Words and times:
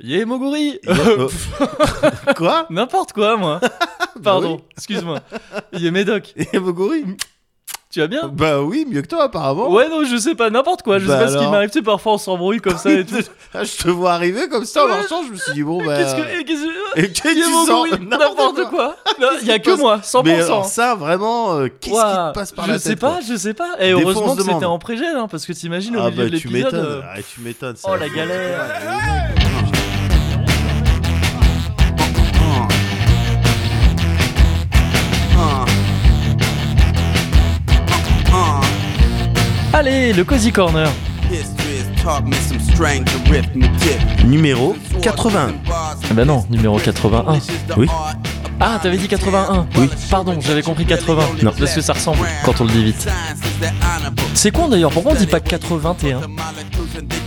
Yé 0.00 0.24
Moguri 0.24 0.78
Euh, 0.88 1.28
Quoi 2.36 2.66
N'importe 2.70 3.12
quoi, 3.12 3.36
moi. 3.36 3.60
Pardon, 4.22 4.60
excuse-moi. 4.76 5.20
Yé 5.72 5.90
Médoc, 5.90 6.34
Yamoguri 6.52 7.04
tu 7.90 8.00
vas 8.00 8.08
bien 8.08 8.26
Bah 8.26 8.60
oui, 8.60 8.84
mieux 8.90 9.02
que 9.02 9.06
toi 9.06 9.22
apparemment. 9.22 9.70
Ouais, 9.70 9.88
non, 9.88 10.02
je 10.04 10.16
sais 10.16 10.34
pas, 10.34 10.50
n'importe 10.50 10.82
quoi. 10.82 10.98
Je 10.98 11.06
Bah 11.06 11.16
sais 11.16 11.24
pas 11.26 11.30
ce 11.30 11.38
qui 11.38 11.48
m'arrive. 11.48 11.70
Tu 11.70 11.78
sais, 11.78 11.82
parfois 11.84 12.14
on 12.14 12.18
s'embrouille 12.18 12.60
comme 12.60 12.76
ça 12.76 12.90
et 12.90 13.04
tout. 13.06 13.14
Ah, 13.54 13.62
je 13.62 13.76
te 13.76 13.88
vois 13.88 14.14
arriver 14.14 14.48
comme 14.48 14.64
ça 14.64 14.84
en 14.84 14.88
marchant, 14.88 15.22
je 15.24 15.30
me 15.30 15.36
suis 15.36 15.52
dit 15.52 15.62
bon 15.62 15.78
bah. 15.84 15.96
Qu'est-ce 15.98 16.16
que. 16.16 16.42
qu'est-ce 16.42 16.64
que- 16.64 16.98
Et 16.98 17.12
qu'est-ce 17.12 17.22
que 17.22 17.28
Yé 17.38 17.44
tu 17.44 17.72
Moguri, 17.72 18.08
N'importe 18.08 18.68
quoi. 18.68 18.96
Il 19.42 19.46
y 19.46 19.52
a 19.52 19.60
que 19.60 19.70
passe 19.70 19.78
moi, 19.78 19.98
100%. 20.02 20.22
Mais 20.24 20.40
alors 20.42 20.64
ça 20.64 20.96
vraiment, 20.96 21.54
euh, 21.54 21.68
qu'est-ce 21.68 21.94
qui 21.94 22.00
te 22.00 22.32
passe 22.34 22.50
par 22.50 22.66
je 22.66 22.72
la 22.72 22.78
sais 22.80 22.88
tête 22.90 22.98
pas, 22.98 23.10
quoi 23.12 23.20
je 23.28 23.36
sais 23.36 23.54
pas. 23.54 23.76
Et 23.78 23.84
Des 23.84 23.92
heureusement 23.92 24.34
que 24.34 24.42
c'était 24.42 24.64
en 24.64 24.78
pré-gel, 24.80 25.14
hein, 25.16 25.28
parce 25.30 25.46
que 25.46 25.52
t'imagines 25.52 25.96
au 25.96 26.00
Ah 26.00 26.10
milieu 26.10 26.24
bah 26.24 26.30
de 26.30 26.36
tu 26.36 26.48
l'épisode. 26.48 26.72
m'étonnes, 26.74 26.86
euh, 26.96 27.00
ah, 27.14 27.18
tu 27.22 27.40
m'étonnes. 27.42 27.76
Oh 27.84 27.94
la 27.94 28.08
galère. 28.08 29.43
Allez, 39.74 40.12
le 40.12 40.22
Cozy 40.22 40.52
Corner. 40.52 40.88
Numéro 44.24 44.76
81. 45.02 45.52
Ah 45.68 45.96
bah 46.12 46.24
non, 46.24 46.44
numéro 46.48 46.78
81. 46.78 47.40
Oui. 47.76 47.88
Ah, 48.60 48.78
t'avais 48.80 48.96
dit 48.98 49.08
81 49.08 49.66
Oui. 49.76 49.90
Pardon, 50.08 50.38
j'avais 50.40 50.62
compris 50.62 50.86
80. 50.86 51.22
Non. 51.42 51.52
Parce 51.58 51.74
que 51.74 51.80
ça 51.80 51.94
ressemble 51.94 52.20
quand 52.44 52.60
on 52.60 52.64
le 52.66 52.70
dit 52.70 52.84
vite. 52.84 53.08
C'est 54.34 54.52
con 54.52 54.68
d'ailleurs, 54.68 54.92
pourquoi 54.92 55.10
on 55.10 55.16
dit 55.16 55.26
pas 55.26 55.40
81 55.40 56.20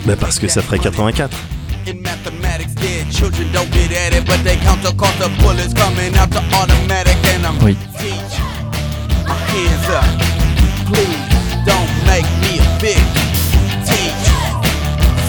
Bah 0.06 0.16
parce 0.18 0.40
que 0.40 0.48
ça 0.48 0.62
ferait 0.62 0.80
84. 0.80 1.38
In 1.86 1.96
mathematics, 2.02 2.74
dead 2.76 3.12
children 3.12 3.48
don't 3.52 3.68
get 3.74 3.94
at 3.94 4.18
it, 4.18 4.26
but 4.26 4.42
they 4.46 4.56
count 4.64 4.82
the 4.84 4.96
cost 4.96 5.20
of 5.20 5.38
bullets 5.40 5.74
coming 5.74 6.16
out 6.18 6.30
the 6.30 6.40
automatic, 6.56 7.18
and 7.36 7.46
I'm 7.46 7.62
Oui. 7.62 7.76
Don't 11.68 11.92
make 12.08 12.30
me 12.44 12.64
a 12.64 12.68
bitch. 12.80 13.16
Teach, 13.84 14.28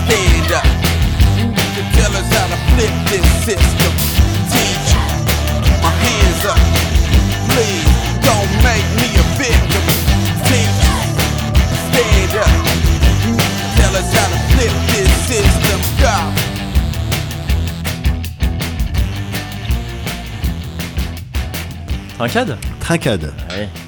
stand 0.07 0.51
up. 0.55 0.67
To 1.75 1.83
tell 1.99 2.13
us 2.15 2.29
how 2.31 2.47
to 2.47 2.59
flip 2.73 2.95
this 3.11 3.27
system. 3.45 3.93
Teach, 4.53 4.89
my 5.83 5.91
hands 5.91 6.43
up, 6.47 6.61
please 7.51 7.91
don't 8.23 8.53
make 8.63 8.87
me 9.03 9.09
a 9.19 9.25
victim. 9.35 9.85
Teach, 10.47 10.79
stand 11.91 12.35
up. 12.39 12.53
Tell 13.79 13.95
us 13.99 14.09
how 14.15 14.29
to 14.31 14.39
flip 14.55 14.75
this 14.95 15.11
system. 15.27 15.81
God. 16.01 16.35
Trincade? 22.17 22.59
Trincade. 22.81 23.33
Ouais. 23.49 23.88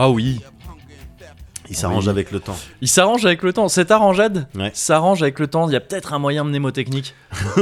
Ah 0.00 0.10
oui. 0.10 0.40
Il 1.70 1.76
s'arrange 1.76 2.08
avec 2.08 2.30
le 2.30 2.40
temps. 2.40 2.56
Il 2.80 2.88
s'arrange 2.88 3.26
avec 3.26 3.42
le 3.42 3.52
temps. 3.52 3.68
Cette 3.68 3.90
arrangeade 3.90 4.46
Ouais. 4.54 4.70
s'arrange 4.72 5.22
avec 5.22 5.38
le 5.38 5.48
temps. 5.48 5.68
Il 5.68 5.72
y 5.72 5.76
a 5.76 5.80
peut-être 5.80 6.14
un 6.14 6.18
moyen 6.18 6.44
mnémotechnique 6.44 7.14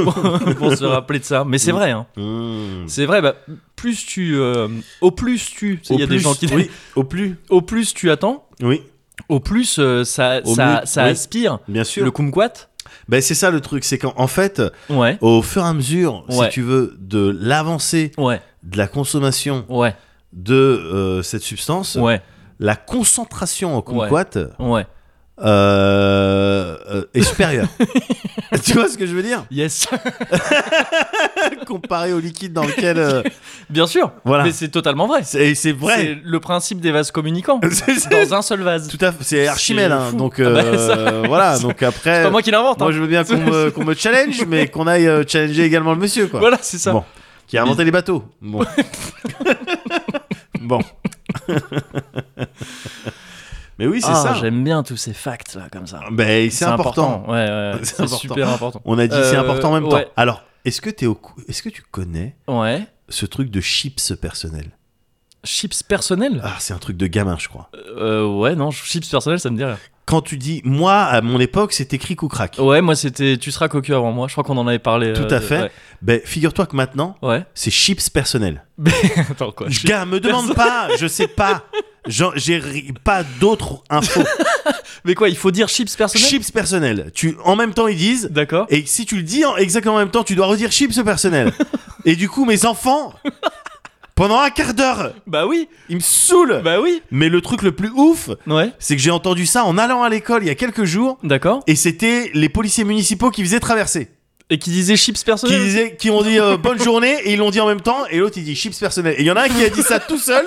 pour 0.57 0.73
se 0.77 0.85
rappeler 0.85 1.19
de 1.19 1.25
ça. 1.25 1.43
Mais 1.45 1.57
c'est 1.57 1.71
vrai, 1.73 1.91
hein. 1.91 2.05
Mmh. 2.15 2.87
C'est 2.87 3.05
vrai, 3.05 3.21
bah, 3.21 3.35
plus 3.75 4.05
tu. 4.05 4.37
euh, 4.37 4.67
au 5.01 5.11
plus 5.11 5.49
tu. 5.49 5.81
Il 5.89 5.99
y 5.99 6.03
a 6.03 6.07
des 6.07 6.19
gens 6.19 6.35
qui. 6.35 6.45
Oui, 6.53 6.69
au 6.95 7.03
plus. 7.03 7.37
Au 7.49 7.61
plus 7.61 7.93
tu 7.93 8.09
attends, 8.11 8.47
Oui, 8.61 8.81
au 9.29 9.39
plus 9.41 9.77
euh, 9.79 10.03
ça, 10.05 10.39
Au 10.45 10.53
ça, 10.55 10.83
ça 10.85 11.03
oui. 11.05 11.09
aspire. 11.09 11.59
bien 11.67 11.83
sûr. 11.83 12.05
Le 12.05 12.11
kumquat 12.11 12.69
Ben, 13.09 13.19
c'est 13.21 13.35
ça 13.35 13.51
le 13.51 13.59
truc, 13.59 13.83
c'est 13.83 13.97
qu'en 13.97 14.13
en 14.15 14.27
fait, 14.27 14.61
Ouais. 14.89 15.17
au 15.19 15.41
fur 15.41 15.63
et 15.63 15.67
à 15.67 15.73
mesure, 15.73 16.23
Ouais. 16.29 16.45
si 16.45 16.51
tu 16.53 16.61
veux, 16.61 16.95
de 16.99 17.35
l'avancée 17.41 18.13
Ouais. 18.17 18.39
de 18.63 18.77
la 18.77 18.87
consommation 18.87 19.65
Ouais. 19.67 19.93
De 20.33 20.53
euh, 20.55 21.21
cette 21.23 21.41
substance, 21.43 21.95
Ouais. 21.95 22.21
la 22.59 22.75
concentration 22.75 23.75
en 23.77 23.81
kumquat 23.81 24.25
Ouais. 24.59 24.85
euh, 25.39 26.75
euh, 26.89 27.03
est 27.13 27.21
supérieure. 27.21 27.67
tu 28.63 28.73
vois 28.73 28.87
ce 28.89 28.97
que 28.97 29.05
je 29.05 29.15
veux 29.15 29.23
dire? 29.23 29.45
Yes. 29.51 29.87
Comparé 31.67 32.13
au 32.13 32.19
liquide 32.19 32.53
dans 32.53 32.63
lequel. 32.65 32.97
euh, 32.97 33.23
Bien 33.69 33.87
sûr. 33.87 34.11
Voilà. 34.25 34.43
Mais 34.43 34.51
c'est 34.51 34.69
totalement 34.69 35.07
vrai. 35.07 35.21
c'est 35.23 35.53
c'est 35.55 35.71
vrai. 35.73 35.95
C'est 35.97 36.17
le 36.23 36.39
principe 36.39 36.79
des 36.79 36.91
vases 36.91 37.11
communicants. 37.11 37.59
C'est- 37.71 37.99
c'est- 37.99 38.09
dans 38.29 38.35
un 38.35 38.41
seul 38.41 38.61
vase. 38.61 38.87
Tout 38.87 38.97
à 39.03 39.11
fait. 39.11 39.23
C'est 39.23 39.47
Archimède, 39.47 39.91
hein, 39.91 40.13
donc 40.13 40.39
Ah 40.43 40.49
bah, 40.49 41.21
voilà. 41.27 41.59
Donc 41.59 41.77
C'est 41.79 41.85
après, 41.85 42.23
pas 42.23 42.29
moi 42.31 42.41
qui 42.41 42.51
l'invente. 42.51 42.79
moi 42.79 42.89
hein. 42.89 42.91
je 42.91 42.99
veux 42.99 43.07
bien 43.07 43.23
qu'on 43.23 43.37
me, 43.37 43.69
qu'on 43.71 43.83
me 43.83 43.93
challenge, 43.93 44.43
mais 44.47 44.67
qu'on 44.67 44.87
aille 44.87 45.09
challenger 45.27 45.63
également 45.63 45.93
le 45.93 45.99
monsieur, 45.99 46.27
quoi. 46.27 46.39
Voilà, 46.39 46.57
c'est 46.61 46.77
ça. 46.77 46.91
Bon. 46.93 47.03
Qui 47.47 47.57
a 47.57 47.63
inventé 47.63 47.83
les 47.85 47.91
bateaux. 47.91 48.25
Bon. 48.41 48.63
bon. 50.61 50.79
Mais 53.79 53.85
oui, 53.87 54.01
c'est 54.01 54.09
Ah, 54.11 54.15
ça. 54.15 54.33
J'aime 54.33 54.63
bien 54.63 54.81
tous 54.83 54.97
ces 54.97 55.13
facts 55.13 55.53
là, 55.55 55.67
comme 55.71 55.85
ça. 55.87 56.01
Ben, 56.11 56.49
c'est 56.49 56.65
important. 56.65 57.23
Ouais, 57.27 57.45
ouais, 57.47 57.73
C'est 57.83 57.95
c'est 58.07 58.07
super 58.07 58.49
important. 58.49 58.81
On 58.85 58.97
a 58.97 59.07
dit 59.07 59.15
c'est 59.15 59.35
Euh, 59.37 59.41
important 59.41 59.69
en 59.69 59.73
même 59.75 59.85
ouais. 59.85 60.05
temps. 60.05 60.11
Alors, 60.15 60.43
est-ce 60.65 60.81
que, 60.81 60.89
t'es 60.89 61.05
au 61.05 61.15
cou- 61.15 61.39
est-ce 61.47 61.61
que 61.61 61.69
tu 61.69 61.83
connais 61.83 62.35
Ouais. 62.47 62.85
ce 63.07 63.25
truc 63.25 63.49
de 63.51 63.61
chips 63.61 64.13
personnel? 64.19 64.71
Chips 65.47 65.81
personnels? 65.83 66.41
Ah, 66.43 66.55
c'est 66.59 66.73
un 66.73 66.77
truc 66.77 66.97
de 66.97 67.07
gamin, 67.07 67.37
je 67.39 67.47
crois. 67.47 67.69
euh, 67.97 68.25
Ouais, 68.27 68.55
non, 68.55 68.71
chips 68.71 69.09
personnels, 69.09 69.39
ça 69.39 69.49
me 69.49 69.57
dit 69.57 69.63
rien. 69.63 69.77
Quand 70.05 70.21
tu 70.21 70.37
dis, 70.37 70.61
moi, 70.63 71.01
à 71.01 71.19
mon 71.21 71.37
époque, 71.39 71.73
c'était 71.73 71.97
cric 71.97 72.23
ou 72.23 72.29
crac. 72.29 72.55
Ouais, 72.59 72.79
moi 72.81 72.95
c'était 72.95 73.35
tu 73.37 73.51
seras 73.51 73.67
cocu 73.67 73.93
avant 73.93 74.13
moi. 74.13 74.27
Je 74.29 74.33
crois 74.33 74.45
qu'on 74.45 74.55
en 74.57 74.65
avait 74.65 74.79
parlé. 74.79 75.11
Tout 75.11 75.23
euh, 75.23 75.37
à 75.37 75.41
fait. 75.41 75.61
Ouais. 75.63 75.71
Ben, 76.01 76.21
figure-toi 76.23 76.65
que 76.65 76.77
maintenant, 76.77 77.17
Ouais. 77.21 77.43
c'est 77.53 77.71
chips 77.71 78.09
personnel. 78.09 78.63
Attends 79.29 79.51
quoi. 79.51 79.67
Je 79.69 79.85
gars, 79.85 80.05
me 80.05 80.21
demande 80.21 80.53
pas, 80.53 80.87
je 80.97 81.07
sais 81.07 81.27
pas. 81.27 81.63
J'ai 82.05 82.57
ri- 82.57 82.93
pas 83.03 83.23
d'autres 83.41 83.83
infos. 83.89 84.23
Mais 85.03 85.13
quoi, 85.13 85.27
il 85.27 85.35
faut 85.35 85.51
dire 85.51 85.67
chips 85.67 85.93
personnels? 85.97 86.27
Chips 86.29 86.51
personnel. 86.51 87.11
Tu, 87.13 87.35
en 87.43 87.57
même 87.57 87.73
temps, 87.73 87.87
ils 87.87 87.97
disent. 87.97 88.29
D'accord. 88.31 88.65
Et 88.69 88.85
si 88.85 89.05
tu 89.05 89.17
le 89.17 89.23
dis 89.23 89.43
en 89.43 89.57
exactement 89.57 89.95
en 89.95 89.99
même 89.99 90.11
temps, 90.11 90.23
tu 90.23 90.35
dois 90.35 90.45
redire 90.47 90.71
chips 90.71 91.03
personnel. 91.03 91.51
et 92.05 92.15
du 92.15 92.29
coup, 92.29 92.45
mes 92.45 92.65
enfants, 92.65 93.13
pendant 94.17 94.39
un 94.41 94.49
quart 94.49 94.73
d'heure, 94.73 95.13
Bah 95.27 95.45
oui. 95.47 95.69
ils 95.87 95.95
me 95.95 96.01
saoulent. 96.01 96.61
Bah 96.63 96.81
oui. 96.81 97.01
Mais 97.11 97.29
le 97.29 97.39
truc 97.39 97.61
le 97.61 97.71
plus 97.71 97.89
ouf, 97.95 98.29
Ouais. 98.47 98.71
c'est 98.79 98.95
que 98.97 99.01
j'ai 99.01 99.11
entendu 99.11 99.45
ça 99.45 99.63
en 99.63 99.77
allant 99.77 100.03
à 100.03 100.09
l'école 100.09 100.43
il 100.43 100.47
y 100.47 100.49
a 100.49 100.55
quelques 100.55 100.83
jours. 100.83 101.17
D'accord. 101.23 101.63
Et 101.67 101.75
c'était 101.75 102.29
les 102.33 102.49
policiers 102.49 102.83
municipaux 102.83 103.31
qui 103.31 103.43
faisaient 103.43 103.59
traverser. 103.61 104.09
Et 104.49 104.59
qui 104.59 104.69
disait 104.71 104.95
chips 104.95 105.19
Qui, 105.19 105.25
personnels 105.25 105.61
disaient, 105.61 105.95
qui 105.97 106.09
ont 106.09 106.21
dit 106.21 106.39
euh, 106.39 106.57
bonne 106.67 106.81
journée 106.81 107.15
et 107.25 107.33
ils 107.33 107.37
l'ont 107.37 107.51
dit 107.51 107.59
en 107.59 107.67
même 107.67 107.81
temps. 107.81 108.05
Et 108.09 108.17
l'autre 108.17 108.37
il 108.37 108.43
dit 108.43 108.55
chips 108.55 108.77
personnel. 108.79 109.15
Et 109.17 109.21
il 109.21 109.25
y 109.25 109.31
en 109.31 109.35
a 109.35 109.43
un 109.43 109.49
qui 109.49 109.63
a 109.63 109.69
dit 109.69 109.81
ça 109.83 109.99
tout 109.99 110.17
seul. 110.17 110.45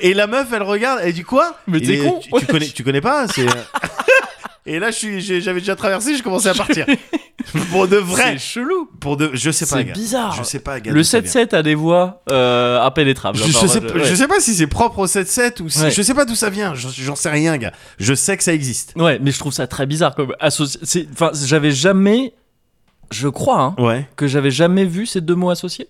Et 0.00 0.14
la 0.14 0.26
meuf 0.26 0.48
elle 0.52 0.62
regarde, 0.62 1.00
elle 1.02 1.12
dit 1.12 1.22
quoi? 1.22 1.56
Mais 1.66 1.78
Il 1.78 1.86
t'es 1.86 1.98
con. 1.98 2.20
tu, 2.20 2.30
tu 2.40 2.46
connais, 2.46 2.66
tu 2.68 2.84
connais 2.84 3.00
pas? 3.00 3.28
C'est, 3.28 3.42
euh, 3.46 3.52
Et 4.66 4.78
là 4.78 4.90
j'avais 4.90 5.60
déjà 5.60 5.76
traversé, 5.76 6.16
je 6.16 6.22
commençais 6.22 6.48
à 6.48 6.54
partir. 6.54 6.86
pour 7.70 7.88
de 7.88 7.96
vrai. 7.96 8.34
C'est 8.34 8.38
chelou. 8.38 8.88
Pour 9.00 9.16
de, 9.16 9.30
je 9.34 9.50
sais 9.50 9.66
pas. 9.66 9.76
C'est 9.78 9.92
bizarre. 9.92 10.34
Je 10.34 10.42
sais 10.44 10.60
pas. 10.60 10.80
gars, 10.80 10.92
Le 10.92 10.98
d'où 11.00 11.04
ça 11.04 11.20
vient. 11.20 11.30
7-7 11.44 11.54
a 11.54 11.62
des 11.62 11.74
voix 11.74 12.22
euh, 12.30 12.80
impénétrables. 12.80 13.38
Je, 13.38 13.50
sais, 13.50 13.80
ouais. 13.80 14.04
je 14.04 14.14
sais 14.14 14.28
pas 14.28 14.40
si 14.40 14.54
c'est 14.54 14.66
propre 14.66 15.00
au 15.00 15.06
7-7 15.06 15.62
ou 15.62 15.68
si. 15.68 15.80
Ouais. 15.80 15.90
Je 15.90 16.02
sais 16.02 16.14
pas 16.14 16.24
d'où 16.24 16.34
ça 16.34 16.50
vient. 16.50 16.74
J'en 16.74 17.16
sais 17.16 17.30
rien, 17.30 17.56
gars. 17.56 17.72
Je 17.98 18.14
sais 18.14 18.36
que 18.36 18.44
ça 18.44 18.52
existe. 18.54 18.92
Ouais, 18.96 19.18
mais 19.20 19.30
je 19.32 19.38
trouve 19.38 19.52
ça 19.52 19.66
très 19.66 19.86
bizarre 19.86 20.14
comme 20.14 20.34
Enfin, 20.40 21.30
j'avais 21.44 21.72
jamais, 21.72 22.34
je 23.10 23.28
crois, 23.28 23.60
hein, 23.60 23.74
Ouais. 23.78 24.08
que 24.16 24.26
j'avais 24.26 24.50
jamais 24.50 24.84
vu 24.84 25.06
ces 25.06 25.20
deux 25.20 25.34
mots 25.34 25.50
associés. 25.50 25.88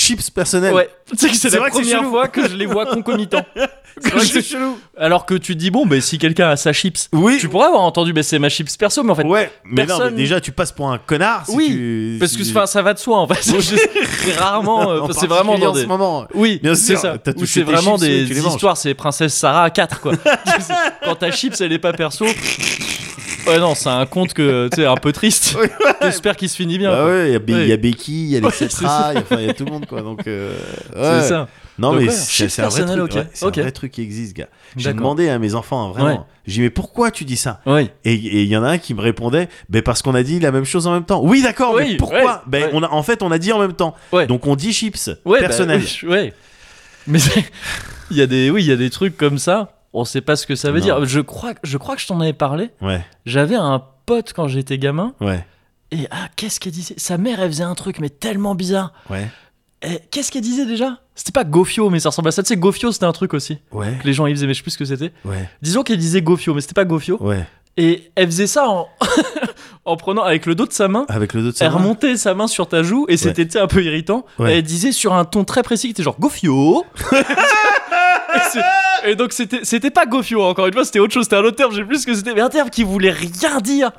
Chips 0.00 0.30
personnel. 0.30 0.72
Ouais, 0.74 0.88
c'est 1.16 1.50
la 1.50 1.58
vrai 1.58 1.70
première 1.70 2.04
fois 2.04 2.28
que 2.28 2.48
je 2.48 2.54
les 2.54 2.66
vois 2.66 2.86
concomitants. 2.86 3.44
C'est 4.00 4.10
vrai 4.10 4.20
que 4.20 4.26
c'est 4.26 4.42
chelou. 4.42 4.78
Alors 4.96 5.26
que 5.26 5.34
tu 5.34 5.54
te 5.54 5.58
dis 5.58 5.72
bon, 5.72 5.84
ben 5.84 6.00
si 6.00 6.18
quelqu'un 6.18 6.50
a 6.50 6.56
sa 6.56 6.72
chips, 6.72 7.08
Oui. 7.12 7.38
tu 7.40 7.48
pourrais 7.48 7.66
avoir 7.66 7.82
entendu, 7.82 8.12
ben 8.12 8.22
c'est 8.22 8.38
ma 8.38 8.48
chips 8.48 8.76
perso, 8.76 9.02
mais 9.02 9.10
en 9.10 9.16
fait, 9.16 9.24
Ouais, 9.24 9.50
mais 9.64 9.86
non, 9.86 9.98
mais 10.04 10.10
déjà 10.12 10.40
tu 10.40 10.52
passes 10.52 10.70
pour 10.70 10.88
un 10.88 10.98
connard. 10.98 11.44
Si 11.46 11.56
Oui, 11.56 11.66
tu- 11.70 12.16
parce 12.20 12.36
que 12.36 12.48
enfin, 12.48 12.66
ça 12.66 12.80
va 12.80 12.94
de 12.94 13.00
soi 13.00 13.18
en 13.18 13.26
fait. 13.26 13.50
Rarement, 14.38 14.88
euh, 14.92 15.00
c'est 15.18 15.26
vraiment 15.26 15.58
dans 15.58 15.70
en 15.70 15.72
des. 15.72 15.82
ce 15.82 15.86
moment. 15.86 16.28
Oui, 16.32 16.60
Bien 16.62 16.76
c'est 16.76 16.94
ça. 16.94 17.18
touché 17.18 17.46
c'est 17.46 17.62
vraiment 17.62 17.98
chips, 17.98 18.28
des 18.28 18.38
histoires, 18.46 18.76
c'est 18.76 18.94
Princesse 18.94 19.34
Sarah 19.34 19.64
à 19.64 19.70
4 19.70 20.00
quoi. 20.00 20.12
Quand 21.02 21.16
ta 21.16 21.32
chips 21.32 21.60
elle 21.60 21.72
est 21.72 21.80
pas 21.80 21.92
perso. 21.92 22.24
Ouais, 23.48 23.58
non, 23.58 23.74
c'est 23.74 23.88
un 23.88 24.06
conte 24.06 24.32
que, 24.34 24.68
tu 24.68 24.76
sais, 24.82 24.86
un 24.86 24.96
peu 24.96 25.12
triste. 25.12 25.56
J'espère 26.02 26.36
qu'il 26.36 26.48
se 26.48 26.56
finit 26.56 26.78
bien. 26.78 26.90
Bah 26.90 26.96
quoi. 27.02 27.06
ouais, 27.06 27.28
il 27.28 27.32
y 27.32 27.36
a 27.36 27.38
Be- 27.38 27.52
Ouais. 27.54 27.62
il 27.64 27.68
y, 27.68 27.72
a 27.72 27.76
Becky, 27.76 28.24
il 28.24 28.28
y 28.30 28.36
a 28.36 28.40
les 28.40 28.50
c'est 28.50 28.70
Cetra, 28.70 29.10
il 29.12 29.14
y 29.14 29.18
a- 29.18 29.20
enfin, 29.22 29.36
il 29.40 29.46
y 29.46 29.50
a 29.50 29.54
tout 29.54 29.64
le 29.64 29.70
monde 29.72 29.86
quoi. 29.86 30.02
Donc 30.02 30.26
euh, 30.26 30.54
C'est 30.94 31.00
ouais. 31.00 31.22
ça. 31.22 31.48
Non 31.78 31.92
Donc 31.92 32.00
mais 32.02 32.10
c'est 32.10 32.28
chips 32.30 32.48
c'est 32.52 32.62
un 32.62 32.68
vrai 32.68 32.84
truc. 32.84 33.00
ok. 33.02 33.14
ouais, 33.14 33.26
c'est 33.32 33.46
Ok. 33.46 33.58
un 33.58 33.62
vrai 33.62 33.70
truc 33.70 33.92
qui 33.92 34.02
existe, 34.02 34.36
gars. 34.36 34.48
J'ai 34.76 34.92
demandé 34.92 35.28
à 35.28 35.38
mes 35.38 35.54
enfants 35.54 35.88
hein, 35.88 35.92
vraiment. 35.92 36.26
J'ai 36.46 36.54
dit 36.54 36.60
mais 36.62 36.70
pourquoi 36.70 37.10
tu 37.10 37.24
dis 37.24 37.36
ça? 37.36 37.60
Oui. 37.66 37.88
Et 38.04 38.14
il 38.14 38.48
y 38.48 38.56
en 38.56 38.64
a 38.64 38.68
un 38.70 38.78
qui 38.78 38.94
me 38.94 39.00
répondait, 39.00 39.48
ben 39.68 39.82
parce 39.82 40.02
qu'on 40.02 40.14
a 40.14 40.22
dit 40.22 40.40
la 40.40 40.50
même 40.50 40.64
chose 40.64 40.86
en 40.86 40.92
même 40.92 41.04
temps. 41.04 41.20
Oui 41.22 41.40
d'accord, 41.42 41.74
Oui, 41.74 41.90
mais 41.92 41.96
pourquoi? 41.96 42.42
Ben 42.46 42.68
on 42.72 42.82
a 42.82 42.88
en 42.88 43.02
fait 43.02 43.22
on 43.22 43.30
a 43.30 43.38
dit 43.38 43.52
en 43.52 43.58
même 43.60 43.74
temps. 43.74 43.94
Ouais. 44.12 44.26
Donc 44.26 44.46
on 44.46 44.56
dit 44.56 44.72
chips 44.72 45.08
Ouais, 45.24 45.40
bah, 45.40 45.46
personnel. 45.46 45.80
oui, 45.80 45.98
ouais. 46.08 46.34
Mais 47.06 47.18
c'est- 47.20 47.44
il 48.10 48.16
y 48.16 48.22
a 48.22 48.26
des, 48.26 48.50
oui, 48.50 48.62
il 48.64 48.68
y 48.68 48.72
a 48.72 48.76
des 48.76 48.90
trucs 48.90 49.16
comme 49.16 49.38
ça. 49.38 49.77
On 49.92 50.04
sait 50.04 50.20
pas 50.20 50.36
ce 50.36 50.46
que 50.46 50.54
ça 50.54 50.70
veut 50.70 50.80
Non. 50.80 50.84
dire. 50.84 51.04
Je 51.06 51.20
crois, 51.20 51.54
je 51.62 51.78
crois 51.78 51.94
que 51.96 52.02
je 52.02 52.06
t'en 52.06 52.20
avais 52.20 52.32
parlé. 52.32 52.70
Ouais, 52.80 53.04
J'avais 53.26 53.54
un 53.56 53.82
pote 54.06 54.32
quand 54.34 54.48
j'étais 54.48 54.78
gamin. 54.78 55.14
ouais, 55.20 55.44
Et 55.90 56.06
ah, 56.10 56.28
qu'est-ce 56.36 56.60
qu'elle 56.60 56.72
disait? 56.72 56.94
Sa 56.96 57.18
mère, 57.18 57.40
elle 57.40 57.48
faisait 57.50 57.64
un 57.64 57.74
truc, 57.74 57.98
mais 58.00 58.10
tellement 58.10 58.54
bizarre. 58.54 58.92
ouais, 59.10 59.28
Et 59.82 60.00
Qu'est-ce 60.10 60.30
qu'elle 60.32 60.42
disait 60.42 60.66
déjà? 60.66 60.98
C'était 61.14 61.32
pas 61.32 61.44
Gofio, 61.44 61.90
mais 61.90 61.98
ça 62.00 62.10
ressemble 62.10 62.28
à 62.28 62.32
ça. 62.32 62.42
Tu 62.42 62.48
sais, 62.48 62.56
Gofio, 62.56 62.92
c'était 62.92 63.06
un 63.06 63.12
truc 63.12 63.34
aussi. 63.34 63.58
ouais, 63.72 63.98
Que 64.00 64.06
les 64.06 64.12
gens, 64.12 64.26
ils 64.26 64.34
faisaient, 64.36 64.46
mais 64.46 64.54
je 64.54 64.58
sais 64.58 64.62
plus 64.62 64.70
ce 64.72 64.78
que 64.78 64.84
c'était. 64.84 65.12
ouais, 65.24 65.48
Disons 65.62 65.82
qu'elle 65.82 65.98
disait 65.98 66.22
Gofio, 66.22 66.54
mais 66.54 66.60
c'était 66.60 66.74
pas 66.74 66.84
Gofio. 66.84 67.16
ouais. 67.22 67.44
Et 67.80 68.10
elle 68.16 68.26
faisait 68.26 68.48
ça 68.48 68.68
en, 68.68 68.88
en 69.84 69.96
prenant, 69.96 70.22
avec 70.24 70.46
le 70.46 70.56
dos 70.56 70.66
de 70.66 70.72
sa 70.72 70.88
main, 70.88 71.06
Avec 71.08 71.32
le 71.32 71.42
dos 71.42 71.52
de 71.52 71.56
sa 71.56 71.66
elle 71.66 71.70
main. 71.70 71.78
remontait 71.78 72.16
sa 72.16 72.34
main 72.34 72.48
sur 72.48 72.66
ta 72.68 72.82
joue, 72.82 73.06
et 73.08 73.16
c'était 73.16 73.56
un 73.56 73.68
peu 73.68 73.84
irritant. 73.84 74.26
Ouais. 74.40 74.56
Elle 74.56 74.62
disait 74.64 74.90
sur 74.90 75.14
un 75.14 75.24
ton 75.24 75.44
très 75.44 75.62
précis, 75.62 75.86
qui 75.86 75.90
était 75.92 76.02
genre 76.02 76.18
Gofio. 76.18 76.84
et, 79.06 79.14
donc 79.14 79.32
c'était 79.32 79.60
c'était 79.62 79.90
pas 79.90 80.06
Gofio, 80.06 80.42
encore 80.42 80.66
une 80.66 80.72
fois, 80.74 80.84
c'était 80.84 80.98
autre 80.98 81.12
chose, 81.14 81.24
c'était 81.24 81.36
un 81.36 81.44
autre 81.44 81.56
terme, 81.56 81.72
je 81.72 81.78
sais 81.78 81.84
plus 81.84 82.00
ce 82.02 82.06
que 82.06 82.14
c'était, 82.14 82.34
mais 82.34 82.40
un 82.40 82.48
terme 82.48 82.70
qui 82.70 82.82
voulait 82.84 83.10
rien 83.12 83.58
dire. 83.60 83.90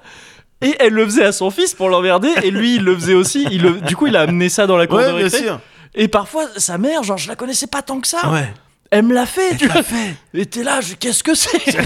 Et 0.61 0.75
elle 0.79 0.93
le 0.93 1.05
faisait 1.05 1.23
à 1.23 1.31
son 1.31 1.51
fils 1.51 1.73
pour 1.73 1.89
l'emmerder, 1.89 2.29
et 2.43 2.51
lui 2.51 2.75
il 2.75 2.83
le 2.83 2.93
faisait 2.95 3.13
aussi. 3.13 3.47
Il 3.49 3.61
le- 3.61 3.79
du 3.81 3.95
coup, 3.95 4.07
il 4.07 4.15
a 4.17 4.21
amené 4.21 4.49
ça 4.49 4.67
dans 4.67 4.75
la 4.75 4.87
cour 4.87 4.97
de 4.99 5.17
bien 5.17 5.29
sûr. 5.29 5.59
Et 5.95 6.07
parfois, 6.09 6.45
sa 6.57 6.77
mère, 6.77 7.01
genre, 7.03 7.17
je 7.17 7.27
la 7.29 7.35
connaissais 7.35 7.65
pas 7.67 7.81
tant 7.81 7.99
que 8.01 8.07
ça. 8.07 8.29
Ouais. 8.29 8.51
Elle 8.91 9.05
me 9.05 9.13
l'a 9.13 9.25
fait, 9.27 9.55
tu 9.55 9.67
vois. 9.67 9.83
fait. 9.83 10.15
Et 10.33 10.45
t'es 10.45 10.63
là, 10.63 10.81
je- 10.81 10.95
qu'est-ce 10.95 11.23
que 11.23 11.35
c'est 11.35 11.77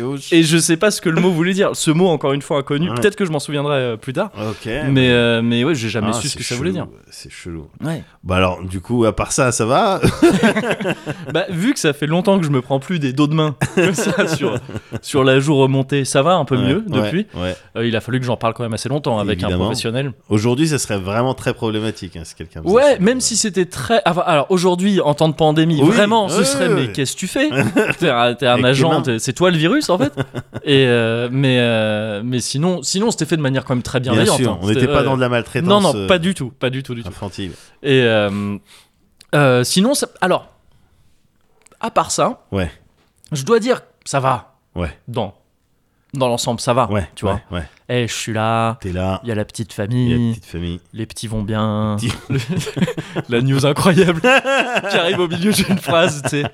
hoche. 0.00 0.32
Et 0.32 0.42
je 0.42 0.58
sais 0.58 0.76
pas 0.76 0.90
ce 0.90 1.00
que 1.00 1.08
le 1.08 1.20
mot 1.20 1.30
voulait 1.30 1.54
dire. 1.54 1.70
Ce 1.74 1.90
mot, 1.90 2.08
encore 2.08 2.32
une 2.32 2.42
fois 2.42 2.58
inconnu. 2.58 2.90
Ouais. 2.90 2.94
Peut-être 2.96 3.16
que 3.16 3.24
je 3.24 3.30
m'en 3.30 3.38
souviendrai 3.38 3.76
euh, 3.76 3.96
plus 3.96 4.12
tard. 4.12 4.30
Ok. 4.36 4.68
Mais, 4.90 5.08
euh, 5.10 5.40
mais 5.42 5.64
ouais, 5.64 5.74
j'ai 5.74 5.88
jamais 5.88 6.08
Ah, 6.10 6.12
su 6.14 6.28
ce 6.28 6.36
que 6.36 6.44
ça 6.44 6.54
voulait 6.56 6.72
dire. 6.72 6.86
C'est 7.10 7.30
chelou. 7.30 7.68
Ouais. 7.82 8.02
Bah 8.22 8.36
alors, 8.36 8.62
du 8.62 8.80
coup, 8.80 9.04
à 9.06 9.14
part 9.16 9.32
ça, 9.32 9.50
ça 9.52 9.64
va 9.64 10.00
Bah, 11.32 11.46
vu 11.48 11.72
que 11.72 11.78
ça 11.80 11.92
fait 11.92 12.06
longtemps 12.06 12.38
que 12.38 12.44
je 12.44 12.50
me 12.50 12.60
prends 12.60 12.80
plus 12.80 12.98
des 12.98 13.12
dos 13.12 13.26
de 13.26 13.34
main 13.34 13.56
comme 13.74 13.94
ça 13.94 14.26
sur, 14.28 14.58
sur 15.00 15.24
la 15.24 15.40
joue 15.40 15.56
remontée, 15.56 16.04
ça 16.04 16.22
va 16.22 16.34
un 16.34 16.44
peu 16.44 16.56
mieux 16.58 16.84
depuis. 16.86 17.26
Euh, 17.36 17.86
il 17.86 17.96
a 17.96 18.00
fallu 18.00 18.20
que 18.20 18.26
j'en 18.26 18.36
parle 18.36 18.54
quand 18.54 18.62
même 18.64 18.74
assez 18.74 18.88
longtemps 18.88 19.18
avec 19.18 19.42
un 19.42 19.50
professionnel. 19.56 20.12
Aujourd'hui, 20.28 20.68
ça 20.68 20.78
serait 20.78 20.98
vraiment 20.98 21.34
très 21.34 21.54
problématique 21.54 22.16
hein, 22.16 22.22
si 22.24 22.34
quelqu'un. 22.48 22.68
Ouais, 22.68 22.94
ça. 22.94 22.98
même 23.00 23.20
si 23.20 23.36
c'était 23.36 23.66
très. 23.66 24.00
enfin, 24.06 24.22
alors 24.26 24.46
aujourd'hui, 24.50 25.00
en 25.00 25.14
temps 25.14 25.28
de 25.28 25.34
pandémie, 25.34 25.80
Oui, 25.82 25.88
vraiment, 25.90 26.28
ce 26.28 26.42
serait. 26.44 26.68
Mais 26.68 26.92
qu'est-ce 26.92 27.14
que 27.14 27.18
tu 27.18 27.26
fais 27.28 27.48
T'es 27.98 28.08
un, 28.10 28.34
t'es 28.34 28.46
un 28.46 28.62
agent, 28.64 29.02
c'est 29.18 29.32
toi 29.32 29.50
le 29.50 29.56
virus 29.56 29.88
en 29.90 29.98
fait. 29.98 30.12
Et 30.64 30.86
euh, 30.86 31.28
mais 31.30 31.58
euh, 31.60 32.22
mais 32.24 32.40
sinon, 32.40 32.82
sinon 32.82 33.10
c'était 33.10 33.26
fait 33.26 33.36
de 33.36 33.42
manière 33.42 33.64
quand 33.64 33.74
même 33.74 33.82
très 33.82 34.00
Bien 34.00 34.12
bienveillante. 34.12 34.38
sûr, 34.38 34.52
hein. 34.52 34.58
on 34.62 34.68
n'était 34.68 34.86
pas 34.86 35.00
euh, 35.00 35.04
dans 35.04 35.16
de 35.16 35.20
la 35.20 35.28
maltraitance. 35.28 35.68
Non, 35.68 35.80
non, 35.80 36.06
pas 36.06 36.18
du 36.18 36.34
tout, 36.34 36.50
pas 36.50 36.70
du 36.70 36.82
tout, 36.82 36.94
du 36.94 37.02
tout. 37.02 37.08
Infantile. 37.08 37.52
Et 37.82 38.02
euh, 38.02 38.56
euh, 39.34 39.62
sinon, 39.64 39.94
ça- 39.94 40.08
alors, 40.20 40.48
à 41.80 41.90
part 41.90 42.10
ça, 42.10 42.40
Ouais, 42.52 42.70
je 43.32 43.44
dois 43.44 43.60
dire, 43.60 43.82
ça 44.04 44.20
va. 44.20 44.56
ouais, 44.74 44.96
Dans, 45.06 45.34
dans 46.14 46.28
l'ensemble, 46.28 46.60
ça 46.60 46.72
va. 46.74 46.90
ouais. 46.90 47.08
tu 47.14 47.24
vois. 47.24 47.40
Ouais, 47.50 47.58
ouais. 47.58 47.68
Eh, 47.90 48.06
je 48.08 48.12
suis 48.14 48.32
là. 48.32 48.76
T'es 48.80 48.92
là. 48.92 49.20
Il 49.22 49.28
y 49.28 49.32
a 49.32 49.34
la 49.34 49.44
petite 49.44 49.72
Il 49.74 49.78
y 49.78 49.82
a 49.82 49.86
famille, 49.86 50.12
une 50.12 50.30
petite 50.32 50.44
famille. 50.46 50.80
les 50.92 51.06
petits 51.06 51.26
vont 51.26 51.42
bien. 51.42 51.96
La 53.28 53.40
news 53.40 53.64
incroyable 53.66 54.20
qui 54.90 54.96
arrive 54.96 55.20
au 55.20 55.28
milieu 55.28 55.52
d'une 55.52 55.78
phrase, 55.78 56.22
tu 56.22 56.28
sais. 56.30 56.44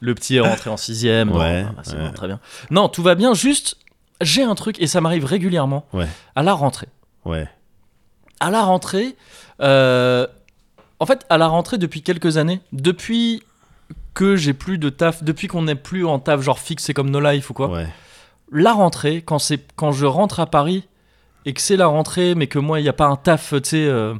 Le 0.00 0.14
petit 0.14 0.36
est 0.36 0.40
rentré 0.40 0.70
en 0.70 0.76
sixième. 0.76 1.30
Ouais, 1.34 1.64
bah, 1.64 1.82
c'est 1.82 1.96
bon, 1.96 2.10
très 2.12 2.26
bien. 2.26 2.40
Non, 2.70 2.88
tout 2.88 3.02
va 3.02 3.14
bien. 3.14 3.32
Juste, 3.34 3.76
j'ai 4.20 4.42
un 4.42 4.54
truc 4.54 4.80
et 4.80 4.86
ça 4.86 5.00
m'arrive 5.00 5.24
régulièrement 5.24 5.86
Ouais, 5.92 6.08
à 6.34 6.42
la 6.42 6.52
rentrée. 6.52 6.88
ouais. 7.24 7.48
À 8.38 8.50
la 8.50 8.62
rentrée, 8.64 9.16
euh, 9.62 10.26
en 11.00 11.06
fait, 11.06 11.24
à 11.30 11.38
la 11.38 11.46
rentrée 11.46 11.78
depuis 11.78 12.02
quelques 12.02 12.36
années, 12.36 12.60
depuis 12.72 13.42
que 14.12 14.36
j'ai 14.36 14.52
plus 14.52 14.76
de 14.76 14.90
taf, 14.90 15.22
depuis 15.22 15.48
qu'on 15.48 15.62
n'est 15.62 15.74
plus 15.74 16.04
en 16.04 16.18
taf 16.18 16.42
genre 16.42 16.58
fixe, 16.58 16.84
c'est 16.84 16.92
comme 16.92 17.08
No 17.10 17.18
Life 17.18 17.48
ou 17.48 17.54
quoi. 17.54 17.70
Ouais, 17.70 17.86
La 18.52 18.72
rentrée, 18.72 19.22
quand 19.22 19.38
c'est 19.38 19.60
quand 19.76 19.92
je 19.92 20.06
rentre 20.06 20.40
à 20.40 20.46
Paris 20.46 20.84
et 21.44 21.52
que 21.52 21.60
c'est 21.60 21.76
la 21.76 21.86
rentrée, 21.86 22.34
mais 22.34 22.46
que 22.46 22.58
moi 22.58 22.78
il 22.80 22.84
n'y 22.84 22.88
a 22.88 22.92
pas 22.92 23.06
un 23.06 23.16
taf, 23.16 23.54
tu 23.62 23.70
sais, 23.70 23.86
euh, 23.86 24.14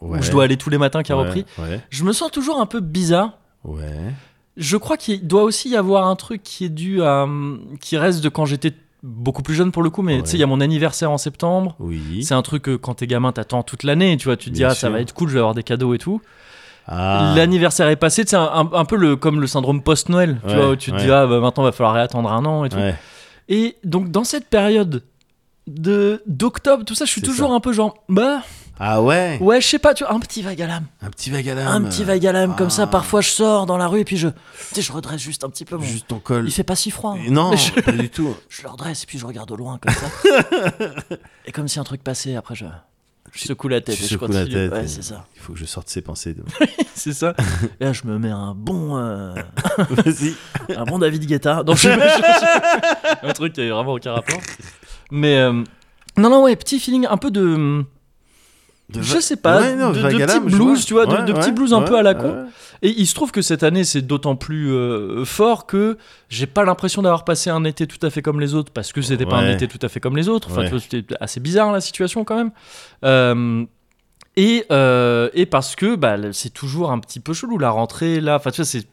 ouais. 0.00 0.18
où 0.18 0.22
je 0.22 0.30
dois 0.30 0.44
aller 0.44 0.56
tous 0.56 0.70
les 0.70 0.78
matins 0.78 1.02
qui 1.02 1.12
a 1.12 1.16
Ouais, 1.16 1.24
repris, 1.24 1.44
Ouais, 1.58 1.80
je 1.90 2.04
me 2.04 2.12
sens 2.12 2.30
toujours 2.30 2.60
un 2.60 2.66
peu 2.66 2.80
bizarre. 2.80 3.32
ouais. 3.64 4.12
Je 4.58 4.78
crois 4.78 4.96
qu'il 4.96 5.26
doit 5.26 5.42
aussi 5.42 5.68
y 5.68 5.76
avoir 5.76 6.06
un 6.06 6.16
truc 6.16 6.42
qui 6.42 6.64
est 6.64 6.68
dû 6.70 7.02
à. 7.02 7.24
hum, 7.24 7.60
qui 7.80 7.98
reste 7.98 8.22
de 8.24 8.30
quand 8.30 8.46
j'étais 8.46 8.72
beaucoup 9.02 9.42
plus 9.42 9.54
jeune 9.54 9.70
pour 9.70 9.82
le 9.82 9.90
coup, 9.90 10.00
mais 10.00 10.16
Ouais. 10.16 10.22
tu 10.22 10.30
sais, 10.30 10.36
il 10.38 10.40
y 10.40 10.44
a 10.44 10.46
mon 10.46 10.60
anniversaire 10.62 11.10
en 11.10 11.18
septembre. 11.18 11.76
Oui. 11.78 12.24
C'est 12.24 12.32
un 12.34 12.40
truc 12.42 12.62
que 12.62 12.74
quand 12.76 12.94
t'es 12.94 13.06
gamin, 13.06 13.32
t'attends 13.32 13.62
toute 13.62 13.82
l'année, 13.82 14.16
tu 14.16 14.24
vois, 14.24 14.36
tu 14.38 14.48
te 14.48 14.54
dis, 14.54 14.60
Bien 14.60 14.68
ah, 14.70 14.74
ça 14.74 14.88
va 14.88 15.00
être 15.00 15.12
cool, 15.12 15.28
je 15.28 15.34
vais 15.34 15.40
avoir 15.40 15.54
des 15.54 15.62
cadeaux 15.62 15.92
et 15.92 15.98
tout. 15.98 16.22
Ah. 16.88 17.34
L'anniversaire 17.36 17.88
est 17.88 17.96
passé, 17.96 18.22
c'est 18.26 18.36
un, 18.36 18.42
un- 18.44 18.70
un 18.72 18.84
peu 18.86 18.96
le, 18.96 19.16
comme 19.16 19.40
le 19.40 19.46
syndrome 19.46 19.82
post-Noël, 19.82 20.40
tu 20.48 20.54
vois, 20.54 20.70
où 20.70 20.76
tu 20.76 20.90
te 20.90 20.96
ouais. 20.96 21.02
dis, 21.04 21.10
ah, 21.10 21.26
bah, 21.26 21.38
maintenant, 21.40 21.64
va 21.64 21.72
falloir 21.72 21.94
réattendre 21.94 22.32
un 22.32 22.44
an 22.46 22.64
et 22.64 22.68
tout. 22.70 22.78
Et 23.48 23.76
donc, 23.84 24.10
dans 24.10 24.24
cette 24.24 24.46
période 24.48 25.02
de 25.66 26.22
d'octobre, 26.26 26.84
tout 26.84 26.94
ça, 26.94 27.04
je 27.04 27.10
suis 27.10 27.22
toujours 27.22 27.48
ça. 27.50 27.54
un 27.54 27.60
peu 27.60 27.72
genre, 27.72 27.96
bah, 28.08 28.42
Ah 28.78 29.02
ouais? 29.02 29.38
ouais, 29.40 29.60
je 29.60 29.66
sais 29.66 29.78
pas, 29.78 29.94
tu 29.94 30.04
vois, 30.04 30.12
un 30.12 30.20
petit 30.20 30.42
vague 30.42 30.60
à 30.62 30.66
l'âme. 30.66 30.84
Un 31.02 31.10
petit 31.10 31.30
vague 31.30 31.48
à 31.48 31.52
Un 31.52 31.54
l'âme. 31.56 31.88
petit 31.88 32.04
vague 32.04 32.24
à 32.26 32.32
l'âme, 32.32 32.54
comme 32.56 32.70
ça, 32.70 32.82
Ah. 32.84 32.86
parfois 32.86 33.20
je 33.20 33.30
sors 33.30 33.66
dans 33.66 33.76
la 33.76 33.88
rue 33.88 34.00
et 34.00 34.04
puis 34.04 34.16
je, 34.16 34.28
tu 34.28 34.34
sais, 34.74 34.82
je 34.82 34.92
redresse 34.92 35.20
juste 35.20 35.42
un 35.44 35.50
petit 35.50 35.64
peu 35.64 35.76
mon. 35.76 35.82
Juste 35.82 36.06
ton 36.08 36.18
col. 36.20 36.46
Il 36.46 36.52
fait 36.52 36.62
pas 36.64 36.76
si 36.76 36.90
froid. 36.90 37.16
hein. 37.18 37.30
Non, 37.30 37.56
je, 37.56 37.80
pas 37.80 37.92
du 37.92 38.10
tout. 38.10 38.34
je 38.48 38.62
le 38.62 38.68
redresse 38.68 39.02
et 39.02 39.06
puis 39.06 39.18
je 39.18 39.26
regarde 39.26 39.50
au 39.50 39.56
loin 39.56 39.78
comme 39.78 39.92
ça. 39.94 40.06
et 41.46 41.52
comme 41.52 41.66
si 41.68 41.78
un 41.80 41.84
truc 41.84 42.02
passait, 42.04 42.36
après 42.36 42.54
je, 42.54 42.64
je 43.36 43.44
secoue 43.44 43.68
la 43.68 43.80
tête 43.80 43.96
Tu 43.96 44.02
et 44.02 44.06
je 44.06 44.12
secoues 44.14 44.26
la 44.32 44.46
tête. 44.46 44.72
ouais, 44.72 44.86
c'est 44.86 45.02
ça. 45.02 45.26
Il 45.36 45.40
faut 45.42 45.52
que 45.52 45.58
je 45.58 45.64
sorte 45.64 45.88
ces 45.88 46.02
pensées. 46.02 46.34
De... 46.34 46.42
C'est 46.94 47.12
ça. 47.12 47.34
Et 47.80 47.84
là, 47.84 47.92
je 47.92 48.04
me 48.06 48.18
mets 48.18 48.30
un 48.30 48.54
bon, 48.56 48.96
euh, 48.96 49.34
Vas-y. 49.90 50.34
un 50.76 50.84
bon 50.84 50.98
David 50.98 51.26
Guetta. 51.26 51.62
Donc, 51.62 51.76
je- 51.76 51.88
un 53.26 53.32
truc 53.32 53.52
qui 53.52 53.60
avait 53.60 53.70
vraiment 53.70 53.92
aucun 53.92 54.12
rapport. 54.12 54.40
Mais 55.10 55.38
euh, 55.38 55.52
non, 56.16 56.30
non, 56.30 56.42
ouais, 56.42 56.56
petit 56.56 56.80
feeling 56.80 57.06
un 57.08 57.16
peu 57.18 57.30
de, 57.30 57.84
De 58.88 59.02
je 59.02 59.18
sais 59.18 59.36
pas, 59.36 59.60
Ouais, 59.60 59.74
non, 59.74 59.90
de, 59.90 60.00
petits 60.00 60.40
blues, 60.40 60.84
tu 60.84 60.94
vois, 60.94 61.06
de, 61.06 61.12
Ouais, 61.12 61.24
de 61.24 61.32
petits 61.32 61.48
ouais, 61.48 61.52
blues 61.52 61.72
un 61.74 61.82
peu 61.82 61.96
à 61.98 62.02
la 62.02 62.14
con. 62.14 62.46
Et 62.82 62.90
il 62.90 63.06
se 63.06 63.14
trouve 63.14 63.32
que 63.32 63.42
cette 63.42 63.62
année, 63.62 63.82
c'est 63.84 64.02
d'autant 64.02 64.36
plus 64.36 64.72
euh, 64.72 65.24
fort 65.24 65.66
que 65.66 65.98
j'ai 66.28 66.46
pas 66.46 66.64
l'impression 66.64 67.02
d'avoir 67.02 67.24
passé 67.24 67.50
un 67.50 67.64
été 67.64 67.86
tout 67.86 68.04
à 68.06 68.10
fait 68.10 68.22
comme 68.22 68.38
les 68.38 68.54
autres, 68.54 68.72
parce 68.72 68.92
que 68.92 69.02
c'était 69.02 69.26
pas 69.26 69.38
un 69.38 69.50
été 69.50 69.66
tout 69.66 69.78
à 69.82 69.88
fait 69.88 69.98
comme 69.98 70.16
les 70.16 70.28
autres. 70.28 70.50
Enfin, 70.50 70.78
c'était 70.78 71.14
assez 71.20 71.40
bizarre 71.40 71.72
la 71.72 71.80
situation 71.80 72.24
quand 72.24 72.36
même. 72.36 72.50
Euh, 73.04 73.64
et, 74.36 74.66
euh, 74.70 75.30
et 75.32 75.46
parce 75.46 75.74
que 75.74 75.96
bah, 75.96 76.16
c'est 76.32 76.52
toujours 76.52 76.92
un 76.92 76.98
petit 76.98 77.20
peu 77.20 77.32
chelou 77.32 77.58
la 77.58 77.70
rentrée 77.70 78.20
là. 78.20 78.36
Enfin, 78.36 78.50
tu 78.50 78.56
vois, 78.60 78.66
c'est. 78.66 78.86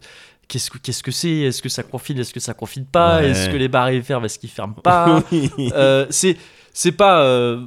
Qu'est-ce 0.48 0.70
que 0.70 0.78
qu'est-ce 0.78 1.04
que 1.04 1.12
c'est? 1.12 1.38
Est-ce 1.40 1.62
que 1.62 1.70
ça 1.70 1.84
confine 1.84 2.20
Est-ce 2.20 2.34
que 2.34 2.40
ça 2.40 2.54
confine 2.54 2.86
pas? 2.86 3.18
Ouais. 3.18 3.30
Est-ce 3.30 3.50
que 3.50 3.56
les 3.56 3.70
bars 3.70 3.90
ferment? 4.04 4.26
Est-ce 4.26 4.40
qu'ils 4.40 4.50
ferment 4.50 4.74
pas? 4.74 5.24
Euh, 5.74 6.06
c'est 6.10 6.38
c'est 6.74 6.92
pas 6.92 7.24
euh, 7.24 7.66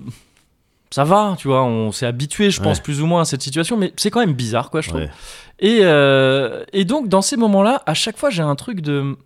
ça 0.96 1.04
va 1.04 1.34
tu 1.38 1.46
vois 1.48 1.62
on 1.64 1.92
s'est 1.92 2.06
habitué 2.06 2.50
je 2.50 2.60
pense 2.62 2.80
plus 2.80 3.02
ou 3.02 3.06
moins 3.06 3.20
à 3.20 3.24
cette 3.26 3.42
situation 3.42 3.76
mais 3.76 3.92
c'est 3.96 4.10
quand 4.10 4.20
même 4.20 4.32
bizarre 4.34 4.70
quoi 4.70 4.80
je 4.80 4.88
trouve 4.88 5.02
Ouais. 5.02 5.10
et, 5.58 5.80
euh, 5.82 6.64
et 6.72 6.84
donc 6.86 7.08
dans 7.08 7.20
ces 7.22 7.36
moments 7.36 7.62
là 7.62 7.82
à 7.86 7.94
chaque 7.94 8.16
fois 8.16 8.30
j'ai 8.30 8.42
un 8.42 8.54
truc 8.56 8.80
de 8.80 9.16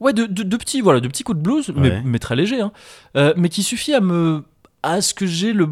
ouais 0.00 0.12
de, 0.12 0.26
de, 0.26 0.42
de 0.42 0.56
petits 0.56 0.80
voilà 0.82 1.00
de 1.00 1.08
petits 1.08 1.22
coups 1.24 1.38
de 1.38 1.42
blues 1.42 1.72
mais, 1.74 1.90
Ouais. 1.90 2.02
mais 2.04 2.18
très 2.18 2.36
léger 2.36 2.60
hein, 2.60 2.72
euh, 3.16 3.32
mais 3.36 3.48
qui 3.48 3.62
suffit 3.62 3.94
à 3.94 4.00
me 4.00 4.44
à 4.82 5.00
ce 5.00 5.14
que 5.14 5.26
j'ai 5.26 5.52
le 5.54 5.68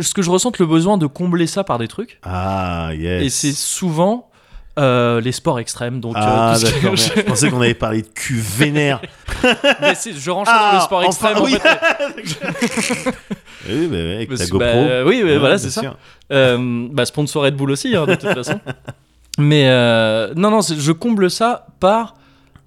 ce 0.00 0.14
que 0.14 0.22
je 0.22 0.30
ressente 0.30 0.58
le 0.58 0.66
besoin 0.66 0.96
de 0.96 1.06
combler 1.06 1.46
ça 1.46 1.64
par 1.64 1.78
des 1.78 1.88
trucs 1.88 2.18
Ah, 2.22 2.90
yes. 2.94 3.22
et 3.24 3.28
c'est 3.28 3.52
souvent 3.52 4.30
euh, 4.78 5.20
les 5.20 5.32
sports 5.32 5.58
extrêmes 5.60 6.00
donc 6.00 6.16
euh, 6.16 6.20
Ah, 6.22 6.56
d'accord. 6.60 6.96
je- 6.96 7.20
pensais 7.22 7.50
qu'on 7.50 7.60
avait 7.60 7.74
parlé 7.74 8.02
de 8.02 8.08
cul 8.08 8.40
vénère. 8.58 9.00
mais 9.80 9.92
je 9.94 10.30
rentre 10.30 10.50
dans 10.50 10.72
le 10.72 10.78
Ah, 10.78 10.80
sport 10.80 10.98
enfin, 11.00 11.06
extrême 11.08 11.38
en 11.38 11.44
oui. 11.44 11.56
fait. 11.60 13.12
Oui, 13.68 13.86
bah, 13.86 13.96
ouais, 13.96 14.14
avec 14.16 14.28
ta 14.30 14.44
que, 14.44 14.50
GoPro. 14.50 14.58
bah, 14.58 15.04
oui, 15.04 15.20
oui, 15.22 15.30
Ouais, 15.30 15.38
voilà, 15.38 15.56
c'est 15.58 15.70
ça. 15.70 15.96
Euh, 16.32 16.88
bah, 16.90 17.04
sponsor 17.04 17.44
Red 17.44 17.54
Bull 17.56 17.70
aussi, 17.70 17.94
hein, 17.94 18.06
de 18.06 18.14
toute 18.16 18.32
façon. 18.34 18.58
Mais 19.38 19.66
non, 20.34 20.50
non, 20.50 20.60
je 20.62 20.92
comble 20.92 21.30
ça 21.30 21.66
par 21.80 22.14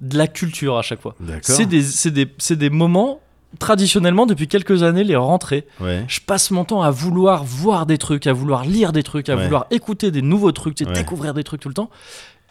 de 0.02 0.18
la 0.18 0.28
culture 0.28 0.78
à 0.78 0.82
chaque 0.82 1.02
fois. 1.02 1.16
C'est 1.42 1.66
des, 1.66 1.82
des, 2.12 2.28
c'est 2.38 2.56
des 2.56 2.70
moments, 2.70 3.20
traditionnellement, 3.60 4.26
depuis 4.26 4.48
quelques 4.48 4.84
années, 4.84 5.04
les 5.04 5.16
rentrées. 5.16 5.68
Ouais. 5.80 6.04
Je 6.08 6.20
passe 6.22 6.52
mon 6.52 6.66
temps 6.66 6.82
à 6.82 6.92
vouloir 6.92 7.44
voir 7.44 7.86
des 7.86 7.98
trucs, 7.98 8.28
à 8.28 8.34
vouloir 8.34 8.66
lire 8.66 8.92
des 8.92 9.04
trucs, 9.04 9.30
à 9.30 9.36
Ouais. 9.36 9.44
vouloir 9.46 9.66
écouter 9.72 10.12
des 10.12 10.22
nouveaux 10.22 10.52
trucs, 10.52 10.76
tu 10.76 10.84
sais, 10.84 10.90
Ouais. 10.90 10.96
découvrir 10.96 11.34
des 11.34 11.44
trucs 11.44 11.62
tout 11.62 11.70
le 11.70 11.74
temps. 11.76 11.90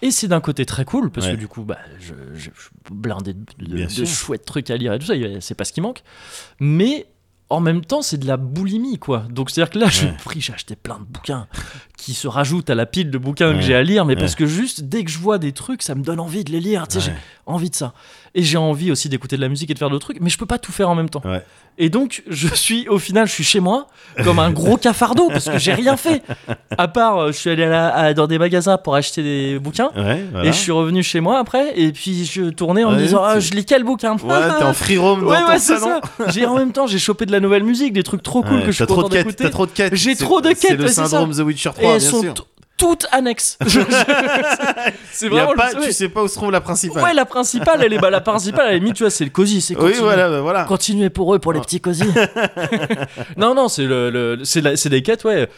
Et 0.02 0.10
c'est 0.10 0.28
d'un 0.28 0.40
côté 0.40 0.66
très 0.66 0.84
cool, 0.84 1.10
parce 1.10 1.28
que 1.28 1.36
du 1.36 1.48
coup, 1.48 1.62
bah, 1.62 1.78
je, 2.00 2.12
je, 2.34 2.50
blindé 2.90 3.32
de, 3.32 3.40
de- 3.58 3.86
de 4.00 4.04
chouettes 4.04 4.44
trucs 4.44 4.68
à 4.70 4.76
lire 4.76 4.92
et 4.92 4.98
tout 4.98 5.06
ça, 5.06 5.14
c'est 5.40 5.54
pas 5.54 5.64
ce 5.64 5.72
qui 5.72 5.80
manque. 5.80 6.02
Mais 6.60 7.06
en 7.48 7.60
même 7.60 7.84
temps, 7.84 8.02
c'est 8.02 8.18
de 8.18 8.26
la 8.26 8.36
boulimie, 8.36 8.98
quoi. 8.98 9.20
Donc 9.30 9.50
c'est-à-dire 9.50 9.70
que 9.72 9.78
là, 9.78 9.88
j'ai 9.88 10.08
pris, 10.24 10.40
j'ai 10.40 10.52
acheté 10.52 10.76
plein 10.76 10.98
de 10.98 11.04
bouquins 11.04 11.46
qui 12.04 12.12
se 12.14 12.28
rajoute 12.28 12.68
à 12.68 12.74
la 12.74 12.84
pile 12.86 13.10
de 13.10 13.16
bouquins 13.18 13.54
que 13.54 13.60
j'ai 13.62 13.74
à 13.74 13.82
lire, 13.82 14.04
mais 14.04 14.14
Ouais. 14.14 14.20
parce 14.20 14.34
que 14.34 14.46
juste 14.46 14.82
dès 14.82 15.04
que 15.04 15.10
je 15.10 15.18
vois 15.18 15.38
des 15.38 15.52
trucs, 15.52 15.82
ça 15.82 15.94
me 15.94 16.02
donne 16.02 16.20
envie 16.20 16.44
de 16.44 16.52
les 16.52 16.60
lire. 16.60 16.86
Tu 16.86 17.00
sais, 17.00 17.08
Ouais. 17.10 17.14
j'ai 17.16 17.22
envie 17.52 17.70
de 17.70 17.74
ça. 17.74 17.94
Et 18.34 18.42
j'ai 18.42 18.58
envie 18.58 18.90
aussi 18.90 19.08
d'écouter 19.08 19.36
de 19.36 19.40
la 19.42 19.48
musique 19.48 19.70
et 19.70 19.74
de 19.74 19.78
faire 19.78 19.90
d'autres 19.90 20.06
trucs, 20.06 20.20
mais 20.20 20.28
je 20.28 20.36
peux 20.38 20.44
pas 20.46 20.58
tout 20.58 20.72
faire 20.72 20.90
en 20.90 20.94
même 20.96 21.08
temps. 21.08 21.22
Et 21.76 21.88
donc, 21.88 22.22
je 22.28 22.46
suis, 22.54 22.88
au 22.88 22.98
final, 23.00 23.26
je 23.26 23.32
suis 23.32 23.42
chez 23.44 23.58
moi, 23.58 23.88
comme 24.22 24.38
un 24.38 24.50
gros 24.50 24.76
cafardeau, 24.76 25.28
parce 25.28 25.46
que 25.48 25.58
j'ai 25.58 25.72
rien 25.72 25.96
fait. 25.96 26.22
À 26.78 26.86
part, 26.88 27.18
euh, 27.18 27.26
je 27.32 27.38
suis 27.38 27.50
allé 27.50 27.64
à 27.64 27.68
la- 27.68 27.94
à- 27.94 28.14
dans 28.14 28.26
des 28.28 28.38
magasins 28.38 28.76
pour 28.76 28.94
acheter 28.94 29.22
des 29.24 29.58
bouquins. 29.58 29.90
Voilà. 29.94 30.18
Et 30.44 30.46
je 30.52 30.52
suis 30.58 30.70
revenu 30.72 31.02
chez 31.02 31.20
moi 31.20 31.38
après, 31.38 31.72
et 31.78 31.90
puis 31.92 32.24
je 32.26 32.50
tournais 32.50 32.84
en 32.84 32.92
me 32.92 32.98
disant, 32.98 33.22
ah, 33.24 33.40
je 33.40 33.52
lis 33.52 33.64
quel 33.64 33.82
bouquin? 33.84 34.12
Ouais, 34.16 34.48
t'es 34.58 34.64
en 34.64 34.72
free 34.72 34.98
roam 34.98 35.20
dans 35.24 35.30
Ouais, 35.30 35.38
ton 35.54 35.58
salon. 35.58 36.00
J'ai 36.28 36.46
en 36.46 36.56
même 36.56 36.72
temps, 36.72 36.86
j'ai 36.86 36.98
chopé 37.00 37.26
de 37.26 37.32
la 37.32 37.40
nouvelle 37.40 37.64
musique, 37.64 37.92
des 37.92 38.02
trucs 38.04 38.22
trop 38.22 38.42
cool 38.42 38.60
que 38.60 38.66
je 38.72 38.76
suis 38.76 38.86
content 38.86 39.08
d'écouter. 39.08 39.44
t'as 39.44 39.50
trop 39.50 39.66
de 39.66 39.72
quêtes. 39.72 39.94
J'ai 39.96 40.14
C'est- 40.14 40.24
trop 40.24 40.40
de 40.40 40.48
C'est 40.56 40.68
quêtes, 40.68 40.78
le 40.78 40.88
syndrome. 40.88 41.32
The 41.34 41.40
Witcher 41.40 41.70
Et 41.78 41.82
3, 41.82 41.93
elles 41.94 42.00
bien 42.00 42.10
sont 42.10 42.20
sûr. 42.22 42.34
toutes 42.76 43.06
annexes. 43.12 43.56
C'est 45.12 45.26
Il 45.26 45.32
y 45.32 45.38
a 45.38 45.44
vraiment 45.44 45.54
pas, 45.54 45.72
le- 45.72 45.80
ouais. 45.80 45.86
tu 45.86 45.92
sais 45.92 46.08
pas 46.08 46.22
où 46.22 46.28
se 46.28 46.34
trouve 46.34 46.50
la 46.50 46.60
principale. 46.60 47.02
Ouais, 47.02 47.14
la 47.14 47.24
principale, 47.24 47.82
elle 47.84 47.92
est 47.92 47.98
bah, 47.98 48.10
la 48.10 48.20
principale, 48.20 48.66
à 48.66 48.70
la 48.72 48.78
limite, 48.78 48.94
tu 48.96 49.02
vois, 49.04 49.10
c'est 49.10 49.24
le 49.24 49.30
cosy, 49.30 49.60
c'est 49.60 49.74
oui, 49.76 49.80
continuer. 49.82 50.00
voilà, 50.02 50.28
bah, 50.28 50.40
voilà. 50.40 50.64
Continuez 50.64 51.10
pour 51.10 51.34
eux, 51.34 51.38
pour 51.38 51.52
les 51.52 51.60
petits 51.60 51.80
cosy. 51.80 52.04
non, 53.36 53.54
non, 53.54 53.68
c'est 53.68 53.84
le, 53.86 54.10
le- 54.10 54.44
c'est 54.44 54.60
la- 54.60 54.76
c'est 54.76 54.88
des 54.88 55.02
quêtes, 55.02 55.24
ouais, 55.24 55.48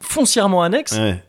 foncièrement 0.00 0.62
annexes. 0.62 0.92
Ouais. 0.92 1.22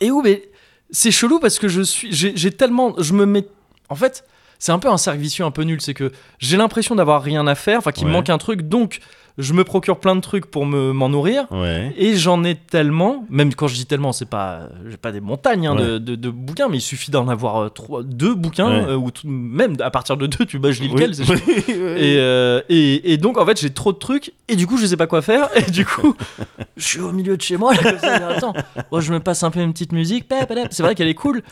Et 0.00 0.10
où, 0.10 0.22
mais 0.22 0.42
c'est 0.90 1.10
chelou 1.10 1.38
parce 1.38 1.58
que 1.58 1.68
je 1.68 1.82
suis, 1.82 2.12
j'ai 2.12 2.32
j'ai 2.36 2.50
tellement, 2.50 2.94
je 2.98 3.12
me 3.14 3.24
mets, 3.26 3.46
en 3.88 3.94
fait, 3.94 4.24
c'est 4.58 4.72
un 4.72 4.78
peu 4.78 4.88
un 4.88 4.98
cercle 4.98 5.20
vicieux 5.20 5.44
un 5.44 5.50
peu 5.50 5.62
nul, 5.62 5.80
c'est 5.80 5.94
que 5.94 6.12
j'ai 6.38 6.56
l'impression 6.56 6.94
d'avoir 6.94 7.22
rien 7.22 7.46
à 7.46 7.54
faire, 7.54 7.78
enfin 7.78 7.92
qu'il 7.92 8.04
me 8.06 8.10
Ouais. 8.10 8.16
manque 8.18 8.30
un 8.30 8.38
truc, 8.38 8.62
donc 8.62 9.00
je 9.38 9.52
me 9.54 9.64
procure 9.64 9.98
plein 9.98 10.14
de 10.16 10.20
trucs 10.20 10.46
pour 10.46 10.66
me 10.66 10.92
m'en 10.92 11.08
nourrir. 11.08 11.46
Ouais. 11.50 11.92
Et 11.96 12.16
j'en 12.16 12.44
ai 12.44 12.54
tellement, 12.54 13.24
même 13.30 13.54
quand 13.54 13.66
je 13.68 13.74
dis 13.74 13.86
tellement, 13.86 14.12
c'est 14.12 14.28
pas, 14.28 14.68
j'ai 14.88 14.96
pas 14.96 15.12
des 15.12 15.20
montagnes 15.20 15.66
hein, 15.66 15.76
Ouais. 15.76 15.82
de, 15.84 15.98
de- 15.98 16.16
de 16.16 16.30
bouquins, 16.30 16.68
mais 16.68 16.78
il 16.78 16.82
suffit 16.82 17.10
d'en 17.10 17.28
avoir 17.28 17.56
euh, 17.62 17.68
trois, 17.68 18.02
deux 18.02 18.34
bouquins, 18.34 18.68
Ouais. 18.70 18.84
euh, 18.90 18.96
ou 18.96 19.10
tout- 19.10 19.26
même 19.28 19.76
à 19.80 19.90
partir 19.90 20.16
de 20.16 20.26
deux, 20.26 20.44
tu 20.44 20.58
bah 20.58 20.70
je 20.72 20.82
lis 20.82 20.88
lequel, 20.88 21.12
Oui, 21.28 21.64
et, 21.98 22.16
euh, 22.18 22.60
et, 22.68 23.12
et 23.12 23.16
donc 23.16 23.38
en 23.38 23.46
fait 23.46 23.60
j'ai 23.60 23.70
trop 23.70 23.92
de 23.92 23.98
trucs 23.98 24.32
et 24.48 24.56
du 24.56 24.66
coup 24.66 24.76
je 24.76 24.86
sais 24.86 24.96
pas 24.96 25.06
quoi 25.06 25.22
faire 25.22 25.48
et 25.56 25.70
du 25.70 25.84
coup 25.86 26.14
je 26.76 26.84
suis 26.84 27.00
au 27.00 27.12
milieu 27.12 27.36
de 27.36 27.42
chez 27.42 27.56
moi 27.56 27.74
là, 27.74 27.82
comme 27.82 27.98
ça, 27.98 28.28
attends 28.28 28.52
moi 28.90 29.00
je 29.00 29.12
me 29.12 29.20
passe 29.20 29.42
un 29.42 29.50
peu 29.50 29.60
une 29.60 29.72
petite 29.72 29.92
musique 29.92 30.26
c'est 30.70 30.82
vrai 30.82 30.94
qu'elle 30.94 31.08
est 31.08 31.14
cool 31.14 31.42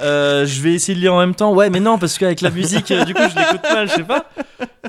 Euh, 0.00 0.46
je 0.46 0.60
vais 0.62 0.74
essayer 0.74 0.94
de 0.94 1.00
lire 1.00 1.14
en 1.14 1.18
même 1.20 1.34
temps 1.34 1.52
ouais 1.52 1.70
mais 1.70 1.80
non 1.80 1.98
parce 1.98 2.18
qu'avec 2.18 2.40
la 2.40 2.50
musique 2.50 2.92
du 3.06 3.14
coup 3.14 3.22
je 3.30 3.38
l'écoute 3.38 3.62
mal 3.72 3.88
je 3.88 3.94
sais 3.94 4.04
pas 4.04 4.26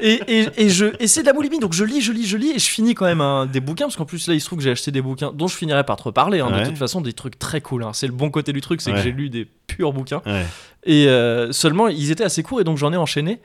et, 0.01 0.19
et, 0.27 0.47
et 0.57 0.69
je 0.69 0.85
et 0.99 1.07
c'est 1.07 1.21
de 1.21 1.25
la 1.27 1.33
boulimie 1.33 1.59
donc 1.59 1.73
je 1.73 1.83
lis 1.83 2.01
je 2.01 2.11
lis 2.11 2.25
je 2.27 2.37
lis 2.37 2.38
et 2.47 2.59
je 2.59 2.67
finis 2.69 2.95
quand 2.95 3.05
même 3.05 3.21
un- 3.21 3.45
des 3.45 3.59
bouquins 3.59 3.85
parce 3.85 3.95
qu'en 3.95 4.05
plus 4.05 4.27
là 4.27 4.33
il 4.33 4.39
se 4.41 4.45
trouve 4.45 4.57
que 4.59 4.63
j'ai 4.63 4.71
acheté 4.71 4.91
des 4.91 5.01
bouquins 5.01 5.31
dont 5.33 5.47
je 5.47 5.55
finirai 5.55 5.83
par 5.83 5.97
te 5.97 6.03
reparler 6.03 6.39
hein, 6.39 6.51
Ouais. 6.51 6.63
de 6.63 6.69
toute 6.69 6.77
façon 6.77 7.01
des 7.01 7.13
trucs 7.13 7.37
très 7.39 7.61
cool 7.61 7.83
hein. 7.83 7.91
c'est 7.93 8.07
le 8.07 8.13
bon 8.13 8.29
côté 8.31 8.53
du 8.53 8.61
truc 8.61 8.81
c'est 8.81 8.91
que 8.91 9.01
j'ai 9.01 9.11
lu 9.11 9.29
des 9.29 9.45
purs 9.67 9.93
bouquins 9.93 10.21
Ouais. 10.25 10.45
et 10.85 11.07
euh, 11.07 11.51
seulement, 11.51 11.87
ils 11.87 12.11
étaient 12.11 12.23
assez 12.23 12.41
courts 12.43 12.61
et 12.61 12.63
donc 12.63 12.77
j'en 12.77 12.91
ai 12.93 12.97
enchaîné. 12.97 13.39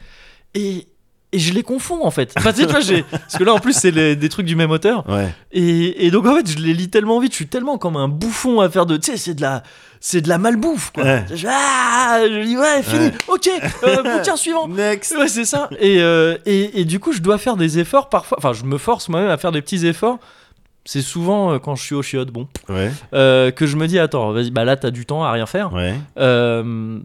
Et, 0.54 0.86
et 1.34 1.38
je 1.38 1.52
les 1.52 1.62
confonds 1.62 2.04
en 2.04 2.10
fait. 2.10 2.32
Enfin, 2.36 2.52
tu 2.52 2.62
vois, 2.64 2.72
parce 2.74 3.36
que 3.38 3.44
là 3.44 3.52
en 3.54 3.58
plus, 3.58 3.72
c'est 3.74 3.90
les- 3.90 4.16
des 4.16 4.28
trucs 4.28 4.46
du 4.46 4.56
même 4.56 4.70
auteur. 4.70 5.04
Ouais. 5.08 5.28
Et, 5.52 6.06
et 6.06 6.10
donc 6.10 6.26
en 6.26 6.34
fait, 6.36 6.48
je 6.48 6.58
les 6.58 6.72
lis 6.74 6.88
tellement 6.90 7.18
vite, 7.20 7.32
je 7.32 7.36
suis 7.36 7.46
tellement 7.48 7.76
comme 7.78 7.96
un 7.96 8.08
bouffon 8.08 8.60
à 8.60 8.68
faire 8.70 8.86
de. 8.86 8.96
Tu 8.96 9.10
sais, 9.12 9.16
c'est 9.16 9.34
de 9.34 9.40
la. 9.42 9.62
C'est 10.00 10.20
de 10.20 10.28
la 10.28 10.36
malbouffe 10.36 10.90
quoi. 10.92 11.02
Ouais. 11.02 11.24
Je, 11.34 11.46
ah, 11.50 12.18
je 12.22 12.44
dis 12.44 12.58
ouais, 12.58 12.82
fini, 12.82 13.06
Ouais. 13.06 13.12
ok, 13.28 13.48
euh, 13.84 14.02
bouquin 14.18 14.36
suivant. 14.36 14.68
Next. 14.68 15.16
Ouais, 15.16 15.28
c'est 15.28 15.46
ça. 15.46 15.70
Et, 15.80 16.02
euh, 16.02 16.36
et, 16.44 16.80
et 16.80 16.84
du 16.84 17.00
coup, 17.00 17.12
je 17.12 17.20
dois 17.20 17.38
faire 17.38 17.56
des 17.56 17.78
efforts 17.78 18.10
parfois. 18.10 18.36
Enfin, 18.38 18.52
je 18.52 18.64
me 18.64 18.76
force 18.76 19.08
moi-même 19.08 19.30
à 19.30 19.38
faire 19.38 19.50
des 19.52 19.62
petits 19.62 19.86
efforts. 19.86 20.18
C'est 20.86 21.00
souvent 21.00 21.52
euh, 21.54 21.58
quand 21.58 21.76
je 21.76 21.82
suis 21.82 21.94
au 21.94 22.02
chiottes, 22.02 22.30
bon, 22.30 22.46
Ouais. 22.68 22.90
euh, 23.14 23.50
que 23.50 23.64
je 23.66 23.76
me 23.76 23.86
dis 23.86 23.98
attends, 23.98 24.32
vas-y, 24.32 24.50
bah 24.50 24.64
là 24.64 24.76
t'as 24.76 24.90
du 24.90 25.06
temps 25.06 25.24
à 25.24 25.32
rien 25.32 25.46
faire. 25.46 25.72
Ouais. 25.72 25.94
Euh, 26.18 26.98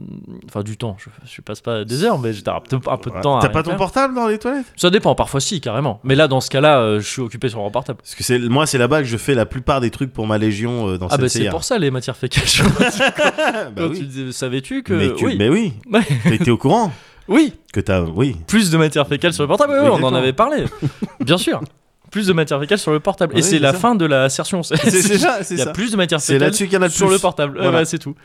Enfin, 0.48 0.64
du 0.64 0.76
temps, 0.78 0.98
je, 1.00 1.10
je 1.26 1.42
passe 1.42 1.62
pas 1.62 1.86
des 1.86 2.04
heures, 2.04 2.18
mais 2.20 2.34
j'ai 2.34 2.42
un 2.48 2.60
peu, 2.60 2.78
de 2.78 3.22
temps 3.22 3.40
T'as 3.40 3.50
pas 3.50 3.64
ton 3.64 3.70
faire. 3.72 3.78
portable 3.78 4.16
dans 4.16 4.28
les 4.28 4.38
toilettes? 4.38 4.66
Ça 4.76 4.90
dépend, 4.90 5.16
parfois 5.16 5.40
si, 5.40 5.62
carrément. 5.62 6.00
Mais 6.04 6.16
là, 6.16 6.28
dans 6.28 6.42
ce 6.42 6.50
cas-là, 6.50 7.00
je 7.00 7.08
suis 7.08 7.22
occupé 7.22 7.48
sur 7.50 7.60
mon 7.60 7.70
portable. 7.72 8.00
Parce 8.02 8.16
que 8.16 8.24
c'est 8.24 8.40
moi, 8.40 8.66
c'est 8.66 8.78
là-bas 8.78 9.00
que 9.02 9.08
je 9.08 9.16
fais 9.18 9.34
la 9.36 9.46
plupart 9.46 9.80
des 9.80 9.92
trucs 9.92 10.12
pour 10.12 10.28
ma 10.28 10.38
légion 10.38 10.98
dans 10.98 11.08
Ah, 11.08 11.18
bah 11.18 11.30
cette 11.30 11.44
c'est 11.44 11.50
pour 11.50 11.64
ça 11.64 11.78
les 11.78 11.92
matières 11.92 12.18
fécales. 12.18 12.44
bah 12.80 13.70
Quand 13.78 13.90
oui. 13.92 14.10
tu 14.14 14.32
Savais-tu 14.34 14.84
que. 14.84 14.94
Mais, 14.94 15.14
tu- 15.14 15.26
oui. 15.26 15.36
mais 15.38 15.50
oui, 15.50 15.74
t'étais 16.24 16.52
au 16.52 16.58
courant? 16.58 16.92
Oui, 17.28 17.54
que 17.72 17.80
t'as. 17.80 18.02
Oui. 18.02 18.36
plus 18.48 18.72
de 18.72 18.78
matières 18.78 19.08
fécales 19.08 19.34
sur 19.34 19.44
le 19.44 19.48
portable, 19.48 19.74
Oui, 19.82 19.90
on 19.92 20.04
en 20.04 20.14
avait 20.16 20.34
parlé. 20.34 20.66
Bien 21.22 21.38
sûr. 21.38 21.62
Plus 22.12 22.28
de 22.28 22.34
matières 22.34 22.60
fécales 22.60 22.80
sur 22.80 22.92
le 22.92 23.00
portable. 23.00 23.38
Et 23.38 23.42
c'est 23.42 23.51
c'est 23.51 23.60
la 23.60 23.72
ça. 23.74 23.78
fin 23.80 23.96
de 23.96 24.06
la 24.06 24.24
assertion. 24.24 24.63
C'est 24.63 24.78
C'est 24.78 25.01
c'est 25.01 25.18
ça, 25.20 25.44
c'est 25.44 25.56
Il 25.56 25.58
y 25.60 25.62
a 25.62 25.66
ça. 25.66 25.72
plus 25.72 25.92
de 25.92 25.98
matières 25.98 26.20
C'est 26.20 26.34
fécales 26.34 26.48
là-dessus 26.48 26.66
qu'il 26.66 26.74
y 26.74 26.78
en 26.78 26.82
a 26.82 26.86
le 26.86 26.92
sur 26.92 27.10
le 27.10 27.20
portable. 27.20 27.58
Voilà. 27.62 27.86
c'est 27.86 28.00
tout. 28.00 28.16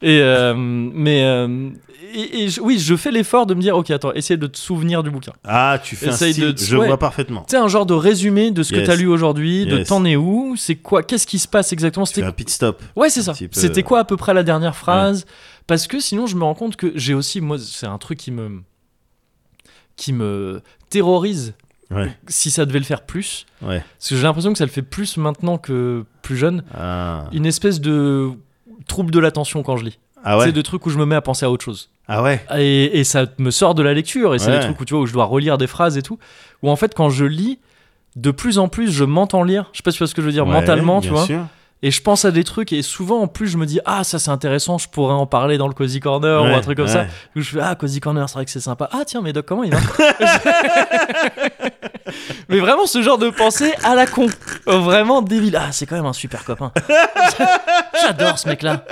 Et 0.00 0.20
euh, 0.20 0.54
mais 0.56 1.22
euh, 1.24 1.70
et, 2.14 2.42
et 2.44 2.48
je- 2.48 2.60
oui, 2.60 2.78
je 2.78 2.94
fais 2.96 3.10
l'effort 3.10 3.46
de 3.46 3.54
me 3.54 3.60
dire, 3.60 3.76
ok, 3.76 3.90
attends, 3.90 4.12
essaye 4.12 4.36
de 4.36 4.46
te 4.46 4.58
souvenir 4.58 5.02
du 5.02 5.10
bouquin. 5.10 5.32
Ah, 5.44 5.78
tu 5.82 5.96
fais 5.96 6.08
un 6.08 6.12
Essaye 6.12 6.32
style, 6.34 6.52
de- 6.52 6.58
je 6.58 6.76
ouais. 6.76 6.86
vois 6.88 6.98
parfaitement. 6.98 7.40
Tu 7.42 7.52
sais, 7.52 7.56
un 7.56 7.68
genre 7.68 7.86
de 7.86 7.94
résumé 7.94 8.50
de 8.50 8.62
ce 8.62 8.72
que 8.72 8.78
Yes. 8.78 8.86
t'as 8.88 8.96
lu 8.96 9.06
aujourd'hui, 9.06 9.64
de 9.66 9.82
t'en 9.84 10.04
es 10.04 10.16
où, 10.16 10.54
c'est 10.56 10.74
quoi, 10.76 11.02
qu'est-ce 11.02 11.26
qui 11.26 11.38
se 11.38 11.46
passe 11.48 11.72
exactement. 11.72 12.04
Tu 12.04 12.14
C'était 12.14 12.26
un 12.26 12.32
pit 12.32 12.50
stop. 12.50 12.82
ouais, 12.96 13.10
c'est 13.10 13.22
ça. 13.22 13.32
C'était 13.52 13.82
quoi 13.82 14.00
à 14.00 14.04
peu 14.04 14.16
près 14.16 14.34
la 14.34 14.42
dernière 14.42 14.76
phrase? 14.76 15.24
Parce 15.68 15.86
que 15.86 16.00
sinon, 16.00 16.26
je 16.26 16.34
me 16.36 16.42
rends 16.44 16.54
compte 16.54 16.74
que 16.76 16.92
j'ai 16.96 17.14
aussi, 17.14 17.40
moi, 17.40 17.56
c'est 17.58 17.86
un 17.86 17.98
truc 17.98 18.18
qui 18.18 18.30
me 18.32 18.62
qui 19.96 20.12
me 20.12 20.62
terrorise 20.90 21.54
Ouais. 21.94 22.16
si 22.28 22.50
ça 22.50 22.64
devait 22.66 22.78
le 22.78 22.84
faire 22.84 23.02
plus. 23.02 23.46
Ouais. 23.62 23.82
Parce 23.98 24.08
que 24.10 24.16
j'ai 24.16 24.22
l'impression 24.22 24.52
que 24.52 24.58
ça 24.58 24.64
le 24.64 24.70
fait 24.70 24.82
plus 24.82 25.16
maintenant 25.16 25.58
que 25.58 26.04
plus 26.22 26.36
jeune. 26.36 26.62
Ah, 26.76 27.24
Une 27.32 27.46
espèce 27.46 27.80
de 27.80 28.30
trouble 28.86 29.10
de 29.10 29.18
l'attention 29.20 29.62
quand 29.62 29.76
je 29.76 29.84
lis. 29.84 29.98
ah 30.24 30.38
ouais. 30.38 30.46
C'est 30.46 30.52
de 30.52 30.62
trucs 30.62 30.84
où 30.86 30.90
je 30.90 30.98
me 30.98 31.04
mets 31.06 31.14
à 31.16 31.20
penser 31.20 31.44
à 31.46 31.50
autre 31.50 31.64
chose. 31.64 31.90
Ah 32.08 32.22
ouais. 32.22 32.44
Et, 32.58 32.98
et 33.00 33.04
ça 33.04 33.26
me 33.38 33.50
sort 33.50 33.74
de 33.74 33.82
la 33.82 33.94
lecture. 33.94 34.34
Et 34.34 34.38
c'est 34.38 34.50
des 34.50 34.60
trucs 34.60 34.80
où 34.80 34.84
tu 34.84 34.94
vois 34.94 35.02
où 35.02 35.06
je 35.06 35.12
dois 35.12 35.24
relire 35.24 35.56
des 35.58 35.66
phrases 35.68 35.96
et 35.96 36.02
tout. 36.02 36.18
Où 36.62 36.70
en 36.70 36.76
fait, 36.76 36.94
quand 36.94 37.10
je 37.10 37.24
lis, 37.24 37.58
de 38.16 38.30
plus 38.30 38.58
en 38.58 38.68
plus, 38.68 38.90
je 38.90 39.04
m'entends 39.04 39.42
lire. 39.44 39.68
Je 39.72 39.78
sais 39.78 39.82
pas 39.82 39.90
si 39.92 39.98
tu 39.98 40.02
vois 40.04 40.08
ce 40.08 40.14
que 40.14 40.20
je 40.22 40.26
veux 40.26 40.32
dire, 40.32 40.44
mentalement, 40.46 41.00
tu 41.00 41.08
vois. 41.10 41.24
sûr. 41.26 41.46
Et 41.84 41.90
je 41.90 42.00
pense 42.00 42.24
à 42.24 42.30
des 42.30 42.44
trucs. 42.44 42.72
Et 42.72 42.82
souvent, 42.82 43.20
en 43.22 43.26
plus, 43.26 43.48
je 43.48 43.56
me 43.56 43.66
dis, 43.66 43.80
ah, 43.84 44.04
ça 44.04 44.18
c'est 44.20 44.30
intéressant, 44.30 44.78
je 44.78 44.88
pourrais 44.88 45.14
en 45.14 45.26
parler 45.26 45.58
dans 45.58 45.66
le 45.66 45.74
Cozy 45.74 45.98
Corner 46.00 46.42
ou 46.42 46.46
un 46.46 46.60
truc 46.60 46.76
comme 46.76 46.86
ça. 46.88 47.06
Où 47.34 47.40
je 47.40 47.50
fais, 47.50 47.60
ah, 47.60 47.74
Cozy 47.74 47.98
Corner, 48.00 48.28
c'est 48.28 48.34
vrai 48.34 48.44
que 48.44 48.50
c'est 48.52 48.60
sympa. 48.60 48.88
Ah, 48.92 49.02
tiens, 49.06 49.20
mais 49.22 49.32
Doc, 49.32 49.46
comment 49.46 49.64
il 49.64 49.72
va 49.74 49.80
Mais 52.48 52.58
vraiment, 52.58 52.86
ce 52.86 53.02
genre 53.02 53.18
de 53.18 53.30
pensée 53.30 53.72
à 53.84 53.94
la 53.94 54.06
con. 54.06 54.26
Euh, 54.68 54.78
Vraiment 54.78 55.22
débile. 55.22 55.56
Ah, 55.60 55.72
c'est 55.72 55.86
quand 55.86 55.96
même 55.96 56.06
un 56.06 56.12
super 56.12 56.44
copain. 56.44 56.72
J'adore 58.02 58.38
ce 58.38 58.48
mec-là. 58.48 58.84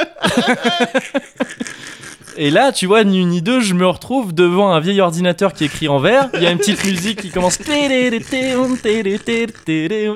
Et 2.37 2.50
là, 2.50 2.73
tu 2.73 2.87
vois, 2.87 3.05
ni 3.05 3.21
une 3.21 3.29
ni 3.29 3.43
deux, 3.43 3.61
je 3.61 3.75
me 3.75 3.87
retrouve 3.87 4.33
devant 4.35 4.73
un 4.73 4.81
vieil 4.81 5.00
ordinateur 5.00 5.53
qui 5.53 5.65
écrit 5.65 5.89
en 5.89 5.99
vert. 5.99 6.29
Il 6.35 6.43
y 6.43 6.47
a 6.47 6.50
une 6.50 6.59
petite 6.59 6.85
musique 6.85 7.21
qui 7.21 7.31
commence. 7.31 7.59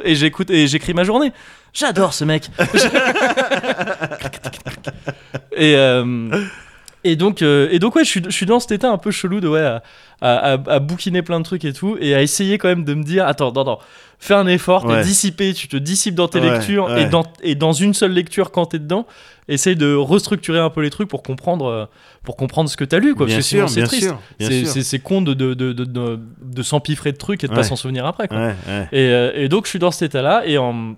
Et 0.05 0.15
j'écoute 0.15 0.51
et 0.51 0.67
j'écris 0.67 0.95
ma 0.95 1.05
journée. 1.05 1.33
J'adore 1.73 2.15
ce 2.15 2.25
mec. 2.25 2.51
et, 5.57 5.75
euh, 5.77 6.31
et 7.05 7.17
donc, 7.17 7.43
euh, 7.43 7.69
et 7.71 7.79
donc 7.79 7.95
ouais, 7.97 8.05
je 8.05 8.11
suis, 8.11 8.23
je 8.25 8.31
suis 8.31 8.47
dans 8.47 8.61
cet 8.61 8.73
état 8.73 8.91
un 8.91 8.99
peu 8.99 9.11
chelou 9.11 9.41
de 9.41 9.49
ouais, 9.49 9.61
à, 9.61 9.81
à, 10.21 10.79
bouquiner 10.79 11.23
plein 11.23 11.39
de 11.39 11.45
trucs 11.45 11.65
et 11.65 11.73
tout, 11.73 11.97
et 12.01 12.15
à 12.15 12.23
essayer 12.23 12.59
quand 12.59 12.69
même 12.69 12.85
de 12.85 12.95
me 12.95 13.03
dire, 13.05 13.27
attends, 13.27 13.53
non, 13.53 13.65
non, 13.65 13.79
fais 14.19 14.35
un 14.35 14.47
effort, 14.47 14.83
t'es 14.87 14.89
Ouais. 14.95 15.03
dissipé, 15.03 15.53
tu 15.53 15.69
te 15.69 15.77
dissipes 15.77 16.15
dans 16.15 16.29
tes 16.29 16.41
Ouais, 16.41 16.51
lectures, 16.53 16.87
ouais. 16.87 17.03
et, 17.03 17.07
dans, 17.07 17.25
et 17.43 17.55
dans 17.55 17.73
une 17.73 17.93
seule 17.95 18.13
lecture 18.13 18.51
quand 18.51 18.67
t'es 18.67 18.79
dedans, 18.79 19.07
essaye 19.49 19.77
de 19.77 19.95
restructurer 19.95 20.59
un 20.59 20.71
peu 20.71 20.81
les 20.81 20.89
trucs 20.89 21.09
pour 21.09 21.23
comprendre, 21.23 21.67
euh, 21.67 21.85
pour 22.23 22.37
comprendre 22.37 22.71
ce 22.71 22.77
que 22.79 22.85
t'as 22.85 22.99
lu, 22.99 23.15
quoi, 23.15 23.27
Bien 23.27 23.37
parce 23.37 23.45
que 23.47 23.49
sinon 23.51 23.67
sûr, 23.69 23.75
c'est 23.75 23.83
triste. 23.83 24.03
sûr. 24.09 24.19
C'est- 24.41 24.83
sûr. 24.83 25.03
Con 25.03 25.21
de, 25.21 25.35
de, 25.35 25.53
de, 25.53 25.73
de, 25.75 26.19
de, 26.43 26.63
s'empiffrer 26.63 27.13
de 27.13 27.19
trucs 27.19 27.45
et 27.45 27.49
de 27.49 27.53
pas 27.55 27.63
s'en 27.63 27.77
souvenir 27.77 28.07
après, 28.07 28.29
quoi. 28.29 28.53
Et, 28.93 29.09
euh, 29.11 29.33
et 29.35 29.49
donc 29.51 29.65
je 29.67 29.71
suis 29.71 29.79
dans 29.79 29.91
cet 29.91 30.11
état-là 30.15 30.45
et 30.47 30.57
en, 30.57 30.95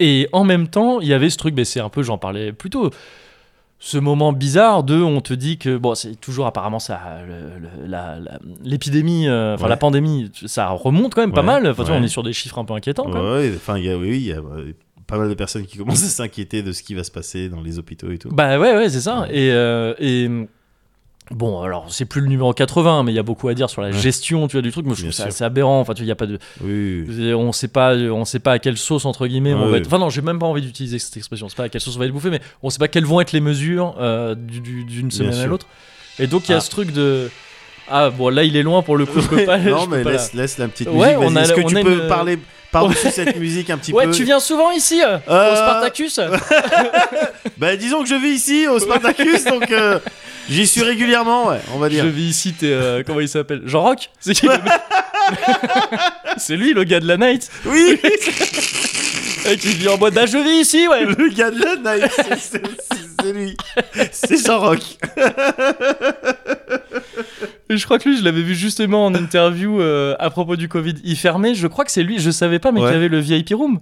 et 0.00 0.28
en 0.32 0.44
même 0.44 0.68
temps 0.68 1.00
il 1.00 1.08
y 1.08 1.12
avait 1.12 1.28
ce 1.28 1.36
truc, 1.36 1.52
mais 1.54 1.64
c'est 1.66 1.80
un 1.80 1.90
peu, 1.90 2.02
j'en 2.02 2.16
parlais 2.16 2.52
plus 2.52 2.70
tôt, 2.70 2.90
ce 3.78 3.98
moment 3.98 4.32
bizarre 4.32 4.82
de 4.84 4.96
on 5.00 5.20
te 5.20 5.34
dit 5.34 5.58
que 5.58 5.76
bon 5.76 5.94
c'est 5.94 6.14
toujours 6.20 6.46
apparemment 6.46 6.78
ça 6.78 6.98
l'épidémie 8.62 9.28
euh, 9.28 9.54
enfin 9.54 9.64
Ouais. 9.64 9.68
la 9.70 9.76
pandémie 9.76 10.30
ça 10.46 10.68
remonte 10.70 11.14
quand 11.14 11.20
même 11.20 11.32
pas 11.32 11.40
Ouais, 11.40 11.46
mal 11.46 11.66
enfin 11.68 11.82
tu 11.82 11.88
vois, 11.88 11.96
ouais. 11.96 12.02
on 12.02 12.04
est 12.04 12.08
sur 12.08 12.22
des 12.22 12.32
chiffres 12.32 12.58
un 12.58 12.64
peu 12.64 12.74
inquiétants 12.74 13.06
enfin, 13.08 13.74
oui, 13.76 13.94
oui, 13.94 14.16
il 14.16 14.26
y 14.26 14.32
a 14.32 14.38
euh, 14.38 14.72
pas 15.06 15.18
mal 15.18 15.28
de 15.28 15.34
personnes 15.34 15.66
qui 15.66 15.78
commencent 15.78 16.04
à 16.04 16.08
s'inquiéter 16.08 16.62
de 16.62 16.72
ce 16.72 16.82
qui 16.82 16.94
va 16.94 17.04
se 17.04 17.10
passer 17.10 17.48
dans 17.48 17.60
les 17.60 17.78
hôpitaux 17.78 18.10
et 18.10 18.18
tout. 18.18 18.28
Bah 18.30 18.58
ouais, 18.58 18.74
ouais, 18.74 18.88
c'est 18.88 19.00
ça. 19.00 19.26
Et, 19.30 19.50
euh, 19.52 19.94
et 20.00 20.28
bon, 21.30 21.60
alors 21.62 21.86
c'est 21.92 22.04
plus 22.04 22.20
le 22.20 22.28
numéro 22.28 22.52
80, 22.52 23.02
mais 23.02 23.12
il 23.12 23.14
y 23.14 23.18
a 23.18 23.22
beaucoup 23.22 23.48
à 23.48 23.54
dire 23.54 23.68
sur 23.70 23.82
la 23.82 23.88
Ouais. 23.88 23.94
gestion, 23.98 24.46
tu 24.48 24.52
vois, 24.52 24.62
du 24.62 24.70
truc. 24.72 24.86
Moi, 24.86 24.94
je 24.96 25.02
trouve 25.02 25.12
ça 25.12 25.24
assez 25.24 25.44
aberrant. 25.44 25.80
Enfin, 25.80 25.94
tu 25.94 26.02
il 26.02 26.08
y 26.08 26.10
a 26.12 26.14
pas 26.16 26.26
de, 26.26 26.38
Oui. 26.62 27.32
on 27.34 27.52
sait 27.52 27.68
pas, 27.68 27.94
on 27.94 28.24
sait 28.24 28.38
pas 28.38 28.52
à 28.52 28.58
quelle 28.58 28.76
sauce 28.76 29.04
entre 29.04 29.26
guillemets 29.26 29.54
on 29.54 29.58
Ouais, 29.60 29.64
va 29.66 29.70
ouais. 29.72 29.78
être. 29.78 29.86
Enfin 29.86 29.98
non, 29.98 30.08
j'ai 30.10 30.22
même 30.22 30.38
pas 30.38 30.46
envie 30.46 30.62
d'utiliser 30.62 30.98
cette 30.98 31.16
expression. 31.16 31.48
C'est 31.48 31.56
pas 31.56 31.64
à 31.64 31.68
quelle 31.68 31.80
sauce 31.80 31.96
on 31.96 31.98
va 31.98 32.06
être 32.06 32.12
bouffé, 32.12 32.30
mais 32.30 32.40
on 32.62 32.70
sait 32.70 32.78
pas 32.78 32.88
quelles 32.88 33.04
vont 33.06 33.20
être 33.20 33.32
les 33.32 33.40
mesures 33.40 33.96
euh, 34.00 34.34
du- 34.34 34.60
du- 34.60 34.84
d'une 34.84 35.10
semaine 35.10 35.34
à 35.34 35.46
l'autre. 35.46 35.66
Et 36.18 36.26
donc 36.26 36.48
il 36.48 36.52
y 36.52 36.54
a 36.54 36.58
Ah. 36.58 36.60
ce 36.60 36.70
truc 36.70 36.92
de 36.92 37.30
ah 37.88 38.10
bon 38.10 38.30
là 38.30 38.42
il 38.42 38.56
est 38.56 38.62
loin 38.62 38.82
pour 38.82 38.96
le 38.96 39.04
coup. 39.06 39.20
Je 39.20 39.28
peux 39.28 39.44
pas. 39.44 39.58
non, 39.58 39.86
mais 39.86 40.02
pas 40.02 40.12
laisse, 40.12 40.32
laisse 40.32 40.58
la 40.58 40.68
petite 40.68 40.88
Ouais, 40.88 41.16
musique. 41.16 41.36
Est-ce 41.38 41.52
que 41.52 41.60
on 41.60 41.66
tu 41.68 41.74
peux 41.82 42.02
une- 42.02 42.08
parler 42.08 42.38
par-dessus 42.72 43.10
cette 43.10 43.36
musique 43.38 43.70
un 43.70 43.78
petit 43.78 43.92
Ouais, 43.92 44.06
peu. 44.06 44.10
tu 44.12 44.24
viens 44.24 44.40
souvent 44.40 44.70
ici 44.70 45.00
euh, 45.02 45.18
Euh, 45.28 45.52
au 45.52 45.56
Spartacus 45.56 46.20
Bah 47.58 47.76
disons 47.76 48.02
que 48.02 48.08
je 48.08 48.14
vis 48.14 48.34
ici 48.34 48.66
au 48.68 48.78
Spartacus, 48.78 49.44
donc 49.44 49.70
euh, 49.70 49.98
j'y 50.48 50.66
suis 50.66 50.82
régulièrement, 50.82 51.48
ouais, 51.48 51.60
on 51.74 51.78
va 51.78 51.88
dire. 51.88 52.04
Je 52.04 52.08
vis 52.08 52.28
ici, 52.28 52.52
t'es. 52.52 52.66
euh, 52.70 53.02
comment 53.06 53.20
il 53.20 53.28
s'appelle? 53.28 53.62
Jean 53.66 53.82
Rock 53.82 54.10
C'est 54.20 54.34
qui 54.34 54.46
le 54.46 54.52
mec? 54.52 54.62
C'est 56.36 56.56
lui, 56.56 56.72
le 56.74 56.84
gars 56.84 57.00
de 57.00 57.06
la 57.08 57.16
night. 57.16 57.50
Oui, 57.64 57.98
Et 59.50 59.56
qui 59.58 59.68
vit 59.68 59.88
en 59.88 59.96
mode 59.98 60.14
Bah, 60.14 60.26
je 60.26 60.38
vis 60.38 60.60
ici, 60.62 60.86
ouais. 60.88 61.04
le 61.04 61.28
gars 61.34 61.50
de 61.50 61.62
la 61.62 61.76
night, 61.98 62.10
c'est- 62.16 62.36
c'est 62.38 62.62
c'est- 62.66 63.06
c'est 63.22 63.32
lui. 63.32 63.56
C'est 64.12 64.44
Jean 64.46 64.58
Rock. 64.60 64.80
Et 67.68 67.76
je 67.76 67.84
crois 67.84 67.98
que 67.98 68.08
lui, 68.08 68.16
je 68.18 68.22
l'avais 68.24 68.42
vu 68.42 68.54
justement 68.54 69.04
en 69.06 69.14
interview 69.14 69.80
euh, 69.80 70.14
à 70.20 70.30
propos 70.30 70.54
du 70.56 70.68
Covid. 70.68 70.94
Il 71.04 71.16
fermait, 71.16 71.54
je 71.54 71.66
crois 71.66 71.84
que 71.84 71.90
c'est 71.90 72.02
lui, 72.04 72.18
je 72.20 72.30
savais 72.30 72.58
pas, 72.60 72.70
mais 72.72 72.80
Ouais. 72.80 72.86
qu'il 72.88 72.96
avait 72.96 73.08
le 73.08 73.18
VIP 73.18 73.50
room. 73.54 73.80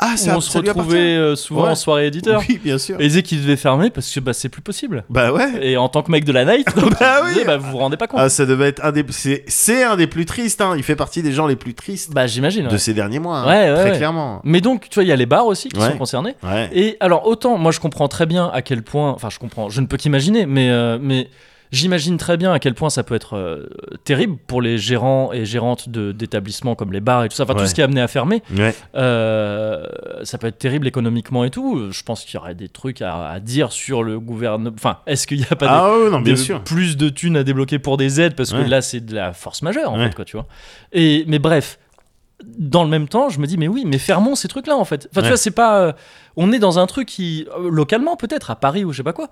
Ah, 0.00 0.16
ça, 0.16 0.36
on 0.36 0.40
se 0.40 0.58
retrouvait 0.58 0.98
euh, 1.16 1.36
souvent 1.36 1.62
Ouais. 1.64 1.68
en 1.70 1.74
soirée 1.76 2.08
éditeur. 2.08 2.42
Oui, 2.48 2.60
bien 2.62 2.78
sûr. 2.78 3.00
Et 3.00 3.04
il 3.04 3.08
disait 3.08 3.22
qu'il 3.22 3.40
devait 3.40 3.56
fermer 3.56 3.90
parce 3.90 4.12
que 4.12 4.18
bah, 4.20 4.32
c'est 4.32 4.48
plus 4.48 4.60
possible. 4.60 5.04
Bah 5.08 5.32
ouais. 5.32 5.66
Et 5.66 5.76
en 5.76 5.88
tant 5.88 6.02
que 6.02 6.10
mec 6.10 6.24
de 6.24 6.32
la 6.32 6.44
night, 6.44 6.66
donc, 6.76 6.90
Bah 7.00 7.20
oui. 7.24 7.40
bah, 7.46 7.56
vous 7.56 7.70
vous 7.70 7.78
rendez 7.78 7.96
pas 7.96 8.06
compte. 8.08 8.18
Ah, 8.20 8.28
ça 8.28 8.44
devait 8.44 8.68
être 8.68 8.84
un 8.84 8.90
des. 8.92 9.04
C'est 9.46 9.84
un 9.84 9.96
des 9.96 10.06
plus 10.08 10.26
tristes, 10.26 10.60
hein. 10.60 10.74
Il 10.76 10.82
fait 10.82 10.96
partie 10.96 11.22
des 11.22 11.32
gens 11.32 11.46
les 11.46 11.56
plus 11.56 11.74
tristes 11.74 12.12
Bah, 12.12 12.26
j'imagine. 12.26 12.66
de 12.68 12.76
ces 12.76 12.92
derniers 12.92 13.20
mois. 13.20 13.38
hein. 13.38 13.46
Ouais, 13.48 13.70
ouais, 13.72 13.88
Très 13.90 13.96
clairement. 13.98 14.40
Mais 14.44 14.60
donc, 14.60 14.88
tu 14.90 14.94
vois, 14.96 15.04
il 15.04 15.08
y 15.08 15.12
a 15.12 15.16
les 15.16 15.26
bars 15.26 15.46
aussi 15.46 15.68
qui 15.68 15.80
sont 15.80 15.96
concernés. 15.96 16.34
Et 16.72 16.96
alors, 17.00 17.26
autant, 17.26 17.56
moi 17.56 17.70
je 17.72 17.80
comprends 17.80 18.08
très 18.08 18.26
bien 18.26 18.50
à 18.52 18.62
quel 18.62 18.82
point, 18.82 19.12
enfin, 19.12 19.28
je 19.30 19.38
comprends, 19.38 19.68
je 19.70 19.80
ne 19.80 19.86
peux 19.86 19.96
qu'imaginer, 19.96 20.44
mais, 20.44 20.70
euh, 20.70 20.98
mais 21.00 21.28
j'imagine 21.74 22.16
très 22.16 22.36
bien 22.36 22.52
à 22.52 22.58
quel 22.58 22.74
point 22.74 22.88
ça 22.90 23.02
peut 23.02 23.14
être 23.14 23.36
euh, 23.36 23.66
terrible 24.04 24.36
pour 24.46 24.62
les 24.62 24.78
gérants 24.78 25.32
et 25.32 25.44
gérantes 25.44 25.88
d'établissements 25.88 26.74
comme 26.74 26.92
les 26.92 27.00
bars 27.00 27.24
et 27.24 27.28
tout 27.28 27.36
ça, 27.36 27.42
enfin, 27.44 27.54
Ouais. 27.54 27.60
tout 27.60 27.66
ce 27.66 27.74
qui 27.74 27.80
est 27.80 27.84
amené 27.84 28.00
à 28.00 28.08
fermer. 28.08 28.42
Ouais. 28.56 28.74
Euh, 28.94 29.84
ça 30.22 30.38
peut 30.38 30.46
être 30.46 30.58
terrible 30.58 30.86
économiquement 30.86 31.44
et 31.44 31.50
tout. 31.50 31.90
Je 31.90 32.02
pense 32.02 32.24
qu'il 32.24 32.34
y 32.34 32.36
aurait 32.38 32.54
des 32.54 32.68
trucs 32.68 33.02
à, 33.02 33.28
à 33.28 33.40
dire 33.40 33.72
sur 33.72 34.02
le 34.02 34.18
gouvernement. 34.20 34.74
Enfin, 34.74 34.98
est-ce 35.06 35.26
qu'il 35.26 35.38
n'y 35.38 35.46
a 35.50 35.56
pas 35.56 35.66
des- 35.66 35.72
Ah 35.74 35.90
ouais, 35.98 36.10
non, 36.10 36.20
bien 36.20 36.34
de- 36.34 36.38
sûr. 36.38 36.62
plus 36.62 36.96
de 36.96 37.08
thunes 37.08 37.36
à 37.36 37.42
débloquer 37.44 37.78
pour 37.78 37.96
des 37.96 38.20
aides 38.20 38.34
parce 38.36 38.52
que 38.52 38.56
là 38.68 38.80
c'est 38.82 39.00
de 39.00 39.14
la 39.14 39.32
force 39.32 39.62
majeure 39.62 39.90
en 39.92 39.98
fait 39.98 40.14
quoi 40.14 40.24
tu 40.24 40.36
vois 40.36 40.46
et 40.92 41.24
mais 41.26 41.38
bref 41.38 41.78
dans 42.58 42.82
le 42.84 42.90
même 42.90 43.08
temps 43.08 43.28
je 43.28 43.38
me 43.38 43.46
dis 43.46 43.56
mais 43.56 43.68
oui 43.68 43.84
mais 43.86 43.98
fermons 43.98 44.34
ces 44.34 44.48
trucs 44.48 44.66
là 44.66 44.76
en 44.76 44.84
fait 44.84 45.08
enfin 45.10 45.22
tu 45.22 45.28
vois 45.28 45.36
c'est 45.36 45.50
pas 45.50 45.80
euh, 45.80 45.92
on 46.36 46.52
est 46.52 46.58
dans 46.58 46.78
un 46.78 46.86
truc 46.86 47.08
qui 47.08 47.46
euh, 47.58 47.68
localement 47.70 48.16
peut-être 48.16 48.50
à 48.50 48.56
Paris 48.56 48.84
ou 48.84 48.92
je 48.92 48.98
sais 48.98 49.02
pas 49.02 49.12
quoi 49.12 49.28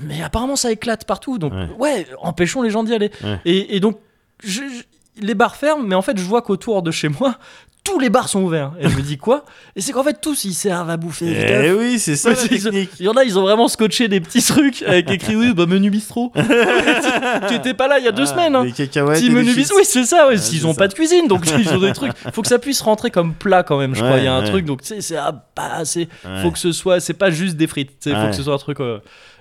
mais 0.00 0.22
apparemment 0.22 0.56
ça 0.56 0.70
éclate 0.72 1.04
partout 1.04 1.38
donc 1.38 1.52
Ouais. 1.52 1.68
ouais, 1.78 2.06
empêchons 2.20 2.62
les 2.62 2.70
gens 2.70 2.82
d'y 2.84 2.94
aller 2.94 3.10
Ouais. 3.24 3.40
et, 3.44 3.76
et 3.76 3.80
donc 3.80 3.98
je- 4.44 4.60
je- 4.62 5.22
les 5.26 5.34
bars 5.34 5.56
ferment 5.56 5.82
mais 5.84 5.94
en 5.94 6.02
fait 6.02 6.18
je 6.18 6.24
vois 6.24 6.42
qu'autour 6.42 6.82
de 6.82 6.90
chez 6.90 7.08
moi 7.08 7.36
tous 7.84 8.00
les 8.00 8.10
bars 8.10 8.28
sont 8.28 8.42
ouverts 8.42 8.72
et 8.80 8.88
je 8.88 8.96
me 8.96 9.00
dis 9.00 9.16
quoi? 9.16 9.44
Et 9.76 9.80
c'est 9.80 9.92
qu'en 9.92 10.02
fait 10.02 10.20
tous 10.20 10.44
ils 10.44 10.54
servent 10.54 10.90
à 10.90 10.96
bouffer 10.96 11.26
Eh 11.68 11.70
oui, 11.72 12.00
c'est 12.00 12.16
ça 12.16 12.30
la 12.30 12.34
technique. 12.36 12.90
il 12.98 13.06
y 13.06 13.08
en 13.08 13.12
a, 13.12 13.22
ils 13.22 13.38
ont 13.38 13.42
vraiment 13.42 13.68
scotché 13.68 14.08
des 14.08 14.20
petits 14.20 14.42
trucs 14.42 14.82
avec 14.82 15.08
écrit 15.08 15.36
oui, 15.36 15.54
bah 15.54 15.66
menu 15.66 15.88
bistrot. 15.88 16.32
tu 17.48 17.54
étais 17.54 17.74
pas 17.74 17.86
là 17.86 18.00
il 18.00 18.04
y 18.04 18.08
a 18.08 18.12
deux 18.12 18.24
Ah, 18.24 18.26
semaines. 18.26 18.56
Hein. 18.56 18.64
Petit 18.66 19.30
menu 19.30 19.54
bistrot, 19.54 19.78
oui, 19.78 19.84
c'est 19.84 20.04
ça. 20.04 20.26
Ouais, 20.26 20.34
Ouais, 20.34 20.40
ils 20.52 20.66
ont 20.66 20.72
ça. 20.72 20.78
pas 20.78 20.88
de 20.88 20.94
cuisine, 20.94 21.28
donc 21.28 21.46
ils 21.58 21.68
ont 21.72 21.78
des 21.78 21.92
trucs. 21.92 22.10
Faut 22.32 22.42
que 22.42 22.48
ça 22.48 22.58
puisse 22.58 22.80
rentrer 22.80 23.12
comme 23.12 23.34
plat 23.34 23.62
quand 23.62 23.78
même, 23.78 23.94
je 23.94 24.02
crois. 24.02 24.18
Il 24.18 24.24
y 24.24 24.26
a 24.26 24.34
un 24.34 24.42
ouais. 24.42 24.50
truc, 24.50 24.64
donc 24.64 24.82
tu 24.82 24.88
sais, 24.88 25.00
c'est 25.00 25.16
ah, 25.16 25.44
bah, 25.54 25.84
c'est 25.84 26.08
faut 26.42 26.50
que 26.50 26.58
ce 26.58 26.72
soit, 26.72 26.98
c'est 26.98 27.14
pas 27.14 27.30
juste 27.30 27.56
des 27.56 27.68
frites. 27.68 27.92
Il 28.06 28.16
faut 28.16 28.26
que 28.26 28.32
ce 28.32 28.42
soit 28.42 28.54
un 28.54 28.58
truc. 28.58 28.80
euh. 28.80 28.98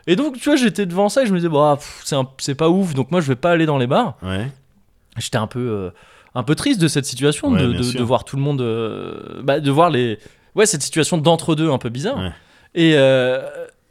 Et 0.07 0.15
donc, 0.15 0.37
tu 0.37 0.43
vois, 0.49 0.55
j'étais 0.55 0.85
devant 0.85 1.09
ça 1.09 1.23
et 1.23 1.25
je 1.25 1.31
me 1.33 1.37
disais, 1.37 1.49
bah, 1.49 1.79
c'est 2.03 2.15
un- 2.15 2.27
c'est 2.37 2.55
pas 2.55 2.69
ouf, 2.69 2.93
donc 2.93 3.09
moi 3.11 3.21
je 3.21 3.27
vais 3.27 3.35
pas 3.35 3.51
aller 3.51 3.65
dans 3.65 3.77
les 3.77 3.87
bars. 3.87 4.15
Ouais. 4.21 4.51
J'étais 5.17 5.37
un 5.37 5.47
peu, 5.47 5.59
euh, 5.59 5.89
un 6.35 6.43
peu 6.43 6.53
triste 6.55 6.79
de 6.81 6.87
cette 6.87 7.05
situation, 7.05 7.49
Ouais, 7.51 7.61
de, 7.61 7.73
de- 7.73 8.03
voir 8.03 8.23
tout 8.23 8.35
le 8.35 8.41
monde, 8.43 8.61
euh, 8.61 9.41
bah, 9.43 9.59
de 9.59 9.71
voir 9.71 9.89
les, 9.89 10.19
ouais, 10.55 10.65
cette 10.65 10.83
situation 10.83 11.17
d'entre-deux 11.17 11.71
un 11.71 11.77
peu 11.79 11.89
bizarre. 11.89 12.17
Ouais. 12.17 12.31
Et, 12.75 12.93
euh, 12.95 13.41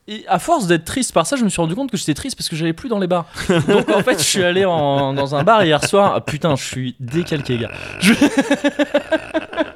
et 0.06 0.24
à 0.28 0.38
force 0.38 0.66
d'être 0.66 0.84
triste 0.84 1.12
par 1.14 1.26
ça, 1.26 1.34
je 1.36 1.44
me 1.44 1.48
suis 1.48 1.60
rendu 1.62 1.74
compte 1.74 1.90
que 1.90 1.96
j'étais 1.96 2.12
triste 2.14 2.36
parce 2.36 2.48
que 2.50 2.54
j'allais 2.56 2.74
plus 2.74 2.90
dans 2.90 2.98
les 2.98 3.06
bars. 3.06 3.24
Donc 3.68 3.88
en 3.88 4.02
fait, 4.02 4.18
je 4.18 4.24
suis 4.24 4.44
allé 4.44 4.64
en- 4.66 5.14
dans 5.14 5.34
un 5.34 5.42
bar 5.42 5.64
hier 5.64 5.82
soir. 5.82 6.12
Ah, 6.14 6.20
putain, 6.20 6.54
je 6.56 6.62
suis 6.64 6.94
décalqué, 7.00 7.56
gars. 7.58 7.70
Je, 8.00 8.12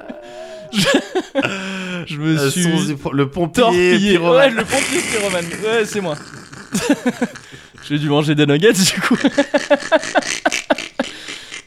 je, 0.73 0.87
je 2.07 2.17
me 2.17 2.37
Euh, 2.37 2.49
suis 2.49 2.63
le 3.13 3.29
pompier 3.29 3.61
torpillé. 3.63 4.11
pyromane. 4.11 4.35
Ouais, 4.37 4.49
le 4.49 4.63
pompier 4.63 4.99
pyromane. 5.11 5.45
Ouais, 5.45 5.85
c'est 5.85 6.01
moi. 6.01 6.15
J'ai 7.87 7.97
dû 7.97 8.09
manger 8.09 8.35
des 8.35 8.45
nuggets 8.45 8.73
du 8.73 9.01
coup. 9.01 9.17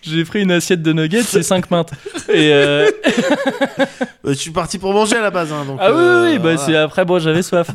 J'ai 0.04 0.24
pris 0.24 0.42
une 0.42 0.50
assiette 0.50 0.82
de 0.82 0.92
nuggets 0.92 1.20
et 1.36 1.42
5 1.42 1.70
mintes. 1.70 1.90
Et 2.28 2.52
euh, 2.52 2.90
Euh, 3.06 3.84
Je 4.24 4.32
suis 4.34 4.50
parti 4.50 4.78
pour 4.78 4.92
manger 4.92 5.16
à 5.16 5.20
la 5.20 5.30
base. 5.30 5.52
hein, 5.52 5.64
donc, 5.64 5.78
ah 5.80 5.90
oui, 5.92 5.96
oui, 5.98 6.02
euh, 6.04 6.24
oui, 6.32 6.38
bah, 6.38 6.42
voilà. 6.54 6.58
c'est 6.58 6.76
après 6.76 7.04
moi 7.04 7.18
j'avais 7.20 7.42
soif. 7.42 7.68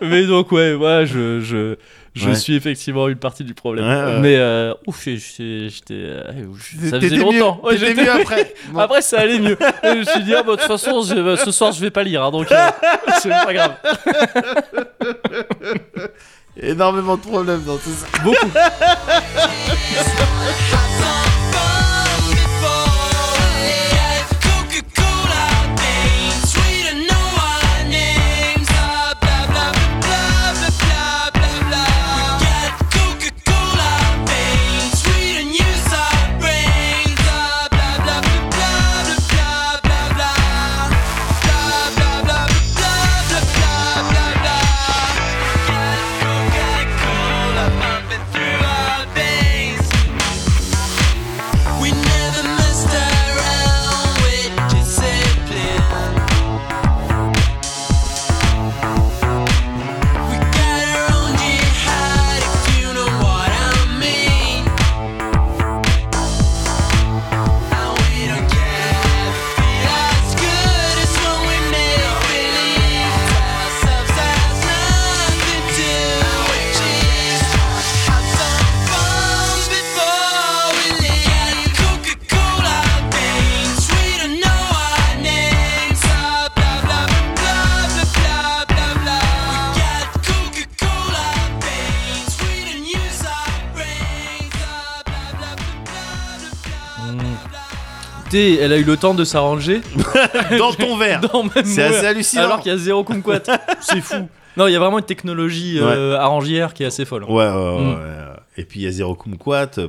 Mais 0.00 0.26
donc 0.26 0.50
ouais, 0.52 0.74
ouais, 0.74 1.04
je 1.06 1.40
je, 1.40 1.76
je 2.14 2.28
Ouais. 2.30 2.34
suis 2.34 2.54
effectivement 2.56 3.06
une 3.08 3.16
partie 3.16 3.44
du 3.44 3.54
problème. 3.54 3.84
Ouais, 3.86 4.14
ouais. 4.14 4.20
Mais 4.20 4.36
euh, 4.36 4.72
ouf, 4.86 5.04
j'étais 5.04 5.68
ça 5.70 7.00
faisait 7.00 7.16
longtemps. 7.16 7.60
J'étais- 7.72 7.94
mieux 8.02 8.10
après. 8.20 8.54
Bon. 8.72 8.78
Après 8.80 9.02
ça 9.02 9.20
allait 9.20 9.38
mieux. 9.38 9.56
Et 9.82 9.92
je 9.92 9.98
me 9.98 10.04
suis 10.04 10.22
dit 10.24 10.34
ah, 10.34 10.42
bah, 10.42 10.52
de 10.52 10.56
toute 10.58 10.66
façon 10.66 11.02
je- 11.02 11.36
ce 11.44 11.50
soir 11.50 11.72
je 11.72 11.80
vais 11.80 11.90
pas 11.90 12.02
lire 12.02 12.22
hein, 12.24 12.30
donc 12.30 12.50
euh, 12.50 12.56
c'est 13.20 13.28
pas 13.28 13.52
grave. 13.54 13.74
Énormément 16.60 17.16
de 17.16 17.22
problèmes 17.22 17.62
dans 17.64 17.76
tout 17.76 17.90
ça. 17.90 18.06
Beaucoup. 18.24 18.48
Écoutez, 98.32 98.60
elle 98.60 98.72
a 98.72 98.76
eu 98.78 98.84
le 98.84 98.96
temps 98.96 99.12
de 99.12 99.24
s'arranger 99.24 99.80
Dans 100.58 100.72
ton 100.72 100.96
verre. 100.96 101.20
C'est 101.64 101.82
assez 101.82 102.06
hallucinant. 102.06 102.44
Alors 102.44 102.60
qu'il 102.60 102.70
y 102.70 102.74
a 102.76 102.78
zéro 102.78 103.02
kumquat. 103.02 103.42
C'est 103.80 104.00
fou. 104.00 104.28
Non, 104.56 104.68
il 104.68 104.72
y 104.72 104.76
a 104.76 104.78
vraiment 104.78 105.00
une 105.00 105.04
technologie 105.04 105.80
euh, 105.80 106.16
arrangière 106.16 106.72
qui 106.72 106.84
est 106.84 106.86
assez 106.86 107.04
folle. 107.04 107.24
Ouais, 107.24 107.30
ouais, 107.32 107.48
ouais, 107.48 107.80
Mm. 107.80 107.88
ouais. 107.94 108.36
Et 108.56 108.64
puis 108.64 108.78
il 108.80 108.82
y 108.84 108.86
a 108.86 108.92
zéro 108.92 109.16
kumquat, 109.16 109.70
euh, 109.78 109.88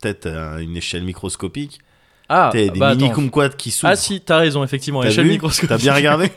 peut-être 0.00 0.26
à 0.28 0.60
une 0.60 0.76
échelle 0.76 1.02
microscopique. 1.02 1.80
Ah, 2.28 2.50
T'as 2.52 2.60
des 2.60 2.70
bah 2.78 2.94
mini 2.94 3.10
kumquats 3.10 3.48
qui 3.48 3.72
s'ouvrent. 3.72 3.92
Ah 3.92 3.96
si, 3.96 4.20
t'as 4.20 4.38
raison, 4.38 4.62
effectivement. 4.62 5.02
Échelle 5.02 5.26
microscopique. 5.26 5.68
T'as 5.70 5.76
bien 5.78 5.92
regardé 5.94 6.30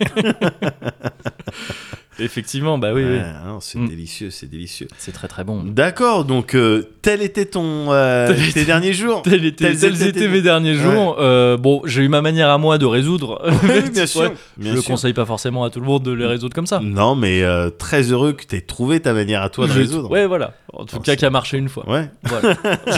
Effectivement, 2.19 2.77
bah 2.77 2.93
oui. 2.93 3.03
Ouais, 3.03 3.21
non, 3.45 3.59
c'est 3.59 3.77
Mm. 3.77 3.89
délicieux, 3.89 4.29
c'est 4.29 4.49
délicieux. 4.49 4.87
C'est 4.97 5.11
très 5.11 5.27
très 5.27 5.43
bon. 5.43 5.63
D'accord, 5.63 6.23
donc 6.23 6.55
euh, 6.55 6.83
tel 7.01 7.21
était 7.21 7.45
ton 7.45 7.91
euh, 7.91 8.27
Tel 8.27 8.41
était- 8.41 8.51
tes 8.61 8.65
derniers 8.65 8.93
jours. 8.93 9.21
Tels 9.21 9.43
étaient, 9.45 9.65
Tels 9.65 9.77
tels 9.79 9.93
étaient 9.95 10.09
étaient 10.09 10.19
tes- 10.21 10.27
mes 10.29 10.41
derniers 10.41 10.75
jours. 10.75 11.17
Euh, 11.19 11.57
bon, 11.57 11.81
j'ai 11.85 12.03
eu 12.03 12.07
ma 12.07 12.21
manière 12.21 12.49
à 12.49 12.57
moi 12.57 12.77
de 12.77 12.85
résoudre. 12.85 13.41
Oui, 13.63 13.89
bien 13.93 14.05
sûr. 14.05 14.21
Ouais, 14.21 14.33
bien 14.57 14.71
je 14.71 14.75
le 14.77 14.81
sûr. 14.81 14.91
conseille 14.91 15.13
pas 15.13 15.25
forcément 15.25 15.63
à 15.65 15.69
tout 15.69 15.79
le 15.81 15.85
monde 15.85 16.03
de 16.03 16.11
les 16.11 16.25
résoudre 16.25 16.55
comme 16.55 16.67
ça. 16.67 16.79
Non, 16.81 17.15
mais 17.15 17.43
euh, 17.43 17.69
très 17.69 18.03
heureux 18.11 18.31
que 18.33 18.45
tu 18.45 18.55
aies 18.55 18.61
trouvé 18.61 18.99
ta 19.01 19.13
manière 19.13 19.41
à 19.41 19.49
toi 19.49 19.67
de 19.67 19.73
Je- 19.73 19.79
résoudre. 19.79 20.09
Ouais, 20.09 20.25
voilà. 20.25 20.53
En 20.73 20.85
tout 20.85 20.97
Oh, 20.97 21.01
cas, 21.01 21.15
qui 21.15 21.25
a 21.25 21.29
marché 21.29 21.57
une 21.57 21.69
fois. 21.69 21.87
Ouais. 21.89 22.09
Voilà. 22.23 22.55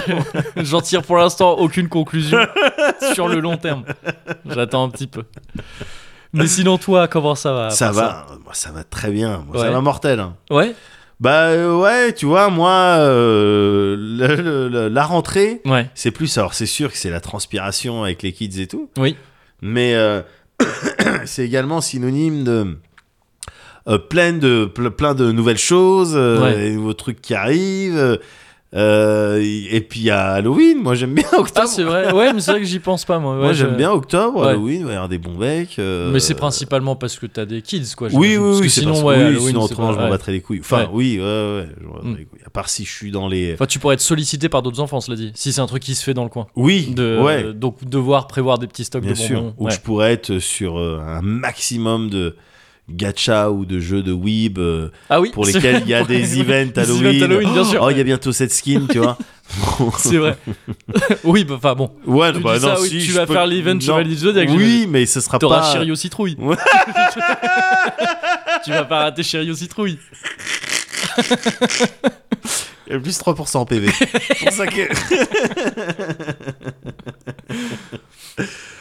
J'en 0.58 0.82
tire 0.82 1.02
pour 1.04 1.18
l'instant 1.18 1.54
aucune 1.58 1.90
conclusion 1.90 2.40
sur 3.14 3.28
le 3.28 3.40
long 3.40 3.58
terme. 3.58 3.84
J'attends 4.50 4.84
un 4.84 4.90
petit 4.90 5.08
peu. 5.08 5.24
Mais 6.34 6.48
sinon, 6.48 6.78
toi, 6.78 7.08
comment 7.08 7.36
ça 7.36 7.54
va 7.54 7.70
ça 7.70 7.92
va, 7.92 8.26
moi, 8.44 8.54
ça 8.54 8.72
va 8.72 8.84
très 8.84 9.12
bien. 9.12 9.44
Moi, 9.48 9.58
Ça 9.60 9.68
Ouais. 9.68 9.72
va 9.74 9.82
mortel. 9.82 10.20
hein. 10.20 10.36
Ouais, 10.50 10.76
Bah 11.20 11.46
euh, 11.48 11.76
ouais, 11.76 12.14
tu 12.14 12.26
vois, 12.28 12.50
moi, 12.50 12.70
euh, 13.00 13.96
le- 13.98 14.36
le- 14.36 14.68
le- 14.70 14.88
la 14.90 15.04
rentrée, 15.04 15.62
ouais, 15.66 15.90
c'est 15.96 16.12
plus. 16.12 16.38
Alors 16.38 16.54
c'est 16.54 16.66
sûr 16.68 16.92
que 16.92 16.98
c'est 16.98 17.10
la 17.10 17.20
transpiration 17.22 18.04
avec 18.04 18.22
les 18.22 18.32
kids 18.34 18.62
et 18.62 18.68
tout, 18.68 18.90
oui. 18.98 19.16
mais 19.62 19.96
euh, 19.96 20.22
c'est 21.26 21.44
également 21.44 21.82
synonyme 21.82 22.44
de 22.44 22.78
euh, 23.88 23.98
plein 23.98 24.34
de 24.34 24.70
ple- 24.72 24.92
plein 24.92 25.16
de 25.16 25.32
nouvelles 25.32 25.58
choses, 25.58 26.16
Ouais. 26.16 26.56
des 26.56 26.72
nouveaux 26.76 26.94
trucs 26.94 27.22
qui 27.22 27.34
arrivent. 27.34 28.20
Euh, 28.76 29.40
et 29.42 29.80
puis 29.82 30.02
il 30.02 30.06
y 30.08 30.10
a 30.12 30.32
Halloween. 30.34 30.82
Moi 30.84 30.94
j'aime 30.96 31.14
bien 31.14 31.24
octobre. 31.38 31.62
Ah, 31.64 31.68
c'est 31.68 31.84
vrai. 31.84 32.12
Ouais, 32.12 32.34
mais 32.34 32.42
c'est 32.42 32.52
vrai 32.52 32.60
que 32.60 32.66
j'y 32.66 32.80
pense 32.80 33.06
pas, 33.06 33.18
moi. 33.18 33.36
Ouais, 33.36 33.42
Moi 33.44 33.54
je- 33.54 33.66
j'aime 33.66 33.76
bien 33.78 33.92
octobre, 33.92 34.42
Ouais. 34.42 34.50
Halloween, 34.50 34.82
il 34.82 34.86
va 34.86 34.92
y 34.92 34.96
avoir 34.96 35.08
des 35.10 35.18
bons 35.18 35.36
becs. 35.38 35.80
euh, 35.80 36.12
Mais 36.12 36.20
c'est 36.20 36.36
principalement 36.36 36.96
parce 36.98 37.18
que 37.18 37.26
t'as 37.28 37.46
des 37.46 37.62
kids, 37.62 37.94
quoi. 37.96 38.10
Oui, 38.12 38.36
oui, 38.36 38.38
Parce 38.38 38.58
oui, 38.60 38.62
que 38.64 38.70
c'est 38.70 38.80
sinon, 38.82 38.92
parce- 38.94 39.04
ouais, 39.06 39.16
oui, 39.16 39.22
Halloween, 39.24 39.48
sinon 39.48 39.62
autrement 39.62 39.88
pas- 39.90 39.94
je 39.94 40.00
m'en 40.00 40.10
battrais 40.10 40.32
les 40.34 40.42
couilles. 40.42 40.60
Enfin, 40.60 40.90
oui, 40.92 41.18
ouais, 41.18 41.24
ouais, 41.24 41.68
je 41.80 41.86
m'en 41.88 41.94
battrais 41.94 42.10
Mm. 42.10 42.18
les 42.18 42.26
couilles. 42.26 42.40
À 42.46 42.50
part 42.50 42.68
si 42.70 42.84
je 42.86 42.92
suis 42.92 43.12
dans 43.12 43.28
les. 43.28 43.54
Enfin, 43.54 43.66
tu 43.68 43.80
pourrais 43.80 43.96
être 43.96 44.02
sollicité 44.02 44.50
par 44.50 44.62
d'autres 44.62 44.82
enfants, 44.82 45.00
cela 45.00 45.16
dit. 45.16 45.32
Si 45.34 45.54
c'est 45.54 45.62
un 45.62 45.68
truc 45.68 45.84
qui 45.84 45.96
se 45.96 46.04
fait 46.04 46.14
dans 46.14 46.24
le 46.24 46.30
coin. 46.30 46.48
Oui, 46.56 46.94
De, 46.94 47.20
ouais, 47.22 47.54
Donc, 47.54 47.84
devoir 47.86 48.28
prévoir 48.28 48.58
des 48.60 48.68
petits 48.68 48.84
stocks 48.84 49.02
bien 49.04 49.14
de 49.14 49.18
sûr. 49.18 49.40
bonbons. 49.42 49.54
Ou 49.60 49.66
ouais. 49.66 49.72
je 49.72 49.80
pourrais 49.80 50.12
être 50.12 50.40
sur 50.40 50.78
euh, 50.78 51.00
un 51.06 51.22
maximum 51.22 52.10
de 52.10 52.36
gacha 52.90 53.52
ou 53.52 53.66
de 53.66 53.80
jeux 53.80 54.02
de 54.02 54.14
weeb 54.14 54.60
euh, 54.60 54.90
Ah 55.10 55.20
oui, 55.20 55.32
pour 55.32 55.46
lesquels 55.46 55.82
il 55.84 55.90
y 55.90 55.94
a 55.94 56.04
des 56.06 56.40
events 56.40 56.72
Halloween. 56.78 57.24
Halloween, 57.24 57.52
bien 57.54 57.64
sûr. 57.66 57.82
Oh, 57.84 57.90
il 57.90 57.98
y 57.98 58.02
a 58.02 58.04
bientôt 58.04 58.32
cette 58.32 58.54
skin, 58.54 58.88
tu 58.90 59.00
vois. 59.00 59.18
C'est 59.98 60.18
vrai. 60.18 60.38
oui, 61.24 61.44
bah, 61.44 61.56
enfin 61.58 61.76
bon. 61.76 61.92
Ouais, 62.06 62.32
Tu 62.34 62.40
bah 62.40 62.60
non, 62.60 62.76
ça, 62.76 62.82
oui, 62.82 62.90
si, 62.90 63.06
tu 63.08 63.12
vas 63.14 63.26
peux- 63.26 63.34
faire 63.34 63.46
l'event. 63.48 63.80
Chevalier 63.80 64.10
du 64.10 64.16
Zodiac. 64.16 64.50
Oui, 64.52 64.88
mais 64.90 65.06
ce 65.06 65.20
sera 65.22 65.38
T'auras 65.40 65.62
pas. 65.62 65.72
Chirio 65.72 65.96
Citrouille. 65.96 66.38
Tu 68.64 68.72
vas 68.72 68.86
pas 68.86 69.00
rater 69.04 69.24
Chirio 69.24 69.54
Citrouille. 69.54 70.00
A 72.90 73.00
plus 73.00 73.20
3% 73.20 73.58
en 73.58 73.66
PV. 73.66 73.90
Pour 74.40 74.52
ça 74.52 74.66
que. 74.68 74.82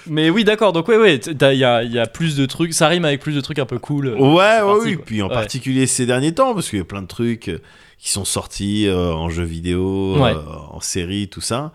Mais 0.09 0.31
oui, 0.31 0.45
d'accord. 0.45 0.73
Donc, 0.73 0.89
ouais, 0.89 0.97
ouais. 0.99 1.17
Il 1.27 1.59
y 1.59 1.65
a, 1.65 1.83
il 1.83 1.93
y 1.93 1.99
a 1.99 2.07
plus 2.07 2.37
de 2.37 2.47
trucs. 2.47 2.73
Ça 2.73 2.89
rime 2.89 3.05
avec 3.05 3.21
plus 3.21 3.35
de 3.35 3.41
trucs 3.41 3.59
un 3.59 3.67
peu 3.67 3.79
cool. 3.79 4.09
Ouais, 4.09 4.61
ouais, 4.61 4.61
oui. 4.85 4.95
quoi. 4.97 5.05
Puis 5.05 5.23
en 5.23 5.29
Ouais. 5.29 5.35
particulier 5.35 5.87
ces 5.87 6.07
derniers 6.07 6.33
temps, 6.33 6.55
parce 6.55 6.69
qu'il 6.71 6.79
y 6.79 6.83
a 6.83 6.85
plein 6.85 7.03
de 7.03 7.07
trucs 7.07 7.49
euh, 7.49 7.59
qui 7.99 8.11
sont 8.11 8.25
sortis 8.25 8.87
euh, 8.87 9.13
en 9.13 9.29
jeux 9.31 9.45
vidéo, 9.45 10.17
Ouais. 10.19 10.33
euh, 10.33 10.41
en 10.71 10.81
série, 10.81 11.29
tout 11.29 11.41
ça. 11.41 11.73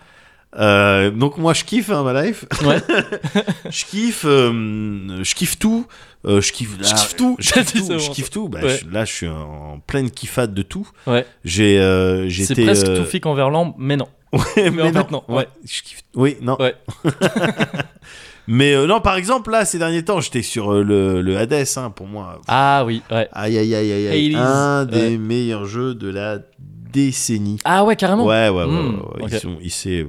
Donc 0.58 1.38
moi 1.38 1.54
je 1.54 1.64
kiffe 1.64 1.90
hein, 1.92 2.04
ma 2.04 2.24
life. 2.24 2.46
Ouais. 2.66 2.78
je 3.70 3.86
kiffe, 3.86 4.24
je 4.26 5.34
kiffe 5.36 5.58
tout. 5.58 5.86
Euh, 6.28 6.40
je 6.42 6.52
kiffe, 6.52 6.78
là, 6.80 6.88
Je 6.88 6.94
kiffe 6.94 7.16
tout. 7.16 7.36
Je 7.40 7.52
kiffe 7.54 7.74
tout. 7.74 8.00
Je 8.00 8.10
kiffe 8.12 8.30
tout. 8.30 8.50
Bah, 8.50 8.60
je- 8.68 8.88
là 8.92 9.06
je 9.06 9.12
suis 9.14 9.28
en 9.28 9.80
pleine 9.88 10.12
kiffade 10.12 10.54
de 10.54 10.62
tout. 10.62 10.88
Ouais. 11.08 11.26
J'ai, 11.46 11.80
euh, 11.80 12.26
C'est 12.26 12.30
j'étais. 12.30 12.64
presque 12.66 12.94
tout 12.94 13.06
fic 13.06 13.26
envers 13.26 13.50
l'ambre, 13.50 13.76
mais 13.80 13.96
non. 13.98 14.08
Ouais, 14.34 14.72
Mais 14.72 14.92
fait, 14.94 15.12
non, 15.12 15.24
ouais. 15.28 15.48
Je 15.66 15.82
kiffe. 15.82 16.04
Oui, 16.16 16.38
non. 16.42 16.58
Ouais. 16.60 16.74
mais 18.48 18.74
euh, 18.74 18.88
non, 18.88 19.02
par 19.02 19.16
exemple 19.16 19.52
là 19.52 19.66
ces 19.66 19.78
derniers 19.78 20.04
temps 20.04 20.22
j'étais 20.22 20.42
sur 20.42 20.74
euh, 20.74 20.84
le, 20.84 21.22
le 21.22 21.38
Hades 21.38 21.66
hein, 21.76 21.90
pour 21.90 22.08
moi. 22.08 22.40
Ah 22.48 22.84
oui, 22.86 23.02
ouais. 23.12 23.28
Aïe 23.34 23.58
aïe 23.58 23.76
aïe 23.76 23.92
aïe 23.92 24.08
aïe. 24.08 24.36
Un 24.36 24.86
des 24.86 25.18
meilleurs 25.18 25.66
jeux 25.66 25.96
de 25.96 26.10
la 26.10 26.40
décennie. 26.60 27.60
Ah 27.64 27.84
ouais, 27.84 27.96
carrément. 27.96 28.26
Ouais, 28.26 28.50
ouais, 28.50 28.64
ouais. 28.64 28.68
Hmm, 28.68 29.00
ouais. 29.22 29.30
Ils 29.32 29.40
sont, 29.40 29.58
il 29.62 29.72
c'est, 29.72 30.08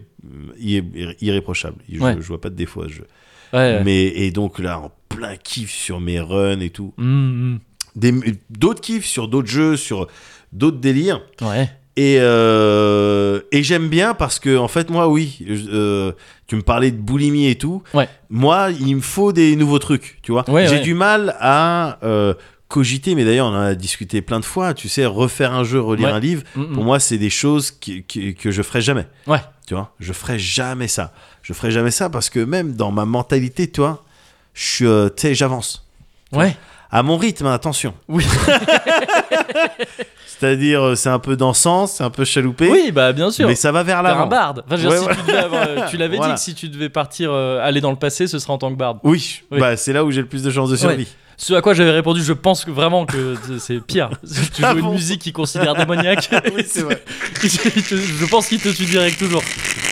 il 0.59 0.77
est 0.77 1.17
irréprochable. 1.23 1.77
Je, 1.89 1.99
je 1.99 2.29
vois 2.29 2.41
pas 2.41 2.51
de 2.51 2.57
défaut 2.57 2.83
à 2.83 2.89
ce 2.89 2.93
jeu. 2.93 3.07
Mais 3.53 4.05
et 4.07 4.31
donc 4.31 4.59
là, 4.59 4.81
en 4.81 4.91
plein 5.09 5.37
kiff 5.37 5.71
sur 5.71 6.01
mes 6.01 6.21
runs 6.21 6.61
et 6.61 6.71
tout. 6.71 6.95
Hum, 6.99 7.59
Des, 7.97 8.13
d'autres 8.51 8.81
kiffs 8.81 9.05
sur 9.05 9.29
d'autres 9.29 9.51
jeux, 9.51 9.77
sur 9.77 10.07
d'autres 10.53 10.79
délires. 10.79 11.21
Ouais. 11.43 11.69
Et, 11.97 12.17
euh, 12.21 13.41
et 13.53 13.63
j'aime 13.63 13.89
bien 13.89 14.15
parce 14.15 14.39
que, 14.39 14.57
en 14.57 14.69
fait, 14.69 14.89
moi, 14.91 15.09
oui, 15.09 15.39
euh, 15.71 16.13
tu 16.47 16.57
me 16.57 16.63
parlais 16.63 16.91
de 16.91 16.97
boulimie 16.97 17.49
et 17.49 17.57
tout. 17.57 17.83
Ouais. 17.93 18.09
Moi, 18.31 18.71
il 18.81 18.97
me 18.97 19.01
faut 19.03 19.33
des 19.33 19.57
nouveaux 19.57 19.79
trucs, 19.79 20.19
tu 20.23 20.33
vois. 20.33 20.49
Ouais, 20.49 20.67
J'ai 20.67 20.77
ouais. 20.77 20.81
du 20.81 20.95
mal 20.95 21.37
à 21.39 21.99
euh, 22.03 22.33
cogiter, 22.69 23.15
mais 23.15 23.25
d'ailleurs, 23.27 23.47
on 23.49 23.55
en 23.55 23.61
a 23.61 23.75
discuté 23.75 24.23
plein 24.23 24.41
de 24.41 24.45
fois. 24.47 24.73
Tu 24.73 24.89
sais, 24.89 25.05
refaire 25.05 25.53
un 25.53 25.65
jeu, 25.65 25.81
relire 25.81 26.15
un 26.15 26.21
livre, 26.21 26.43
Hum, 26.57 26.63
hum. 26.65 26.73
pour 26.73 26.85
moi, 26.85 26.99
c'est 26.99 27.19
des 27.19 27.29
choses 27.31 27.71
qui, 27.71 28.05
qui- 28.05 28.35
que 28.35 28.51
je 28.51 28.63
ferai 28.63 28.81
jamais. 28.81 29.07
Ouais. 29.27 29.41
Tu 29.67 29.75
vois, 29.75 29.93
je 30.01 30.13
ferai 30.15 30.39
jamais 30.39 30.89
ça. 30.89 31.13
Je 31.43 31.53
ferai 31.53 31.71
jamais 31.71 31.91
ça 31.91 32.09
parce 32.09 32.31
que 32.31 32.41
même 32.41 32.73
dans 32.73 32.91
ma 32.91 33.05
mentalité, 33.05 33.71
tu 33.71 33.81
vois, 33.83 34.03
j'avance. 34.55 35.87
Ouais. 36.33 36.57
À 36.95 37.03
mon 37.03 37.17
rythme, 37.17 37.47
attention. 37.47 37.95
Oui. 38.07 38.25
C'est-à-dire, 40.27 40.83
euh, 40.83 40.95
c'est 40.95 41.09
un 41.09 41.19
peu 41.19 41.37
dansant, 41.37 41.87
c'est 41.87 42.03
un 42.05 42.11
peu 42.11 42.25
chaloupé. 42.25 42.69
Oui, 42.69 42.91
bah 42.93 43.13
bien 43.13 43.31
sûr. 43.31 43.47
Mais 43.49 43.55
ça 43.55 43.71
va 43.73 43.83
vers 43.83 44.03
l'avant. 44.03 44.25
un 44.25 44.27
barde. 44.27 44.65
Enfin, 44.67 44.77
je 44.77 44.89
veux 44.89 44.99
dire, 44.99 45.07
Ouais, 45.07 45.15
si 45.15 45.21
tu, 45.21 45.27
devais 45.27 45.39
avoir- 45.39 45.63
euh, 45.69 45.87
tu 45.89 45.97
l'avais 45.97 46.17
Voilà. 46.17 46.35
dit 46.35 46.39
que 46.39 46.45
si 46.45 46.55
tu 46.55 46.69
devais 46.69 46.89
partir, 46.89 47.31
euh, 47.33 47.61
aller 47.63 47.81
dans 47.81 47.91
le 47.91 47.97
passé, 47.97 48.27
ce 48.27 48.39
serait 48.39 48.53
en 48.53 48.59
tant 48.59 48.71
que 48.71 48.77
barde. 48.77 48.99
Oui, 49.05 49.43
Oui. 49.51 49.61
bah 49.61 49.77
c'est 49.77 49.93
là 49.93 50.05
où 50.05 50.11
j'ai 50.11 50.21
le 50.21 50.27
plus 50.27 50.43
de 50.43 50.51
chances 50.51 50.71
de 50.71 50.77
survie. 50.77 51.07
Ce 51.37 51.55
à 51.55 51.61
quoi 51.61 51.75
j'avais 51.75 51.91
répondu, 51.91 52.23
je 52.23 52.33
pense 52.33 52.67
vraiment 52.69 53.05
que 53.07 53.37
c'est 53.59 53.81
pire. 53.81 54.11
Tu 54.55 54.63
joues 54.63 54.79
une 54.79 54.93
musique 54.93 55.21
qui 55.23 55.33
considère 55.33 55.75
démoniaque. 55.75 56.31
Oui, 56.55 56.65
c'est 56.67 56.83
vrai. 56.83 57.03
je 57.43 58.27
pense 58.27 58.47
qu'il 58.49 58.61
te 58.61 58.69
tue 58.69 58.85
direct 58.85 59.19
toujours. 59.19 59.43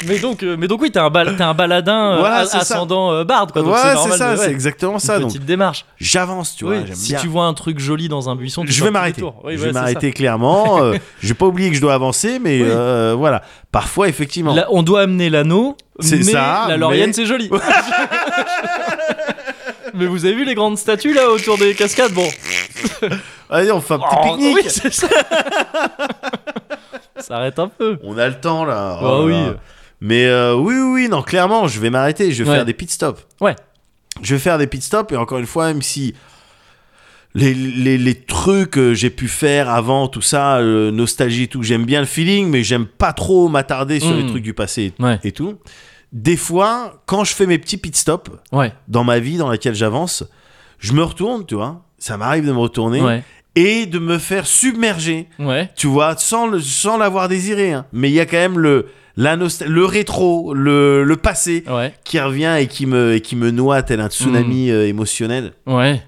Mais 0.07 0.19
donc, 0.19 0.43
euh, 0.43 0.57
mais 0.59 0.69
donc 0.69 0.81
oui, 0.83 0.91
t'es 0.91 0.99
un, 0.99 1.11
bal- 1.11 1.37
un 1.41 1.55
baladin 1.55 2.13
euh, 2.13 2.19
Voilà, 2.21 2.37
ascendant 2.41 3.13
euh, 3.13 3.25
barde. 3.25 3.53
Quoi, 3.53 3.63
donc 3.63 3.77
c'est 3.77 4.17
ça, 4.17 4.31
ouais, 4.33 4.37
c'est 4.37 4.51
exactement 4.51 4.99
ça. 4.99 5.17
Une 5.17 5.23
Donc 5.23 5.31
petite 5.33 5.45
démarche. 5.45 5.85
j'avance, 5.99 6.57
tu 6.57 6.65
vois, 6.65 6.75
Oui, 6.77 6.85
si 6.95 7.13
bien. 7.13 7.21
tu 7.21 7.29
vois 7.29 7.45
un 7.45 7.55
truc 7.55 7.79
joli 7.79 8.09
dans 8.09 8.29
un 8.31 8.37
buisson, 8.37 8.65
tu 8.65 8.73
je 8.73 8.85
vais 8.85 8.91
m'arrêter. 8.91 9.23
Oui, 9.45 9.57
je 9.57 9.65
vais 9.65 9.73
m'arrêter 9.73 10.13
clairement. 10.13 10.83
euh, 10.83 10.95
je 11.23 11.29
vais 11.29 11.35
pas 11.35 11.47
oublier 11.47 11.69
que 11.71 11.77
je 11.77 11.81
dois 11.81 11.95
avancer, 11.95 12.39
mais 12.39 12.61
euh, 12.63 13.15
voilà. 13.17 13.43
Parfois, 13.73 14.09
effectivement. 14.09 14.55
Là, 14.55 14.67
on 14.71 14.83
doit 14.83 15.03
amener 15.03 15.31
l'anneau, 15.31 15.77
C'est 16.01 16.23
ça, 16.23 16.67
la 16.69 16.77
Laurienne, 16.77 17.09
mais- 17.09 17.13
c'est 17.13 17.27
joli. 17.27 17.51
Mais 19.95 20.07
vous 20.07 20.25
avez 20.25 20.35
vu 20.35 20.45
les 20.45 20.55
grandes 20.55 20.79
statues 20.79 21.13
là 21.15 21.31
autour 21.31 21.59
des 21.59 21.75
cascades 21.75 22.13
Bon, 22.13 22.29
Allez, 23.51 23.73
on 23.73 23.81
fait 23.81 23.95
un 23.95 23.99
petit 23.99 24.17
Oh, 24.17 24.23
pique-nique. 24.37 24.57
oui, 24.57 24.63
c'est 24.69 24.93
ça. 24.93 25.09
ça 27.19 27.37
arrête 27.37 27.59
un 27.59 27.69
peu. 27.69 27.99
On 28.03 28.17
a 28.19 28.29
le 28.29 28.39
temps 28.41 28.65
là. 28.65 28.99
Bah 29.01 29.11
Oh 29.15 29.19
là 29.19 29.25
oui. 29.25 29.33
là. 29.47 29.55
Mais 30.01 30.27
euh, 30.27 30.55
oui, 30.55 30.75
oui, 30.79 31.09
non, 31.09 31.23
clairement, 31.23 31.69
je 31.69 31.79
vais 31.81 31.91
m'arrêter. 31.91 32.33
Je 32.33 32.43
vais 32.43 32.51
Ouais. 32.51 32.57
faire 32.57 32.65
des 32.65 32.75
pit 32.75 32.91
stops. 32.91 33.27
Ouais. 33.41 33.55
Je 34.23 34.35
vais 34.35 34.41
faire 34.41 34.59
des 34.59 34.67
pit 34.67 34.83
stops 34.83 35.13
et 35.13 35.17
encore 35.17 35.39
une 35.39 35.47
fois, 35.47 35.67
même 35.67 35.83
si 35.83 36.15
les, 37.35 37.55
les, 37.55 37.99
les 37.99 38.15
trucs 38.15 38.71
que 38.71 38.95
j'ai 38.95 39.11
pu 39.11 39.29
faire 39.29 39.69
avant, 39.69 40.09
tout 40.09 40.23
ça, 40.23 40.57
euh, 40.59 40.91
nostalgie 40.91 41.45
et 41.45 41.49
tout, 41.49 41.63
j'aime 41.63 41.85
bien 41.85 42.01
le 42.01 42.07
feeling, 42.07 42.49
mais 42.49 42.65
j'aime 42.65 42.87
pas 42.87 43.13
trop 43.13 43.49
m'attarder 43.49 44.01
sur 44.01 44.15
les 44.15 44.25
Mm. 44.25 44.29
trucs 44.29 44.43
du 44.43 44.55
passé 44.55 44.93
Ouais. 44.99 45.19
et 45.23 45.33
tout. 45.33 45.57
Des 46.13 46.37
fois, 46.37 47.03
quand 47.07 47.25
je 47.25 47.35
fais 47.35 47.47
mes 47.47 47.59
petits 47.59 47.77
pit 47.77 47.95
stops 47.97 48.31
Ouais. 48.53 48.73
dans 48.89 49.05
ma 49.05 49.19
vie 49.21 49.37
dans 49.37 49.49
laquelle 49.49 49.75
j'avance, 49.75 50.25
je 50.79 50.93
me 50.93 51.03
retourne, 51.03 51.47
tu 51.47 51.55
vois. 51.55 51.83
Ça 51.99 52.17
m'arrive 52.17 52.47
de 52.47 52.53
me 52.53 52.59
retourner 52.59 53.01
Ouais. 53.01 53.23
et 53.55 53.87
de 53.87 53.99
me 53.99 54.19
faire 54.19 54.47
submerger 54.47 55.29
Ouais. 55.39 55.71
tu 55.77 55.87
vois, 55.87 56.17
sans, 56.17 56.47
le- 56.49 56.61
sans 56.61 56.97
l'avoir 56.99 57.29
désiré. 57.29 57.73
hein. 57.73 57.87
Mais 57.93 58.11
il 58.11 58.15
y 58.15 58.21
a 58.21 58.27
quand 58.27 58.39
même 58.39 58.59
le, 58.59 58.87
la 59.17 59.37
nostal- 59.37 59.69
le 59.69 59.85
rétro, 59.85 60.53
le, 60.55 61.05
le 61.05 61.17
passé 61.17 61.65
qui 62.05 62.19
revient 62.19 62.57
et 62.59 62.67
qui 62.67 62.87
me, 62.87 63.15
et 63.15 63.21
qui 63.21 63.37
me 63.37 63.51
noie 63.51 63.83
tel 63.83 64.01
un 64.01 64.09
tsunami 64.09 64.69
Mm. 64.69 64.73
euh, 64.73 64.87
émotionnel. 64.89 65.53
Ouais. 65.67 66.03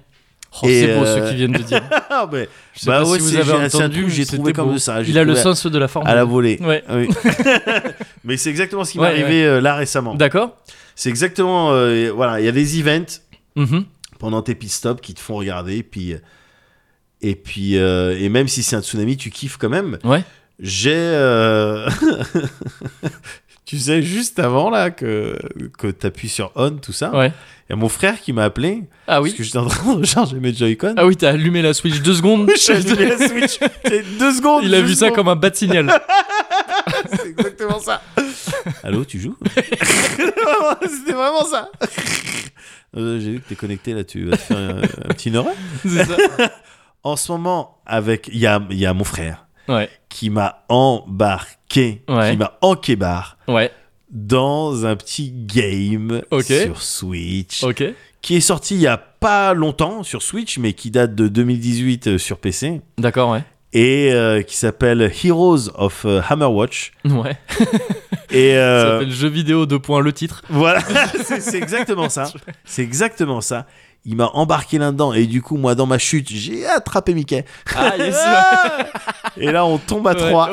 Oh, 0.61 0.67
Et, 0.67 0.81
c'est 0.81 0.93
beau 0.95 1.03
euh, 1.03 1.15
ce 1.23 1.27
qu'ils 1.29 1.37
viennent 1.37 1.51
de 1.51 1.63
dire. 1.63 1.81
Ah, 2.09 2.27
ben, 2.31 2.45
Je 2.75 2.79
sais 2.81 2.85
Bah 2.85 3.01
pas 3.01 3.09
ouais, 3.09 3.17
si 3.19 3.23
vous 3.23 3.35
avez 3.37 3.65
entendu, 3.65 4.05
j'ai 4.09 4.25
trouvé 4.25 4.53
comme 4.53 4.73
beau. 4.73 4.77
ça, 4.77 5.01
Il 5.01 5.17
a 5.17 5.23
le 5.23 5.33
sens 5.35 5.65
de 5.65 5.77
la 5.79 5.87
forme. 5.87 6.05
à 6.05 6.13
la 6.13 6.23
volée. 6.25 6.59
Ouais. 6.61 6.83
Ah 6.87 6.97
oui. 6.97 7.09
Mais 8.23 8.37
c'est 8.37 8.49
exactement 8.51 8.83
ce 8.83 8.91
qui 8.91 8.99
m'est 8.99 9.05
Ouais, 9.05 9.09
arrivé 9.23 9.43
euh, 9.45 9.61
là 9.61 9.75
récemment. 9.75 10.13
D'accord. 10.15 10.57
C'est 10.95 11.09
exactement, 11.09 11.71
euh, 11.73 12.11
voilà, 12.13 12.39
il 12.39 12.45
y 12.45 12.49
a 12.49 12.51
des 12.51 12.79
events 12.79 13.19
Mhm. 13.55 13.85
pendant 14.19 14.41
tes 14.43 14.53
pit 14.55 14.69
stops 14.71 15.01
qui 15.01 15.13
te 15.15 15.19
font 15.19 15.35
regarder, 15.37 15.81
puis, 15.81 16.15
et 17.21 17.35
puis, 17.35 17.77
euh, 17.77 18.15
et 18.19 18.29
même 18.29 18.47
si 18.47 18.61
c'est 18.63 18.75
un 18.75 18.81
tsunami, 18.83 19.17
tu 19.17 19.31
kiffes 19.31 19.57
quand 19.57 19.69
même. 19.69 19.97
Ouais. 20.03 20.23
J'ai. 20.59 20.93
tu 23.65 23.77
sais, 23.79 24.01
juste 24.01 24.39
avant 24.39 24.69
là 24.69 24.91
que, 24.91 25.37
que 25.77 25.87
t'appuies 25.87 26.29
sur 26.29 26.51
on, 26.55 26.71
tout 26.71 26.91
ça, 26.93 27.09
il 27.13 27.17
Ouais. 27.17 27.31
y 27.69 27.73
a 27.73 27.75
mon 27.75 27.87
frère 27.89 28.19
qui 28.19 28.33
m'a 28.33 28.43
appelé 28.43 28.83
Ah 29.07 29.15
parce 29.17 29.23
oui. 29.23 29.35
que 29.35 29.43
j'étais 29.43 29.57
en 29.57 29.67
train 29.67 29.93
de 29.95 29.99
recharger 30.01 30.37
mes 30.37 30.53
Joy-Con. 30.53 30.95
Ah 30.97 31.05
oui, 31.05 31.15
t'as 31.15 31.29
allumé 31.29 31.61
la 31.61 31.73
Switch 31.73 32.01
deux 32.01 32.13
secondes. 32.15 32.49
J'ai 32.65 32.73
allumé 32.73 33.05
la 33.05 33.17
Switch. 33.27 33.59
Deux 34.19 34.33
secondes. 34.33 34.63
Il 34.65 34.75
a 34.75 34.81
vu 34.81 34.93
ça 34.95 35.11
comme 35.11 35.27
un 35.29 35.35
bas 35.35 35.49
de 35.49 35.55
signal. 35.55 35.91
C'est 37.09 37.27
exactement 37.29 37.79
ça. 37.79 38.01
Allô, 38.83 39.05
tu 39.05 39.19
joues? 39.19 39.37
C'était 39.55 41.13
vraiment 41.13 41.45
ça. 41.45 41.69
Euh, 42.95 43.19
J'ai 43.19 43.31
vu 43.31 43.39
que 43.39 43.49
t'es 43.49 43.55
connecté 43.55 43.93
là, 43.93 44.03
tu 44.03 44.25
vas 44.25 44.37
te 44.37 44.41
faire 44.43 44.57
un, 44.57 44.77
un 44.81 45.13
petit 45.13 45.31
neurone. 45.31 45.53
C'est 45.83 46.05
ça. 46.05 46.15
En 47.03 47.15
ce 47.15 47.31
moment, 47.31 47.77
avec 47.85 48.29
il 48.31 48.37
y 48.39 48.45
a, 48.47 48.61
il 48.69 48.77
y 48.77 48.85
a 48.85 48.93
mon 48.93 49.03
frère 49.03 49.45
Ouais. 49.67 49.89
qui 50.09 50.29
m'a 50.29 50.63
embarqué, 50.69 52.03
Ouais. 52.09 52.31
qui 52.31 52.37
m'a 52.37 52.57
enquébar 52.61 53.37
Ouais. 53.47 53.71
dans 54.11 54.85
un 54.85 54.95
petit 54.95 55.31
game 55.31 56.21
sur 56.41 56.81
Switch 56.81 57.63
qui 58.21 58.35
est 58.37 58.41
sorti 58.41 58.75
il 58.75 58.81
y 58.81 58.87
a 58.87 58.97
pas 58.97 59.53
longtemps 59.53 60.03
sur 60.03 60.21
Switch, 60.21 60.57
mais 60.57 60.73
qui 60.73 60.91
date 60.91 61.13
de 61.15 61.27
2018 61.27 62.07
euh, 62.07 62.17
sur 62.17 62.37
PC 62.39 62.81
D'accord, 62.97 63.31
ouais. 63.31 63.43
et 63.73 64.11
euh, 64.13 64.41
qui 64.43 64.55
s'appelle 64.55 65.11
Heroes 65.23 65.69
of 65.75 66.05
euh, 66.05 66.21
Hammerwatch. 66.29 66.91
Ouais. 67.05 67.37
Et 68.31 68.55
Ça 68.55 68.81
s'appelle 68.93 69.11
jeu 69.11 69.27
vidéo 69.27 69.65
2. 69.67 69.79
le 70.01 70.11
titre. 70.11 70.41
Voilà, 70.49 70.79
c'est 71.23 71.55
exactement 71.55 72.09
ça. 72.09 72.31
C'est 72.65 72.81
exactement 72.81 73.41
ça. 73.41 73.67
Il 74.05 74.15
m'a 74.17 74.27
embarqué 74.33 74.77
là-dedans 74.79 75.13
et 75.13 75.25
du 75.27 75.41
coup, 75.41 75.55
moi, 75.57 75.75
dans 75.75 75.85
ma 75.85 75.97
chute, 75.97 76.29
j'ai 76.29 76.65
attrapé 76.67 77.13
Mickey. 77.13 77.45
Ah 77.75 77.95
yes. 77.97 78.17
Et 79.37 79.51
là, 79.51 79.65
on 79.65 79.77
tombe 79.77 80.07
à 80.07 80.11
Ouais, 80.13 80.17
trois. 80.29 80.51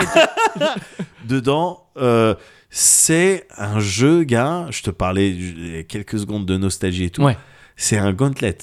Dedans, 1.24 1.84
euh, 1.96 2.34
c'est 2.70 3.46
un 3.58 3.80
jeu, 3.80 4.22
gars. 4.24 4.66
Je 4.70 4.82
te 4.82 4.90
parlais 4.90 5.30
il 5.30 5.74
y 5.76 5.78
a 5.78 5.82
quelques 5.82 6.18
secondes 6.18 6.46
de 6.46 6.56
nostalgie 6.56 7.04
et 7.04 7.10
tout. 7.10 7.22
Ouais. 7.22 7.36
C'est 7.76 7.98
un 7.98 8.12
gauntlet. 8.12 8.56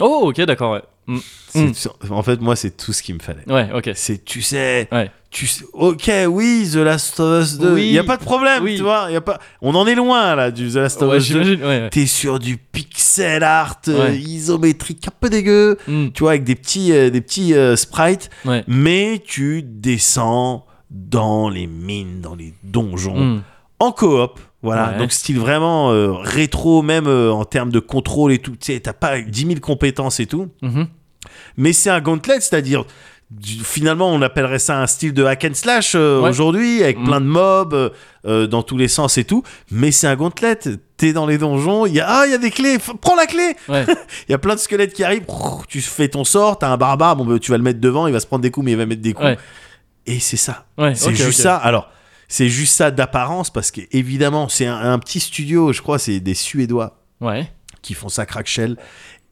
Oh, 0.00 0.22
ok, 0.28 0.40
d'accord, 0.42 0.72
ouais. 0.72 0.82
Mm. 1.06 1.18
C'est- 1.72 1.88
En 2.10 2.22
fait, 2.22 2.40
moi, 2.40 2.56
c'est 2.56 2.76
tout 2.76 2.92
ce 2.92 3.02
qu'il 3.02 3.14
me 3.14 3.20
fallait. 3.20 3.44
Ouais, 3.50 3.70
ok. 3.72 3.90
C'est, 3.94 4.24
tu 4.24 4.42
sais, 4.42 4.88
Ouais. 4.92 5.10
Tu 5.36 5.46
sais, 5.46 5.66
ok, 5.74 6.10
oui, 6.30 6.66
The 6.72 6.76
Last 6.76 7.20
of 7.20 7.42
Us 7.42 7.58
2, 7.58 7.68
il 7.68 7.72
Oui. 7.74 7.90
y 7.90 7.98
a 7.98 8.04
pas 8.04 8.16
de 8.16 8.24
problème, 8.24 8.62
Oui. 8.64 8.76
tu 8.76 8.82
vois, 8.82 9.08
y 9.10 9.16
a 9.16 9.20
pas, 9.20 9.38
on 9.60 9.74
en 9.74 9.86
est 9.86 9.94
loin 9.94 10.34
là 10.34 10.50
du 10.50 10.70
The 10.70 10.76
Last 10.76 11.02
of 11.02 11.10
Ouais, 11.10 11.18
Us 11.18 11.28
2. 11.28 11.42
j'imagine, 11.42 11.60
ouais. 11.60 11.80
ouais. 11.82 11.90
T'es 11.90 12.06
sur 12.06 12.38
du 12.38 12.56
pixel 12.56 13.42
art 13.44 13.76
euh, 13.88 14.12
isométrique 14.14 15.06
un 15.08 15.12
peu 15.20 15.28
dégueu, 15.28 15.76
Mm. 15.86 16.06
tu 16.14 16.20
vois, 16.22 16.30
avec 16.30 16.44
des 16.44 16.54
petits, 16.54 16.90
euh, 16.92 17.10
des 17.10 17.20
petits 17.20 17.52
euh, 17.52 17.76
sprites, 17.76 18.30
mais 18.66 19.22
tu 19.26 19.62
descends 19.62 20.64
dans 20.90 21.50
les 21.50 21.66
mines, 21.66 22.22
dans 22.22 22.34
les 22.34 22.54
donjons, 22.64 23.16
Mm. 23.20 23.42
en 23.80 23.92
coop. 23.92 24.40
Voilà, 24.62 24.94
donc 24.98 25.12
style 25.12 25.38
vraiment 25.38 25.88
rétro, 26.22 26.80
même 26.82 27.06
en 27.06 27.44
termes 27.44 27.70
de 27.70 27.78
contrôle 27.78 28.32
et 28.32 28.38
tout. 28.38 28.52
Tu 28.52 28.72
sais, 28.72 28.80
t'as 28.80 28.94
pas 28.94 29.20
10 29.20 29.46
000 29.46 29.60
compétences 29.60 30.18
et 30.18 30.26
tout. 30.26 30.48
Mhm. 30.62 30.88
Mais 31.56 31.72
c'est 31.72 31.90
un 31.90 32.00
gauntlet, 32.00 32.40
c'est-à-dire 32.40 32.84
finalement 33.64 34.08
on 34.10 34.22
appellerait 34.22 34.60
ça 34.60 34.80
un 34.80 34.86
style 34.86 35.12
de 35.12 35.24
hack 35.24 35.44
and 35.44 35.54
slash 35.54 35.92
euh, 35.96 36.20
Ouais. 36.20 36.28
aujourd'hui 36.30 36.82
avec 36.82 36.98
Mm. 36.98 37.04
plein 37.04 37.20
de 37.20 37.26
mobs 37.26 37.74
euh, 37.74 37.90
euh, 38.26 38.46
dans 38.46 38.62
tous 38.62 38.76
les 38.76 38.88
sens 38.88 39.18
et 39.18 39.24
tout. 39.24 39.42
Mais 39.70 39.90
c'est 39.90 40.06
un 40.06 40.14
gauntlet. 40.16 40.56
T'es 40.96 41.12
dans 41.12 41.26
les 41.26 41.36
donjons, 41.36 41.86
il 41.86 41.94
y 41.94 42.00
a 42.00 42.06
ah 42.08 42.22
il 42.26 42.30
y 42.30 42.34
a 42.34 42.38
des 42.38 42.50
clés, 42.50 42.78
prends 43.00 43.16
la 43.16 43.26
clé. 43.26 43.56
Ouais. 43.68 43.84
Il 44.28 44.32
y 44.32 44.34
a 44.34 44.38
plein 44.38 44.54
de 44.54 44.60
squelettes 44.60 44.92
qui 44.94 45.04
arrivent. 45.04 45.26
Tu 45.68 45.80
fais 45.80 46.08
ton 46.08 46.24
sort, 46.24 46.58
t'as 46.58 46.68
un 46.68 46.76
barbare, 46.76 47.16
bon 47.16 47.24
bah, 47.24 47.38
tu 47.38 47.50
vas 47.50 47.56
le 47.58 47.62
mettre 47.64 47.80
devant, 47.80 48.06
il 48.06 48.12
va 48.12 48.20
se 48.20 48.26
prendre 48.26 48.42
des 48.42 48.50
coups 48.50 48.64
mais 48.64 48.72
il 48.72 48.78
va 48.78 48.86
mettre 48.86 49.02
des 49.02 49.12
coups. 49.12 49.26
Ouais. 49.26 49.38
Et 50.06 50.20
c'est 50.20 50.36
ça. 50.36 50.64
Ouais, 50.78 50.94
C'est 50.94 51.14
juste 51.14 51.40
ça. 51.40 51.56
Alors, 51.56 51.90
c'est 52.28 52.48
juste 52.48 52.74
ça 52.74 52.90
d'apparence 52.92 53.50
parce 53.50 53.70
que 53.72 53.80
évidemment, 53.92 54.48
c'est 54.48 54.66
un, 54.66 54.92
un 54.92 54.98
petit 55.00 55.18
studio, 55.20 55.72
je 55.72 55.82
crois, 55.82 55.98
c'est 55.98 56.20
des 56.20 56.34
Suédois 56.34 56.98
Ouais. 57.20 57.50
qui 57.82 57.94
font 57.94 58.08
ça 58.08 58.24
crack 58.24 58.46
shell. 58.46 58.76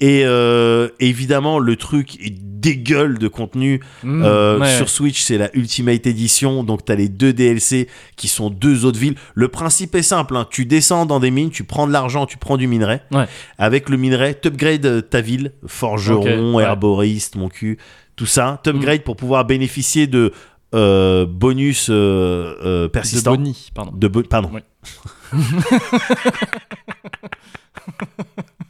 Et 0.00 0.22
euh, 0.24 0.88
évidemment, 1.00 1.59
le 1.61 1.76
truc 1.76 2.20
est 2.20 2.35
dégueule 2.37 3.18
de 3.18 3.28
contenu. 3.28 3.80
Mm. 4.02 4.22
Euh, 4.24 4.59
Ouais, 4.59 4.76
Sur. 4.76 4.88
Switch, 4.88 5.22
c'est 5.22 5.38
la 5.38 5.50
Ultimate 5.57 6.07
Edition, 6.07 6.64
donc 6.64 6.85
t'as 6.85 6.94
les 6.96 7.09
deux 7.09 7.33
DLC 7.33 7.88
qui 8.16 8.26
sont 8.28 8.50
deux 8.50 8.85
autres 8.85 8.98
villes. 8.98 9.14
Le 9.35 9.48
principe 9.48 9.94
est 9.94 10.02
simple, 10.02 10.37
hein. 10.37 10.46
tu 10.50 10.64
descends 10.66 11.07
dans 11.07 11.20
des 11.20 11.30
mines, 11.30 11.50
tu 11.50 11.62
prends 11.64 11.87
de 11.87 11.92
l'argent, 11.92 12.26
tu 12.26 12.38
prends 12.38 12.57
du 12.57 12.66
minerai. 12.66 13.00
Ouais. 13.12 13.26
Avec 13.59 13.88
le 13.88 13.96
minerai, 13.96 14.35
t'upgrades 14.35 15.09
ta 15.11 15.20
ville, 15.20 15.52
forgeron, 15.66 16.50
Ok, 16.50 16.57
ouais. 16.57 16.62
herboriste, 16.64 17.37
mon 17.37 17.48
cul, 17.48 17.78
tout 18.16 18.26
ça. 18.26 18.61
T'upgrades 18.64 19.02
pour 19.02 19.16
pouvoir 19.16 19.44
bénéficier 19.44 20.07
de 20.07 20.33
euh, 20.74 21.24
bonus 21.26 21.88
euh, 21.90 22.54
euh, 22.64 22.83
De 22.85 22.88
persistants. 22.88 23.37
Pardon. 23.74 23.92
De 23.94 24.09
bo- 24.09 24.22
pardon. 24.22 24.50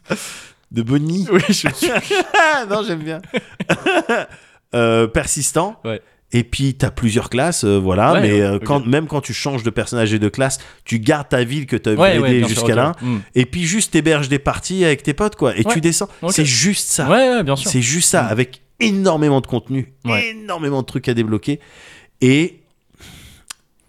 De 0.75 0.83
Bonnie. 0.83 1.27
Oui, 1.31 1.41
je 1.49 1.69
non, 2.69 2.83
j'aime 2.87 3.03
bien. 3.03 3.23
Euh, 4.75 5.07
persistant. 5.07 5.81
Ouais. 5.85 6.03
Et 6.33 6.43
puis, 6.43 6.75
tu 6.77 6.85
as 6.85 6.91
plusieurs 6.91 7.31
classes, 7.31 7.63
euh, 7.63 7.79
voilà. 7.79 8.15
Ouais, 8.15 8.23
mais 8.23 8.41
euh, 8.41 8.59
quand, 8.59 8.85
même 8.85 9.07
quand 9.07 9.21
tu 9.21 9.33
changes 9.33 9.63
de 9.63 9.71
personnage 9.71 10.13
et 10.13 10.19
de 10.19 10.29
classe, 10.29 10.59
tu 10.85 10.99
gardes 10.99 11.29
ta 11.29 11.45
ville 11.45 11.67
que 11.67 11.77
tu 11.77 11.91
as 11.91 11.93
Ouais, 11.95 12.43
jusqu'à 12.43 12.75
là. 12.75 12.97
Mm. 13.01 13.19
Et 13.37 13.47
puis, 13.47 13.63
juste 13.63 13.93
t'héberges 13.93 14.29
des 14.29 14.41
parties 14.41 14.85
avec 14.85 15.05
tes 15.05 15.15
potes, 15.15 15.37
quoi. 15.37 15.57
Et 15.57 15.63
tu 15.63 15.81
descends. 15.81 16.09
C'est 16.31 16.45
juste 16.45 16.91
ça. 16.91 17.09
Ouais, 17.09 17.29
ouais, 17.37 17.45
bien 17.45 17.55
sûr. 17.55 17.71
C'est 17.71 17.83
juste 17.83 18.11
ça, 18.11 18.25
Mm. 18.25 18.29
avec 18.33 18.63
énormément 18.81 19.41
de 19.41 19.47
contenu, 19.47 19.95
énormément 20.05 20.81
de 20.83 20.87
trucs 20.87 21.09
à 21.09 21.15
débloquer. 21.15 21.61
Et, 22.21 22.63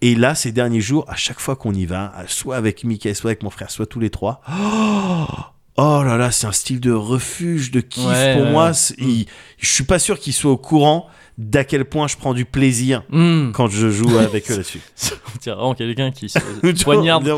et 0.02 0.14
là, 0.14 0.36
ces 0.36 0.52
derniers 0.52 0.80
jours, 0.80 1.04
à 1.08 1.16
chaque 1.16 1.40
fois 1.40 1.56
qu'on 1.56 1.74
y 1.74 1.84
va, 1.84 2.12
soit 2.28 2.54
avec 2.54 2.84
Mickey, 2.84 3.12
soit 3.14 3.30
avec 3.30 3.42
mon 3.42 3.50
frère, 3.50 3.72
soit 3.72 3.86
tous 3.86 3.98
les 3.98 4.10
trois, 4.10 4.40
oh, 4.52 5.26
oh 5.76 6.02
là 6.04 6.16
là, 6.16 6.30
c'est 6.30 6.46
un 6.46 6.52
style 6.52 6.80
de 6.80 6.92
refuge, 6.92 7.70
de 7.70 7.80
kiff 7.80 8.04
Ouais, 8.06 8.34
pour 8.36 8.44
ouais, 8.44 8.50
moi. 8.50 8.72
C'est- 8.74 8.94
il- 8.98 9.26
je 9.58 9.68
suis 9.68 9.84
pas 9.84 9.98
sûr 9.98 10.18
qu'ils 10.18 10.32
soient 10.32 10.52
au 10.52 10.56
courant 10.56 11.06
d'à 11.38 11.64
quel 11.64 11.84
point 11.84 12.08
je 12.08 12.16
prends 12.16 12.32
du 12.34 12.44
plaisir 12.44 13.02
Mm. 13.10 13.50
quand 13.52 13.68
je 13.68 13.90
joue 13.90 14.16
avec 14.18 14.50
eux 14.50 14.54
là-dessus. 14.56 14.80
On 15.34 15.38
dirait 15.38 15.56
vraiment 15.56 15.74
quelqu'un 15.74 16.10
qui 16.10 16.28
se 16.28 16.38
poignarde 16.84 17.30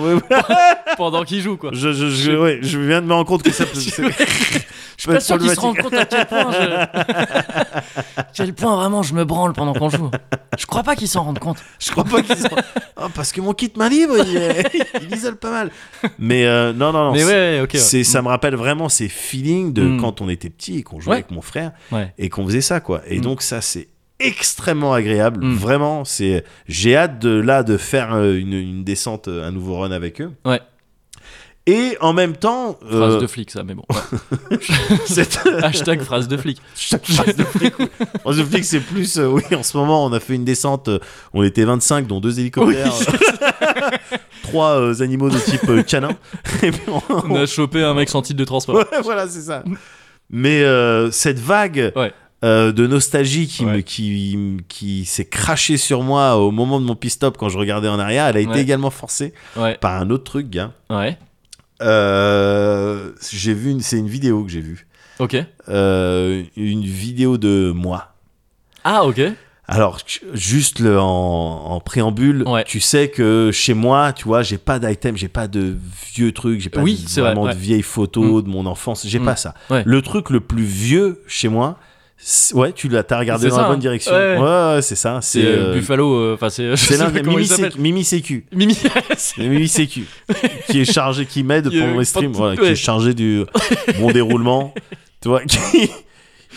pendant 0.96 1.24
qu'il 1.24 1.40
joue, 1.40 1.56
quoi. 1.56 1.70
je, 1.72 1.92
je, 1.92 2.06
je- 2.08 2.32
ouais, 2.32 2.58
je 2.62 2.78
viens 2.78 3.00
de 3.02 3.06
me 3.06 3.12
rendre 3.14 3.26
compte 3.26 3.42
que 3.42 3.50
ça 3.52 3.64
peut. 3.66 3.78
Je 3.80 5.02
suis 5.02 5.12
pas 5.12 5.20
sûr 5.20 5.38
qu'ils 5.38 5.50
se 5.50 5.60
rendent 5.60 5.78
compte 5.78 5.94
à 5.94 6.04
quel 6.04 6.26
point 6.26 6.50
je... 6.52 8.22
quel 8.34 8.52
point 8.54 8.76
vraiment 8.76 9.02
je 9.02 9.14
me 9.14 9.24
branle 9.24 9.52
pendant 9.52 9.72
qu'on 9.72 9.90
joue. 9.90 10.10
Je 10.58 10.66
crois 10.66 10.82
pas 10.82 10.96
qu'ils 10.96 11.08
s'en 11.08 11.22
rendent 11.24 11.38
compte. 11.38 11.58
Je 11.78 11.90
crois 11.90 12.04
pas 12.04 12.22
qu'ils. 12.22 12.36
Oh, 12.96 13.06
parce 13.14 13.30
que 13.32 13.40
mon 13.40 13.52
kit 13.52 13.72
main 13.76 13.88
libre, 13.88 14.14
il, 14.18 14.36
est- 14.36 14.86
il 15.02 15.14
isole 15.14 15.36
pas 15.36 15.50
mal. 15.50 15.70
Mais 16.18 16.46
euh, 16.46 16.72
non, 16.72 16.92
non, 16.92 17.06
non. 17.06 17.12
Mais 17.12 17.24
ouais, 17.24 17.60
ok. 17.62 17.74
ouais. 17.74 18.04
ça 18.04 18.22
me 18.22 18.28
rappelle 18.28 18.56
vraiment 18.56 18.88
ces 18.88 19.08
feelings 19.08 19.72
de 19.72 19.82
Mm. 19.88 20.00
quand 20.00 20.20
on 20.20 20.28
était 20.28 20.50
petit 20.50 20.78
et 20.78 20.82
qu'on 20.82 21.00
jouait 21.00 21.14
avec 21.14 21.30
mon 21.30 21.40
frère 21.42 21.72
et 22.18 22.28
qu'on 22.28 22.44
faisait 22.46 22.60
ça, 22.60 22.80
quoi. 22.80 23.02
Et 23.06 23.18
Mm. 23.18 23.22
donc, 23.22 23.42
ça, 23.42 23.60
c'est 23.60 23.87
extrêmement 24.20 24.92
agréable. 24.92 25.44
Mm. 25.44 25.54
Vraiment, 25.56 26.04
c'est. 26.04 26.44
J'ai 26.66 26.96
hâte 26.96 27.18
de 27.20 27.30
là 27.30 27.62
de 27.62 27.76
faire 27.76 28.14
euh, 28.14 28.34
une, 28.38 28.52
une 28.54 28.84
descente, 28.84 29.28
euh, 29.28 29.46
un 29.46 29.52
nouveau 29.52 29.78
run 29.78 29.90
avec 29.92 30.20
eux. 30.20 30.30
Ouais. 30.44 30.60
Et 31.70 31.98
en 32.00 32.14
même 32.14 32.34
temps, 32.34 32.78
Phrase 32.80 33.16
euh, 33.16 33.20
de 33.20 33.26
flic, 33.26 33.50
ça, 33.50 33.62
mais 33.62 33.74
bon. 33.74 33.84
ouais. 33.90 34.58
Hashtag 35.62 36.00
phrase 36.00 36.26
de 36.26 36.38
flic. 36.38 36.62
phrase 36.74 37.36
de 37.36 37.44
flic, 37.44 37.74
oui. 37.78 37.88
En 38.24 38.32
The 38.32 38.42
Flick, 38.44 38.64
c'est 38.64 38.80
plus. 38.80 39.18
euh, 39.18 39.26
oui, 39.26 39.42
en 39.54 39.62
ce 39.62 39.76
moment, 39.76 40.02
on 40.06 40.12
a 40.14 40.18
fait 40.20 40.34
une 40.34 40.46
descente. 40.46 40.88
euh, 40.88 40.98
on 41.34 41.42
était 41.42 41.64
25, 41.64 42.06
dont 42.06 42.20
deux 42.20 42.40
hélicoptères, 42.40 42.90
euh, 43.62 43.90
trois 44.44 45.02
animaux 45.02 45.28
de 45.28 45.38
type 45.38 45.86
canin. 45.86 46.12
Et 46.62 46.70
puis 46.70 46.80
on- 46.88 47.02
On 47.28 47.34
a 47.36 47.44
chopé 47.44 47.82
un 47.82 47.92
mec 47.92 48.08
sans 48.08 48.22
titre 48.22 48.38
de 48.38 48.44
transport. 48.44 48.76
Ouais, 48.76 49.00
voilà, 49.02 49.28
c'est 49.28 49.42
ça. 49.42 49.62
Mais 50.30 50.64
cette 51.10 51.38
vague 51.38 51.92
Ouais. 51.96 52.12
Euh, 52.44 52.70
de 52.72 52.86
nostalgie 52.86 53.46
qui, 53.48 53.64
me, 53.64 53.80
qui, 53.80 54.38
qui 54.68 55.04
s'est 55.04 55.24
crachée 55.24 55.76
sur 55.76 56.02
moi 56.02 56.36
au 56.36 56.50
moment 56.52 56.80
de 56.80 56.84
mon 56.86 56.94
pit-stop 56.94 57.36
quand 57.36 57.48
je 57.48 57.58
regardais 57.58 57.88
en 57.88 57.98
arrière, 57.98 58.26
elle 58.26 58.36
a 58.36 58.40
été 58.40 58.50
Ouais. 58.52 58.60
également 58.62 58.90
forcée 58.90 59.32
Ouais. 59.56 59.76
par 59.80 60.00
un 60.00 60.10
autre 60.10 60.24
truc, 60.24 60.48
gars. 60.48 60.72
Ouais. 60.90 61.18
Euh, 61.82 63.12
j'ai 63.30 63.54
vu, 63.54 63.70
une- 63.70 63.80
c'est 63.80 63.98
une 63.98 64.08
vidéo 64.08 64.44
que 64.44 64.50
j'ai 64.50 64.60
vue. 64.60 64.86
Ok. 65.18 65.36
Euh, 65.68 66.42
une 66.56 66.82
vidéo 66.84 67.38
de 67.38 67.72
moi. 67.74 68.14
Ah, 68.84 69.04
ok. 69.04 69.20
Alors, 69.70 69.98
juste 70.32 70.78
le, 70.78 70.98
en, 70.98 71.04
en 71.06 71.80
préambule, 71.80 72.42
Ouais. 72.48 72.64
tu 72.64 72.80
sais 72.80 73.08
que 73.08 73.50
chez 73.52 73.74
moi, 73.74 74.12
tu 74.14 74.24
vois, 74.24 74.42
j'ai 74.42 74.56
pas 74.56 74.78
d'item, 74.78 75.16
j'ai 75.16 75.28
pas 75.28 75.46
de 75.46 75.76
vieux 76.14 76.32
trucs, 76.32 76.60
j'ai 76.60 76.70
pas 76.70 76.80
Oui, 76.80 76.94
de- 76.94 77.08
vrai, 77.10 77.20
vraiment 77.20 77.42
ouais. 77.42 77.52
de 77.54 77.58
vieilles 77.58 77.82
photos 77.82 78.42
de 78.44 78.48
mon 78.48 78.64
enfance, 78.64 79.06
j'ai 79.06 79.18
Mm. 79.18 79.24
pas 79.26 79.36
ça. 79.36 79.54
Ouais. 79.68 79.82
Le 79.84 80.00
truc 80.00 80.30
le 80.30 80.40
plus 80.40 80.62
vieux 80.64 81.22
chez 81.26 81.48
moi, 81.48 81.78
ouais, 82.54 82.72
tu 82.72 82.88
l'as, 82.88 83.02
t'as 83.02 83.18
regardé 83.18 83.48
dans 83.48 83.56
ça, 83.56 83.62
la 83.62 83.68
bonne 83.68 83.76
hein. 83.76 83.80
direction. 83.80 84.12
Ouais, 84.12 84.36
Ouais, 84.38 84.82
c'est 84.82 84.94
ça. 84.96 85.18
C'est 85.22 85.44
euh, 85.44 85.70
euh, 85.70 85.74
Buffalo. 85.74 86.14
euh, 86.14 86.34
Enfin, 86.34 86.50
c'est. 86.50 86.70
je 86.70 86.76
c'est 86.76 86.96
l'un 86.96 87.10
des 87.10 87.22
Mimi, 87.22 87.48
Mimi 87.78 88.04
Sécu. 88.04 88.46
Mimi. 88.52 88.76
Mimi 89.38 89.68
Sécu, 89.68 90.04
qui 90.68 90.80
est 90.80 90.84
chargé, 90.92 91.26
qui 91.26 91.42
m'aide 91.42 91.68
Qui 91.70 91.78
pour 91.80 91.88
mes 91.88 92.04
streams, 92.04 92.32
voilà, 92.32 92.56
qui 92.56 92.62
ouais. 92.62 92.70
est 92.72 92.76
chargé 92.76 93.14
du 93.14 93.44
bon 94.00 94.10
déroulement, 94.10 94.74
tu 95.22 95.28
vois, 95.28 95.42
qui, 95.44 95.90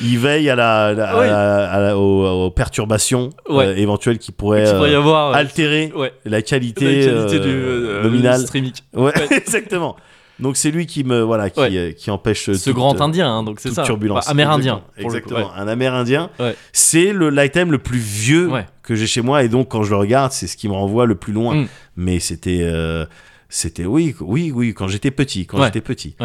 il 0.02 0.18
veille 0.18 0.50
à 0.50 0.56
la, 0.56 0.94
la- 0.94 1.18
Ouais. 1.20 1.26
à 1.26 1.30
la- 1.32 1.72
à 1.72 1.80
la- 1.80 1.98
aux, 1.98 2.46
aux 2.46 2.52
perturbations 2.52 3.30
Ouais. 3.50 3.66
euh, 3.68 3.76
éventuelles 3.76 4.18
qui 4.18 4.32
pourraient 4.32 4.64
Qu'il 4.66 4.76
pourrait 4.76 4.92
y 4.92 4.96
euh, 4.96 5.00
avoir. 5.00 5.32
euh, 5.32 5.34
altérer 5.36 5.92
Ouais. 5.96 6.12
la 6.26 6.42
qualité, 6.42 7.08
euh, 7.08 7.28
du 7.28 7.38
euh, 7.48 8.04
nominale. 8.04 8.42
streaming. 8.42 8.72
Exactement. 9.32 9.96
Donc 10.42 10.58
c'est 10.58 10.72
lui 10.72 10.86
qui 10.88 11.04
me 11.04 11.22
voilà 11.22 11.50
qui, 11.50 11.60
Ouais. 11.60 11.78
euh, 11.78 11.92
qui 11.92 12.10
empêche 12.12 12.50
euh, 12.50 12.54
Ce 12.56 12.66
toute, 12.66 12.74
grand 12.76 13.00
euh, 13.00 13.04
indien, 13.04 13.30
hein, 13.32 13.44
donc 13.44 13.60
c'est 13.60 13.72
ça. 13.72 13.84
turbulence. 13.84 14.28
Amérindien. 14.28 14.84
Exactement, 14.98 15.54
un 15.54 15.68
amérindien. 15.68 16.30
C'est 16.74 17.14
le 17.14 17.30
l'item 17.30 17.72
le 17.72 17.78
plus 17.78 18.00
vieux 18.00 18.50
que 18.84 18.96
j'ai 18.96 19.08
chez 19.08 19.22
moi 19.22 19.44
et 19.44 19.50
donc 19.50 19.70
quand 19.70 19.84
je 19.84 19.92
le 19.92 19.98
regarde, 19.98 20.32
c'est 20.32 20.48
ce 20.48 20.58
qui 20.58 20.68
me 20.68 20.74
renvoie 20.74 21.06
le 21.06 21.16
plus 21.16 21.32
loin. 21.34 21.56
Mm. 21.56 21.68
Mais 21.98 22.20
c'était 22.20 22.60
euh, 22.64 23.06
c'était 23.50 23.86
oui 23.86 24.16
oui 24.20 24.52
oui 24.54 24.74
quand 24.74 24.88
j'étais 24.88 25.12
petit, 25.12 25.46
quand 25.46 25.64
j'étais 25.64 25.82
petit. 25.82 26.16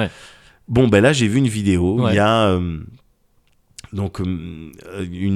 Bon 0.68 0.88
ben 0.88 1.00
là 1.02 1.12
j'ai 1.12 1.28
vu 1.28 1.38
une 1.38 1.46
vidéo, 1.48 2.08
il 2.08 2.14
y 2.14 2.18
a 2.18 2.48
euh, 2.48 2.78
donc 3.92 4.18
une, 4.18 4.72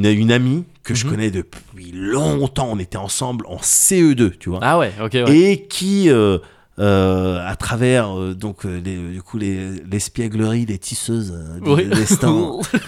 une 0.04 0.32
amie 0.32 0.64
que 0.82 0.94
je 0.94 1.04
Mhm. 1.04 1.10
connais 1.10 1.30
depuis 1.30 1.92
longtemps, 1.92 2.68
on 2.72 2.78
était 2.78 2.96
ensemble 2.98 3.44
en 3.46 3.58
CE2, 3.58 4.32
tu 4.38 4.50
vois 4.50 4.58
Ah 4.62 4.78
ouais, 4.78 4.90
ok, 5.00 5.12
ouais. 5.12 5.38
et 5.38 5.66
qui 5.66 6.10
euh, 6.10 6.38
euh, 6.78 7.46
à 7.46 7.56
travers 7.56 8.16
euh, 8.18 8.35
donc 8.35 8.64
euh, 8.64 8.80
les, 8.83 8.96
du 8.96 9.22
coup 9.22 9.37
les 9.38 9.83
l'espièglerie 9.90 10.64
des 10.66 10.78
tisseuses 10.78 11.33
euh, 11.37 11.59
Oui. 11.62 11.87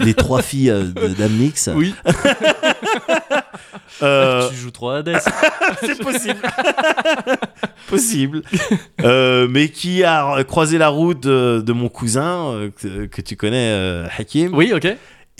des 0.03 0.13
trois 0.15 0.41
filles 0.41 0.71
euh, 0.71 0.83
d'Amnix 1.17 1.69
oui, 1.75 1.93
euh, 4.01 4.49
tu 4.49 4.55
joues 4.55 4.71
trop 4.71 4.89
à 4.89 4.97
Hades. 4.97 5.17
c'est 5.81 5.99
possible 6.01 6.39
possible 7.89 8.41
Euh, 9.01 9.47
mais 9.49 9.69
qui 9.69 10.03
a 10.03 10.43
croisé 10.43 10.77
la 10.77 10.87
route 10.89 11.21
de, 11.21 11.61
de 11.65 11.73
mon 11.73 11.89
cousin 11.89 12.47
euh, 12.53 12.69
que, 12.75 13.05
que 13.05 13.21
tu 13.21 13.35
connais 13.35 13.69
euh, 13.71 14.07
Hakim 14.17 14.53
Oui, 14.55 14.71
ok. 14.73 14.87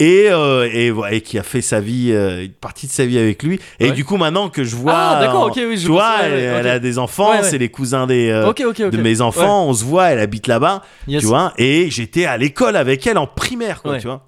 Et, 0.00 0.26
euh, 0.30 0.68
et, 1.10 1.20
qui 1.20 1.38
a 1.38 1.42
fait 1.44 1.60
sa 1.60 1.78
vie 1.80 2.10
euh, 2.12 2.44
une 2.44 2.50
partie 2.52 2.86
de 2.88 2.92
sa 2.92 3.06
vie 3.06 3.16
avec 3.18 3.42
lui 3.44 3.60
et 3.78 3.86
Ouais. 3.86 3.92
du 3.92 4.04
coup 4.04 4.16
maintenant 4.16 4.48
que 4.48 4.64
je 4.64 4.74
vois 4.74 4.92
Ah, 4.94 5.20
d'accord, 5.20 5.42
en- 5.42 5.46
ok, 5.48 5.54
oui, 5.56 5.76
je 5.76 5.82
tu 5.86 5.88
vois 5.92 6.16
elle, 6.22 6.66
a 6.66 6.78
des 6.80 6.98
enfants 6.98 7.30
Ouais, 7.30 7.38
ouais. 7.40 7.48
c'est 7.48 7.58
les 7.58 7.68
cousins 7.68 8.06
des 8.08 8.28
euh, 8.30 8.52
de 8.52 8.96
mes 9.00 9.20
enfants, 9.20 9.66
on 9.68 9.72
se 9.72 9.84
voit, 9.84 10.06
elle 10.10 10.18
habite 10.18 10.46
là-bas, 10.48 10.82
Yes. 11.06 11.20
tu 11.20 11.26
vois, 11.26 11.52
et 11.58 11.90
j'étais 11.90 12.24
à 12.24 12.36
l'école 12.36 12.74
avec 12.76 13.06
elle 13.06 13.18
en 13.18 13.26
primaire, 13.28 13.82
quoi, 13.82 13.98
tu 13.98 14.06
vois. 14.08 14.26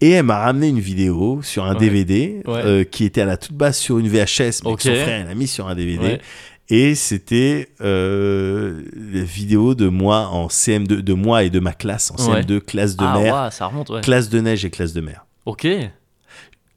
Et 0.00 0.10
elle 0.10 0.22
m'a 0.24 0.38
ramené 0.38 0.68
une 0.68 0.78
vidéo 0.78 1.40
sur 1.42 1.64
un. 1.64 1.74
DVD 1.74 2.42
qui 2.90 3.04
était 3.04 3.22
à 3.22 3.26
la 3.26 3.36
toute 3.36 3.54
base 3.54 3.76
sur 3.78 3.98
une 3.98 4.08
VHS, 4.08 4.62
mais 4.64 4.74
que 4.76 4.82
son 4.82 4.94
frère 4.94 5.22
elle 5.24 5.28
a 5.30 5.34
mis 5.34 5.48
sur 5.48 5.66
un 5.68 5.74
DVD. 5.74 6.20
Et 6.70 6.94
c'était 6.94 7.70
euh, 7.80 8.82
la 8.94 9.22
vidéo 9.22 9.74
de 9.74 9.88
moi 9.88 10.28
en 10.28 10.48
CM2, 10.48 11.00
de 11.00 11.14
moi 11.14 11.44
et 11.44 11.50
de 11.50 11.60
ma 11.60 11.72
classe 11.72 12.10
en 12.10 12.16
Ouais. 12.30 12.42
CM2, 12.42 12.60
classe 12.60 12.94
de 12.96 13.04
Ah, 13.06 13.18
mer, 13.18 13.34
ouah, 13.34 13.50
ça 13.50 13.66
remonte, 13.66 13.88
ouais. 13.90 14.00
classe 14.02 14.28
de 14.28 14.38
neige 14.40 14.64
et 14.66 14.70
classe 14.70 14.92
de 14.92 15.00
mer. 15.00 15.24
Ok. 15.46 15.66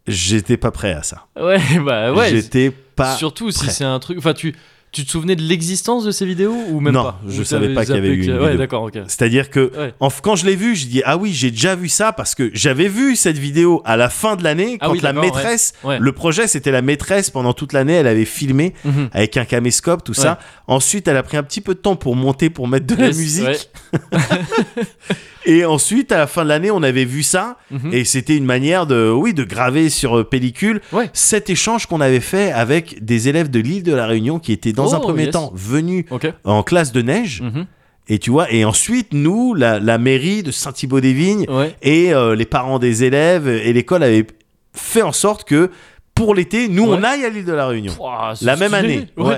J'étais 0.08 0.58
pas 0.58 0.72
prêt 0.72 0.94
à 0.94 1.04
ça. 1.04 1.26
Ouais, 1.40 1.60
bah 1.86 2.14
ouais. 2.14 2.30
J'étais 2.32 2.72
pas. 2.72 3.16
Surtout 3.18 3.52
si 3.52 3.66
prêt. 3.66 3.72
c'est 3.72 3.84
un 3.84 4.00
truc. 4.00 4.18
Enfin, 4.18 4.34
tu, 4.34 4.56
tu 4.92 5.06
te 5.06 5.12
souvenais 5.12 5.38
de 5.38 5.42
l'existence 5.42 6.04
de 6.04 6.12
ces 6.12 6.26
vidéos 6.26 6.54
ou 6.70 6.82
même 6.82 6.94
Non, 6.94 7.04
pas 7.04 7.22
je 7.28 7.42
Ou 7.42 7.46
savais 7.46 7.74
pas 7.74 7.86
qu'il 7.86 7.96
y 7.96 7.98
avait 7.98 8.10
eu 8.10 8.24
une 8.26 8.32
Ouais, 8.34 8.40
vidéo. 8.40 8.58
d'accord, 8.58 8.84
ok. 8.84 9.00
C'est-à-dire 9.08 9.50
que 9.50 9.72
Ouais. 9.78 9.94
En- 10.02 10.10
quand 10.10 10.36
je 10.36 10.46
l'ai 10.46 10.56
vu, 10.58 10.76
je 10.76 10.88
dis 10.88 11.02
ah 11.06 11.16
oui, 11.18 11.32
j'ai 11.34 11.50
déjà 11.50 11.76
vu 11.76 11.88
ça 11.88 12.12
parce 12.12 12.36
que 12.36 12.52
j'avais 12.54 12.90
vu 12.90 13.16
cette 13.16 13.38
vidéo 13.38 13.82
à 13.86 13.96
la 13.96 14.10
fin 14.10 14.36
de 14.36 14.44
l'année 14.44 14.78
Ah 14.82 14.88
quand 14.88 14.92
oui, 14.94 15.00
la 15.02 15.14
maîtresse, 15.14 15.74
Ouais. 15.86 15.98
le 16.00 16.12
projet 16.12 16.46
c'était 16.48 16.72
la 16.72 16.82
maîtresse 16.82 17.30
pendant 17.30 17.54
toute 17.54 17.72
l'année, 17.72 17.94
elle 17.94 18.08
avait 18.08 18.26
filmé 18.26 18.74
Mhm. 18.84 19.10
avec 19.14 19.38
un 19.38 19.46
caméscope 19.46 20.04
tout 20.04 20.14
ça. 20.14 20.40
Ensuite, 20.68 21.08
elle 21.08 21.18
a 21.18 21.24
pris 21.24 21.38
un 21.38 21.44
petit 21.44 21.62
peu 21.62 21.74
de 21.74 21.80
temps 21.80 21.96
pour 21.96 22.16
monter 22.18 22.50
pour 22.50 22.68
mettre 22.68 22.86
de 22.88 22.96
la 22.96 23.08
musique 23.12 23.70
et 25.46 25.66
ensuite 25.66 26.12
à 26.12 26.18
la 26.20 26.28
fin 26.28 26.44
de 26.44 26.50
l'année, 26.50 26.70
on 26.72 26.84
avait 26.84 27.06
vu 27.06 27.24
ça 27.24 27.58
Mhm. 27.72 27.94
et 27.94 28.04
c'était 28.06 28.36
une 28.36 28.46
manière 28.46 28.86
de 28.86 29.10
oui, 29.10 29.34
de 29.34 29.44
graver 29.44 29.90
sur 29.90 30.20
euh, 30.20 30.24
pellicule 30.24 30.82
Ouais. 30.92 31.10
cet 31.14 31.50
échange 31.50 31.86
qu'on 31.88 32.02
avait 32.02 32.20
fait 32.20 32.52
avec 32.52 33.04
des 33.04 33.28
élèves 33.30 33.50
de 33.50 33.60
l'île 33.60 33.84
de 33.84 33.94
la 33.94 34.06
Réunion 34.06 34.40
qui 34.40 34.52
étaient 34.52 34.74
dans 34.74 34.81
un 34.94 34.98
Oh, 34.98 35.02
premier 35.02 35.24
yes. 35.26 35.32
temps 35.34 35.52
venus 35.56 36.06
Ok. 36.12 36.32
en 36.44 36.64
classe 36.64 36.92
de 36.92 37.02
neige 37.02 37.42
Mhm. 37.42 37.66
et 38.10 38.20
tu 38.20 38.30
vois 38.32 38.52
et 38.52 38.66
ensuite 38.66 39.10
nous 39.14 39.54
la, 39.54 39.80
la 39.80 39.98
mairie 39.98 40.44
de 40.44 40.52
Saint-Thibaud-des-Vignes 40.52 41.46
Ouais. 41.50 41.76
et 41.82 42.14
euh, 42.14 42.36
les 42.36 42.46
parents 42.46 42.80
des 42.80 43.04
élèves 43.04 43.48
et 43.48 43.72
l'école 43.74 44.04
avaient 44.04 44.28
fait 44.74 45.02
en 45.02 45.12
sorte 45.12 45.44
que 45.44 45.70
pour 46.16 46.36
l'été, 46.36 46.68
nous 46.68 46.84
Ouais. 46.84 46.98
on 47.00 47.04
aille 47.04 47.24
à 47.26 47.30
l'île 47.30 47.46
de 47.46 47.54
la 47.54 47.68
Réunion. 47.68 47.94
Pouah, 47.94 48.34
La 48.42 48.56
même 48.58 48.74
année. 48.74 49.08
Ouais, 49.18 49.38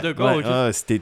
C'était 0.74 1.02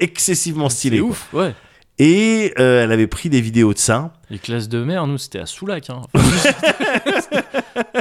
excessivement 0.00 0.68
stylé. 0.68 1.00
Ouf, 1.00 1.28
ouais. 1.32 1.54
Et 1.98 2.52
euh, 2.58 2.82
elle 2.84 2.92
avait 2.92 3.06
pris 3.06 3.28
des 3.28 3.40
vidéos 3.40 3.72
de 3.74 3.78
ça. 3.78 4.12
Les 4.30 4.38
classes 4.38 4.68
de 4.68 4.82
mer, 4.84 5.06
nous, 5.08 5.18
c'était 5.18 5.40
à 5.40 5.46
Soulac. 5.46 5.90
Hein. 5.90 6.02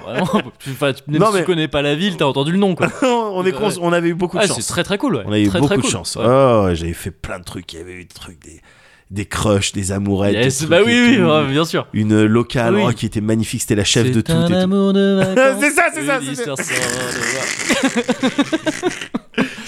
Vraiment, 0.03 0.29
tu, 0.59 0.69
enfin, 0.71 0.93
tu- 0.93 1.01
même 1.07 1.19
Non, 1.21 1.27
si 1.27 1.33
mais- 1.33 1.39
tu 1.39 1.45
connais 1.45 1.67
pas 1.67 1.81
la 1.81 1.95
ville, 1.95 2.17
t'as 2.17 2.25
entendu 2.25 2.51
le 2.51 2.57
nom, 2.59 2.75
quoi. 2.75 2.87
on, 3.01 3.43
est 3.45 3.51
cons- 3.51 3.67
Ouais. 3.69 3.77
on 3.81 3.91
avait 3.93 4.09
eu 4.09 4.13
beaucoup 4.13 4.37
de 4.37 4.43
Ah, 4.43 4.47
c'est 4.47 4.53
chance. 4.55 4.67
très 4.67 4.83
très 4.83 4.97
cool, 4.99 5.15
ouais. 5.15 5.23
On 5.25 5.31
a 5.31 5.39
eu 5.39 5.47
Très, 5.49 5.59
beaucoup 5.59 5.73
très 5.73 5.81
de 5.81 5.87
chance. 5.91 6.15
Ouais. 6.15 6.23
Oh, 6.27 6.63
ouais, 6.65 6.75
j'avais 6.75 6.93
fait 6.93 7.11
plein 7.11 7.39
de 7.39 7.43
trucs. 7.43 7.73
Il 7.73 7.79
y 7.79 7.81
avait 7.81 7.93
eu 7.93 8.05
des 8.05 8.13
trucs, 8.13 8.39
des, 8.43 8.61
des 9.09 9.25
crushs, 9.25 9.71
des 9.71 9.91
amourettes. 9.91 10.35
Yes, 10.35 10.65
bah 10.65 10.81
oui, 10.85 11.15
oui, 11.17 11.19
ouais, 11.23 11.47
bien 11.47 11.65
sûr. 11.65 11.87
Une 11.93 12.23
locale 12.25 12.75
Oui. 12.75 12.83
oh, 12.87 12.91
qui 12.93 13.07
était 13.07 13.21
magnifique. 13.21 13.61
C'était 13.61 13.73
la 13.75 13.83
chef 13.83 14.11
de 14.11 14.13
C'est 14.13 14.23
tout. 14.23 14.33
C'est 15.59 15.71
ça, 15.71 15.85
c'est 15.93 16.05
ça, 16.05 16.19
c'est 16.21 16.35
devoir. 16.35 16.57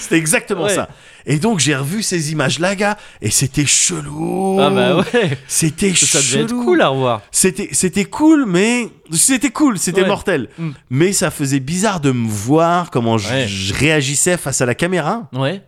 C'était 0.02 0.16
exactement 0.18 0.64
Ouais. 0.64 0.74
ça. 0.74 0.88
Et 1.24 1.36
donc 1.36 1.60
j'ai 1.60 1.76
revu 1.76 2.02
ces 2.02 2.32
images-là, 2.32 2.74
gars, 2.74 2.98
et 3.20 3.30
c'était 3.30 3.64
chelou. 3.66 4.58
Ah 4.60 4.70
bah 4.70 4.96
ouais. 4.96 5.38
C'était 5.46 5.94
Ça 5.94 6.20
chelou. 6.20 6.44
devait 6.46 6.54
être 6.58 6.64
cool 6.64 6.80
à 6.82 6.88
revoir. 6.88 7.22
C'était 7.30 7.68
c'était 7.72 8.04
cool, 8.06 8.44
mais 8.46 8.88
c'était 9.12 9.50
cool, 9.50 9.78
c'était 9.78 10.02
Ouais. 10.02 10.08
mortel. 10.08 10.48
Mm. 10.58 10.70
Mais 10.90 11.12
ça 11.12 11.30
faisait 11.30 11.60
bizarre 11.60 12.00
de 12.00 12.10
me 12.10 12.26
voir 12.28 12.90
comment 12.90 13.18
je, 13.18 13.28
Ouais. 13.28 13.46
je 13.48 13.72
réagissais 13.72 14.36
face 14.36 14.60
à 14.60 14.66
la 14.66 14.74
caméra 14.74 15.28
Ouais. 15.32 15.62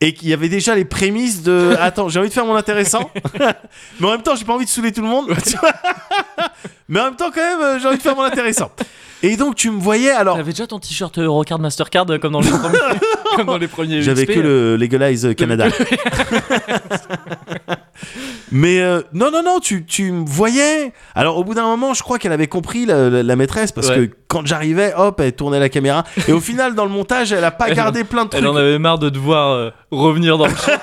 et 0.00 0.12
qu'il 0.14 0.28
y 0.28 0.32
avait 0.32 0.48
déjà 0.48 0.74
les 0.74 0.84
prémices 0.84 1.42
de 1.42 1.76
attends, 1.80 2.08
j'ai 2.08 2.18
envie 2.18 2.28
de 2.28 2.34
faire 2.34 2.44
mon 2.46 2.56
intéressant, 2.56 3.08
mais 4.00 4.06
en 4.08 4.10
même 4.10 4.22
temps 4.22 4.34
j'ai 4.34 4.44
pas 4.44 4.54
envie 4.54 4.64
de 4.64 4.70
saouler 4.70 4.90
tout 4.90 5.02
le 5.02 5.06
monde. 5.08 5.28
mais 6.88 7.00
en 7.00 7.04
même 7.04 7.16
temps 7.16 7.30
quand 7.32 7.40
même 7.40 7.60
euh, 7.60 7.78
j'ai 7.78 7.86
envie 7.86 7.98
de 7.98 8.02
faire 8.02 8.16
mon 8.16 8.22
intéressant. 8.24 8.70
Et 9.22 9.36
donc 9.36 9.54
tu 9.54 9.70
me 9.70 9.80
voyais 9.80 10.10
alors 10.10 10.36
T'avais 10.36 10.52
déjà 10.52 10.66
ton 10.66 10.78
t-shirt 10.78 11.18
Eurocard 11.18 11.58
Mastercard 11.58 12.06
euh, 12.10 12.18
comme 12.18 12.32
dans 12.32 12.40
les 12.40 12.50
premiers, 12.58 12.78
comme 13.36 13.46
dans 13.46 13.56
les 13.58 13.66
premiers 13.68 14.02
J'avais 14.02 14.26
que 14.26 14.38
le 14.38 14.76
Legalize 14.76 15.34
Canada. 15.36 15.66
Mais 18.52 18.80
euh, 18.80 19.00
non, 19.12 19.30
non, 19.32 19.42
non, 19.42 19.58
tu, 19.58 19.84
tu 19.84 20.12
me 20.12 20.24
voyais. 20.24 20.92
Alors 21.14 21.36
au 21.38 21.44
bout 21.44 21.54
d'un 21.54 21.64
moment, 21.64 21.94
je 21.94 22.02
crois 22.02 22.18
qu'elle 22.18 22.32
avait 22.32 22.46
compris 22.46 22.86
la, 22.86 23.08
la- 23.10 23.22
la 23.22 23.36
maîtresse 23.36 23.72
parce 23.72 23.88
Ouais. 23.88 24.08
que 24.08 24.14
quand 24.28 24.46
j'arrivais, 24.46 24.92
hop, 24.96 25.20
elle 25.20 25.32
tournait 25.32 25.58
la 25.58 25.68
caméra. 25.68 26.04
Et 26.28 26.32
au 26.32 26.40
final, 26.40 26.74
dans 26.74 26.84
le 26.84 26.90
montage, 26.90 27.32
elle 27.32 27.44
a 27.44 27.50
pas 27.50 27.68
Elle 27.68 27.74
gardé 27.74 28.04
plein 28.04 28.24
de 28.24 28.30
trucs. 28.30 28.42
Elle 28.42 28.48
en 28.48 28.54
avait 28.56 28.78
marre 28.78 28.98
de 28.98 29.08
devoir 29.08 29.50
euh, 29.52 29.70
revenir 29.90 30.38
dans 30.38 30.46
le 30.46 30.54
champ. 30.54 30.72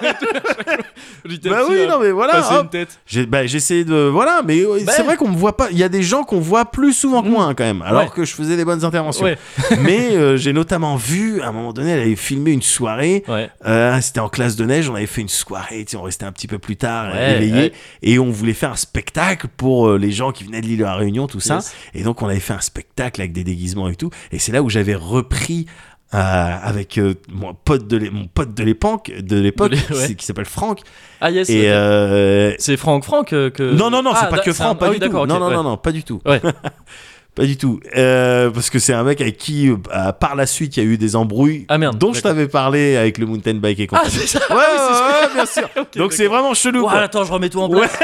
Bah 1.45 1.59
oui, 1.69 1.77
euh, 1.79 1.87
non, 1.87 1.99
mais 2.01 2.11
voilà. 2.11 2.65
J'ai 3.05 3.25
bah, 3.25 3.45
j'essayais 3.45 3.85
de 3.85 3.95
voilà, 4.11 4.41
mais 4.45 4.59
euh, 4.59 4.79
Bah. 4.85 4.91
c'est 4.93 5.03
vrai 5.03 5.15
qu'on 5.15 5.29
me 5.29 5.37
voit 5.37 5.55
pas. 5.55 5.67
Il 5.71 5.77
y 5.77 5.83
a 5.83 5.87
des 5.89 6.03
gens 6.03 6.23
qu'on 6.23 6.39
voit 6.41 6.65
plus 6.65 6.91
souvent 6.91 7.21
que 7.21 7.27
Mm. 7.27 7.31
moi 7.31 7.45
hein, 7.45 7.53
quand 7.53 7.63
même, 7.63 7.81
alors 7.81 8.03
Ouais. 8.03 8.09
que 8.13 8.25
je 8.25 8.32
faisais 8.35 8.57
des 8.57 8.65
bonnes 8.65 8.83
interventions. 8.85 9.25
Ouais. 9.25 9.37
mais 9.79 10.15
euh, 10.15 10.37
j'ai 10.37 10.53
notamment 10.53 10.95
vu 10.95 11.41
à 11.41 11.47
un 11.47 11.51
moment 11.51 11.73
donné, 11.73 11.91
elle 11.91 11.99
avait 12.01 12.15
filmé 12.15 12.51
une 12.51 12.61
soirée. 12.61 13.23
Ouais. 13.27 13.49
Euh, 13.65 13.99
c'était 14.01 14.19
en 14.19 14.29
classe 14.29 14.55
de 14.55 14.65
neige, 14.65 14.89
on 14.89 14.95
avait 14.95 15.05
fait 15.05 15.21
une 15.21 15.29
soirée, 15.29 15.85
on 15.95 16.01
restait 16.01 16.25
un 16.25 16.31
petit 16.31 16.47
peu 16.47 16.59
plus 16.59 16.75
tard, 16.77 17.13
Ouais, 17.13 17.35
éveillés, 17.35 17.53
ouais. 17.55 17.71
et 18.01 18.19
on 18.19 18.29
voulait 18.31 18.53
faire 18.53 18.71
un 18.71 18.75
spectacle 18.75 19.47
pour 19.57 19.87
euh, 19.89 19.97
les 19.97 20.11
gens 20.11 20.31
qui 20.31 20.43
venaient 20.43 20.61
de 20.61 20.67
l'île 20.67 20.79
de 20.79 20.83
la 20.83 20.95
Réunion, 20.95 21.27
tout 21.27 21.39
ça. 21.39 21.55
Yes. 21.55 21.73
Et 21.93 22.03
donc 22.03 22.21
on 22.21 22.27
avait 22.27 22.39
fait 22.39 22.53
un 22.53 22.61
spectacle 22.61 23.21
avec 23.21 23.33
des 23.33 23.43
déguisements 23.43 23.89
et 23.89 23.95
tout. 23.95 24.09
Et 24.31 24.39
c'est 24.39 24.51
là 24.51 24.61
où 24.61 24.69
j'avais 24.69 24.95
repris 24.95 25.65
euh, 26.13 26.17
avec 26.61 26.99
euh, 26.99 27.15
mon 27.31 27.55
pote 27.55 27.87
de 27.87 27.97
l'é- 27.97 28.11
mon 28.11 28.27
pote 28.27 28.53
de 28.53 28.63
l'époque, 28.63 29.11
de 29.19 29.39
l'époque, 29.39 29.73
ouais. 29.89 30.13
qui 30.13 30.23
s'appelle 30.25 30.45
Franck. 30.45 30.81
Ah 31.21 31.31
yes. 31.31 31.49
Et 31.49 31.69
euh, 31.71 32.53
C'est 32.59 32.77
Franck 32.77 33.03
Franck 33.03 33.29
que. 33.29 33.73
non 33.73 33.89
non 33.89 34.03
non, 34.03 34.11
Ah, 34.13 34.19
c'est 34.21 34.29
pas 34.29 34.37
da- 34.37 34.43
que 34.43 34.49
un- 34.51 34.53
Franck, 34.53 34.77
pas 34.77 34.85
ah 34.85 34.89
du 34.89 34.99
oui, 34.99 35.09
tout. 35.09 35.11
non 35.11 35.25
non 35.39 35.47
ouais. 35.47 35.55
non 35.55 35.63
non, 35.63 35.77
pas 35.77 35.91
du 35.91 36.03
tout. 36.03 36.21
Ouais. 36.25 36.39
Pas 37.35 37.45
du 37.45 37.57
tout. 37.57 37.79
Euh, 37.97 38.51
parce 38.51 38.69
que 38.69 38.77
c'est 38.77 38.93
un 38.93 39.03
mec 39.03 39.19
avec 39.19 39.37
qui, 39.37 39.67
euh, 39.69 40.11
par 40.11 40.35
la 40.35 40.45
suite, 40.45 40.77
il 40.77 40.83
y 40.83 40.85
a 40.85 40.89
eu 40.89 40.97
des 40.99 41.15
embrouilles 41.15 41.65
Ah 41.67 41.79
merde. 41.79 41.97
dont 41.97 42.13
je 42.13 42.21
t'avais 42.21 42.47
parlé 42.47 42.95
avec 42.95 43.17
le 43.17 43.25
mountain 43.25 43.55
bike 43.55 43.79
et 43.79 43.87
Ah 43.91 43.97
compagnie. 43.97 44.11
c'est 44.19 44.27
ça. 44.27 44.39
Ouais, 44.55 44.61
Ah 44.63 44.77
c'est 44.77 44.93
ça. 44.93 45.05
ouais, 45.07 45.27
ouais, 45.27 45.33
bien 45.33 45.45
sûr. 45.47 45.69
Donc 45.95 46.13
c'est 46.13 46.27
vraiment 46.27 46.53
chelou. 46.53 46.83
Ouais, 46.83 46.91
quoi. 46.91 46.99
attends, 47.01 47.23
je 47.23 47.31
remets 47.33 47.49
tout 47.49 47.59
en 47.59 47.69
Ouais. 47.69 47.87
place. 47.87 47.97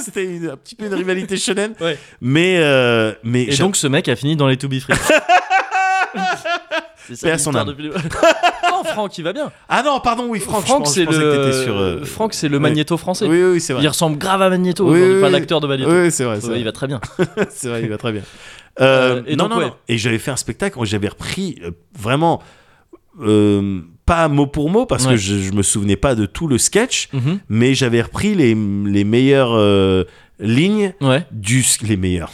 C'était 0.04 0.28
un 0.52 0.56
petit 0.56 0.74
peu 0.74 0.86
une 0.86 0.94
rivalité 0.94 1.36
shonen. 1.36 1.74
Ouais. 1.80 1.96
Mais, 2.20 2.56
euh, 2.58 3.12
mais 3.22 3.44
Et 3.44 3.56
donc 3.56 3.76
ce 3.76 3.86
mec 3.86 4.08
a 4.08 4.16
fini 4.16 4.34
dans 4.34 4.48
les 4.48 4.56
To 4.56 4.68
Be 4.68 4.80
Free. 4.80 4.94
C'est 7.06 7.16
ça 7.16 7.26
Paix 7.26 7.32
à 7.32 7.38
son 7.38 7.54
âme. 7.54 7.68
depuis 7.68 7.84
le- 7.84 7.90
non, 8.70 8.84
Franck, 8.84 9.16
il 9.18 9.24
va 9.24 9.32
bien. 9.32 9.52
ah 9.68 9.82
non, 9.82 10.00
pardon, 10.00 10.26
oui, 10.28 10.40
Franck. 10.40 10.86
c'est 10.86 11.04
le. 11.04 11.52
sur. 11.64 11.76
euh, 11.76 12.04
Franck, 12.04 12.34
c'est 12.34 12.48
le 12.48 12.56
ouais. 12.56 12.62
Magneto 12.62 12.96
français. 12.96 13.26
Oui, 13.26 13.42
oui, 13.42 13.60
c'est 13.60 13.72
vrai. 13.74 13.82
Il 13.82 13.88
ressemble 13.88 14.16
grave 14.18 14.42
à 14.42 14.48
Magneto, 14.50 14.90
Oui, 14.90 15.00
oui, 15.00 15.20
oui. 15.22 15.30
l'acteur 15.30 15.60
de 15.60 15.66
Magneto. 15.66 15.90
Oui, 15.90 16.10
c'est 16.10 16.24
vrai. 16.24 16.38
il 16.56 16.64
va 16.64 16.72
très 16.72 16.86
bien. 16.86 17.00
c'est 17.50 17.68
vrai, 17.68 17.82
il 17.82 17.88
va 17.88 17.98
très 17.98 18.12
bien. 18.12 18.22
Euh, 18.80 19.18
Euh, 19.18 19.22
et 19.28 19.36
non, 19.36 19.44
donc, 19.44 19.52
non, 19.52 19.58
ouais. 19.58 19.64
non. 19.66 19.74
Et 19.86 19.98
j'avais 19.98 20.18
fait 20.18 20.32
un 20.32 20.36
spectacle 20.36 20.76
où 20.80 20.84
j'avais 20.84 21.06
repris 21.06 21.60
euh, 21.62 21.70
vraiment. 21.96 22.42
euh, 23.22 23.80
pas 24.06 24.26
mot 24.28 24.46
pour 24.48 24.68
mot 24.68 24.84
parce 24.84 25.06
que 25.06 25.16
je, 25.16 25.36
je 25.38 25.52
me 25.52 25.62
souvenais 25.62 25.96
pas 25.96 26.14
de 26.16 26.26
tout 26.26 26.46
le 26.48 26.58
sketch, 26.58 27.08
Mhm. 27.12 27.38
mais 27.48 27.74
j'avais 27.74 28.02
repris 28.02 28.34
les, 28.34 28.54
les 28.54 29.04
meilleurs 29.04 29.52
euh, 29.54 30.02
lignes 30.40 30.92
Ouais. 31.00 31.24
du 31.30 31.64
les 31.82 31.96
meilleurs 31.96 32.32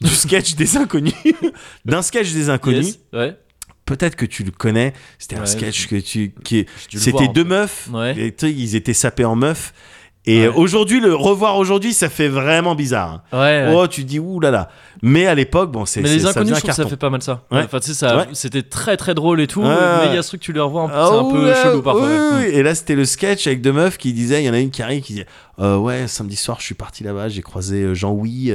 du 0.00 0.10
sketch 0.10 0.54
des 0.54 0.76
inconnus 0.76 1.14
d'un 1.86 2.02
sketch 2.02 2.32
des 2.32 2.50
inconnus 2.50 2.86
Yes. 2.86 2.98
Ouais. 3.12 3.36
Peut-être 3.86 4.16
que 4.16 4.26
tu 4.26 4.44
le 4.44 4.50
connais 4.50 4.92
c'était 5.18 5.36
un 5.36 5.46
sketch 5.46 5.86
que 5.88 5.96
tu 5.96 6.32
qui 6.44 6.66
c'était 6.90 7.28
deux 7.28 7.44
peu. 7.44 7.50
meufs 7.50 7.88
Ouais. 7.92 8.34
ils 8.42 8.76
étaient 8.76 8.94
sapés 8.94 9.24
en 9.24 9.36
meufs 9.36 9.72
et 10.26 10.48
Ouais. 10.48 10.54
aujourd'hui 10.56 11.00
le 11.00 11.14
revoir 11.14 11.58
aujourd'hui 11.58 11.92
ça 11.92 12.08
fait 12.08 12.28
vraiment 12.28 12.74
bizarre 12.74 13.22
hein. 13.30 13.38
Ouais. 13.38 13.70
oh 13.76 13.86
tu 13.86 14.04
dis 14.04 14.18
ouh 14.18 14.40
là 14.40 14.50
là 14.50 14.70
mais 15.02 15.26
à 15.26 15.34
l'époque 15.34 15.70
bon 15.70 15.84
c'est 15.84 16.00
Mais 16.00 16.08
les 16.08 16.24
inconnus, 16.24 16.54
je 16.54 16.60
trouve 16.60 16.70
que 16.70 16.76
ça 16.76 16.86
fait 16.86 16.96
pas 16.96 17.10
mal 17.10 17.20
ça. 17.20 17.42
Ouais. 17.50 17.62
Enfin, 17.64 17.78
tu 17.78 17.88
sais, 17.88 17.94
ça, 17.94 18.26
c'était 18.32 18.62
très 18.62 18.96
très 18.96 19.12
drôle 19.14 19.38
et 19.42 19.46
tout. 19.46 19.60
Mais 19.60 20.06
il 20.06 20.14
y 20.14 20.16
a 20.16 20.22
ce 20.22 20.28
truc, 20.28 20.40
tu 20.40 20.54
les 20.54 20.60
revois, 20.60 20.88
c'est 20.90 20.96
un 21.18 21.30
peu 21.30 21.52
chelou 21.54 21.82
parfois. 21.82 22.08
oui. 22.38 22.44
Et 22.46 22.62
là, 22.62 22.74
c'était 22.74 22.94
le 22.94 23.04
sketch 23.04 23.46
avec 23.46 23.60
deux 23.60 23.72
meufs 23.72 23.98
qui 23.98 24.14
disaient, 24.14 24.42
il 24.42 24.46
y 24.46 24.48
en 24.50 24.54
a 24.54 24.60
une 24.60 24.70
qui 24.70 24.80
arrive 24.82 25.02
qui 25.02 25.12
disait, 25.14 25.26
euh, 25.58 25.76
ouais, 25.76 26.06
samedi 26.08 26.36
soir, 26.36 26.56
je 26.60 26.64
suis 26.64 26.74
parti 26.74 27.04
là-bas, 27.04 27.28
j'ai 27.28 27.42
croisé 27.42 27.82
euh, 27.82 27.92
Jean-Oui. 27.94 28.54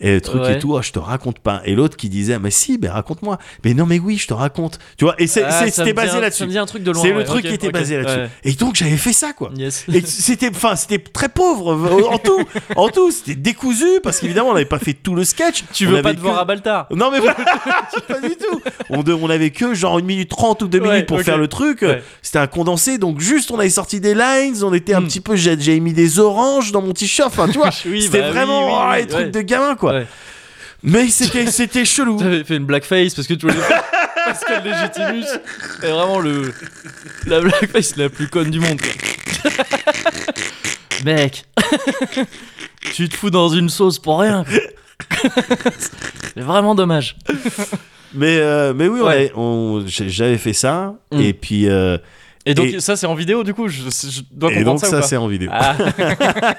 Et 0.00 0.12
le 0.14 0.20
truc 0.20 0.40
Ouais. 0.42 0.54
et 0.56 0.58
tout, 0.58 0.72
oh, 0.74 0.80
je 0.82 0.92
te 0.92 0.98
raconte 0.98 1.38
pas. 1.40 1.60
Et 1.66 1.74
l'autre 1.74 1.96
qui 1.96 2.08
disait, 2.08 2.38
mais 2.38 2.50
si, 2.50 2.78
ben 2.78 2.90
raconte-moi. 2.90 3.38
Mais 3.64 3.74
non, 3.74 3.84
mais 3.86 3.98
oui, 3.98 4.16
je 4.16 4.26
te 4.26 4.32
raconte. 4.34 4.78
Tu 4.96 5.04
vois, 5.04 5.14
et 5.18 5.24
Ah, 5.44 5.66
c'était 5.70 5.92
basé 5.92 6.20
là-dessus. 6.20 6.44
C'est 6.50 7.10
le 7.10 7.16
ouais, 7.18 7.24
truc 7.24 7.44
qui 7.46 7.52
était 7.54 7.70
basé 7.70 7.98
là-dessus. 7.98 8.16
ouais. 8.20 8.30
Et 8.44 8.52
donc, 8.52 8.76
j'avais 8.76 8.96
fait 8.96 9.12
ça, 9.12 9.32
quoi. 9.32 9.50
Yes. 9.54 9.84
Et 9.92 10.00
c'était, 10.00 10.48
enfin, 10.50 10.74
c'était 10.76 10.98
très 10.98 11.28
pauvre 11.28 11.74
en 12.10 12.18
tout. 12.18 12.40
En 12.76 12.88
tout, 12.88 13.10
c'était 13.10 13.34
décousu 13.34 14.00
parce 14.02 14.20
qu'évidemment, 14.20 14.50
on 14.50 14.54
n'avait 14.54 14.64
pas 14.64 14.78
fait 14.78 14.94
tout 14.94 15.14
le 15.14 15.24
sketch. 15.24 15.64
Tu 15.74 15.86
On 15.86 15.90
veux 15.90 16.02
pas 16.02 16.12
te 16.12 16.16
que- 16.16 16.22
voir 16.22 16.38
à 16.38 16.44
Baltar? 16.44 16.86
Non 16.90 17.10
mais 17.10 17.20
pas 18.08 18.20
du 18.20 18.36
tout. 18.36 18.60
On, 18.88 19.02
de- 19.02 19.12
on 19.12 19.28
avait 19.30 19.50
que 19.50 19.74
genre 19.74 19.98
une 19.98 20.06
minute 20.06 20.30
trente 20.30 20.62
ou 20.62 20.68
deux 20.68 20.80
minutes 20.80 21.06
pour 21.06 21.20
faire 21.20 21.38
le 21.38 21.48
truc. 21.48 21.84
C'était 22.22 22.38
un 22.38 22.46
condensé, 22.46 22.98
donc 22.98 23.20
juste 23.20 23.50
on 23.50 23.58
avait 23.58 23.68
sorti 23.70 24.00
des 24.00 24.14
lines, 24.14 24.62
on 24.64 24.72
était 24.72 24.94
un 24.94 25.00
Hmm. 25.00 25.06
petit 25.06 25.20
peu, 25.20 25.36
j'ai 25.36 25.80
mis 25.80 25.92
des 25.92 26.18
oranges 26.18 26.72
dans 26.72 26.82
mon 26.82 26.92
t-shirt, 26.92 27.28
enfin 27.28 27.48
tu 27.48 27.58
vois. 27.58 27.70
Oui, 27.86 28.02
C'était 28.02 28.20
bah 28.20 28.30
vraiment 28.30 28.88
oui, 28.90 28.98
les 28.98 29.06
trucs 29.06 29.30
de 29.30 29.40
gamin 29.40 29.74
quoi. 29.74 29.89
Ouais. 29.92 30.06
Mais 30.82 31.08
c'était 31.08 31.46
c'était 31.50 31.84
chelou. 31.84 32.16
T'avais 32.20 32.44
fait 32.44 32.56
une 32.56 32.64
blackface 32.66 33.14
parce 33.14 33.26
que 33.28 33.34
tu 33.34 33.46
voulais 33.46 33.58
faire 33.60 33.82
Pascal 34.26 34.62
Légitimus 34.64 35.26
est 35.82 35.90
vraiment 35.90 36.20
le 36.20 36.52
la 37.26 37.40
blackface 37.40 37.96
la 37.96 38.08
plus 38.08 38.28
conne 38.28 38.50
du 38.50 38.60
monde. 38.60 38.80
quoi. 38.80 39.50
Mec, 41.04 41.44
tu 42.94 43.08
te 43.08 43.16
fous 43.16 43.30
dans 43.30 43.48
une 43.48 43.68
sauce 43.68 43.98
pour 43.98 44.20
rien. 44.20 44.44
quoi. 44.44 45.30
C'est 46.34 46.42
vraiment 46.42 46.74
dommage. 46.74 47.16
Mais 48.14 48.38
euh, 48.38 48.74
mais 48.74 48.88
oui, 48.88 49.00
on 49.02 49.06
Ouais. 49.06 49.32
on- 49.36 49.84
j'avais 49.86 50.38
fait 50.38 50.52
ça 50.52 50.94
Hmm. 51.12 51.20
et 51.20 51.32
puis 51.32 51.68
euh, 51.68 51.96
Et 52.46 52.54
donc 52.54 52.66
Et- 52.66 52.80
ça 52.80 52.96
c'est 52.96 53.06
en 53.06 53.14
vidéo 53.14 53.44
du 53.44 53.52
coup, 53.54 53.68
je, 53.68 53.82
je 53.82 54.20
dois 54.30 54.52
et 54.52 54.64
donc 54.64 54.80
ça, 54.80 55.02
c'est 55.02 55.16
en 55.16 55.28
vidéo. 55.28 55.50
Ah, 55.52 55.76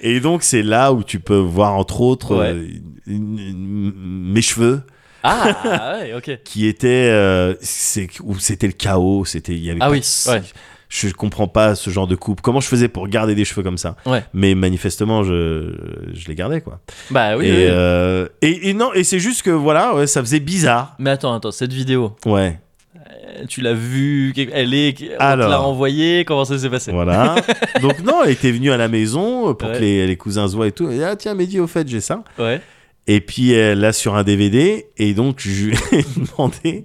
Et 0.00 0.20
donc 0.20 0.42
c'est 0.44 0.62
là 0.62 0.92
où 0.92 1.02
tu 1.02 1.18
peux 1.18 1.38
voir 1.38 1.74
entre 1.74 2.00
autres 2.02 2.36
Ouais. 2.36 2.52
euh, 2.52 2.66
une- 3.06 3.38
une- 3.38 3.92
mes 4.32 4.42
cheveux 4.42 4.82
ah 5.24 5.98
ouais, 6.00 6.14
ok. 6.14 6.38
qui 6.44 6.66
étaient 6.66 7.10
euh, 7.10 7.54
c'est 7.60 8.08
où 8.22 8.38
c'était 8.38 8.68
le 8.68 8.72
chaos, 8.72 9.24
c'était 9.24 9.52
il 9.54 9.64
y 9.64 9.70
avait 9.70 9.80
Ah 9.82 9.86
pas 9.86 9.90
oui, 9.92 10.00
de- 10.00 10.30
ouais. 10.30 10.42
Je 10.90 11.08
comprends 11.10 11.48
pas 11.48 11.74
ce 11.74 11.90
genre 11.90 12.06
de 12.06 12.14
coupe. 12.14 12.40
Comment 12.40 12.60
je 12.60 12.68
faisais 12.68 12.88
pour 12.88 13.08
garder 13.08 13.34
des 13.34 13.44
cheveux 13.44 13.62
comme 13.64 13.76
ça 13.76 13.96
Ouais. 14.06 14.24
Mais 14.32 14.54
manifestement, 14.54 15.22
je, 15.24 15.74
je 16.14 16.28
les 16.28 16.34
gardais 16.34 16.60
quoi. 16.62 16.80
Bah 17.10 17.36
oui. 17.36 17.46
et, 17.46 17.50
oui. 17.50 17.56
euh, 17.68 18.26
et, 18.40 18.70
et 18.70 18.74
non, 18.74 18.94
et 18.94 19.04
c'est 19.04 19.18
juste 19.18 19.42
que 19.42 19.50
voilà, 19.50 19.94
ouais, 19.96 20.06
ça 20.06 20.20
faisait 20.22 20.40
bizarre. 20.40 20.94
Mais 20.98 21.10
attends, 21.10 21.34
attends, 21.34 21.50
cette 21.50 21.72
vidéo, 21.74 22.16
Ouais. 22.24 22.58
Euh, 23.10 23.44
tu 23.48 23.60
l'as 23.60 23.74
vue, 23.74 24.32
elle 24.52 24.74
est, 24.74 24.94
on 25.02 25.16
te 25.18 25.22
Alors. 25.22 25.48
l'a 25.50 25.62
envoyée, 25.62 26.24
comment 26.24 26.44
ça 26.44 26.58
s'est 26.58 26.70
passé? 26.70 26.92
Voilà. 26.92 27.36
Donc 27.82 28.00
non, 28.04 28.22
elle 28.24 28.32
était 28.32 28.50
venue 28.52 28.70
à 28.72 28.76
la 28.76 28.88
maison 28.88 29.54
pour 29.54 29.68
Ouais. 29.68 29.74
que 29.76 29.80
les, 29.80 30.06
les 30.06 30.16
cousins 30.16 30.48
se 30.48 30.54
voient 30.56 30.66
et 30.68 30.72
tout. 30.72 30.90
Et 30.90 31.02
ah 31.04 31.16
tiens, 31.16 31.34
Mehdi, 31.34 31.60
au 31.60 31.66
fait, 31.66 31.86
j'ai 31.88 32.00
ça. 32.00 32.22
Ouais. 32.38 32.60
Et 33.06 33.20
puis 33.20 33.52
elle 33.52 33.80
l'a 33.80 33.92
sur 33.92 34.16
un 34.16 34.22
DVD. 34.24 34.86
Et 34.98 35.14
donc 35.14 35.36
je 35.40 35.66
lui 35.66 35.74
ai 35.92 36.04
demandé, 36.16 36.84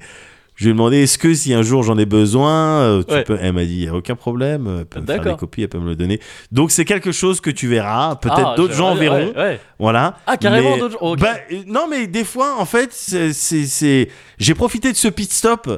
je 0.55 0.65
lui 0.65 0.69
ai 0.69 0.73
demandé, 0.73 1.03
est-ce 1.03 1.17
que 1.17 1.33
si 1.33 1.53
un 1.53 1.61
jour 1.63 1.83
j'en 1.83 1.97
ai 1.97 2.05
besoin, 2.05 2.51
euh, 2.81 3.03
tu 3.03 3.13
Ouais. 3.13 3.23
peux. 3.23 3.37
Elle 3.41 3.53
m'a 3.53 3.65
dit, 3.65 3.73
il 3.75 3.83
y 3.85 3.87
a 3.87 3.93
aucun 3.95 4.15
problème. 4.15 4.67
Elle 4.79 4.85
peut 4.85 4.99
me 5.01 5.05
faire 5.05 5.21
des 5.23 5.35
copies, 5.35 5.63
elle 5.63 5.69
peut 5.69 5.79
me 5.79 5.89
le 5.89 5.95
donner. 5.95 6.19
Donc 6.51 6.71
c'est 6.71 6.85
quelque 6.85 7.11
chose 7.11 7.41
que 7.41 7.49
tu 7.49 7.67
verras. 7.67 8.15
Peut-être 8.17 8.51
Ah, 8.51 8.55
d'autres 8.55 8.73
gens 8.75 8.93
verront. 8.95 9.31
ouais, 9.31 9.37
ouais. 9.37 9.59
Voilà. 9.79 10.17
Ah, 10.27 10.37
carrément 10.37 10.71
Mais- 10.75 10.79
d'autres 10.79 10.99
gens. 10.99 11.15
Bah, 11.15 11.35
non, 11.67 11.87
mais 11.89 12.07
des 12.07 12.23
fois, 12.23 12.55
en 12.59 12.65
fait, 12.65 12.89
c'est, 12.91 14.07
j'ai 14.37 14.53
profité 14.53 14.91
de 14.91 14.97
ce 14.97 15.07
pit 15.07 15.31
stop 15.31 15.69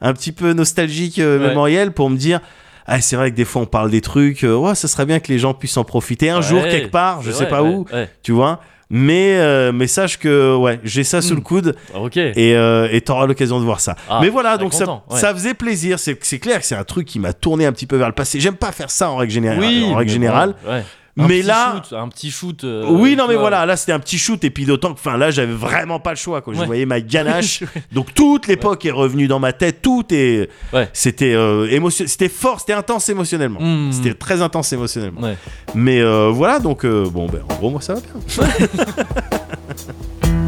un 0.00 0.12
petit 0.14 0.32
peu 0.32 0.52
nostalgique, 0.52 1.18
euh, 1.18 1.48
mémoriel, 1.48 1.92
pour 1.92 2.10
me 2.10 2.16
dire. 2.16 2.40
Ah, 2.86 3.00
c'est 3.00 3.14
vrai 3.14 3.30
que 3.30 3.36
des 3.36 3.44
fois 3.44 3.62
on 3.62 3.66
parle 3.66 3.90
des 3.90 4.00
trucs, 4.00 4.42
euh, 4.42 4.56
ouais, 4.56 4.74
ça 4.74 4.88
serait 4.88 5.06
bien 5.06 5.20
que 5.20 5.28
les 5.28 5.38
gens 5.38 5.54
puissent 5.54 5.76
en 5.76 5.84
profiter 5.84 6.30
un 6.30 6.40
jour 6.40 6.62
quelque 6.64 6.90
part, 6.90 7.22
je 7.22 7.30
sais 7.30 7.44
vrai, 7.44 7.48
pas 7.48 7.62
où, 7.62 7.86
tu 8.24 8.32
vois. 8.32 8.60
Mais, 8.94 9.38
euh, 9.38 9.72
mais 9.72 9.86
sache 9.86 10.18
que 10.18 10.54
ouais, 10.54 10.78
j'ai 10.84 11.02
ça 11.02 11.22
sous 11.22 11.34
le 11.34 11.40
coude 11.40 11.74
Ok. 11.94 12.18
et 12.18 12.54
euh, 12.54 12.88
et 12.92 13.00
t'auras 13.00 13.26
l'occasion 13.26 13.58
de 13.58 13.64
voir 13.64 13.80
ça. 13.80 13.96
Ah, 14.06 14.18
mais 14.20 14.28
voilà, 14.28 14.50
très 14.56 14.58
donc 14.64 14.74
ça, 14.74 14.84
ouais. 14.84 15.18
ça 15.18 15.32
faisait 15.32 15.54
plaisir. 15.54 15.98
C'est 15.98 16.38
clair 16.38 16.60
que 16.60 16.66
c'est 16.66 16.74
un 16.76 16.84
truc 16.84 17.06
qui 17.06 17.18
m'a 17.18 17.32
tourné 17.32 17.64
un 17.64 17.72
petit 17.72 17.86
peu 17.86 17.96
vers 17.96 18.08
le 18.08 18.12
passé. 18.14 18.38
J'aime 18.38 18.56
pas 18.56 18.70
faire 18.70 18.90
ça 18.90 19.08
en 19.10 19.16
règle 19.16 19.32
générale. 19.32 19.60
oui, 19.60 19.86
en 19.90 19.94
règle 19.96 20.10
générale. 20.10 20.54
bon, 20.62 20.70
ouais. 20.72 20.84
Un 21.18 21.26
Mais 21.28 21.42
là, 21.42 21.74
shoot, 21.84 21.92
un 21.98 22.08
petit 22.08 22.30
shoot. 22.30 22.64
euh, 22.64 22.86
oui, 22.88 23.16
non, 23.16 23.26
mais 23.28 23.34
vois. 23.34 23.42
voilà, 23.42 23.66
là 23.66 23.76
c'était 23.76 23.92
un 23.92 23.98
petit 23.98 24.16
shoot, 24.16 24.42
et 24.44 24.50
puis 24.50 24.64
d'autant 24.64 24.88
que, 24.94 24.98
enfin, 24.98 25.18
là 25.18 25.30
j'avais 25.30 25.52
vraiment 25.52 26.00
pas 26.00 26.10
le 26.10 26.16
choix, 26.16 26.40
quoi. 26.40 26.54
Je 26.54 26.60
Ouais. 26.60 26.66
voyais 26.66 26.86
ma 26.86 27.02
ganache, 27.02 27.62
donc 27.92 28.14
toute 28.14 28.46
l'époque 28.46 28.86
est 28.86 28.90
revenue 28.90 29.28
dans 29.28 29.38
ma 29.38 29.52
tête, 29.52 29.82
tout 29.82 30.04
est. 30.10 30.48
Ouais. 30.72 30.88
C'était 30.94 31.34
euh, 31.34 31.68
émotion... 31.70 32.06
c'était 32.08 32.30
fort, 32.30 32.60
c'était 32.60 32.72
intense 32.72 33.10
émotionnellement. 33.10 33.60
Mm. 33.60 33.92
C'était 33.92 34.14
très 34.14 34.40
intense 34.40 34.72
émotionnellement. 34.72 35.20
Mais 35.74 36.00
euh, 36.00 36.30
voilà, 36.30 36.58
donc, 36.60 36.86
bon, 36.86 37.26
ben, 37.26 37.42
en 37.46 37.54
gros, 37.56 37.70
moi 37.70 37.82
ça 37.82 37.94
va 37.94 38.00
bien. 38.00 38.46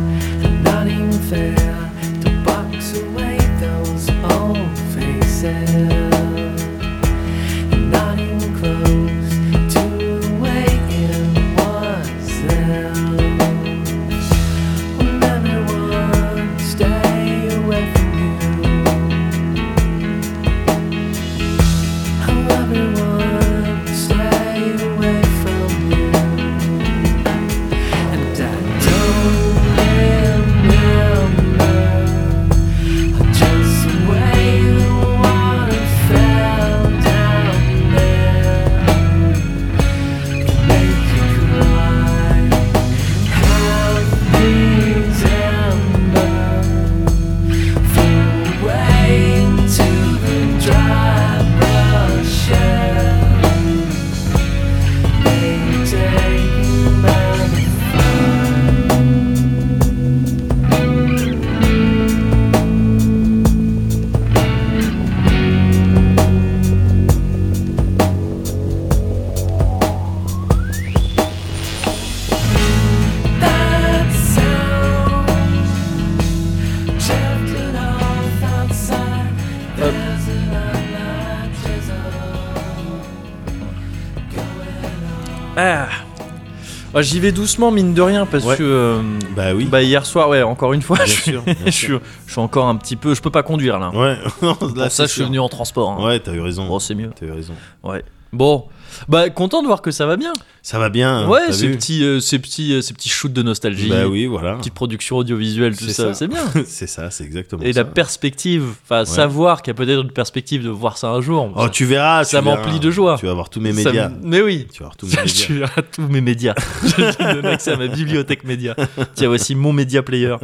Ah, 86.94 87.02
J'y 87.02 87.18
vais 87.20 87.32
doucement, 87.32 87.70
mine 87.70 87.92
de 87.94 88.02
rien, 88.02 88.24
parce 88.26 88.44
Ouais. 88.44 88.56
que. 88.56 88.62
euh, 88.62 89.02
Bah 89.36 89.52
oui. 89.54 89.64
Bah, 89.64 89.82
hier 89.82 90.06
soir, 90.06 90.28
ouais, 90.28 90.42
encore 90.42 90.72
une 90.72 90.82
fois, 90.82 90.96
Bien 90.98 91.06
je, 91.06 91.10
suis- 91.10 91.30
sûr, 91.32 91.42
je, 91.66 91.70
suis, 91.70 91.92
je 92.26 92.32
suis 92.32 92.40
encore 92.40 92.66
un 92.68 92.76
petit 92.76 92.96
peu. 92.96 93.14
Je 93.14 93.20
peux 93.22 93.30
pas 93.30 93.42
conduire 93.42 93.78
là. 93.78 93.90
Ouais, 93.90 94.16
Pour 94.40 94.70
ça, 94.90 95.06
je 95.06 95.12
suis 95.12 95.24
venu 95.24 95.38
en 95.40 95.48
transport. 95.48 95.90
hein. 95.90 96.04
Ouais, 96.04 96.20
t'as 96.20 96.32
eu 96.32 96.40
raison. 96.40 96.66
Bon, 96.66 96.78
c'est 96.78 96.94
mieux. 96.94 97.10
T'as 97.18 97.26
eu 97.26 97.32
raison. 97.32 97.54
Ouais. 97.82 98.04
Bon, 98.34 98.66
bah 99.08 99.28
content 99.30 99.62
de 99.62 99.66
voir 99.66 99.80
que 99.82 99.90
ça 99.90 100.06
va 100.06 100.16
bien. 100.16 100.32
Ça 100.62 100.78
va 100.78 100.88
bien. 100.88 101.28
ouais, 101.28 101.46
t'as 101.48 101.52
ces 101.52 101.68
petits, 101.70 102.02
euh, 102.04 102.20
ces 102.20 102.38
petits, 102.38 102.72
euh, 102.72 102.80
ces 102.80 102.94
petits 102.94 103.08
shoots 103.10 103.32
de 103.32 103.42
nostalgie, 103.42 103.88
Bah 103.90 104.06
oui, 104.06 104.24
voilà. 104.26 104.56
petite 104.56 104.72
production 104.74 105.16
audiovisuelle, 105.18 105.76
tout 105.76 105.84
ça, 105.84 105.92
ça. 105.92 106.14
c'est 106.14 106.26
bien. 106.28 106.42
c'est 106.66 106.86
ça, 106.86 107.10
c'est 107.10 107.24
exactement 107.24 107.62
Et 107.62 107.72
ça. 107.72 107.80
la 107.80 107.84
perspective, 107.84 108.64
enfin 108.84 109.04
savoir 109.04 109.60
qu'il 109.62 109.72
y 109.72 109.74
a 109.74 109.74
peut-être 109.74 110.02
une 110.02 110.10
perspective 110.10 110.62
de 110.64 110.70
voir 110.70 110.96
ça 110.96 111.08
un 111.10 111.20
jour. 111.20 111.52
Oh, 111.54 111.68
tu 111.68 111.84
verras. 111.84 112.24
ça 112.24 112.40
m'emplit 112.40 112.80
de 112.80 112.90
joie. 112.90 113.16
Tu 113.18 113.26
vas 113.26 113.34
voir 113.34 113.50
tous 113.50 113.60
mes 113.60 113.72
médias. 113.72 114.10
Mais 114.22 114.40
oui. 114.40 114.66
Tu 114.72 114.78
vas 114.82 114.86
voir 114.86 114.96
tous 114.96 115.06
mes 115.14 115.16
médias. 115.22 115.44
Tu 115.46 115.52
verras 115.58 115.82
tous 115.82 116.08
mes 116.08 116.20
médias. 116.20 116.54
Je 116.84 117.34
donne 117.34 117.46
accès 117.46 117.72
à 117.72 117.76
ma 117.76 117.88
bibliothèque 117.88 118.44
média. 118.44 118.74
Tiens, 119.14 119.28
voici 119.28 119.54
mon 119.54 119.72
média 119.72 120.02
player. 120.02 120.36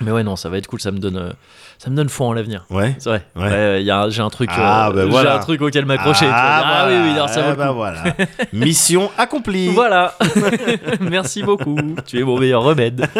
Mais 0.00 0.10
ouais, 0.10 0.22
non, 0.24 0.36
ça 0.36 0.48
va 0.48 0.58
être 0.58 0.66
cool. 0.66 0.80
Ça 0.80 0.90
me 0.90 0.98
donne, 0.98 1.16
euh, 1.16 1.32
ça 1.78 1.90
me 1.90 1.96
donne 1.96 2.08
foi 2.08 2.26
en 2.26 2.32
l'avenir. 2.32 2.64
Ouais. 2.70 2.94
C'est 2.98 3.08
vrai. 3.10 3.22
Ouais. 3.36 3.42
Ouais, 3.50 3.82
y 3.84 3.90
a- 3.90 4.08
j'ai 4.08 4.22
un 4.22 4.30
truc, 4.30 4.50
Ah, 4.52 4.88
euh, 4.88 4.92
bah 4.92 5.02
j'ai 5.04 5.10
voilà. 5.10 5.36
un 5.36 5.38
truc 5.40 5.60
auquel 5.62 5.84
m'accrocher. 5.86 6.20
tu 6.26 6.30
vois. 6.30 6.34
Ah, 6.36 6.86
oui, 6.88 6.94
oui, 7.04 7.10
alors 7.12 7.28
ça 7.28 7.40
Eh 7.40 7.42
vaut 7.44 7.50
le 7.50 7.56
bah 7.56 7.68
coup. 7.68 7.74
voilà. 7.74 8.02
Mission 8.52 9.10
accomplie. 9.18 9.68
Voilà. 9.68 10.14
Merci 11.00 11.42
beaucoup. 11.42 11.76
Tu 12.06 12.20
es 12.20 12.22
mon 12.22 12.38
meilleur 12.38 12.62
remède. 12.62 13.06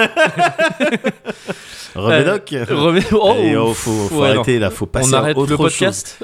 Remédoc. 1.94 2.52
Euh, 2.52 2.64
remède- 2.70 3.04
Oh, 3.12 3.34
Et 3.38 3.56
oh, 3.56 3.72
faut, 3.72 4.08
faut 4.08 4.22
ouais, 4.22 4.28
non. 4.30 4.40
arrêter 4.40 4.58
là, 4.58 4.70
faut 4.70 4.86
passer 4.86 5.10
on 5.10 5.16
à 5.16 5.18
arrête 5.18 5.36
autre 5.36 5.50
le 5.52 5.56
chose. 5.56 5.62
podcast. 5.78 6.18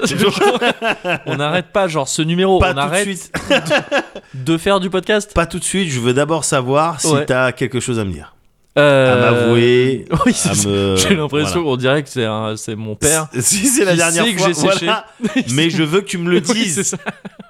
on 1.25 1.35
n'arrête 1.37 1.67
pas, 1.67 1.87
genre 1.87 2.07
ce 2.09 2.21
numéro. 2.21 2.59
Pas 2.59 2.71
on 2.71 2.73
tout 2.73 2.79
arrête 2.79 3.07
de 3.07 3.13
suite. 3.13 3.31
de 4.33 4.57
faire 4.57 4.79
du 4.81 4.89
podcast. 4.89 5.33
Pas 5.33 5.45
tout 5.45 5.59
de 5.59 5.63
suite. 5.63 5.89
Je 5.89 5.99
veux 5.99 6.13
d'abord 6.13 6.43
savoir 6.43 6.99
si 6.99 7.07
Ouais. 7.07 7.25
t'as 7.25 7.51
quelque 7.53 7.79
chose 7.79 7.99
à 7.99 8.03
me 8.03 8.11
dire, 8.11 8.33
Euh, 8.77 9.13
à 9.27 9.31
m'avouer, 9.31 10.05
Oui, 10.25 10.33
me. 10.65 10.95
J'ai 10.95 11.15
l'impression 11.15 11.61
voilà. 11.61 11.63
qu'on 11.71 11.75
dirait 11.75 12.03
que 12.03 12.09
c'est 12.09 12.23
un- 12.23 12.55
c'est 12.55 12.75
mon 12.77 12.95
père. 12.95 13.27
Si 13.39 13.67
c'est 13.67 13.83
la 13.83 13.95
dernière 13.97 14.23
sait 14.25 14.31
que 14.33 14.37
fois, 14.39 14.47
j'ai 14.47 14.53
séché. 14.53 14.85
voilà. 14.85 15.05
Mais 15.53 15.69
je 15.69 15.83
veux 15.83 15.99
que 15.99 16.05
tu 16.05 16.17
me 16.17 16.29
le 16.29 16.39
dises. 16.39 16.95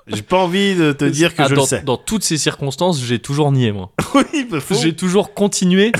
J'ai 0.08 0.24
pas 0.24 0.38
envie 0.38 0.74
de 0.74 0.92
te 0.94 1.06
dire 1.06 1.36
que 1.36 1.44
Ah, 1.44 1.48
je 1.48 1.54
dans, 1.54 1.62
le 1.62 1.68
sais. 1.68 1.84
dans 1.84 1.98
toutes 1.98 2.24
ces 2.24 2.38
circonstances, 2.38 3.00
j'ai 3.04 3.20
toujours 3.20 3.52
nié, 3.52 3.72
moi. 3.72 3.92
Oui, 4.16 4.48
bah, 4.50 4.60
faut. 4.60 4.74
J'ai 4.74 4.96
toujours 4.96 5.34
continué 5.36 5.92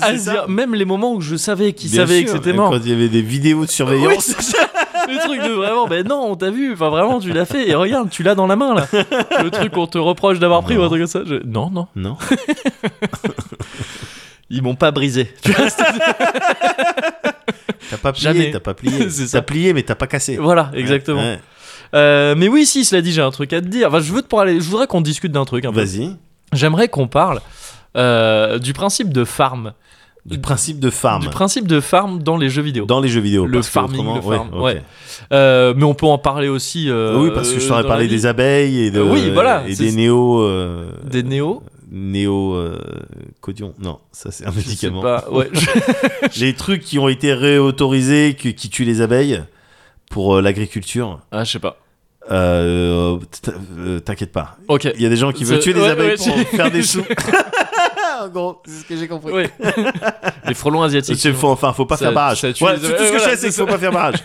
à 0.00 0.16
ça. 0.16 0.32
dire, 0.32 0.48
même 0.48 0.74
les 0.74 0.86
moments 0.86 1.12
où 1.12 1.20
je 1.20 1.36
savais 1.36 1.74
qu'il 1.74 1.90
savait 1.90 2.24
que 2.24 2.30
c'était 2.30 2.54
mort. 2.54 2.70
Quand 2.70 2.80
il 2.82 2.88
y 2.88 2.94
avait 2.94 3.10
des 3.10 3.22
vidéos 3.22 3.66
de 3.66 3.70
surveillance. 3.70 4.34
Le 5.08 5.18
truc 5.26 5.42
de 5.42 5.50
vraiment, 5.52 5.88
ben 5.88 6.06
non, 6.06 6.24
on 6.30 6.36
t'a 6.36 6.50
vu, 6.50 6.72
enfin 6.72 6.88
vraiment, 6.88 7.20
tu 7.20 7.32
l'as 7.32 7.44
fait, 7.44 7.68
et 7.68 7.74
regarde, 7.74 8.08
tu 8.10 8.22
l'as 8.22 8.34
dans 8.34 8.46
la 8.46 8.54
main 8.56 8.74
là. 8.74 8.86
Le 9.42 9.50
truc 9.50 9.72
qu'on 9.72 9.86
te 9.86 9.98
reproche 9.98 10.38
d'avoir 10.38 10.62
pris 10.62 10.76
ou 10.78 10.82
un 10.82 10.88
truc 10.88 11.00
comme 11.00 11.06
ça. 11.10 11.22
je- 11.26 11.42
Non, 11.46 11.68
non, 11.70 11.86
non. 11.96 12.16
Ils 14.50 14.62
m'ont 14.62 14.74
pas 14.74 14.90
brisé. 14.90 15.32
T'as 17.90 17.96
pas 17.96 18.12
plié, 18.12 18.24
Jamais. 18.24 18.50
t'as 18.52 18.60
pas 18.60 18.74
plié. 18.74 19.08
T'as 19.32 19.42
plié, 19.42 19.72
mais 19.72 19.82
t'as 19.82 19.94
pas 19.96 20.06
cassé. 20.06 20.36
voilà, 20.36 20.70
exactement. 20.74 21.20
Ouais. 21.20 21.40
Euh, 21.94 22.34
mais 22.36 22.46
oui, 22.48 22.66
si, 22.66 22.84
cela 22.84 23.02
dit, 23.02 23.12
j'ai 23.12 23.22
un 23.22 23.30
truc 23.32 23.52
à 23.52 23.60
te 23.60 23.66
dire. 23.66 23.88
Enfin, 23.88 23.98
je 24.00 24.12
veux 24.12 24.22
te 24.22 24.28
parler, 24.28 24.60
je 24.60 24.68
voudrais 24.68 24.86
qu'on 24.86 25.00
discute 25.00 25.32
d'un 25.32 25.44
truc 25.44 25.64
un 25.64 25.72
peu. 25.72 25.80
Vas-y. 25.80 26.14
J'aimerais 26.52 26.88
qu'on 26.88 27.08
parle 27.08 27.40
euh, 27.96 28.58
du 28.58 28.72
principe 28.72 29.12
de 29.12 29.24
farm. 29.24 29.72
Du 30.26 30.38
principe 30.38 30.78
de 30.78 30.90
farm. 30.90 31.22
Du 31.22 31.30
principe 31.30 31.66
de 31.66 31.80
farm 31.80 32.22
dans 32.22 32.36
les 32.36 32.48
jeux 32.48 32.62
vidéo. 32.62 32.84
Dans 32.84 33.00
les 33.00 33.08
jeux 33.08 33.20
vidéo. 33.22 33.46
Le 33.46 33.62
farming, 33.62 34.14
le 34.14 34.20
farm, 34.20 34.50
ok. 34.52 34.62
ouais. 34.62 34.82
Euh, 35.32 35.72
mais 35.76 35.84
on 35.84 35.94
peut 35.94 36.06
en 36.06 36.18
parler 36.18 36.48
aussi. 36.48 36.88
oui, 36.92 37.30
parce 37.34 37.50
que 37.52 37.58
je 37.58 37.66
t'aurais 37.66 37.86
parlé 37.86 38.06
des 38.06 38.26
abeilles 38.26 38.82
et 38.82 38.90
de, 38.92 39.00
oui, 39.00 39.30
voilà, 39.32 39.64
et 39.66 39.74
des 39.74 39.90
néo. 39.90 40.46
Des 41.02 41.24
néos. 41.24 41.62
Néo. 41.90 42.54
euh, 42.54 42.78
codion. 43.40 43.74
Non, 43.82 43.98
ça 44.12 44.30
c'est 44.30 44.46
un 44.46 44.50
Je 44.52 44.60
sais 44.60 44.68
médicament. 44.68 45.02
pas. 45.02 45.28
Ouais, 45.30 45.48
je- 45.52 46.40
Les 46.40 46.54
trucs 46.54 46.82
qui 46.82 46.98
ont 46.98 47.08
été 47.08 47.32
réautorisés, 47.34 48.36
qui, 48.38 48.54
qui 48.54 48.70
tuent 48.70 48.84
les 48.84 49.00
abeilles 49.00 49.42
pour 50.10 50.36
euh, 50.36 50.40
l'agriculture. 50.42 51.20
Ah, 51.32 51.44
je 51.44 51.52
sais 51.52 51.58
pas. 51.58 51.76
Euh, 52.30 53.18
T'inquiète 54.04 54.30
pas. 54.32 54.56
Ok. 54.68 54.88
Il 54.94 55.02
y 55.02 55.06
a 55.06 55.08
des 55.08 55.16
gens 55.16 55.32
qui 55.32 55.42
veulent 55.44 55.58
tuer 55.60 55.72
les 55.72 55.80
ouais, 55.80 55.88
abeilles 55.88 56.10
ouais, 56.10 56.16
pour 56.44 56.48
faire 56.50 56.70
des 56.70 56.82
sous. 56.84 57.02
En 58.24 58.28
gros, 58.28 58.60
c'est 58.66 58.72
ce 58.82 58.84
que 58.84 58.96
j'ai 58.96 59.08
compris. 59.08 59.32
Les 60.46 60.54
frelons 60.54 60.82
asiatiques. 60.82 61.16
C'est 61.18 61.32
faux, 61.32 61.48
enfin, 61.50 61.72
faut 61.72 61.86
pas 61.86 61.96
Ça- 61.96 62.06
faire 62.06 62.14
barrage. 62.14 62.42
Ouais, 62.44 62.50
les 62.50 62.54
tout 62.54 62.60
ce 62.60 62.72
que 62.72 62.96
Voilà, 62.96 63.18
je 63.18 63.18
sais, 63.18 63.36
c'est 63.36 63.46
qu'il 63.48 63.56
faut 63.56 63.66
pas 63.66 63.78
faire 63.78 63.92
barrage. 63.92 64.16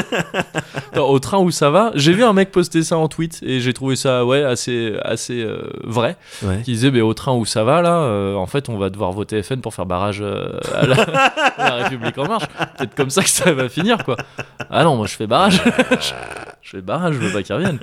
Attends, 0.92 1.08
Au 1.08 1.18
train 1.18 1.38
où 1.38 1.50
ça 1.50 1.70
va, 1.70 1.92
j'ai 1.94 2.12
vu 2.12 2.24
un 2.24 2.32
mec 2.32 2.50
poster 2.50 2.82
ça 2.82 2.96
en 2.96 3.06
tweet 3.08 3.38
et 3.42 3.60
j'ai 3.60 3.72
trouvé 3.72 3.94
ça 3.96 4.24
ouais 4.24 4.42
assez 4.42 4.94
assez 5.02 5.40
euh, 5.42 5.70
vrai. 5.84 6.16
Ouais. 6.42 6.62
Qui 6.64 6.72
disait 6.72 6.90
mais 6.90 7.00
au 7.00 7.14
train 7.14 7.32
où 7.32 7.44
ça 7.44 7.64
va 7.64 7.82
là, 7.82 7.98
euh, 8.00 8.34
en 8.34 8.46
fait 8.46 8.68
on 8.68 8.78
va 8.78 8.90
devoir 8.90 9.12
voter 9.12 9.42
FN 9.42 9.60
pour 9.60 9.74
faire 9.74 9.86
barrage 9.86 10.20
euh, 10.22 10.58
à, 10.74 10.86
la, 10.86 11.02
à 11.02 11.68
la 11.68 11.74
République 11.84 12.16
en 12.18 12.26
marche. 12.26 12.46
Peut-être 12.78 12.94
comme 12.94 13.10
ça 13.10 13.22
que 13.22 13.28
ça 13.30 13.52
va 13.52 13.68
finir 13.68 14.04
quoi. 14.04 14.16
Ah 14.70 14.82
non 14.84 14.96
moi 14.96 15.06
je 15.06 15.14
fais 15.14 15.26
barrage, 15.26 15.62
je, 16.00 16.12
je 16.62 16.70
fais 16.70 16.80
barrage, 16.80 17.14
je 17.14 17.18
veux 17.20 17.32
pas 17.32 17.42
qu'ils 17.42 17.54
reviennent. 17.54 17.78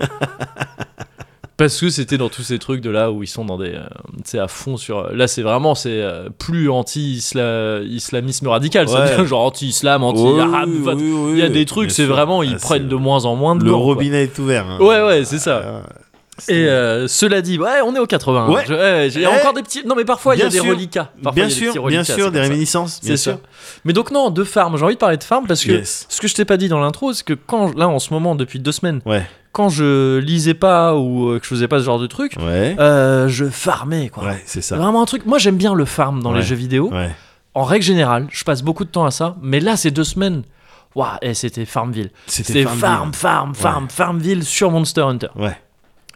Parce 1.57 1.79
que 1.79 1.89
c'était 1.89 2.17
dans 2.17 2.27
tous 2.27 2.41
ces 2.43 2.59
trucs 2.59 2.81
de 2.81 2.89
là 2.89 3.11
où 3.11 3.23
ils 3.23 3.27
sont 3.27 3.45
dans 3.45 3.57
des, 3.57 3.75
euh, 3.75 3.83
tu 4.17 4.31
sais, 4.31 4.39
à 4.39 4.47
fond 4.49 4.75
sur. 4.75 5.09
Là, 5.13 5.27
c'est 5.27 5.41
vraiment, 5.41 5.73
c'est 5.73 6.01
euh, 6.01 6.27
plus 6.37 6.69
anti-islamisme 6.69 8.47
radical, 8.47 8.87
Ouais. 8.89 9.25
genre 9.25 9.45
anti-islam, 9.45 10.03
anti-arabe. 10.03 10.69
Oui, 10.69 10.79
enfin, 10.81 10.95
oui, 10.95 11.11
oui, 11.13 11.31
il 11.33 11.39
y 11.39 11.43
a 11.43 11.49
des 11.49 11.65
trucs, 11.65 11.91
c'est 11.91 12.05
vraiment, 12.05 12.43
ils 12.43 12.53
Ah, 12.55 12.57
c'est- 12.59 12.65
prennent 12.67 12.87
de 12.87 12.95
moins 12.95 13.25
en 13.25 13.35
moins 13.35 13.55
de 13.55 13.63
Le 13.63 13.71
gants, 13.71 13.77
quoi. 13.77 13.85
robinet 13.93 14.23
est 14.23 14.37
ouvert. 14.39 14.65
hein. 14.67 14.77
Ouais, 14.79 15.01
ouais, 15.03 15.23
c'est 15.25 15.39
ça. 15.39 15.83
Ah, 15.87 15.89
Et 16.49 16.67
euh, 16.67 17.07
cela 17.07 17.41
dit, 17.41 17.57
ouais, 17.57 17.79
on 17.85 17.95
est 17.95 17.99
au 17.99 18.05
80. 18.05 18.49
Ouais. 18.49 18.63
Je- 18.67 18.73
ouais, 18.73 19.07
il 19.07 19.21
y 19.21 19.25
a 19.25 19.31
encore 19.31 19.53
des 19.53 19.63
petits. 19.63 19.85
Non, 19.85 19.95
mais 19.95 20.03
parfois 20.03 20.35
il 20.35 20.39
y 20.39 20.41
a 20.41 20.49
des 20.49 20.59
reliquats. 20.59 21.09
Bien 21.33 21.49
sûr, 21.49 21.85
bien 21.87 22.03
sûr, 22.03 22.25
c'est 22.25 22.31
des 22.31 22.41
réminiscences. 22.41 22.99
C'est 23.01 23.15
sûr. 23.15 23.39
Mais 23.85 23.93
donc 23.93 24.11
non, 24.11 24.29
de 24.29 24.43
farm. 24.43 24.77
J'ai 24.77 24.83
envie 24.83 24.95
de 24.95 24.99
parler 24.99 25.15
de 25.15 25.23
farm 25.23 25.47
parce 25.47 25.63
que 25.63 25.71
Yes. 25.71 26.05
ce 26.09 26.19
que 26.19 26.27
je 26.27 26.35
t'ai 26.35 26.43
pas 26.43 26.57
dit 26.57 26.67
dans 26.67 26.79
l'intro, 26.81 27.13
c'est 27.13 27.23
que 27.23 27.33
quand 27.33 27.73
là 27.77 27.87
en 27.87 27.99
ce 27.99 28.13
moment 28.13 28.35
depuis 28.35 28.59
deux 28.59 28.73
semaines, 28.73 28.99
Ouais. 29.05 29.25
Quand 29.55 29.69
je 29.69 30.17
lisais 30.19 30.53
pas 30.53 30.95
ou 30.95 31.29
euh, 31.29 31.39
que 31.39 31.45
je 31.45 31.49
faisais 31.49 31.69
pas 31.69 31.79
ce 31.79 31.85
genre 31.85 31.97
de 31.99 32.07
truc, 32.07 32.33
Ouais. 32.39 32.75
euh, 32.77 33.29
je 33.29 33.45
farmais 33.45 34.09
quoi. 34.09 34.25
Ouais, 34.25 34.43
c'est 34.45 34.61
ça. 34.61 34.75
vraiment 34.75 35.01
un 35.01 35.05
truc. 35.05 35.25
Moi 35.25 35.37
j'aime 35.37 35.55
bien 35.55 35.73
le 35.73 35.85
farm 35.85 36.21
dans 36.21 36.31
Ouais. 36.31 36.39
les 36.39 36.43
jeux 36.43 36.55
vidéo. 36.57 36.91
En 37.53 37.63
règle 37.63 37.85
générale, 37.85 38.27
je 38.31 38.43
passe 38.43 38.61
beaucoup 38.61 38.83
de 38.83 38.89
temps 38.89 39.05
à 39.05 39.11
ça. 39.11 39.37
Mais 39.41 39.61
là 39.61 39.77
ces 39.77 39.89
deux 39.91 40.03
semaines, 40.03 40.43
waouh, 40.93 41.07
eh, 41.21 41.33
c'était 41.33 41.63
Farmville. 41.63 42.09
C'était 42.27 42.63
farm, 42.63 42.77
Farmville. 42.79 43.15
farm, 43.15 43.55
farm, 43.55 43.87
Farmville 43.89 44.43
sur 44.43 44.71
Monster 44.71 45.01
Hunter. 45.01 45.27
Ouais. 45.37 45.57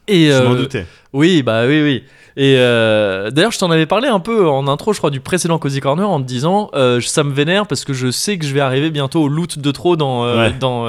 Et 0.09 0.31
Je 0.31 0.43
m'en 0.43 0.53
euh, 0.53 0.57
doutais. 0.57 0.85
Oui, 1.13 1.41
bah 1.43 1.65
oui, 1.65 1.81
oui. 1.81 2.03
Et 2.37 2.55
euh, 2.57 3.31
d'ailleurs, 3.31 3.51
je 3.51 3.59
t'en 3.59 3.69
avais 3.69 3.85
parlé 3.87 4.07
un 4.07 4.19
peu 4.21 4.47
en 4.47 4.67
intro, 4.67 4.93
je 4.93 4.99
crois, 4.99 5.09
du 5.09 5.19
précédent 5.19 5.57
Cozy 5.57 5.81
Corner 5.81 6.07
en 6.09 6.21
te 6.21 6.25
disant 6.25 6.69
euh, 6.73 7.01
ça 7.01 7.23
me 7.25 7.33
vénère 7.33 7.67
parce 7.67 7.83
que 7.83 7.91
je 7.91 8.11
sais 8.11 8.37
que 8.37 8.45
je 8.45 8.53
vais 8.53 8.61
arriver 8.61 8.91
bientôt 8.91 9.23
au 9.23 9.27
loot 9.27 9.59
de 9.59 9.71
trop 9.71 9.97
dans, 9.97 10.23
euh, 10.23 10.37
Ouais. 10.47 10.53
dans 10.57 10.85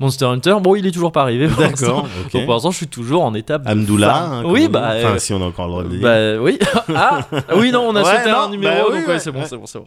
Monster 0.00 0.24
Hunter. 0.26 0.54
Bon, 0.62 0.74
il 0.74 0.86
est 0.86 0.92
toujours 0.92 1.12
pas 1.12 1.22
arrivé. 1.22 1.48
pour 1.48 1.60
l'instant. 1.62 1.86
D'accord. 1.86 2.08
ok. 2.24 2.32
Donc 2.32 2.44
pour 2.46 2.54
l'instant, 2.54 2.70
je 2.70 2.76
suis 2.78 2.86
toujours 2.86 3.22
en 3.24 3.34
étape. 3.34 3.64
Amdoula. 3.66 4.16
hein, 4.16 4.42
oui, 4.46 4.68
bah. 4.68 4.94
Enfin, 4.96 5.18
si 5.18 5.34
on 5.34 5.42
a 5.42 5.46
encore 5.46 5.66
le 5.66 5.70
droit 5.72 5.84
de 5.84 5.88
dire. 5.90 6.00
bah 6.00 6.40
oui. 6.40 6.58
ah 6.94 7.20
oui, 7.56 7.70
non, 7.70 7.82
on 7.88 7.96
a 7.96 8.02
Ouais, 8.02 8.16
sauté 8.18 8.30
non, 8.30 8.38
un 8.38 8.50
numéro, 8.50 8.74
bah 8.74 8.84
oui, 8.92 8.98
donc 9.00 9.08
ouais, 9.08 9.18
c'est 9.18 9.32
bon, 9.32 9.42
c'est 9.44 9.56
bon, 9.56 9.66
c'est 9.66 9.78
bon. 9.78 9.86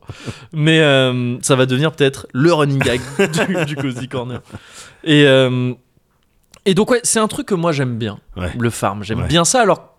Mais 0.54 0.80
ça 1.42 1.56
va 1.56 1.66
devenir 1.66 1.94
peut-être 1.94 2.28
le 2.34 2.54
running 2.54 2.80
gag 2.80 3.00
du, 3.18 3.66
du 3.66 3.76
Cozy 3.76 4.08
Corner. 4.08 4.42
Et, 5.04 5.26
et 6.66 6.74
donc, 6.74 6.92
ouais, 6.92 7.00
c'est 7.04 7.20
un 7.20 7.28
truc 7.28 7.48
que 7.48 7.56
moi 7.56 7.72
j'aime 7.72 7.98
bien, 7.98 8.20
Ouais. 8.38 8.52
le 8.58 8.70
farm. 8.70 9.04
J'aime 9.04 9.22
Ouais. 9.22 9.28
bien 9.28 9.46
ça, 9.46 9.62
alors 9.62 9.92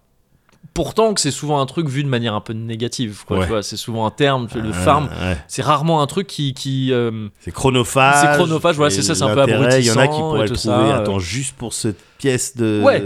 pourtant 0.74 1.14
que 1.14 1.20
c'est 1.22 1.30
souvent 1.30 1.60
un 1.60 1.66
truc 1.66 1.88
vu 1.88 2.04
de 2.04 2.08
manière 2.08 2.34
un 2.34 2.40
peu 2.42 2.52
négative. 2.52 3.22
Quoi, 3.26 3.38
Ouais. 3.38 3.44
tu 3.44 3.48
vois, 3.50 3.62
c'est 3.62 3.76
souvent 3.78 4.04
un 4.06 4.10
terme, 4.10 4.46
le 4.54 4.60
Ouais, 4.68 4.72
farm. 4.72 5.04
ouais. 5.22 5.36
C'est 5.48 5.62
rarement 5.62 6.02
un 6.02 6.06
truc 6.06 6.26
qui. 6.26 6.52
qui 6.54 6.92
euh, 6.92 7.28
C'est 7.40 7.50
chronophage. 7.52 8.16
C'est 8.20 8.36
chronophage, 8.36 8.76
voilà, 8.76 8.90
c'est 8.90 9.02
ça, 9.02 9.14
c'est 9.14 9.22
un 9.22 9.28
peu 9.28 9.36
l'intérêt, 9.40 9.80
Il 9.80 9.86
y 9.86 9.90
en 9.90 9.96
a 9.96 10.06
qui 10.06 10.14
abrutissant 10.14 10.20
pourraient 10.28 10.46
le 10.48 10.54
trouver. 10.56 10.90
ça, 10.90 10.96
Attends, 10.96 11.18
juste 11.18 11.56
pour 11.56 11.72
cette 11.72 11.98
pièce 12.18 12.56
de. 12.56 12.82
Ouais. 12.84 13.02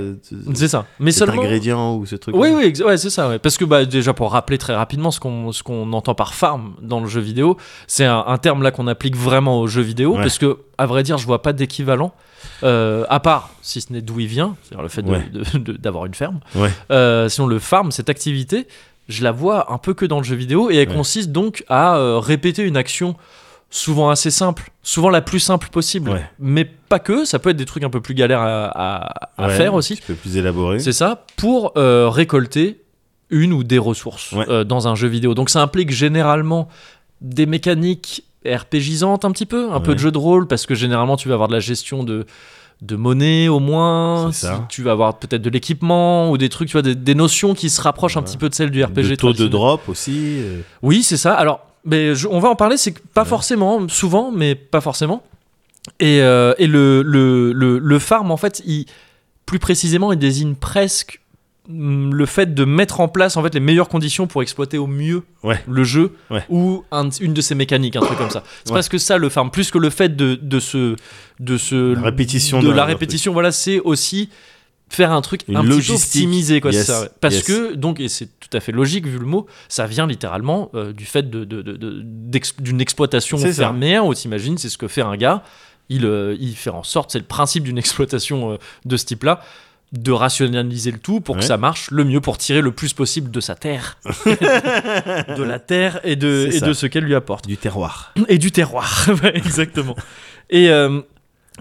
c'est 0.54 0.68
ça. 0.68 0.86
Mais 0.98 1.10
cet 1.10 1.26
seulement. 1.26 1.42
ingrédient 1.42 1.96
ou 1.96 2.06
ce 2.06 2.16
truc. 2.16 2.34
Oui, 2.36 2.48
oui, 2.54 2.72
ouais, 2.84 2.96
c'est 2.96 3.10
ça. 3.10 3.28
ouais. 3.28 3.38
Parce 3.38 3.56
que 3.58 3.64
bah, 3.64 3.84
déjà, 3.84 4.12
pour 4.14 4.32
rappeler 4.32 4.58
très 4.58 4.74
rapidement 4.74 5.10
ce 5.10 5.20
qu'on 5.20 5.52
ce 5.52 5.62
qu'on 5.62 5.92
entend 5.92 6.14
par 6.14 6.34
farm 6.34 6.74
dans 6.80 7.00
le 7.00 7.06
jeu 7.08 7.20
vidéo, 7.20 7.56
c'est 7.86 8.04
un, 8.04 8.24
un 8.26 8.38
terme 8.38 8.62
là 8.62 8.70
qu'on 8.70 8.86
applique 8.86 9.16
vraiment 9.16 9.60
au 9.60 9.66
jeu 9.66 9.82
vidéo. 9.82 10.14
Ouais. 10.14 10.22
Parce 10.22 10.38
que, 10.38 10.58
à 10.78 10.86
vrai 10.86 11.02
dire, 11.02 11.18
je 11.18 11.26
vois 11.26 11.42
pas 11.42 11.52
d'équivalent. 11.52 12.12
euh, 12.62 13.04
à 13.08 13.20
part, 13.20 13.50
si 13.62 13.80
ce 13.80 13.92
n'est 13.92 14.00
d'où 14.00 14.20
il 14.20 14.26
vient, 14.26 14.56
c'est-à-dire 14.62 14.82
le 14.82 14.88
fait 14.88 15.04
d'avoir 15.80 16.06
une 16.06 16.14
ferme. 16.14 16.40
Euh, 16.90 17.28
sinon, 17.28 17.46
le 17.46 17.58
farm, 17.58 17.90
cette 17.92 18.08
activité, 18.08 18.66
je 19.08 19.24
la 19.24 19.32
vois 19.32 19.72
un 19.72 19.78
peu 19.78 19.92
que 19.92 20.06
dans 20.06 20.18
le 20.18 20.24
jeu 20.24 20.36
vidéo 20.36 20.70
et 20.70 20.76
elle 20.76 20.88
consiste 20.88 21.32
donc 21.32 21.64
à 21.68 21.96
euh, 21.96 22.18
répéter 22.18 22.62
une 22.62 22.76
action 22.76 23.16
souvent 23.70 24.10
assez 24.10 24.30
simple, 24.30 24.70
souvent 24.82 25.10
la 25.10 25.20
plus 25.20 25.38
simple 25.38 25.68
possible, 25.70 26.10
Ouais. 26.10 26.24
mais 26.40 26.64
pas 26.64 26.98
que, 26.98 27.24
ça 27.24 27.38
peut 27.38 27.50
être 27.50 27.56
des 27.56 27.64
trucs 27.66 27.84
un 27.84 27.90
peu 27.90 28.00
plus 28.00 28.14
galères 28.14 28.40
à, 28.40 28.64
à- 28.66 29.30
à 29.38 29.46
Ouais, 29.48 29.56
faire 29.56 29.74
Un 29.74 29.76
aussi. 29.78 29.94
petit 29.96 30.02
peu 30.08 30.14
plus 30.14 30.36
élaboré. 30.36 30.80
C'est 30.80 30.92
ça, 30.92 31.24
pour 31.36 31.72
euh, 31.76 32.08
récolter 32.08 32.82
une 33.30 33.52
ou 33.52 33.62
des 33.62 33.78
ressources 33.78 34.32
Ouais. 34.32 34.44
euh, 34.48 34.64
dans 34.64 34.88
un 34.88 34.96
jeu 34.96 35.06
vidéo. 35.06 35.34
Donc 35.34 35.50
ça 35.50 35.62
implique 35.62 35.90
généralement 35.92 36.68
des 37.20 37.46
mécaniques 37.46 38.24
RPGisantes 38.44 39.24
un 39.24 39.30
petit 39.30 39.46
peu, 39.46 39.70
un 39.70 39.80
peu 39.80 39.94
de 39.94 40.00
jeu 40.00 40.10
de 40.10 40.18
rôle, 40.18 40.46
parce 40.48 40.66
que 40.66 40.74
généralement 40.74 41.16
tu 41.16 41.28
vas 41.28 41.34
avoir 41.34 41.48
de 41.48 41.52
la 41.52 41.60
gestion 41.60 42.02
de, 42.02 42.26
de 42.82 42.96
monnaie 42.96 43.46
au 43.48 43.60
moins, 43.60 44.32
si 44.32 44.46
tu 44.68 44.82
vas 44.82 44.92
avoir 44.92 45.18
peut-être 45.18 45.42
de 45.42 45.50
l'équipement 45.50 46.30
ou 46.30 46.38
des 46.38 46.48
trucs, 46.48 46.68
tu 46.68 46.72
vois, 46.72 46.82
des, 46.82 46.94
des 46.96 47.14
notions 47.14 47.54
qui 47.54 47.70
se 47.70 47.80
rapprochent 47.80 48.16
un 48.16 48.22
petit 48.22 48.38
peu 48.38 48.48
de 48.48 48.54
celles 48.54 48.70
du 48.70 48.82
RPG 48.82 49.10
de 49.10 49.14
taux 49.14 49.32
de 49.32 49.46
drop 49.46 49.88
aussi. 49.88 50.38
euh, 50.40 50.60
Oui, 50.82 51.02
c'est 51.04 51.18
ça. 51.18 51.34
Alors, 51.34 51.60
mais 51.84 52.14
je- 52.14 52.26
on 52.28 52.40
va 52.40 52.48
en 52.48 52.56
parler, 52.56 52.76
c'est 52.76 52.98
pas 52.98 53.22
Ouais. 53.22 53.28
forcément, 53.28 53.88
souvent, 53.88 54.30
mais 54.30 54.54
pas 54.54 54.80
forcément. 54.80 55.22
Et, 55.98 56.20
euh, 56.22 56.52
et 56.58 56.66
le, 56.66 57.02
le, 57.02 57.52
le, 57.52 57.78
le 57.78 57.98
farm, 57.98 58.30
en 58.30 58.36
fait, 58.36 58.62
il, 58.66 58.86
plus 59.46 59.58
précisément, 59.58 60.12
il 60.12 60.18
désigne 60.18 60.54
presque 60.54 61.20
hum, 61.68 62.12
le 62.14 62.26
fait 62.26 62.52
de 62.54 62.64
mettre 62.64 63.00
en 63.00 63.06
place 63.08 63.36
en 63.36 63.42
fait 63.42 63.54
les 63.54 63.60
meilleures 63.60 63.88
conditions 63.88 64.26
pour 64.26 64.42
exploiter 64.42 64.76
au 64.78 64.86
mieux 64.88 65.22
Ouais. 65.44 65.60
le 65.68 65.84
jeu 65.84 66.14
Ouais. 66.30 66.44
ou 66.48 66.82
un- 66.90 67.10
une 67.20 67.32
de 67.32 67.40
ses 67.40 67.54
mécaniques, 67.54 67.94
un 67.96 68.00
truc 68.00 68.18
comme 68.18 68.30
ça. 68.30 68.42
C'est 68.64 68.70
Ouais. 68.70 68.74
parce 68.76 68.88
que 68.88 68.98
ça 68.98 69.18
le 69.18 69.28
farm, 69.28 69.50
plus 69.50 69.70
que 69.70 69.78
le 69.78 69.88
fait 69.90 70.16
de, 70.16 70.34
de 70.34 70.58
se 70.58 70.96
de 71.38 71.56
se 71.56 71.94
La 71.94 72.00
répétition 72.02 72.60
de 72.60 72.70
la 72.70 72.84
répétition. 72.84 73.32
Voilà, 73.32 73.52
c'est 73.52 73.78
aussi 73.80 74.30
faire 74.90 75.12
un 75.12 75.20
truc 75.22 75.42
Une 75.48 75.56
un 75.56 75.64
petit 75.64 75.86
peu 75.88 75.94
optimisé 75.94 76.60
quoi. 76.60 76.72
Yes, 76.72 76.86
ça. 76.86 77.08
Parce 77.20 77.36
yes. 77.36 77.44
que 77.44 77.74
donc 77.74 78.00
et 78.00 78.08
c'est 78.08 78.28
tout 78.40 78.48
à 78.52 78.60
fait 78.60 78.72
logique 78.72 79.06
vu 79.06 79.18
le 79.18 79.24
mot, 79.24 79.46
ça 79.68 79.86
vient 79.86 80.06
littéralement 80.06 80.70
euh, 80.74 80.92
du 80.92 81.04
fait 81.06 81.30
de, 81.30 81.44
d'une 82.58 82.80
exploitation 82.80 83.38
fermière 83.38 84.04
où 84.04 84.12
t'imagines 84.12 84.58
c'est 84.58 84.68
ce 84.68 84.76
que 84.76 84.88
fait 84.88 85.02
un 85.02 85.16
gars. 85.16 85.42
Il, 85.88 86.04
euh, 86.04 86.36
il 86.38 86.54
fait 86.54 86.70
en 86.70 86.84
sorte, 86.84 87.10
c'est 87.10 87.18
le 87.18 87.24
principe 87.24 87.64
d'une 87.64 87.78
exploitation 87.78 88.52
euh, 88.52 88.56
de 88.84 88.96
ce 88.96 89.04
type-là, 89.06 89.40
de 89.92 90.12
rationaliser 90.12 90.92
le 90.92 90.98
tout 90.98 91.20
pour 91.20 91.36
que 91.36 91.42
ça 91.42 91.56
marche 91.56 91.90
le 91.90 92.04
mieux 92.04 92.20
pour 92.20 92.38
tirer 92.38 92.60
le 92.60 92.70
plus 92.70 92.92
possible 92.92 93.30
de 93.32 93.40
sa 93.40 93.56
terre, 93.56 93.98
de 94.26 95.42
la 95.42 95.58
terre 95.58 95.98
et 96.04 96.14
de, 96.14 96.48
et 96.52 96.60
de 96.60 96.72
ce 96.72 96.86
qu'elle 96.86 97.02
lui 97.02 97.16
apporte 97.16 97.48
Du 97.48 97.56
terroir. 97.56 98.14
et 98.28 98.38
du 98.38 98.52
terroir, 98.52 99.08
Ouais, 99.22 99.36
exactement. 99.36 99.96
Et, 100.48 100.66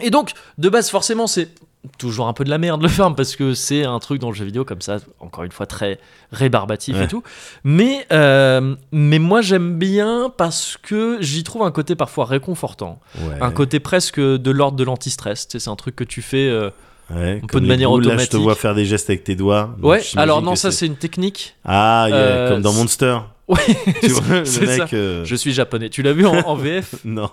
et 0.02 0.10
donc, 0.12 0.34
de 0.60 0.70
base, 0.70 0.92
forcément, 0.92 1.26
c'est 1.26 1.50
toujours 1.98 2.28
un 2.28 2.34
peu 2.34 2.44
de 2.44 2.50
la 2.50 2.58
merde 2.58 2.82
le 2.82 2.90
farm 2.90 3.16
parce 3.16 3.36
que 3.38 3.54
c'est 3.54 3.86
un 3.86 4.00
truc 4.00 4.20
dans 4.20 4.30
le 4.30 4.36
jeu 4.36 4.44
vidéo 4.46 4.66
comme 4.66 4.82
ça, 4.82 4.98
encore 5.20 5.46
une 5.46 5.52
fois 5.52 5.66
très 5.66 5.98
rébarbatif 6.32 7.00
et 7.02 7.08
tout. 7.08 7.24
Mais, 7.64 8.06
euh, 8.12 8.76
mais 8.92 9.18
moi, 9.20 9.42
j'aime 9.42 9.78
bien 9.80 10.32
parce 10.36 10.78
que 10.82 11.18
j'y 11.22 11.44
trouve 11.44 11.64
un 11.64 11.72
côté 11.72 11.96
parfois 11.96 12.26
réconfortant, 12.26 13.00
Ouais. 13.22 13.38
un 13.42 13.52
côté 13.52 13.80
presque 13.80 14.20
de 14.20 14.52
l'ordre 14.52 14.78
de 14.78 14.84
l'anti-stress. 14.84 15.48
Tu 15.48 15.54
sais, 15.54 15.64
C'est 15.64 15.70
un 15.70 15.76
truc 15.76 15.96
que 15.96 16.04
tu 16.04 16.22
fais. 16.22 16.50
euh, 16.50 16.70
Ouais, 17.12 17.40
peu 17.42 17.48
comme 17.48 17.64
de 17.64 17.68
manière 17.68 17.90
boules, 17.90 18.04
Là, 18.04 18.12
je 18.12 18.18
te 18.18 18.22
automatique. 18.38 18.44
vois 18.44 18.54
faire 18.54 18.76
des 18.76 18.86
gestes 18.86 19.10
avec 19.10 19.24
tes 19.24 19.34
doigts. 19.36 19.76
Ouais, 19.82 20.02
alors 20.16 20.44
non, 20.44 20.56
ça 20.56 20.72
c'est 20.72 20.86
une 20.86 20.96
technique. 20.96 21.56
Ah, 21.66 22.06
Euh, 22.12 22.50
comme 22.52 22.62
dans 22.62 22.72
Monster. 22.74 23.18
Ouais, 23.50 23.58
Tu 24.02 24.08
vois, 24.10 24.46
c'est 24.46 24.62
le 24.62 24.68
ça. 24.68 24.84
mec. 24.84 24.94
euh, 24.94 25.26
Je 25.26 25.36
suis 25.36 25.52
japonais. 25.54 25.90
Tu 25.90 26.04
l'as 26.04 26.14
vu 26.14 26.26
en, 26.26 26.34
en 26.36 26.56
VF 26.56 26.96
Non. 27.04 27.30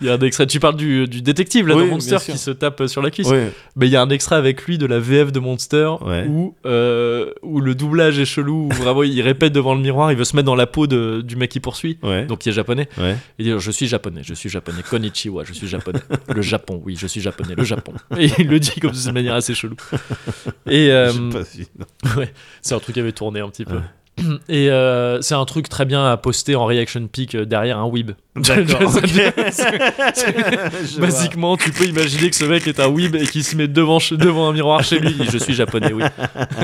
Il 0.00 0.06
y 0.06 0.10
a 0.10 0.14
un 0.14 0.18
extrait. 0.20 0.46
Tu 0.46 0.58
parles 0.60 0.76
du, 0.76 1.06
du 1.06 1.20
détective 1.20 1.66
là 1.68 1.76
Oui, 1.76 1.82
dans 1.84 1.90
Monster 1.90 2.16
qui 2.24 2.38
se 2.38 2.50
tape 2.50 2.86
sur 2.86 3.02
la 3.02 3.10
cuisse. 3.10 3.28
Mais 3.76 3.86
il 3.86 3.90
y 3.90 3.96
a 3.96 4.02
un 4.02 4.08
extrait 4.08 4.36
avec 4.36 4.62
lui 4.62 4.78
de 4.78 4.86
la 4.86 4.98
VF 4.98 5.32
de 5.32 5.38
Monster 5.40 5.90
Ouais. 6.00 6.26
où, 6.26 6.54
euh, 6.64 7.30
où 7.42 7.60
le 7.60 7.74
doublage 7.74 8.18
est 8.18 8.24
chelou, 8.24 8.68
où 8.70 8.74
vraiment 8.74 9.02
il 9.02 9.20
répète 9.20 9.52
devant 9.52 9.74
le 9.74 9.80
miroir, 9.82 10.10
il 10.10 10.16
veut 10.18 10.24
se 10.24 10.34
mettre 10.36 10.46
dans 10.46 10.54
la 10.54 10.66
peau 10.66 10.86
de- 10.86 11.20
du 11.22 11.36
mec 11.36 11.50
qui 11.50 11.60
poursuit, 11.60 11.98
Ouais. 12.02 12.24
donc 12.24 12.38
qui 12.38 12.48
est 12.48 12.52
japonais. 12.52 12.88
ouais. 12.98 13.16
Il 13.38 13.44
dit 13.44 13.52
Je 13.58 13.70
suis 13.70 13.86
japonais, 13.86 14.22
je 14.24 14.32
suis 14.32 14.48
japonais, 14.48 14.82
Konnichiwa, 14.88 15.44
je 15.44 15.52
suis 15.52 15.68
japonais. 15.68 16.00
Le 16.34 16.40
Japon, 16.42 16.80
oui, 16.84 16.96
je 16.98 17.06
suis 17.06 17.20
japonais, 17.20 17.54
le 17.54 17.64
Japon. 17.64 17.92
Et 18.18 18.30
il 18.38 18.48
le 18.48 18.58
dit 18.58 18.80
comme 18.80 18.94
ça, 18.94 19.08
de 19.10 19.14
manière 19.14 19.34
assez 19.34 19.54
chelou. 19.54 19.76
Et 20.66 20.90
euh, 20.90 21.12
c'est 22.62 22.74
un 22.74 22.78
truc 22.78 22.94
qui 22.94 23.00
avait 23.00 23.12
tourné 23.12 23.40
un 23.40 23.48
petit 23.48 23.64
peu. 23.64 23.80
Et 24.48 24.70
euh, 24.70 25.20
c'est 25.20 25.34
un 25.34 25.44
truc 25.44 25.68
très 25.68 25.84
bien 25.84 26.10
à 26.10 26.16
poster 26.16 26.56
en 26.56 26.64
reaction 26.64 27.06
pic 27.06 27.34
euh, 27.34 27.44
derrière 27.44 27.78
un 27.78 27.84
weeb. 27.86 28.12
D'accord. 28.36 28.90
Ça- 28.90 28.98
ok. 29.04 29.52
c'est- 29.52 30.98
Basiquement, 31.00 31.56
tu 31.56 31.70
peux 31.70 31.84
imaginer 31.84 32.30
que 32.30 32.36
ce 32.36 32.44
mec 32.46 32.66
est 32.66 32.80
un 32.80 32.88
weeb 32.88 33.14
et 33.14 33.26
qu'il 33.26 33.44
se 33.44 33.54
met 33.56 33.68
devant, 33.68 33.98
devant 34.12 34.48
un 34.48 34.52
miroir 34.52 34.82
chez 34.82 34.98
lui. 34.98 35.14
Je 35.30 35.38
suis 35.38 35.54
japonais, 35.54 35.92
oui. 35.92 36.02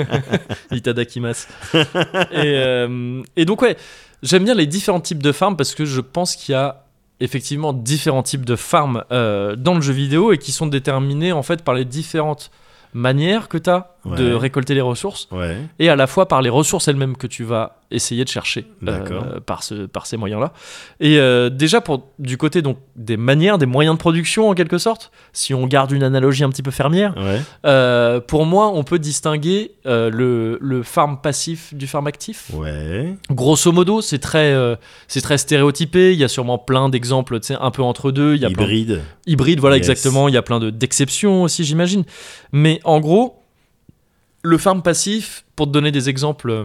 Itadakimasu. 0.71 1.47
Et, 1.75 1.79
euh, 2.35 3.23
et 3.37 3.45
donc, 3.45 3.63
ouais, 3.63 3.77
j'aime 4.23 4.45
bien 4.45 4.55
les 4.55 4.67
différents 4.67 5.01
types 5.01 5.23
de 5.23 5.33
farms 5.33 5.57
parce 5.57 5.75
que 5.75 5.85
je 5.85 6.01
pense 6.01 6.37
qu'il 6.37 6.53
y 6.53 6.57
a 6.57 6.85
effectivement 7.21 7.73
différents 7.73 8.23
types 8.23 8.45
de 8.45 8.57
farms 8.57 9.05
euh, 9.13 9.55
dans 9.57 9.75
le 9.75 9.81
jeu 9.81 9.93
vidéo 9.93 10.33
et 10.33 10.39
qui 10.39 10.51
sont 10.53 10.67
déterminés 10.67 11.33
en 11.33 11.43
fait 11.43 11.63
par 11.63 11.75
les 11.75 11.85
différentes 11.85 12.51
manières 12.95 13.49
que 13.49 13.59
tu 13.59 13.71
as 13.71 13.92
de 14.05 14.33
récolter 14.35 14.75
les 14.75 14.81
ressources 14.81 15.29
Ouais. 15.31 15.57
et 15.79 15.89
à 15.89 15.95
la 15.97 16.07
fois 16.09 16.27
par 16.27 16.43
les 16.43 16.51
ressources 16.51 16.89
elles-mêmes 16.89 17.17
que 17.17 17.29
tu 17.29 17.45
vas 17.45 17.77
essayer 17.93 18.25
de 18.25 18.29
chercher 18.29 18.67
euh, 18.89 19.39
par, 19.41 19.63
ce, 19.63 19.87
par 19.87 20.07
ces 20.07 20.17
moyens-là. 20.17 20.53
Et 20.99 21.19
euh, 21.19 21.51
déjà 21.51 21.81
pour 21.81 22.09
du 22.19 22.37
côté 22.39 22.63
donc 22.63 22.79
des 22.97 23.17
manières, 23.17 23.59
des 23.59 23.67
moyens 23.67 23.95
de 23.97 23.99
production 24.01 24.49
en 24.49 24.55
quelque 24.55 24.79
sorte, 24.79 25.13
si 25.33 25.53
on 25.55 25.67
garde 25.67 25.93
une 25.93 26.03
analogie 26.03 26.43
un 26.43 26.49
petit 26.51 26.63
peu 26.63 26.71
fermière, 26.73 27.15
Ouais. 27.17 27.41
euh, 27.67 28.19
pour 28.19 28.45
moi 28.47 28.73
on 28.75 28.83
peut 28.83 28.99
distinguer 28.99 29.73
le, 29.85 30.59
le 30.61 30.83
farm 30.83 31.19
passif 31.21 31.73
du 31.75 31.87
farm 31.87 32.07
actif. 32.07 32.51
Grosso 33.31 33.73
modo, 33.73 34.01
c'est 34.01 34.19
très, 34.19 34.55
c'est 35.07 35.21
très 35.21 35.39
stéréotypé. 35.39 36.13
Il 36.13 36.19
y 36.19 36.25
a 36.25 36.29
sûrement 36.29 36.59
plein 36.59 36.89
d'exemples, 36.89 37.39
un 37.61 37.71
peu 37.71 37.83
entre 37.83 38.11
deux. 38.11 38.35
Il 38.35 38.41
y 38.43 38.45
a 38.47 38.51
plein 38.51 38.63
Hybride. 38.65 39.01
hybride, 39.27 39.61
voilà 39.61 39.77
Yes. 39.77 39.89
exactement. 39.89 40.29
Il 40.29 40.35
y 40.35 40.39
a 40.39 40.43
plein 40.43 40.59
de 40.61 40.71
d'exceptions 40.71 41.43
aussi, 41.43 41.65
j'imagine. 41.65 42.05
Mais 42.53 42.81
en 42.85 43.01
gros, 43.01 43.42
le 44.43 44.59
farm 44.59 44.83
passif, 44.83 45.45
pour 45.57 45.67
te 45.67 45.73
donner 45.73 45.91
des 45.93 46.09
exemples, 46.09 46.51
euh, 46.51 46.65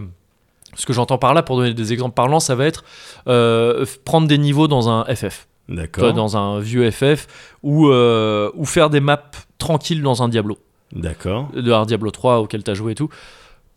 ce 0.74 0.84
que 0.86 0.92
j'entends 0.92 1.18
par 1.18 1.34
là, 1.34 1.42
pour 1.42 1.56
donner 1.56 1.74
des 1.74 1.92
exemples 1.92 2.14
parlants, 2.14 2.40
ça 2.40 2.54
va 2.54 2.66
être 2.66 2.84
euh, 3.28 3.86
prendre 4.04 4.26
des 4.28 4.38
niveaux 4.38 4.68
dans 4.68 4.88
un 4.88 5.04
FF, 5.14 5.46
D'accord. 5.68 6.12
dans 6.12 6.36
un 6.36 6.58
vieux 6.60 6.90
FF, 6.90 7.26
ou, 7.62 7.88
euh, 7.88 8.50
ou 8.54 8.64
faire 8.64 8.90
des 8.90 9.00
maps 9.00 9.30
tranquilles 9.58 10.02
dans 10.02 10.22
un 10.22 10.28
Diablo, 10.28 10.58
D'accord. 10.92 11.48
de 11.54 11.72
un 11.72 11.86
Diablo 11.86 12.10
3 12.10 12.40
auquel 12.40 12.62
tu 12.64 12.70
as 12.70 12.74
joué 12.74 12.92
et 12.92 12.94
tout. 12.94 13.08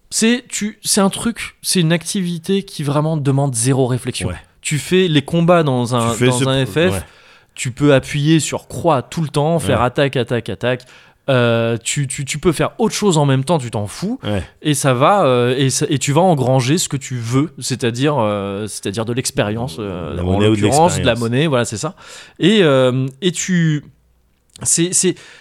C'est 0.09 0.43
tu, 0.49 0.77
c'est 0.83 0.99
un 0.99 1.09
truc, 1.09 1.55
c'est 1.61 1.79
une 1.79 1.93
activité 1.93 2.63
qui 2.63 2.83
vraiment 2.83 3.15
demande 3.15 3.55
zéro 3.55 3.87
réflexion. 3.87 4.27
Ouais. 4.29 4.35
Tu 4.59 4.77
fais 4.77 5.07
les 5.07 5.21
combats 5.21 5.63
dans 5.63 5.95
un, 5.95 6.07
dans 6.09 6.65
FF, 6.65 6.75
ouais. 6.75 6.91
tu 7.55 7.71
peux 7.71 7.93
appuyer 7.93 8.39
sur 8.41 8.67
croix 8.67 9.01
tout 9.03 9.21
le 9.21 9.29
temps, 9.29 9.57
faire 9.59 9.79
Ouais. 9.79 9.85
attaque, 9.85 10.17
attaque, 10.17 10.49
attaque. 10.49 10.83
Euh, 11.29 11.77
tu, 11.81 12.07
tu, 12.07 12.25
tu 12.25 12.39
peux 12.39 12.51
faire 12.51 12.71
autre 12.79 12.95
chose 12.95 13.17
en 13.17 13.25
même 13.25 13.43
temps, 13.43 13.59
tu 13.59 13.69
t'en 13.71 13.85
fous, 13.85 14.19
Ouais. 14.23 14.43
et 14.63 14.73
ça 14.73 14.93
va, 14.95 15.23
euh, 15.23 15.55
et, 15.55 15.69
ça- 15.69 15.85
et 15.87 15.99
tu 15.99 16.11
vas 16.13 16.21
engranger 16.21 16.77
ce 16.79 16.89
que 16.89 16.97
tu 16.97 17.15
veux, 17.15 17.51
c'est-à-dire, 17.59 18.15
euh, 18.17 18.65
c'est-à-dire 18.67 19.05
de 19.05 19.13
l'expérience, 19.13 19.77
en 19.77 19.83
de 19.83 20.43
l'occurrence, 20.45 20.99
de 20.99 21.05
la 21.05 21.15
monnaie, 21.15 21.45
voilà, 21.47 21.63
c'est 21.63 21.77
ça. 21.77 21.95
Et, 22.39 22.61
et 23.21 23.31
tu, 23.31 23.83
c'est, 24.63 24.91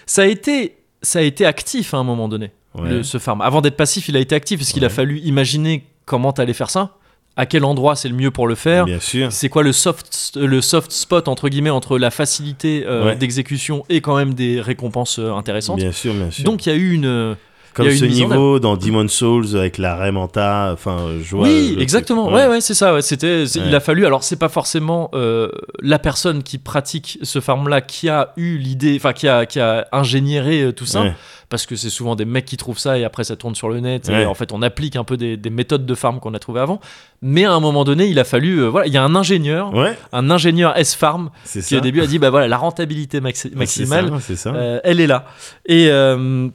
ça 0.05 0.21
a 0.21 0.25
été, 0.25 0.77
ça 1.01 1.19
a 1.19 1.23
été 1.23 1.45
actif 1.45 1.93
à 1.93 1.97
un 1.97 2.03
moment 2.03 2.27
donné, 2.29 2.51
Ouais. 2.75 2.89
le- 2.89 3.03
ce 3.03 3.17
farm. 3.17 3.41
Avant 3.41 3.61
d'être 3.61 3.75
passif, 3.75 4.07
il 4.07 4.15
a 4.15 4.19
été 4.19 4.35
actif, 4.35 4.59
parce 4.59 4.71
qu'il 4.71 4.85
a 4.85 4.89
fallu 4.89 5.19
imaginer 5.21 5.83
comment 6.05 6.31
t'allais 6.31 6.53
faire 6.53 6.69
ça, 6.69 6.95
à 7.37 7.45
quel 7.45 7.63
endroit 7.63 7.95
c'est 7.95 8.09
le 8.09 8.15
mieux 8.15 8.31
pour 8.31 8.47
le 8.47 8.55
faire. 8.55 8.85
Bien 8.85 8.99
sûr. 8.99 9.31
C'est 9.31 9.49
quoi 9.49 9.63
le 9.63 9.71
soft, 9.71 10.33
le 10.35 10.61
soft 10.61 10.91
spot 10.91 11.27
entre 11.27 11.49
guillemets 11.49 11.69
entre 11.69 11.97
la 11.97 12.11
facilité 12.11 12.83
euh, 12.85 13.05
Ouais. 13.05 13.15
d'exécution 13.15 13.83
et 13.89 14.01
quand 14.01 14.15
même 14.17 14.33
des 14.33 14.59
récompenses 14.61 15.17
euh, 15.19 15.31
intéressantes. 15.33 15.77
Bien 15.77 15.91
sûr, 15.91 16.13
bien 16.13 16.29
sûr. 16.29 16.43
Donc 16.43 16.65
il 16.65 16.69
y 16.69 16.71
a 16.73 16.75
eu 16.75 16.91
une. 16.91 17.35
Comme 17.73 17.89
ce 17.89 18.03
niveau 18.05 18.59
dans 18.59 18.75
Demon 18.75 19.07
Souls 19.07 19.55
avec 19.55 19.77
la 19.77 19.95
Remanta, 19.95 20.71
enfin, 20.73 21.07
je 21.23 21.35
vois 21.35 21.47
oui, 21.47 21.77
exactement. 21.79 22.23
truc. 22.25 22.35
Ouais, 22.35 22.47
ouais, 22.47 22.59
c'est 22.61 22.73
ça. 22.73 22.93
Ouais. 22.93 23.01
C'était, 23.01 23.43
Ouais. 23.43 23.63
il 23.67 23.73
a 23.75 23.79
fallu. 23.79 24.05
Alors 24.05 24.23
c'est 24.23 24.35
pas 24.35 24.49
forcément 24.49 25.09
euh, 25.13 25.49
la 25.81 25.97
personne 25.99 26.43
qui 26.43 26.57
pratique 26.57 27.17
ce 27.23 27.39
farm-là 27.39 27.79
qui 27.81 28.09
a 28.09 28.33
eu 28.35 28.57
l'idée, 28.57 28.95
enfin 28.97 29.13
qui 29.13 29.27
a 29.27 29.45
qui 29.45 29.59
a 29.59 29.87
ingénieré 29.93 30.63
euh, 30.63 30.71
tout 30.73 30.85
ça, 30.85 31.01
Ouais. 31.03 31.13
parce 31.49 31.65
que 31.65 31.75
c'est 31.77 31.89
souvent 31.89 32.15
des 32.15 32.25
mecs 32.25 32.45
qui 32.45 32.57
trouvent 32.57 32.77
ça 32.79 32.97
et 32.99 33.05
après 33.05 33.23
ça 33.23 33.35
tourne 33.37 33.55
sur 33.55 33.69
le 33.69 33.79
net. 33.79 34.07
Ouais. 34.09 34.23
Et 34.23 34.25
en 34.25 34.33
fait, 34.33 34.51
on 34.51 34.61
applique 34.61 34.97
un 34.97 35.03
peu 35.05 35.15
des, 35.15 35.37
des 35.37 35.49
méthodes 35.49 35.85
de 35.85 35.95
farm 35.95 36.19
qu'on 36.19 36.33
a 36.33 36.39
trouvées 36.39 36.59
avant. 36.61 36.81
Mais 37.21 37.45
à 37.45 37.53
un 37.53 37.59
moment 37.61 37.83
donné, 37.85 38.07
il 38.07 38.19
a 38.19 38.23
fallu. 38.25 38.59
euh, 38.63 38.67
voilà, 38.67 38.87
il 38.87 38.93
y 38.93 38.97
a 38.97 39.03
un 39.03 39.15
ingénieur, 39.15 39.73
Ouais, 39.73 39.97
un 40.11 40.29
ingénieur 40.29 40.77
S 40.77 40.93
farm 40.95 41.29
c'est 41.45 41.59
qui 41.61 41.67
ça. 41.69 41.77
au 41.77 41.79
début 41.79 42.01
a 42.01 42.07
dit 42.07 42.19
bah 42.19 42.29
voilà 42.31 42.47
la 42.49 42.57
rentabilité 42.57 43.21
maxi- 43.21 43.55
maximale 43.55 44.09
ça, 44.09 44.19
C'est 44.19 44.35
ça. 44.35 44.53
Euh, 44.53 44.79
elle 44.83 44.99
est 44.99 45.07
là. 45.07 45.25
Et, 45.67 45.87
euh, 45.89 46.49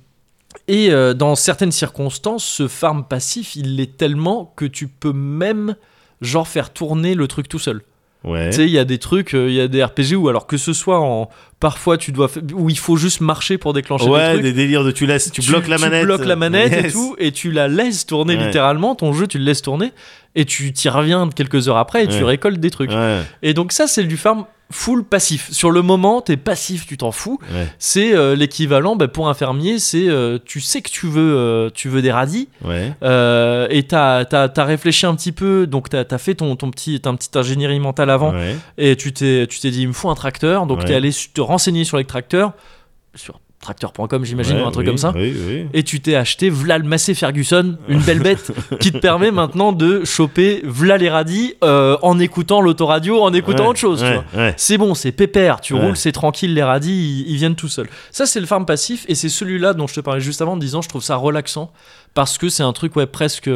et 0.69 0.91
euh, 0.91 1.14
dans 1.14 1.35
certaines 1.35 1.73
circonstances, 1.73 2.45
ce 2.45 2.69
farm 2.69 3.05
passif, 3.05 3.55
il 3.57 3.77
l'est 3.77 3.97
tellement 3.97 4.53
que 4.57 4.64
tu 4.64 4.89
peux 4.89 5.12
même 5.12 5.77
genre 6.21 6.49
faire 6.49 6.73
tourner 6.73 7.14
le 7.14 7.29
truc 7.29 7.49
tout 7.49 7.59
seul. 7.59 7.83
Ouais. 8.25 8.51
Tu 8.51 8.57
sais, 8.57 8.64
il 8.64 8.71
y 8.71 8.79
a 8.79 8.85
des 8.85 8.99
trucs, 8.99 9.35
euh, 9.35 9.49
il 9.49 9.55
y 9.55 9.61
a 9.61 9.69
des 9.69 9.85
RPG 9.85 10.17
où 10.17 10.29
alors 10.29 10.49
que 10.49 10.57
ce 10.57 10.73
soit 10.73 10.99
en 10.99 11.29
parfois 11.61 11.97
tu 11.97 12.11
dois 12.11 12.29
où 12.55 12.69
il 12.69 12.79
faut 12.79 12.97
juste 12.97 13.21
marcher 13.21 13.57
pour 13.57 13.73
déclencher 13.73 14.09
Ouais, 14.09 14.27
des 14.27 14.33
trucs. 14.33 14.43
des 14.43 14.53
délires 14.53 14.83
de 14.83 14.91
tu 14.91 15.07
laisses, 15.07 15.31
tu, 15.31 15.43
bloques 15.43 15.69
la 15.69 15.79
manette. 15.79 16.01
Tu 16.01 16.07
bloques 16.07 16.25
la 16.25 16.35
manette 16.35 16.73
et 16.73 16.91
tout, 16.91 17.14
et 17.19 17.31
tu 17.31 17.53
la 17.53 17.69
laisses 17.69 18.05
tourner 18.05 18.37
Ouais. 18.37 18.47
littéralement. 18.47 18.97
Ton 18.97 19.12
jeu, 19.12 19.29
tu 19.29 19.39
le 19.39 19.45
laisses 19.45 19.62
tourner, 19.62 19.93
et 20.35 20.45
tu 20.45 20.73
t'y 20.73 20.89
reviens 20.89 21.29
quelques 21.29 21.69
heures 21.69 21.77
après 21.77 22.05
et 22.05 22.09
tu 22.09 22.25
récoltes 22.25 22.59
des 22.59 22.71
trucs. 22.71 22.91
Et 23.43 23.55
donc 23.55 23.71
ça, 23.71 23.87
c'est 23.87 24.03
du 24.03 24.17
farm 24.17 24.47
full 24.71 25.05
passif. 25.05 25.51
Sur 25.53 25.71
le 25.71 25.83
moment, 25.83 26.21
t'es 26.21 26.37
passif, 26.37 26.87
tu 26.87 26.97
t'en 26.97 27.12
fous. 27.12 27.39
Ouais, 27.53 27.69
c'est 27.79 28.14
euh, 28.14 28.35
l'équivalent 28.35 28.97
bah, 28.97 29.09
pour 29.09 29.29
un 29.29 29.35
fermier 29.35 29.79
c'est 29.79 30.09
euh, 30.09 30.39
tu 30.45 30.61
sais 30.61 30.83
que 30.83 30.91
tu 30.91 31.07
veux 31.07 31.37
euh, 31.37 31.71
tu 31.73 31.89
veux 31.89 32.03
des 32.03 32.11
radis. 32.11 32.49
Ouais. 32.64 32.93
et 33.71 33.83
t'as 33.85 34.25
as, 34.25 34.64
réfléchi 34.64 35.07
un 35.07 35.14
petit 35.14 35.33
peu 35.33 35.67
donc 35.67 35.89
t'as 35.89 36.05
as 36.11 36.19
fait 36.19 36.35
ton, 36.35 36.57
ton 36.57 36.71
petit 36.71 37.01
un 37.05 37.14
petit 37.14 37.37
ingénierie 37.39 37.81
mentale 37.81 38.11
avant. 38.11 38.33
Ouais. 38.33 38.57
et 38.79 38.97
tu 38.97 39.12
t'es 39.12 39.47
tu 39.47 39.61
t'es 39.61 39.71
dit 39.71 39.83
il 39.83 39.89
me 39.89 39.93
faut 39.93 40.11
un 40.11 40.14
tracteur. 40.14 40.67
Donc 40.67 40.85
t'es 40.85 40.95
allé 40.95 41.11
te 41.12 41.41
renseigner 41.41 41.85
sur 41.85 41.97
les 41.97 42.05
tracteurs. 42.05 42.53
Sur 43.14 43.41
tracteur.com, 43.67 44.25
j'imagine, 44.25 44.57
Ouais, 44.57 44.62
ou 44.62 44.67
un 44.67 44.71
truc 44.71 44.85
oui, 44.85 44.87
comme 44.87 44.99
ça. 44.99 45.12
Oui, 45.14 45.35
oui. 45.49 45.67
Et 45.75 45.83
tu 45.83 46.01
t'es 46.01 46.14
acheté 46.14 46.51
v'là 46.51 46.79
le 46.79 46.85
Massey 46.85 47.14
Ferguson, 47.14 47.77
une 47.89 48.01
belle 48.01 48.21
bête 48.21 48.53
qui 48.81 48.93
te 48.93 48.99
permet 48.99 49.31
maintenant 49.33 49.73
de 49.73 50.05
choper 50.05 50.61
v'là 50.64 50.97
les 50.99 51.11
radis 51.11 51.55
euh, 51.64 51.97
en 52.03 52.19
écoutant 52.19 52.61
l'autoradio, 52.61 53.21
en 53.23 53.33
écoutant 53.35 53.64
Ouais, 53.64 53.71
autre 53.71 53.79
chose. 53.81 54.03
ouais. 54.35 54.55
C'est 54.57 54.79
bon, 54.79 54.95
c'est 54.95 55.11
pépère, 55.12 55.61
tu 55.61 55.75
roules, 55.75 55.97
c'est 55.97 56.12
tranquille, 56.12 56.55
les 56.55 56.62
radis, 56.62 57.25
ils, 57.27 57.31
ils 57.33 57.37
viennent 57.37 57.57
tout 57.57 57.69
seuls. 57.69 57.89
Ça, 58.12 58.25
c'est 58.27 58.41
le 58.41 58.47
farm 58.47 58.64
passif, 58.67 59.05
et 59.09 59.14
c'est 59.14 59.29
celui-là 59.29 59.75
dont 59.75 59.87
je 59.87 59.95
te 59.95 60.01
parlais 60.01 60.21
juste 60.21 60.41
avant 60.41 60.53
en 60.53 60.57
disant 60.57 60.81
je 60.83 60.89
trouve 60.89 61.03
ça 61.03 61.17
relaxant, 61.17 61.73
parce 62.14 62.39
que 62.39 62.49
c'est 62.49 62.62
un 62.62 62.73
truc, 62.73 62.95
ouais, 62.97 63.07
presque. 63.07 63.51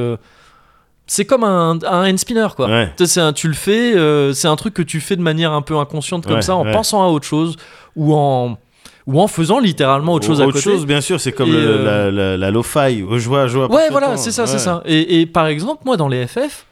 C'est 1.06 1.24
comme 1.24 1.42
un, 1.42 1.78
un 1.84 2.08
hand 2.08 2.18
spinner, 2.18 2.46
quoi. 2.54 2.68
Ouais. 2.68 2.92
Un- 3.16 3.32
tu 3.32 3.48
le 3.48 3.54
fais, 3.54 3.96
euh, 3.96 4.32
c'est 4.32 4.46
un 4.46 4.54
truc 4.54 4.74
que 4.74 4.82
tu 4.82 5.00
fais 5.00 5.16
de 5.16 5.22
manière 5.22 5.50
un 5.52 5.62
peu 5.62 5.76
inconsciente 5.76 6.24
comme 6.24 6.36
Ouais, 6.36 6.42
ça, 6.42 6.54
en 6.54 6.64
ouais. 6.64 6.70
pensant 6.72 7.02
à 7.02 7.08
autre 7.08 7.26
chose, 7.26 7.56
ou 7.96 8.14
en, 8.14 8.56
ou 9.06 9.20
en 9.20 9.26
faisant 9.28 9.58
littéralement 9.60 10.14
autre 10.14 10.26
chose 10.26 10.40
à 10.40 10.44
Autre 10.44 10.58
côté. 10.58 10.70
chose, 10.70 10.86
bien 10.86 11.00
sûr, 11.00 11.20
c'est 11.20 11.32
comme 11.32 11.50
le- 11.50 11.58
euh, 11.58 11.84
la, 11.84 12.10
la, 12.10 12.36
la 12.36 12.50
lo-fi. 12.50 12.98
Je 12.98 13.28
vois, 13.28 13.46
je 13.46 13.56
vois 13.58 13.70
Ouais, 13.72 13.88
voilà, 13.90 14.16
c'est 14.16 14.30
ça, 14.32 14.46
c'est 14.46 14.58
ça. 14.58 14.82
Et, 14.86 15.20
et 15.20 15.26
par 15.26 15.46
exemple, 15.46 15.82
moi, 15.84 15.96
dans 15.96 16.08
les 16.08 16.26
FF, 16.26 16.66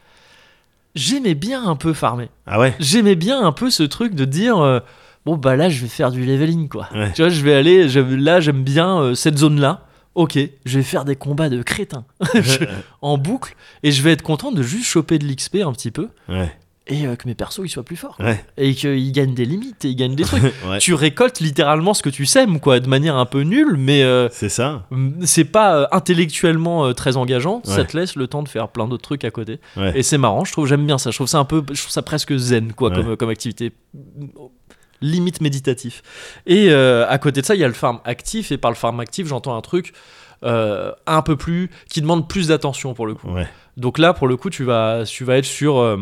j'aimais 0.95 1.35
bien 1.35 1.65
un 1.65 1.75
peu 1.75 1.93
farmer. 1.93 2.29
Ah 2.45 2.59
ouais 2.59 2.75
J'aimais 2.79 3.15
bien 3.15 3.41
un 3.41 3.51
peu 3.51 3.69
ce 3.69 3.83
truc 3.83 4.15
de 4.15 4.25
dire, 4.25 4.57
euh, 4.59 4.79
bon, 5.25 5.37
bah 5.37 5.55
là, 5.55 5.69
je 5.69 5.81
vais 5.81 5.87
faire 5.87 6.11
du 6.11 6.23
leveling, 6.25 6.67
quoi. 6.69 6.87
Ouais. 6.93 7.11
Tu 7.13 7.21
vois, 7.21 7.29
je 7.29 7.41
vais 7.43 7.53
aller, 7.55 7.87
là, 7.87 8.39
j'aime 8.39 8.63
bien 8.63 8.99
euh, 8.99 9.15
cette 9.15 9.37
zone-là. 9.37 9.85
Ok, 10.15 10.37
je 10.65 10.77
vais 10.77 10.83
faire 10.83 11.05
des 11.05 11.15
combats 11.15 11.49
de 11.49 11.61
crétins 11.61 12.03
Je- 12.33 12.65
en 13.01 13.17
boucle 13.17 13.55
et 13.83 13.91
je 13.91 14.01
vais 14.01 14.11
être 14.11 14.23
content 14.23 14.51
de 14.51 14.61
juste 14.63 14.85
choper 14.85 15.17
de 15.19 15.25
l'XP 15.25 15.57
un 15.65 15.71
petit 15.71 15.91
peu 15.91 16.09
Ouais, 16.27 16.51
et 16.89 17.05
euh, 17.05 17.15
que 17.15 17.27
mes 17.27 17.35
persos 17.35 17.61
ils 17.63 17.69
soient 17.69 17.83
plus 17.83 17.95
forts 17.95 18.17
ouais, 18.19 18.43
et 18.57 18.73
qu'ils 18.73 19.11
gagnent 19.11 19.33
des 19.33 19.45
limites 19.45 19.85
et 19.85 19.89
ils 19.89 19.95
gagnent 19.95 20.15
des 20.15 20.23
trucs. 20.23 20.43
ouais. 20.67 20.79
Tu 20.79 20.93
récoltes 20.93 21.39
littéralement 21.39 21.93
ce 21.93 22.01
que 22.01 22.09
tu 22.09 22.25
sèmes, 22.25 22.59
quoi, 22.59 22.79
de 22.79 22.87
manière 22.87 23.15
un 23.15 23.25
peu 23.25 23.41
nulle, 23.41 23.75
mais 23.77 24.03
euh, 24.03 24.27
C'est 24.31 24.49
ça. 24.49 24.87
c'est 25.23 25.45
pas 25.45 25.75
euh, 25.75 25.87
intellectuellement 25.91 26.85
euh, 26.85 26.93
très 26.93 27.15
engageant, 27.15 27.61
ça 27.63 27.85
te 27.85 27.95
laisse 27.95 28.15
le 28.15 28.27
temps 28.27 28.43
de 28.43 28.49
faire 28.49 28.69
plein 28.69 28.87
d'autres 28.87 29.03
trucs 29.03 29.23
à 29.23 29.31
côté. 29.31 29.59
Et 29.95 30.03
c'est 30.03 30.17
marrant, 30.17 30.43
je 30.43 30.51
trouve, 30.51 30.67
j'aime 30.67 30.85
bien 30.85 30.97
ça. 30.97 31.11
Je 31.11 31.17
trouve 31.17 31.27
ça 31.27 31.39
un 31.39 31.45
peu, 31.45 31.63
je 31.71 31.79
trouve 31.79 31.91
ça 31.91 32.01
presque 32.01 32.35
zen, 32.35 32.73
quoi, 32.73 32.91
comme, 32.91 33.15
comme 33.15 33.29
activité. 33.29 33.71
Limite 35.01 35.39
méditatif. 35.39 36.01
Et 36.45 36.73
à 36.73 37.17
côté 37.19 37.41
de 37.41 37.45
ça, 37.45 37.55
il 37.55 37.61
y 37.61 37.63
a 37.63 37.67
le 37.67 37.73
farm 37.73 37.99
actif, 38.03 38.51
et 38.51 38.57
par 38.57 38.71
le 38.71 38.75
farm 38.75 38.99
actif, 38.99 39.27
j'entends 39.27 39.55
un 39.55 39.61
truc 39.61 39.93
un 40.41 41.21
peu 41.23 41.35
plus. 41.35 41.69
qui 41.89 42.01
demande 42.01 42.27
plus 42.27 42.47
d'attention 42.47 42.93
pour 42.93 43.07
le 43.07 43.13
coup. 43.13 43.29
Donc 43.77 43.97
là, 43.97 44.13
pour 44.13 44.27
le 44.27 44.35
coup, 44.35 44.49
tu 44.49 44.63
vas, 44.63 45.03
tu 45.05 45.23
vas 45.23 45.37
être 45.37 45.45
sur. 45.45 45.97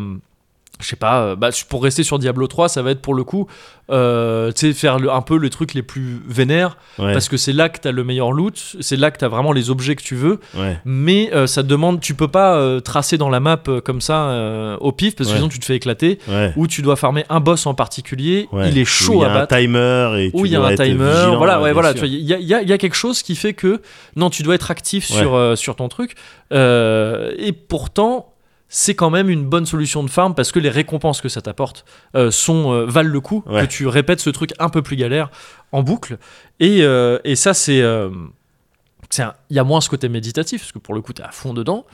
Je 0.80 0.86
sais 0.88 0.96
pas, 0.96 1.20
euh, 1.22 1.36
bah, 1.36 1.50
pour 1.68 1.82
rester 1.82 2.02
sur 2.04 2.18
Diablo 2.18 2.46
3, 2.46 2.68
ça 2.68 2.82
va 2.82 2.90
être 2.92 3.00
pour 3.02 3.14
le 3.14 3.24
coup, 3.24 3.46
euh, 3.90 4.52
tu 4.52 4.68
sais, 4.68 4.72
faire 4.72 4.98
le- 4.98 5.10
un 5.10 5.22
peu 5.22 5.36
les 5.36 5.50
trucs 5.50 5.74
les 5.74 5.82
plus 5.82 6.20
vénères, 6.28 6.76
Ouais. 6.98 7.12
parce 7.12 7.28
que 7.28 7.36
c'est 7.36 7.52
là 7.52 7.68
que 7.68 7.80
tu 7.80 7.88
as 7.88 7.92
le 7.92 8.04
meilleur 8.04 8.30
loot, 8.32 8.76
c'est 8.80 8.96
là 8.96 9.10
que 9.10 9.18
tu 9.18 9.24
as 9.24 9.28
vraiment 9.28 9.52
les 9.52 9.70
objets 9.70 9.96
que 9.96 10.02
tu 10.02 10.14
veux, 10.14 10.38
ouais. 10.56 10.78
mais 10.84 11.30
euh, 11.34 11.46
ça 11.46 11.62
te 11.62 11.68
demande, 11.68 12.00
tu 12.00 12.14
peux 12.14 12.28
pas 12.28 12.54
euh, 12.56 12.80
tracer 12.80 13.18
dans 13.18 13.28
la 13.30 13.40
map 13.40 13.60
comme 13.84 14.00
ça 14.00 14.76
au 14.80 14.92
pif, 14.92 15.16
parce 15.16 15.28
que 15.28 15.32
Ouais. 15.34 15.38
sinon 15.38 15.48
tu 15.48 15.58
te 15.58 15.64
fais 15.64 15.76
éclater, 15.76 16.18
ou 16.56 16.66
tu 16.66 16.82
dois 16.82 16.96
farmer 16.96 17.24
un 17.28 17.40
boss 17.40 17.66
en 17.66 17.74
particulier, 17.74 18.48
il 18.66 18.78
est 18.78 18.82
Où 18.82 18.86
chaud 18.86 19.14
il 19.14 19.20
y 19.22 19.24
à 19.24 19.30
a 19.30 19.34
battre. 19.40 19.54
un 19.54 19.58
timer 19.60 20.10
et 20.18 20.30
Où 20.34 20.42
tu 20.42 20.46
il 20.48 20.52
y 20.52 20.56
a 20.56 20.62
un 20.62 20.74
timer, 20.74 20.88
vigilant, 21.10 21.36
voilà, 21.38 21.60
ouais, 21.60 21.72
voilà, 21.72 21.92
il 22.02 22.14
y 22.20 22.34
a, 22.34 22.38
il 22.38 22.46
y 22.46 22.54
a- 22.54 22.62
il 22.62 22.68
y 22.68 22.72
a 22.72 22.78
quelque 22.78 22.94
chose 22.96 23.22
qui 23.22 23.34
fait 23.34 23.54
que 23.54 23.80
non, 24.16 24.30
tu 24.30 24.42
dois 24.42 24.54
être 24.54 24.70
actif 24.70 25.04
sur, 25.06 25.56
sur 25.56 25.74
ton 25.76 25.88
truc, 25.88 26.14
et 26.52 27.52
pourtant 27.52 28.34
c'est 28.68 28.94
quand 28.94 29.10
même 29.10 29.30
une 29.30 29.44
bonne 29.46 29.64
solution 29.66 30.02
de 30.04 30.10
farm 30.10 30.34
parce 30.34 30.52
que 30.52 30.58
les 30.58 30.68
récompenses 30.68 31.20
que 31.22 31.28
ça 31.28 31.40
t'apporte 31.40 31.84
euh, 32.14 32.30
sont 32.30 32.72
euh, 32.72 32.84
valent 32.84 33.08
le 33.10 33.20
coup 33.20 33.42
Ouais. 33.46 33.62
que 33.62 33.66
tu 33.72 33.86
répètes 33.86 34.20
ce 34.20 34.30
truc 34.30 34.50
un 34.58 34.68
peu 34.68 34.82
plus 34.82 34.96
galère 34.96 35.30
en 35.72 35.82
boucle 35.82 36.18
et, 36.60 36.82
euh, 36.82 37.18
et 37.24 37.34
ça 37.36 37.54
c'est 37.54 37.82
il 39.10 39.56
y 39.56 39.58
a 39.58 39.64
moins 39.64 39.80
ce 39.80 39.88
côté 39.88 40.08
méditatif 40.10 40.60
parce 40.62 40.72
que 40.72 40.78
pour 40.78 40.94
le 40.94 41.00
coup 41.00 41.12
t'es 41.14 41.22
à 41.22 41.30
fond 41.30 41.54
dedans 41.54 41.86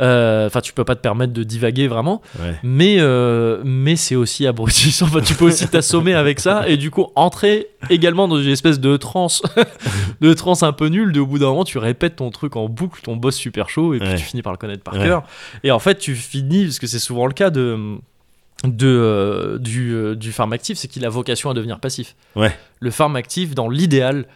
enfin 0.00 0.60
tu 0.60 0.72
peux 0.72 0.84
pas 0.84 0.94
te 0.94 1.00
permettre 1.00 1.32
de 1.32 1.42
divaguer 1.42 1.88
vraiment 1.88 2.22
Ouais. 2.40 2.54
mais 2.62 2.96
euh, 3.00 3.60
mais 3.64 3.96
c'est 3.96 4.14
aussi 4.14 4.46
abrutissant 4.46 5.06
Enfin, 5.08 5.20
tu 5.20 5.34
peux 5.34 5.46
aussi 5.46 5.66
t'assommer 5.68 6.14
avec 6.14 6.38
ça 6.38 6.68
et 6.68 6.76
du 6.76 6.90
coup 6.90 7.08
entrer 7.16 7.66
également 7.90 8.28
dans 8.28 8.40
une 8.40 8.50
espèce 8.50 8.78
de 8.78 8.96
transe 8.96 9.42
de 10.20 10.32
transe 10.34 10.62
un 10.62 10.72
peu 10.72 10.86
nulle 10.86 11.12
de 11.12 11.20
au 11.20 11.26
bout 11.26 11.38
d'un 11.40 11.46
moment 11.46 11.64
tu 11.64 11.78
répètes 11.78 12.16
ton 12.16 12.30
truc 12.30 12.54
en 12.56 12.68
boucle 12.68 13.00
ton 13.02 13.16
boss 13.16 13.34
super 13.36 13.68
chaud 13.68 13.94
et 13.94 13.98
puis 13.98 14.08
Ouais. 14.08 14.14
tu 14.16 14.22
finis 14.24 14.42
par 14.42 14.52
le 14.52 14.58
connaître 14.58 14.82
par 14.84 14.94
Ouais. 14.94 15.04
cœur 15.04 15.24
et 15.64 15.70
en 15.72 15.78
fait 15.80 15.98
tu 15.98 16.14
finis 16.14 16.64
parce 16.66 16.78
que 16.78 16.86
c'est 16.86 16.98
souvent 17.00 17.26
le 17.26 17.32
cas 17.34 17.50
de 17.50 17.96
de 18.64 18.86
euh, 18.88 19.58
du, 19.58 19.92
euh, 19.94 20.14
du 20.16 20.32
farm 20.32 20.52
actif 20.52 20.78
c'est 20.78 20.88
qu'il 20.88 21.04
a 21.04 21.08
vocation 21.08 21.50
à 21.50 21.54
devenir 21.54 21.78
passif 21.80 22.14
Ouais. 22.36 22.56
le 22.80 22.90
farm 22.90 23.14
actif 23.16 23.54
dans 23.54 23.68
l'idéal 23.68 24.26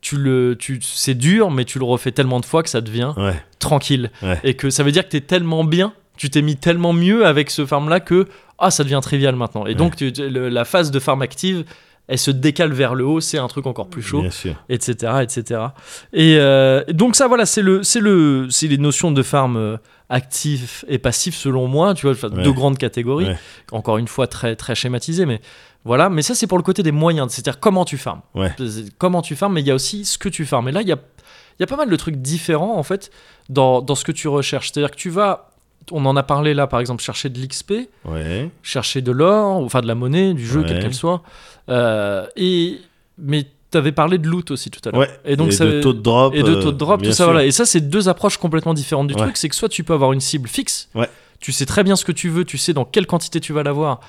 tu 0.00 0.16
le 0.16 0.56
tu 0.58 0.80
c'est 0.82 1.14
dur 1.14 1.50
mais 1.50 1.64
tu 1.64 1.78
le 1.78 1.84
refais 1.84 2.12
tellement 2.12 2.40
de 2.40 2.46
fois 2.46 2.62
que 2.62 2.70
ça 2.70 2.80
devient 2.80 3.12
Ouais. 3.16 3.34
tranquille. 3.58 4.10
Ouais. 4.22 4.40
et 4.44 4.54
que 4.54 4.70
ça 4.70 4.82
veut 4.82 4.92
dire 4.92 5.04
que 5.04 5.10
tu 5.10 5.16
es 5.18 5.20
tellement 5.20 5.64
bien 5.64 5.92
tu 6.16 6.28
t'es 6.30 6.42
mis 6.42 6.56
tellement 6.56 6.92
mieux 6.92 7.24
avec 7.26 7.50
ce 7.50 7.64
farm 7.66 7.88
là 7.88 8.00
que 8.00 8.26
ah 8.58 8.70
ça 8.70 8.84
devient 8.84 9.00
trivial 9.02 9.36
maintenant. 9.36 9.64
Et 9.66 9.74
donc 9.74 9.96
tu- 9.96 10.10
le- 10.16 10.48
la 10.50 10.64
phase 10.66 10.90
de 10.90 10.98
farm 11.00 11.22
active 11.22 11.64
elle 12.08 12.18
se 12.18 12.30
décale 12.30 12.72
vers 12.72 12.94
le 12.94 13.04
haut 13.06 13.20
c'est 13.20 13.38
un 13.38 13.46
truc 13.48 13.66
encore 13.66 13.88
plus 13.88 14.02
chaud 14.02 14.22
etc 14.68 15.12
etc 15.22 15.60
et 16.12 16.36
euh, 16.38 16.82
donc 16.88 17.14
ça 17.16 17.28
voilà 17.28 17.46
c'est 17.46 17.62
le 17.62 17.82
c'est 17.82 18.00
le 18.00 18.48
c'est 18.50 18.66
les 18.68 18.78
notions 18.78 19.12
de 19.12 19.22
farm 19.22 19.56
euh, 19.56 19.76
actif 20.08 20.84
et 20.88 20.98
passif 20.98 21.34
selon 21.36 21.68
moi 21.68 21.94
tu 21.94 22.06
vois 22.10 22.28
deux 22.30 22.52
grandes 22.52 22.78
catégories. 22.78 23.28
Encore 23.72 23.96
une 23.98 24.08
fois 24.08 24.26
très 24.26 24.56
très 24.56 24.74
schématisé 24.74 25.24
mais 25.24 25.40
voilà 25.84 26.10
mais 26.10 26.22
ça 26.22 26.34
c'est 26.34 26.46
pour 26.46 26.58
le 26.58 26.62
côté 26.64 26.82
des 26.82 26.92
moyens 26.92 27.32
c'est-à-dire 27.32 27.58
comment 27.60 27.84
tu 27.84 27.96
farmes 27.98 28.20
Ouais. 28.34 28.52
C'est- 28.58 28.96
comment 28.98 29.22
tu 29.22 29.34
farmes 29.36 29.54
mais 29.54 29.60
il 29.62 29.66
y 29.66 29.70
a 29.70 29.74
aussi 29.74 30.04
ce 30.04 30.18
que 30.18 30.28
tu 30.28 30.44
farmes 30.46 30.68
et 30.68 30.72
là 30.72 30.82
il 30.82 30.88
y 30.88 30.92
a 30.92 30.98
y 31.58 31.62
a 31.62 31.66
pas 31.66 31.76
mal 31.76 31.88
de 31.90 31.96
trucs 31.96 32.16
différents 32.16 32.76
en 32.76 32.82
fait 32.82 33.10
dans, 33.48 33.80
dans 33.82 33.94
ce 33.94 34.04
que 34.04 34.12
tu 34.12 34.28
recherches 34.28 34.70
c'est-à-dire 34.72 34.90
que 34.90 34.96
tu 34.96 35.10
vas 35.10 35.46
on 35.92 36.04
en 36.06 36.14
a 36.16 36.22
parlé 36.22 36.52
là 36.54 36.66
par 36.66 36.78
exemple 36.80 37.02
chercher 37.02 37.28
de 37.30 37.40
l'XP 37.40 37.72
Ouais. 38.04 38.50
chercher 38.62 39.00
de 39.00 39.10
l'or, 39.12 39.56
enfin 39.64 39.80
de 39.80 39.86
la 39.86 39.94
monnaie, 39.94 40.34
du 40.34 40.46
jeu, 40.46 40.60
Ouais. 40.60 40.66
quelle 40.68 40.80
qu'elle 40.82 40.94
soit. 40.94 41.22
Euh, 41.68 42.26
et, 42.36 42.78
mais 43.18 43.46
tu 43.72 43.78
avais 43.78 43.90
parlé 43.90 44.18
de 44.18 44.28
loot 44.28 44.50
aussi 44.50 44.70
tout 44.70 44.80
à 44.86 44.92
l'heure. 44.92 45.00
Ouais. 45.00 45.10
Et 45.24 45.36
donc 45.36 45.48
et 45.48 45.52
ça- 45.52 45.64
de 45.64 45.80
taux 45.80 45.92
de 45.94 46.00
drop. 46.00 46.34
Et 46.34 46.42
de 46.42 46.50
euh, 46.56 46.62
taux 46.62 46.70
de 46.72 46.76
drop, 46.76 47.00
bien 47.00 47.10
tout 47.10 47.16
ça, 47.16 47.24
voilà. 47.24 47.44
Et 47.44 47.50
ça, 47.50 47.64
c'est 47.64 47.80
deux 47.80 48.08
approches 48.08 48.36
complètement 48.36 48.74
différentes 48.74 49.08
du 49.08 49.14
truc. 49.16 49.36
C'est 49.36 49.48
que 49.48 49.56
soit 49.56 49.68
tu 49.70 49.82
peux 49.82 49.94
avoir 49.94 50.12
une 50.12 50.20
cible 50.20 50.48
fixe, 50.48 50.90
tu 51.40 51.50
sais 51.50 51.66
très 51.66 51.82
bien 51.82 51.96
ce 51.96 52.04
que 52.04 52.12
tu 52.12 52.28
veux, 52.28 52.44
tu 52.44 52.58
sais 52.58 52.72
dans 52.74 52.84
quelle 52.84 53.06
quantité 53.06 53.40
tu 53.40 53.52
vas 53.52 53.62
l'avoir. 53.62 54.00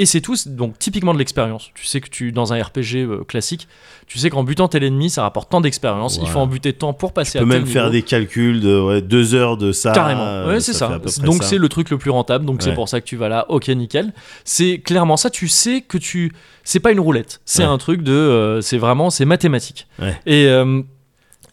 Et 0.00 0.06
c'est 0.06 0.20
tout, 0.20 0.34
donc 0.46 0.76
typiquement 0.78 1.14
de 1.14 1.18
l'expérience. 1.18 1.70
Tu 1.76 1.86
sais 1.86 2.00
que 2.00 2.08
tu, 2.10 2.32
dans 2.32 2.52
un 2.52 2.60
RPG 2.60 2.96
euh, 2.96 3.22
classique, 3.22 3.68
tu 4.08 4.18
sais 4.18 4.28
qu'en 4.28 4.42
butant 4.42 4.66
tel 4.66 4.82
ennemi, 4.82 5.08
ça 5.08 5.22
rapporte 5.22 5.50
tant 5.50 5.60
d'expérience. 5.60 6.18
Il 6.20 6.28
faut 6.28 6.40
en 6.40 6.48
buter 6.48 6.72
tant 6.72 6.92
pour 6.92 7.12
passer 7.12 7.32
Tu 7.32 7.38
à 7.38 7.40
peux 7.42 7.48
tel 7.48 7.60
même 7.60 7.66
faire 7.68 7.82
niveau. 7.84 7.92
des 7.92 8.02
calculs 8.02 8.60
de 8.60 8.80
ouais, 8.80 9.02
deux 9.02 9.34
heures 9.34 9.56
de 9.56 9.70
ça. 9.70 9.92
Carrément, 9.92 10.24
euh, 10.24 10.48
ouais, 10.48 10.60
c'est 10.60 10.72
ça. 10.72 10.88
à 10.88 11.22
Donc 11.24 11.44
c'est 11.44 11.58
le 11.58 11.68
truc 11.68 11.90
le 11.90 11.98
plus 11.98 12.10
rentable, 12.10 12.44
donc 12.44 12.62
c'est 12.62 12.74
pour 12.74 12.88
ça 12.88 13.00
que 13.00 13.06
tu 13.06 13.14
vas 13.16 13.28
là. 13.28 13.46
Ok, 13.50 13.68
nickel. 13.68 14.12
C'est 14.44 14.78
clairement 14.78 15.16
ça. 15.16 15.30
Tu 15.30 15.46
sais 15.46 15.80
que 15.82 15.96
tu, 15.98 16.32
c'est 16.64 16.80
pas 16.80 16.90
une 16.90 17.00
roulette. 17.00 17.40
C'est 17.44 17.62
un 17.62 17.78
truc 17.78 18.02
de, 18.02 18.12
euh, 18.12 18.60
c'est 18.62 18.78
vraiment, 18.78 19.10
c'est 19.10 19.24
mathématique. 19.24 19.86
Et 20.26 20.46
euh, 20.48 20.82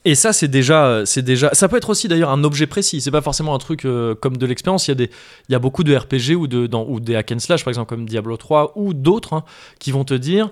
et 0.04 0.16
ça 0.16 0.34
c'est 0.34 0.48
déjà, 0.48 1.06
c'est 1.06 1.22
déjà. 1.22 1.54
Ça 1.54 1.68
peut 1.68 1.78
être 1.78 1.90
aussi 1.90 2.08
d'ailleurs 2.08 2.32
un 2.32 2.44
objet 2.44 2.68
précis. 2.68 3.02
C'est 3.02 3.12
pas 3.12 3.22
forcément 3.22 3.54
un 3.54 3.60
truc 3.60 3.86
euh, 3.86 4.16
comme 4.16 4.38
de 4.38 4.46
l'expérience. 4.46 4.88
Il 4.88 4.92
y 4.92 4.94
a 4.94 4.96
des, 4.96 5.10
il 5.50 5.52
y 5.52 5.56
a 5.56 5.60
beaucoup 5.60 5.84
de 5.84 5.96
RPG 5.96 6.36
ou 6.36 6.48
de, 6.48 6.68
dans, 6.68 6.86
ou 6.88 7.00
des 7.00 7.16
hack 7.16 7.32
and 7.32 7.40
slash 7.40 7.64
par 7.64 7.72
exemple 7.72 7.90
comme 7.90 8.08
Diablo 8.08 8.38
3 8.38 8.74
ou 8.76 8.94
d'autres 8.94 9.34
hein, 9.34 9.44
qui 9.80 9.92
vont 9.92 10.04
te 10.04 10.14
dire. 10.14 10.50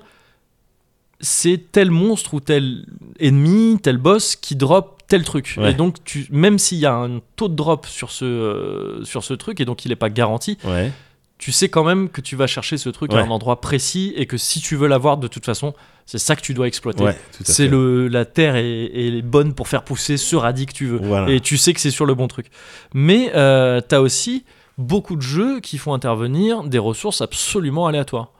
C'est 1.21 1.71
tel 1.71 1.91
monstre 1.91 2.35
ou 2.35 2.39
tel 2.39 2.85
ennemi, 3.19 3.79
tel 3.81 3.97
boss 3.97 4.35
qui 4.35 4.55
drop 4.55 5.01
tel 5.09 5.23
truc. 5.23 5.55
Ouais. 5.57 5.71
Et 5.71 5.73
donc, 5.73 6.01
tu, 6.05 6.27
même 6.31 6.57
s'il 6.57 6.77
y 6.77 6.85
a 6.85 6.93
un 6.93 7.19
taux 7.35 7.49
de 7.49 7.55
drop 7.55 7.85
sur 7.87 8.11
ce, 8.11 8.23
euh, 8.23 9.03
sur 9.03 9.23
ce 9.23 9.33
truc, 9.33 9.59
et 9.59 9.65
donc 9.65 9.83
il 9.83 9.89
n'est 9.89 9.97
pas 9.97 10.09
garanti, 10.09 10.57
Ouais. 10.63 10.91
Tu 11.39 11.51
sais 11.51 11.67
quand 11.69 11.83
même 11.83 12.09
que 12.09 12.21
tu 12.21 12.35
vas 12.35 12.45
chercher 12.45 12.77
ce 12.77 12.89
truc 12.89 13.11
à 13.13 13.23
un 13.25 13.31
endroit 13.31 13.59
précis 13.61 14.13
et 14.15 14.27
que 14.27 14.37
si 14.37 14.61
tu 14.61 14.75
veux 14.75 14.87
l'avoir, 14.87 15.17
de 15.17 15.27
toute 15.27 15.45
façon, 15.45 15.73
c'est 16.05 16.17
ça 16.19 16.35
que 16.35 16.41
tu 16.41 16.53
dois 16.53 16.67
exploiter. 16.67 17.03
Ouais, 17.03 17.17
c'est 17.45 17.67
le 17.71 18.07
la 18.07 18.25
terre 18.25 18.55
est, 18.55 18.91
est 18.93 19.21
bonne 19.23 19.53
pour 19.53 19.67
faire 19.67 19.83
pousser 19.83 20.17
ce 20.17 20.35
radis 20.35 20.67
que 20.67 20.73
tu 20.73 20.85
veux. 20.85 20.99
Voilà. 21.01 21.29
Et 21.31 21.39
tu 21.39 21.57
sais 21.57 21.73
que 21.73 21.79
c'est 21.79 21.89
sur 21.91 22.05
le 22.05 22.13
bon 22.13 22.27
truc. 22.27 22.47
Mais 22.93 23.31
euh, 23.35 23.81
tu 23.87 23.95
as 23.95 24.01
aussi 24.01 24.43
beaucoup 24.77 25.15
de 25.15 25.21
jeux 25.21 25.59
qui 25.59 25.77
font 25.77 25.93
intervenir 25.93 26.63
des 26.63 26.77
ressources 26.79 27.21
absolument 27.21 27.87
aléatoires. 27.87 28.31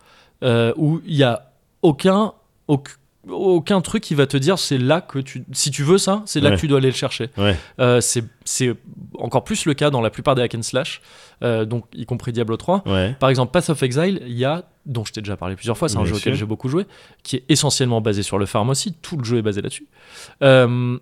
Euh, 0.44 0.72
où 0.78 1.02
il 1.06 1.16
n'y 1.18 1.24
a 1.24 1.52
aucun, 1.82 2.32
auc- 2.70 2.96
aucun 3.28 3.82
truc 3.82 4.02
qui 4.04 4.16
va 4.16 4.26
te 4.28 4.38
dire 4.38 4.58
c'est 4.58 4.78
là 4.78 5.02
que 5.02 5.20
tu. 5.20 5.44
Si 5.52 5.72
tu 5.72 5.84
veux 5.84 5.98
ça, 5.98 6.24
c'est 6.26 6.40
là 6.40 6.50
Ouais. 6.50 6.56
que 6.56 6.62
tu 6.62 6.68
dois 6.68 6.78
aller 6.78 6.90
le 6.90 6.96
chercher. 6.96 7.30
Ouais. 7.38 7.56
Euh, 7.80 8.00
c'est 8.02 8.76
encore 9.18 9.44
plus 9.44 9.66
le 9.66 9.74
cas 9.74 9.90
dans 9.90 10.02
la 10.02 10.10
plupart 10.10 10.36
des 10.36 10.42
hack 10.42 10.56
and 10.56 10.62
slash, 10.64 11.02
euh, 11.44 11.66
donc 11.66 11.86
y 11.94 12.06
compris 12.06 12.32
Diablo 12.32 12.56
3. 12.58 12.84
Ouais. 12.86 13.16
Par 13.20 13.30
exemple, 13.30 13.52
Path 13.52 13.70
of 13.70 13.84
Exile, 13.84 14.22
il 14.26 14.38
y 14.38 14.46
a, 14.46 14.64
dont 14.86 15.04
je 15.06 15.12
t'ai 15.12 15.22
déjà 15.22 15.36
parlé 15.38 15.56
plusieurs 15.56 15.78
fois, 15.78 15.90
c'est 15.90 15.98
un 15.98 16.04
Bien 16.04 16.12
jeu 16.12 16.16
auquel 16.18 16.34
j'ai 16.36 16.46
beaucoup 16.46 16.70
joué, 16.70 16.86
qui 17.24 17.36
est 17.38 17.44
essentiellement 17.50 18.02
basé 18.02 18.24
sur 18.24 18.38
le 18.40 18.46
farm 18.46 18.70
aussi, 18.70 18.94
tout 18.94 19.18
le 19.18 19.24
jeu 19.26 19.38
est 19.38 19.42
basé 19.44 19.62
là-dessus. 19.62 19.88
Euh, 20.42 20.98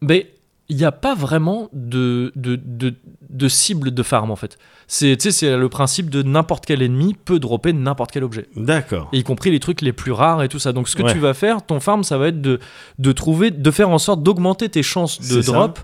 mais 0.00 0.32
il 0.70 0.76
n'y 0.76 0.84
a 0.84 0.92
pas 0.92 1.14
vraiment 1.14 1.68
de, 1.74 2.32
de, 2.36 2.58
de, 2.64 2.94
de 3.28 3.48
cible 3.48 3.90
de 3.90 4.02
farm 4.02 4.30
en 4.30 4.36
fait. 4.36 4.56
C'est 4.86 5.16
le 5.42 5.68
principe 5.68 6.10
de 6.10 6.22
n'importe 6.22 6.64
quel 6.66 6.80
ennemi 6.82 7.14
peut 7.14 7.38
dropper 7.38 7.72
n'importe 7.72 8.10
quel 8.12 8.24
objet. 8.24 8.46
D'accord. 8.56 9.08
Y 9.12 9.22
compris 9.22 9.50
les 9.50 9.60
trucs 9.60 9.82
les 9.82 9.92
plus 9.92 10.10
rares 10.12 10.42
et 10.42 10.48
tout 10.48 10.58
ça. 10.58 10.72
Donc 10.72 10.88
ce 10.88 10.96
que 10.96 11.02
Ouais. 11.02 11.12
tu 11.12 11.18
vas 11.18 11.34
faire, 11.34 11.64
ton 11.64 11.78
farm, 11.80 12.02
ça 12.02 12.18
va 12.18 12.28
être 12.28 12.40
de, 12.40 12.58
de 12.98 13.12
trouver, 13.12 13.50
de 13.50 13.70
faire 13.70 13.90
en 13.90 13.98
sorte 13.98 14.22
d'augmenter 14.22 14.68
tes 14.68 14.82
chances 14.82 15.20
de 15.20 15.42
ça. 15.42 15.52
drop 15.52 15.78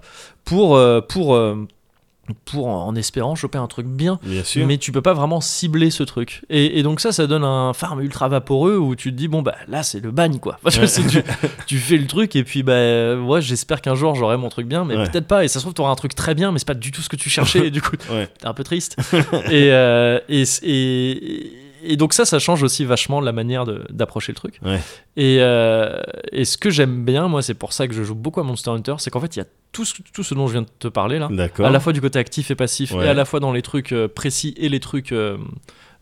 pour, 0.45 0.77
euh, 0.77 1.01
pour, 1.01 1.35
euh, 1.35 1.67
pour 2.45 2.69
en 2.69 2.95
espérant 2.95 3.35
choper 3.35 3.59
un 3.59 3.67
truc 3.67 3.87
bien. 3.87 4.19
Bien 4.23 4.45
sûr. 4.45 4.67
Mais 4.67 4.79
tu 4.79 4.93
peux 4.93 5.03
pas 5.03 5.15
vraiment 5.15 5.41
cibler 5.41 5.91
ce 5.91 6.03
truc. 6.03 6.43
Et, 6.51 6.79
et 6.79 6.83
donc 6.83 7.01
ça, 7.01 7.13
ça 7.13 7.27
donne 7.27 7.45
un 7.45 7.73
farm 7.73 8.01
ultra 8.01 8.29
vaporeux 8.29 8.77
où 8.77 8.95
tu 8.97 9.11
te 9.13 9.17
dis, 9.17 9.29
bon, 9.29 9.43
bah 9.43 9.55
là, 9.69 9.83
c'est 9.83 10.01
le 10.01 10.11
bagne, 10.11 10.39
quoi. 10.39 10.59
Enfin, 10.65 10.87
tu, 11.67 11.79
fais 11.79 11.97
le 11.97 12.07
truc 12.07 12.37
et 12.37 12.45
puis, 12.45 12.63
bah, 12.63 13.17
ouais, 13.17 13.41
j'espère 13.41 13.81
qu'un 13.81 13.95
jour 13.95 14.15
j'aurai 14.15 14.37
mon 14.37 14.49
truc 14.49 14.67
bien, 14.67 14.85
mais 14.85 14.97
Ouais. 14.97 15.09
peut-être 15.11 15.27
pas. 15.27 15.45
Et 15.45 15.49
ça 15.49 15.59
se 15.59 15.65
trouve, 15.65 15.75
t'auras 15.75 15.91
un 15.91 15.97
truc 15.97 16.15
très 16.15 16.35
bien, 16.35 16.53
mais 16.53 16.59
c'est 16.59 16.67
pas 16.67 16.75
du 16.75 16.91
tout 16.93 17.03
ce 17.03 17.09
que 17.09 17.17
tu 17.17 17.31
cherchais. 17.31 17.67
et 17.67 17.71
du 17.71 17.83
coup, 17.83 17.97
Ouais. 18.11 18.29
t'es 18.39 18.47
un 18.47 18.55
peu 18.55 18.65
triste. 18.65 18.97
et, 19.51 19.71
euh, 19.73 20.19
et, 20.29 20.45
et, 20.63 21.53
et 21.83 21.97
donc 21.97 22.13
ça, 22.13 22.25
ça 22.25 22.39
change 22.39 22.63
aussi 22.63 22.85
vachement 22.85 23.21
la 23.21 23.33
manière 23.33 23.65
d'approcher 23.91 24.33
le 24.33 24.37
truc. 24.37 24.59
Ouais. 24.65 24.81
Et, 25.17 25.39
euh, 25.41 26.01
et 26.33 26.45
ce 26.45 26.57
que 26.59 26.71
j'aime 26.71 27.05
bien, 27.05 27.29
moi, 27.29 27.43
c'est 27.43 27.55
pour 27.55 27.73
ça 27.73 27.87
que 27.89 27.95
je 27.95 28.03
joue 28.03 28.15
beaucoup 28.15 28.41
à 28.41 28.43
Monster 28.43 28.71
Hunter, 28.71 28.95
c'est 28.99 29.11
qu'en 29.11 29.21
fait, 29.21 29.37
il 29.37 29.41
y 29.41 29.43
a 29.43 29.47
tout 29.73 29.85
ce, 29.85 29.95
tout 30.13 30.23
ce 30.23 30.35
dont 30.35 30.47
je 30.47 30.53
viens 30.53 30.63
de 30.63 30.69
te 30.79 30.89
parler 30.89 31.19
là, 31.19 31.29
à 31.59 31.71
la 31.71 31.81
fois 31.81 31.93
du 31.93 32.01
côté 32.01 32.19
actif 32.19 32.51
et 32.51 32.55
passif, 32.55 32.93
Ouais. 32.93 33.07
et 33.07 33.09
à 33.09 33.15
la 33.15 33.25
fois 33.25 33.41
dans 33.41 33.53
les 33.53 33.63
trucs 33.63 33.93
euh, 33.93 34.09
précis 34.09 34.55
et 34.57 34.69
les 34.69 34.81
trucs 34.81 35.13
euh, 35.13 35.37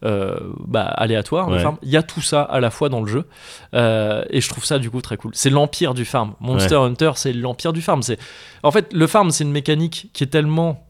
euh, 0.05 0.37
bah, 0.66 0.83
aléatoires. 0.85 1.49
Ouais. 1.49 1.62
Il 1.83 1.89
y 1.89 1.97
a 1.97 2.03
tout 2.03 2.20
ça 2.20 2.43
à 2.43 2.61
la 2.61 2.70
fois 2.70 2.89
dans 2.89 3.01
le 3.01 3.07
jeu, 3.09 3.25
Euh, 3.75 4.25
et 4.31 4.41
je 4.41 4.49
trouve 4.49 4.64
ça 4.64 4.79
du 4.79 4.91
coup 4.91 5.01
très 5.01 5.16
cool. 5.16 5.33
C'est 5.35 5.51
l'empire 5.51 5.95
du 5.95 6.05
farm. 6.05 6.35
Monster 6.41 6.77
Hunter, 6.77 7.12
c'est 7.16 7.33
l'empire 7.33 7.72
du 7.72 7.83
farm. 7.83 8.01
En 8.62 8.70
fait 8.70 8.93
le 8.93 9.07
farm, 9.07 9.31
c'est 9.31 9.45
une 9.45 9.51
mécanique 9.53 10.11
qui 10.12 10.22
est 10.25 10.29
tellement 10.29 10.87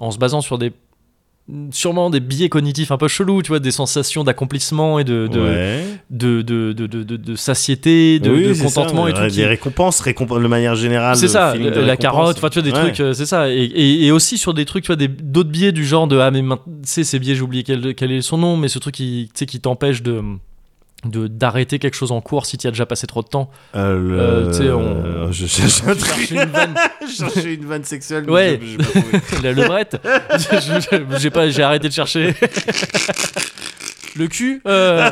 en 0.00 0.10
se 0.10 0.18
basant 0.18 0.40
sur 0.40 0.58
des 0.58 0.72
sûrement 1.72 2.08
des 2.08 2.20
biais 2.20 2.48
cognitifs 2.48 2.92
un 2.92 2.96
peu 2.96 3.08
chelous, 3.08 3.42
tu 3.42 3.48
vois, 3.48 3.58
des 3.58 3.70
sensations 3.72 4.22
d'accomplissement 4.24 4.98
et 4.98 5.04
de, 5.04 5.26
de, 5.26 5.40
Ouais. 5.40 5.84
de, 6.10 6.40
de, 6.42 6.72
de, 6.72 6.86
de- 6.86 7.34
satiété, 7.34 8.20
de, 8.20 8.30
Oui, 8.30 8.54
c'est 8.54 8.68
ça, 8.68 8.80
contentement 8.82 9.08
et 9.08 9.12
tout. 9.12 9.20
Des 9.22 9.28
qui- 9.28 9.44
récompenses, 9.44 10.00
récompenses 10.00 10.40
de 10.42 10.46
manière 10.48 10.74
générale. 10.76 11.16
c'est 11.16 11.28
ça, 11.28 11.54
la 11.56 11.62
récompense. 11.70 11.96
carotte, 11.98 12.36
enfin 12.38 12.48
tu 12.48 12.60
vois 12.60 12.70
des 12.70 12.74
Ouais. 12.76 12.84
trucs, 12.84 13.00
euh, 13.00 13.12
c'est 13.12 13.26
ça, 13.26 13.50
et, 13.50 13.54
et, 13.64 14.06
et 14.06 14.12
aussi 14.12 14.38
sur 14.38 14.54
des 14.54 14.64
trucs, 14.64 14.84
tu 14.84 14.94
vois, 14.94 15.06
d'autres 15.06 15.50
biais 15.50 15.72
du 15.72 15.84
genre 15.84 16.06
de 16.06 16.18
ah 16.18 16.30
mais 16.30 16.42
maintenant, 16.42 16.72
tu 16.82 16.88
sais 16.88 17.04
ces 17.04 17.18
biais, 17.18 17.34
j'ai 17.34 17.42
oublié 17.42 17.64
quel, 17.64 17.94
quel 17.94 18.12
est 18.12 18.20
son 18.22 18.38
nom, 18.38 18.56
mais 18.56 18.68
ce 18.68 18.78
truc 18.78 18.94
qui, 18.94 19.28
tu 19.34 19.38
sais, 19.40 19.46
qui 19.46 19.60
t'empêche 19.60 20.02
de 20.02 20.22
de 21.04 21.26
d'arrêter 21.26 21.78
quelque 21.80 21.94
chose 21.96 22.12
en 22.12 22.20
cours 22.20 22.46
si 22.46 22.56
tu 22.58 22.66
as 22.68 22.70
déjà 22.70 22.86
passé 22.86 23.06
trop 23.08 23.22
de 23.22 23.28
temps. 23.28 23.50
Euh, 23.74 23.98
le- 23.98 24.20
Euh, 24.20 24.46
tu 24.50 24.58
sais, 24.58 24.70
on- 24.70 25.32
Je 25.32 25.46
cherche 25.46 25.82
un 25.86 25.94
truc. 25.96 26.30
une 26.30 26.44
vanne. 26.44 26.74
Cherchais 27.16 27.54
une 27.54 27.64
vanne 27.64 27.84
sexuelle. 27.84 28.30
Ouais. 28.30 28.60
je-. 28.62 29.42
La 29.42 29.52
levrette. 29.52 29.96
J'ai 31.18 31.30
pas, 31.30 31.48
j'ai 31.50 31.62
arrêté 31.62 31.88
de 31.88 31.92
chercher. 31.92 32.34
Le 34.16 34.28
cul. 34.28 34.60
euh. 34.66 35.10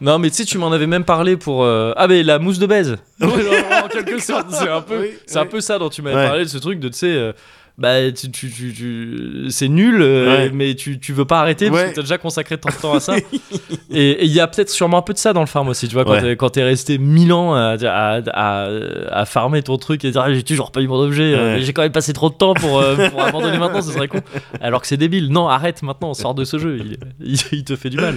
Non 0.00 0.18
mais 0.18 0.28
tu 0.28 0.36
sais 0.36 0.44
tu 0.44 0.58
m'en 0.58 0.70
avais 0.72 0.86
même 0.86 1.04
parlé 1.04 1.36
pour 1.38 1.64
euh, 1.64 1.92
ah 1.96 2.06
mais 2.06 2.22
la 2.22 2.38
mousse 2.38 2.58
de 2.58 2.66
baise 2.66 2.96
en 3.22 3.88
quelque 3.88 4.18
sorte 4.20 4.48
c'est 4.50 4.68
un 4.68 4.82
peu 4.82 5.00
Oui, 5.00 5.10
c'est 5.26 5.38
un 5.38 5.42
oui. 5.42 5.48
peu 5.48 5.60
ça 5.62 5.78
dont 5.78 5.88
tu 5.88 6.02
m'avais 6.02 6.16
Ouais. 6.16 6.26
parlé 6.26 6.44
de 6.44 6.48
ce 6.50 6.58
truc 6.58 6.78
de 6.78 6.88
tu 6.88 6.98
sais 6.98 7.06
euh, 7.14 7.32
bah 7.78 8.10
tu, 8.10 8.30
tu, 8.30 8.50
tu- 8.50 8.72
tu- 8.72 9.46
c'est 9.50 9.68
nul 9.68 10.00
euh, 10.00 10.26
Ouais. 10.46 10.50
mais 10.50 10.74
tu, 10.74 10.98
tu 10.98 11.12
veux 11.12 11.26
pas 11.26 11.40
arrêter 11.40 11.68
parce 11.68 11.82
Ouais. 11.82 11.90
que 11.90 11.96
t'as 11.96 12.00
déjà 12.00 12.16
consacré 12.16 12.56
tant 12.56 12.70
de 12.70 12.74
temps 12.80 12.94
à 12.94 13.00
ça 13.00 13.16
et 13.90 14.24
il 14.24 14.32
y 14.32 14.40
a 14.40 14.46
peut-être 14.46 14.70
sûrement 14.70 14.96
un 14.98 15.02
peu 15.02 15.12
de 15.12 15.18
ça 15.18 15.34
dans 15.34 15.40
le 15.40 15.46
farm 15.46 15.68
aussi 15.68 15.86
tu 15.86 15.92
vois 15.94 16.04
quand 16.06 16.12
Ouais. 16.12 16.22
t'es- 16.22 16.36
quand 16.36 16.48
t'es 16.50 16.62
resté 16.62 16.96
mille 16.96 17.32
ans 17.34 17.54
à, 17.54 17.76
à, 17.84 18.20
à, 18.32 18.68
à 19.10 19.24
farmer 19.26 19.62
ton 19.62 19.76
truc 19.76 20.04
et 20.06 20.10
dire 20.10 20.22
ah, 20.22 20.32
j'ai 20.32 20.42
toujours 20.42 20.70
pas 20.72 20.80
eu 20.80 20.88
mon 20.88 20.96
objet 21.00 21.34
euh, 21.34 21.58
j'ai 21.60 21.72
quand 21.74 21.82
même 21.82 21.92
passé 21.92 22.14
trop 22.14 22.30
de 22.30 22.34
temps 22.34 22.54
pour, 22.54 22.78
euh, 22.80 23.10
pour 23.10 23.22
abandonner 23.22 23.58
maintenant 23.58 23.82
ce 23.82 23.92
serait 23.92 24.08
con 24.08 24.20
alors 24.62 24.80
que 24.80 24.86
c'est 24.86 24.96
débile 24.96 25.30
non 25.30 25.46
arrête 25.48 25.82
maintenant 25.82 26.14
sors 26.14 26.34
de 26.34 26.44
ce 26.44 26.58
jeu 26.58 26.78
il, 26.80 26.96
il, 27.20 27.38
il 27.52 27.64
te 27.64 27.76
fait 27.76 27.90
du 27.90 27.98
mal 27.98 28.16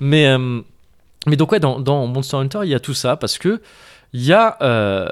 mais 0.00 0.26
euh, 0.26 0.60
mais 1.26 1.36
donc 1.36 1.50
ouais 1.52 1.60
dans, 1.60 1.80
dans 1.80 2.06
Monster 2.06 2.36
Hunter 2.36 2.60
il 2.64 2.68
y 2.68 2.74
a 2.74 2.80
tout 2.80 2.94
ça 2.94 3.16
parce 3.16 3.38
que 3.38 3.60
il 4.12 4.22
y 4.24 4.34
a 4.34 4.56
euh, 4.60 5.06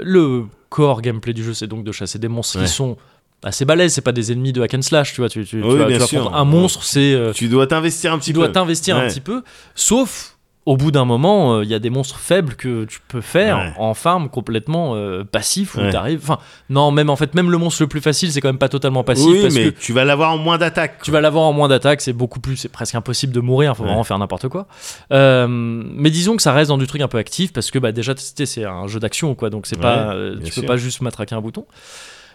le 0.00 0.44
core 0.68 1.02
gameplay 1.02 1.32
du 1.32 1.42
jeu 1.44 1.54
c'est 1.54 1.66
donc 1.66 1.82
de 1.84 1.92
chasser 1.92 2.18
des 2.20 2.28
monstres 2.28 2.58
Ouais. 2.58 2.64
qui 2.64 2.70
sont 2.70 2.96
assez 3.44 3.64
balèzes 3.64 3.92
c'est 3.94 4.00
pas 4.00 4.12
des 4.12 4.32
ennemis 4.32 4.52
de 4.52 4.62
hack 4.62 4.74
and 4.74 4.82
slash 4.82 5.12
tu 5.12 5.20
vois 5.20 5.28
tu, 5.28 5.44
tu, 5.44 5.60
tu 5.60 5.60
vas, 5.60 5.84
bien 5.84 5.98
tu 5.98 6.16
vas 6.16 6.22
prendre 6.22 6.36
un 6.36 6.44
monstre 6.44 6.82
c'est 6.82 7.12
euh, 7.14 7.32
Tu 7.32 7.48
dois 7.48 7.66
t'investir 7.66 8.12
un 8.12 8.18
petit 8.18 8.30
tu 8.30 8.32
peu. 8.32 8.38
dois 8.40 8.48
t'investir 8.48 8.96
un 8.96 9.06
petit 9.08 9.20
peu 9.20 9.42
sauf 9.74 10.30
au 10.66 10.78
bout 10.78 10.90
d'un 10.90 11.04
moment, 11.04 11.56
euh, 11.58 11.62
il 11.62 11.68
y 11.68 11.74
a 11.74 11.78
des 11.78 11.90
monstres 11.90 12.18
faibles 12.18 12.54
que 12.54 12.86
tu 12.86 12.98
peux 13.06 13.20
faire 13.20 13.58
Ouais. 13.58 13.72
en 13.76 13.92
farm 13.92 14.30
complètement 14.30 14.94
euh, 14.96 15.22
passif 15.22 15.74
où 15.74 15.80
Ouais. 15.80 15.90
t'arrives. 15.90 16.20
Enfin, 16.22 16.38
non, 16.70 16.90
même 16.90 17.10
en 17.10 17.16
fait, 17.16 17.34
même 17.34 17.50
le 17.50 17.58
monstre 17.58 17.82
le 17.82 17.86
plus 17.86 18.00
facile, 18.00 18.32
c'est 18.32 18.40
quand 18.40 18.48
même 18.48 18.56
pas 18.56 18.70
totalement 18.70 19.04
passif 19.04 19.26
Oui, 19.28 19.42
parce 19.42 19.52
mais 19.54 19.72
que 19.72 19.78
tu 19.78 19.92
vas 19.92 20.06
l'avoir 20.06 20.32
en 20.32 20.38
moins 20.38 20.56
d'attaques. 20.56 21.02
tu 21.02 21.10
vas 21.10 21.20
l'avoir 21.20 21.44
en 21.44 21.52
moins 21.52 21.68
d'attaque, 21.68 22.00
c'est 22.00 22.14
beaucoup 22.14 22.40
plus, 22.40 22.56
c'est 22.56 22.70
presque 22.70 22.94
impossible 22.94 23.34
de 23.34 23.40
mourir, 23.40 23.76
faut 23.76 23.82
Ouais. 23.82 23.88
vraiment 23.90 24.04
faire 24.04 24.18
n'importe 24.18 24.48
quoi. 24.48 24.66
Mais 25.10 26.10
disons 26.10 26.34
que 26.34 26.42
ça 26.42 26.52
reste 26.54 26.70
dans 26.70 26.78
du 26.78 26.86
truc 26.86 27.02
un 27.02 27.08
peu 27.08 27.18
actif 27.18 27.52
parce 27.52 27.70
que 27.70 27.78
bah, 27.78 27.92
déjà, 27.92 28.14
tu 28.14 28.22
c'est 28.46 28.64
un 28.64 28.86
jeu 28.86 29.00
d'action 29.00 29.34
quoi, 29.34 29.50
donc 29.50 29.66
c'est 29.66 29.78
pas, 29.78 30.14
tu 30.42 30.50
sûr. 30.50 30.62
peux 30.62 30.66
pas 30.66 30.76
juste 30.78 31.02
matraquer 31.02 31.34
un 31.34 31.42
bouton. 31.42 31.66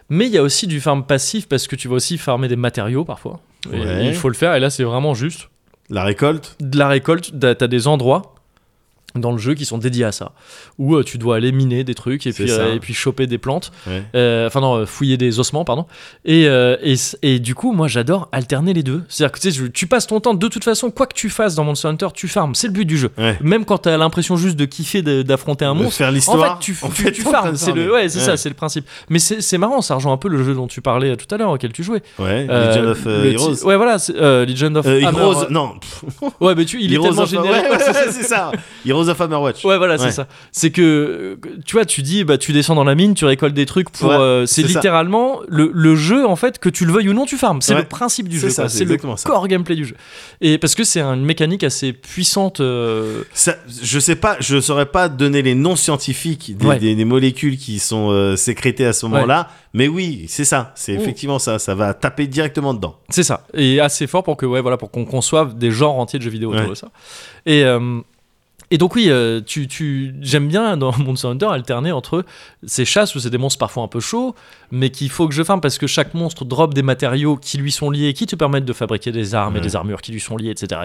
Mais 0.10 0.26
il 0.28 0.32
y 0.32 0.38
a 0.38 0.44
aussi 0.44 0.66
du 0.68 0.80
farm 0.82 1.04
passif 1.04 1.48
parce 1.48 1.68
que 1.68 1.76
tu 1.76 1.88
vas 1.88 1.96
aussi 1.96 2.18
farmer 2.18 2.48
des 2.48 2.56
matériaux 2.56 3.06
parfois. 3.06 3.40
Et 3.72 4.08
il 4.08 4.16
faut 4.16 4.30
le 4.30 4.36
faire 4.36 4.56
et 4.56 4.60
là 4.60 4.70
c'est 4.70 4.84
vraiment 4.84 5.14
juste 5.14 5.50
La 5.90 6.04
récolte. 6.04 6.56
de 6.60 6.78
la 6.78 6.88
récolte, 6.88 7.32
t'as 7.40 7.68
des 7.68 7.88
endroits 7.88 8.36
dans 9.16 9.32
le 9.32 9.38
jeu 9.38 9.54
qui 9.56 9.66
sont 9.66 9.78
dédiés 9.78 10.06
à 10.06 10.12
ça, 10.12 10.32
où 10.78 10.96
euh, 10.96 11.04
tu 11.04 11.18
dois 11.18 11.36
aller 11.38 11.52
miner 11.52 11.84
des 11.84 11.96
trucs 11.96 12.28
et 12.28 12.32
C'est 12.32 12.44
puis, 12.44 12.52
euh, 12.52 12.76
et 12.76 12.80
puis 12.80 12.94
choper 12.94 13.28
des 13.28 13.38
plantes, 13.38 13.72
Ouais. 13.88 14.04
Euh, 14.16 14.48
enfin 14.48 14.62
non, 14.62 14.86
fouiller 14.86 15.18
des 15.18 15.40
ossements, 15.40 15.66
pardon. 15.66 15.86
Et, 16.26 16.44
et, 16.44 16.96
et 17.24 17.40
du 17.40 17.56
coup, 17.56 17.72
moi 17.72 17.88
j'adore 17.88 18.30
alterner 18.32 18.74
les 18.74 18.84
deux. 18.84 19.04
C'est-à-dire 19.10 19.32
que 19.32 19.40
tu, 19.40 19.52
sais, 19.52 19.58
je- 19.58 19.66
tu 19.66 19.88
passes 19.88 20.08
ton 20.08 20.20
temps, 20.20 20.34
de 20.34 20.48
toute 20.48 20.64
façon, 20.64 20.92
quoi 20.92 21.08
que 21.08 21.14
tu 21.16 21.30
fasses 21.30 21.56
dans 21.56 21.64
Monster 21.64 21.88
Hunter, 21.88 22.08
tu 22.14 22.28
farmes, 22.28 22.56
c'est 22.56 22.68
le 22.68 22.74
but 22.74 22.86
du 22.86 22.98
jeu. 22.98 23.10
Ouais. 23.18 23.38
Même 23.42 23.66
quand 23.66 23.80
t'as 23.80 23.98
l'impression 23.98 24.36
juste 24.38 24.56
de 24.58 24.66
kiffer 24.66 25.02
d'affronter 25.02 25.66
un 25.66 25.74
De 25.76 25.82
monstre, 25.82 25.98
faire 25.98 26.10
en 26.10 26.12
l'histoire. 26.12 26.60
fait, 26.60 26.66
tu, 26.66 26.78
En 26.82 26.90
tu, 26.90 27.02
fait, 27.04 27.12
tu 27.12 27.24
train 27.24 27.32
farmes, 27.32 27.56
c'est 27.56 27.72
le, 27.72 27.92
ouais, 27.92 28.10
c'est 28.10 28.20
ça, 28.20 28.38
c'est 28.38 28.50
le 28.50 28.56
principe. 28.56 28.86
Mais 29.10 29.20
c'est 29.20 29.42
c'est 29.42 29.58
marrant, 29.58 29.82
ça 29.82 29.96
rejoint 29.96 30.14
un 30.14 30.18
peu 30.18 30.28
le 30.30 30.44
jeu 30.44 30.54
dont 30.54 30.68
tu 30.68 30.82
parlais 30.82 31.16
tout 31.18 31.34
à 31.34 31.38
l'heure, 31.38 31.52
auquel 31.52 31.72
tu 31.74 31.84
jouais. 31.84 32.02
Ouais. 32.20 32.46
Legend 32.46 32.86
of 32.88 33.06
Heroes. 33.08 33.66
Ouais, 33.66 33.76
voilà, 33.76 33.98
c'est, 34.00 34.14
Legend 34.14 34.78
of 34.78 34.86
Heroes. 34.86 35.48
Non. 35.50 35.74
Ouais, 36.40 36.56
mais 36.56 36.66
tu, 36.66 36.82
il 36.82 36.94
est 36.94 37.00
tellement 37.00 37.24
ouais, 37.24 37.28
c'est 38.12 38.24
ça. 38.24 38.52
Heroes 39.00 39.10
of 39.10 39.22
Hammerwatch. 39.22 39.64
Ouais, 39.66 39.78
voilà, 39.78 39.98
c'est 39.98 40.12
ça. 40.12 40.28
C'est 40.52 40.72
que, 40.72 41.38
tu 41.66 41.74
vois, 41.76 41.86
tu 41.86 42.02
dis, 42.02 42.24
bah, 42.24 42.38
tu 42.38 42.52
descends 42.54 42.76
dans 42.76 42.84
la 42.84 42.96
mine, 42.96 43.14
tu 43.14 43.26
récoltes 43.26 43.54
des 43.54 43.66
trucs 43.66 43.90
pour. 43.90 44.10
Ouais, 44.10 44.16
euh, 44.16 44.46
c'est 44.46 44.64
littéralement 44.64 45.40
le, 45.48 45.72
le 45.74 45.96
jeu, 45.96 46.26
en 46.28 46.36
fait, 46.36 46.60
que 46.60 46.70
tu 46.70 46.86
le 46.86 46.92
veuilles 46.94 47.10
ou 47.10 47.14
non, 47.14 47.26
tu 47.26 47.38
farmes. 47.38 47.62
C'est 47.62 47.74
Ouais. 47.74 47.82
le 47.82 47.88
principe 47.88 48.28
du 48.30 48.40
C'est 48.40 48.50
jeu. 48.50 48.68
c'est 48.68 48.86
le 48.86 48.98
core 48.98 49.48
gameplay 49.48 49.76
du 49.76 49.86
jeu. 49.86 49.96
Et 50.42 50.58
parce 50.58 50.76
que 50.76 50.84
c'est 50.84 51.02
une 51.02 51.24
mécanique 51.26 51.64
assez 51.64 51.94
puissante. 51.94 52.60
euh, 52.60 53.24
Ça, 53.34 53.56
je 53.82 54.00
sais 54.00 54.16
pas, 54.16 54.38
je 54.40 54.60
saurais 54.60 54.86
pas 54.88 55.10
donner 55.10 55.42
les 55.42 55.56
noms 55.56 55.76
scientifiques 55.76 56.58
des, 56.58 56.78
des- 56.80 56.96
des 56.96 57.06
molécules 57.06 57.58
qui 57.58 57.80
sont 57.80 58.10
euh, 58.12 58.36
sécrétées 58.36 58.86
à 58.86 58.94
ce 58.94 59.06
moment-là, 59.06 59.50
mais 59.74 59.88
oui, 59.88 60.26
c'est 60.28 60.46
ça, 60.46 60.72
c'est 60.76 60.96
Oh. 60.98 61.02
effectivement 61.02 61.40
ça, 61.40 61.60
ça 61.60 61.76
va 61.76 61.94
taper 61.94 62.28
directement 62.28 62.74
dedans. 62.74 62.98
C'est 63.10 63.24
ça. 63.24 63.46
Et 63.54 63.80
assez 63.80 64.08
fort 64.08 64.24
pour 64.24 64.38
que, 64.38 64.46
ouais, 64.46 64.62
voilà, 64.62 64.78
pour 64.78 64.92
qu'on 64.92 65.06
conçoive 65.06 65.58
des 65.58 65.72
genres 65.72 65.98
entiers 66.00 66.20
de 66.20 66.24
jeux 66.24 66.30
vidéo 66.32 66.54
autour 66.54 66.70
de 66.70 66.76
ça. 66.76 66.90
Et. 67.46 67.64
euh, 67.64 68.02
et 68.72 68.78
donc 68.78 68.96
oui, 68.96 69.08
euh, 69.10 69.42
tu, 69.46 69.68
tu, 69.68 70.14
j'aime 70.22 70.48
bien 70.48 70.78
dans 70.78 70.96
Monster 70.98 71.28
Hunter 71.28 71.48
alterner 71.48 71.92
entre 71.92 72.26
ces 72.66 72.86
chasses 72.86 73.16
où 73.16 73.20
c'est 73.20 73.30
des 73.30 73.38
monstres 73.38 73.60
parfois 73.60 73.84
un 73.84 73.88
peu 73.88 74.00
chauds, 74.00 74.36
mais 74.72 74.90
qu'il 74.90 75.10
faut 75.10 75.28
que 75.28 75.34
je 75.34 75.44
farme 75.44 75.62
parce 75.62 75.78
que 75.78 75.88
chaque 75.88 76.14
monstre 76.14 76.46
drop 76.46 76.74
des 76.74 76.84
matériaux 76.84 77.36
qui 77.36 77.58
lui 77.58 77.72
sont 77.72 77.90
liés, 77.90 78.14
qui 78.14 78.26
te 78.26 78.36
permettent 78.36 78.66
de 78.66 78.74
fabriquer 78.74 79.12
des 79.12 79.34
armes 79.34 79.58
et 79.58 79.62
des 79.62 79.76
armures 79.76 80.02
qui 80.02 80.12
lui 80.12 80.20
sont 80.20 80.38
liées, 80.38 80.52
etc. 80.52 80.82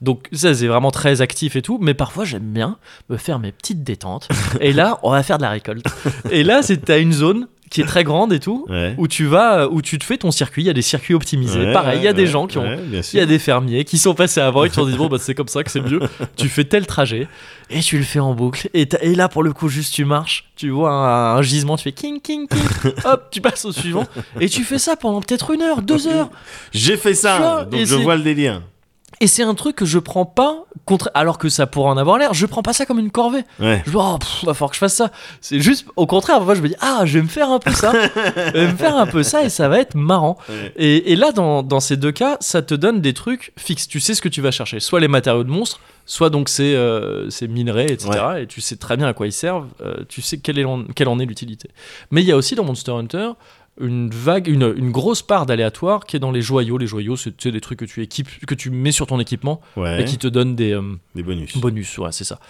Donc 0.00 0.28
ça 0.32 0.54
c'est 0.54 0.68
vraiment 0.68 0.90
très 0.90 1.20
actif 1.20 1.56
et 1.56 1.62
tout, 1.62 1.78
mais 1.80 1.94
parfois 1.94 2.24
j'aime 2.24 2.52
bien 2.52 2.78
me 3.08 3.16
faire 3.16 3.38
mes 3.38 3.52
petites 3.52 3.82
détentes. 3.82 4.28
et 4.60 4.72
là, 4.72 4.98
on 5.02 5.10
va 5.10 5.22
faire 5.22 5.38
de 5.38 5.42
la 5.42 5.50
récolte. 5.50 5.86
et 6.30 6.44
là, 6.44 6.62
c'est 6.62 6.78
t'as 6.84 7.00
une 7.00 7.12
zone 7.12 7.46
qui 7.70 7.80
est 7.80 7.84
très 7.84 8.02
grande 8.04 8.32
et 8.32 8.40
tout, 8.40 8.66
Ouais. 8.68 8.94
où 8.98 9.06
tu 9.06 9.26
vas, 9.26 9.68
où 9.68 9.80
tu 9.80 9.98
te 9.98 10.04
fais 10.04 10.18
ton 10.18 10.32
circuit. 10.32 10.62
Il 10.62 10.66
y 10.66 10.70
a 10.70 10.72
des 10.74 10.82
circuits 10.82 11.14
optimisés. 11.14 11.66
Ouais, 11.66 11.72
Pareil, 11.72 12.00
il 12.00 12.04
y 12.04 12.08
a 12.08 12.12
des 12.12 12.26
gens 12.26 12.46
qui 12.48 12.58
ont 12.58 12.66
il 12.92 13.16
y 13.16 13.20
a 13.20 13.26
des 13.26 13.38
fermiers 13.38 13.84
qui 13.84 13.96
sont 13.96 14.12
passés 14.14 14.40
avant 14.40 14.64
et 14.64 14.70
qui 14.70 14.78
ont 14.80 14.86
dit 14.86 14.96
bon 14.96 15.06
bah 15.06 15.18
c'est 15.20 15.34
comme 15.34 15.48
ça 15.48 15.62
que 15.62 15.70
c'est 15.70 15.80
mieux. 15.80 16.00
tu 16.36 16.48
fais 16.48 16.64
tel 16.64 16.86
trajet 16.86 17.28
et 17.70 17.80
tu 17.80 17.96
le 17.96 18.02
fais 18.04 18.18
en 18.18 18.34
boucle 18.34 18.68
et, 18.74 18.86
là 19.14 19.28
pour 19.28 19.42
le 19.44 19.52
coup 19.52 19.68
juste 19.68 19.94
tu 19.94 20.04
marches, 20.04 20.46
tu 20.56 20.70
vois 20.70 20.90
un, 20.90 21.36
un 21.36 21.42
gisement, 21.42 21.76
tu 21.76 21.84
fais 21.84 21.92
king 21.92 22.20
king 22.20 22.48
king, 22.48 22.92
hop 23.04 23.28
tu 23.30 23.40
passes 23.40 23.64
au 23.64 23.72
suivant 23.72 24.04
et 24.40 24.48
tu 24.48 24.64
fais 24.64 24.78
ça 24.78 24.96
pendant 24.96 25.20
peut-être 25.20 25.52
une 25.52 25.62
heure, 25.62 25.80
deux 25.82 26.08
heures 26.08 26.30
J'ai 26.72 26.96
fait 26.96 27.12
vois, 27.12 27.20
ça, 27.20 27.64
donc 27.70 27.84
je 27.84 27.94
vois 27.94 28.16
le 28.16 28.22
délire. 28.22 28.62
Et 29.22 29.26
c'est 29.26 29.42
un 29.42 29.54
truc 29.54 29.76
que 29.76 29.84
je 29.84 29.98
prends 29.98 30.24
pas, 30.24 30.64
contre... 30.86 31.10
alors 31.12 31.36
que 31.36 31.50
ça 31.50 31.66
pourrait 31.66 31.90
en 31.90 31.98
avoir 31.98 32.16
l'air, 32.16 32.32
je 32.32 32.46
prends 32.46 32.62
pas 32.62 32.72
ça 32.72 32.86
comme 32.86 32.98
une 32.98 33.10
corvée. 33.10 33.44
Ouais. 33.58 33.82
Je 33.84 33.90
me 33.90 33.96
dis, 33.96 34.02
oh, 34.02 34.16
pff, 34.18 34.44
va 34.44 34.54
falloir 34.54 34.70
que 34.70 34.76
je 34.76 34.80
fasse 34.80 34.94
ça. 34.94 35.10
C'est 35.42 35.60
juste, 35.60 35.86
au 35.96 36.06
contraire, 36.06 36.40
moi 36.40 36.54
je 36.54 36.62
me 36.62 36.68
dis, 36.68 36.76
ah, 36.80 37.02
je 37.04 37.18
vais 37.18 37.22
me 37.22 37.28
faire 37.28 37.50
un 37.50 37.58
peu 37.58 37.70
ça. 37.70 37.92
je 37.92 38.52
vais 38.52 38.72
me 38.72 38.76
faire 38.76 38.96
un 38.96 39.06
peu 39.06 39.22
ça 39.22 39.42
et 39.44 39.50
ça 39.50 39.68
va 39.68 39.78
être 39.78 39.94
marrant. 39.94 40.38
Ouais. 40.48 40.72
Et, 40.76 41.12
et 41.12 41.16
là, 41.16 41.32
dans, 41.32 41.62
dans 41.62 41.80
ces 41.80 41.98
deux 41.98 42.12
cas, 42.12 42.38
ça 42.40 42.62
te 42.62 42.74
donne 42.74 43.02
des 43.02 43.12
trucs 43.12 43.52
fixes. 43.58 43.88
Tu 43.88 44.00
sais 44.00 44.14
ce 44.14 44.22
que 44.22 44.28
tu 44.30 44.40
vas 44.40 44.50
chercher. 44.52 44.80
Soit 44.80 45.00
les 45.00 45.08
matériaux 45.08 45.44
de 45.44 45.50
monstres, 45.50 45.80
soit 46.06 46.30
donc 46.30 46.48
ces, 46.48 46.74
euh, 46.74 47.28
ces 47.28 47.46
minerais, 47.46 47.92
etc. 47.92 48.10
Et 48.40 48.46
tu 48.46 48.62
sais 48.62 48.76
très 48.76 48.96
bien 48.96 49.06
à 49.06 49.12
quoi 49.12 49.26
ils 49.26 49.32
servent. 49.32 49.68
euh, 49.84 49.96
tu 50.08 50.22
sais 50.22 50.38
quelle, 50.38 50.58
est 50.58 50.64
en, 50.64 50.84
quelle 50.84 51.08
en 51.08 51.18
est 51.18 51.26
l'utilité. 51.26 51.68
Mais 52.10 52.22
il 52.22 52.26
y 52.26 52.32
a 52.32 52.36
aussi 52.36 52.54
dans 52.54 52.64
Monster 52.64 52.92
Hunter 52.92 53.32
une 53.80 54.10
vague, 54.10 54.46
une, 54.48 54.74
une 54.76 54.90
grosse 54.90 55.22
part 55.22 55.46
d'aléatoire 55.46 56.04
qui 56.04 56.16
est 56.16 56.18
dans 56.18 56.32
les 56.32 56.42
joyaux. 56.42 56.76
Les 56.76 56.86
joyaux, 56.86 57.16
c'est 57.16 57.46
des 57.48 57.60
trucs 57.60 57.78
que 57.78 57.84
tu 57.86 58.02
équipes, 58.02 58.28
que 58.46 58.54
tu 58.54 58.70
mets 58.70 58.92
sur 58.92 59.06
ton 59.06 59.18
équipement 59.20 59.60
Ouais. 59.76 60.02
et 60.02 60.04
qui 60.04 60.18
te 60.18 60.26
donnent 60.26 60.54
des, 60.54 60.72
euh, 60.72 60.82
Des 61.14 61.22
bonus. 61.22 61.56
Bonus, 61.56 61.96
ouais, 61.98 62.12
c'est 62.12 62.24
ça. 62.24 62.40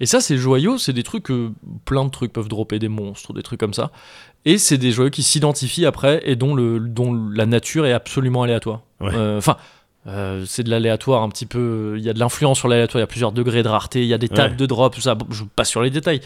Et 0.00 0.06
ça, 0.06 0.20
ces 0.20 0.38
joyaux, 0.38 0.78
c'est 0.78 0.92
des 0.94 1.02
trucs 1.02 1.24
que 1.24 1.50
plein 1.84 2.04
de 2.04 2.10
trucs 2.10 2.32
peuvent 2.32 2.48
dropper, 2.48 2.78
des 2.78 2.88
monstres, 2.88 3.32
des 3.34 3.42
trucs 3.42 3.60
comme 3.60 3.74
ça. 3.74 3.90
Et 4.46 4.56
c'est 4.56 4.78
des 4.78 4.92
joyaux 4.92 5.10
qui 5.10 5.22
s'identifient 5.22 5.84
après 5.84 6.22
et 6.24 6.36
dont, 6.36 6.54
le, 6.54 6.80
dont 6.80 7.12
la 7.34 7.44
nature 7.44 7.84
est 7.84 7.92
absolument 7.92 8.44
aléatoire. 8.44 8.80
Ouais. 9.00 9.10
Euh, 9.14 9.36
Enfin. 9.38 9.56
euh, 10.06 10.44
c'est 10.46 10.62
de 10.62 10.70
l'aléatoire 10.70 11.22
un 11.22 11.28
petit 11.28 11.44
peu. 11.44 11.96
Il 11.98 12.04
y 12.04 12.08
a 12.08 12.14
de 12.14 12.18
l'influence 12.18 12.56
sur 12.58 12.68
l'aléatoire. 12.68 13.00
Il 13.00 13.02
y 13.02 13.04
a 13.04 13.08
plusieurs 13.08 13.32
degrés 13.32 13.62
de 13.62 13.68
rareté. 13.68 14.00
Il 14.00 14.06
y 14.08 14.14
a 14.14 14.18
des 14.18 14.28
tables 14.30 14.52
Ouais. 14.52 14.56
de 14.56 14.64
drop. 14.66 14.94
Tout 14.94 15.02
ça. 15.02 15.14
Bon, 15.16 15.26
je 15.30 15.44
passe 15.44 15.68
sur 15.68 15.82
les 15.82 15.90
détails. 15.90 16.20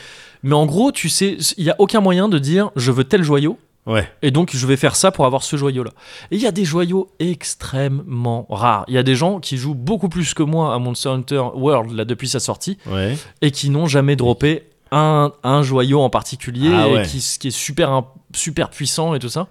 Mais 0.45 0.55
en 0.55 0.67
gros, 0.67 0.93
tu 0.93 1.09
sais, 1.09 1.37
il 1.57 1.65
y 1.65 1.71
a 1.71 1.77
aucun 1.81 2.01
moyen 2.01 2.29
de 2.29 2.39
dire 2.39 2.71
je 2.77 2.93
veux 2.93 3.03
tel 3.03 3.25
joyau 3.25 3.59
Ouais. 3.85 4.09
et 4.23 4.31
donc 4.31 4.51
je 4.55 4.65
vais 4.67 4.77
faire 4.77 4.95
ça 4.95 5.11
pour 5.11 5.27
avoir 5.27 5.43
ce 5.43 5.57
joyau 5.57 5.83
là. 5.83 5.91
Et 6.31 6.37
il 6.37 6.41
y 6.43 6.47
a 6.47 6.53
des 6.53 6.65
joyaux 6.65 7.11
extrêmement 7.19 8.47
rares. 8.51 8.85
Il 8.89 8.95
y 8.95 8.99
a 8.99 9.03
des 9.03 9.15
gens 9.17 9.41
qui 9.41 9.57
jouent 9.57 9.75
beaucoup 9.75 10.09
plus 10.09 10.35
que 10.35 10.43
moi 10.43 10.75
à 10.75 10.79
Monster 10.79 11.09
Hunter 11.11 11.43
World 11.55 11.93
là 11.93 12.05
depuis 12.05 12.29
sa 12.29 12.41
sortie 12.41 12.79
Ouais. 12.87 13.17
et 13.41 13.51
qui 13.51 13.71
n'ont 13.71 13.87
jamais 13.87 14.17
droppé 14.17 14.65
un, 14.93 15.33
un 15.43 15.63
joyau 15.63 16.01
en 16.01 16.11
particulier 16.11 16.71
Ah 16.75 16.89
ouais. 16.89 17.03
qui, 17.07 17.19
qui 17.41 17.49
est 17.49 17.51
super, 17.51 18.03
super 18.35 18.69
puissant 18.69 19.15
et 19.15 19.19
tout 19.19 19.31
ça. 19.31 19.47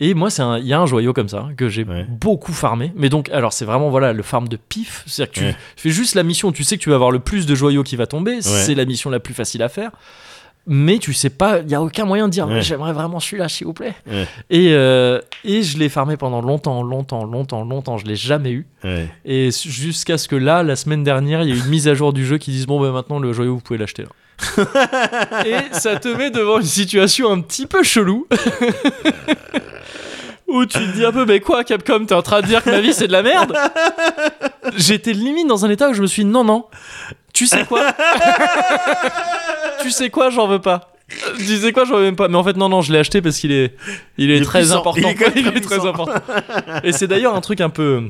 Et 0.00 0.14
moi, 0.14 0.28
il 0.60 0.66
y 0.66 0.72
a 0.72 0.80
un 0.80 0.86
joyau 0.86 1.12
comme 1.12 1.28
ça 1.28 1.48
que 1.56 1.68
j'ai 1.68 1.84
Ouais. 1.84 2.06
beaucoup 2.08 2.52
farmé. 2.54 2.92
Mais 2.96 3.08
donc, 3.10 3.28
alors 3.30 3.52
c'est 3.52 3.64
vraiment 3.66 3.90
voilà 3.90 4.12
le 4.14 4.22
farm 4.22 4.48
de 4.48 4.56
pif. 4.56 5.04
C'est-à-dire 5.06 5.32
que 5.32 5.38
tu 5.40 5.44
Ouais. 5.46 5.56
fais 5.76 5.90
juste 5.90 6.14
la 6.14 6.22
mission, 6.22 6.52
tu 6.52 6.64
sais 6.64 6.78
que 6.78 6.82
tu 6.82 6.88
vas 6.88 6.94
avoir 6.94 7.10
le 7.10 7.18
plus 7.18 7.44
de 7.46 7.54
joyaux 7.54 7.82
qui 7.82 7.96
va 7.96 8.06
tomber. 8.06 8.40
C'est 8.40 8.74
la 8.74 8.86
mission 8.86 9.10
la 9.10 9.20
plus 9.20 9.34
facile 9.34 9.62
à 9.62 9.68
faire. 9.68 9.90
Mais 10.70 10.98
tu 10.98 11.14
sais 11.14 11.30
pas, 11.30 11.60
il 11.60 11.70
y 11.70 11.74
a 11.74 11.80
aucun 11.80 12.04
moyen 12.04 12.26
de 12.26 12.32
dire 12.32 12.46
Ouais. 12.46 12.60
j'aimerais 12.60 12.92
vraiment 12.92 13.20
celui-là, 13.20 13.48
s'il 13.48 13.66
vous 13.66 13.72
plaît. 13.72 13.94
Ouais. 14.06 14.26
Et, 14.50 14.68
euh, 14.72 15.18
et 15.42 15.62
je 15.62 15.78
l'ai 15.78 15.88
farmé 15.88 16.18
pendant 16.18 16.42
longtemps, 16.42 16.82
longtemps, 16.82 17.24
longtemps, 17.24 17.64
longtemps. 17.64 17.96
Je 17.96 18.04
l'ai 18.04 18.16
jamais 18.16 18.50
eu. 18.50 18.66
Ouais. 18.84 19.08
Et 19.24 19.48
jusqu'à 19.50 20.18
ce 20.18 20.28
que 20.28 20.36
là, 20.36 20.62
la 20.62 20.76
semaine 20.76 21.02
dernière, 21.04 21.42
il 21.42 21.48
y 21.48 21.52
a 21.52 21.54
eu 21.54 21.58
une 21.58 21.70
mise 21.70 21.88
à 21.88 21.94
jour 21.94 22.12
du 22.12 22.26
jeu 22.26 22.36
qui 22.36 22.50
disent 22.50 22.66
bon, 22.66 22.80
ben 22.80 22.92
maintenant 22.92 23.18
le 23.18 23.32
joyau, 23.32 23.54
vous 23.54 23.60
pouvez 23.62 23.78
l'acheter 23.78 24.02
là. 24.02 24.08
et 25.46 25.56
ça 25.72 25.96
te 25.96 26.08
met 26.08 26.30
devant 26.30 26.60
une 26.60 26.66
situation 26.66 27.32
un 27.32 27.40
petit 27.40 27.66
peu 27.66 27.82
chelou. 27.82 28.26
Où 30.46 30.64
tu 30.64 30.78
te 30.78 30.92
dis 30.96 31.04
un 31.04 31.12
peu, 31.12 31.26
mais 31.26 31.40
quoi, 31.40 31.62
Capcom, 31.62 32.06
t'es 32.06 32.14
en 32.14 32.22
train 32.22 32.40
de 32.40 32.46
dire 32.46 32.62
que 32.64 32.70
ma 32.70 32.80
vie 32.80 32.94
c'est 32.94 33.06
de 33.06 33.12
la 33.12 33.22
merde? 33.22 33.54
J'étais 34.76 35.12
limite 35.12 35.46
dans 35.46 35.66
un 35.66 35.70
état 35.70 35.90
où 35.90 35.94
je 35.94 36.00
me 36.00 36.06
suis 36.06 36.24
dit, 36.24 36.30
non, 36.30 36.42
non, 36.42 36.64
tu 37.38 37.46
sais 37.46 37.64
quoi 37.64 37.92
Tu 39.80 39.90
sais 39.92 40.10
quoi, 40.10 40.30
j'en 40.30 40.48
veux 40.48 40.58
pas. 40.58 40.92
Tu 41.38 41.56
sais 41.56 41.72
quoi, 41.72 41.84
j'en 41.84 41.96
veux 41.96 42.02
même 42.02 42.16
pas. 42.16 42.26
Mais 42.28 42.36
en 42.36 42.42
fait, 42.42 42.56
non, 42.56 42.68
non, 42.68 42.82
je 42.82 42.92
l'ai 42.92 42.98
acheté 42.98 43.22
parce 43.22 43.38
qu'il 43.38 43.52
est, 43.52 43.76
il 44.18 44.30
est, 44.30 44.36
Il 44.36 44.42
est 44.42 44.44
très 44.44 44.60
puissant. 44.60 44.80
important. 44.80 45.00
Il 45.00 45.06
est 45.08 45.14
quand 45.14 45.34
même 45.34 45.46
Il 45.52 45.56
est 45.56 45.60
très 45.60 45.86
important. 45.86 46.12
Et 46.82 46.92
c'est 46.92 47.06
d'ailleurs 47.06 47.34
un 47.36 47.40
truc 47.40 47.60
un 47.60 47.70
peu. 47.70 48.02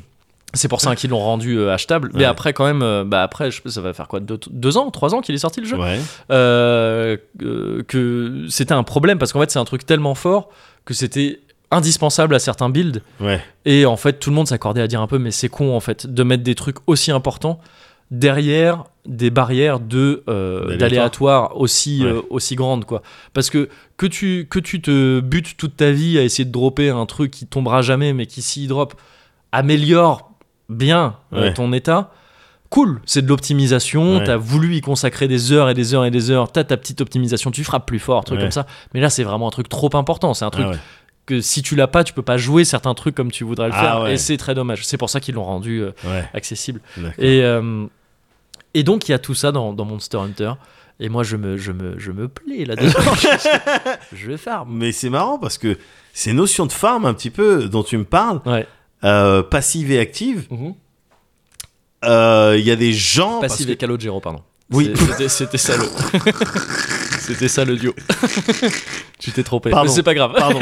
C'est 0.54 0.68
pour 0.68 0.80
ça 0.80 0.96
qu'ils 0.96 1.10
l'ont 1.10 1.18
rendu 1.18 1.58
euh, 1.58 1.74
achetable. 1.74 2.10
Mais 2.14 2.24
après, 2.24 2.54
quand 2.54 2.64
même, 2.64 2.80
euh, 2.80 3.04
bah 3.04 3.22
après, 3.22 3.50
je 3.50 3.56
sais 3.56 3.62
pas, 3.62 3.68
ça 3.70 3.82
va 3.82 3.92
faire 3.92 4.08
quoi 4.08 4.18
deux, 4.20 4.40
deux 4.50 4.78
ans, 4.78 4.90
trois 4.90 5.14
ans 5.14 5.20
qu'il 5.20 5.34
est 5.34 5.38
sorti 5.38 5.60
le 5.60 5.66
jeu 5.66 5.76
Ouais. 5.76 6.00
Euh, 6.30 7.18
euh, 7.42 7.82
que 7.86 8.46
c'était 8.48 8.72
un 8.72 8.82
problème 8.82 9.18
parce 9.18 9.34
qu'en 9.34 9.40
fait, 9.40 9.50
c'est 9.50 9.58
un 9.58 9.66
truc 9.66 9.84
tellement 9.84 10.14
fort 10.14 10.48
que 10.86 10.94
c'était 10.94 11.40
indispensable 11.70 12.34
à 12.34 12.38
certains 12.38 12.70
builds. 12.70 13.02
Ouais. 13.20 13.42
Et 13.66 13.84
en 13.84 13.98
fait, 13.98 14.14
tout 14.14 14.30
le 14.30 14.36
monde 14.36 14.48
s'accordait 14.48 14.80
à 14.80 14.86
dire 14.86 15.02
un 15.02 15.06
peu, 15.06 15.18
mais 15.18 15.32
c'est 15.32 15.50
con 15.50 15.76
en 15.76 15.80
fait 15.80 16.06
de 16.06 16.22
mettre 16.22 16.42
des 16.42 16.54
trucs 16.54 16.78
aussi 16.86 17.10
importants 17.12 17.60
derrière 18.10 18.84
des 19.06 19.30
barrières 19.30 19.80
de 19.80 20.22
euh, 20.28 20.76
D'aléatoire. 20.76 21.56
aussi 21.58 22.02
Ouais. 22.04 22.10
euh, 22.10 22.20
aussi 22.30 22.54
grandes 22.56 22.84
quoi. 22.84 23.02
Parce 23.32 23.48
que 23.50 23.68
que 23.96 24.06
tu 24.06 24.46
que 24.50 24.58
tu 24.58 24.80
te 24.80 25.20
butes 25.20 25.56
toute 25.56 25.76
ta 25.76 25.90
vie 25.92 26.18
à 26.18 26.22
essayer 26.22 26.44
de 26.44 26.52
dropper 26.52 26.90
un 26.90 27.06
truc 27.06 27.30
qui 27.30 27.46
tombera 27.46 27.80
jamais, 27.82 28.12
mais 28.12 28.26
qui 28.26 28.42
s'y 28.42 28.66
drop 28.66 28.94
améliore 29.52 30.30
bien 30.68 31.16
euh, 31.32 31.42
Ouais. 31.42 31.54
ton 31.54 31.72
état. 31.72 32.12
Cool, 32.70 33.00
c'est 33.06 33.22
de 33.22 33.28
l'optimisation. 33.28 34.18
Ouais. 34.18 34.24
T'as 34.24 34.36
voulu 34.36 34.76
y 34.76 34.82
consacrer 34.82 35.26
des 35.26 35.52
heures 35.52 35.70
et 35.70 35.74
des 35.74 35.94
heures 35.94 36.04
et 36.04 36.10
des 36.10 36.30
heures. 36.30 36.52
T'as 36.52 36.64
ta 36.64 36.76
petite 36.76 37.00
optimisation, 37.00 37.50
tu 37.50 37.64
frappes 37.64 37.86
plus 37.86 37.98
fort, 37.98 38.24
truc 38.24 38.40
comme 38.40 38.50
ça. 38.50 38.66
Mais 38.92 39.00
là, 39.00 39.08
c'est 39.08 39.24
vraiment 39.24 39.48
un 39.48 39.50
truc 39.50 39.70
trop 39.70 39.88
important. 39.94 40.34
C'est 40.34 40.44
un 40.44 40.50
truc 40.50 40.66
Ah 40.68 40.74
que 41.24 41.40
si 41.42 41.60
tu 41.62 41.76
l'as 41.76 41.86
pas, 41.86 42.04
tu 42.04 42.12
peux 42.14 42.22
pas 42.22 42.36
jouer 42.38 42.64
certains 42.64 42.94
trucs 42.94 43.14
comme 43.14 43.30
tu 43.30 43.44
voudrais 43.44 43.68
le 43.68 43.74
Ah 43.74 43.80
faire. 43.82 44.00
ouais. 44.02 44.14
Et 44.14 44.16
c'est 44.18 44.36
très 44.38 44.54
dommage. 44.54 44.84
C'est 44.86 44.96
pour 44.98 45.08
ça 45.10 45.20
qu'ils 45.20 45.34
l'ont 45.34 45.44
rendu 45.44 45.80
euh, 45.82 45.92
Ouais. 46.06 46.24
accessible. 46.34 46.80
Et, 47.18 47.42
euh, 47.42 47.86
et 48.78 48.82
donc, 48.82 49.08
il 49.08 49.12
y 49.12 49.14
a 49.14 49.18
tout 49.18 49.34
ça 49.34 49.52
dans, 49.52 49.72
dans 49.72 49.84
Monster 49.84 50.18
Hunter. 50.18 50.52
Et 51.00 51.08
moi, 51.08 51.22
je 51.22 51.36
me, 51.36 51.56
je 51.56 51.70
me, 51.72 51.98
je 51.98 52.10
me 52.10 52.26
plais 52.28 52.64
là-dedans. 52.64 52.92
je, 54.12 54.36
farm. 54.36 54.70
Mais 54.72 54.90
c'est 54.92 55.10
marrant 55.10 55.38
parce 55.38 55.56
que 55.56 55.78
ces 56.12 56.32
notions 56.32 56.66
de 56.66 56.72
farm 56.72 57.04
un 57.06 57.14
petit 57.14 57.30
peu 57.30 57.68
dont 57.68 57.82
tu 57.84 57.96
me 57.96 58.04
parles, 58.04 58.40
Ouais. 58.44 58.66
euh, 59.04 59.42
passive 59.44 59.92
et 59.92 60.00
active, 60.00 60.46
Mhm. 60.50 60.74
euh, 62.04 62.56
il 62.58 62.64
y 62.64 62.70
a 62.72 62.76
des 62.76 62.92
gens. 62.92 63.38
parce 63.40 63.52
Passive 63.52 63.66
que- 63.68 63.72
et 63.72 63.76
Calogero, 63.76 64.20
pardon. 64.20 64.42
Oui. 64.70 64.92
C'était, 65.28 65.56
ça 65.56 65.76
le. 65.76 65.84
c'était 67.20 67.48
ça 67.48 67.64
le 67.64 67.76
duo. 67.76 67.94
tu 69.18 69.30
t'es 69.32 69.42
trompé. 69.44 69.70
Pardon. 69.70 69.88
Mais 69.88 69.94
c'est 69.94 70.02
pas 70.02 70.14
grave. 70.14 70.32
Pardon. 70.36 70.60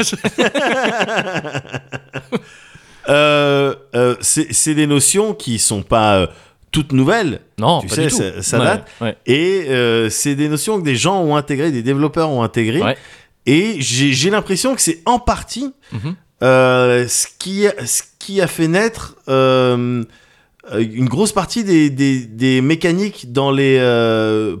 Euh, 3.09 3.75
c'est 4.21 4.51
c'est 4.53 4.75
des 4.75 4.87
notions 4.87 5.33
qui 5.33 5.59
sont 5.59 5.81
pas 5.81 6.29
toutes 6.77 6.91
nouvelles 6.93 7.39
non, 7.57 7.81
Tu 7.81 7.87
pas 7.87 7.95
sais, 7.95 8.03
du 8.03 8.09
tout. 8.09 8.17
ça- 8.17 8.41
ça 8.43 8.59
Ouais, 8.59 8.65
date. 8.65 8.87
Ouais. 9.01 9.17
et 9.25 9.65
euh, 9.69 10.09
c'est 10.11 10.35
des 10.35 10.47
notions 10.47 10.79
que 10.79 10.85
des 10.85 10.95
gens 10.95 11.19
ont 11.23 11.35
intégrées, 11.35 11.71
des 11.71 11.81
développeurs 11.81 12.29
ont 12.29 12.43
intégrées. 12.43 12.81
Ouais. 12.83 12.97
Et 13.47 13.77
j'ai 13.79 14.29
l'impression 14.29 14.75
que 14.75 14.81
c'est 14.81 14.99
en 15.05 15.17
partie 15.17 15.73
Mhm. 15.91 16.15
euh, 16.43 17.07
ce, 17.07 17.25
qui 17.39 17.65
a, 17.65 17.73
ce 17.87 18.03
qui 18.19 18.41
a 18.41 18.47
fait 18.47 18.67
naître 18.67 19.15
euh, 19.27 20.03
une 20.77 21.07
grosse 21.09 21.31
partie 21.31 21.63
des, 21.63 21.89
des, 21.89 22.19
des 22.19 22.61
mécaniques 22.61 23.31
dans 23.31 23.49
les, 23.51 23.77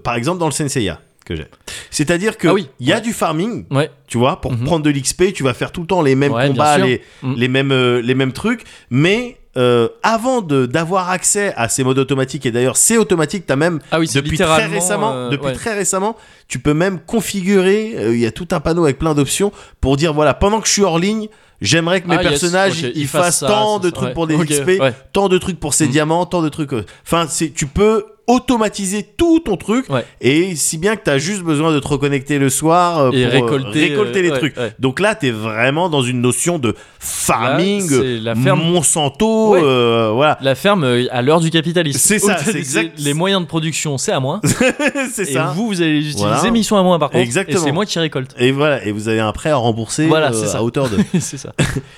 par 0.03 0.15
exemple 0.15 0.39
dans 0.39 0.45
le 0.47 0.51
Senseiya 0.53 0.99
que 1.25 1.35
j'ai. 1.35 1.45
C'est-à-dire 1.91 2.37
que 2.37 2.47
Ah 2.47 2.53
oui. 2.53 2.67
il 2.79 2.87
y 2.87 2.93
a 2.93 2.95
Ouais. 2.95 3.01
du 3.01 3.11
farming, 3.13 3.65
Ouais. 3.69 3.91
tu 4.07 4.17
vois, 4.17 4.39
pour 4.41 4.53
Mhm. 4.53 4.63
prendre 4.63 4.83
de 4.85 4.89
l'XP, 4.89 5.33
tu 5.33 5.43
vas 5.43 5.53
faire 5.53 5.71
tout 5.73 5.81
le 5.81 5.87
temps 5.87 6.01
les 6.01 6.15
mêmes 6.15 6.31
Ouais, 6.31 6.47
combats, 6.47 6.77
Mhm. 6.79 7.35
les 7.35 7.47
mêmes 7.49 7.71
euh, 7.73 8.01
les 8.01 8.15
mêmes 8.15 8.31
trucs, 8.31 8.63
mais 8.89 9.37
euh, 9.57 9.87
avant 10.03 10.41
de 10.41 10.65
d'avoir 10.65 11.09
accès 11.09 11.53
à 11.55 11.67
ces 11.67 11.83
modes 11.83 11.97
automatiques 11.99 12.45
et 12.45 12.51
d'ailleurs 12.51 12.77
c'est 12.77 12.97
automatique, 12.97 13.45
t'as 13.47 13.55
même 13.55 13.79
Ah 13.91 13.99
oui, 13.99 14.07
depuis 14.13 14.37
très 14.37 14.65
récemment, 14.67 15.11
euh, 15.13 15.29
depuis 15.29 15.47
ouais. 15.47 15.53
très 15.53 15.73
récemment, 15.73 16.15
tu 16.47 16.59
peux 16.59 16.73
même 16.73 16.99
configurer. 16.99 17.93
euh, 17.97 18.13
Il 18.13 18.19
y 18.19 18.25
a 18.25 18.31
tout 18.31 18.47
un 18.51 18.59
panneau 18.59 18.83
avec 18.85 18.99
plein 18.99 19.13
d'options 19.15 19.51
pour 19.81 19.97
dire 19.97 20.13
voilà, 20.13 20.33
pendant 20.33 20.61
que 20.61 20.67
je 20.67 20.73
suis 20.73 20.83
hors 20.83 20.99
ligne, 20.99 21.27
j'aimerais 21.61 22.01
que 22.01 22.07
mes 22.07 22.15
Ah, 22.15 22.19
personnages 22.19 22.81
ils, 22.81 22.91
ils 22.95 23.07
fassent 23.07 23.23
fassent 23.25 23.39
ça, 23.39 23.47
tant 23.47 23.79
de 23.79 23.85
ça, 23.87 23.91
trucs 23.93 24.07
ouais. 24.09 24.13
pour 24.13 24.27
des 24.27 24.37
XP, 24.37 24.71
tant 25.13 25.27
de 25.29 25.37
trucs 25.37 25.59
pour 25.59 25.73
ces 25.73 25.87
Mm. 25.87 25.91
diamants, 25.91 26.25
tant 26.25 26.41
de 26.41 26.49
trucs. 26.49 26.73
euh, 26.73 26.85
Enfin, 27.05 27.25
tu 27.55 27.65
peux 27.67 28.05
automatiser 28.27 29.03
tout 29.03 29.39
ton 29.39 29.55
truc 29.57 29.89
Ouais. 29.89 30.05
et 30.21 30.55
si 30.55 30.77
bien 30.77 30.95
que 30.97 31.03
tu 31.05 31.09
as 31.09 31.17
juste 31.17 31.41
besoin 31.43 31.71
de 31.71 31.79
te 31.79 31.87
reconnecter 31.87 32.39
le 32.39 32.49
soir 32.49 32.99
euh, 32.99 33.11
Et 33.11 33.25
pour 33.25 33.33
euh, 33.33 33.41
récolter, 33.57 33.87
récolter 33.87 34.19
euh, 34.19 34.21
les 34.21 34.31
ouais, 34.31 34.37
trucs. 34.37 34.57
ouais. 34.57 34.73
Donc 34.79 34.99
là, 34.99 35.15
tu 35.15 35.27
es 35.27 35.31
vraiment 35.31 35.89
dans 35.89 36.01
une 36.01 36.19
notion 36.21 36.59
de 36.59 36.75
farming, 36.99 37.89
Là, 38.23 38.33
la 38.33 38.35
ferme- 38.35 38.63
Monsanto, 38.63 39.55
euh, 39.55 40.11
voilà. 40.13 40.37
La 40.41 40.55
ferme 40.55 40.83
euh, 40.83 41.05
à 41.11 41.21
l'heure 41.21 41.39
du 41.39 41.49
capitalisme. 41.49 41.99
C'est 41.99 42.19
ça, 42.19 42.37
c'est 42.37 42.53
les- 42.53 42.59
exact. 42.67 42.99
Les 42.99 43.13
moyens 43.13 43.41
de 43.41 43.47
production, 43.47 43.97
c'est 43.97 44.11
à 44.11 44.19
moi. 44.19 44.41
c'est 45.13 45.25
ça. 45.25 45.53
vous, 45.55 45.67
vous 45.67 45.81
allez 45.81 45.93
les 46.01 46.07
utiliser, 46.09 46.25
Voilà. 46.27 46.51
mission 46.51 46.77
à 46.77 46.83
moi 46.83 46.99
par 46.99 47.09
contre. 47.09 47.23
Exactement. 47.23 47.59
Et 47.61 47.63
c'est 47.63 47.71
moi 47.71 47.85
qui 47.85 47.97
récolte. 47.99 48.35
Et 48.37 48.51
voilà, 48.51 48.83
et 48.85 48.91
vous 48.91 49.07
avez 49.07 49.19
un 49.19 49.31
prêt 49.31 49.49
à 49.51 49.55
rembourser 49.55 50.07
Voilà, 50.07 50.31
euh, 50.33 50.53
à 50.55 50.63
hauteur 50.63 50.89
de. 50.89 50.97
c'est 51.19 51.37
ça. 51.37 51.53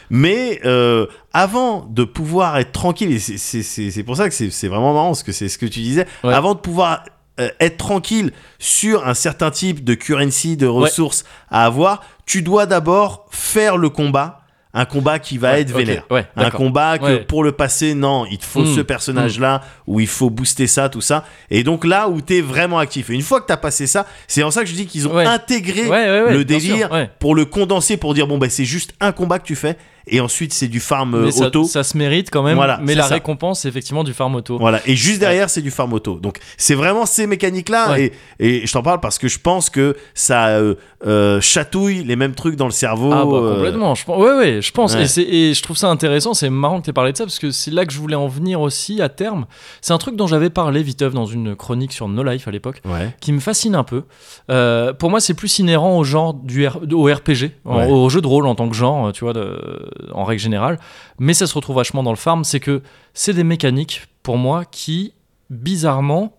Mais 0.10 0.60
euh, 0.66 1.08
avant 1.34 1.86
de 1.90 2.04
pouvoir 2.04 2.58
être 2.58 2.72
tranquille, 2.72 3.12
et 3.12 3.20
c'est- 3.20 4.04
pour 4.04 4.18
ça 4.18 4.30
que 4.30 4.36
c'est 4.36 4.68
vraiment 4.68 4.94
marrant, 4.94 5.08
parce 5.10 5.24
que 5.24 5.32
c'est 5.32 5.50
ce 5.50 5.58
que 5.58 5.66
tu 5.66 5.80
disais, 5.82 6.06
Ouais. 6.24 6.34
avant 6.34 6.54
de 6.56 6.60
pouvoir 6.60 7.04
euh, 7.40 7.48
être 7.62 7.78
tranquille 7.78 8.34
sur 8.58 9.08
un 9.08 9.14
certain 9.14 9.50
type 9.50 9.86
de 9.86 9.94
currency, 9.94 10.58
de 10.58 10.68
ressources 10.68 11.24
à 11.50 11.66
avoir, 11.66 12.04
tu 12.26 12.42
dois 12.42 12.66
d'abord 12.66 13.28
faire 13.32 13.78
le 13.78 13.88
combat, 13.90 14.42
un 14.74 14.84
combat 14.84 15.20
qui 15.20 15.38
va 15.38 15.54
Ouais, 15.54 15.62
être 15.62 15.72
vénère. 15.72 16.04
ouais, 16.12 16.28
un 16.36 16.50
combat 16.52 16.98
que 17.00 17.04
Ouais. 17.06 17.20
pour 17.22 17.46
le 17.46 17.54
passer, 17.54 17.94
non, 17.96 18.26
il 18.30 18.40
te 18.40 18.46
faut 18.46 18.66
ce 18.66 18.82
personnage-là, 18.82 19.62
ou 19.88 20.02
il 20.02 20.08
faut 20.08 20.30
booster 20.30 20.68
ça, 20.68 20.90
tout 20.90 21.00
ça. 21.00 21.24
Et 21.50 21.64
donc 21.64 21.86
là 21.86 22.10
où 22.10 22.20
tu 22.22 22.36
es 22.38 22.42
vraiment 22.42 22.78
actif. 22.78 23.10
Et 23.10 23.14
une 23.14 23.22
fois 23.22 23.40
que 23.40 23.48
tu 23.48 23.54
as 23.54 23.58
passé 23.58 23.88
ça, 23.88 24.06
c'est 24.28 24.44
en 24.44 24.52
ça 24.52 24.62
que 24.62 24.68
je 24.70 24.76
dis 24.76 24.86
qu'ils 24.86 25.08
ont 25.08 25.18
intégré 25.18 25.84
le 25.88 26.44
délire 26.44 26.90
sûr, 26.90 27.08
pour 27.20 27.36
le 27.36 27.46
condenser, 27.46 27.96
pour 27.96 28.14
dire 28.14 28.28
bon, 28.28 28.38
bah, 28.38 28.50
c'est 28.50 28.66
juste 28.66 28.94
un 29.00 29.14
combat 29.14 29.40
que 29.40 29.46
tu 29.46 29.56
fais. 29.56 29.78
Et 30.12 30.20
ensuite 30.22 30.54
c'est 30.54 30.68
du 30.68 30.80
farm 30.80 31.14
euh, 31.16 31.26
mais 31.26 31.42
auto. 31.46 31.64
ça 31.66 31.84
se 31.84 31.98
mérite 31.98 32.30
quand 32.32 32.44
même. 32.44 32.56
Voilà, 32.56 32.80
mais 32.84 32.96
la 32.96 33.04
ça. 33.04 33.16
récompense, 33.16 33.62
c'est 33.62 33.68
effectivement 33.70 34.04
du 34.04 34.14
farm 34.14 34.36
auto. 34.36 34.58
Voilà, 34.60 34.82
et 34.86 34.96
juste 34.96 35.20
derrière, 35.20 35.50
c'est 35.50 35.62
du 35.62 35.72
farm 35.72 35.94
auto. 35.94 36.16
Donc, 36.20 36.40
c'est 36.58 36.76
vraiment 36.76 37.06
ces 37.06 37.28
mécaniques-là. 37.28 37.92
Ouais. 37.92 38.12
Et, 38.40 38.64
et 38.64 38.68
je 38.68 38.74
t'en 38.74 38.82
parle 38.84 39.00
parce 39.00 39.18
que 39.18 39.28
je 39.28 39.40
pense 39.40 39.70
que 39.70 39.96
ça 40.14 40.48
euh, 40.50 40.76
euh, 41.06 41.40
chatouille 41.42 42.04
les 42.04 42.16
mêmes 42.16 42.36
trucs 42.36 42.56
dans 42.56 42.66
le 42.66 42.72
cerveau. 42.72 43.12
Ah 43.14 43.26
bah 43.26 43.54
complètement, 43.56 43.96
je 43.96 44.06
pense, 44.06 44.20
ouais 44.22 44.36
ouais, 44.36 44.62
je 44.62 44.72
pense 44.72 44.96
Ouais. 44.96 45.06
et, 45.22 45.54
je 45.54 45.62
trouve 45.64 45.78
ça 45.78 45.88
intéressant, 45.90 46.34
c'est 46.34 46.50
marrant 46.50 46.80
que 46.80 46.86
tu 46.86 46.90
aies 46.90 46.94
parlé 46.94 47.12
de 47.12 47.18
ça 47.18 47.24
parce 47.26 47.40
que 47.40 47.52
c'est 47.52 47.72
là 47.72 47.86
que 47.86 47.94
je 47.94 48.00
voulais 48.00 48.16
en 48.16 48.28
venir 48.28 48.62
aussi 48.62 49.02
à 49.02 49.10
terme. 49.10 49.46
C'est 49.82 49.94
un 49.94 49.98
truc 49.98 50.16
dont 50.16 50.28
j'avais 50.28 50.50
parlé 50.50 50.84
viteuf 50.84 51.14
dans 51.14 51.26
une 51.26 51.56
chronique 51.56 51.94
sur 51.94 52.08
No 52.08 52.24
Life 52.24 52.48
à 52.48 52.52
l'époque, 52.52 52.82
Ouais. 52.86 53.16
qui 53.22 53.32
me 53.34 53.40
fascine 53.40 53.76
un 53.76 53.84
peu. 53.84 54.04
Euh, 54.50 54.94
pour 54.94 55.10
moi, 55.10 55.20
c'est 55.20 55.34
plus 55.34 55.60
inhérent 55.60 55.98
au 55.98 56.04
genre 56.04 56.34
du 56.34 56.66
R- 56.66 56.92
au 56.94 57.04
RPG, 57.06 57.52
Ouais. 57.66 57.88
au 57.90 58.10
jeu 58.10 58.22
de 58.22 58.28
rôle 58.28 58.46
en 58.48 58.56
tant 58.56 58.68
que 58.70 58.76
genre, 58.76 59.12
tu 59.14 59.24
vois, 59.24 59.34
de- 59.34 59.90
en 60.14 60.24
règle 60.24 60.42
générale, 60.42 60.80
mais 61.20 61.34
ça 61.34 61.48
se 61.48 61.54
retrouve 61.54 61.76
vachement 61.78 62.04
dans 62.04 62.12
le 62.12 62.18
farm, 62.18 62.44
c'est 62.44 62.60
que 62.60 62.82
c'est 63.14 63.34
des 63.34 63.44
mécaniques 63.44 64.04
pour 64.24 64.38
moi 64.38 64.66
qui 64.66 65.14
bizarrement 65.50 66.38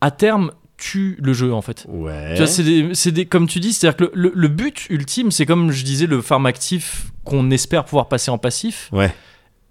à 0.00 0.10
terme 0.10 0.52
tuent 0.76 1.16
le 1.22 1.32
jeu 1.32 1.52
en 1.54 1.62
fait. 1.62 1.86
Ouais. 1.88 2.32
Tu 2.32 2.38
vois, 2.38 2.46
c'est 2.46 2.62
des, 2.64 2.94
c'est 2.94 3.12
des- 3.12 3.26
comme 3.26 3.46
tu 3.46 3.60
dis, 3.60 3.72
c'est-à-dire 3.72 3.96
que 3.96 4.04
le, 4.04 4.10
le- 4.28 4.32
le 4.34 4.48
but 4.48 4.86
ultime, 4.90 5.30
c'est 5.30 5.46
comme 5.46 5.70
je 5.70 5.84
disais, 5.84 6.06
le 6.06 6.20
farm 6.20 6.46
actif 6.46 7.12
qu'on 7.24 7.50
espère 7.50 7.84
pouvoir 7.84 8.08
passer 8.08 8.30
en 8.30 8.38
passif. 8.38 8.88
Ouais. 8.92 9.14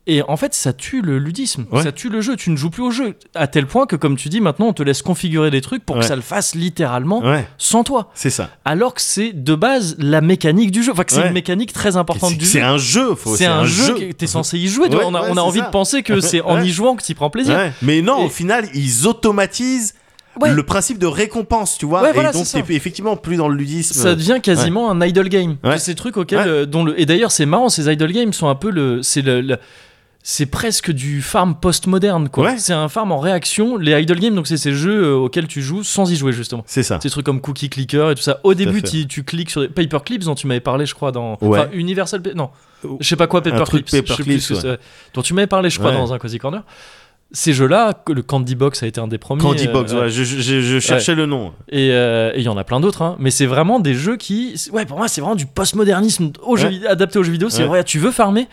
Et 0.05 0.21
en 0.21 0.35
fait, 0.35 0.53
ça 0.53 0.73
tue 0.73 1.01
le 1.01 1.17
ludisme, 1.17 1.65
Ouais. 1.71 1.81
ça 1.81 1.93
tue 1.93 2.09
le 2.09 2.19
jeu. 2.19 2.35
Tu 2.35 2.49
ne 2.49 2.57
joues 2.57 2.69
plus 2.69 2.83
au 2.83 2.91
jeu. 2.91 3.15
À 3.35 3.47
tel 3.47 3.65
point 3.67 3.85
que, 3.85 3.95
comme 3.95 4.17
tu 4.17 4.27
dis, 4.27 4.41
maintenant, 4.41 4.67
on 4.67 4.73
te 4.73 4.83
laisse 4.83 5.01
configurer 5.01 5.49
des 5.49 5.61
trucs 5.61 5.85
pour 5.85 5.97
que 5.97 6.03
ça 6.03 6.17
le 6.17 6.21
fasse 6.21 6.55
littéralement 6.55 7.21
Ouais, 7.21 7.47
sans 7.57 7.85
toi. 7.85 8.11
c'est 8.13 8.29
ça. 8.29 8.49
Alors 8.65 8.93
que 8.95 9.01
c'est 9.01 9.31
de 9.31 9.55
base 9.55 9.95
la 9.99 10.19
mécanique 10.19 10.71
du 10.71 10.83
jeu. 10.83 10.91
Enfin, 10.91 11.05
que 11.05 11.13
c'est 11.13 11.25
une 11.25 11.31
mécanique 11.33 11.71
très 11.71 11.95
importante 11.95 12.31
C'est 12.31 12.35
du 12.37 12.45
c'est 12.45 12.59
jeu. 12.59 12.65
un 12.65 12.77
jeu. 12.77 13.15
faut- 13.15 13.37
C'est 13.37 13.45
un, 13.45 13.63
jeu 13.63 13.93
que 13.95 14.11
t'es 14.11 14.27
censé 14.27 14.57
y 14.57 14.67
jouer. 14.67 14.87
on 14.91 15.15
a, 15.15 15.21
on 15.21 15.31
a 15.31 15.33
c'est 15.35 15.39
envie 15.39 15.59
ça. 15.59 15.65
de 15.67 15.71
penser 15.71 16.03
que 16.03 16.19
c'est 16.19 16.41
en 16.45 16.61
y 16.61 16.69
jouant 16.69 16.97
que 16.97 17.03
tu 17.03 17.15
prends 17.15 17.29
plaisir. 17.29 17.57
Mais 17.81 18.01
non, 18.01 18.23
Et- 18.23 18.25
au 18.25 18.29
final, 18.29 18.65
ils 18.73 19.07
automatisent 19.07 19.93
Ouais. 20.41 20.51
le 20.51 20.63
principe 20.63 20.97
de 20.97 21.05
récompense, 21.05 21.77
tu 21.77 21.85
vois. 21.85 22.01
Ouais, 22.01 22.11
voilà, 22.11 22.31
et 22.31 22.33
donc, 22.33 22.45
c'est 22.47 22.61
t'es 22.63 22.73
effectivement 22.73 23.15
plus 23.15 23.37
dans 23.37 23.47
le 23.47 23.55
ludisme. 23.55 23.93
Ça 23.93 24.15
devient 24.15 24.39
quasiment 24.41 24.89
un 24.91 24.99
idle 25.05 25.29
game. 25.29 25.55
Ces 25.77 25.95
trucs 25.95 26.17
auxquels, 26.17 26.47
euh, 26.47 26.65
dont 26.65 26.83
le, 26.83 26.99
et 26.99 27.05
d'ailleurs 27.05 27.31
c'est 27.31 27.45
marrant, 27.45 27.69
ces 27.69 27.87
idle 27.89 28.11
games 28.11 28.33
sont 28.33 28.47
un 28.49 28.55
peu 28.55 28.71
le, 28.71 29.01
c'est 29.03 29.21
le, 29.21 29.41
le- 29.41 29.57
c'est 30.25 30.45
presque 30.45 30.89
du 30.91 31.21
farm 31.21 31.53
post-moderne 31.55 32.29
quoi. 32.29 32.45
Ouais. 32.51 32.57
C'est 32.57 32.71
un 32.73 32.87
farm 32.87 33.11
en 33.11 33.19
réaction. 33.19 33.75
Les 33.77 34.01
idle 34.01 34.19
games 34.19 34.35
donc 34.35 34.47
c'est 34.47 34.55
ces 34.57 34.71
jeux 34.71 35.03
euh, 35.03 35.15
auxquels 35.15 35.47
tu 35.47 35.61
joues 35.61 35.83
sans 35.83 36.09
y 36.09 36.15
jouer 36.15 36.31
justement. 36.31 36.63
C'est 36.65 36.81
ça. 36.83 36.97
Ces 37.03 37.09
trucs 37.09 37.25
comme 37.25 37.41
Cookie 37.41 37.69
Clicker 37.69 38.09
et 38.11 38.15
tout 38.15 38.21
ça. 38.21 38.39
Au 38.43 38.53
début 38.53 38.81
tu, 38.81 39.05
tu 39.05 39.23
cliques 39.23 39.49
sur 39.49 39.59
des 39.61 39.67
Paperclips 39.67 40.23
dont 40.23 40.35
tu 40.35 40.47
m'avais 40.47 40.61
parlé 40.61 40.85
je 40.85 40.95
crois 40.95 41.11
dans 41.11 41.37
Ouais. 41.41 41.59
enfin 41.59 41.67
Universal 41.73 42.21
non 42.35 42.49
je 42.99 43.07
sais 43.07 43.15
pas 43.17 43.27
quoi 43.27 43.41
Paperclips. 43.41 43.91
Paperclips, 43.91 44.49
ouais. 44.49 44.57
c'est. 44.61 44.79
dont 45.13 45.21
tu 45.21 45.33
m'avais 45.33 45.47
parlé 45.47 45.69
je 45.69 45.77
crois 45.77 45.91
dans 45.91 46.13
un 46.13 46.17
cozy 46.19 46.37
corner. 46.39 46.63
Ces 47.35 47.51
jeux-là, 47.53 47.93
le 48.09 48.21
Candy 48.21 48.53
Box 48.53 48.83
a 48.83 48.87
été 48.87 49.01
un 49.01 49.07
des 49.07 49.17
premiers. 49.17 49.41
Candy 49.41 49.67
euh, 49.67 49.71
Box, 49.71 49.91
ouais. 49.91 50.01
ouais, 50.01 50.09
je, 50.09 50.23
je- 50.23 50.61
je 50.61 50.79
cherchais 50.79 51.15
le 51.15 51.25
nom. 51.25 51.51
Et 51.67 51.89
euh, 51.91 52.31
il 52.35 52.43
y 52.43 52.47
en 52.47 52.57
a 52.57 52.63
plein 52.63 52.79
d'autres, 52.79 53.01
hein. 53.01 53.15
mais 53.17 53.31
c'est 53.31 53.47
vraiment 53.47 53.79
des 53.79 53.95
jeux 53.95 54.17
qui. 54.17 54.53
Ouais, 54.71 54.85
pour 54.85 54.99
moi, 54.99 55.07
c'est 55.07 55.19
vraiment 55.19 55.33
du 55.35 55.47
postmodernisme 55.47 56.31
au 56.43 56.55
Ouais. 56.57 56.85
adapté 56.87 57.17
aux 57.17 57.23
jeux 57.23 57.31
vidéo. 57.31 57.49
C'est 57.49 57.63
vrai, 57.63 57.83
tu 57.83 57.97
veux 57.97 58.11
farmer. 58.11 58.47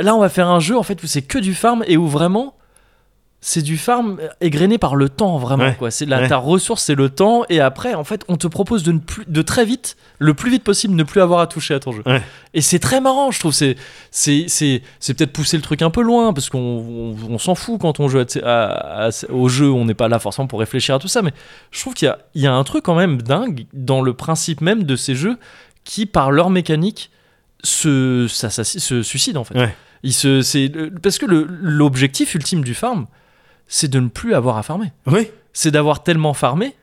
Là, 0.00 0.14
on 0.14 0.20
va 0.20 0.28
faire 0.28 0.48
un 0.48 0.60
jeu 0.60 0.76
en 0.78 0.82
fait 0.82 1.02
où 1.02 1.06
c'est 1.06 1.22
que 1.22 1.38
du 1.38 1.54
farm 1.54 1.84
et 1.86 1.96
où 1.96 2.06
vraiment. 2.06 2.54
C'est 3.40 3.62
du 3.62 3.78
farm 3.78 4.18
égrené 4.40 4.78
par 4.78 4.96
le 4.96 5.08
temps, 5.08 5.38
vraiment. 5.38 5.62
Ouais. 5.66 5.76
quoi. 5.78 5.92
C'est 5.92 6.06
la, 6.06 6.22
Ouais. 6.22 6.28
Ta 6.28 6.38
ressource, 6.38 6.82
c'est 6.82 6.96
le 6.96 7.08
temps. 7.08 7.44
Et 7.48 7.60
après, 7.60 7.94
en 7.94 8.02
fait, 8.02 8.24
on 8.26 8.36
te 8.36 8.48
propose 8.48 8.82
de, 8.82 8.90
ne 8.90 8.98
plus, 8.98 9.24
de 9.28 9.42
très 9.42 9.64
vite, 9.64 9.96
le 10.18 10.34
plus 10.34 10.50
vite 10.50 10.64
possible, 10.64 10.96
ne 10.96 11.04
plus 11.04 11.20
avoir 11.20 11.38
à 11.38 11.46
toucher 11.46 11.74
à 11.74 11.78
ton 11.78 11.92
jeu. 11.92 12.02
Ouais. 12.04 12.20
Et 12.54 12.60
c'est 12.62 12.80
très 12.80 13.00
marrant, 13.00 13.30
je 13.30 13.38
trouve. 13.38 13.52
C'est, 13.52 13.76
c'est, 14.10 14.46
c'est, 14.48 14.82
c'est 14.98 15.14
peut-être 15.14 15.32
pousser 15.32 15.56
le 15.56 15.62
truc 15.62 15.82
un 15.82 15.90
peu 15.90 16.02
loin, 16.02 16.32
parce 16.32 16.50
qu'on 16.50 16.58
on, 16.58 17.14
on 17.34 17.38
s'en 17.38 17.54
fout 17.54 17.80
quand 17.80 18.00
on 18.00 18.08
joue 18.08 18.18
à- 18.18 18.24
à- 18.44 19.06
à- 19.06 19.30
au 19.30 19.48
jeu. 19.48 19.70
On 19.70 19.84
n'est 19.84 19.94
pas 19.94 20.08
là 20.08 20.18
forcément 20.18 20.48
pour 20.48 20.58
réfléchir 20.58 20.96
à 20.96 20.98
tout 20.98 21.06
ça. 21.06 21.22
Mais 21.22 21.30
je 21.70 21.78
trouve 21.80 21.94
qu'il 21.94 22.06
y 22.06 22.10
a, 22.10 22.18
il 22.34 22.42
y 22.42 22.48
a 22.48 22.52
un 22.52 22.64
truc 22.64 22.82
quand 22.84 22.96
même 22.96 23.22
dingue 23.22 23.66
dans 23.72 24.02
le 24.02 24.14
principe 24.14 24.62
même 24.62 24.82
de 24.82 24.96
ces 24.96 25.14
jeux 25.14 25.38
qui, 25.84 26.06
par 26.06 26.32
leur 26.32 26.50
mécanique, 26.50 27.12
se, 27.62 28.26
ça, 28.28 28.50
ça- 28.50 28.64
se 28.64 29.02
suicident 29.04 29.40
en 29.40 29.44
fait. 29.44 29.56
Ouais. 30.02 30.08
Ils 30.10 30.12
se, 30.12 30.42
c'est, 30.42 30.70
parce 31.02 31.18
que 31.18 31.26
le- 31.26 31.46
l'objectif 31.60 32.34
ultime 32.34 32.62
du 32.64 32.74
farm, 32.74 33.06
c'est 33.66 33.88
de 33.88 34.00
ne 34.00 34.08
plus 34.08 34.34
avoir 34.34 34.56
à 34.56 34.62
farmer. 34.62 34.92
Oui. 35.06 35.28
C'est 35.52 35.70
d'avoir 35.70 36.02
tellement 36.02 36.34
farmé 36.34 36.74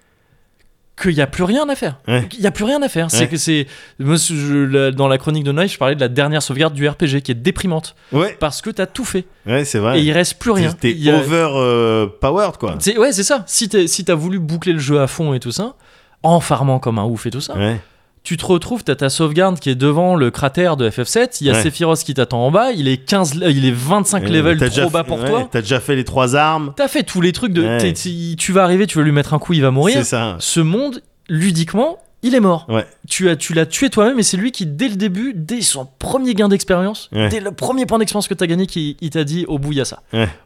qu'il 1.02 1.14
n'y 1.14 1.22
a 1.22 1.28
plus 1.28 1.44
rien 1.44 1.68
à 1.68 1.76
faire. 1.76 1.98
Ouais. 2.08 2.28
Il 2.34 2.40
n'y 2.40 2.48
a 2.48 2.52
plus 2.52 2.64
rien 2.64 2.82
à 2.82 2.88
faire. 2.88 3.12
C'est 3.12 3.22
Ouais. 3.22 3.28
que 3.28 3.36
c'est. 3.38 3.68
dans 4.00 5.08
la 5.08 5.18
chronique 5.18 5.44
de 5.44 5.52
Night, 5.52 5.72
je 5.74 5.78
parlais 5.78 5.96
de 5.96 6.00
la 6.00 6.08
dernière 6.08 6.42
sauvegarde 6.42 6.74
du 6.74 6.88
RPG 6.88 7.22
qui 7.22 7.32
est 7.32 7.36
déprimante 7.36 7.96
Ouais, 8.12 8.36
parce 8.40 8.62
que 8.62 8.70
t'as 8.70 8.86
tout 8.86 9.04
fait 9.06 9.26
ouais 9.46 9.66
c'est 9.66 9.80
vrai. 9.80 10.00
et 10.00 10.04
il 10.04 10.12
reste 10.12 10.36
plus 10.40 10.52
rien. 10.52 10.72
T'es 10.72 10.92
Il 10.92 11.10
a- 11.10 11.18
over 11.18 11.50
euh, 11.56 12.08
powered, 12.22 12.58
quoi. 12.58 12.76
c'est- 12.80 12.98
ouais, 12.98 13.12
c'est 13.12 13.24
ça. 13.24 13.44
Si 13.48 13.68
t'es- 13.70 13.88
si 13.88 14.06
t'as 14.06 14.16
voulu 14.16 14.40
boucler 14.40 14.74
le 14.74 14.80
jeu 14.80 15.02
à 15.02 15.08
fond 15.08 15.34
et 15.34 15.40
tout 15.40 15.52
ça, 15.52 15.76
en 16.24 16.40
farmant 16.40 16.80
comme 16.80 16.98
un 17.00 17.04
ouf 17.06 17.26
et 17.26 17.30
tout 17.32 17.42
ça, 17.42 17.56
Ouais. 17.58 17.80
Tu 18.26 18.36
te 18.36 18.46
retrouves, 18.46 18.84
t'as 18.84 18.96
ta 18.96 19.10
sauvegarde 19.10 19.60
qui 19.60 19.70
est 19.70 19.76
devant 19.76 20.16
le 20.16 20.32
cratère 20.32 20.76
de 20.76 20.90
FF7, 20.90 21.38
il 21.40 21.48
y 21.48 21.50
a 21.50 21.54
Ouais. 21.54 21.64
Sephiroth 21.64 22.00
qui 22.00 22.14
t'attend 22.14 22.46
en 22.46 22.52
bas, 22.52 22.72
il 22.74 22.90
est 22.90 22.98
15, 22.98 23.36
le- 23.36 23.50
il 23.52 23.66
est 23.66 23.72
25 23.72 24.24
Ouais, 24.24 24.30
levels 24.30 24.58
trop 24.58 24.68
déjà 24.68 24.90
bas 24.90 25.04
fait- 25.04 25.08
pour 25.08 25.20
ouais, 25.22 25.30
toi. 25.30 25.48
T'as 25.50 25.62
déjà 25.62 25.80
fait 25.80 25.96
les 25.96 26.04
trois 26.04 26.36
armes. 26.36 26.74
T'as 26.76 26.90
fait 26.90 27.04
tous 27.04 27.22
les 27.22 27.32
trucs 27.32 27.54
de. 27.54 28.36
Tu 28.36 28.52
vas 28.52 28.64
arriver, 28.64 28.88
tu 28.88 28.98
veux 28.98 29.04
lui 29.06 29.12
mettre 29.14 29.34
un 29.34 29.40
coup, 29.40 29.54
il 29.54 29.62
va 29.62 29.72
mourir. 29.72 29.96
C'est 29.98 30.04
ça. 30.04 30.36
Ce 30.40 30.60
monde, 30.60 31.02
ludiquement, 31.30 32.00
il 32.24 32.34
est 32.36 32.40
mort. 32.40 32.66
Ouais. 32.70 32.86
Tu 33.08 33.30
as, 33.30 33.36
tu 33.36 33.54
l'as 33.54 33.66
tué 33.68 33.90
toi-même 33.90 34.18
et 34.20 34.24
c'est 34.24 34.38
lui 34.38 34.52
qui, 34.52 34.66
dès 34.66 34.90
le 34.90 34.96
début, 34.96 35.34
dès 35.36 35.62
son 35.62 35.88
premier 36.00 36.34
gain 36.34 36.50
d'expérience, 36.50 37.10
dès 37.12 37.40
le 37.40 37.52
premier 37.52 37.86
point 37.86 38.00
d'expérience 38.00 38.28
que 38.28 38.34
t'as 38.34 38.48
gagné, 38.48 38.66
qui, 38.68 38.98
il 39.02 39.12
t'a 39.12 39.24
dit 39.24 39.46
au 39.48 39.60
bout, 39.60 39.72
il 39.74 39.78
y 39.78 39.82
a 39.82 39.86
ça. 39.86 40.02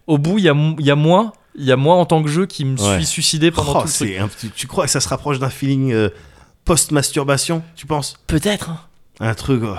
Au 0.08 0.18
bout, 0.18 0.38
il 0.38 0.44
y 0.44 0.50
a, 0.50 0.54
y 0.54 0.92
moi, 0.98 1.34
il 1.58 1.66
y 1.66 1.72
a 1.72 1.78
moi 1.78 1.96
en 1.96 2.06
tant 2.06 2.22
que 2.22 2.30
jeu 2.30 2.46
qui 2.46 2.64
me 2.66 2.78
suis 2.78 3.06
suicidé 3.06 3.52
pendant 3.52 3.72
Oh, 3.72 3.82
tout 3.82 3.88
le 3.88 3.94
truc. 3.94 4.10
c'est 4.10 4.18
un 4.18 4.28
petit- 4.28 4.50
Tu 4.56 4.68
crois 4.68 4.86
que 4.86 4.92
ça 4.92 5.00
se 5.00 5.08
rapproche 5.10 5.40
d'un 5.40 5.50
feeling 5.50 5.92
euh, 5.94 6.10
post-masturbation, 6.66 7.64
tu 7.76 7.86
penses 7.86 8.16
Peut-être. 8.28 8.70
hein. 8.70 8.80
Un 9.20 9.34
truc. 9.34 9.62
oh. 9.66 9.76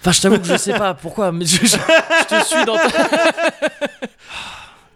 Enfin, 0.00 0.12
je 0.12 0.20
t'avoue 0.20 0.38
que 0.38 0.46
je 0.46 0.56
sais 0.56 0.72
pas 0.72 0.94
pourquoi, 0.94 1.32
mais 1.32 1.44
je, 1.44 1.56
je- 1.62 1.66
je 1.66 2.36
te 2.38 2.44
suis 2.44 2.64
dans 2.64 2.76
ta... 2.76 2.88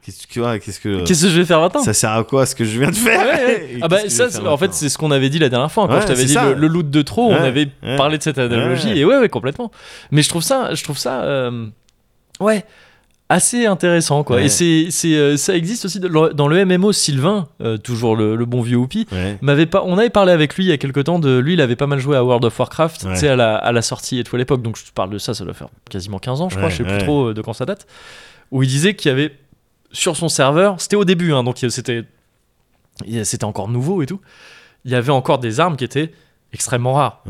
Qu'est-ce 0.05 0.26
que 0.26 0.40
ouais, 0.40 0.59
Qu'est-ce 0.59 0.80
que. 0.80 1.05
Qu'est-ce 1.05 1.22
que 1.22 1.28
je 1.28 1.38
vais 1.40 1.44
faire 1.44 1.61
maintenant 1.61 1.82
Ça 1.84 1.94
sert 1.94 2.11
à 2.11 2.24
quoi 2.24 2.44
ce 2.44 2.57
que 2.57 2.64
je 2.64 2.76
viens 2.80 2.90
de 2.90 2.96
faire 2.96 3.20
Ouais, 3.20 3.44
ouais. 3.44 3.68
Et 3.74 3.78
Ah 3.82 3.86
bah 3.88 3.98
qu'est-ce 4.03 4.05
que 4.07 4.11
je 4.11 4.16
ça, 4.16 4.24
vais 4.26 4.30
c'est- 4.32 4.40
faire 4.42 4.53
en 4.53 4.57
fait, 4.57 4.64
maintenant 4.64 4.76
c'est 4.78 4.88
ce 4.88 4.98
qu'on 4.98 5.11
avait 5.12 5.28
dit 5.30 5.38
la 5.38 5.48
dernière 5.48 5.70
fois 5.70 5.86
quand 5.86 5.94
Ouais, 5.94 6.00
je 6.03 6.07
t'avais 6.09 6.20
c'est 6.22 6.26
dit 6.26 6.32
ça. 6.34 6.46
le, 6.46 6.55
le 6.55 6.66
loot 6.66 6.90
de 6.90 7.03
trop. 7.03 7.30
on 7.30 7.34
Ouais, 7.34 7.46
avait 7.46 7.68
ouais. 7.84 7.96
parlé 7.96 8.18
de 8.18 8.22
cette 8.22 8.38
analogie 8.38 8.88
Ouais. 8.88 8.98
et 8.98 9.05
ouais, 9.05 9.16
ouais, 9.18 9.28
complètement. 9.28 9.70
Mais 10.11 10.22
je 10.22 10.28
trouve 10.28 10.42
ça, 10.42 10.74
je 10.74 10.82
trouve 10.82 10.98
ça, 10.98 11.22
euh, 11.22 11.66
ouais, 12.40 12.64
assez 13.28 13.64
intéressant 13.66 14.24
quoi. 14.24 14.36
Ouais. 14.36 14.44
Et 14.44 14.48
c'est, 14.50 14.88
c'est, 14.90 15.14
euh, 15.14 15.36
ça 15.38 15.56
existe 15.56 15.86
aussi 15.86 15.98
dans 16.00 16.48
le- 16.48 16.64
MMO 16.66 16.92
Sylvain, 16.92 17.48
euh, 17.62 17.78
toujours 17.78 18.14
le, 18.14 18.36
le 18.36 18.44
bon 18.44 18.60
vieux. 18.60 18.76
Ouais. 18.76 19.38
M'avait 19.40 19.64
pas, 19.66 19.82
on 19.86 19.96
avait 19.96 20.10
parlé 20.10 20.32
avec 20.32 20.54
lui 20.56 20.64
il 20.64 20.68
y 20.68 20.72
a 20.72 20.76
quelques 20.76 21.04
temps 21.04 21.18
de 21.18 21.38
lui, 21.38 21.54
il 21.54 21.60
avait 21.62 21.76
pas 21.76 21.86
mal 21.86 21.98
joué 21.98 22.16
à 22.16 22.24
World 22.24 22.44
of 22.44 22.58
Warcraft, 22.58 23.04
Ouais. 23.04 23.12
tu 23.14 23.20
sais 23.20 23.28
à 23.28 23.36
la, 23.36 23.56
à 23.56 23.72
la 23.72 23.80
sortie 23.82 24.18
et 24.18 24.24
tout 24.24 24.36
à 24.36 24.38
l'époque. 24.38 24.60
Donc 24.62 24.76
je 24.76 24.84
te 24.84 24.90
parle 24.92 25.10
de 25.10 25.18
ça, 25.18 25.32
ça 25.34 25.44
doit 25.44 25.54
faire 25.54 25.68
quasiment 25.90 26.18
15 26.18 26.40
ans, 26.42 26.48
je 26.50 26.56
crois, 26.56 26.68
je 26.68 26.76
sais 26.76 26.84
plus 26.84 26.98
trop 26.98 27.28
euh, 27.28 27.34
de 27.34 27.40
quand 27.40 27.52
ça 27.54 27.64
date. 27.64 27.86
Où 28.50 28.62
il 28.62 28.68
disait 28.68 28.94
qu'il 28.94 29.08
y 29.08 29.12
avait 29.12 29.34
sur 29.92 30.16
son 30.16 30.28
serveur, 30.28 30.78
c'était 30.80 30.96
au 30.96 31.04
début, 31.06 31.32
hein, 31.32 31.42
donc 31.44 31.56
c'était, 31.68 32.04
c'était 33.24 33.44
encore 33.44 33.68
nouveau 33.68 34.02
et 34.02 34.06
tout. 34.06 34.20
Il 34.84 34.90
y 34.90 34.94
avait 34.94 35.12
encore 35.12 35.38
des 35.38 35.60
armes 35.60 35.76
qui 35.76 35.84
étaient 35.84 36.12
extrêmement 36.52 36.94
rares. 36.94 37.22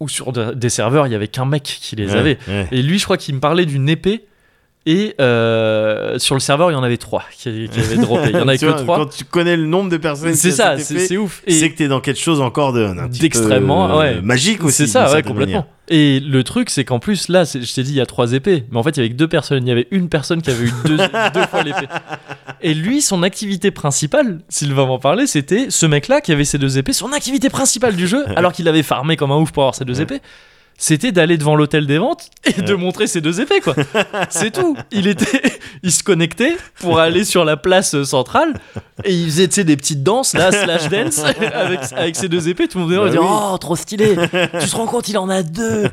Ou 0.00 0.08
sur 0.10 0.32
de- 0.32 0.52
des 0.52 0.68
serveurs, 0.68 1.06
il 1.06 1.12
y 1.12 1.16
avait 1.16 1.28
qu'un 1.28 1.46
mec 1.46 1.62
qui 1.62 1.96
les 1.96 2.14
avait. 2.14 2.36
Et 2.72 2.82
lui, 2.82 2.98
je 2.98 3.04
crois 3.04 3.16
qu'il 3.16 3.34
me 3.34 3.40
parlait 3.40 3.64
d'une 3.64 3.88
épée. 3.88 4.26
Et 4.88 5.16
euh, 5.20 6.16
sur 6.20 6.36
le 6.36 6.40
serveur, 6.40 6.70
il 6.70 6.74
y 6.74 6.76
en 6.76 6.82
avait 6.84 6.96
trois 6.96 7.24
qui, 7.36 7.68
qui 7.68 7.80
avaient 7.80 7.96
droppé. 7.96 8.30
Il 8.30 8.36
y 8.36 8.40
en 8.40 8.46
avait 8.46 8.56
que 8.56 8.66
vois, 8.66 8.74
trois. 8.76 8.98
Quand 8.98 9.06
tu 9.06 9.24
connais 9.24 9.56
le 9.56 9.66
nombre 9.66 9.90
de 9.90 9.96
personnes 9.96 10.34
C'est 10.34 10.52
ça, 10.52 10.78
c'est 10.78 11.16
ouf. 11.16 11.42
c'est 11.48 11.70
que 11.72 11.76
t'es 11.76 11.88
dans 11.88 12.00
quelque 12.00 12.20
chose 12.20 12.40
encore 12.40 12.72
de 12.72 12.88
D'extrêmement, 13.18 13.90
euh, 13.90 13.98
ouais. 13.98 14.20
magique 14.22 14.62
aussi. 14.62 14.76
c'est 14.76 14.86
ça, 14.86 15.12
ouais, 15.12 15.24
complètement. 15.24 15.46
manière. 15.46 15.64
Et 15.88 16.20
le 16.20 16.44
truc, 16.44 16.70
c'est 16.70 16.84
qu'en 16.84 17.00
plus, 17.00 17.28
là, 17.28 17.42
je 17.44 17.72
t'ai 17.74 17.82
dit, 17.82 17.90
il 17.92 17.96
y 17.96 18.00
a 18.00 18.06
trois 18.06 18.32
épées. 18.32 18.64
Mais 18.70 18.78
en 18.78 18.84
fait, 18.84 18.90
il 18.90 18.98
y 18.98 19.00
avait 19.00 19.10
que 19.10 19.16
deux 19.16 19.28
personnes. 19.28 19.66
Il 19.66 19.68
y 19.68 19.72
avait 19.72 19.88
une 19.90 20.08
personne 20.08 20.40
qui 20.40 20.50
avait 20.50 20.66
eu 20.66 20.72
deux, 20.84 20.96
deux 21.34 21.46
fois 21.46 21.64
l'épée. 21.64 21.86
Et 22.62 22.72
lui, 22.72 23.02
son 23.02 23.24
activité 23.24 23.72
principale, 23.72 24.38
Sylvain 24.48 24.86
m'en 24.86 25.00
parlait, 25.00 25.26
c'était 25.26 25.66
ce 25.68 25.86
mec-là 25.86 26.20
qui 26.20 26.30
avait 26.30 26.44
ces 26.44 26.58
deux 26.58 26.78
épées. 26.78 26.92
Son 26.92 27.12
activité 27.12 27.50
principale 27.50 27.96
du 27.96 28.06
jeu, 28.06 28.24
alors 28.36 28.52
qu'il 28.52 28.68
avait 28.68 28.84
farmé 28.84 29.16
comme 29.16 29.32
un 29.32 29.36
ouf 29.36 29.50
pour 29.50 29.64
avoir 29.64 29.74
ces 29.74 29.84
deux 29.84 30.00
épées, 30.00 30.20
c'était 30.78 31.12
d'aller 31.12 31.38
devant 31.38 31.56
l'hôtel 31.56 31.86
des 31.86 31.98
ventes 31.98 32.30
et 32.44 32.60
de 32.62 32.74
montrer 32.74 33.06
ses 33.06 33.20
deux 33.20 33.40
épées, 33.40 33.60
quoi. 33.60 33.74
C'est 34.30 34.50
tout. 34.52 34.76
Il 34.92 35.06
était, 35.06 35.42
il 35.82 35.90
se 35.92 36.02
connectait 36.02 36.56
pour 36.80 36.98
aller 36.98 37.24
sur 37.24 37.44
la 37.44 37.56
place 37.56 37.94
euh, 37.94 38.04
centrale 38.04 38.54
et 39.04 39.12
il 39.14 39.26
faisait, 39.26 39.64
des 39.64 39.76
petites 39.76 40.02
danses, 40.02 40.34
là, 40.34 40.52
slash 40.52 40.88
dance, 40.88 41.22
avec, 41.54 41.80
avec 41.96 42.16
ses 42.16 42.28
deux 42.28 42.48
épées. 42.48 42.68
Tout 42.68 42.78
le 42.78 42.84
monde 42.84 42.94
Bah 42.96 43.06
disait, 43.06 43.18
oui. 43.18 43.26
oh, 43.28 43.56
trop 43.58 43.76
stylé. 43.76 44.14
Tu 44.60 44.68
te 44.68 44.76
rends 44.76 44.86
compte, 44.86 45.08
il 45.08 45.16
en 45.18 45.28
a 45.28 45.42
deux. 45.42 45.84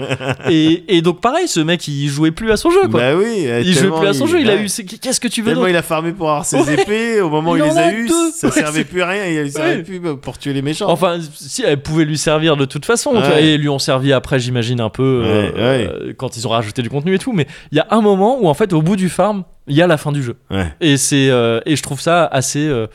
Et, 0.49 0.97
et 0.97 1.01
donc, 1.01 1.21
pareil, 1.21 1.47
ce 1.47 1.59
mec, 1.59 1.87
il 1.87 2.07
jouait 2.09 2.31
plus 2.31 2.51
à 2.51 2.57
son 2.57 2.69
jeu, 2.71 2.87
quoi. 2.89 2.99
Bah 2.99 3.15
oui. 3.15 3.47
il 3.63 3.73
jouait 3.73 3.89
plus 3.97 4.07
à 4.07 4.13
son 4.13 4.27
jeu. 4.27 4.41
Il 4.41 4.49
a 4.49 4.55
eu, 4.57 4.67
qu'est-ce 5.01 5.19
que 5.19 5.27
tu 5.27 5.41
veux 5.41 5.51
Tellement 5.53 5.67
il 5.67 5.75
a 5.75 5.81
farmé 5.81 6.11
pour 6.11 6.29
avoir 6.29 6.45
ses 6.45 6.57
Ouais. 6.57 6.73
épées, 6.81 7.21
au 7.21 7.29
moment 7.29 7.51
où 7.51 7.57
Il 7.57 7.63
les 7.63 7.77
a 7.77 7.85
a 7.87 7.91
deux. 7.91 8.07
ça 8.33 8.47
Ouais, 8.47 8.53
servait 8.53 8.83
plus 8.83 9.01
à 9.01 9.07
rien, 9.07 9.25
il 9.25 9.51
servait 9.51 9.77
Ouais. 9.77 9.83
plus 9.83 9.99
pour 10.21 10.37
tuer 10.37 10.53
les 10.53 10.61
méchants. 10.61 10.89
Enfin, 10.89 11.17
si 11.33 11.63
elle 11.63 11.81
pouvait 11.81 12.05
lui 12.05 12.17
servir 12.17 12.57
de 12.57 12.65
toute 12.65 12.85
façon, 12.85 13.13
et 13.39 13.57
lui 13.57 13.69
ont 13.69 13.79
servi 13.79 14.13
après, 14.13 14.39
j'imagine, 14.39 14.72
j'imagine 14.73 14.81
un 14.81 14.89
peu 14.89 15.21
euh, 15.25 15.51
Ouais, 15.51 15.87
euh, 15.89 16.13
quand 16.17 16.37
ils 16.37 16.47
ont 16.47 16.51
rajouté 16.51 16.81
du 16.81 16.89
contenu 16.89 17.13
et 17.13 17.19
tout. 17.19 17.33
Mais 17.33 17.47
il 17.71 17.77
y 17.77 17.81
a 17.81 17.87
un 17.91 18.01
moment 18.01 18.39
où 18.41 18.47
en 18.47 18.53
fait, 18.53 18.73
au 18.73 18.81
bout 18.81 18.95
du 18.95 19.09
farm, 19.09 19.43
il 19.67 19.75
y 19.75 19.81
a 19.81 19.87
la 19.87 19.97
fin 19.97 20.11
du 20.11 20.23
jeu. 20.23 20.35
Ouais, 20.51 20.73
Et 20.81 20.97
c'est 20.97 21.29
euh, 21.29 21.59
et 21.65 21.75
je 21.75 21.83
trouve 21.83 21.99
ça 22.01 22.25
assez 22.25 22.67
euh, 22.67 22.87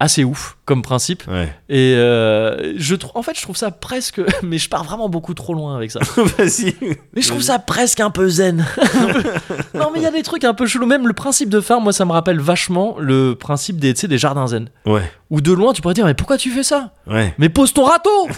assez 0.00 0.24
ouf 0.24 0.56
comme 0.66 0.82
principe. 0.82 1.22
ouais. 1.28 1.54
Et 1.68 1.94
euh, 1.96 2.74
je 2.78 2.94
trouve, 2.94 3.12
en 3.14 3.22
fait, 3.22 3.36
je 3.36 3.42
trouve 3.42 3.56
ça 3.56 3.70
presque, 3.70 4.20
mais 4.42 4.58
je 4.58 4.68
pars 4.68 4.82
vraiment 4.84 5.08
beaucoup 5.08 5.34
trop 5.34 5.54
loin 5.54 5.76
avec 5.76 5.90
ça. 5.90 6.00
Vas-y. 6.16 6.74
Mais 7.14 7.22
je 7.22 7.28
trouve 7.28 7.42
ça 7.42 7.58
presque 7.58 8.00
un 8.00 8.10
peu 8.10 8.28
zen. 8.28 8.64
non, 9.74 9.90
mais 9.92 10.00
il 10.00 10.02
y 10.02 10.06
a 10.06 10.10
des 10.10 10.22
trucs 10.22 10.44
un 10.44 10.54
peu 10.54 10.66
chelous. 10.66 10.86
Même 10.86 11.06
le 11.06 11.12
principe 11.12 11.48
de 11.48 11.60
farm, 11.60 11.82
moi, 11.84 11.92
ça 11.92 12.04
me 12.04 12.12
rappelle 12.12 12.40
vachement 12.40 12.96
le 12.98 13.34
principe 13.34 13.78
des, 13.78 13.92
des 13.92 14.18
jardins 14.18 14.46
zen. 14.46 14.68
Ouais, 14.86 15.02
Où 15.30 15.40
de 15.40 15.52
loin, 15.52 15.72
tu 15.72 15.82
pourrais 15.82 15.94
dire, 15.94 16.06
mais 16.06 16.14
pourquoi 16.14 16.38
tu 16.38 16.50
fais 16.50 16.62
ça? 16.62 16.90
Ouais. 17.06 17.34
Mais 17.38 17.48
pose 17.48 17.72
ton 17.72 17.84
râteau 17.84 18.28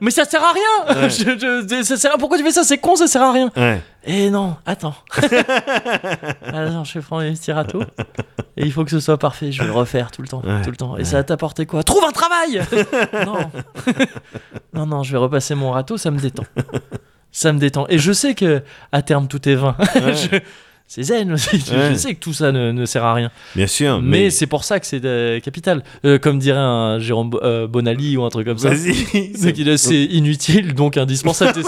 Mais 0.00 0.10
ça 0.10 0.24
sert 0.24 0.42
à 0.42 0.52
rien 0.52 1.02
Ouais. 1.02 1.10
Je- 1.10 1.64
je- 1.68 1.82
ça 1.84 1.96
sert 1.96 2.14
à- 2.14 2.18
Pourquoi 2.18 2.38
tu 2.38 2.44
fais 2.44 2.50
ça? 2.52 2.64
C'est 2.64 2.78
con, 2.78 2.96
ça 2.96 3.06
sert 3.06 3.22
à 3.22 3.32
rien. 3.32 3.50
Et 4.06 4.30
non, 4.30 4.56
attends. 4.66 4.94
Alors, 6.52 6.84
je 6.84 6.94
vais 6.98 7.00
prendre 7.04 7.22
les 7.24 7.32
petits 7.32 7.52
râteaux. 7.52 7.82
Et 8.56 8.64
il 8.64 8.72
faut 8.72 8.84
que 8.84 8.90
ce 8.90 9.00
soit 9.00 9.18
parfait. 9.18 9.52
Je 9.52 9.60
vais 9.62 9.66
le 9.68 9.72
refaire 9.74 10.10
tout 10.10 10.22
le 10.22 10.28
temps. 10.28 10.42
Ouais. 10.44 10.62
Tout 10.62 10.70
le 10.70 10.76
temps. 10.76 10.96
Et 10.96 11.04
ça 11.04 11.16
va 11.18 11.24
t'apporter 11.24 11.66
quoi? 11.66 11.82
Trouve 11.82 12.04
un 12.08 12.12
travail 12.12 12.62
Non. 13.26 13.38
non, 14.74 14.86
non, 14.86 15.02
je 15.02 15.12
vais 15.12 15.18
repasser 15.18 15.54
mon 15.54 15.70
râteau, 15.72 15.96
ça 15.96 16.10
me 16.10 16.18
détend. 16.18 16.44
Ça 17.32 17.52
me 17.52 17.58
détend. 17.58 17.86
Et 17.88 17.98
je 17.98 18.12
sais 18.12 18.34
que 18.34 18.62
à 18.92 19.02
terme, 19.02 19.28
tout 19.28 19.46
est 19.48 19.56
vain. 19.56 19.76
Je- 19.94 20.38
C'est 20.88 21.02
zen 21.02 21.32
aussi. 21.32 21.58
Je- 21.58 21.94
sais 21.94 22.14
que 22.14 22.20
tout 22.20 22.32
ça 22.32 22.52
ne, 22.52 22.70
ne 22.70 22.86
sert 22.86 23.02
à 23.04 23.12
rien. 23.12 23.32
Bien 23.56 23.66
sûr. 23.66 24.00
Mais, 24.00 24.08
Mais, 24.24 24.30
c'est 24.30 24.46
pour 24.46 24.62
ça 24.62 24.78
que 24.78 24.86
c'est 24.86 25.04
euh, 25.04 25.40
capital. 25.40 25.82
Euh, 26.04 26.18
comme 26.20 26.38
dirait 26.38 26.60
un 26.60 27.00
Jérôme 27.00 27.32
euh, 27.42 27.66
Bonali 27.66 28.16
ou 28.16 28.22
un 28.24 28.28
truc 28.30 28.46
comme 28.46 28.56
ça. 28.56 28.68
Vas-y. 28.70 29.32
C'est 29.78 30.04
inutile, 30.04 30.74
donc 30.74 30.96
indispensable. 30.96 31.60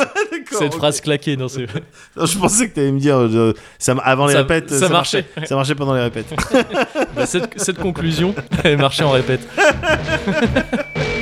Cette 0.50 0.74
phrase 0.74 1.00
claquée, 1.00 1.36
non, 1.36 1.48
c'est. 1.48 1.66
Je 2.16 2.38
pensais 2.38 2.68
que 2.68 2.74
tu 2.74 2.80
allais 2.80 2.92
me 2.92 3.00
dire 3.00 3.16
euh, 3.18 3.52
ça, 3.78 3.92
avant 4.02 4.26
les 4.26 4.32
Ça- 4.34 4.38
répètes. 4.40 4.70
ça 4.70 4.88
marchait. 4.88 5.24
Ça 5.44 5.54
marchait 5.56 5.74
pendant 5.74 5.94
les 5.94 6.02
répètes. 6.02 6.26
Bah, 7.14 7.26
cette, 7.26 7.58
cette 7.60 7.78
conclusion, 7.78 8.34
elle 8.62 8.78
marchait 8.78 9.02
en 9.02 9.10
répète. 9.10 9.40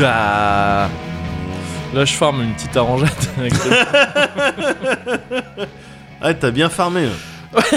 Là, 0.00 0.88
je 2.04 2.12
forme 2.12 2.42
une 2.42 2.52
petite 2.54 2.76
arrangeette. 2.76 3.30
avec 3.38 3.52
Ah, 6.20 6.34
t'as 6.40 6.50
bien 6.50 6.68
farmé. 6.68 7.08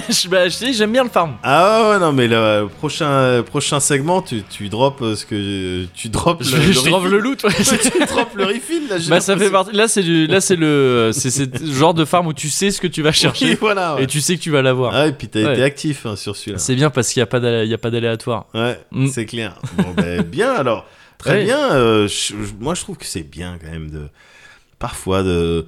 je, 0.09 0.27
bah, 0.27 0.49
je 0.49 0.73
j'aime 0.73 0.91
bien 0.91 1.03
le 1.05 1.09
farm. 1.09 1.37
Ah 1.43 1.91
ouais, 1.91 1.99
non, 1.99 2.11
mais 2.11 2.27
le 2.27 2.67
prochain, 2.67 3.41
prochain 3.41 3.79
segment, 3.79 4.21
tu, 4.21 4.43
tu 4.43 4.67
drops 4.67 5.01
euh, 5.01 5.15
ce 5.15 5.25
que. 5.25 5.85
Tu 5.93 6.09
drops 6.09 6.43
Je, 6.45 6.57
le, 6.57 6.61
je 6.73 6.79
trouve 6.81 7.07
le 7.07 7.19
loot. 7.19 7.41
ouais. 7.45 7.51
tu 7.53 8.05
drops 8.05 8.35
le 8.35 8.43
refill 8.47 8.89
là. 8.89 8.97
bah, 9.07 9.21
ça 9.21 9.37
fait 9.37 9.49
partie. 9.49 9.71
Là, 9.73 9.87
c'est 9.87 10.03
du. 10.03 10.27
Là, 10.27 10.41
c'est 10.41 10.57
le. 10.57 11.11
C'est 11.13 11.49
genre 11.73 11.93
de 11.93 12.03
farm 12.03 12.27
où 12.27 12.33
tu 12.33 12.49
sais 12.49 12.69
ce 12.69 12.81
que 12.81 12.87
tu 12.87 13.01
vas 13.01 13.11
Oui, 13.11 13.15
chercher 13.15 13.55
voilà. 13.55 13.95
ouais. 13.95 14.03
et 14.03 14.07
tu 14.07 14.19
sais 14.19 14.35
que 14.35 14.41
tu 14.41 14.51
vas 14.51 14.61
l'avoir. 14.61 14.93
Ah, 14.93 15.07
et 15.07 15.13
puis 15.13 15.29
t'as 15.29 15.39
Ouais. 15.41 15.53
été 15.53 15.63
actif 15.63 16.05
hein, 16.05 16.17
sur 16.17 16.35
celui-là. 16.35 16.57
C'est 16.57 16.75
bien 16.75 16.89
parce 16.89 17.07
qu'il 17.07 17.21
n'y 17.21 17.73
a 17.73 17.77
pas 17.77 17.89
d'aléatoire. 17.89 18.47
Ouais, 18.53 18.77
Mm. 18.91 19.07
c'est 19.07 19.25
clair. 19.25 19.53
Bon, 19.77 19.93
ben, 19.95 20.21
bien 20.23 20.51
alors. 20.53 20.85
Très 21.21 21.39
Ouais. 21.39 21.45
bien. 21.45 21.71
euh, 21.73 22.07
je- 22.07 22.33
moi, 22.59 22.73
je 22.75 22.81
trouve 22.81 22.97
que 22.97 23.05
c'est 23.05 23.23
bien 23.23 23.57
quand 23.61 23.71
même 23.71 23.89
de. 23.91 24.07
Parfois 24.79 25.23
de. 25.23 25.65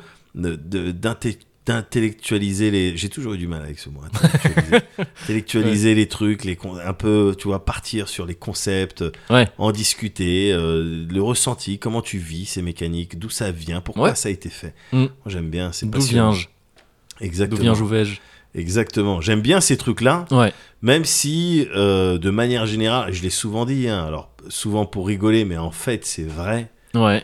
d'intellectualiser 1.66 2.72
les 2.72 2.98
j'ai 2.98 3.08
toujours 3.08 3.34
eu 3.36 3.38
du 3.38 3.48
mal 3.48 3.62
avec 3.62 3.80
ce 3.80 3.88
mot 3.90 4.02
intellectualiser, 4.04 4.80
Intellectualiser 5.24 5.96
les 5.96 6.08
trucs 6.08 6.44
les 6.44 6.58
con- 6.58 6.76
un 6.78 6.92
peu 6.94 7.36
tu 7.38 7.48
vois 7.48 7.64
partir 7.64 8.10
sur 8.10 8.26
les 8.26 8.36
concepts 8.36 9.04
Ouais. 9.30 9.48
en 9.58 9.72
discuter 9.72 10.52
euh, 10.52 11.06
le 11.10 11.22
ressenti 11.22 11.80
comment 11.80 12.02
tu 12.02 12.18
vis 12.18 12.46
ces 12.48 12.62
mécaniques 12.62 13.18
d'où 13.18 13.30
ça 13.30 13.52
vient 13.52 13.80
pourquoi 13.80 14.14
ça 14.16 14.28
a 14.28 14.32
été 14.34 14.50
fait 14.50 14.74
Mm. 14.92 14.98
moi 15.04 15.10
j'aime 15.28 15.50
bien 15.50 15.72
D'où 15.84 16.02
viens-je? 16.02 16.48
D'où 16.48 17.26
exactement 17.26 17.62
viens 17.62 18.04
je 18.04 18.16
exactement 18.56 19.22
j'aime 19.22 19.42
bien 19.42 19.62
ces 19.62 19.78
trucs 19.78 20.02
là 20.02 20.26
Ouais. 20.32 20.52
même 20.82 21.06
si, 21.06 21.66
euh, 21.76 22.18
de 22.18 22.30
manière 22.30 22.66
générale, 22.66 23.14
je 23.14 23.22
l'ai 23.22 23.30
souvent 23.30 23.66
dit, 23.66 23.88
hein, 23.88 24.04
alors 24.06 24.33
souvent 24.50 24.86
pour 24.86 25.08
rigoler, 25.08 25.46
mais 25.46 25.58
en 25.58 25.72
fait 25.72 26.06
c'est 26.06 26.24
vrai, 26.28 26.70
Ouais. 26.94 27.24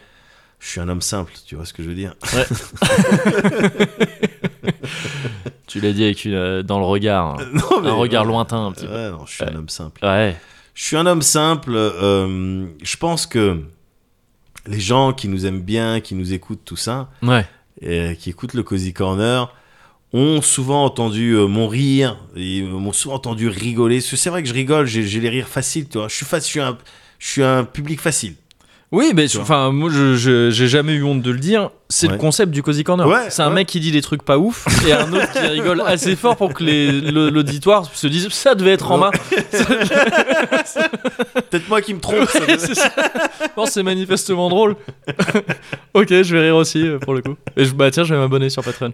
je 0.59 0.67
suis 0.67 0.79
un 0.81 0.89
homme 0.89 1.01
simple, 1.01 1.33
tu 1.45 1.55
vois 1.55 1.65
ce 1.65 1.73
que 1.73 1.83
je 1.83 1.89
veux 1.89 1.95
dire 1.95 2.15
Tu 5.67 5.79
l'as 5.79 5.91
dit 5.93 6.03
avec 6.03 6.25
une, 6.25 6.33
euh, 6.33 6.63
dans 6.63 6.79
le 6.79 6.85
regard. 6.85 7.35
hein. 7.39 7.45
Non, 7.53 7.81
mais- 7.81 7.89
Un 7.89 7.93
regard 7.93 8.25
lointain 8.25 8.65
un 8.67 8.71
petit 8.71 8.85
peu. 8.87 8.93
Ouais, 8.93 9.11
non, 9.11 9.25
je 9.25 9.33
suis 9.35 9.43
Ouais. 9.43 9.51
un 9.51 9.55
homme 9.55 9.69
simple. 9.69 10.03
Ouais. 10.03 10.35
Je 10.73 10.83
suis 10.83 10.97
un 10.97 11.05
homme 11.05 11.21
simple, 11.21 11.73
euh, 11.75 12.65
je 12.81 12.97
pense 12.97 13.25
que 13.27 13.61
les 14.65 14.79
gens 14.79 15.13
qui 15.13 15.27
nous 15.27 15.45
aiment 15.45 15.61
bien, 15.61 15.99
qui 15.99 16.15
nous 16.15 16.33
écoutent, 16.33 16.63
tout 16.65 16.75
ça, 16.77 17.09
Ouais. 17.21 17.45
et 17.81 18.15
qui 18.17 18.29
écoutent 18.29 18.53
le 18.53 18.63
Cozy 18.63 18.93
Corner, 18.93 19.53
ont 20.13 20.41
souvent 20.41 20.85
entendu 20.85 21.33
euh, 21.33 21.45
mon 21.47 21.67
rire, 21.67 22.17
euh, 22.35 22.65
m'ont 22.67 22.93
souvent 22.93 23.15
entendu 23.15 23.47
rigoler. 23.47 24.01
C'est 24.01 24.29
vrai 24.29 24.41
que 24.41 24.49
je 24.49 24.53
rigole, 24.53 24.87
j'ai 24.87 25.03
les 25.19 25.29
rires 25.29 25.47
faciles, 25.47 25.87
tu 25.87 25.97
vois. 25.99 26.07
Je 26.07 26.15
suis, 26.15 26.25
je 26.31 26.39
suis, 26.39 26.59
un, 26.61 26.77
je 27.19 27.27
suis 27.27 27.43
un 27.43 27.63
public 27.65 28.01
facile. 28.01 28.33
Oui, 28.91 29.11
mais 29.13 29.27
enfin, 29.37 29.71
moi, 29.71 29.91
je 29.93 30.15
j'ai 30.49 30.67
jamais 30.67 30.93
eu 30.93 31.03
honte 31.03 31.21
de 31.21 31.29
le 31.29 31.37
dire. 31.37 31.69
C'est 31.89 32.07
Ouais. 32.07 32.13
le 32.13 32.19
concept 32.19 32.51
du 32.51 32.63
cozy 32.63 32.83
corner. 32.83 33.07
Ouais, 33.07 33.29
c'est 33.29 33.43
un 33.43 33.49
ouais. 33.49 33.53
mec 33.55 33.67
qui 33.67 33.79
dit 33.79 33.91
des 33.91 34.01
trucs 34.01 34.23
pas 34.23 34.39
ouf 34.39 34.65
et 34.87 34.93
un 34.93 35.11
autre 35.13 35.31
qui 35.31 35.39
rigole 35.39 35.81
assez 35.85 36.15
fort 36.15 36.35
pour 36.37 36.53
que 36.55 36.63
l'auditoire 37.29 37.85
se 37.93 38.07
dise 38.07 38.29
ça 38.29 38.55
devait 38.55 38.71
être 38.71 38.89
en 38.91 38.97
main. 38.97 39.11
Peut-être 41.49 41.67
moi 41.69 41.81
qui 41.81 41.93
me 41.93 41.99
trompe. 41.99 42.27
ça 42.29 42.39
devait- 42.39 42.57
c'est 42.57 42.73
ça. 42.75 42.91
Non, 43.57 43.65
c'est 43.67 43.83
manifestement 43.83 44.49
drôle. 44.49 44.75
ok, 45.93 46.07
je 46.09 46.35
vais 46.35 46.41
rire 46.41 46.55
aussi 46.55 46.87
euh, 46.87 46.97
pour 46.99 47.13
le 47.13 47.21
coup. 47.21 47.35
Et 47.57 47.65
je, 47.65 47.73
bah 47.73 47.91
tiens, 47.91 48.03
je 48.03 48.13
vais 48.13 48.19
m'abonner 48.19 48.49
sur 48.49 48.63
Patreon. 48.63 48.93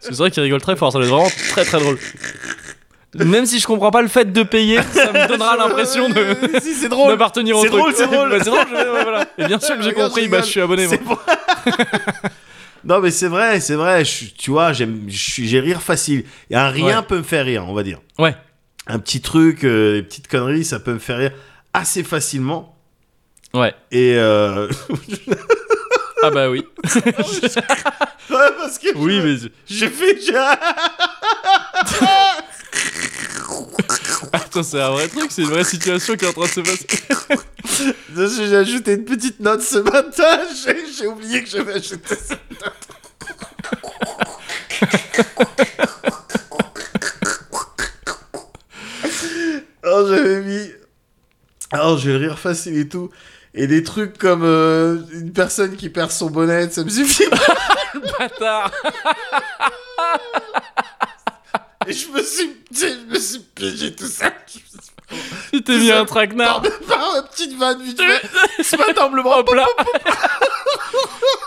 C'est 0.00 0.14
vrai 0.16 0.30
qu'il 0.30 0.42
rigole 0.42 0.60
très 0.62 0.76
fort, 0.76 0.92
ça 0.92 0.98
doit 0.98 1.06
être 1.06 1.12
vraiment 1.14 1.30
très 1.50 1.64
très 1.64 1.78
drôle. 1.80 1.98
Même 3.14 3.44
si 3.46 3.58
je 3.58 3.66
comprends 3.66 3.90
pas 3.90 4.02
le 4.02 4.08
fait 4.08 4.32
de 4.32 4.42
payer, 4.44 4.80
ça 4.92 5.12
me 5.12 5.26
donnera 5.28 5.56
l'impression 5.56 6.08
de 6.08 6.36
si, 6.62 6.74
c'est 6.74 6.88
drôle. 6.88 7.08
d'appartenir 7.10 7.56
au 7.56 7.62
C'est 7.62 7.68
truc. 7.68 7.80
drôle, 7.80 7.94
c'est 7.96 8.06
drôle. 8.06 8.30
Bah, 8.30 8.36
c'est 8.38 8.50
drôle, 8.50 8.66
je- 8.70 8.74
ouais, 8.76 9.02
voilà. 9.02 9.26
Et 9.36 9.46
bien 9.46 9.58
sûr 9.58 9.76
que 9.76 9.82
j'ai 9.82 9.90
Regarde, 9.90 10.10
compris, 10.10 10.24
je 10.26 10.30
bah 10.30 10.36
rigole. 10.36 10.46
je 10.46 10.50
suis 10.50 10.60
abonné. 10.60 10.86
moi. 10.86 10.96
C'est 10.96 11.02
pour- 11.04 11.22
non, 12.84 13.00
mais 13.00 13.10
c'est 13.10 13.26
vrai, 13.28 13.58
c'est 13.60 13.74
vrai. 13.74 14.04
je 14.04 14.10
suis- 14.10 14.32
tu 14.32 14.50
vois, 14.52 14.72
j'aime, 14.72 15.04
je 15.08 15.18
suis- 15.18 15.48
j'ai 15.48 15.58
rire 15.60 15.82
facile. 15.82 16.24
Et 16.50 16.56
un 16.56 16.68
rien 16.68 17.00
Ouais. 17.00 17.06
peut 17.06 17.18
me 17.18 17.22
faire 17.24 17.44
rire, 17.44 17.64
on 17.68 17.74
va 17.74 17.82
dire. 17.82 17.98
Ouais. 18.18 18.34
Un 18.86 18.98
petit 19.00 19.20
truc, 19.20 19.64
euh, 19.64 19.94
des 19.96 20.02
petites 20.02 20.28
conneries, 20.28 20.64
ça 20.64 20.78
peut 20.78 20.92
me 20.92 20.98
faire 21.00 21.18
rire 21.18 21.32
assez 21.74 22.04
facilement. 22.04 22.76
Ouais. 23.54 23.74
Et 23.90 24.14
euh... 24.16 24.68
Ah 26.22 26.30
bah 26.30 26.50
oui. 26.50 26.62
ouais, 26.94 27.00
parce 28.28 28.78
que 28.78 28.94
oui, 28.94 29.20
mais 29.24 29.36
j'ai 29.66 29.88
fait 29.88 30.18
j'ai- 30.20 30.34
attends, 34.32 34.62
c'est 34.62 34.80
un 34.80 34.90
vrai 34.90 35.08
truc, 35.08 35.30
c'est 35.30 35.42
une 35.42 35.48
vraie 35.48 35.64
situation 35.64 36.16
qui 36.16 36.24
est 36.24 36.28
en 36.28 36.32
train 36.32 36.42
de 36.42 36.48
se 36.48 36.60
passer. 36.60 36.86
j'ai 38.48 38.56
ajouté 38.56 38.94
une 38.94 39.04
petite 39.04 39.40
note 39.40 39.62
ce 39.62 39.78
matin. 39.78 40.38
J'ai 40.98 41.06
oublié 41.06 41.42
que 41.42 41.48
j'avais 41.48 41.74
ajouté 41.74 42.14
ça. 42.14 42.36
Alors 49.82 50.08
j'avais 50.08 50.42
mis. 50.42 50.70
Alors 51.72 51.98
j'ai 51.98 52.12
le 52.12 52.18
rire 52.18 52.38
facile 52.38 52.76
et 52.76 52.88
tout. 52.88 53.10
Et 53.54 53.66
des 53.66 53.82
trucs 53.82 54.16
comme 54.18 54.44
euh, 54.44 54.98
une 55.12 55.32
personne 55.32 55.76
qui 55.76 55.88
perd 55.88 56.10
son 56.10 56.30
bonnet, 56.30 56.70
ça 56.70 56.84
me 56.84 56.88
suffit. 56.88 57.24
Bâtard. 58.18 58.70
Et 61.86 61.92
je 61.92 62.08
me 62.08 62.22
suis, 62.22 62.56
je 62.72 62.86
me 63.08 63.18
suis 63.18 63.38
piégé 63.54 63.94
tout 63.94 64.06
ça. 64.06 64.32
Tu 65.50 65.62
t'es 65.62 65.76
mis 65.78 65.90
un 65.90 66.04
traquenard. 66.04 66.62
Par, 66.62 66.98
par 66.98 67.16
une 67.16 67.28
petite 67.28 67.58
vanne 67.58 67.82
vite 67.82 68.00
fait. 68.00 68.62
Ce 68.62 68.76
matin, 68.76 69.06
on 69.06 69.10
me 69.10 69.16
le 69.16 69.22
prend. 69.22 69.38
Hop 69.38 69.50
là. 69.54 69.66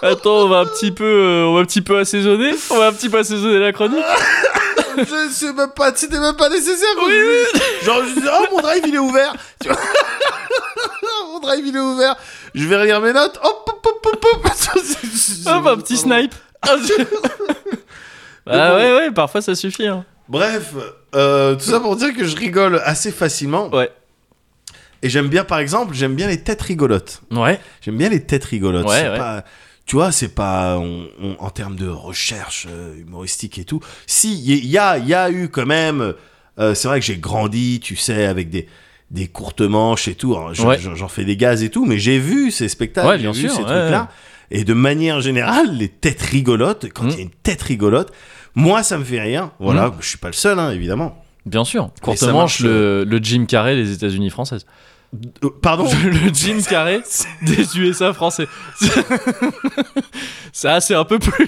Attends, 0.01 0.41
on 0.43 0.47
va 0.49 0.59
un 0.59 0.65
petit 0.65 0.91
peu, 0.91 1.05
euh, 1.05 1.45
on 1.45 1.53
va 1.53 1.61
un 1.61 1.65
petit 1.65 1.81
peu 1.81 1.97
assaisonner. 1.99 2.51
On 2.71 2.77
va 2.77 2.87
un 2.87 2.93
petit 2.93 3.09
peu 3.09 3.19
assaisonner 3.19 3.59
la 3.59 3.71
chronique. 3.71 4.03
Je 4.97 5.29
sais 5.31 5.53
même 5.53 5.71
pas, 5.71 5.93
c'était 5.95 6.19
même 6.19 6.35
pas 6.35 6.49
nécessaire. 6.49 6.89
Oui, 7.05 7.13
Genre, 7.83 8.03
je 8.03 8.19
dis, 8.19 8.27
oh, 8.27 8.45
mon 8.51 8.61
drive, 8.61 8.83
il 8.85 8.93
est 8.93 8.99
ouvert. 8.99 9.33
Tu 9.59 9.67
vois 9.67 9.77
mon 11.31 11.39
drive, 11.39 11.65
il 11.65 11.75
est 11.75 11.79
ouvert. 11.79 12.15
Je 12.53 12.67
vais 12.67 12.77
relire 12.77 13.01
mes 13.01 13.11
notes. 13.11 13.39
Hop, 13.43 13.67
hop, 13.67 13.87
hop, 13.87 14.05
hop, 14.05 14.25
hop. 14.33 14.45
Hop, 15.47 15.67
un 15.67 15.77
petit 15.77 15.97
snipe. 15.97 16.35
Ah 18.45 18.75
ouais, 18.75 18.95
ouais, 18.95 19.11
parfois 19.11 19.41
ça 19.41 19.55
suffit. 19.55 19.87
Hein. 19.87 20.05
Bref, 20.29 20.73
euh, 21.15 21.55
tout 21.55 21.65
ça 21.65 21.79
pour 21.79 21.95
dire 21.95 22.13
que 22.15 22.25
je 22.25 22.35
rigole 22.35 22.81
assez 22.85 23.11
facilement. 23.11 23.69
Ouais. 23.73 23.91
Et 25.01 25.09
j'aime 25.09 25.27
bien, 25.27 25.43
par 25.43 25.59
exemple, 25.59 25.93
j'aime 25.93 26.15
bien 26.15 26.27
les 26.27 26.41
têtes 26.41 26.61
rigolotes. 26.61 27.21
Ouais. 27.31 27.59
J'aime 27.81 27.97
bien 27.97 28.09
les 28.09 28.21
têtes 28.23 28.45
rigolotes. 28.45 28.87
Ouais, 28.87 29.09
ouais. 29.09 29.17
pas, 29.17 29.43
tu 29.85 29.97
vois, 29.97 30.13
c'est 30.13 30.29
pas 30.33 30.77
on- 30.77 31.07
on- 31.21 31.35
en 31.39 31.49
termes 31.49 31.75
de 31.75 31.89
recherche 31.89 32.67
euh, 32.69 32.95
humoristique 32.97 33.57
et 33.57 33.65
tout. 33.65 33.81
Si, 34.07 34.33
il 34.45 34.65
y, 34.65 34.77
a, 34.77 34.97
y 34.97 35.13
a 35.13 35.29
eu 35.29 35.49
quand 35.49 35.65
même. 35.65 36.13
euh, 36.59 36.73
c'est 36.73 36.87
vrai 36.87 36.99
que 37.01 37.05
j'ai 37.05 37.17
grandi, 37.17 37.79
tu 37.81 37.95
sais, 37.95 38.25
avec 38.25 38.49
des 38.49 38.67
des 39.11 39.27
courtes 39.27 39.61
manches 39.61 40.07
et 40.07 40.15
tout. 40.15 40.33
Ouais. 40.33 40.79
J'en 40.79 41.07
fais 41.07 41.23
des 41.25 41.37
gaz 41.37 41.61
et 41.63 41.69
tout, 41.69 41.85
mais 41.85 41.99
j'ai 41.99 42.17
vu 42.17 42.49
ces 42.49 42.67
spectacles, 42.67 43.07
Ouais, 43.09 43.19
j'ai 43.19 43.29
vu 43.31 43.41
sûr, 43.41 43.51
ces 43.51 43.57
ouais, 43.57 43.63
trucs-là. 43.65 44.09
Et 44.49 44.63
de 44.63 44.73
manière 44.73 45.21
générale, 45.21 45.71
les 45.77 45.87
têtes 45.89 46.21
rigolotes, 46.23 46.87
quand 46.91 47.03
il 47.03 47.09
y 47.11 47.13
a 47.13 47.17
Mm. 47.17 47.21
une 47.21 47.29
tête 47.29 47.61
rigolote, 47.61 48.11
moi 48.55 48.83
ça 48.83 48.97
me 48.97 49.03
fait 49.03 49.19
rire. 49.21 49.49
Voilà, 49.59 49.91
je 49.99 50.07
suis 50.07 50.17
pas 50.17 50.27
le 50.27 50.33
seul, 50.33 50.59
hein, 50.59 50.71
évidemment. 50.71 51.23
Bien 51.45 51.65
sûr. 51.65 51.89
Courte 52.01 52.17
ça 52.19 52.27
manche, 52.27 52.35
marche, 52.37 52.59
le, 52.61 53.03
le 53.03 53.17
Jim 53.21 53.45
Carrey 53.47 53.75
des 53.75 53.91
États-Unis 53.93 54.29
françaises. 54.29 54.65
Euh, 55.43 55.49
pardon. 55.61 55.87
le 56.05 56.33
Jim 56.33 56.57
Carrey 56.67 57.01
des 57.41 57.77
USA 57.77 58.13
français. 58.13 58.47
Ça, 60.55 60.79
c'est 60.81 60.93
un 60.93 61.03
peu 61.03 61.17
plus. 61.19 61.47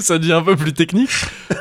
ça 0.00 0.18
devient 0.18 0.32
un 0.32 0.42
peu 0.42 0.56
plus 0.56 0.72
technique. 0.72 1.10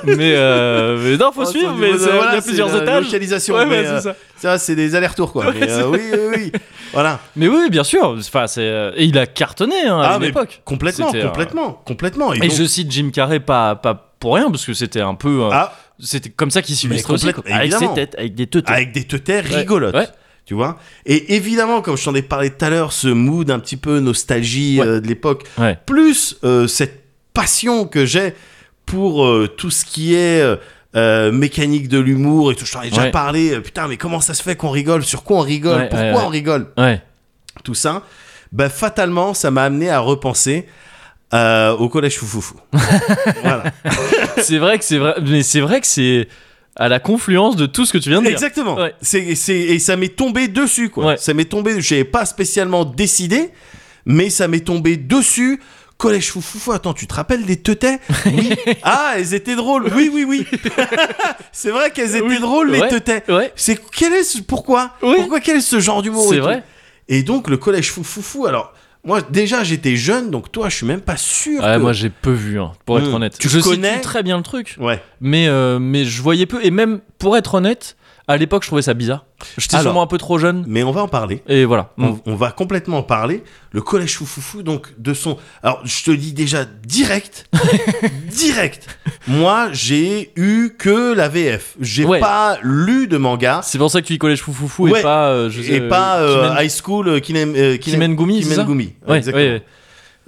Mais, 0.04 0.34
euh, 0.36 0.98
mais 1.04 1.16
non, 1.18 1.32
faut 1.32 1.44
Oh, 1.44 1.46
suivre. 1.46 1.76
Mais 1.78 1.88
niveau 1.92 2.00
de- 2.00 2.04
ça- 2.04 2.10
il 2.10 2.16
y 2.16 2.18
voilà, 2.18 2.32
a 2.38 2.42
plusieurs 2.42 2.70
la 2.76 2.82
étages. 2.82 3.06
Localisation, 3.06 3.56
Ouais, 3.56 3.66
mais, 3.68 3.80
ouais, 3.82 3.84
c'est 3.86 3.90
euh, 3.92 4.02
ça. 4.02 4.16
ça, 4.38 4.58
c'est 4.58 4.76
des 4.76 4.96
allers-retours, 4.96 5.32
quoi. 5.32 5.46
Ouais, 5.46 5.54
mais, 5.60 5.68
c'est 5.68 5.82
euh, 5.84 5.90
oui, 5.90 6.00
oui, 6.12 6.20
oui. 6.36 6.52
Voilà. 6.92 7.20
Mais 7.36 7.48
oui, 7.48 7.70
bien 7.70 7.84
sûr. 7.84 8.16
Enfin, 8.18 8.46
euh, 8.58 8.92
et 8.96 9.06
il 9.06 9.18
a 9.20 9.28
cartonné 9.28 9.76
hein, 9.86 10.00
à 10.00 10.08
Ah, 10.10 10.16
une 10.16 10.22
mais 10.22 10.28
époque. 10.30 10.62
Complètement, 10.66 11.12
euh, 11.14 11.24
complètement, 11.28 11.82
complètement. 11.86 12.34
Et 12.34 12.40
donc- 12.40 12.52
je 12.52 12.64
cite 12.64 12.92
Jim 12.92 13.12
Carrey 13.14 13.40
pas 13.40 13.76
pas 13.76 14.11
pour 14.22 14.36
rien 14.36 14.50
parce 14.50 14.66
que 14.66 14.74
c'était 14.74 15.02
un 15.02 15.16
peu. 15.16 15.44
euh, 15.44 15.50
Ah, 15.52 15.74
C'était 16.00 16.30
comme 16.30 16.50
ça 16.52 16.62
qu'il 16.62 16.76
s'illustre 16.78 17.10
aussi. 17.14 17.34
quoi. 17.34 17.44
Avec 17.52 17.74
ses 17.74 17.94
têtes, 17.94 18.16
avec 18.18 18.36
des 18.36 18.48
têtes. 18.48 18.70
avec 18.70 18.94
des 18.94 19.40
rigolotes. 19.42 19.94
ouais. 19.96 20.08
Tu 20.46 20.56
vois 20.56 20.80
Et 21.06 21.36
évidemment, 21.36 21.82
comme 21.82 21.96
je 21.98 22.04
t'en 22.04 22.16
ai 22.16 22.22
parlé 22.24 22.50
tout 22.50 22.66
à 22.66 22.70
l'heure, 22.70 22.92
ce 22.94 23.08
mood 23.08 23.50
un 23.52 23.60
petit 23.60 23.78
peu 23.78 24.00
nostalgie 24.00 24.80
Ouais. 24.82 24.88
euh, 24.88 25.00
de 25.02 25.08
l'époque, 25.08 25.44
plus 25.86 26.38
euh, 26.44 26.68
cette 26.68 27.04
passion 27.34 27.86
que 27.86 28.06
j'ai 28.06 28.34
pour 28.86 29.26
euh, 29.26 29.48
tout 29.48 29.70
ce 29.70 29.86
qui 29.86 30.16
est 30.16 30.44
euh, 30.96 31.32
mécanique 31.32 31.88
de 31.88 32.00
l'humour 32.00 32.52
et 32.52 32.56
tout. 32.56 32.66
Je 32.66 32.72
t'en 32.74 32.82
ai 32.82 32.90
déjà 32.90 33.04
Ouais. 33.04 33.12
parlé. 33.12 33.52
euh, 33.54 33.62
putain, 33.62 33.88
mais 33.88 33.98
comment 33.98 34.20
ça 34.20 34.34
se 34.34 34.42
fait 34.44 34.56
qu'on 34.56 34.72
rigole 34.72 35.04
Sur 35.04 35.24
quoi 35.24 35.38
on 35.38 35.42
rigole 35.42 35.82
Ouais, 35.82 35.90
Pourquoi 35.90 36.08
ouais, 36.12 36.26
on 36.26 36.28
rigole. 36.28 36.68
Tout 37.64 37.76
ça. 37.76 38.04
Bah, 38.52 38.68
fatalement, 38.70 39.34
ça 39.34 39.52
m'a 39.52 39.64
amené 39.64 39.90
à 39.90 40.00
repenser 40.00 40.66
euh, 41.34 41.72
au 41.78 41.90
collège 41.90 42.18
Foufoufou. 42.18 42.56
voilà. 43.42 43.64
c'est 44.38 44.58
vrai 44.58 44.78
que 44.80 44.84
c'est 44.86 44.98
vrai, 44.98 45.16
mais 45.26 45.44
c'est 45.44 45.62
vrai 45.62 45.82
que 45.82 45.88
c'est 45.88 46.28
à 46.76 46.88
la 46.88 47.00
confluence 47.00 47.56
de 47.56 47.66
tout 47.66 47.86
ce 47.86 47.94
que 47.94 47.98
tu 47.98 48.10
viens 48.10 48.20
de 48.22 48.26
dire. 48.28 48.34
Exactement. 48.34 48.76
Ouais. 48.76 48.94
C'est, 49.02 49.36
c'est, 49.36 49.58
et 49.58 49.80
ça 49.80 49.96
m'est 49.98 50.16
tombé 50.16 50.48
dessus, 50.48 50.90
quoi. 50.90 51.06
Ouais. 51.06 51.18
Ça 51.18 51.34
m'est 51.34 51.46
tombé, 51.46 51.80
j'avais 51.82 52.04
pas 52.06 52.26
spécialement 52.26 52.86
décidé, 52.86 53.52
mais 54.06 54.30
ça 54.30 54.48
m'est 54.48 54.62
tombé 54.66 54.98
dessus. 54.98 55.60
Collège 55.98 56.32
Foufoufou, 56.32 56.72
attends, 56.72 56.94
tu 56.94 57.06
te 57.06 57.14
rappelles 57.14 57.46
des 57.46 57.58
teutais? 57.58 58.00
Oui. 58.26 58.54
ah, 58.84 59.14
elles 59.18 59.34
étaient 59.36 59.56
drôles. 59.56 59.92
Oui, 59.96 60.10
oui, 60.12 60.24
oui. 60.28 60.48
c'est 61.52 61.70
vrai 61.70 61.92
qu'elles 61.92 62.16
étaient 62.16 62.26
Oui. 62.26 62.40
drôles, 62.40 62.72
les 62.72 62.80
Ouais. 62.82 62.88
teutais. 62.90 63.24
Ouais. 63.30 63.52
C'est, 63.56 63.80
quel 63.92 64.12
est 64.14 64.24
ce, 64.24 64.40
pourquoi? 64.42 64.94
Oui. 65.04 65.14
Pourquoi, 65.18 65.40
quel 65.42 65.58
est 65.58 65.62
ce 65.62 65.80
genre 65.80 66.02
d'humour 66.02 66.26
C'est 66.30 66.36
et 66.36 66.40
tout? 66.40 66.44
vrai. 66.46 66.64
Et 67.08 67.22
donc, 67.24 67.50
le 67.50 67.58
collège 67.58 67.92
Foufoufou, 67.92 68.48
alors, 68.48 68.74
moi, 69.04 69.22
déjà, 69.22 69.64
j'étais 69.64 69.96
jeune, 69.96 70.30
donc 70.32 70.52
toi, 70.52 70.70
je 70.70 70.76
suis 70.76 70.86
même 70.86 71.02
pas 71.02 71.18
sûr 71.18 71.62
Ouais, 71.64 71.76
que... 71.76 71.82
moi 71.82 71.94
j'ai 71.94 72.10
peu 72.10 72.32
vu, 72.32 72.60
hein, 72.60 72.72
pour 72.86 73.00
être 73.00 73.10
Hmm. 73.10 73.16
honnête. 73.16 73.38
Tu 73.40 73.50
je 73.50 73.60
connais 73.60 74.00
très 74.02 74.22
bien 74.24 74.38
le 74.38 74.44
truc, 74.44 74.76
Ouais. 74.80 75.02
mais 75.20 75.48
euh, 75.48 75.80
mais 75.80 76.06
je 76.06 76.22
voyais 76.22 76.46
peu. 76.46 76.60
Et 76.64 76.72
même 76.72 77.00
pour 77.18 77.36
être 77.36 77.56
honnête, 77.56 77.96
à 78.32 78.38
l'époque 78.38 78.64
je 78.64 78.68
trouvais 78.68 78.82
ça 78.82 78.94
bizarre. 78.94 79.26
J'étais 79.58 79.76
Alors. 79.76 79.84
sûrement 79.92 80.02
un 80.04 80.08
peu 80.08 80.18
trop 80.18 80.38
jeune. 80.38 80.64
Mais 80.68 80.84
on 80.84 80.92
va 80.92 81.02
en 81.02 81.08
parler. 81.08 81.42
Et 81.48 81.66
voilà. 81.66 81.92
on, 81.98 82.20
on 82.26 82.36
va 82.36 82.52
complètement 82.52 82.98
en 83.00 83.04
parler. 83.04 83.44
Le 83.72 83.82
collège 83.82 84.16
foufoufou, 84.18 84.62
donc 84.64 84.90
de 85.00 85.14
son. 85.14 85.38
Alors, 85.64 85.82
je 85.84 86.04
te 86.04 86.12
dis 86.12 86.34
déjà 86.34 86.66
direct, 86.66 87.48
direct. 88.30 88.88
Moi, 89.28 89.70
j'ai 89.72 90.32
eu 90.36 90.72
que 90.78 91.14
la 91.14 91.28
VF. 91.30 91.76
J'ai 91.80 92.06
Ouais. 92.06 92.20
pas 92.20 92.58
lu 92.64 93.08
de 93.08 93.18
manga 93.18 93.62
C'est 93.64 93.78
pour 93.78 93.90
ça 93.92 94.02
que 94.02 94.08
tu 94.08 94.14
dis 94.14 94.20
collège 94.20 94.42
foufoufou 94.42 94.90
Ouais. 94.90 95.00
et 95.00 95.04
pas. 95.04 95.30
euh, 95.30 95.50
je 95.50 95.62
sais, 95.62 95.74
et 95.74 95.82
pas 95.82 96.18
euh, 96.20 96.44
euh, 96.44 96.50
Kimen- 96.56 96.64
High 96.66 96.72
School 96.72 97.22
Kinem, 97.22 97.54
euh, 97.56 97.78
Kinem- 97.78 97.80
Kimengumi, 97.80 98.42
Kimengumi. 98.42 98.94
Ouais, 99.08 99.18
Exactement. 99.18 99.60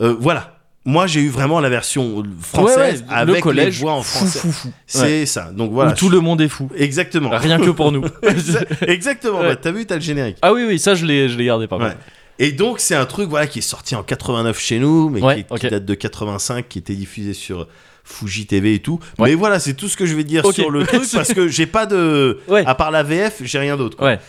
Euh, 0.01 0.15
voilà. 0.19 0.52
Moi, 0.85 1.07
j'ai 1.07 1.21
eu 1.21 1.29
vraiment 1.29 1.61
la 1.61 1.69
version 1.69 2.23
française 2.41 3.03
Ouais, 3.07 3.09
ouais, 3.09 3.15
avec 3.15 3.35
le 3.35 3.41
collège 3.41 3.75
les 3.77 3.81
voix 3.81 3.93
en 3.93 4.03
français. 4.03 4.39
foufoufou. 4.39 4.73
C'est 4.85 5.25
ça. 5.25 5.51
Donc 5.53 5.71
voilà. 5.71 5.91
Où 5.91 5.95
tout 5.95 6.09
le 6.09 6.19
monde 6.19 6.41
est 6.41 6.49
fou. 6.49 6.69
Exactement. 6.75 7.29
Rien 7.31 7.57
que 7.57 7.69
pour 7.69 7.91
nous. 7.93 8.03
Exactement. 8.87 9.41
Bah, 9.41 9.55
T'as 9.55 9.71
vu, 9.71 9.85
t'as 9.85 9.95
le 9.95 10.01
générique. 10.01 10.37
ah 10.41 10.51
oui, 10.51 10.65
oui, 10.67 10.79
ça 10.79 10.93
je 10.95 11.05
l'ai 11.05 11.29
je 11.29 11.37
l'ai 11.37 11.45
gardé 11.45 11.67
par 11.67 11.79
contre. 11.79 11.95
Et 12.39 12.51
donc 12.51 12.79
c'est 12.79 12.95
un 12.95 13.05
truc 13.05 13.29
voilà 13.29 13.47
qui 13.47 13.59
est 13.59 13.63
sorti 13.63 13.95
en 13.95 14.03
89 14.03 14.59
chez 14.59 14.79
nous, 14.79 15.09
mais 15.09 15.21
qui, 15.57 15.69
date 15.69 15.85
de 15.85 15.93
85, 15.93 16.67
qui 16.67 16.79
était 16.79 16.95
diffusé 16.95 17.33
sur 17.33 17.67
Fuji 18.03 18.45
TV 18.47 18.75
et 18.75 18.79
tout. 18.79 18.99
Mais 19.19 19.35
voilà, 19.35 19.59
c'est 19.59 19.75
tout 19.75 19.87
ce 19.87 19.95
que 19.95 20.05
je 20.05 20.15
vais 20.15 20.23
dire 20.25 20.45
sur 20.51 20.69
le 20.69 20.83
truc 20.85 21.03
parce 21.13 21.33
que 21.33 21.47
j'ai 21.47 21.65
pas 21.67 21.85
de, 21.85 22.39
à 22.65 22.75
part 22.75 22.91
la 22.91 23.03
VF, 23.03 23.41
j'ai 23.43 23.59
rien 23.59 23.77
d'autre. 23.77 23.95
quoi. 23.97 24.07
Ouais. 24.07 24.19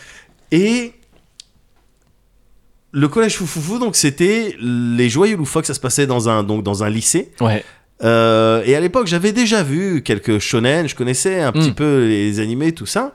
Et 0.51 0.93
le 2.97 3.07
collège 3.09 3.35
Foufoufou, 3.35 3.77
donc 3.77 3.95
c'était 3.97 4.55
les 4.61 5.09
Joyeux 5.09 5.35
Loufoques, 5.35 5.65
ça 5.65 5.73
se 5.73 5.79
passait 5.81 6.07
dans 6.07 6.29
un 6.29 6.43
donc 6.43 6.63
dans 6.63 6.83
un 6.83 6.89
lycée. 6.89 7.31
Ouais. 7.41 7.63
Euh, 8.03 8.61
et 8.65 8.75
à 8.75 8.79
l'époque, 8.79 9.07
j'avais 9.07 9.31
déjà 9.33 9.63
vu 9.63 10.01
quelques 10.01 10.39
shonen, 10.39 10.87
je 10.87 10.95
connaissais 10.95 11.41
un 11.41 11.51
petit 11.51 11.71
Mm. 11.71 11.75
peu 11.75 12.05
les 12.07 12.39
animés, 12.39 12.71
tout 12.71 12.85
ça. 12.85 13.13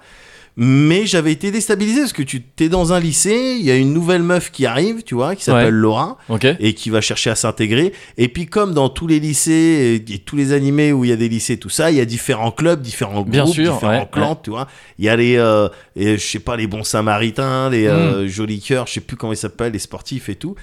Mais 0.62 1.06
j'avais 1.06 1.32
été 1.32 1.50
déstabilisé 1.50 2.00
parce 2.00 2.12
que 2.12 2.22
tu 2.22 2.42
t'es 2.42 2.68
dans 2.68 2.92
un 2.92 3.00
lycée, 3.00 3.56
il 3.58 3.64
y 3.64 3.70
a 3.70 3.76
une 3.76 3.94
nouvelle 3.94 4.22
meuf 4.22 4.50
qui 4.50 4.66
arrive, 4.66 5.02
tu 5.02 5.14
vois, 5.14 5.34
qui 5.34 5.42
s'appelle 5.42 5.64
Ouais. 5.74 5.80
Laura 5.80 6.18
et 6.60 6.74
qui 6.74 6.90
va 6.90 7.00
chercher 7.00 7.30
à 7.30 7.34
s'intégrer. 7.34 7.94
Et 8.18 8.28
puis 8.28 8.44
comme 8.44 8.74
dans 8.74 8.90
tous 8.90 9.06
les 9.06 9.20
lycées 9.20 10.02
et, 10.06 10.12
et 10.14 10.18
tous 10.18 10.36
les 10.36 10.52
animés 10.52 10.92
où 10.92 11.02
il 11.04 11.08
y 11.08 11.12
a 11.14 11.16
des 11.16 11.30
lycées, 11.30 11.56
tout 11.56 11.70
ça, 11.70 11.90
il 11.90 11.96
y 11.96 12.00
a 12.00 12.04
différents 12.04 12.50
clubs, 12.50 12.82
différents 12.82 13.22
Bien 13.22 13.44
groupes, 13.44 13.54
sûr, 13.54 13.72
différents 13.72 14.00
ouais, 14.00 14.08
clans, 14.12 14.36
tu 14.36 14.50
vois. 14.50 14.68
Il 14.98 15.06
y 15.06 15.08
a 15.08 15.16
les, 15.16 15.36
euh, 15.38 15.68
et, 15.96 16.18
je 16.18 16.26
sais 16.26 16.40
pas, 16.40 16.56
les 16.58 16.66
bons 16.66 16.84
Samaritains, 16.84 17.70
les 17.70 17.86
Mm. 17.86 17.90
euh, 17.92 18.28
jolis 18.28 18.60
cœurs, 18.60 18.86
je 18.86 18.92
sais 18.92 19.00
plus 19.00 19.16
comment 19.16 19.32
ils 19.32 19.36
s'appellent, 19.38 19.72
les 19.72 19.78
sportifs 19.78 20.28
et 20.28 20.34
tout. 20.34 20.56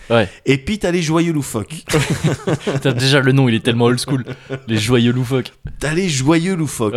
Et 0.46 0.60
puis 0.60 0.78
t'as 0.78 0.92
les 0.92 1.02
joyeux 1.02 1.34
loufoques. 1.34 1.86
T'as 2.84 2.94
déjà 2.94 3.20
le 3.20 3.32
nom, 3.32 3.50
il 3.50 3.56
est 3.56 3.64
tellement 3.64 3.86
old 3.86 4.00
school. 4.00 4.26
Les 4.68 4.78
joyeux 4.78 5.12
loufoques. 5.12 5.54
t'as 5.80 5.94
les 5.96 6.08
joyeux 6.08 6.56
loufoques. 6.56 6.94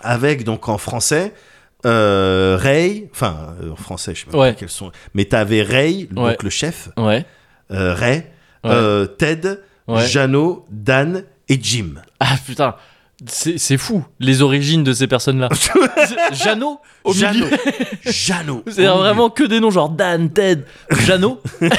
Avec 0.00 0.44
donc 0.44 0.68
en 0.68 0.78
français 0.78 1.32
euh, 1.86 2.58
Ray, 2.60 3.08
enfin 3.12 3.54
euh, 3.62 3.70
en 3.72 3.76
français 3.76 4.14
je 4.14 4.24
sais 4.24 4.30
pas 4.30 4.36
Ouais. 4.38 4.54
quels 4.58 4.68
sont, 4.68 4.90
mais 5.14 5.24
t'avais 5.24 5.62
Ray, 5.62 6.08
Ouais. 6.16 6.30
donc 6.32 6.42
le 6.42 6.50
chef, 6.50 6.88
Ouais. 6.96 7.24
euh, 7.70 7.94
Ray, 7.94 8.24
euh, 8.64 9.06
Ted. 9.06 9.58
Jeannot, 9.88 10.66
Dan 10.68 11.22
et 11.48 11.58
Jim. 11.62 11.94
Ah 12.18 12.34
putain. 12.44 12.74
C'est 13.26 13.78
fou, 13.78 14.04
les 14.20 14.42
origines 14.42 14.84
de 14.84 14.92
ces 14.92 15.06
personnes-là. 15.06 15.48
Jeannot 16.32 16.80
au 17.02 17.14
Jeannot. 17.14 17.46
milieu. 17.46 17.56
Jeannot. 18.04 18.62
C'est 18.68 18.84
vraiment 18.84 19.30
que 19.30 19.44
des 19.44 19.58
noms 19.58 19.70
genre 19.70 19.88
Dan, 19.88 20.30
Ted, 20.30 20.64
Jeannot. 21.06 21.40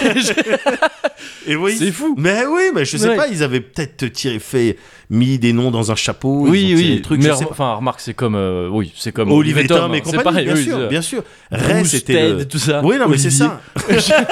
Et 1.46 1.56
oui, 1.56 1.76
C'est 1.78 1.92
fou. 1.92 2.16
Mais 2.18 2.44
oui, 2.48 2.72
mais 2.74 2.86
je 2.86 2.98
sais 2.98 3.08
Ouais. 3.10 3.16
pas, 3.16 3.28
ils 3.28 3.44
avaient 3.44 3.62
peut-être 3.62 4.06
tiré, 4.08 4.40
fait, 4.40 4.78
mis 5.12 5.38
des 5.38 5.54
noms 5.54 5.70
dans 5.70 5.92
un 5.92 5.96
chapeau. 5.96 6.48
oui, 6.48 6.74
oui. 6.76 6.96
des 6.96 7.02
trucs, 7.04 7.22
mais 7.22 7.30
enfin, 7.32 7.76
remarque, 7.76 8.00
c'est 8.02 8.14
comme, 8.16 8.36
euh, 8.36 8.68
oui, 8.72 8.92
c'est 8.98 9.12
comme 9.12 9.32
Olivier 9.32 9.68
Tom 9.68 9.94
et 9.94 9.98
hein. 9.98 10.02
compagnie, 10.02 10.18
C'est 10.18 10.24
pareil, 10.24 10.46
bien 10.46 10.56
oui, 10.56 10.64
sûr, 10.64 10.78
c'est- 10.80 10.88
bien 10.88 11.02
sûr. 11.02 11.24
Ray, 11.52 11.86
c'était 11.86 12.14
Ted, 12.14 12.34
le... 12.34 12.48
tout 12.48 12.58
ça. 12.60 12.82
Oui, 12.84 12.98
non, 12.98 13.08
mais 13.08 13.18
c'est 13.20 13.28
Olivier. 13.28 14.00
ça. 14.02 14.24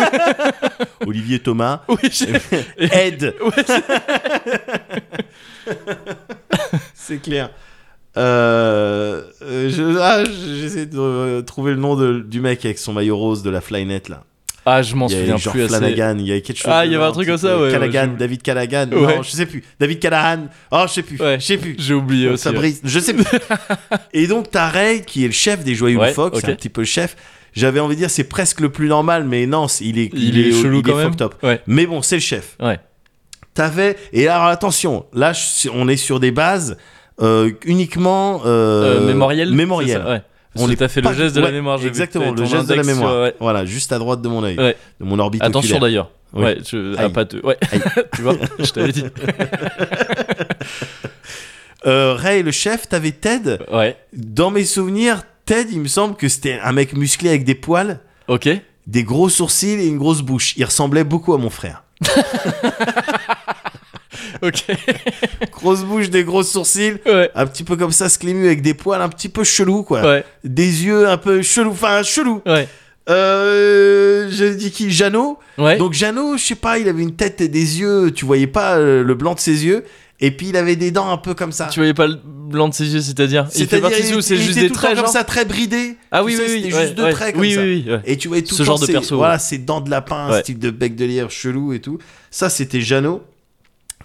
Olivier 1.06 1.40
Thomas, 1.40 1.84
Oui, 1.88 1.98
Ed. 2.80 3.36
C'est- 7.08 7.18
clair. 7.18 7.50
Euh, 8.18 9.24
je- 9.42 9.98
ah, 10.00 10.24
j'essaie 10.24 10.86
de 10.86 11.42
trouver 11.42 11.72
le 11.72 11.78
nom 11.80 11.96
de- 11.96 12.20
du 12.22 12.40
mec 12.40 12.64
avec 12.66 12.78
son 12.78 12.94
maillot 12.94 13.18
rose 13.18 13.44
de 13.44 13.50
la 13.50 13.62
Flynet 13.62 14.04
là. 14.10 14.24
Ah, 14.68 14.82
je 14.82 14.96
m'en 14.96 15.08
Il 15.08 15.12
souviens 15.16 15.36
plus 15.52 15.62
assez. 15.64 15.68
Flanagan, 15.78 16.16
il 16.18 16.26
y 16.26 16.32
avait 16.32 16.42
quelque 16.42 16.58
chose. 16.58 16.72
Ah, 16.74 16.86
il 16.88 16.92
y 16.92 16.96
avait 16.96 17.04
un 17.04 17.12
truc 17.12 17.28
comme 17.28 17.38
ça, 17.38 17.60
ouais, 17.60 17.70
Callaghan, 17.70 18.08
ouais, 18.12 18.18
David 18.18 18.42
Callaghan. 18.42 18.88
Ouais. 18.92 19.18
Non, 19.18 19.22
je 19.22 19.30
sais 19.30 19.46
plus. 19.46 19.64
David 19.80 20.00
Callahan. 20.00 20.48
Oh, 20.72 20.86
je 20.88 20.94
sais 20.94 21.04
plus. 21.04 21.20
Ouais. 21.20 21.40
Je 21.40 21.46
sais 21.46 21.58
plus. 21.58 21.76
J'ai 21.78 21.94
oublié 21.94 22.30
aussi. 22.30 22.44
Ça 22.44 22.52
brise. 22.52 22.82
Je 22.84 23.00
sais 23.00 23.14
plus. 23.14 23.26
Et 24.14 24.26
donc, 24.26 24.50
t'as 24.50 24.70
Ray 24.70 25.04
qui 25.04 25.24
est 25.24 25.28
le 25.28 25.34
chef 25.34 25.64
des 25.64 25.76
Joyeux 25.76 26.00
Ouais, 26.00 26.08
Loufoques, 26.08 26.36
c'est 26.38 26.46
ok. 26.46 26.50
un 26.50 26.56
petit 26.56 26.70
peu 26.70 26.82
le 26.82 26.86
chef. 26.86 27.16
J'avais 27.54 27.80
envie 27.80 27.94
de 27.96 28.00
dire 28.00 28.10
c'est 28.10 28.24
presque 28.24 28.60
le 28.60 28.70
plus 28.70 28.88
normal, 28.88 29.26
mais 29.26 29.46
non, 29.46 29.68
c'est- 29.68 29.86
il 29.86 30.00
est, 30.00 30.10
Il 30.14 30.40
est 30.40 30.52
chelou 30.52 30.78
il 30.80 30.84
quand 30.84 31.00
est 31.00 31.04
même. 31.04 31.30
Ouais. 31.44 31.62
Mais 31.68 31.86
bon, 31.86 32.02
c'est 32.02 32.16
le 32.16 32.22
chef. 32.22 32.56
Ouais. 32.60 32.80
T'avais 33.54 33.96
et 34.14 34.28
alors 34.28 34.48
attention, 34.48 35.06
là 35.14 35.32
on 35.74 35.88
est 35.88 35.96
sur 35.96 36.20
des 36.20 36.32
bases 36.32 36.76
uniquement 37.66 38.42
euh, 38.46 39.02
Euh, 39.02 39.08
mémoriel. 39.08 39.52
mémoriel. 39.54 40.02
ça, 40.04 40.10
ouais. 40.10 40.22
On 40.58 40.70
est 40.70 40.88
fait 40.88 41.02
pas- 41.02 41.12
le 41.12 41.18
geste 41.18 41.36
de 41.36 41.42
ouais, 41.42 41.48
la 41.48 41.52
mémoire. 41.52 41.86
Exactement, 41.86 42.32
le 42.32 42.46
geste 42.46 42.68
de 42.70 42.74
la 42.76 42.84
mémoire. 42.84 43.22
ouais. 43.24 43.36
Voilà, 43.42 43.66
juste 43.66 43.92
à 43.92 44.00
droite 44.00 44.22
de 44.22 44.30
mon 44.30 44.44
œil, 44.44 44.56
de 44.56 45.06
mon 45.06 45.20
orbite 45.20 45.44
Attention 45.44 45.80
d'ailleurs. 45.80 46.12
Oui. 46.34 46.44
Ouais, 46.44 46.58
je, 46.70 46.98
à 46.98 47.10
pas 47.10 47.24
te- 47.26 47.38
ouais. 47.46 47.58
Tu 48.16 48.22
vois, 48.22 48.36
je 48.60 48.70
t'avais 48.72 48.92
dit. 48.92 49.04
Euh, 51.86 52.16
Ray, 52.16 52.42
le 52.42 52.50
chef, 52.52 52.90
t'avais 52.90 53.12
Ted. 53.12 53.60
Ouais. 53.72 53.96
Dans 54.12 54.50
mes 54.50 54.66
souvenirs, 54.66 55.22
Ted, 55.46 55.70
il 55.72 55.82
me 55.82 55.88
semble 55.88 56.16
que 56.16 56.28
c'était 56.28 56.60
un 56.64 56.72
mec 56.72 56.94
musclé 56.94 57.30
avec 57.30 57.44
des 57.44 57.54
poils, 57.54 58.00
Ok. 58.28 58.50
des 58.88 59.04
gros 59.04 59.30
sourcils 59.30 59.80
et 59.80 59.86
une 59.86 60.00
grosse 60.00 60.24
bouche. 60.24 60.56
Il 60.58 60.66
ressemblait 60.66 61.04
beaucoup 61.04 61.36
à 61.36 61.38
mon 61.38 61.52
frère. 61.52 61.84
Ok. 64.42 64.64
Grosse 65.52 65.84
bouche, 65.84 66.10
des 66.10 66.24
gros 66.24 66.44
sourcils, 66.44 66.96
Ouais. 67.06 67.30
un 67.36 67.46
petit 67.46 67.64
peu 67.64 67.76
comme 67.76 67.92
ça, 67.92 68.10
sclému 68.10 68.46
avec 68.46 68.62
des 68.62 68.74
poils 68.74 69.02
un 69.02 69.10
petit 69.10 69.30
peu 69.30 69.44
chelou 69.44 69.84
quoi. 69.84 70.02
Ouais. 70.04 70.24
Des 70.44 70.84
yeux 70.86 71.08
un 71.08 71.18
peu 71.18 71.42
chelou, 71.42 71.72
enfin 71.72 72.04
chelou. 72.04 72.42
Ouais. 72.46 72.68
Euh, 73.10 74.28
je 74.32 74.46
dis 74.54 74.72
qui? 74.72 74.92
Jeannot. 74.92 75.38
Ouais. 75.58 75.78
Donc 75.78 75.94
Jeannot, 75.94 76.38
je 76.38 76.44
sais 76.44 76.56
pas, 76.56 76.80
il 76.80 76.88
avait 76.90 77.04
une 77.04 77.16
tête 77.16 77.40
et 77.42 77.48
des 77.48 77.80
yeux, 77.80 78.12
tu 78.12 78.26
voyais 78.26 78.48
pas 78.48 78.78
euh, 78.78 79.04
le 79.04 79.14
blanc 79.14 79.36
de 79.36 79.40
ses 79.40 79.66
yeux, 79.66 79.84
et 80.20 80.32
puis 80.32 80.48
il 80.50 80.58
avait 80.58 80.76
des 80.76 80.92
dents 80.92 81.12
un 81.12 81.18
peu 81.18 81.34
comme 81.34 81.52
ça. 81.52 81.68
tu 81.72 81.80
voyais 81.80 81.94
pas 81.94 82.08
le 82.08 82.18
blanc 82.26 82.68
de 82.70 82.74
ses 82.74 82.94
yeux, 82.94 83.02
c'est-à-dire? 83.02 83.48
Il 83.56 83.68
fait 83.68 83.80
partie 83.82 84.14
où 84.16 84.22
c'est 84.22 84.38
juste 84.38 84.58
des 84.58 84.72
traits, 84.72 84.96
comme 84.98 85.08
ça, 85.08 85.24
très 85.24 85.46
bridé. 85.46 85.98
Ah 86.12 86.24
oui, 86.24 86.36
oui, 86.40 86.46
oui. 86.64 86.72
Juste 86.72 86.96
deux 86.96 87.10
traits 87.12 87.34
comme 87.34 87.42
oui, 87.42 87.54
ça. 87.54 87.62
Oui, 87.62 87.84
oui, 87.86 87.92
ouais. 87.94 88.02
Et 88.06 88.18
tu 88.18 88.28
voyais 88.28 88.44
tout 88.44 88.56
Ce 88.56 88.64
genre 88.64 88.80
de 88.80 88.88
perso, 88.88 89.18
Voilà, 89.18 89.38
ces 89.40 89.58
dents 89.60 89.82
de 89.82 89.90
lapin, 89.90 90.30
ce 90.38 90.42
type 90.42 90.60
de 90.60 90.70
bec 90.72 90.96
de 90.96 91.06
lierre 91.06 91.30
chelou 91.32 91.74
et 91.74 91.80
tout. 91.80 92.00
Ça, 92.32 92.50
c'était 92.50 92.82
Jeannot. 92.82 93.22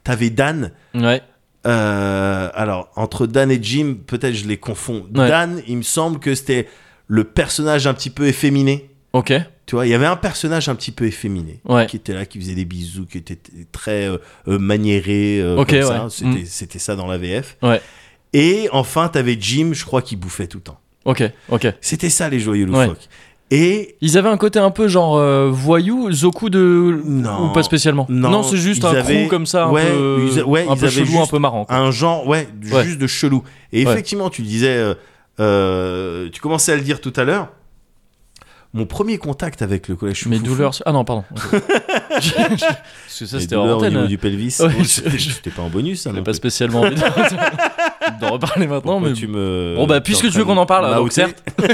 T'avais 0.05 0.31
Dan. 0.31 0.73
Ouais. 0.95 1.23
Euh, 1.67 2.49
alors, 2.55 2.91
entre 2.97 3.27
Dan 3.27 3.51
et 3.51 3.59
Jim, 3.63 3.97
peut-être 4.07 4.35
je 4.35 4.47
les 4.47 4.57
confonds. 4.57 5.07
Ouais. 5.15 5.29
Dan, 5.29 5.63
il 5.67 5.77
me 5.79 5.83
semble 5.83 6.19
que 6.19 6.35
c'était 6.35 6.69
le 7.07 7.25
personnage 7.25 7.87
un 7.87 7.95
petit 7.95 8.11
peu 8.11 8.27
efféminé. 8.27 8.91
Ok. 9.13 9.33
Tu 9.67 9.75
vois, 9.77 9.87
il 9.87 9.91
y 9.91 9.95
avait 9.95 10.07
un 10.07 10.17
personnage 10.17 10.69
un 10.69 10.75
petit 10.75 10.91
peu 10.91 11.05
efféminé 11.07 11.61
Ouais. 11.65 11.87
qui 11.87 11.97
était 11.97 12.13
là, 12.15 12.27
qui 12.27 12.41
faisait 12.41 12.55
des 12.55 12.65
bisous, 12.65 13.07
qui 13.07 13.19
était 13.19 13.39
très 13.71 14.09
euh, 14.09 14.19
maniéré, 14.47 15.39
euh, 15.41 15.63
ouais. 15.63 15.83
ça. 15.83 16.09
C'était, 16.45 16.79
ça 16.79 16.97
dans 16.97 17.07
la 17.07 17.19
VF. 17.19 17.57
Ouais. 17.63 17.81
Et 18.33 18.69
enfin, 18.73 19.09
t'avais 19.09 19.37
Jim, 19.39 19.71
je 19.73 19.85
crois, 19.85 20.03
qui 20.03 20.17
bouffait 20.17 20.47
tout 20.47 20.59
le 20.59 20.63
temps. 20.65 20.81
Ok. 21.05 21.23
Ok. 21.49 21.67
C'était 21.81 22.11
ça, 22.11 22.29
les 22.29 22.41
joyeux 22.41 22.67
loufoques. 22.67 23.09
Et 23.53 23.97
Ils 24.01 24.17
avaient 24.17 24.29
un 24.29 24.37
côté 24.37 24.59
un 24.61 24.71
peu 24.71 24.87
genre 24.87 25.17
euh, 25.17 25.49
voyou, 25.51 26.13
Zoku 26.13 26.51
de. 26.51 27.01
Non. 27.05 27.47
Ou 27.47 27.53
pas 27.53 27.63
spécialement 27.65 28.07
Non, 28.09 28.43
c'est 28.45 28.57
juste 28.57 28.85
un 28.85 28.91
avaient- 28.95 29.25
crew 29.25 29.29
comme 29.31 29.47
ça, 29.47 29.65
un 29.65 29.71
ouais, 29.71 29.91
peu, 29.91 30.29
ils 30.31 30.39
a- 30.41 30.45
ouais, 30.47 30.67
un 30.69 30.75
ils 30.75 30.81
peu 30.81 30.89
chelou, 30.89 31.21
un 31.21 31.27
peu 31.27 31.39
marrant. 31.41 31.65
quoi. 31.65 31.75
un 31.77 31.91
genre, 31.91 32.27
ouais, 32.29 32.49
Ouais. 32.73 32.85
juste 32.85 32.99
de 33.01 33.07
chelou. 33.09 33.43
Et 33.73 33.83
effectivement, 33.83 34.31
tu 34.31 34.43
disais, 34.43 34.77
euh, 34.77 34.95
euh, 35.41 36.29
tu 36.33 36.41
commençais 36.41 36.73
à 36.73 36.77
le 36.77 36.83
dire 36.83 37.01
tout 37.01 37.13
à 37.17 37.25
l'heure. 37.25 37.49
Mon 38.73 38.87
premier 38.87 39.19
contact 39.19 39.63
avec 39.63 39.89
le 39.89 39.97
collège 39.97 40.27
Mes 40.27 40.39
douleurs. 40.39 40.73
Ah 40.87 40.93
non, 40.93 41.05
pardon. 41.05 41.25
Parce 42.11 43.19
que 43.19 43.27
ça, 43.27 43.41
c'était 43.41 43.57
en 43.57 43.67
au 43.79 43.85
niveau 43.85 44.07
du 44.07 44.17
pelvis. 44.17 44.53
C'était 44.85 45.51
pas 45.51 45.63
en 45.63 45.69
bonus, 45.71 46.07
non 46.07 46.23
pas 46.23 46.33
spécialement 46.35 46.83
envie 46.83 46.95
de- 46.95 47.01
d'en 48.21 48.31
reparler 48.31 48.69
maintenant, 48.69 48.93
Pourquoi 48.93 49.09
mais. 49.09 49.15
tu 49.15 49.27
me. 49.27 49.75
Bon, 49.77 49.89
bah, 49.89 50.01
puisque 50.01 50.31
tu 50.31 50.39
veux 50.39 50.45
qu'on 50.45 50.57
en 50.57 50.67
parle, 50.67 50.95
donc 50.95 51.11
certes. 51.13 51.43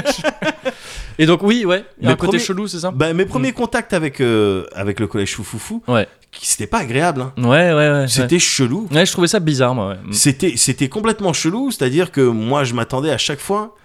Et 1.19 1.25
donc, 1.25 1.41
oui, 1.43 1.65
ouais, 1.65 1.83
il 1.99 2.05
y 2.05 2.07
a 2.07 2.11
un 2.11 2.15
côté 2.15 2.31
premiers- 2.33 2.43
chelou, 2.43 2.67
c'est 2.67 2.79
ça 2.79 2.91
Bah, 2.91 3.11
mes 3.13 3.25
premiers 3.25 3.51
contacts 3.51 3.93
avec, 3.93 4.21
euh, 4.21 4.65
avec 4.75 4.99
le 4.99 5.07
collège 5.07 5.33
Foufoufou, 5.35 5.81
Ouais. 5.87 6.07
qui 6.31 6.47
c'était 6.47 6.67
pas 6.67 6.79
agréable. 6.79 7.21
hein. 7.21 7.33
Ouais, 7.37 7.73
ouais, 7.73 7.91
ouais. 7.91 8.05
C'était 8.07 8.39
chelou. 8.39 8.87
Ouais, 8.91 9.05
je 9.05 9.11
trouvais 9.11 9.27
ça 9.27 9.39
bizarre, 9.39 9.73
moi. 9.75 9.89
ouais. 9.89 9.95
C'était, 10.11 10.53
c'était 10.57 10.89
complètement 10.89 11.33
chelou, 11.33 11.71
c'est-à-dire 11.71 12.11
que 12.11 12.21
moi 12.21 12.63
je 12.63 12.73
m'attendais 12.73 13.09
à 13.11 13.17
chaque 13.17 13.39
fois 13.39 13.75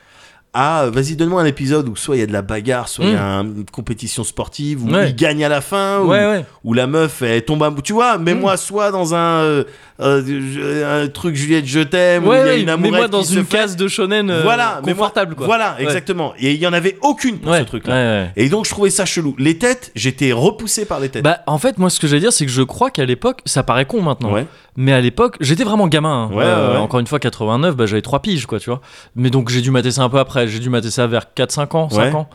à 0.54 0.90
vas-y 0.92 1.16
donne-moi 1.16 1.40
un 1.40 1.46
épisode 1.46 1.88
où 1.88 1.96
soit 1.96 2.16
il 2.16 2.18
y 2.18 2.22
a 2.22 2.26
de 2.26 2.32
la 2.34 2.42
bagarre, 2.42 2.86
soit 2.86 3.06
il 3.06 3.12
y 3.12 3.16
a 3.16 3.24
un- 3.24 3.44
une 3.44 3.64
compétition 3.64 4.22
sportive, 4.22 4.84
où 4.84 4.88
Mm. 4.88 4.92
Ouais. 4.94 5.08
il 5.08 5.16
gagne 5.16 5.42
à 5.42 5.48
la 5.48 5.62
fin, 5.62 6.00
où, 6.00 6.08
Ouais, 6.10 6.26
ouais. 6.26 6.44
où 6.62 6.74
la 6.74 6.86
meuf 6.86 7.22
elle 7.22 7.42
tombe 7.42 7.62
à 7.62 7.72
tu 7.82 7.94
vois, 7.94 8.18
mais 8.18 8.34
Mm. 8.34 8.40
moi 8.40 8.58
soit 8.58 8.90
dans 8.90 9.14
un, 9.14 9.64
euh, 10.02 11.04
un 11.04 11.08
truc 11.08 11.34
Juliette 11.36 11.66
je 11.66 11.80
t'aime, 11.80 12.26
Ouais, 12.26 12.40
il 12.40 12.46
y 12.46 12.50
a 12.50 12.54
une 12.56 12.66
mais 12.66 12.72
amourette 12.72 12.92
moi 13.00 13.08
dans 13.08 13.22
qui 13.22 13.34
une 13.36 13.44
case 13.44 13.76
de 13.76 13.88
shonen 13.88 14.30
euh, 14.30 14.42
voilà, 14.42 14.80
mais 14.84 14.92
confortable, 14.92 15.34
quoi. 15.34 15.46
Voilà, 15.46 15.76
exactement. 15.78 16.32
Et 16.38 16.52
il 16.52 16.58
y 16.60 16.66
en 16.66 16.72
avait 16.72 16.98
aucune 17.02 17.38
pour 17.38 17.52
Ouais, 17.52 17.64
ce 17.70 17.76
ouais, 17.76 17.82
ouais. 17.92 18.32
Et 18.36 18.48
donc 18.48 18.64
je 18.66 18.70
trouvais 18.70 18.90
ça 18.90 19.04
chelou. 19.04 19.34
Les 19.38 19.58
têtes, 19.58 19.92
j'étais 19.94 20.32
repoussé 20.32 20.84
par 20.84 21.00
les 21.00 21.08
têtes. 21.08 21.22
Bah, 21.22 21.40
en 21.46 21.58
fait, 21.58 21.78
moi, 21.78 21.88
ce 21.90 22.00
que 22.00 22.06
j'allais 22.06 22.20
dire, 22.20 22.32
c'est 22.32 22.44
que 22.46 22.52
je 22.52 22.62
crois 22.62 22.90
qu'à 22.90 23.04
l'époque, 23.04 23.40
ça 23.46 23.62
paraît 23.62 23.86
con 23.86 24.02
maintenant, 24.02 24.34
mais 24.76 24.92
à 24.92 25.00
l'époque, 25.00 25.36
j'étais 25.40 25.64
vraiment 25.64 25.86
gamin. 25.88 26.30
hein. 26.32 26.38
Euh. 26.38 26.76
Encore 26.78 27.00
une 27.00 27.06
fois, 27.06 27.18
89, 27.18 27.76
bah, 27.76 27.86
j'avais 27.86 28.02
3 28.02 28.20
piges, 28.20 28.46
quoi, 28.46 28.58
tu 28.58 28.70
vois. 28.70 28.80
Mais 29.16 29.30
donc, 29.30 29.50
j'ai 29.50 29.60
dû 29.60 29.70
mater 29.70 29.90
ça 29.90 30.02
un 30.02 30.08
peu 30.08 30.18
après. 30.18 30.48
J'ai 30.48 30.58
dû 30.58 30.70
mater 30.70 30.90
ça 30.90 31.06
vers 31.06 31.26
4-5 31.36 31.76
ans, 31.76 31.88
5 31.90 31.98
Ouais. 31.98 32.14
ans. 32.14 32.28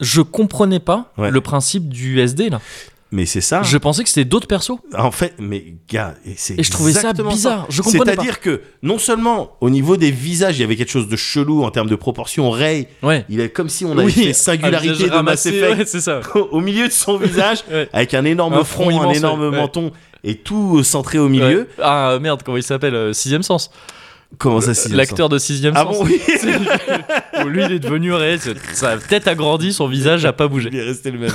Je 0.00 0.20
comprenais 0.20 0.78
pas 0.80 1.12
le 1.18 1.40
principe 1.40 1.88
du 1.88 2.20
SD, 2.20 2.50
là. 2.50 2.60
Mais 3.10 3.24
c'est 3.24 3.40
ça. 3.40 3.62
Je 3.62 3.78
pensais 3.78 4.02
que 4.02 4.08
c'était 4.10 4.26
d'autres 4.26 4.46
persos. 4.46 4.78
En 4.96 5.10
fait, 5.10 5.32
mais 5.38 5.64
gars, 5.90 6.14
c'est 6.36 6.58
Et 6.58 6.62
je 6.62 6.70
trouvais 6.70 6.92
ça 6.92 7.12
bizarre. 7.14 7.66
Je 7.70 7.80
comprenais 7.80 8.04
pas. 8.04 8.12
C'est-à-dire 8.12 8.40
que 8.40 8.60
non 8.82 8.98
seulement 8.98 9.56
au 9.62 9.70
niveau 9.70 9.96
des 9.96 10.10
visages, 10.10 10.58
il 10.58 10.60
y 10.60 10.64
avait 10.64 10.76
quelque 10.76 10.90
chose 10.90 11.08
de 11.08 11.16
chelou 11.16 11.64
en 11.64 11.70
termes 11.70 11.88
de 11.88 11.94
proportion. 11.96 12.50
Ray, 12.50 12.86
Ouais. 13.02 13.24
il 13.30 13.40
est 13.40 13.48
comme 13.48 13.70
si 13.70 13.84
on 13.86 13.92
avait 13.92 14.04
Oui, 14.04 14.12
fait 14.12 14.32
singularité 14.34 14.92
visage 14.92 15.06
de 15.06 15.06
Mass 15.08 15.16
ramassé, 15.16 15.48
Effect 15.50 15.78
ouais, 15.78 15.86
c'est 15.86 16.00
ça. 16.00 16.20
au 16.50 16.60
milieu 16.60 16.86
de 16.86 16.92
son 16.92 17.16
visage, 17.16 17.58
Ouais. 17.70 17.88
avec 17.94 18.12
un 18.12 18.24
énorme 18.26 18.52
Un 18.54 18.64
front, 18.64 18.90
front 18.90 19.00
un 19.00 19.02
immense, 19.04 19.16
énorme 19.16 19.50
menton 19.56 19.90
et 20.24 20.34
tout 20.34 20.78
euh, 20.78 20.82
centré 20.82 21.18
au 21.18 21.28
milieu. 21.30 21.66
Ah 21.82 22.18
merde, 22.20 22.42
comment 22.44 22.58
il 22.58 22.62
s'appelle 22.62 22.94
euh, 22.94 23.12
Sixième 23.14 23.42
Sens. 23.42 23.70
Comment 24.36 24.60
ça, 24.60 24.74
sixième 24.74 24.98
L'acteur 24.98 25.30
de 25.30 25.38
Sixième 25.38 25.74
sens 25.74 25.86
Ah 25.88 25.92
Sens. 25.94 25.98
bon, 26.00 26.04
oui. 26.04 26.20
Lui, 27.46 27.64
il 27.64 27.72
est 27.72 27.78
devenu 27.78 28.12
réel. 28.12 28.38
Sa 28.74 28.98
tête 28.98 29.26
a 29.26 29.34
grandi, 29.34 29.72
son 29.72 29.88
visage 29.88 30.26
a 30.26 30.34
pas 30.34 30.48
bougé. 30.48 30.68
Il 30.70 30.78
est 30.78 30.82
resté 30.82 31.10
le 31.10 31.18
même. 31.20 31.30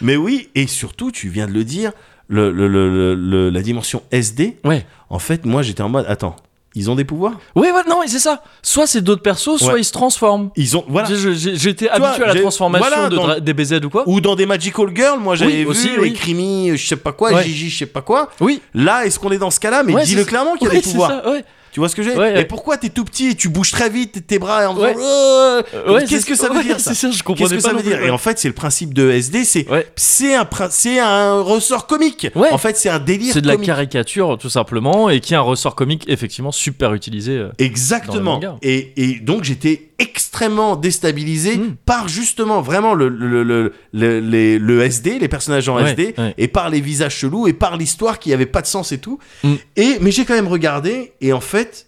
Mais 0.00 0.16
oui, 0.16 0.48
et 0.54 0.66
surtout, 0.66 1.10
tu 1.10 1.28
viens 1.28 1.46
de 1.46 1.52
le 1.52 1.64
dire, 1.64 1.92
le, 2.28 3.50
la 3.50 3.62
dimension 3.62 4.02
SD. 4.10 4.56
Ouais. 4.64 4.84
En 5.10 5.18
fait, 5.18 5.44
moi, 5.46 5.62
j'étais 5.62 5.82
en 5.82 5.88
mode, 5.88 6.06
attends, 6.08 6.36
ils 6.74 6.90
ont 6.90 6.94
des 6.94 7.04
pouvoirs? 7.04 7.32
Ouais, 7.54 7.70
ouais, 7.72 7.80
non, 7.88 8.00
mais 8.02 8.06
c'est 8.08 8.18
ça. 8.18 8.42
Soit 8.62 8.86
c'est 8.86 9.00
d'autres 9.00 9.22
persos, 9.22 9.56
soit 9.58 9.72
Ouais. 9.74 9.80
ils 9.80 9.84
se 9.84 9.92
transforment. 9.92 10.50
Ils 10.56 10.76
ont, 10.76 10.84
voilà. 10.88 11.08
J'étais 11.14 11.88
habitué 11.88 12.24
à 12.24 12.34
la 12.34 12.40
transformation 12.40 12.86
voilà, 12.90 13.08
de 13.08 13.16
dans- 13.16 13.26
dra- 13.26 13.40
DBZ 13.40 13.80
ou 13.84 13.88
quoi. 13.90 14.04
Ou 14.06 14.20
dans 14.20 14.36
des 14.36 14.44
Magical 14.44 14.88
Girls, 14.94 15.18
moi 15.20 15.36
j'avais 15.36 15.52
Oui, 15.52 15.58
vu 15.60 15.66
aussi, 15.68 15.90
oui. 15.98 16.12
Crimi, 16.12 16.76
je 16.76 16.86
sais 16.86 16.96
pas 16.96 17.12
quoi, 17.12 17.32
Ouais. 17.32 17.44
Gigi, 17.44 17.70
je 17.70 17.78
sais 17.78 17.86
pas 17.86 18.02
quoi. 18.02 18.30
Oui. 18.40 18.60
Là, 18.74 19.06
est-ce 19.06 19.18
qu'on 19.18 19.30
est 19.30 19.38
dans 19.38 19.50
ce 19.50 19.58
cas-là? 19.60 19.82
Mais 19.84 19.94
dis-le 20.04 20.24
clairement 20.24 20.54
qu'il 20.56 20.68
y 20.68 20.70
a 20.70 20.74
des 20.74 20.82
pouvoirs. 20.82 21.08
ça, 21.24 21.30
ouais. 21.30 21.44
Tu 21.76 21.80
vois 21.80 21.90
ce 21.90 21.94
que 21.94 22.02
j'ai 22.02 22.16
Ouais, 22.16 22.40
Et 22.40 22.46
pourquoi 22.46 22.78
t'es 22.78 22.88
tout 22.88 23.04
petit 23.04 23.28
et 23.28 23.34
tu 23.34 23.50
bouges 23.50 23.70
très 23.70 23.90
vite 23.90 24.26
tes 24.26 24.38
bras 24.38 24.66
en 24.70 24.78
Ouais. 24.78 24.96
Euh, 24.98 25.62
Qu'est-ce 26.08 26.24
que 26.24 26.34
ça 26.34 26.48
veut 26.48 26.62
dire 26.62 26.80
ça 26.80 26.94
C'est 26.94 27.08
ça, 27.08 27.10
je 27.10 27.22
Qu'est-ce 27.22 27.52
que 27.52 27.60
ça 27.60 27.74
veut 27.74 27.82
dire. 27.82 28.00
Et 28.02 28.08
en 28.08 28.16
fait, 28.16 28.38
c'est 28.38 28.48
le 28.48 28.54
principe 28.54 28.94
de 28.94 29.10
SD, 29.10 29.44
c'est 29.44 29.66
c'est 29.94 30.34
un 30.34 30.48
c'est 30.70 30.98
un 30.98 31.42
ressort 31.42 31.86
comique. 31.86 32.28
Ouais. 32.34 32.50
En 32.50 32.56
fait, 32.56 32.78
c'est 32.78 32.88
un 32.88 32.98
délire 32.98 33.34
C'est 33.34 33.42
de 33.42 33.46
la 33.46 33.58
caricature, 33.58 34.38
tout 34.38 34.48
simplement, 34.48 35.10
et 35.10 35.20
qui 35.20 35.34
est 35.34 35.36
un 35.36 35.42
ressort 35.42 35.74
comique 35.74 36.04
effectivement 36.08 36.50
super 36.50 36.94
utilisé. 36.94 37.32
euh. 37.32 37.50
Exactement. 37.58 38.40
Et, 38.62 38.92
et 38.96 39.20
donc 39.20 39.44
j'étais 39.44 39.88
extrêmement 39.98 40.76
déstabilisé 40.76 41.56
Mm. 41.56 41.76
par 41.86 42.08
justement 42.08 42.60
vraiment 42.60 42.94
le, 42.94 43.08
le, 43.08 43.42
le, 43.42 43.72
le, 43.92 44.20
les- 44.20 44.58
le 44.58 44.82
SD, 44.82 45.18
les 45.18 45.28
personnages 45.28 45.68
en 45.68 45.76
Ouais, 45.76 45.90
SD, 45.90 46.14
ouais. 46.18 46.34
et 46.36 46.48
par 46.48 46.68
les 46.68 46.80
visages 46.80 47.16
chelous, 47.16 47.46
et 47.48 47.52
par 47.54 47.76
l'histoire 47.76 48.18
qui 48.18 48.32
avait 48.32 48.46
pas 48.46 48.60
de 48.62 48.66
sens 48.66 48.92
et 48.92 48.98
tout. 48.98 49.18
Mm. 49.42 49.54
Et, 49.76 49.98
mais 50.00 50.10
j'ai 50.10 50.24
quand 50.24 50.34
même 50.34 50.48
regardé, 50.48 51.12
et 51.20 51.32
en 51.32 51.40
fait, 51.40 51.86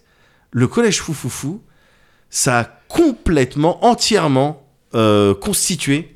le 0.51 0.67
collège 0.67 0.99
Foufoufou, 1.01 1.61
ça 2.31 2.59
a 2.59 2.63
complètement, 2.87 3.85
entièrement 3.85 4.63
euh, 4.95 5.35
constitué, 5.35 6.15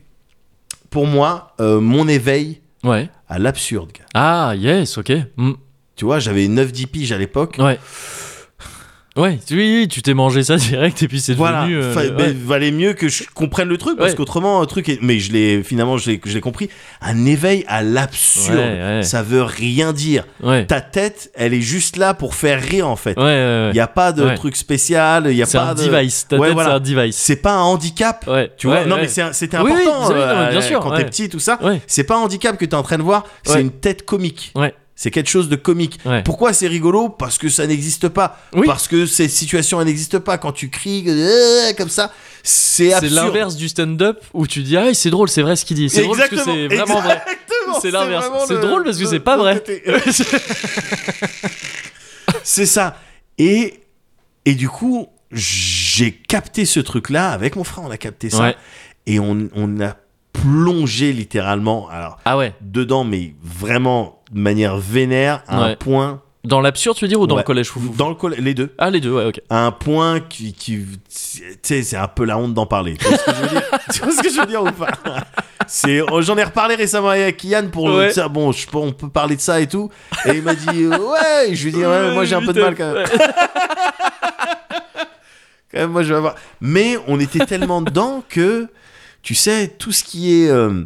pour 0.90 1.06
moi, 1.08 1.54
euh, 1.60 1.80
mon 1.80 2.08
éveil 2.08 2.62
Ouais. 2.84 3.10
à 3.30 3.40
l'absurde. 3.40 3.92
Ah, 4.16 4.54
yes, 4.58 4.98
ok. 4.98 5.12
Mm. 5.38 5.52
Tu 5.96 6.06
vois, 6.06 6.18
j'avais 6.20 6.48
9-10 6.48 6.88
piges 6.88 7.12
à 7.12 7.18
l'époque. 7.20 7.56
Ouais. 7.60 7.80
Ouais, 9.16 9.38
oui, 9.52 9.58
oui, 9.82 9.88
tu 9.88 10.02
t'es 10.02 10.16
mangé 10.16 10.42
ça 10.42 10.56
direct 10.58 11.04
et 11.04 11.08
puis 11.08 11.20
c'est 11.20 11.36
Voilà, 11.36 11.62
devenu. 11.68 11.78
euh, 11.84 11.94
ouais. 12.18 12.34
valait 12.34 12.72
mieux 12.72 12.94
que 12.94 13.10
je 13.10 13.24
comprenne 13.36 13.68
le 13.70 13.78
truc 13.78 13.96
parce 13.96 14.10
Ouais. 14.12 14.16
qu'autrement 14.18 14.60
un 14.60 14.66
truc 14.66 14.90
est... 14.90 14.98
mais 15.04 15.20
je 15.20 15.32
l'ai 15.32 15.62
finalement 15.62 15.98
je 15.98 16.10
l'ai 16.10 16.22
je 16.26 16.34
l'ai 16.34 16.42
compris 16.42 16.68
un 17.00 17.24
éveil 17.28 17.64
à 17.68 17.84
l'absurde. 17.84 18.58
Ouais, 18.58 19.04
ça 19.04 19.22
veut 19.22 19.44
rien 19.44 19.94
dire. 19.94 20.26
Ta 20.68 20.82
tête 20.82 21.30
elle 21.36 21.54
est 21.54 21.62
juste 21.62 21.98
là 21.98 22.16
pour 22.16 22.34
faire 22.34 22.60
rire 22.60 22.90
en 22.90 22.96
fait. 22.96 23.16
Il 23.20 23.76
y 23.76 23.80
a 23.80 23.88
pas 23.88 24.14
de 24.14 24.36
truc 24.36 24.56
spécial 24.56 25.28
il 25.30 25.36
y 25.38 25.44
a 25.44 25.46
C'est 25.46 25.60
pas 25.60 25.66
un 25.66 25.76
de 25.76 25.84
device. 25.84 26.26
Ta 26.28 26.38
Ouais, 26.38 26.48
tête, 26.48 26.54
voilà. 26.56 26.70
c'est 26.72 26.76
un 26.76 26.80
device. 26.80 27.16
c'est 27.16 27.36
pas 27.36 27.54
un 27.54 27.62
handicap 27.62 28.28
tu 28.58 28.66
vois. 28.66 28.86
Non 28.86 28.96
mais 28.98 29.08
c'était 29.08 29.58
Oui, 29.60 29.72
oui, 29.76 29.82
important 29.84 30.10
non, 30.10 30.16
euh, 30.16 30.50
bien 30.50 30.62
sûr, 30.62 30.80
quand 30.80 30.96
t'es 30.96 31.06
petit 31.06 31.30
tout 31.30 31.40
ça. 31.40 31.60
C'est 31.86 32.04
pas 32.04 32.16
un 32.16 32.22
handicap 32.22 32.58
que 32.58 32.66
t'es 32.66 32.76
en 32.76 32.82
train 32.84 32.98
de 32.98 33.04
voir 33.04 33.26
c'est 33.44 33.62
une 33.62 33.70
tête 33.72 34.06
comique. 34.06 34.52
Ouais. 34.56 34.74
C'est 34.96 35.10
quelque 35.12 35.30
chose 35.30 35.50
de 35.50 35.56
comique. 35.56 36.00
Ouais. 36.06 36.22
pourquoi 36.24 36.54
c'est 36.54 36.68
rigolo? 36.68 37.10
Parce 37.10 37.38
que 37.38 37.50
ça 37.50 37.66
n'existe 37.66 38.10
pas. 38.10 38.40
Oui. 38.54 38.68
parce 38.68 38.88
que 38.88 39.06
cette 39.06 39.32
situation 39.32 39.84
n'existe 39.84 40.20
pas. 40.20 40.38
Quand 40.38 40.52
tu 40.52 40.70
cries 40.70 41.04
euh, 41.08 41.74
comme 41.78 41.90
ça 41.90 42.12
c'est 42.44 42.92
C'est 43.00 43.10
l'inverse 43.10 43.56
du 43.56 43.70
stand-up 43.70 44.24
où 44.34 44.46
tu 44.48 44.62
dis 44.64 44.76
ah 44.78 44.94
c'est 44.94 45.10
drôle 45.10 45.30
c'est 45.30 45.42
vrai 45.42 45.56
ce 45.56 45.66
qu'il 45.66 45.78
dit. 45.78 45.90
C'est 45.90 46.04
drôle 46.04 46.18
parce 46.18 46.30
que 46.30 46.38
c'est 46.38 46.68
vraiment 46.68 47.02
vrai. 47.02 47.22
C'est 47.82 47.92
l'inverse. 47.92 48.26
C'est 48.48 48.56
le- 48.56 48.60
drôle 48.60 48.84
parce 48.84 48.98
que 48.98 49.06
c'est 49.06 49.20
pas 49.20 49.38
vrai. 49.38 49.64
c'est 52.44 52.66
ça. 52.66 52.98
Et 53.38 53.80
et 54.46 54.56
du 54.56 54.70
coup 54.70 55.08
j'ai 55.32 56.12
capté 56.12 56.66
ce 56.66 56.80
truc 56.80 57.10
là 57.10 57.32
avec 57.32 57.56
mon 57.56 57.64
frère. 57.64 57.86
On 57.86 57.92
a 57.92 57.98
capté 57.98 58.30
ça. 58.30 58.40
Ouais. 58.42 58.56
et 59.08 59.20
on, 59.20 59.50
on 59.56 59.82
a 59.82 59.96
plongé 60.34 61.14
littéralement 61.14 61.88
alors 61.90 62.18
ah 62.26 62.38
ouais. 62.38 62.54
dedans 62.62 63.04
mais 63.04 63.36
vraiment 63.44 64.23
de 64.34 64.40
manière 64.40 64.78
vénère 64.78 65.44
à 65.48 65.58
un 65.58 65.68
Ouais. 65.70 65.76
point 65.76 66.22
dans 66.44 66.60
l'absurde 66.60 66.98
tu 66.98 67.06
veux 67.06 67.10
dire 67.10 67.22
ou 67.22 67.28
dans 67.28 67.36
Ouais. 67.36 67.42
le 67.42 67.46
collège 67.46 67.70
foufou 67.70 67.94
dans 67.98 68.10
le 68.10 68.16
coll- 68.16 68.36
les 68.38 68.54
deux 68.54 68.74
ah 68.78 68.90
les 68.90 69.00
deux 69.00 69.12
ouais 69.14 69.26
ok 69.26 69.40
à 69.50 69.66
un 69.66 69.72
point 69.72 70.20
qui, 70.20 70.52
qui 70.54 70.80
tu 71.08 71.44
sais, 71.62 71.84
c'est 71.84 71.96
un 71.96 72.08
peu 72.10 72.26
la 72.26 72.38
honte 72.38 72.54
d'en 72.54 72.66
parler. 72.66 72.98
Tu 72.98 73.06
vois 73.08 73.18
ce 73.18 73.24
que 73.24 73.32
je 73.36 73.42
veux 73.42 73.48
dire, 73.50 73.62
Tu 73.94 74.00
vois 74.02 74.12
ce 74.12 74.22
que 74.22 74.30
je 74.30 74.40
veux 74.42 74.46
dire 74.48 74.62
ou 74.64 74.72
pas 74.72 74.90
C'est, 75.68 76.02
oh, 76.02 76.22
j'en 76.22 76.36
ai 76.38 76.44
reparlé 76.44 76.76
récemment 76.76 77.10
avec 77.10 77.42
Yann 77.46 77.72
pour 77.72 77.88
le 77.88 77.96
Ouais. 77.96 78.12
ça. 78.12 78.28
Bon, 78.28 78.52
je, 78.52 78.68
on 78.74 78.92
peut 78.92 79.08
parler 79.08 79.38
de 79.38 79.42
ça 79.42 79.62
et 79.62 79.68
tout. 79.68 79.90
Et 80.26 80.32
il 80.36 80.42
m'a 80.44 80.56
dit, 80.56 80.84
euh, 80.84 80.98
ouais. 81.48 81.56
Je 81.56 81.64
lui 81.64 81.70
ai 81.70 81.72
dit, 81.74 81.86
ouais, 81.86 82.14
moi 82.14 82.26
j'ai 82.26 82.36
un 82.36 82.42
peu 82.46 82.52
de 82.52 82.60
mal 82.62 82.76
quand 82.76 82.92
même. 82.94 83.06
Quand 85.72 85.80
même, 85.80 85.92
moi 85.92 86.04
je 86.04 86.10
vais 86.10 86.16
avoir. 86.18 86.36
Mais 86.62 86.98
on 87.08 87.20
était 87.20 87.46
tellement 87.46 87.82
dedans 87.82 88.24
que, 88.28 88.68
tu 89.22 89.34
sais, 89.36 89.70
tout 89.80 89.92
ce 89.92 90.04
qui 90.04 90.44
est. 90.44 90.50
euh, 90.50 90.84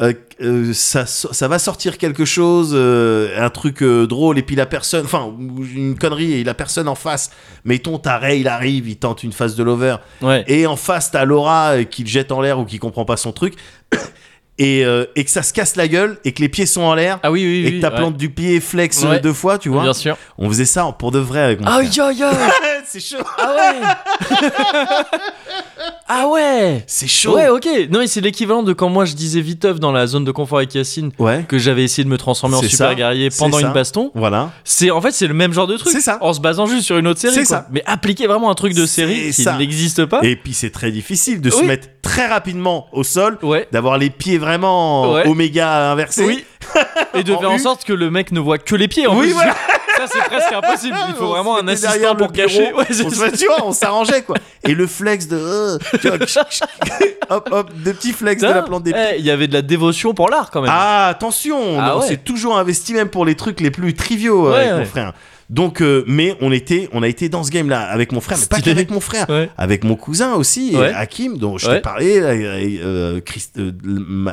euh, 0.00 0.14
euh, 0.40 0.72
ça, 0.72 1.04
ça 1.06 1.48
va 1.48 1.58
sortir 1.58 1.98
quelque 1.98 2.24
chose, 2.24 2.72
euh, 2.74 3.28
un 3.38 3.50
truc 3.50 3.82
drôle, 3.84 4.38
et 4.38 4.42
puis 4.42 4.56
la 4.56 4.64
personne, 4.66 5.04
enfin, 5.04 5.30
une 5.38 5.98
connerie, 5.98 6.32
et 6.32 6.44
la 6.44 6.54
personne 6.54 6.88
en 6.88 6.94
face, 6.94 7.30
mettons, 7.64 7.98
ta 7.98 8.16
Ray, 8.18 8.40
il 8.40 8.48
arrive, 8.48 8.88
il 8.88 8.96
tente 8.96 9.22
une 9.22 9.32
phase 9.32 9.54
de 9.54 9.62
lover, 9.62 9.96
ouais 10.22 10.44
et 10.46 10.66
en 10.66 10.76
face, 10.76 11.10
t'as 11.10 11.24
Laura 11.24 11.84
qui 11.84 12.02
le 12.04 12.08
jette 12.08 12.32
en 12.32 12.40
l'air 12.40 12.58
ou 12.58 12.64
qui 12.64 12.78
comprend 12.78 13.04
pas 13.04 13.18
son 13.18 13.32
truc, 13.32 13.54
et, 14.58 14.80
et 15.14 15.24
que 15.24 15.30
ça 15.30 15.42
se 15.42 15.52
casse 15.52 15.76
la 15.76 15.88
gueule, 15.88 16.18
et 16.24 16.32
que 16.32 16.40
les 16.40 16.48
pieds 16.48 16.66
sont 16.66 16.82
en 16.82 16.94
l'air, 16.94 17.18
ah 17.22 17.30
oui 17.30 17.44
oui 17.44 17.66
et 17.66 17.70
oui 17.72 17.76
que 17.76 17.82
ta 17.82 17.90
ouais. 17.90 17.96
plante 17.96 18.16
du 18.16 18.30
pied 18.30 18.60
flex 18.60 19.02
Ouais. 19.04 19.20
deux 19.20 19.32
fois, 19.34 19.58
tu 19.58 19.68
vois. 19.68 19.82
bien 19.82 19.92
sûr 19.92 20.16
On 20.38 20.48
faisait 20.48 20.64
ça 20.64 20.84
pour 20.98 21.10
de 21.10 21.18
vrai 21.18 21.40
avec 21.40 21.60
mon 21.60 21.66
aïe 21.66 21.86
frère. 21.92 22.06
aïe 22.06 22.22
aïe 22.22 22.34
C'est 22.86 23.00
chaud. 23.00 23.24
ah 23.38 23.54
ouais 23.56 24.38
ah 26.08 26.28
ouais 26.28 26.84
C'est 26.86 27.06
chaud. 27.08 27.34
ouais 27.36 27.48
ok 27.48 27.66
non 27.90 28.00
mais 28.00 28.06
c'est 28.06 28.20
l'équivalent 28.20 28.62
de 28.62 28.72
quand 28.72 28.88
moi 28.88 29.04
je 29.04 29.14
disais 29.14 29.40
viteuf 29.40 29.80
dans 29.80 29.92
la 29.92 30.06
zone 30.06 30.24
de 30.24 30.30
confort 30.30 30.58
avec 30.58 30.74
Yacine 30.74 31.10
Ouais. 31.18 31.44
que 31.48 31.58
j'avais 31.58 31.84
essayé 31.84 32.04
de 32.04 32.08
me 32.08 32.18
transformer 32.18 32.56
en 32.56 32.60
super 32.62 32.88
ça, 32.90 32.94
guerrier 32.94 33.28
pendant 33.30 33.58
une 33.58 33.72
baston 33.72 34.10
Voilà. 34.14 34.50
c'est 34.64 34.90
en 34.90 35.00
fait 35.00 35.10
c'est 35.12 35.26
le 35.26 35.34
même 35.34 35.52
genre 35.52 35.66
de 35.66 35.76
truc 35.76 35.92
C'est 35.92 36.00
ça. 36.00 36.18
en 36.20 36.32
se 36.32 36.40
basant 36.40 36.66
juste 36.66 36.84
sur 36.86 36.98
une 36.98 37.06
autre 37.06 37.20
série 37.20 37.34
C'est 37.34 37.44
ça. 37.44 37.66
mais 37.70 37.82
appliquer 37.86 38.26
vraiment 38.26 38.50
un 38.50 38.54
truc 38.54 38.74
de 38.74 38.86
série 38.86 39.30
qui 39.32 39.44
n'existe 39.58 40.04
pas 40.06 40.20
Et 40.22 40.36
puis 40.36 40.52
c'est 40.54 40.70
très 40.70 40.90
difficile 40.90 41.40
de 41.40 41.50
se 41.50 41.62
mettre 41.62 41.88
très 42.02 42.26
rapidement 42.26 42.86
au 42.92 43.04
sol, 43.04 43.38
ouais 43.42 43.68
d'avoir 43.72 43.98
les 43.98 44.10
pieds 44.10 44.38
vraiment 44.38 45.12
Ouais. 45.12 45.26
oméga 45.26 45.90
inversés. 45.92 46.24
oui 46.24 46.44
et 47.14 47.22
de 47.24 47.32
En 47.32 47.40
faire 47.40 47.50
en 47.50 47.58
sorte 47.58 47.84
que 47.84 47.92
le 47.92 48.10
mec 48.10 48.32
ne 48.32 48.40
voit 48.40 48.58
que 48.58 48.74
les 48.76 48.88
pieds 48.88 49.06
en 49.06 49.16
Oui, 49.16 49.26
plus 49.26 49.32
voilà. 49.32 49.54
ça 50.06 50.12
c'est 50.12 50.24
presque 50.30 50.52
impossible 50.52 50.96
il 51.08 51.14
faut 51.14 51.28
vraiment 51.28 51.58
un 51.58 51.68
assistant 51.68 52.14
pour 52.16 52.32
cacher 52.32 52.72
ouais, 52.72 52.84
c'est 52.90 53.04
on, 53.06 53.10
ça. 53.10 53.30
se- 53.30 53.36
tu 53.36 53.46
vois, 53.46 53.64
on 53.64 53.72
s'arrangeait 53.72 54.22
quoi. 54.22 54.36
Et 54.64 54.74
le 54.74 54.86
flex 54.86 55.26
de, 55.28 55.36
euh, 55.36 55.78
tu 56.00 56.08
vois, 56.08 56.18
hop 57.30 57.48
hop, 57.50 57.70
de 57.84 57.92
petits 57.92 58.12
flex 58.12 58.42
de 58.42 58.48
la 58.48 58.62
plante 58.62 58.82
des 58.84 58.92
pieds. 58.92 59.02
Eh, 59.14 59.18
il 59.18 59.24
y 59.24 59.30
avait 59.30 59.48
de 59.48 59.52
la 59.54 59.62
dévotion 59.62 60.14
pour 60.14 60.28
l'art 60.28 60.50
quand 60.50 60.60
même 60.62 60.70
Ah 60.72 61.08
attention, 61.08 61.78
Ah 61.80 61.96
on 61.96 62.00
ouais. 62.00 62.06
s'est 62.08 62.16
toujours 62.18 62.58
investi 62.58 62.94
même 62.94 63.08
pour 63.08 63.24
les 63.24 63.34
trucs 63.34 63.60
les 63.60 63.70
plus 63.70 63.94
triviaux 63.94 64.48
euh, 64.48 64.52
Ouais, 64.52 64.58
avec 64.60 64.72
mon 64.72 64.78
ouais. 64.78 64.84
frère. 64.84 65.12
Donc, 65.52 65.82
euh, 65.82 66.02
mais 66.06 66.34
on 66.40 66.50
était, 66.50 66.88
on 66.92 67.02
a 67.02 67.08
été 67.08 67.28
dans 67.28 67.44
ce 67.44 67.50
game 67.50 67.68
là 67.68 67.82
avec 67.82 68.10
mon 68.12 68.22
frère, 68.22 68.38
mais 68.40 68.46
pas 68.46 68.58
qu'avec 68.60 68.90
mon 68.90 69.00
frère, 69.00 69.28
Ouais. 69.28 69.50
avec 69.58 69.84
mon 69.84 69.96
cousin 69.96 70.32
aussi, 70.32 70.74
Ouais. 70.74 70.90
et 70.90 70.94
Hakim, 70.94 71.36
dont 71.36 71.58
je 71.58 71.68
Ouais. 71.68 71.74
t'ai 71.76 71.80
parlé, 71.82 72.18
euh, 72.22 73.20
Christ- 73.20 73.58
euh, 73.58 73.70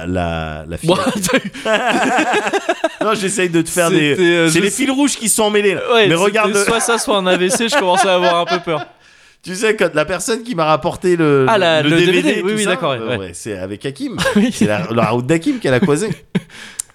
la, 0.07 0.63
la 0.65 0.77
fille. 0.77 0.89
Non, 3.01 3.13
j'essaye 3.15 3.49
de 3.49 3.61
te 3.61 3.69
faire 3.69 3.89
des. 3.89 4.15
Euh, 4.19 4.49
C'est 4.49 4.59
les 4.61 4.69
sais- 4.69 4.83
fils 4.85 4.91
rouges 4.91 5.15
qui 5.17 5.29
sont 5.29 5.43
emmêlés. 5.43 5.75
Là. 5.75 5.81
ouais, 5.93 6.07
mais 6.07 6.15
regarde, 6.15 6.55
soit 6.55 6.79
ça 6.79 6.97
soit 6.97 7.17
un 7.17 7.27
AVC 7.27 7.69
je 7.69 7.77
commençais 7.77 8.07
à 8.07 8.15
avoir 8.15 8.35
un 8.37 8.45
peu 8.45 8.59
peur 8.59 8.85
tu 9.43 9.55
sais 9.55 9.75
quand 9.75 9.93
la 9.93 10.05
personne 10.05 10.43
qui 10.43 10.53
m'a 10.55 10.65
rapporté 10.65 11.15
le, 11.15 11.45
Ah, 11.47 11.57
la- 11.57 11.81
le 11.81 11.89
DVD, 11.91 12.11
DVD, 12.21 12.41
oui, 12.43 12.51
tout 12.53 12.57
oui, 12.59 12.65
d'accord, 12.65 12.91
euh, 12.91 13.17
ouais. 13.17 13.31
c'est 13.33 13.57
avec 13.57 13.85
Hakim. 13.85 14.17
C'est 14.51 14.65
la, 14.67 14.87
la 14.91 15.05
route 15.09 15.25
d'Hakim 15.25 15.59
qu'elle 15.59 15.73
a 15.73 15.79
croisé. 15.79 16.09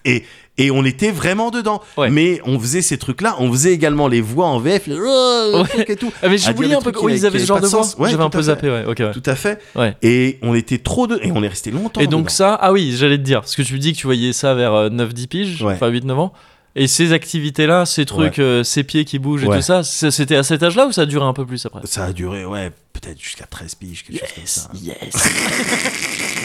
Et, 0.04 0.24
et 0.58 0.70
on 0.70 0.84
était 0.84 1.10
vraiment 1.10 1.50
dedans. 1.50 1.82
Ouais. 1.96 2.10
Mais 2.10 2.40
on 2.44 2.58
faisait 2.58 2.82
ces 2.82 2.96
trucs-là. 2.98 3.36
On 3.38 3.50
faisait 3.50 3.72
également 3.72 4.06
les 4.08 4.20
voix 4.20 4.46
en 4.46 4.58
VF. 4.58 4.86
le- 4.86 4.96
le 4.96 5.60
Ouais. 5.62 5.84
et 5.88 5.96
tout. 5.96 6.12
Ah, 6.22 6.28
mais 6.28 6.38
j'ai 6.38 6.50
oublié 6.52 6.74
un 6.74 6.80
peu 6.80 6.92
trucs 6.92 7.04
oui, 7.04 7.12
qui 7.14 7.18
ils 7.20 7.26
avaient 7.26 7.38
ce 7.38 7.46
genre 7.46 7.60
de 7.60 7.66
voix. 7.66 7.84
Ouais, 7.98 8.10
j'avais 8.10 8.22
un 8.22 8.30
peu 8.30 8.42
zappé 8.42 8.70
ouais. 8.70 8.84
Tout 9.12 9.22
à 9.26 9.34
fait. 9.34 9.60
Et 10.02 10.38
on 10.42 10.54
était 10.54 10.78
trop 10.78 11.06
de. 11.06 11.18
Et 11.22 11.32
on 11.32 11.42
est 11.42 11.48
resté 11.48 11.70
longtemps. 11.70 12.00
Et 12.00 12.06
donc 12.06 12.22
dedans. 12.26 12.28
ça, 12.30 12.54
ah 12.60 12.72
oui, 12.72 12.94
j'allais 12.96 13.18
te 13.18 13.22
dire, 13.22 13.40
parce 13.40 13.56
que 13.56 13.62
tu 13.62 13.74
me 13.74 13.78
dis 13.78 13.92
que 13.92 13.98
tu 13.98 14.06
voyais 14.06 14.32
ça 14.32 14.54
vers 14.54 14.72
euh, 14.74 14.88
9-10 14.90 15.26
piges, 15.26 15.62
Ouais. 15.62 15.74
enfin 15.74 15.88
8-9 15.90 16.12
ans, 16.18 16.32
et 16.76 16.86
ces 16.88 17.12
activités-là, 17.12 17.86
ces 17.86 18.04
trucs, 18.04 18.38
euh, 18.38 18.64
ces 18.64 18.82
pieds 18.84 19.04
qui 19.04 19.18
bougent 19.18 19.44
et 19.44 19.48
tout 19.48 19.62
ça, 19.62 19.82
c'était 19.84 20.36
à 20.36 20.42
cet 20.42 20.62
âge-là 20.62 20.86
ou 20.86 20.92
ça 20.92 21.02
a 21.02 21.06
duré 21.06 21.24
un 21.24 21.32
peu 21.32 21.46
plus 21.46 21.64
après? 21.66 21.80
Ça 21.84 22.04
a 22.06 22.12
duré, 22.12 22.44
ouais, 22.44 22.70
peut-être 22.92 23.20
jusqu'à 23.20 23.46
13 23.46 23.74
piges, 23.76 24.04
quelque 24.04 24.20
chose 24.20 24.34
comme 24.34 24.46
ça. 24.46 24.70
yes 24.82 25.14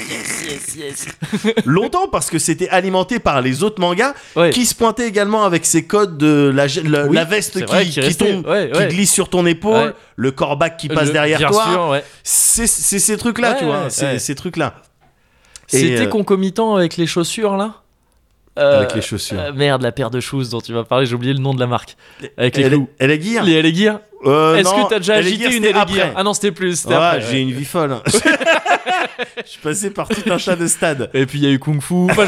Yes, 0.10 0.76
yes, 0.76 0.76
yes 0.76 1.56
Longtemps 1.66 2.08
parce 2.08 2.30
que 2.30 2.40
c'était 2.40 2.70
alimenté 2.70 3.20
par 3.20 3.42
les 3.42 3.64
autres 3.64 3.80
mangas 3.80 4.14
Ouais. 4.36 4.50
qui 4.50 4.66
se 4.66 4.74
pointaient 4.74 5.08
également 5.08 5.44
avec 5.44 5.66
ces 5.66 5.86
codes 5.86 6.18
de 6.18 6.52
la, 6.54 6.66
la, 6.84 7.06
Oui, 7.06 7.16
la 7.16 7.26
veste 7.26 7.60
qui, 7.60 7.64
vrai, 7.64 7.86
qui 7.86 7.92
qui 7.92 8.02
restait, 8.02 8.32
tombe, 8.34 8.48
ouais, 8.48 8.72
qui 8.74 8.96
glisse 8.96 9.12
sur 9.14 9.30
ton 9.30 9.46
épaule, 9.46 9.74
Ouais. 9.90 9.94
le 10.16 10.32
corbac 10.32 10.78
qui 10.78 10.88
passe 10.88 11.08
Le- 11.08 11.14
derrière 11.14 11.38
bien 11.40 11.50
toi. 11.50 12.02
C'est 12.24 12.68
ces 12.68 13.18
trucs-là, 13.18 13.52
Ouais, 13.54 13.60
tu 13.60 13.66
vois. 13.66 13.84
ouais, 13.84 13.90
c'est 13.90 14.06
ouais. 14.14 14.20
ces 14.20 14.34
trucs-là. 14.36 14.76
C'était 15.68 16.02
euh, 16.02 16.08
concomitant 16.08 16.76
avec 16.76 16.98
les 16.98 17.06
chaussures 17.06 17.56
là? 17.56 17.76
Euh, 18.58 18.80
Avec 18.80 18.96
les 18.96 19.02
chaussures. 19.02 19.40
euh, 19.40 19.52
merde, 19.54 19.82
la 19.82 19.92
paire 19.92 20.10
de 20.10 20.20
shoes 20.20 20.46
dont 20.52 20.60
tu 20.60 20.74
vas 20.74 20.84
parler, 20.84 21.06
j'ai 21.06 21.16
oublié 21.16 21.34
le 21.34 21.40
nom 21.40 21.54
de 21.54 21.60
la 21.60 21.68
marque. 21.68 21.96
Avec 22.38 22.58
les 22.58 22.64
Elle, 22.64 22.72
clous. 22.72 22.90
elle 23.00 23.12
est 23.12 23.22
gear. 23.22 23.44
Les 23.44 23.62
LA 23.62 23.74
Gear. 23.74 24.00
Euh, 24.26 24.56
Est-ce 24.58 24.70
que 24.74 24.90
t'as 24.90 24.98
déjà 25.00 25.18
elle 25.18 25.28
est 25.28 25.30
agité 25.30 25.46
une 25.46 25.52
c'était 25.64 25.72
LA 25.72 25.82
après. 25.82 25.96
Gear 25.96 26.12
Ah 26.18 26.24
non, 26.24 26.34
c'était 26.34 26.52
plus, 26.52 26.86
Ouais, 26.86 27.22
j'ai 27.30 27.40
une 27.40 27.52
vie 27.52 27.64
folle. 27.66 27.98
Je 29.46 29.50
suis 29.50 29.60
passé 29.62 29.90
par 29.92 30.08
tout 30.10 30.22
un 30.32 30.38
tas 30.38 30.56
de 30.56 30.68
stades. 30.68 31.10
Et 31.14 31.26
puis 31.26 31.40
il 31.40 31.46
y 31.46 31.48
a 31.48 31.52
eu 31.52 31.60
Kung 31.60 31.82
Fu. 31.82 31.94
Enfin, 32.10 32.26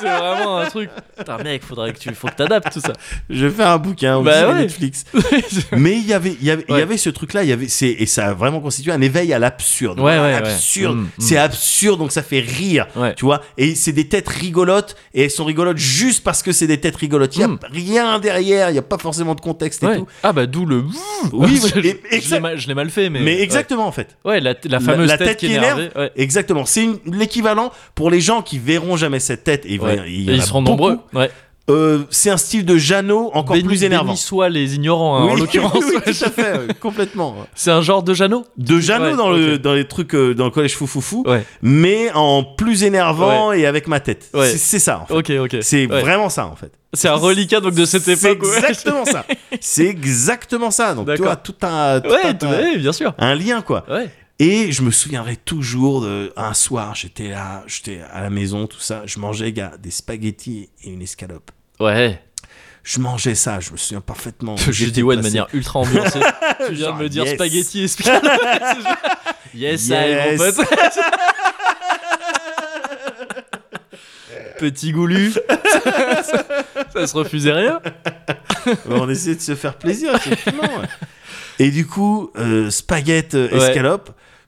c'est 0.00 0.08
vraiment 0.08 0.58
un 0.58 0.66
truc. 0.66 0.90
Putain, 1.16 1.38
mec, 1.38 1.62
faudrait 1.64 1.92
que 1.92 1.98
tu, 1.98 2.14
faut 2.14 2.28
que 2.28 2.34
t'adaptes 2.34 2.72
tout 2.72 2.80
ça. 2.80 2.92
Je 3.28 3.46
vais 3.46 3.52
faire 3.52 3.68
un 3.68 3.78
bouquin 3.78 4.20
Bah 4.22 4.30
aussi 4.30 4.38
sur 4.40 4.48
ouais. 4.48 4.54
Netflix. 4.60 5.04
Mais 5.72 5.92
il 5.96 6.06
y 6.06 6.12
avait, 6.12 6.36
il 6.40 6.44
y 6.46 6.50
avait, 6.50 6.64
il 6.68 6.76
y 6.76 6.80
avait 6.80 6.96
ce 6.96 7.10
truc-là, 7.10 7.42
il 7.42 7.48
y 7.48 7.52
avait, 7.52 7.68
c'est, 7.68 7.88
et 7.88 8.06
ça 8.06 8.28
a 8.28 8.34
vraiment 8.34 8.60
constitué 8.60 8.92
un 8.92 9.00
éveil 9.00 9.32
à 9.32 9.38
l'absurde. 9.38 9.98
Ouais, 10.00 10.18
ouais. 10.18 10.34
Absurde. 10.34 10.96
Mm, 10.96 11.00
mm. 11.02 11.08
C'est 11.20 11.36
absurde, 11.36 11.98
donc 11.98 12.12
ça 12.12 12.22
fait 12.22 12.40
rire. 12.40 12.86
Ouais. 12.96 13.14
Tu 13.14 13.24
vois. 13.24 13.40
Et 13.56 13.74
c'est 13.74 13.92
des 13.92 14.08
têtes 14.08 14.28
rigolotes, 14.28 14.96
et 15.14 15.24
elles 15.24 15.30
sont 15.30 15.44
rigolotes 15.44 15.78
juste 15.78 16.22
parce 16.24 16.42
que 16.42 16.52
c'est 16.52 16.66
des 16.66 16.78
têtes 16.80 16.96
rigolotes. 16.96 17.34
Il 17.36 17.40
y 17.40 17.44
a 17.44 17.48
Mm. 17.48 17.58
rien 17.72 18.18
derrière, 18.18 18.70
il 18.70 18.76
y 18.76 18.78
a 18.78 18.82
pas 18.82 18.98
forcément 18.98 19.34
de 19.34 19.40
contexte 19.40 19.82
et 19.82 19.86
Ouais. 19.86 19.96
tout. 19.98 20.06
Ah 20.22 20.32
bah 20.32 20.46
d'où 20.46 20.66
le. 20.66 20.84
Oui, 21.32 21.60
je, 21.62 21.68
je 21.68 21.80
l'ai 21.80 22.40
mal, 22.40 22.58
je 22.58 22.68
l'ai 22.68 22.74
mal 22.74 22.90
fait, 22.90 23.10
mais. 23.10 23.20
Mais 23.20 23.40
exactement, 23.40 23.86
en 23.86 23.92
fait. 23.92 24.16
Ouais, 24.24 24.40
la, 24.40 24.54
la 24.64 24.80
fameuse 24.80 25.08
la 25.08 25.18
tête, 25.18 25.28
tête 25.28 25.38
qui 25.38 25.46
énerve, 25.52 25.80
énervée. 25.80 26.10
Exactement. 26.16 26.64
C'est 26.64 26.84
une- 26.84 26.98
l'équivalent 27.06 27.72
pour 27.94 28.10
les 28.10 28.20
gens 28.20 28.42
qui 28.42 28.58
verront 28.58 28.96
jamais 28.96 29.20
cette 29.20 29.44
tête. 29.44 29.64
Et 29.66 29.78
Ouais. 29.88 30.12
il 30.12 30.30
en 30.30 30.34
ils 30.34 30.40
a 30.40 30.44
seront 30.44 30.62
beaucoup. 30.62 30.90
nombreux. 30.90 30.98
Ouais. 31.14 31.30
Euh, 31.70 32.04
c'est 32.08 32.30
un 32.30 32.38
style 32.38 32.64
de 32.64 32.78
Jeannot 32.78 33.30
encore 33.34 33.54
Béni- 33.54 33.66
plus 33.66 33.84
énervant. 33.84 34.16
soient 34.16 34.48
les 34.48 34.76
ignorants, 34.76 35.18
hein, 35.18 35.24
en 35.24 35.32
Oui, 35.34 35.40
l'occurrence. 35.40 35.84
oui, 35.86 35.96
tout 36.02 36.24
à 36.24 36.30
fait, 36.30 36.78
complètement. 36.80 37.36
C'est 37.54 37.70
un 37.70 37.82
genre 37.82 38.02
de 38.02 38.14
Jeannot? 38.14 38.46
De 38.56 38.80
Jeannot 38.80 39.04
Ouais, 39.10 39.16
dans, 39.16 39.28
le, 39.28 39.56
ok. 39.56 39.60
dans 39.60 39.74
les 39.74 39.86
trucs 39.86 40.14
euh, 40.14 40.34
dans 40.34 40.46
le 40.46 40.50
collège 40.50 40.76
foufoufou, 40.76 41.24
Ouais. 41.26 41.44
mais 41.60 42.10
en 42.14 42.42
plus 42.42 42.84
énervant 42.84 43.52
et 43.52 43.66
avec 43.66 43.86
ma 43.86 44.00
tête. 44.00 44.30
C'est 44.32 44.56
c'est 44.56 44.78
ça 44.78 45.00
en 45.02 45.06
fait. 45.06 45.12
Ok, 45.14 45.30
ok. 45.54 45.58
C'est 45.60 45.84
vraiment 45.84 46.30
ça 46.30 46.46
en 46.46 46.56
fait. 46.56 46.72
C'est 46.94 47.08
un 47.08 47.16
reliquat 47.16 47.60
donc 47.60 47.74
de 47.74 47.84
cette 47.84 48.04
C'est 48.04 48.12
époque. 48.32 48.44
ouais. 48.48 48.56
exactement 48.60 49.04
ça. 49.04 49.26
C'est 49.60 49.84
exactement 49.84 50.70
ça. 50.70 50.94
Donc 50.94 51.06
tu 51.16 51.20
vois 51.22 51.36
tout 51.36 51.54
un, 51.60 52.00
tout 52.00 52.14
un- 52.46 52.76
bien 52.78 52.92
sûr. 52.92 53.12
un 53.18 53.34
lien 53.34 53.60
quoi. 53.60 53.84
Et 54.40 54.70
je 54.70 54.82
me 54.82 54.90
souviendrai 54.92 55.36
toujours 55.36 56.00
de 56.02 56.32
un 56.36 56.54
soir, 56.54 56.94
j'étais 56.94 57.28
là, 57.28 57.64
j'étais 57.66 58.00
à 58.12 58.22
la 58.22 58.30
maison, 58.30 58.68
tout 58.68 58.78
ça, 58.78 59.02
je 59.04 59.18
mangeais 59.18 59.52
gars, 59.52 59.72
des 59.80 59.90
spaghettis 59.90 60.70
et 60.84 60.90
une 60.90 61.02
escalope. 61.02 61.50
Ouais. 61.80 62.22
Je 62.84 63.00
mangeais 63.00 63.34
ça, 63.34 63.58
je 63.58 63.72
me 63.72 63.76
souviens 63.76 64.00
parfaitement. 64.00 64.56
Je 64.70 64.86
dis 64.86 65.02
ouais 65.02 65.16
de 65.16 65.22
manière 65.22 65.48
ultra 65.52 65.80
ambiancée. 65.80 66.20
tu 66.68 66.72
viens 66.74 66.86
Genre, 66.88 66.98
de 66.98 67.02
me 67.02 67.08
dire 67.08 67.24
yes. 67.24 67.34
spaghetti 67.34 67.82
et 67.82 67.88
spaghetti. 67.88 68.80
yes, 69.54 69.88
I, 69.88 69.90
mon 69.90 69.96
Yes. 69.96 70.38
pote. 70.56 70.66
Petit 74.58 74.92
goulu. 74.92 75.32
ça, 75.32 75.42
ça 76.92 77.06
se 77.06 77.16
refusait 77.16 77.52
rien. 77.52 77.80
on 78.88 79.08
essayait 79.08 79.36
de 79.36 79.40
se 79.40 79.54
faire 79.54 79.74
plaisir, 79.76 80.14
effectivement. 80.14 80.62
Et 81.58 81.70
du 81.70 81.86
coup, 81.86 82.30
euh, 82.36 82.70
spaghetti, 82.70 83.36
euh, 83.36 83.48
Ouais. 83.58 83.66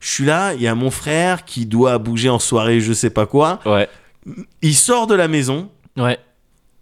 Je 0.00 0.10
suis 0.10 0.24
là, 0.24 0.54
il 0.54 0.62
y 0.62 0.66
a 0.66 0.74
mon 0.74 0.90
frère 0.90 1.44
qui 1.44 1.66
doit 1.66 1.98
bouger 1.98 2.28
en 2.30 2.38
soirée, 2.38 2.80
je 2.80 2.92
sais 2.92 3.10
pas 3.10 3.26
quoi. 3.26 3.60
Ouais. 3.66 3.88
Il 4.62 4.74
sort 4.74 5.06
de 5.06 5.14
la 5.14 5.28
maison 5.28 5.70
Ouais. 5.96 6.18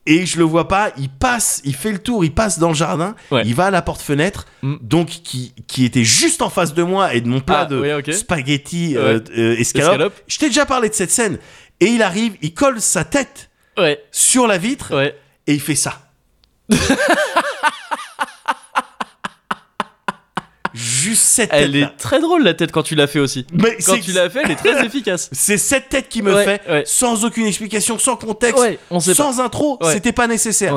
et 0.07 0.25
je 0.27 0.39
le 0.39 0.45
vois 0.45 0.69
pas, 0.69 0.93
il 0.99 1.09
passe, 1.09 1.61
il 1.65 1.75
fait 1.75 1.93
le 1.93 1.99
tour, 1.99 2.25
il 2.25 2.33
passe 2.33 2.59
dans 2.59 2.69
le 2.69 2.75
jardin, 2.75 3.15
Ouais. 3.31 3.43
il 3.45 3.55
va 3.55 3.67
à 3.67 3.71
la 3.71 3.83
porte-fenêtre, 3.83 4.47
Mm. 4.63 4.77
donc 4.83 5.09
qui, 5.09 5.53
qui 5.67 5.85
était 5.85 6.05
juste 6.05 6.43
en 6.43 6.51
face 6.51 6.75
de 6.75 6.83
moi 6.83 7.13
et 7.15 7.21
de 7.21 7.29
mon 7.29 7.41
plat 7.41 7.61
Ah, 7.61 7.67
de 7.67 7.79
ouais, 7.81 7.95
ok. 7.95 8.13
spaghetti 8.13 8.97
euh, 8.97 9.21
euh, 9.37 9.57
escalope. 9.59 9.91
Escalope. 9.93 10.15
Je 10.29 10.39
t'ai 10.39 10.47
déjà 10.47 10.65
parlé 10.67 10.89
de 10.89 10.95
cette 10.95 11.11
scène. 11.11 11.39
Et 11.81 11.87
il 11.87 12.03
arrive, 12.03 12.35
il 12.43 12.55
colle 12.55 12.81
sa 12.81 13.05
tête 13.05 13.51
Ouais. 13.77 14.03
sur 14.11 14.47
la 14.49 14.59
vitre 14.59 14.95
Ouais. 14.97 15.15
et 15.47 15.55
il 15.55 15.61
fait 15.61 15.75
ça. 15.77 16.01
Juste 20.79 21.23
cette 21.23 21.51
tête. 21.51 21.61
Elle 21.63 21.77
est 21.77 21.97
très 21.97 22.21
drôle 22.21 22.43
la 22.45 22.55
tête 22.55 22.71
quand 22.73 22.83
tu 22.85 22.95
l'as 22.95 23.07
fait 23.09 23.19
aussi. 23.19 23.47
Mais 23.53 23.77
Quand 23.85 23.99
tu 24.01 24.13
l'as 24.13 24.31
fait, 24.31 24.43
elle 24.45 24.53
est 24.53 24.57
très 24.57 24.85
efficace. 24.87 25.29
C'est 25.33 25.59
cette 25.59 25.89
tête 25.89 26.09
qui 26.09 26.23
me 26.23 26.33
Ouais, 26.35 26.45
fait, 26.45 26.63
ouais. 26.71 26.83
sans 26.87 27.25
aucune 27.25 27.47
explication, 27.47 27.99
sans 27.99 28.17
contexte, 28.17 28.61
Ouais, 28.63 28.79
on 28.91 29.01
sait 29.01 29.11
pas. 29.15 29.17
sans 29.25 29.41
intro, 29.41 29.79
Ouais. 29.83 29.93
c'était 29.93 30.13
pas 30.13 30.27
nécessaire. 30.27 30.77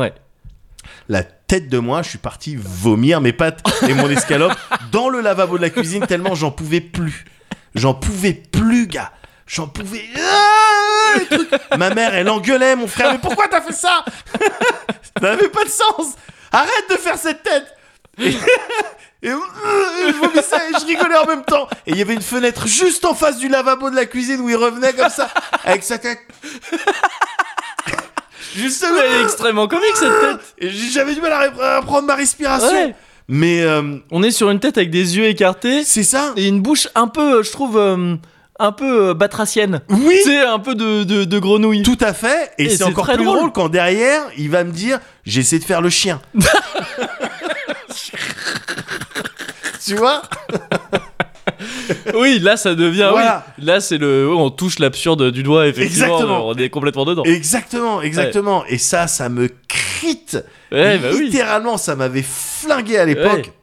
La 1.08 1.24
tête 1.24 1.70
de 1.70 1.78
moi, 1.78 2.02
je 2.02 2.10
suis 2.10 2.18
parti 2.18 2.56
vomir 2.58 3.22
mes 3.22 3.34
pâtes 3.34 3.60
et 3.88 3.94
mon 3.94 4.10
escalope 4.10 4.54
dans 4.92 5.10
le 5.10 5.22
lavabo 5.22 5.58
de 5.58 5.62
la 5.62 5.70
cuisine 5.70 6.06
tellement 6.08 6.34
j'en 6.36 6.52
pouvais 6.52 6.82
plus. 6.82 7.26
J'en 7.76 7.94
pouvais 7.94 8.34
plus, 8.34 8.88
gars. 8.88 9.12
J'en 9.46 9.68
pouvais. 9.68 10.04
Ah. 10.18 11.78
Ma 11.78 11.94
mère, 11.94 12.16
elle 12.16 12.30
engueulait 12.30 12.76
mon 12.76 12.88
frère. 12.88 13.12
Mais 13.12 13.20
pourquoi 13.20 13.48
t'as 13.50 13.62
fait 13.62 13.74
ça? 13.74 14.04
Ça 15.22 15.22
n'avait 15.22 15.50
pas 15.50 15.64
de 15.66 15.70
sens. 15.70 16.16
Arrête 16.52 16.90
de 16.90 16.96
faire 16.96 17.18
cette 17.18 17.44
tête. 17.44 17.66
Et, 18.22 18.30
et, 19.24 19.30
euh, 19.32 19.38
je 20.08 20.14
vomissais 20.18 20.56
et 20.70 20.80
je 20.80 20.86
rigolais 20.86 21.18
en 21.18 21.26
même 21.26 21.44
temps. 21.44 21.68
Et 21.86 21.92
il 21.92 21.98
y 21.98 22.02
avait 22.02 22.14
une 22.14 22.22
fenêtre 22.22 22.68
juste 22.68 23.06
en 23.06 23.14
face 23.14 23.38
du 23.38 23.48
lavabo 23.48 23.90
de 23.90 23.96
la 23.96 24.06
cuisine 24.06 24.40
où 24.42 24.50
il 24.50 24.56
revenait 24.56 24.94
comme 24.94 25.10
ça, 25.10 25.30
avec 25.66 25.84
sa 25.84 25.98
tête. 25.98 26.20
Justement. 28.56 28.96
Elle 29.06 29.22
est 29.22 29.24
extrêmement 29.24 29.68
comique 29.68 29.96
cette 29.96 30.20
tête. 30.20 30.56
Et 30.58 30.70
j'avais 30.70 31.14
du 31.16 31.22
mal 31.22 31.32
à, 31.34 31.78
à 31.78 31.82
prendre 31.82 32.08
ma 32.08 32.16
respiration. 32.16 32.68
Ouais. 32.88 32.96
Mais 33.28 33.62
euh, 33.62 33.98
On 34.12 34.24
est 34.24 34.32
sur 34.32 34.50
une 34.50 34.60
tête 34.60 34.78
avec 34.78 34.90
des 34.92 35.16
yeux 35.18 35.26
écartés 35.26 35.84
c'est 35.86 36.04
ça. 36.04 36.34
et 36.36 36.48
une 36.48 36.62
bouche 36.62 36.90
un 36.96 37.08
peu, 37.08 37.44
je 37.44 37.52
trouve, 37.52 37.78
euh, 37.78 38.16
un 38.60 38.72
peu 38.74 39.10
euh, 39.10 39.14
batracienne. 39.14 39.82
Oui. 39.90 40.18
Sais, 40.26 40.40
un 40.42 40.60
peu 40.60 40.76
de, 40.76 41.04
de, 41.06 41.24
de 41.24 41.40
grenouille. 41.40 41.84
Tout 41.84 41.98
à 42.02 42.14
fait. 42.14 42.52
Et, 42.58 42.66
Et 42.66 42.70
c'est 42.70 42.78
c'est 42.78 42.84
encore 42.84 43.06
plus 43.08 43.24
drôle. 43.24 43.38
drôle. 43.38 43.52
quand 43.54 43.70
derrière, 43.70 44.24
il 44.38 44.50
va 44.50 44.66
me 44.66 44.72
dire 44.72 45.00
j'essaie 45.26 45.60
de 45.60 45.64
faire 45.64 45.82
le 45.82 45.90
chien. 45.90 46.20
tu 49.86 49.96
vois 49.96 50.22
Oui, 52.16 52.40
là 52.40 52.58
ça 52.58 52.76
devient. 52.76 53.10
Voilà. 53.12 53.46
Oui. 53.58 53.66
Là 53.66 53.82
c'est 53.82 53.98
le. 53.98 54.34
On 54.34 54.50
touche 54.50 54.80
l'absurde 54.80 55.32
du 55.32 55.44
doigt, 55.44 55.68
effectivement. 55.68 56.06
Exactement. 56.06 56.48
On 56.48 56.56
est 56.56 56.70
complètement 56.70 57.06
dedans. 57.06 57.24
Exactement, 57.24 58.02
exactement. 58.02 58.66
Et 58.66 58.78
ça, 58.78 59.08
ça 59.08 59.30
me 59.30 59.50
crite. 59.68 60.44
Ouais, 60.72 60.98
bah 60.98 61.10
oui. 61.14 61.26
Littéralement, 61.26 61.78
ça 61.78 61.96
m'avait 61.96 62.24
flingué 62.24 62.98
à 62.98 63.06
l'époque. 63.06 63.48
Ouais. 63.48 63.54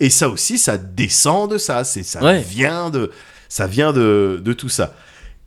Et 0.00 0.10
ça 0.10 0.28
aussi, 0.28 0.58
ça 0.58 0.78
descend 0.78 1.50
de 1.50 1.58
ça. 1.58 1.84
C'est 1.84 2.02
ça 2.02 2.20
vient 2.38 2.90
de 2.90 3.10
ça 3.48 3.66
vient 3.66 3.92
de, 3.92 4.40
de 4.42 4.52
tout 4.52 4.68
ça. 4.68 4.94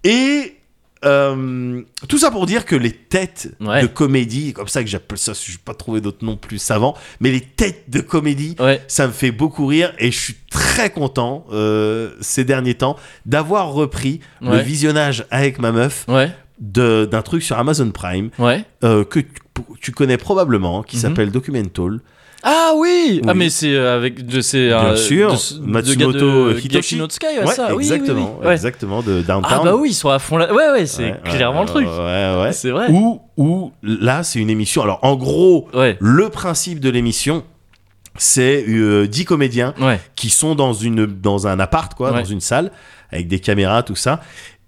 Et 0.03 0.57
euh, 1.05 1.81
tout 2.07 2.17
ça 2.17 2.31
pour 2.31 2.45
dire 2.45 2.65
que 2.65 2.75
les 2.75 2.91
têtes 2.91 3.49
Ouais. 3.59 3.81
de 3.81 3.87
comédie, 3.87 4.53
comme 4.53 4.67
ça 4.67 4.83
que 4.83 4.89
j'appelle 4.89 5.17
ça, 5.17 5.33
je 5.33 5.51
n'ai 5.51 5.57
pas 5.63 5.73
trouvé 5.73 6.01
d'autres 6.01 6.23
noms 6.25 6.37
plus 6.37 6.57
savants, 6.59 6.95
mais 7.19 7.31
les 7.31 7.41
têtes 7.41 7.89
de 7.89 7.99
comédie, 8.01 8.55
Ouais. 8.59 8.81
ça 8.87 9.07
me 9.07 9.11
fait 9.13 9.31
beaucoup 9.31 9.65
rire 9.65 9.93
et 9.99 10.11
je 10.11 10.19
suis 10.19 10.35
très 10.49 10.89
content 10.89 11.45
euh, 11.51 12.11
ces 12.21 12.43
derniers 12.45 12.75
temps 12.75 12.95
d'avoir 13.25 13.71
repris 13.73 14.19
le 14.41 14.57
visionnage 14.57 15.25
avec 15.31 15.59
ma 15.59 15.71
meuf 15.71 16.05
d'un 16.59 17.21
truc 17.23 17.43
sur 17.43 17.57
Amazon 17.57 17.91
Prime 17.91 18.29
euh, 18.83 19.03
que 19.03 19.19
tu, 19.19 19.31
tu 19.81 19.91
connais 19.91 20.17
probablement, 20.17 20.83
qui 20.83 20.95
Mhm. 20.97 21.01
s'appelle 21.01 21.31
Documental. 21.31 21.99
Ah 22.45 22.73
oui, 22.75 23.21
Ah 23.25 23.31
Oui. 23.31 23.37
mais 23.37 23.49
c'est 23.49 23.73
euh, 23.73 23.95
avec 23.95 24.25
de 24.25 24.41
ces 24.41 24.67
Bien 24.67 24.85
euh, 24.85 24.95
sûr, 24.97 25.31
de 25.31 25.59
de 25.61 25.65
Matsumoto 25.65 26.19
gars 26.49 26.53
de 26.53 26.59
Hitoshi. 26.59 26.97
No 26.97 27.05
Tsukai, 27.07 27.39
ouais, 27.39 27.47
ça. 27.47 27.67
oui, 27.69 27.75
oui, 27.77 27.83
exactement, 27.83 28.37
oui. 28.41 28.47
Ouais. 28.47 28.53
exactement 28.53 29.01
de 29.01 29.21
Downtown. 29.21 29.51
Ah 29.61 29.61
bah 29.63 29.75
oui, 29.75 29.89
ils 29.91 29.93
sont 29.93 30.09
à 30.09 30.19
fond 30.19 30.35
là. 30.37 30.53
Ouais 30.53 30.69
ouais, 30.71 30.85
c'est 30.85 31.03
Ouais, 31.11 31.19
clairement 31.23 31.59
ouais, 31.61 31.65
le 31.65 31.71
truc. 31.71 31.87
Ouais, 31.87 32.41
ouais. 32.43 32.51
C'est 32.51 32.71
vrai. 32.71 32.89
Ou, 32.91 33.21
ou 33.37 33.71
là, 33.81 34.23
c'est 34.23 34.39
une 34.39 34.49
émission. 34.49 34.81
Alors, 34.83 34.99
en 35.03 35.15
gros, 35.15 35.69
le 35.73 36.29
principe 36.29 36.79
de 36.81 36.89
l'émission, 36.89 37.43
c'est 38.17 38.65
euh, 38.67 39.07
10 39.07 39.23
comédiens 39.25 39.73
qui 40.15 40.29
sont 40.29 40.53
dans, 40.53 40.73
une, 40.73 41.05
dans 41.05 41.47
un 41.47 41.59
appart, 41.59 41.93
quoi, 41.93 42.11
dans 42.11 42.25
une 42.25 42.41
salle, 42.41 42.71
avec 43.11 43.27
des 43.29 43.39
caméras, 43.39 43.83
tout 43.83 43.95
ça. 43.95 44.19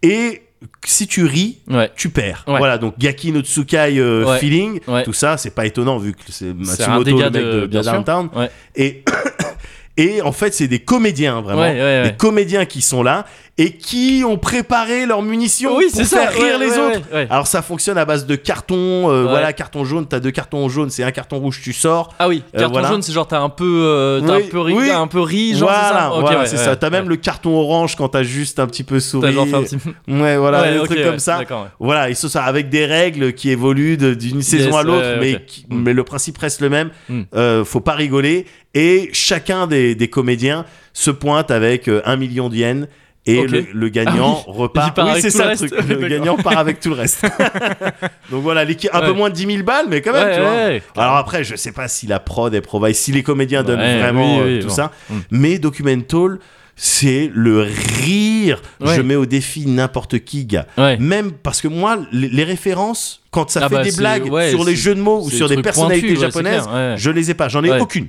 Et 0.01 0.43
si 0.85 1.07
tu 1.07 1.25
ris, 1.25 1.59
Ouais. 1.69 1.91
tu 1.95 2.09
perds. 2.09 2.43
Ouais. 2.47 2.57
Voilà, 2.57 2.77
donc 2.77 2.97
Gaki 2.97 3.31
no 3.31 3.41
Tsukai 3.41 3.97
euh, 3.99 4.25
Ouais. 4.25 4.39
feeling, 4.39 4.79
tout 5.03 5.13
ça, 5.13 5.37
c'est 5.37 5.53
pas 5.53 5.65
étonnant 5.65 5.97
vu 5.97 6.13
que 6.13 6.19
c'est 6.29 6.53
Matsumoto, 6.53 7.17
le 7.17 7.29
mec 7.29 7.31
de- 7.33 7.65
bien. 7.67 7.81
Downtown. 7.81 8.29
Et, 8.75 9.03
et 9.97 10.21
en 10.21 10.31
fait, 10.31 10.53
c'est 10.53 10.67
des 10.67 10.79
comédiens, 10.79 11.41
vraiment. 11.41 12.03
Des 12.03 12.13
comédiens 12.17 12.65
qui 12.65 12.81
sont 12.81 13.03
là 13.03 13.25
et 13.57 13.71
qui 13.77 14.23
ont 14.27 14.37
préparé 14.37 15.05
leurs 15.05 15.21
munitions 15.21 15.77
Oui, 15.77 15.85
pour 15.89 15.95
c'est 15.95 16.03
ça. 16.03 16.27
faire 16.27 16.33
rire 16.33 16.59
ouais, 16.59 16.65
les 16.65 16.71
ouais, 16.73 16.97
autres. 16.97 17.01
ouais. 17.13 17.27
Alors 17.29 17.47
ça 17.47 17.61
fonctionne 17.61 17.97
à 17.97 18.03
base 18.03 18.25
de 18.25 18.35
carton, 18.35 18.75
euh, 19.09 19.23
voilà, 19.29 19.53
carton 19.53 19.85
jaune, 19.85 20.05
t'as 20.07 20.19
deux 20.19 20.31
cartons 20.31 20.67
jaunes, 20.67 20.89
c'est 20.89 21.03
un 21.03 21.11
carton 21.11 21.37
rouge, 21.39 21.61
tu 21.63 21.71
sors. 21.71 22.13
Ah 22.19 22.27
oui, 22.27 22.43
Euh, 22.53 22.59
carton 22.59 22.73
voilà. 22.73 22.89
jaune, 22.89 23.01
c'est 23.01 23.13
genre 23.13 23.27
t'as 23.27 23.39
un 23.39 23.47
peu, 23.47 23.63
euh, 23.85 24.19
Oui, 24.21 24.29
un 24.29 24.49
peu 24.49 24.59
ri, 24.59 24.73
oui. 24.73 24.89
un 24.91 25.07
peu 25.07 25.21
ri, 25.21 25.55
genre 25.55 25.69
c'est 25.69 25.75
voilà, 25.75 25.99
ça. 25.99 26.11
Ok, 26.13 26.19
voilà, 26.21 26.39
ouais, 26.39 26.45
c'est 26.47 26.57
ouais, 26.57 26.63
ça. 26.65 26.75
T'as 26.75 26.89
même 26.89 27.07
le 27.07 27.15
carton 27.15 27.55
orange 27.55 27.95
quand 27.95 28.09
t'as 28.09 28.23
juste 28.23 28.59
un 28.59 28.67
petit 28.67 28.83
peu 28.83 28.99
souri. 28.99 29.27
T'as 29.27 29.31
genre 29.31 29.47
fait 29.47 29.55
un 29.55 29.63
petit. 29.63 29.77
Ouais, 30.09 30.35
voilà, 30.37 30.61
Ouais, 30.63 30.73
des 30.73 30.79
trucs 30.85 31.03
comme 31.03 31.19
ça. 31.19 31.39
Voilà, 31.79 32.09
et 32.09 32.13
ça, 32.13 32.27
ça 32.27 32.43
avec 32.43 32.67
des 32.69 32.85
règles 32.85 33.31
qui 33.33 33.49
évoluent 33.51 33.95
d'une 33.97 34.41
saison 34.41 34.75
à 34.75 34.83
l'autre, 34.83 35.15
mais, 35.21 35.41
qui- 35.47 35.65
Mm. 35.69 35.81
mais 35.81 35.93
le 35.93 36.03
principe 36.03 36.37
reste 36.37 36.59
le 36.61 36.69
même. 36.69 36.89
Mm. 37.07 37.21
Euh, 37.35 37.63
faut 37.63 37.79
pas 37.79 37.93
rigoler. 37.93 38.45
Et 38.73 39.09
chacun 39.13 39.65
des, 39.67 39.95
des 39.95 40.09
comédiens 40.09 40.65
se 40.91 41.09
pointe 41.09 41.49
avec 41.51 41.89
un 42.03 42.15
million 42.17 42.49
de 42.49 42.55
yens. 42.57 42.87
Et 43.27 43.41
le, 43.47 43.65
le 43.73 43.89
gagnant 43.89 44.43
Ah 44.47 44.51
repart. 44.51 44.99
Oui, 45.03 45.19
c'est 45.21 45.31
ça 45.31 45.49
le 45.49 45.55
truc. 45.57 45.71
Le 45.87 46.07
gagnant 46.09 46.37
part 46.37 46.57
avec 46.57 46.79
tout 46.79 46.89
le 46.89 46.95
reste. 46.95 47.25
Donc 48.31 48.43
voilà, 48.43 48.61
un 48.61 49.01
peu 49.01 49.13
moins 49.13 49.29
de 49.29 49.35
10 49.35 49.45
000 49.47 49.63
balles, 49.63 49.87
mais 49.89 50.01
quand 50.01 50.13
même, 50.13 50.27
Ouais, 50.27 50.35
tu 50.35 50.41
vois. 50.41 50.51
ouais, 50.51 50.83
Alors 50.95 51.15
après, 51.17 51.43
je 51.43 51.55
sais 51.55 51.71
pas 51.71 51.87
si 51.87 52.05
la 52.07 52.19
prod 52.19 52.53
est 52.53 52.61
provide, 52.61 52.95
si 52.95 53.11
les 53.11 53.23
comédiens 53.23 53.63
donnent 53.63 53.79
vraiment 53.79 54.37
oui, 54.37 54.57
euh, 54.57 54.61
tout 54.61 54.67
bon. 54.67 54.73
ça. 54.73 54.91
Mm. 55.09 55.15
Mais 55.31 55.59
Documental, 55.59 56.37
c'est 56.75 57.31
le 57.33 57.61
rire. 57.61 58.61
Je 58.83 59.01
mets 59.01 59.15
au 59.15 59.25
défi 59.25 59.65
n'importe 59.65 60.19
qui, 60.19 60.45
gars. 60.45 60.67
Même 60.99 61.31
parce 61.31 61.61
que 61.61 61.67
moi, 61.67 61.97
les, 62.11 62.29
les 62.29 62.43
références, 62.43 63.23
quand 63.31 63.49
ça 63.49 63.61
Ah 63.63 63.69
fait 63.69 63.75
bah, 63.75 63.83
des 63.83 63.91
blagues 63.91 64.31
ouais, 64.31 64.49
sur 64.51 64.63
les 64.63 64.75
jeux 64.75 64.95
de 64.95 65.01
mots 65.01 65.21
ou 65.23 65.29
sur 65.29 65.49
des 65.49 65.61
personnalités 65.61 66.09
ouais, 66.11 66.15
japonaises, 66.15 66.63
clair, 66.63 66.73
ouais. 66.73 66.95
je 66.97 67.09
les 67.09 67.31
ai 67.31 67.33
pas. 67.33 67.47
J'en 67.49 67.63
ai 67.63 67.79
aucune. 67.79 68.07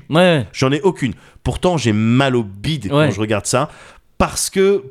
J'en 0.53 0.73
ai 0.73 0.81
aucune. 0.83 1.15
Pourtant, 1.43 1.77
j'ai 1.79 1.93
mal 1.93 2.37
au 2.37 2.43
bide 2.43 2.89
quand 2.91 3.11
je 3.11 3.21
regarde 3.21 3.47
ça. 3.47 3.71
Parce 4.19 4.49
que, 4.49 4.83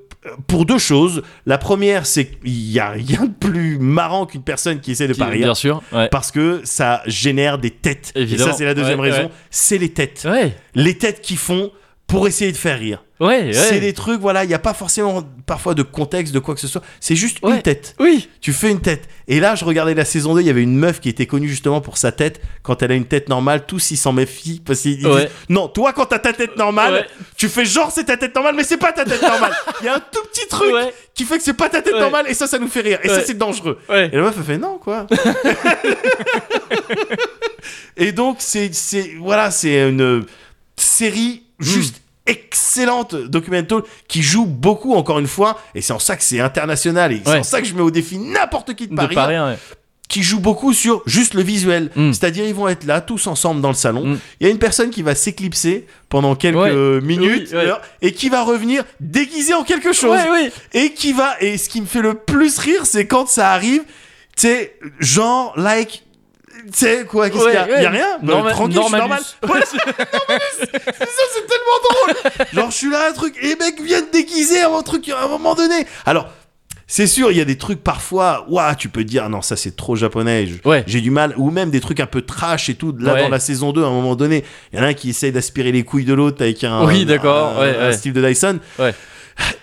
pour 0.48 0.66
deux 0.66 0.78
choses. 0.78 1.22
La 1.46 1.58
première, 1.58 2.06
c'est 2.06 2.26
qu'il 2.26 2.72
y 2.72 2.80
a 2.80 2.90
rien 2.90 3.26
de 3.26 3.34
plus 3.34 3.78
marrant 3.80 4.26
qu'une 4.26 4.42
personne 4.44 4.80
qui 4.80 4.92
essaie 4.92 5.08
de 5.08 5.14
Qui- 5.14 5.20
pas 5.20 5.28
rire. 5.28 5.46
Bien 5.46 5.56
sûr. 5.56 5.82
Ouais. 5.92 6.10
Parce 6.10 6.32
que 6.32 6.62
ça 6.64 7.02
génère 7.06 7.58
des 7.58 7.72
têtes. 7.72 8.12
Évidemment. 8.16 8.50
Et 8.50 8.52
ça, 8.52 8.58
c'est 8.58 8.66
la 8.66 8.74
deuxième 8.74 9.00
Ouais, 9.00 9.12
raison. 9.12 9.24
ouais. 9.28 9.32
C'est 9.50 9.78
les 9.78 9.90
têtes. 9.90 10.28
Les 10.74 10.98
têtes 10.98 11.22
qui 11.22 11.36
font 11.36 11.72
pour 12.08 12.28
essayer 12.28 12.52
de 12.52 12.58
faire 12.58 12.80
rire. 12.80 13.04
Ouais, 13.22 13.46
ouais. 13.46 13.54
C'est 13.54 13.80
des 13.80 13.94
trucs, 13.94 14.20
voilà, 14.20 14.44
il 14.44 14.48
n'y 14.48 14.54
a 14.54 14.60
pas 14.60 14.74
forcément 14.74 15.24
parfois 15.46 15.74
de 15.74 15.84
contexte, 15.84 16.34
de 16.34 16.40
quoi 16.40 16.54
que 16.54 16.60
ce 16.60 16.68
soit. 16.68 16.82
C'est 17.00 17.16
juste 17.16 17.38
Ouais. 17.42 17.56
une 17.56 17.62
tête. 17.62 17.96
Oui. 18.00 18.30
Tu 18.42 18.52
fais 18.52 18.70
une 18.70 18.82
tête. 18.82 19.08
Et 19.30 19.40
là, 19.40 19.56
je 19.56 19.64
regardais 19.64 19.94
la 19.96 20.04
saison 20.06 20.36
2, 20.36 20.42
il 20.42 20.48
y 20.48 20.50
avait 20.50 20.62
une 20.62 20.76
meuf 20.76 21.00
qui 21.00 21.08
était 21.10 21.26
connue 21.26 21.48
justement 21.48 21.80
pour 21.82 21.98
sa 21.98 22.12
tête. 22.12 22.42
Quand 22.62 22.84
elle 22.84 22.92
a 22.92 22.96
une 22.96 23.06
tête 23.06 23.30
normale, 23.30 23.66
tous 23.66 23.92
ils 23.92 23.98
s'en 23.98 24.12
méfient. 24.12 24.62
Parce 24.64 24.82
qu'ils 24.82 24.98
disent, 24.98 25.30
non, 25.50 25.70
toi, 25.70 25.94
quand 25.94 26.06
t'as 26.08 26.20
ta 26.20 26.34
tête 26.34 26.58
normale, 26.58 26.94
Ouais. 26.94 27.06
tu 27.38 27.48
fais 27.48 27.64
genre 27.66 27.90
c'est 27.92 28.04
ta 28.04 28.18
tête 28.18 28.36
normale, 28.36 28.56
mais 28.56 28.64
c'est 28.66 28.78
pas 28.78 28.92
ta 28.92 29.06
tête 29.06 29.22
normale. 29.22 29.54
Il 29.82 29.86
y 29.86 29.90
a 29.90 29.96
un 29.96 30.00
tout 30.00 30.22
petit 30.32 30.48
truc 30.50 30.74
qui 31.14 31.24
fait 31.24 31.38
que 31.38 31.44
c'est 31.44 31.54
pas 31.54 31.70
ta 31.70 31.82
tête 31.82 31.96
normale, 31.96 32.26
et 32.28 32.34
ça, 32.34 32.46
ça 32.48 32.60
nous 32.60 32.68
fait 32.68 32.82
rire. 32.82 33.00
Et 33.04 33.08
ça, 33.08 33.22
c'est 33.22 33.38
dangereux. 33.38 33.80
Et 33.90 34.10
la 34.10 34.22
meuf, 34.22 34.36
elle 34.38 34.44
fait 34.44 34.58
non, 34.58 34.78
quoi. 34.78 35.08
et 37.98 38.12
donc, 38.12 38.38
c'est, 38.40 38.74
c'est, 38.74 39.14
voilà, 39.20 39.52
c'est 39.52 39.90
une 39.90 40.26
série 40.76 41.44
juste 41.60 42.02
excellente 42.28 43.16
documental 43.16 43.84
qui 44.08 44.22
joue 44.24 44.46
beaucoup 44.46 44.96
encore 44.96 45.20
une 45.20 45.28
fois 45.28 45.60
et 45.76 45.82
c'est 45.82 45.94
en 45.94 46.00
ça 46.00 46.16
que 46.16 46.24
c'est 46.24 46.40
international 46.40 47.12
et 47.14 47.22
c'est 47.24 47.38
en 47.40 47.44
ça 47.44 47.62
que 47.62 47.68
je 47.68 47.76
mets 47.76 47.82
au 47.82 47.92
défi 47.92 48.18
n'importe 48.18 48.74
qui 48.74 48.88
de 48.88 48.92
De 48.92 48.96
Paris 48.96 49.16
rien, 49.16 49.50
ouais. 49.52 49.58
qui 50.08 50.24
joue 50.24 50.40
beaucoup 50.40 50.74
sur 50.74 51.04
juste 51.06 51.34
le 51.36 51.44
visuel. 51.44 51.92
Mm. 51.96 52.14
C'est-à-dire, 52.14 52.46
ils 52.46 52.54
vont 52.54 52.68
être 52.68 52.84
là, 52.86 53.02
tous 53.02 53.28
ensemble 53.28 53.62
dans 53.62 53.70
le 53.70 53.76
salon. 53.76 54.06
Mm. 54.08 54.20
Il 54.40 54.48
y 54.48 54.50
a 54.50 54.52
une 54.52 54.60
personne 54.60 54.90
qui 54.90 55.02
va 55.04 55.14
s'éclipser 55.16 55.86
pendant 56.10 56.36
quelques 56.36 56.58
Ouais. 56.58 57.02
minutes, 57.02 57.50
Oui, 57.54 57.60
et 58.02 58.12
qui 58.12 58.30
va 58.30 58.44
revenir 58.44 58.84
déguisé 59.00 59.54
en 59.54 59.64
quelque 59.64 59.94
chose. 59.94 60.20
Oui. 60.32 60.50
Et 60.74 60.94
qui 60.94 61.14
va, 61.14 61.36
et 61.42 61.58
ce 61.58 61.70
qui 61.70 61.82
me 61.82 61.86
fait 61.88 62.02
le 62.02 62.14
plus 62.16 62.58
rire, 62.60 62.86
c'est 62.86 63.06
quand 63.08 63.28
ça 63.28 63.52
arrive, 63.52 63.82
tu 64.36 64.48
sais, 64.48 64.78
genre, 65.00 65.54
like, 65.58 66.04
tu 66.72 66.78
sais, 66.78 67.06
quoi, 67.06 67.30
qu'est-ce 67.30 67.44
Ouais, 67.44 67.52
qu'il 67.52 67.60
y 67.60 67.64
a 67.64 67.66
ouais. 67.68 67.74
Il 67.78 67.84
y 67.84 67.86
a 67.86 67.90
rien 67.90 68.18
Bah, 68.22 68.34
Norma- 68.34 68.52
Tranquille, 68.52 68.78
je 68.82 68.88
suis 68.88 68.98
normal. 68.98 69.22
Voilà, 69.44 69.66
c'est 69.66 69.78
ça, 69.78 71.24
c'est 71.34 71.48
tellement 71.48 71.80
drôle. 71.90 72.48
Genre, 72.54 72.72
je 72.72 72.76
suis 72.76 72.90
là, 72.90 73.10
un 73.10 73.14
truc, 73.14 73.36
et 73.42 73.48
les 73.50 73.56
mecs 73.56 73.82
viennent 73.82 74.08
déguiser 74.12 74.62
un 74.62 74.82
truc 74.82 75.08
à 75.10 75.24
un 75.24 75.28
moment 75.28 75.56
donné. 75.56 75.86
Alors, 76.06 76.28
c'est 76.88 77.08
sûr, 77.08 77.32
il 77.32 77.38
y 77.38 77.42
a 77.42 77.46
des 77.46 77.58
trucs 77.58 77.84
parfois, 77.84 78.46
ouah, 78.48 78.76
tu 78.76 78.90
peux 78.90 79.04
dire, 79.04 79.28
non, 79.30 79.42
ça 79.42 79.56
c'est 79.56 79.76
trop 79.76 79.96
japonais, 79.96 80.46
je- 80.48 80.68
Ouais. 80.70 80.84
j'ai 80.86 81.02
du 81.02 81.10
mal, 81.12 81.34
ou 81.38 81.50
même 81.50 81.72
des 81.72 81.80
trucs 81.82 82.00
un 82.00 82.06
peu 82.06 82.22
trash 82.22 82.70
et 82.70 82.76
tout. 82.76 82.96
Là, 83.00 83.14
Ouais. 83.14 83.22
dans 83.24 83.30
la 83.30 83.40
saison 83.40 83.72
2, 83.72 83.84
à 83.84 83.88
un 83.88 83.92
moment 83.92 84.16
donné, 84.16 84.44
il 84.72 84.78
y 84.80 84.82
en 84.82 84.86
a 84.86 84.88
un 84.90 84.94
qui 84.94 85.10
essaye 85.10 85.32
d'aspirer 85.32 85.72
les 85.72 85.84
couilles 85.84 86.06
de 86.06 86.14
l'autre 86.14 86.42
avec 86.44 86.64
un, 86.64 86.86
Oui, 86.86 87.06
d'accord, 87.06 87.60
ouais, 87.60 87.76
un 87.76 87.88
ouais. 87.88 87.94
style 87.94 88.14
de 88.14 88.26
Dyson. 88.26 88.60
Ouais. 88.80 88.94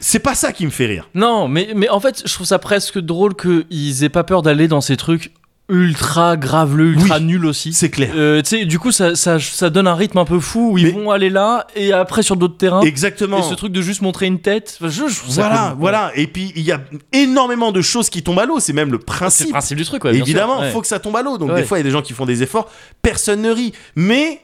C'est 0.01 0.19
pas 0.19 0.35
ça 0.35 0.53
qui 0.53 0.66
me 0.66 0.70
fait 0.70 0.85
rire. 0.87 1.09
Non, 1.15 1.49
mais, 1.49 1.70
mais 1.74 1.89
en 1.89 1.99
fait, 2.01 2.23
je 2.27 2.35
trouve 2.35 2.47
ça 2.47 2.59
presque 2.59 2.99
drôle 2.99 3.35
qu'ils 3.35 4.05
aient 4.05 4.11
pas 4.11 4.24
peur 4.24 4.43
d'aller 4.43 4.69
dans 4.69 4.83
ces 4.83 4.97
trucs 4.99 5.33
ultra 5.73 6.36
graveleux, 6.36 6.93
ultra 6.93 7.16
Oui. 7.19 7.24
nuls 7.24 7.47
aussi. 7.47 7.73
C'est 7.73 7.89
clair. 7.90 8.12
Euh, 8.15 8.43
tu 8.43 8.51
sais, 8.59 8.65
du 8.66 8.78
coup, 8.78 8.93
ça, 8.93 9.16
ça, 9.16 9.39
ça 9.40 9.70
donne 9.70 9.86
un 9.86 9.94
rythme 9.94 10.19
un 10.19 10.24
peu 10.24 10.39
fou 10.39 10.73
où 10.73 10.78
ils 10.78 10.85
Mais- 10.86 10.93
vont 10.93 11.11
aller 11.11 11.31
là 11.31 11.66
et 11.74 11.93
après 11.93 12.23
sur 12.23 12.36
d'autres 12.36 12.57
terrains. 12.59 12.82
Exactement. 12.82 13.39
Et 13.39 13.43
ce 13.43 13.55
truc 13.55 13.73
de 13.73 13.81
juste 13.82 14.03
montrer 14.03 14.27
une 14.27 14.39
tête, 14.40 14.78
enfin, 14.81 14.90
je, 14.90 15.03
Voilà, 15.32 15.70
cool. 15.70 15.81
voilà. 15.81 16.12
Et 16.15 16.27
puis, 16.27 16.53
il 16.55 16.62
y 16.62 16.73
a 16.73 16.81
énormément 17.12 17.73
de 17.73 17.81
choses 17.81 18.11
qui 18.11 18.23
tombent 18.23 18.39
à 18.40 18.44
l'eau. 18.47 18.61
C'est 18.61 18.73
même 18.74 18.93
le 18.93 18.99
C'est 18.99 19.07
principe. 19.07 19.47
le 19.47 19.53
principe 19.53 19.78
du 19.78 19.85
truc, 19.85 20.05
ouais. 20.05 20.15
Évidemment, 20.15 20.59
il 20.61 20.66
ouais. 20.66 20.70
faut 20.70 20.81
que 20.82 20.86
ça 20.86 20.99
tombe 20.99 21.16
à 21.16 21.23
l'eau. 21.23 21.39
Donc, 21.39 21.51
Ouais. 21.51 21.57
des 21.62 21.65
fois, 21.65 21.78
il 21.78 21.81
y 21.81 21.85
a 21.85 21.85
des 21.85 21.90
gens 21.90 22.03
qui 22.03 22.12
font 22.12 22.27
des 22.27 22.43
efforts. 22.43 22.70
Personne 23.01 23.43
ne 23.43 23.51
rit. 23.51 23.73
Mais. 23.97 24.40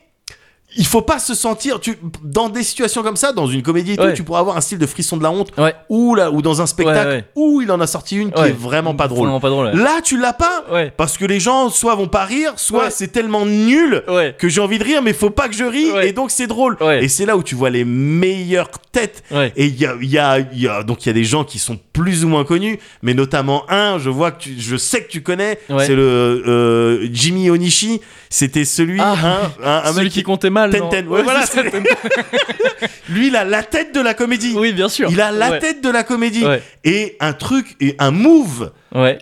Il 0.77 0.85
faut 0.87 1.01
pas 1.01 1.19
se 1.19 1.35
sentir 1.35 1.81
tu, 1.81 1.97
dans 2.23 2.51
des 2.51 2.63
situations 2.63 3.03
comme 3.03 3.17
ça, 3.17 3.33
dans 3.33 3.47
une 3.47 3.63
comédie 3.63 3.93
et 3.93 3.97
tout, 3.97 4.13
tu 4.15 4.23
pourras 4.23 4.41
avoir 4.41 4.57
un 4.59 4.61
style 4.61 4.77
de 4.79 4.87
frisson 4.87 5.17
de 5.17 5.23
la 5.23 5.31
honte 5.31 5.51
Ouais. 5.57 5.75
ou 5.89 6.15
là 6.15 6.31
ou 6.31 6.43
dans 6.43 6.61
un 6.61 6.67
spectacle 6.67 7.09
Ouais, 7.09 7.25
où 7.37 7.63
il 7.63 7.71
en 7.73 7.81
a 7.81 7.87
sorti 7.87 8.17
une 8.17 8.31
qui 8.31 8.43
est 8.43 8.53
vraiment 8.53 8.95
pas 8.95 9.09
drôle. 9.09 9.25
Vraiment 9.29 9.41
pas 9.41 9.49
drôle. 9.49 9.67
ouais. 9.69 9.75
Là, 9.77 10.01
tu 10.05 10.19
l'as 10.19 10.35
pas 10.35 10.65
parce 10.97 11.17
que 11.17 11.25
les 11.25 11.41
gens 11.41 11.71
soit 11.71 11.95
vont 11.95 12.07
pas 12.09 12.25
rire, 12.27 12.53
soit 12.57 12.91
c'est 12.91 13.09
tellement 13.09 13.47
nul 13.47 14.05
que 14.39 14.49
j'ai 14.49 14.61
envie 14.61 14.79
de 14.79 14.85
rire, 14.85 15.01
mais 15.03 15.15
faut 15.15 15.31
pas 15.31 15.49
que 15.49 15.55
je 15.55 15.65
rie 15.65 15.89
et 16.03 16.13
donc 16.13 16.31
c'est 16.31 16.47
drôle. 16.47 16.77
Et 17.01 17.09
c'est 17.09 17.25
là 17.25 17.37
où 17.39 17.43
tu 17.43 17.55
vois 17.55 17.71
les 17.71 17.85
meilleures 17.85 18.71
têtes. 18.93 19.23
Et 19.57 19.67
il 19.67 19.77
y 19.81 19.87
a, 19.87 19.97
il 20.01 20.09
y 20.11 20.19
a, 20.19 20.39
y 20.53 20.69
a- 20.69 20.83
donc 20.83 21.05
il 21.05 21.09
y 21.09 21.11
a 21.11 21.15
des 21.15 21.25
gens 21.25 21.45
qui 21.45 21.59
sont 21.59 21.79
plus 21.95 22.25
ou 22.25 22.29
moins 22.29 22.45
connus, 22.45 22.79
mais 23.03 23.15
notamment 23.15 23.65
un, 23.71 23.99
je 23.99 24.11
vois 24.11 24.31
que 24.33 24.43
tu, 24.43 24.55
je 24.59 24.77
sais 24.77 25.03
que 25.03 25.09
tu 25.09 25.23
connais, 25.23 25.59
c'est 25.79 25.95
le 25.95 26.03
euh, 26.47 27.09
Jimmy 27.11 27.49
Onishi. 27.51 28.01
C'était 28.31 28.65
celui, 28.65 29.01
Ah. 29.01 29.15
un, 29.23 29.65
un, 29.65 29.83
un 29.85 29.93
Celui 29.93 30.05
mec 30.05 30.13
qui 30.13 30.23
comptait 30.23 30.51
mal. 30.51 30.71
Ten 30.71 30.89
Ten. 30.91 31.09
Ouais, 31.09 31.23
voilà, 31.23 31.45
lui, 33.09 33.29
il 33.29 33.37
a 33.37 33.45
la 33.45 33.63
tête 33.63 33.95
de 33.95 34.01
la 34.01 34.15
comédie. 34.15 34.55
Oui, 34.57 34.73
bien 34.73 34.89
sûr. 34.89 35.09
Il 35.11 35.21
a 35.21 35.31
la 35.31 35.51
Ouais. 35.53 35.59
tête 35.61 35.83
de 35.83 35.89
la 35.89 36.03
comédie. 36.05 36.45
Et 36.85 37.17
un 37.21 37.33
truc, 37.33 37.77
et 37.81 37.95
un 37.99 38.11
move 38.11 38.71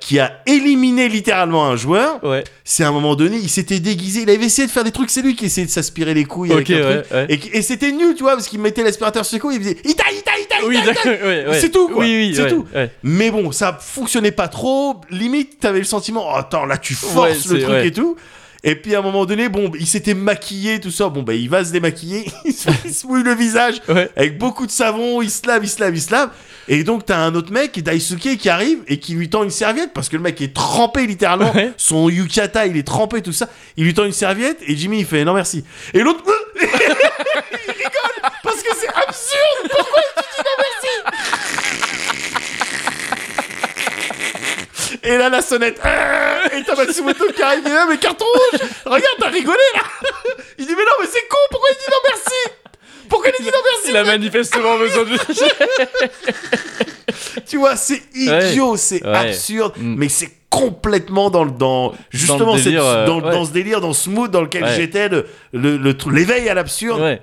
qui 0.00 0.18
a 0.18 0.40
éliminé 0.46 1.08
littéralement 1.08 1.66
un 1.66 1.76
joueur. 1.76 2.20
C'est 2.64 2.84
à 2.84 2.88
un 2.88 2.92
moment 2.92 3.14
donné, 3.14 3.36
il 3.36 3.48
s'était 3.48 3.78
déguisé, 3.80 4.22
il 4.22 4.30
avait 4.30 4.44
essayé 4.44 4.66
de 4.66 4.72
faire 4.72 4.84
des 4.84 4.92
trucs, 4.92 5.10
c'est 5.10 5.22
lui 5.22 5.36
qui 5.36 5.46
essayait 5.46 5.66
de 5.66 5.70
s'aspirer 5.72 6.14
les 6.14 6.24
couilles 6.24 6.52
avec 6.52 6.70
un 6.70 7.02
truc. 7.02 7.06
Et, 7.52 7.62
c'était 7.62 7.92
nul, 7.92 8.14
tu 8.16 8.22
vois, 8.22 8.32
parce 8.34 8.48
qu'il 8.48 8.60
mettait 8.60 8.82
l'aspirateur 8.82 9.24
sur 9.24 9.32
ses 9.34 9.38
couilles, 9.40 9.56
il 9.56 9.62
faisait 9.62 9.76
Ita, 9.84 10.04
Ita, 10.12 10.32
Ita, 10.40 10.66
Oui. 10.66 10.78
C'est 11.60 11.70
tout, 11.70 11.88
quoi. 11.88 11.98
Oui, 12.04 12.16
oui, 12.30 12.34
C'est 12.34 12.48
tout. 12.48 12.66
Mais 13.02 13.30
bon, 13.30 13.52
ça 13.52 13.76
fonctionnait 13.80 14.32
pas 14.32 14.48
trop. 14.48 14.96
Limite, 15.10 15.60
t'avais 15.60 15.78
le 15.78 15.84
sentiment, 15.84 16.26
oh, 16.32 16.36
attends, 16.36 16.64
là, 16.66 16.76
tu 16.78 16.94
forces 16.94 17.46
le 17.48 17.60
truc 17.60 17.84
et 17.84 17.92
tout. 17.92 18.16
Et 18.68 18.74
puis 18.74 18.96
à 18.96 18.98
un 18.98 19.02
moment 19.02 19.24
donné, 19.26 19.48
bon, 19.48 19.70
il 19.78 19.86
s'était 19.86 20.12
maquillé, 20.14 20.80
tout 20.80 20.90
ça. 20.90 21.08
Bon, 21.08 21.22
bah, 21.22 21.34
il 21.34 21.48
va 21.48 21.64
se 21.64 21.70
démaquiller, 21.70 22.26
il 22.44 22.52
se, 22.52 22.68
il 22.84 22.92
se 22.92 23.06
mouille 23.06 23.22
le 23.22 23.32
visage 23.32 23.76
Ouais. 23.88 24.10
avec 24.16 24.38
beaucoup 24.38 24.66
de 24.66 24.72
savon, 24.72 25.22
il 25.22 25.30
se 25.30 25.46
lave, 25.46 25.64
il 25.64 25.68
se 25.68 25.80
lave, 25.80 25.94
il 25.94 26.02
se 26.02 26.10
lave. 26.10 26.30
Et 26.66 26.82
donc, 26.82 27.06
t'as 27.06 27.18
un 27.18 27.32
autre 27.36 27.52
mec, 27.52 27.80
Daisuke, 27.80 28.36
qui 28.36 28.48
arrive 28.48 28.80
et 28.88 28.98
qui 28.98 29.14
lui 29.14 29.30
tend 29.30 29.44
une 29.44 29.50
serviette 29.50 29.92
parce 29.94 30.08
que 30.08 30.16
le 30.16 30.22
mec 30.22 30.40
est 30.42 30.52
trempé 30.52 31.06
littéralement. 31.06 31.52
Ouais. 31.54 31.70
Son 31.76 32.08
yukata, 32.08 32.66
il 32.66 32.76
est 32.76 32.82
trempé, 32.86 33.22
tout 33.22 33.30
ça. 33.32 33.48
Il 33.76 33.84
lui 33.84 33.94
tend 33.94 34.04
une 34.04 34.10
serviette 34.12 34.58
et 34.66 34.76
Jimmy, 34.76 34.98
il 34.98 35.06
fait 35.06 35.24
non 35.24 35.34
merci. 35.34 35.64
Et 35.94 36.00
l'autre, 36.00 36.24
il 36.60 36.66
rigole 36.66 38.32
parce 38.42 38.62
que 38.62 38.74
c'est 38.80 38.88
absurde. 38.88 39.70
Pourquoi 39.70 40.00
tu 40.16 40.22
dis 40.22 40.42
non 40.44 40.56
merci 40.58 40.88
Et 45.06 45.16
là, 45.16 45.28
la 45.28 45.42
sonnette. 45.42 45.78
Ah 45.82 46.44
Et 46.52 46.62
t'as 46.64 46.76
Matsumoto 46.76 47.24
qui 47.34 47.42
arrive. 47.42 47.66
Et 47.66 47.70
là, 47.70 47.86
mais 47.88 47.98
carton 47.98 48.24
rouge 48.24 48.60
Regarde, 48.84 49.16
t'as 49.18 49.28
rigolé 49.30 49.58
là 49.74 49.82
Il 50.58 50.66
dit, 50.66 50.72
mais 50.76 50.82
non, 50.82 50.92
mais 51.00 51.06
c'est 51.10 51.26
con, 51.28 51.36
pourquoi 51.50 51.68
il 51.70 51.76
dit 51.76 51.90
non 51.90 51.98
merci? 52.08 52.50
Pourquoi 53.08 53.30
il 53.38 53.44
dit 53.44 53.50
non 53.50 53.58
merci? 53.64 53.90
Il 53.90 53.96
a 53.96 54.04
manifestement 54.04 54.78
besoin 54.78 55.04
de. 55.04 55.16
Tu 57.46 57.56
vois, 57.58 57.76
c'est 57.76 58.02
idiot, 58.14 58.76
c'est 58.76 59.04
Ouais. 59.04 59.14
absurde, 59.16 59.72
Mm. 59.76 59.94
mais 59.96 60.08
c'est 60.08 60.30
complètement 60.50 61.30
dans 61.30 61.44
le 61.44 61.50
dans 61.52 61.94
justement 62.10 62.56
le 62.56 62.60
délire, 62.62 62.82
cette- 62.82 62.90
euh, 62.90 63.06
dans, 63.06 63.20
ouais. 63.20 63.30
dans 63.30 63.44
ce 63.44 63.52
délire, 63.52 63.80
dans 63.80 63.92
ce 63.92 64.10
mood 64.10 64.30
dans 64.30 64.40
lequel 64.40 64.66
j'étais, 64.74 65.08
le 65.08 65.26
le- 65.52 65.76
le 65.76 65.94
l'éveil 66.12 66.48
à 66.48 66.54
l'absurde. 66.54 67.20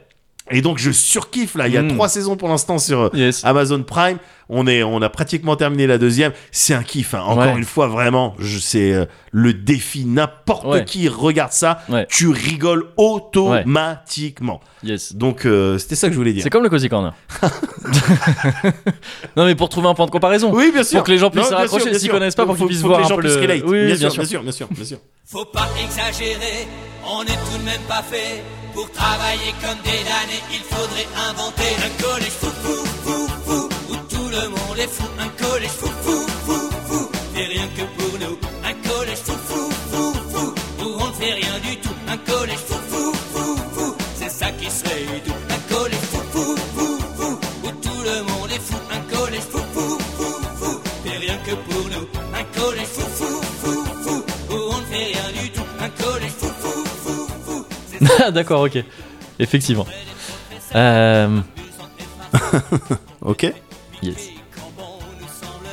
Et 0.52 0.62
donc 0.62 0.78
je 0.78 0.92
surkiffe 0.92 1.56
là. 1.56 1.68
Il 1.68 1.74
y 1.74 1.78
a 1.78 1.82
Mm. 1.82 1.94
trois 1.96 2.08
saisons 2.10 2.36
pour 2.38 2.48
l'instant 2.50 2.78
sur 2.78 3.02
euh, 3.04 3.10
Yes. 3.14 3.44
Amazon 3.44 3.84
Prime. 3.84 4.18
On 4.50 4.68
est, 4.68 4.84
on 4.84 5.02
a 5.02 5.10
pratiquement 5.10 5.56
terminé 5.56 5.88
la 5.88 5.98
deuxième. 5.98 6.32
C'est 6.52 6.74
un 6.74 6.84
kiff. 6.84 7.14
hein. 7.14 7.22
Encore 7.26 7.38
Ouais. 7.46 7.58
une 7.58 7.64
fois, 7.64 7.88
vraiment, 7.88 8.36
je 8.40 8.60
c'est 8.60 8.92
euh, 8.94 9.06
le 9.32 9.54
défi. 9.54 10.06
N'importe 10.06 10.66
Ouais. 10.66 10.86
qui 10.86 11.08
regarde 11.08 11.52
ça, 11.54 11.80
Ouais. 11.90 12.06
tu 12.10 12.28
rigoles 12.28 12.88
automatiquement. 12.98 14.60
Yes. 14.84 15.16
Donc 15.16 15.46
euh, 15.46 15.78
c'était 15.78 15.96
ça 15.96 16.08
que 16.08 16.14
je 16.14 16.18
voulais 16.18 16.34
dire. 16.34 16.44
C'est 16.44 16.50
comme 16.50 16.64
le 16.64 16.70
Cozy 16.70 16.90
Corner. 16.90 17.14
non, 19.36 19.46
mais 19.46 19.56
pour 19.56 19.70
trouver 19.70 19.88
un 19.88 19.94
point 19.94 20.06
de 20.06 20.12
comparaison. 20.12 20.52
Oui, 20.54 20.72
bien 20.74 20.84
sûr. 20.84 21.00
Pour 21.00 21.06
que 21.08 21.12
les 21.12 21.18
gens 21.18 21.30
puissent 21.30 21.48
se 21.48 21.54
raccrocher, 21.54 21.94
s'ils 21.98 22.10
connaissent 22.10 22.36
pas, 22.36 22.46
pour 22.46 22.56
Faut- 22.56 22.60
qu'ils 22.66 22.68
puissent 22.68 22.82
faut 22.82 22.88
voir 22.90 23.00
que 23.00 23.04
les 23.04 23.06
un 23.06 23.10
gens 23.10 23.16
peu 23.16 23.22
puissent 23.22 23.36
le- 23.36 23.42
relate. 23.42 23.62
Oui, 23.64 23.70
oui, 23.80 23.86
bien, 23.86 23.96
bien 23.96 24.10
sûr, 24.10 24.12
sûr. 24.12 24.20
bien 24.20 24.26
sûr, 24.28 24.42
bien 24.44 24.52
sûr, 24.52 24.68
bien 24.72 24.86
sûr. 24.86 24.98
Faut 25.26 25.46
pas 25.46 25.70
exagérer, 25.84 26.68
on 27.10 27.24
est 27.24 27.28
tout 27.28 27.58
de 27.60 27.64
même 27.66 27.82
pas 27.88 28.04
fait. 28.04 28.44
Pour 28.74 28.90
travailler 28.92 29.54
comme 29.62 29.78
des 29.84 30.04
damnés, 30.04 30.42
il 30.52 30.60
faudrait 30.62 31.08
inventer 31.30 31.76
un 31.78 32.04
collège 32.04 32.30
fou 32.30 32.48
fou 32.48 32.86
fou 33.04 33.28
fou 33.46 33.54
où 33.54 33.68
tout 33.70 33.73
le 34.34 34.50
monde 34.50 34.80
est 34.80 34.88
fou. 34.88 35.08
Un 35.20 35.30
collège 35.44 35.72
fou 35.72 35.88
fou 36.04 36.28
fou 36.46 36.70
fou, 36.88 37.10
et 37.38 37.46
rien 37.46 37.68
que 37.78 37.84
pour 37.98 38.14
nous. 38.20 38.38
Un 38.70 38.74
collège 38.90 39.20
fou 39.28 39.34
fou 39.48 39.70
fou 39.92 40.14
fou 40.32 40.54
où 40.84 40.88
on 41.04 41.08
ne 41.08 41.14
fait 41.14 41.34
rien 41.34 41.60
du 41.60 41.78
tout. 41.78 41.96
Un 42.08 42.18
collège 42.18 42.58
fou 42.68 42.76
fou 42.90 43.14
fou 43.34 43.58
fou, 43.76 43.96
c'est 44.16 44.30
ça 44.30 44.52
qui 44.52 44.70
serait 44.70 45.22
doux. 45.26 45.34
Un 45.50 45.74
collège 45.74 46.06
fou 46.12 46.22
fou 46.34 46.56
fou 46.76 47.00
fou 47.18 47.40
où 47.64 47.72
tout 47.86 48.02
le 48.10 48.18
monde 48.30 48.52
est 48.52 48.62
fou. 48.70 48.78
Un 48.92 49.16
collège 49.16 49.48
fou 49.52 49.60
fou 49.74 49.98
fou 50.18 50.32
fou, 50.60 50.80
et 51.06 51.18
rien 51.18 51.38
que 51.46 51.56
pour 51.68 51.84
nous. 51.94 52.08
Un 52.40 52.44
collège 52.60 52.88
fou 52.88 53.02
fou 53.02 53.42
fou 53.62 53.86
fou 54.04 54.24
où 54.50 54.56
on 54.74 54.78
ne 54.80 54.86
fait 54.86 55.06
rien 55.14 55.42
du 55.42 55.50
tout. 55.52 55.66
Un 55.80 55.90
collège 55.90 56.32
fou 56.32 56.48
fou 56.62 56.86
fou 57.04 57.28
fou. 57.46 57.66
c'est 57.92 58.22
Ah, 58.24 58.32
D'accord, 58.32 58.62
ok. 58.62 58.84
Effectivement. 59.40 59.88
Euh, 60.76 61.40
Ok. 63.22 63.54
Yes. 64.04 64.30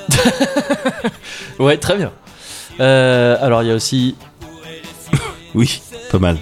ouais, 1.59 1.77
très 1.77 1.97
bien. 1.97 2.12
Euh, 2.81 3.36
alors, 3.40 3.62
il 3.62 3.69
y 3.69 3.73
a 3.73 3.74
aussi. 3.74 4.16
Oui, 5.55 5.82
pas 6.12 6.19
mal. 6.19 6.39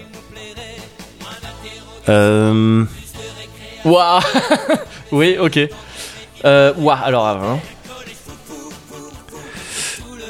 Euh, 2.09 2.85
Waouh 3.85 4.21
Oui, 5.13 5.37
ok. 5.39 5.59
Euh, 6.45 6.73
Waouh, 6.77 6.99
alors. 7.05 7.27
hein. 7.27 7.59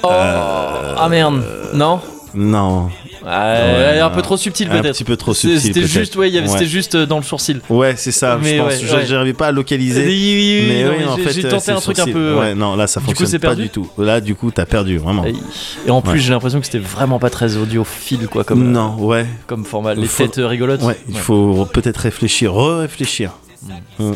Oh, 0.04 0.08
ah 0.10 1.08
merde. 1.10 1.42
Non 1.74 2.00
non. 2.34 2.88
Ouais, 3.28 4.00
un 4.00 4.10
peu 4.10 4.22
trop 4.22 4.36
subtil 4.36 4.68
Un 4.70 4.80
peut-être. 4.80 4.94
petit 4.94 5.04
peu 5.04 5.16
trop 5.16 5.34
subtil. 5.34 5.60
C'était 5.60 5.86
juste, 5.86 6.16
ouais, 6.16 6.30
c'était 6.46 6.66
juste 6.66 6.94
euh, 6.94 7.06
dans 7.06 7.18
le 7.18 7.22
sourcil. 7.22 7.60
Ouais, 7.68 7.94
c'est 7.96 8.12
ça. 8.12 8.38
Mais 8.42 8.56
je 8.56 8.62
pense. 8.62 8.82
ouais. 8.94 9.06
J'arrivais 9.06 9.32
pas 9.34 9.48
à 9.48 9.52
localiser. 9.52 10.04
Oui, 10.06 10.08
oui, 10.08 10.58
oui, 10.60 10.66
mais 10.68 10.84
non, 10.84 10.90
oui, 10.98 11.04
en 11.04 11.16
j'ai- 11.16 11.22
fait, 11.24 11.32
j'ai 11.40 11.46
euh, 11.46 11.50
tenté 11.50 11.70
un 11.72 11.80
truc 11.80 11.98
un 11.98 12.06
peu. 12.06 12.34
Ouais, 12.38 12.54
non, 12.54 12.74
là, 12.76 12.86
ça 12.86 13.00
Du 13.00 13.06
coup, 13.06 13.14
fonctionne 13.14 13.40
pas 13.40 13.54
du 13.54 13.68
tout. 13.68 13.88
Là, 13.98 14.20
du 14.20 14.34
coup, 14.34 14.50
t'as 14.50 14.66
perdu, 14.66 14.98
vraiment. 14.98 15.24
Et, 15.86 15.90
en 15.90 16.00
plus, 16.00 16.20
j'ai 16.20 16.30
l'impression 16.30 16.58
que 16.60 16.66
c'était 16.66 16.78
vraiment 16.78 17.18
pas 17.18 17.30
très 17.30 17.56
audiophile, 17.56 18.28
quoi, 18.28 18.44
comme, 18.44 18.62
euh, 18.62 18.70
Non, 18.70 18.96
ouais. 18.98 19.26
comme 19.46 19.64
format. 19.64 19.94
Les 19.94 20.06
Faut- 20.06 20.26
têtes 20.26 20.40
rigolotes. 20.44 20.82
Ouais, 20.82 20.96
il 21.08 21.16
faut 21.16 21.66
peut-être 21.72 21.98
réfléchir, 21.98 22.52
re-réfléchir. 22.54 23.32
Mm. 23.98 24.12
Il 24.12 24.14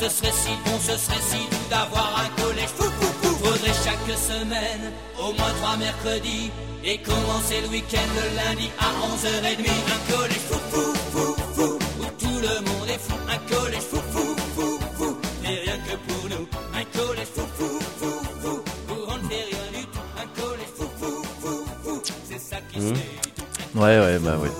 Ce 0.00 0.08
serait 0.08 0.32
si 0.32 0.48
bon, 0.64 0.78
ce 0.80 0.96
serait 0.96 1.20
si 1.20 1.36
doux 1.50 1.68
d'avoir 1.68 2.24
un 2.24 2.42
collège 2.42 2.70
fou 2.74 2.84
fou 2.84 3.12
fou. 3.20 3.36
Faudrait 3.44 3.76
chaque 3.84 4.16
semaine, 4.16 4.92
au 5.18 5.30
moins 5.34 5.52
trois 5.60 5.76
mercredis. 5.76 6.50
Et 6.82 6.96
commencer 7.02 7.60
le 7.60 7.68
week-end 7.68 8.08
le 8.16 8.34
lundi 8.34 8.70
à 8.78 8.88
11h30. 9.06 9.68
Un 9.68 10.16
collège 10.16 10.46
fou 10.48 10.58
fou 10.70 10.94
fou 11.12 11.36
fou. 11.52 11.78
Où 12.00 12.04
tout 12.18 12.40
le 12.40 12.64
monde 12.64 12.88
est 12.88 12.98
fou. 12.98 13.14
Un 13.28 13.54
collège 13.54 13.82
fou 13.82 14.00
fou 14.10 14.36
fou 14.56 14.78
fou. 14.96 15.16
Et 15.44 15.68
rien 15.68 15.76
que 15.76 15.96
pour 16.10 16.30
nous. 16.30 16.48
Un 16.72 16.84
collège 16.98 17.28
fou 17.34 17.42
fou 17.58 17.78
fou 17.98 18.10
fou. 18.40 18.62
Où 18.88 18.96
on 19.06 19.18
ne 19.18 19.28
fait 19.28 19.44
rien 19.50 19.80
du 19.80 19.84
tout. 19.84 20.06
Un 20.16 20.40
collège 20.40 20.72
fou 20.78 20.88
fou 20.98 21.22
fou 21.42 21.64
fou. 21.84 22.02
C'est 22.24 22.40
ça 22.40 22.56
qui 22.72 22.80
se 22.80 22.94
fait. 22.94 23.78
Ouais, 23.78 24.00
ouais, 24.00 24.18
bah 24.18 24.38
ouais. 24.38 24.50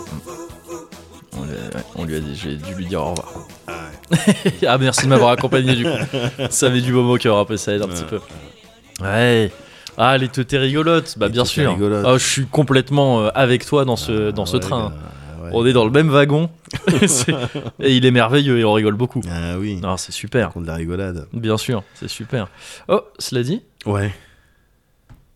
On 1.33 1.47
on 1.97 2.05
lui 2.05 2.17
a 2.17 2.21
dit, 2.21 2.37
j'ai 2.37 2.57
dû 2.57 2.75
lui 2.75 2.85
dire 2.85 3.01
au 3.01 3.15
revoir. 3.15 3.47
ah, 4.67 4.79
merci 4.79 5.05
de 5.05 5.09
m'avoir 5.09 5.31
accompagné 5.31 5.75
du 5.77 5.85
coup. 5.85 5.91
Ça 6.51 6.69
met 6.71 6.81
du 6.81 6.93
baume 6.93 7.09
au 7.11 7.17
cœur, 7.19 7.39
après 7.39 7.57
ça 7.57 7.73
aide 7.73 7.83
un 7.83 7.89
petit 7.89 8.05
peu. 8.05 8.19
Ouais. 9.03 9.51
Ah, 9.97 10.17
les 10.19 10.29
teutés 10.29 10.59
rigolotes, 10.59 11.17
bah 11.19 11.27
Les 11.27 11.33
bien 11.33 11.45
sûr. 11.45 11.77
Ah, 12.07 12.15
je 12.17 12.25
suis 12.27 12.47
complètement 12.47 13.21
euh, 13.23 13.29
avec 13.35 13.67
toi 13.67 13.85
dans 13.85 13.97
ce, 13.97 14.31
dans 14.31 14.47
ce 14.47 14.57
Ouais, 14.57 14.61
train. 14.63 14.91
bah, 14.91 15.45
ouais. 15.45 15.51
On 15.53 15.67
est 15.67 15.73
dans 15.73 15.85
le 15.85 15.91
même 15.91 16.09
wagon. 16.09 16.49
Et 17.81 17.97
il 17.97 18.07
est 18.07 18.11
merveilleux 18.11 18.59
et 18.59 18.65
on 18.65 18.73
rigole 18.73 18.95
beaucoup. 18.95 19.21
Ah 19.31 19.59
oui, 19.59 19.77
Non, 19.77 19.97
c'est 19.97 20.13
super. 20.13 20.51
contre 20.51 20.67
la 20.69 20.75
rigolade. 20.77 21.27
Bien 21.33 21.57
sûr, 21.59 21.83
c'est 21.95 22.09
super. 22.09 22.49
Oh, 22.89 23.01
cela 23.19 23.43
dit. 23.43 23.63
Ouais. 23.87 24.13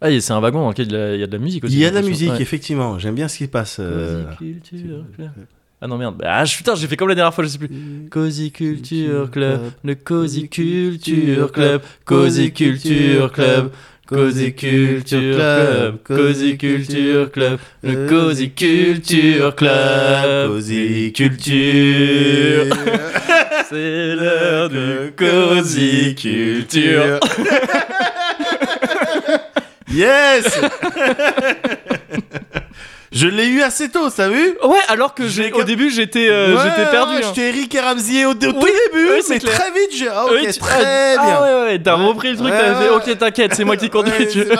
Ah, 0.01 0.09
c'est 0.20 0.32
un 0.32 0.40
wagon 0.40 0.60
dans 0.60 0.68
lequel 0.68 0.86
il 0.88 1.20
y 1.20 1.22
a- 1.22 1.26
de 1.26 1.32
la 1.32 1.38
musique 1.38 1.64
aussi. 1.64 1.74
Il 1.74 1.78
y 1.80 1.84
a 1.86 1.90
de 1.90 1.94
la 1.94 2.02
musique, 2.02 2.32
effectivement. 2.38 2.98
J'aime 2.98 3.14
bien 3.14 3.26
ce 3.28 3.38
qui 3.38 3.44
se 3.44 3.48
passe. 3.51 3.78
euh, 3.80 4.24
Cozy 4.38 4.60
Culture. 4.60 5.05
Ah 5.85 5.86
non 5.86 5.98
merde, 5.98 6.23
ah 6.24 6.47
je- 6.47 6.56
putain 6.56 6.74
j'ai 6.77 6.86
fait 6.86 6.97
comme 6.97 7.11
la 7.11 7.15
dernière 7.15 7.35
fois, 7.35 7.44
je 7.44 7.51
sais 7.51 7.59
plus. 7.59 7.69
Cozy 8.11 8.51
Culture 8.51 9.31
Club, 9.31 9.61
le 9.85 9.94
Cozy 9.94 10.48
Culture 10.48 11.52
Club, 11.52 11.82
Cozy 12.06 12.52
Culture 12.55 13.31
Club, 13.31 13.70
Cozy 14.06 14.55
Culture 14.55 15.31
Club, 15.35 15.98
Cozy 16.02 16.56
Culture 16.56 17.31
Club, 17.31 17.59
le 17.82 18.09
Cozy 18.09 18.51
Culture 18.52 19.55
Club, 19.55 20.48
Cozy 20.48 21.12
Culture. 21.12 22.77
C'est 23.69 24.15
l'heure 24.16 24.70
du 24.70 25.12
Cozy 25.15 26.15
Culture. 26.15 27.20
Yes 29.94 30.59
Je 33.15 33.28
l'ai 33.28 33.47
eu 33.47 33.62
assez 33.62 33.89
tôt, 33.91 34.11
t'as 34.11 34.28
vu 34.28 34.57
Ouais, 34.65 34.77
alors 34.89 35.15
que 35.15 35.28
j'ai, 35.28 35.53
au 35.53 35.62
début 35.62 35.89
j'étais, 35.91 36.28
euh, 36.28 36.57
Ouais, 36.57 36.62
j'étais 36.65 36.91
perdu. 36.91 37.15
ouais, 37.15 37.24
hein. 37.24 37.32
J'étais 37.35 37.49
Eric 37.51 37.74
et 37.74 37.81
Ramsey 37.81 38.24
au, 38.24 38.31
au 38.31 38.35
tout 38.35 38.47
Oui, 38.61 38.70
début, 38.93 39.09
oui, 39.12 39.20
c'est 39.23 39.35
mais 39.35 39.39
clair. 39.41 39.55
très 39.55 39.70
vite, 39.70 39.91
j'ai. 39.97 40.09
Ah, 40.09 40.24
ok, 40.24 40.31
Oui, 40.35 40.47
tu- 40.53 40.59
très 40.59 41.16
ah, 41.16 41.24
bien. 41.24 41.36
Ah 41.39 41.43
ouais, 41.43 41.62
ouais, 41.70 41.78
t'as 41.82 41.97
Ouais. 41.97 42.05
repris 42.07 42.31
le 42.32 42.36
truc, 42.39 42.51
t'as 42.51 42.74
fait, 42.74 42.89
ok, 42.91 43.19
t'inquiète, 43.19 43.55
c'est 43.55 43.65
moi 43.65 43.77
qui 43.77 43.89
conduis. 43.91 44.27
Tu. 44.31 44.45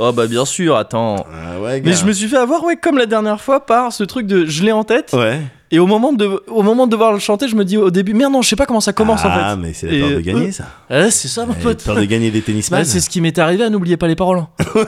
Oh 0.00 0.12
bah 0.12 0.28
bien 0.28 0.44
sûr, 0.44 0.76
attends. 0.76 1.26
Ah 1.28 1.58
ouais, 1.60 1.80
Mais 1.84 1.92
je 1.92 2.04
me 2.04 2.12
suis 2.12 2.28
fait 2.28 2.36
avoir, 2.36 2.62
ouais, 2.62 2.76
comme 2.76 2.98
la 2.98 3.06
dernière 3.06 3.40
fois, 3.40 3.66
par 3.66 3.92
ce 3.92 4.04
truc 4.04 4.26
de 4.28 4.46
je 4.46 4.62
l'ai 4.62 4.70
en 4.70 4.84
tête. 4.84 5.10
Ouais. 5.12 5.40
Et 5.70 5.78
au 5.78 5.86
moment, 5.86 6.12
de, 6.14 6.42
au 6.46 6.62
moment 6.62 6.86
de 6.86 6.92
devoir 6.92 7.12
le 7.12 7.18
chanter, 7.18 7.46
je 7.46 7.54
me 7.54 7.64
dis 7.64 7.76
au 7.76 7.90
début, 7.90 8.14
merde, 8.14 8.32
non, 8.32 8.40
je 8.40 8.48
sais 8.48 8.56
pas 8.56 8.64
comment 8.64 8.80
ça 8.80 8.92
commence 8.94 9.20
ah, 9.24 9.28
en 9.28 9.50
fait. 9.56 9.56
mais 9.60 9.72
c'est 9.74 9.86
la 9.86 9.92
Et, 9.92 10.00
peur 10.00 10.08
de 10.10 10.14
euh, 10.14 10.20
gagner, 10.20 10.50
ça. 10.52 10.64
Ouais, 10.90 11.10
c'est 11.10 11.28
ça, 11.28 11.44
mon 11.44 11.52
pote. 11.54 11.82
peur 11.84 11.94
de 11.96 12.04
gagner 12.06 12.30
des 12.30 12.40
tennisman. 12.40 12.80
Ouais, 12.80 12.84
c'est 12.86 13.00
ce 13.00 13.10
qui 13.10 13.20
m'est 13.20 13.38
arrivé, 13.38 13.64
à 13.64 13.68
n'oubliez 13.70 13.96
pas 13.98 14.06
les 14.08 14.16
paroles. 14.16 14.38
hein. 14.38 14.48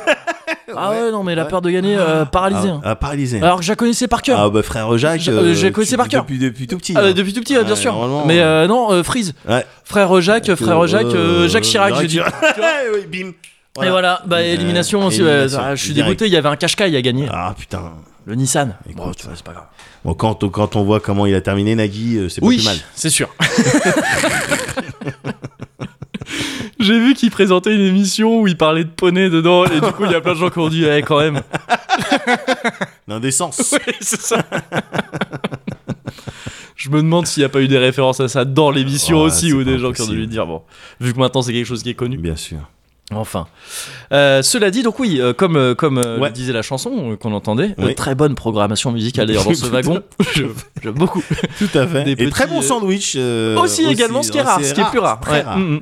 ah 0.77 0.91
ouais, 0.91 1.11
non, 1.11 1.23
mais 1.23 1.35
la 1.35 1.43
Ouais. 1.45 1.49
peur 1.51 1.61
de 1.61 1.71
gagner, 1.71 1.97
euh, 1.99 2.25
paralysé. 2.25 2.69
Ah, 2.69 2.75
hein. 2.77 2.81
ah, 2.85 2.97
paralysé. 2.97 3.43
Alors 3.43 3.59
que 3.59 3.65
je 3.65 3.71
la 3.73 3.77
connaissais 3.77 4.09
par 4.09 4.23
cœur. 4.23 4.41
Ah 4.41 4.49
bah 4.49 4.63
frère 4.63 4.97
Jacques, 4.97 5.21
Je- 5.21 5.31
euh, 5.31 5.55
je 5.55 5.67
la 5.67 5.73
connaissais 5.73 5.97
par 5.99 6.09
cœur. 6.09 6.23
Depuis, 6.23 6.39
depuis 6.39 6.67
tout 6.67 6.79
petit. 6.79 6.95
Ah, 6.97 7.01
hein. 7.05 7.13
depuis 7.13 7.33
tout 7.35 7.41
petit, 7.41 7.57
ouais, 7.59 7.65
bien 7.65 7.77
sûr. 7.77 8.25
Mais 8.27 8.41
euh, 8.41 8.65
euh, 8.65 8.67
non, 8.67 8.91
euh, 8.91 9.03
Freeze. 9.03 9.35
Ouais. 9.49 9.65
Frère 9.85 10.19
Jacques, 10.23 10.55
frère 10.55 10.87
Jacques, 10.87 11.05
euh, 11.07 11.45
Euh, 11.45 11.49
Jacques 11.49 11.65
Chirac, 11.65 11.95
j'ai 12.01 12.07
dit. 12.07 12.21
Oui, 12.95 13.01
bim. 13.07 13.33
Et 13.85 13.91
voilà, 13.91 14.23
bah 14.27 14.37
Euh, 14.39 14.55
élimination 14.55 15.05
aussi. 15.07 15.21
élimination, 15.21 15.61
ah, 15.63 15.75
je 15.75 15.85
suis 15.85 15.93
dégoûté, 15.95 16.27
il 16.27 16.33
y 16.33 16.37
avait 16.37 16.49
un 16.49 16.57
cache-caille 16.57 16.97
à 16.97 17.03
gagner. 17.03 17.27
Ah 17.31 17.55
putain. 17.57 17.83
Le 18.27 18.35
Nissan. 18.35 18.77
Écoute. 18.89 18.97
Bon, 18.97 19.13
tu 19.13 19.27
vois, 19.27 19.35
c'est 19.35 19.45
pas 19.45 19.53
grave. 19.53 19.67
Bon, 20.05 20.15
quand, 20.15 20.45
on- 20.45 20.49
quand 20.51 20.77
on 20.77 20.85
voit 20.85 21.01
comment 21.01 21.27
il 21.27 21.35
a 21.35 21.41
terminé 21.41 21.75
Nagui, 21.75 22.17
euh, 22.19 22.29
c'est 22.29 22.41
pas 22.41 22.47
Oui, 22.47 22.57
plus 22.57 22.65
mal. 22.67 22.77
c'est 22.95 23.11
sûr. 23.11 23.29
J'ai 26.79 26.99
vu 26.99 27.15
qu'il 27.15 27.31
présentait 27.31 27.75
une 27.75 27.81
émission 27.83 28.41
où 28.41 28.47
il 28.49 28.57
parlait 28.57 28.85
de 28.85 28.89
poney 28.91 29.29
dedans 29.29 29.65
et 29.67 29.81
du 29.81 29.93
coup 29.93 30.05
il 30.07 30.13
y 30.13 30.15
a 30.15 30.21
plein 30.21 30.33
de 30.33 30.39
gens 30.39 30.49
qui 30.51 30.59
ont 30.59 30.69
dit 30.69 30.85
eh, 30.87 31.03
quand 31.03 31.19
même. 31.19 31.43
L'indécence. 33.09 33.73
Ouais, 33.73 33.95
c'est 34.01 34.21
ça. 34.21 34.43
Je 36.77 36.89
me 36.89 36.97
demande 37.03 37.27
s'il 37.27 37.43
n'y 37.43 37.45
a 37.45 37.49
pas 37.51 37.61
eu 37.61 37.69
des 37.69 37.77
références 37.79 38.21
à 38.21 38.29
ça 38.29 38.45
dans 38.47 38.71
l'émission 38.71 39.19
Ouais, 39.19 39.25
aussi 39.27 39.53
ou 39.53 39.63
des 39.65 39.79
gens 39.79 39.93
qui 39.93 40.01
ont 40.03 40.07
dû 40.07 40.17
lui 40.17 40.27
dire 40.29 40.47
bon, 40.47 40.63
vu 41.01 41.13
que 41.13 41.19
maintenant 41.19 41.43
c'est 41.43 41.53
quelque 41.53 41.67
chose 41.67 41.83
qui 41.83 41.91
est 41.91 41.95
connu. 41.95 42.17
Bien 42.17 42.37
sûr. 42.37 42.59
Enfin. 43.13 43.47
Euh, 44.13 44.41
cela 44.43 44.71
dit, 44.71 44.83
donc 44.83 44.99
oui, 45.01 45.19
euh, 45.21 45.33
comme, 45.33 45.57
euh, 45.57 45.75
comme 45.75 45.99
Ouais. 45.99 46.29
le 46.29 46.31
disait 46.31 46.53
la 46.53 46.63
chanson 46.63 47.17
qu'on 47.21 47.33
entendait, 47.33 47.75
Oui. 47.79 47.95
très 47.95 48.15
bonne 48.15 48.35
programmation 48.35 48.93
musicale 48.93 49.27
d'ailleurs 49.27 49.45
dans 49.45 49.55
ce 49.55 49.67
wagon. 49.71 50.01
J'aime 50.35 50.93
beaucoup. 50.95 51.23
Tout 51.59 51.79
à 51.79 51.87
fait. 51.87 52.05
Des 52.05 52.23
Et 52.25 52.31
très 52.31 52.47
bon 52.47 52.63
sandwich. 52.63 53.17
aussi, 53.17 53.85
également, 53.87 54.23
ce 54.23 54.31
qui 54.31 54.39
est 54.39 54.43
rare, 54.43 54.61
ce 54.63 54.73
qui 54.75 54.81
est 54.81 54.91
plus 54.91 54.99
rare. 55.01 55.21
Très 55.21 55.33
Ouais, 55.33 55.43
rare. 55.43 55.59
mm, 55.59 55.75
mm. 55.77 55.81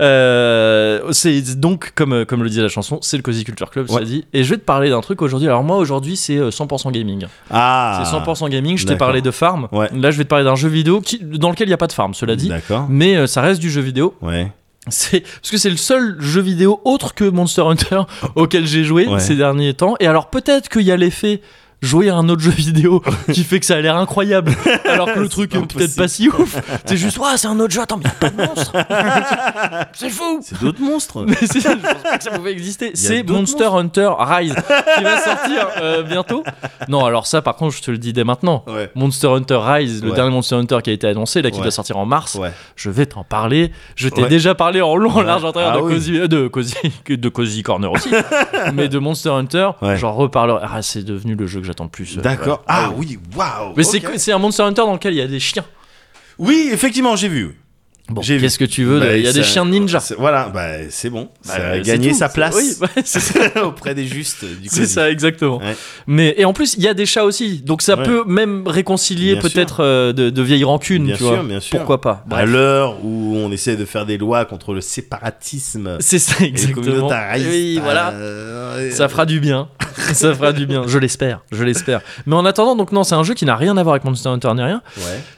Euh, 0.00 1.00
c'est 1.12 1.58
donc, 1.58 1.92
comme, 1.94 2.24
comme 2.24 2.42
le 2.42 2.48
disait 2.48 2.62
la 2.62 2.68
chanson, 2.68 2.98
c'est 3.02 3.16
le 3.16 3.22
Cozy 3.22 3.44
Culture 3.44 3.70
Club, 3.70 3.88
ça 3.88 3.94
Ouais. 3.96 4.04
dit. 4.04 4.24
Et 4.32 4.44
je 4.44 4.50
vais 4.50 4.56
te 4.58 4.64
parler 4.64 4.90
d'un 4.90 5.00
truc 5.00 5.20
aujourd'hui. 5.22 5.48
Alors, 5.48 5.64
moi, 5.64 5.76
aujourd'hui, 5.76 6.16
c'est 6.16 6.36
euh, 6.36 6.50
100% 6.50 6.90
gaming. 6.92 7.26
Ah. 7.50 8.02
C'est 8.04 8.10
100% 8.16 8.48
gaming. 8.48 8.76
Je 8.78 8.86
t'ai 8.86 8.96
parlé 8.96 9.20
de 9.22 9.30
Farm. 9.30 9.68
Là, 9.72 10.10
je 10.10 10.18
vais 10.18 10.24
te 10.24 10.28
parler 10.28 10.44
d'un 10.44 10.56
jeu 10.56 10.68
vidéo 10.68 11.00
qui, 11.00 11.18
dans 11.22 11.50
lequel 11.50 11.66
il 11.66 11.70
n'y 11.70 11.74
a 11.74 11.78
pas 11.78 11.86
de 11.86 11.92
Farm, 11.92 12.14
cela 12.14 12.36
dit. 12.36 12.48
D'accord. 12.48 12.86
Mais 12.88 13.26
ça 13.26 13.40
reste 13.42 13.60
du 13.60 13.70
jeu 13.70 13.80
vidéo. 13.80 14.14
Ouais. 14.22 14.52
C'est 14.90 15.20
parce 15.20 15.50
que 15.50 15.56
c'est 15.58 15.70
le 15.70 15.76
seul 15.76 16.16
jeu 16.20 16.40
vidéo 16.40 16.80
autre 16.84 17.14
que 17.14 17.24
Monster 17.24 17.62
Hunter 17.62 18.02
auquel 18.34 18.66
j'ai 18.66 18.84
joué 18.84 19.06
Ouais. 19.06 19.20
ces 19.20 19.36
derniers 19.36 19.74
temps. 19.74 19.94
Et 20.00 20.06
alors 20.06 20.30
peut-être 20.30 20.68
qu'il 20.68 20.82
y 20.82 20.92
a 20.92 20.96
l'effet 20.96 21.40
jouer 21.80 22.08
à 22.10 22.16
un 22.16 22.28
autre 22.28 22.42
jeu 22.42 22.50
vidéo 22.50 23.02
qui 23.32 23.44
fait 23.44 23.60
que 23.60 23.66
ça 23.66 23.76
a 23.76 23.80
l'air 23.80 23.96
incroyable 23.96 24.52
alors 24.84 25.12
que 25.12 25.20
le 25.20 25.28
truc 25.28 25.54
est 25.54 25.60
peut-être 25.60 25.96
pas 25.96 26.08
si 26.08 26.28
ouf. 26.28 26.56
C'est 26.84 26.96
juste 26.96 27.18
ouais, 27.18 27.36
c'est 27.36 27.46
un 27.48 27.58
autre 27.60 27.72
jeu. 27.72 27.80
Attends, 27.82 27.98
mais 27.98 28.04
y 28.04 28.08
a 28.08 28.10
pas 28.10 28.30
de 28.30 28.36
monstre. 28.36 28.72
c'est 29.92 30.10
fou. 30.10 30.40
C'est 30.42 30.60
d'autres 30.60 30.80
monstres. 30.80 31.24
Mais 31.26 31.34
c'est 31.40 31.60
je 31.60 31.68
pense 31.68 32.02
pas 32.02 32.18
que 32.18 32.24
ça 32.24 32.30
pouvait 32.30 32.52
exister. 32.52 32.90
C'est 32.94 33.22
Monster 33.22 33.66
Hunter 33.72 34.10
Rise 34.18 34.54
qui 34.96 35.02
va 35.04 35.20
sortir 35.20 35.68
euh, 35.80 36.02
bientôt. 36.02 36.42
Non, 36.88 37.04
alors 37.04 37.26
ça 37.26 37.42
par 37.42 37.56
contre, 37.56 37.76
je 37.76 37.82
te 37.82 37.90
le 37.90 37.98
dis 37.98 38.12
dès 38.12 38.24
maintenant. 38.24 38.64
Ouais. 38.66 38.90
Monster 38.94 39.28
Hunter 39.28 39.58
Rise, 39.62 40.02
le 40.02 40.10
Ouais. 40.10 40.16
dernier 40.16 40.32
Monster 40.32 40.56
Hunter 40.56 40.78
qui 40.82 40.90
a 40.90 40.92
été 40.92 41.06
annoncé, 41.06 41.42
là, 41.42 41.50
qui 41.50 41.58
Ouais. 41.58 41.62
doit 41.62 41.70
sortir 41.70 41.96
en 41.98 42.06
mars, 42.06 42.38
je 42.76 42.90
vais 42.90 43.06
t'en 43.06 43.24
parler. 43.24 43.72
Je 43.94 44.08
t'ai 44.08 44.26
déjà 44.26 44.54
parlé 44.54 44.80
en 44.80 44.96
long, 44.96 45.12
en 45.12 45.22
large, 45.22 45.44
en 45.44 45.52
travers 45.52 45.72
Ah 45.74 45.76
de, 45.76 45.82
oui. 45.82 45.94
Cozy, 45.94 46.18
euh, 46.18 46.28
de, 46.28 46.48
Cozy, 46.48 46.74
de 47.08 47.28
Cozy 47.28 47.62
Corner 47.62 47.90
aussi, 47.92 48.10
mais 48.74 48.88
de 48.88 48.98
Monster 48.98 49.30
Hunter. 49.30 49.70
J'en 49.96 50.12
reparlerai. 50.12 50.66
Ah, 50.70 50.82
c'est 50.82 51.04
devenu 51.04 51.34
le 51.34 51.46
jeu 51.46 51.60
que 51.60 51.67
j'attends 51.68 51.88
plus. 51.88 52.18
euh, 52.18 52.20
D'accord. 52.22 52.58
ouais. 52.58 52.64
Ah 52.66 52.90
oui, 52.96 53.18
waouh. 53.36 53.74
Mais 53.76 53.84
c'est 53.84 54.32
un 54.32 54.38
Monster 54.38 54.62
Hunter 54.64 54.82
dans 54.82 54.94
lequel 54.94 55.14
il 55.14 55.18
y 55.18 55.22
a 55.22 55.26
des 55.28 55.38
chiens. 55.40 55.64
Oui, 56.38 56.70
effectivement, 56.72 57.14
j'ai 57.16 57.28
vu. 57.28 57.56
Bon, 58.10 58.22
qu'est-ce 58.22 58.58
que 58.58 58.64
tu 58.64 58.84
veux 58.84 59.00
Bah, 59.00 59.16
Il 59.16 59.22
y 59.22 59.28
a 59.28 59.32
des 59.32 59.42
chiens 59.42 59.66
de 59.66 59.70
ninja. 59.70 59.98
Voilà, 60.18 60.48
bah, 60.48 60.66
c'est 60.88 61.10
bon. 61.10 61.28
Bah, 61.46 61.54
ça 61.56 61.68
a 61.72 61.78
gagné 61.80 62.10
tout. 62.12 62.16
sa 62.16 62.28
place 62.30 62.54
Oui, 62.56 62.74
ouais, 62.80 63.02
c'est 63.04 63.20
ça. 63.20 63.38
auprès 63.66 63.94
des 63.94 64.06
justes 64.06 64.44
du 64.44 64.68
C'est 64.68 64.86
ça, 64.86 65.10
exactement. 65.10 65.58
Ouais. 65.58 65.76
Mais 66.06 66.34
et 66.38 66.44
en 66.46 66.52
plus, 66.54 66.74
il 66.78 66.82
y 66.82 66.88
a 66.88 66.94
des 66.94 67.04
chats 67.04 67.24
aussi, 67.24 67.60
donc 67.60 67.82
ça 67.82 67.96
Ouais. 67.98 68.04
peut 68.04 68.24
même 68.26 68.66
réconcilier 68.66 69.36
peut-être 69.38 69.82
euh, 69.84 70.12
de, 70.14 70.30
de 70.30 70.42
vieilles 70.42 70.64
rancunes, 70.64 71.04
Bien 71.04 71.16
tu 71.16 71.24
sûr, 71.24 71.34
vois. 71.34 71.42
bien 71.42 71.60
sûr. 71.60 71.76
Pourquoi 71.78 72.00
pas 72.00 72.24
À 72.30 72.46
l'heure 72.46 72.96
où 73.04 73.36
on 73.36 73.52
essaie 73.52 73.76
de 73.76 73.84
faire 73.84 74.06
des 74.06 74.16
lois 74.16 74.44
contre 74.46 74.72
le 74.72 74.80
séparatisme 74.80 75.96
C'est 76.00 76.18
ça, 76.18 76.44
exactement. 76.44 77.10
Oui, 77.36 77.78
voilà. 77.82 78.10
euh, 78.12 78.90
Ça 78.90 79.08
fera 79.08 79.26
du 79.26 79.40
bien. 79.40 79.68
ça 80.14 80.32
fera 80.34 80.52
du 80.52 80.66
bien. 80.66 80.84
Je 80.86 80.98
l'espère. 80.98 81.40
Je 81.52 81.62
l'espère. 81.64 82.00
Mais 82.26 82.36
en 82.36 82.44
attendant, 82.46 82.76
donc 82.76 82.92
non, 82.92 83.04
c'est 83.04 83.14
un 83.16 83.22
jeu 83.24 83.34
qui 83.34 83.44
n'a 83.44 83.56
rien 83.56 83.76
à 83.76 83.82
voir 83.82 83.94
avec 83.94 84.04
Monster 84.04 84.28
Hunter 84.30 84.50
ni 84.54 84.62
rien. 84.62 84.82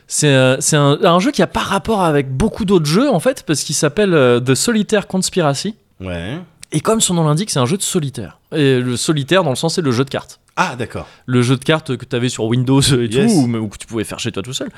C'est 0.07 0.27
euh, 0.29 0.57
c'est 0.61 0.77
un, 0.77 0.99
un 1.03 1.21
jeu 1.21 1.31
qui 1.31 1.41
a 1.41 1.47
pas 1.47 1.61
rapport 1.61 2.03
avec 2.03 2.31
beaucoup 2.31 2.60
d'autres 2.65 2.87
jeux 2.87 3.09
en 3.11 3.21
fait, 3.21 3.43
parce 3.47 3.63
qu'il 3.63 3.75
s'appelle 3.75 4.15
euh, 4.15 4.41
The 4.41 4.55
Solitaire 4.55 5.07
Conspiracy. 5.07 5.75
Ouais. 6.01 6.39
Et 6.73 6.81
comme 6.81 7.01
son 7.01 7.15
nom 7.15 7.25
l'indique, 7.25 7.51
c'est 7.51 7.59
un 7.59 7.67
jeu 7.67 7.77
de 7.77 7.83
solitaire. 7.83 8.39
Et 8.55 8.79
le 8.81 8.97
solitaire, 8.97 9.43
dans 9.43 9.51
le 9.51 9.57
sens, 9.57 9.75
c'est 9.75 9.83
le 9.83 9.91
jeu 9.91 10.05
de 10.05 10.11
cartes. 10.11 10.39
Ah, 10.57 10.77
d'accord. 10.77 11.09
Le 11.27 11.43
jeu 11.43 11.57
de 11.57 11.65
cartes 11.65 11.97
que 11.97 12.05
tu 12.05 12.15
avais 12.15 12.29
sur 12.29 12.45
Windows 12.45 12.81
et 12.81 13.07
Yes. 13.07 13.33
tout, 13.33 13.39
ou, 13.41 13.57
ou 13.57 13.69
que 13.69 13.79
tu 13.79 13.87
pouvais 13.87 14.05
faire 14.05 14.19
chez 14.21 14.31
toi 14.31 14.43
tout 14.43 14.53
seul. 14.53 14.69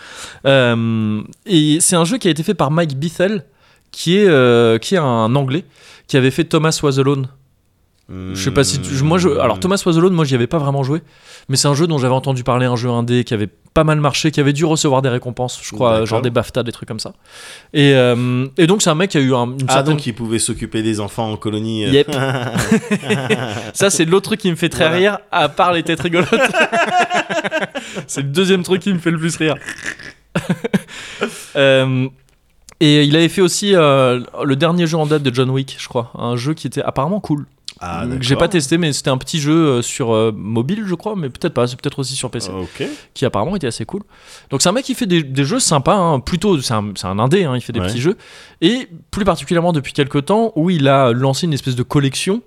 Euh, 0.46 1.20
et 1.46 1.78
c'est 1.80 1.96
un 1.96 2.04
jeu 2.04 2.18
qui 2.18 2.28
a 2.28 2.30
été 2.30 2.42
fait 2.42 2.54
par 2.54 2.70
Mike 2.70 2.96
Bithell, 2.98 3.44
qui 3.90 4.16
est, 4.16 4.28
euh, 4.28 4.78
qui 4.78 4.94
est 4.94 4.98
un 4.98 5.34
anglais, 5.34 5.64
qui 6.06 6.16
avait 6.16 6.30
fait 6.30 6.44
Thomas 6.44 6.78
Was 6.82 6.98
Alone. 6.98 7.28
Je 8.34 8.42
sais 8.42 8.50
pas 8.50 8.62
si 8.64 8.78
tu- 8.80 9.02
moi 9.04 9.16
je 9.18 9.28
alors 9.30 9.58
Thomas 9.58 9.82
Was 9.86 9.96
Alone 9.96 10.12
moi 10.12 10.24
j'y 10.26 10.34
avais 10.34 10.46
pas 10.46 10.58
vraiment 10.58 10.82
joué 10.82 11.00
mais 11.48 11.56
c'est 11.56 11.68
un 11.68 11.74
jeu 11.74 11.86
dont 11.86 11.96
j'avais 11.98 12.12
entendu 12.14 12.44
parler 12.44 12.66
un 12.66 12.76
jeu 12.76 12.90
indé 12.90 13.24
qui 13.24 13.32
avait 13.32 13.48
pas 13.72 13.84
mal 13.84 14.00
marché 14.00 14.30
qui 14.30 14.38
avait 14.40 14.52
dû 14.52 14.64
recevoir 14.66 15.00
des 15.00 15.08
récompenses 15.08 15.58
je 15.62 15.70
crois 15.72 16.04
genre 16.04 16.20
des 16.20 16.28
BAFTA 16.30 16.62
des 16.62 16.72
trucs 16.72 16.88
comme 16.88 17.00
ça 17.00 17.14
et, 17.72 17.94
euh, 17.94 18.46
et 18.58 18.66
donc 18.66 18.82
c'est 18.82 18.90
un 18.90 18.94
mec 18.94 19.10
qui 19.12 19.16
a 19.18 19.20
eu 19.22 19.34
un, 19.34 19.46
une 19.46 19.56
Ah, 19.68 19.74
certaine 19.74 19.94
donc 19.94 20.06
il 20.06 20.14
pouvait 20.14 20.38
s'occuper 20.38 20.82
des 20.82 21.00
enfants 21.00 21.32
en 21.32 21.36
colonie. 21.36 21.86
euh. 21.86 21.90
Yep. 21.90 22.14
ça 23.72 23.88
c'est 23.88 24.04
l'autre 24.04 24.26
truc 24.26 24.40
qui 24.40 24.50
me 24.50 24.56
fait 24.56 24.68
très 24.68 24.84
Voilà. 24.88 24.96
rire 24.98 25.18
à 25.30 25.48
part 25.48 25.72
les 25.72 25.82
têtes 25.82 26.00
rigolotes 26.00 26.28
c'est 28.06 28.20
le 28.22 28.28
deuxième 28.28 28.62
truc 28.62 28.82
qui 28.82 28.92
me 28.92 28.98
fait 28.98 29.10
le 29.10 29.18
plus 29.18 29.36
rire 29.36 29.54
Euh, 31.56 32.08
et 32.80 33.04
il 33.04 33.14
avait 33.14 33.28
fait 33.28 33.42
aussi 33.42 33.74
euh, 33.76 34.20
le 34.42 34.56
dernier 34.56 34.86
jeu 34.86 34.96
en 34.96 35.06
date 35.06 35.22
de 35.22 35.32
John 35.32 35.50
Wick 35.50 35.76
je 35.78 35.86
crois 35.88 36.10
un 36.18 36.34
jeu 36.36 36.54
qui 36.54 36.66
était 36.66 36.82
apparemment 36.82 37.20
cool 37.20 37.46
Ah, 37.84 38.02
que 38.04 38.08
d'accord. 38.10 38.22
j'ai 38.22 38.36
pas 38.36 38.48
testé, 38.48 38.78
mais 38.78 38.92
c'était 38.92 39.10
un 39.10 39.18
petit 39.18 39.40
jeu 39.40 39.52
euh, 39.52 39.82
sur 39.82 40.14
euh, 40.14 40.32
mobile, 40.34 40.84
je 40.86 40.94
crois, 40.94 41.16
mais 41.16 41.28
peut-être 41.28 41.52
pas, 41.52 41.66
c'est 41.66 41.80
peut-être 41.80 41.98
aussi 41.98 42.14
sur 42.14 42.30
PC, 42.30 42.50
Ok. 42.52 42.84
qui 43.12 43.24
apparemment 43.24 43.56
était 43.56 43.66
assez 43.66 43.84
cool. 43.84 44.02
Donc 44.50 44.62
c'est 44.62 44.68
un 44.68 44.72
mec 44.72 44.84
qui 44.84 44.94
fait 44.94 45.06
des, 45.06 45.22
des 45.22 45.44
jeux 45.44 45.58
sympas, 45.60 45.96
hein, 45.96 46.20
plutôt, 46.20 46.60
c'est 46.60 46.74
un, 46.74 46.92
un 47.02 47.18
indé, 47.18 47.44
hein, 47.44 47.56
il 47.56 47.60
fait 47.60 47.72
des 47.72 47.80
Ouais. 47.80 47.86
petits 47.88 48.00
jeux, 48.00 48.16
et 48.60 48.88
plus 49.10 49.24
particulièrement 49.24 49.72
depuis 49.72 49.92
quelques 49.92 50.26
temps, 50.26 50.52
où 50.54 50.70
il 50.70 50.86
a 50.86 51.12
lancé 51.12 51.46
une 51.46 51.52
espèce 51.54 51.74
de 51.76 51.82
collection 51.82 52.40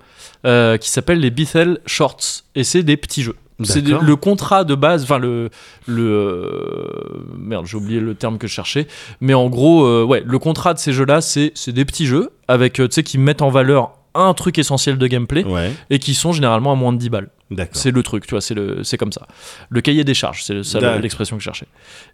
euh, 0.45 0.77
qui 0.77 0.89
s'appelle 0.89 1.19
les 1.19 1.31
Bethel 1.31 1.79
Shorts, 1.85 2.43
et 2.55 2.63
c'est 2.63 2.83
des 2.83 2.95
petits 2.97 3.21
jeux. 3.23 3.35
C'est 3.63 3.87
le 3.87 4.15
contrat 4.17 4.65
de 4.65 4.75
base, 4.75 5.03
enfin 5.03 5.17
le 5.17 5.49
le 5.85 6.03
euh, 6.03 7.25
merde, 7.37 7.65
j'ai 7.65 7.77
oublié 7.77 7.99
le 8.01 8.13
terme 8.13 8.37
que 8.37 8.47
je 8.47 8.53
cherchais, 8.53 8.85
mais 9.21 9.33
en 9.33 9.47
gros, 9.49 9.85
euh, 9.85 10.03
ouais, 10.03 10.21
le 10.25 10.39
contrat 10.39 10.73
de 10.73 10.79
ces 10.79 10.91
jeux-là, 10.91 11.21
c'est 11.21 11.51
c'est 11.55 11.71
des 11.71 11.85
petits 11.85 12.05
jeux 12.05 12.31
avec, 12.49 12.73
tu 12.73 12.87
sais, 12.91 13.01
qui 13.03 13.17
mettent 13.17 13.41
en 13.41 13.49
valeur 13.49 13.93
un 14.15 14.33
truc 14.33 14.57
essentiel 14.57 14.97
de 14.97 15.07
gameplay 15.07 15.43
Ouais, 15.43 15.71
et 15.89 15.99
qui 15.99 16.13
sont 16.15 16.31
généralement 16.31 16.71
à 16.71 16.75
moins 16.75 16.93
de 16.93 16.97
10 16.97 17.09
balles. 17.09 17.29
C'est 17.73 17.91
le 17.91 18.01
truc, 18.01 18.25
tu 18.25 18.31
vois, 18.31 18.41
c'est 18.41 18.53
le, 18.55 18.83
c'est 18.83 18.97
comme 18.97 19.11
ça. 19.11 19.27
Le 19.69 19.81
cahier 19.81 20.03
des 20.03 20.13
charges, 20.15 20.43
c'est 20.43 20.63
ça 20.63 20.79
l'expression 21.01 21.35
que 21.37 21.41
je 21.41 21.45
cherchais. 21.45 21.67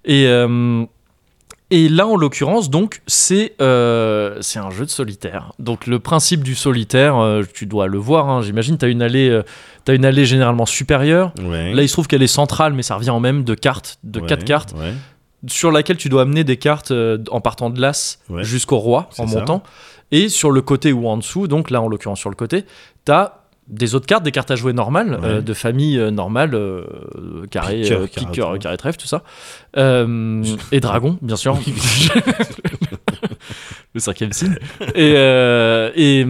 Et 0.06 0.26
euh, 0.28 0.84
et 1.74 1.88
là, 1.88 2.06
en 2.06 2.18
l'occurrence, 2.18 2.70
donc, 2.70 3.02
c'est 3.08 3.54
euh, 3.62 4.38
c'est 4.42 4.60
un 4.60 4.72
jeu 4.72 4.84
de 4.84 4.90
solitaire. 4.90 5.54
Donc, 5.58 5.88
le 5.88 6.00
principe 6.00 6.44
du 6.44 6.54
solitaire, 6.54 7.18
euh, 7.18 7.44
tu 7.54 7.66
dois 7.66 7.88
le 7.88 7.98
voir. 7.98 8.28
hein, 8.30 8.42
J'imagine, 8.42 8.78
tu 8.78 8.84
as 8.84 8.90
une 8.90 9.02
allée, 9.02 9.42
t'as 9.86 9.96
une 9.96 10.04
allée 10.04 10.26
généralement 10.26 10.66
supérieure. 10.66 11.32
Ouais. 11.42 11.74
Là, 11.74 11.82
il 11.82 11.88
se 11.88 11.94
trouve 11.94 12.08
qu'elle 12.08 12.24
est 12.24 12.28
centrale, 12.28 12.74
mais 12.74 12.84
ça 12.84 12.96
revient 12.96 13.10
en 13.12 13.22
même 13.22 13.46
de 13.46 13.54
cartes, 13.56 14.00
de 14.04 14.20
Ouais, 14.20 14.28
quatre 14.28 14.44
cartes, 14.44 14.76
sur 15.48 15.72
laquelle 15.72 15.96
tu 15.98 16.10
dois 16.10 16.24
amener 16.24 16.44
des 16.44 16.58
cartes 16.58 16.92
euh, 16.92 17.18
en 17.32 17.40
partant 17.40 17.70
de 17.70 17.80
l'as 17.80 18.20
Ouais. 18.30 18.44
jusqu'au 18.44 18.78
roi, 18.78 19.08
en 19.18 19.28
ça. 19.28 19.40
Et 20.12 20.30
sur 20.30 20.52
le 20.52 20.62
côté 20.62 20.92
ou 20.94 21.08
en 21.08 21.18
dessous, 21.18 21.48
donc 21.48 21.70
là, 21.70 21.82
en 21.82 21.88
l'occurrence 21.88 22.20
sur 22.20 22.30
le 22.30 22.36
côté, 22.36 22.66
tu 23.06 23.12
as 23.12 23.38
des 23.68 23.96
autres 23.96 24.06
cartes, 24.08 24.24
des 24.24 24.32
cartes 24.34 24.52
à 24.52 24.56
jouer 24.58 24.74
normales, 24.74 25.12
Ouais. 25.22 25.28
euh, 25.28 25.42
de 25.42 25.54
famille 25.54 25.98
euh, 25.98 26.12
normale, 26.12 26.54
euh, 26.56 26.84
carré, 27.50 27.82
Piqueur, 27.82 28.02
euh, 28.02 28.08
carré, 28.08 28.26
piqueur, 28.28 28.48
trèfle. 28.50 28.60
carré 28.64 28.78
trèfle, 28.78 28.98
tout 29.00 29.08
ça. 29.08 29.24
Et 30.72 30.80
dragon, 30.82 31.18
bien 31.22 31.36
sûr. 31.38 31.58
le 33.94 34.00
cinquième 34.00 34.34
signe. 34.34 34.56
Et, 34.96 35.14
euh, 35.16 35.92
et, 35.96 36.26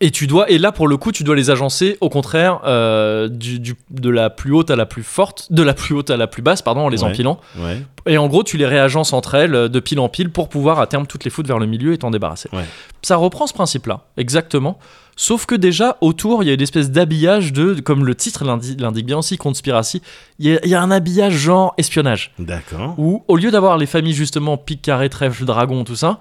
et 0.00 0.10
tu 0.10 0.26
dois, 0.26 0.50
et 0.50 0.58
là 0.58 0.72
pour 0.72 0.88
le 0.88 0.96
coup, 0.96 1.12
tu 1.12 1.24
dois 1.24 1.36
les 1.36 1.50
agencer 1.50 1.98
au 2.00 2.08
contraire 2.08 2.60
euh, 2.66 3.28
du, 3.28 3.58
du- 3.58 3.76
de 3.90 4.08
la 4.10 4.30
plus 4.30 4.52
haute 4.52 4.70
à 4.70 4.76
la 4.76 4.86
plus 4.86 5.02
forte, 5.02 5.52
de 5.52 5.62
la 5.62 5.74
plus 5.74 5.94
haute 5.94 6.10
à 6.10 6.16
la 6.16 6.26
plus 6.26 6.42
basse, 6.42 6.62
pardon, 6.62 6.80
en 6.82 6.88
les 6.88 7.02
Ouais. 7.02 7.10
empilant. 7.10 7.38
Ouais. 7.58 7.82
Et 8.06 8.16
en 8.18 8.26
gros, 8.28 8.42
tu 8.42 8.56
les 8.56 8.66
réagences 8.66 9.12
entre 9.12 9.34
elles 9.34 9.54
euh, 9.54 9.68
de 9.68 9.78
pile 9.80 10.00
en 10.00 10.08
pile 10.08 10.30
pour 10.30 10.48
pouvoir 10.48 10.80
à 10.80 10.86
terme 10.86 11.06
toutes 11.06 11.24
les 11.24 11.30
foutre 11.30 11.48
vers 11.48 11.58
le 11.58 11.66
milieu 11.66 11.92
et 11.92 11.98
t'en 11.98 12.10
débarrasser. 12.10 12.48
Ouais. 12.52 12.64
Ça 13.02 13.16
reprend 13.16 13.46
ce 13.46 13.52
principe-là, 13.54 14.00
exactement. 14.16 14.78
Sauf 15.16 15.44
que 15.44 15.54
déjà, 15.54 15.98
autour, 16.00 16.42
il 16.42 16.46
y 16.46 16.50
a 16.50 16.54
une 16.54 16.62
espèce 16.62 16.90
d'habillage 16.90 17.52
de, 17.52 17.74
comme 17.80 18.06
le 18.06 18.14
titre 18.14 18.42
l'indi- 18.44 18.76
l'indique 18.78 19.04
bien 19.04 19.18
aussi, 19.18 19.36
Conspiracy, 19.36 20.00
il 20.38 20.58
y, 20.64 20.68
y 20.68 20.74
a 20.74 20.80
un 20.80 20.90
habillage 20.90 21.34
genre 21.34 21.74
espionnage. 21.76 22.32
D'accord. 22.38 22.94
Où, 22.96 23.22
au 23.28 23.36
lieu 23.36 23.50
d'avoir 23.50 23.76
les 23.76 23.84
familles 23.84 24.14
justement 24.14 24.56
pique, 24.56 24.80
carré, 24.80 25.10
trèfle, 25.10 25.44
dragon, 25.44 25.84
tout 25.84 25.96
ça, 25.96 26.18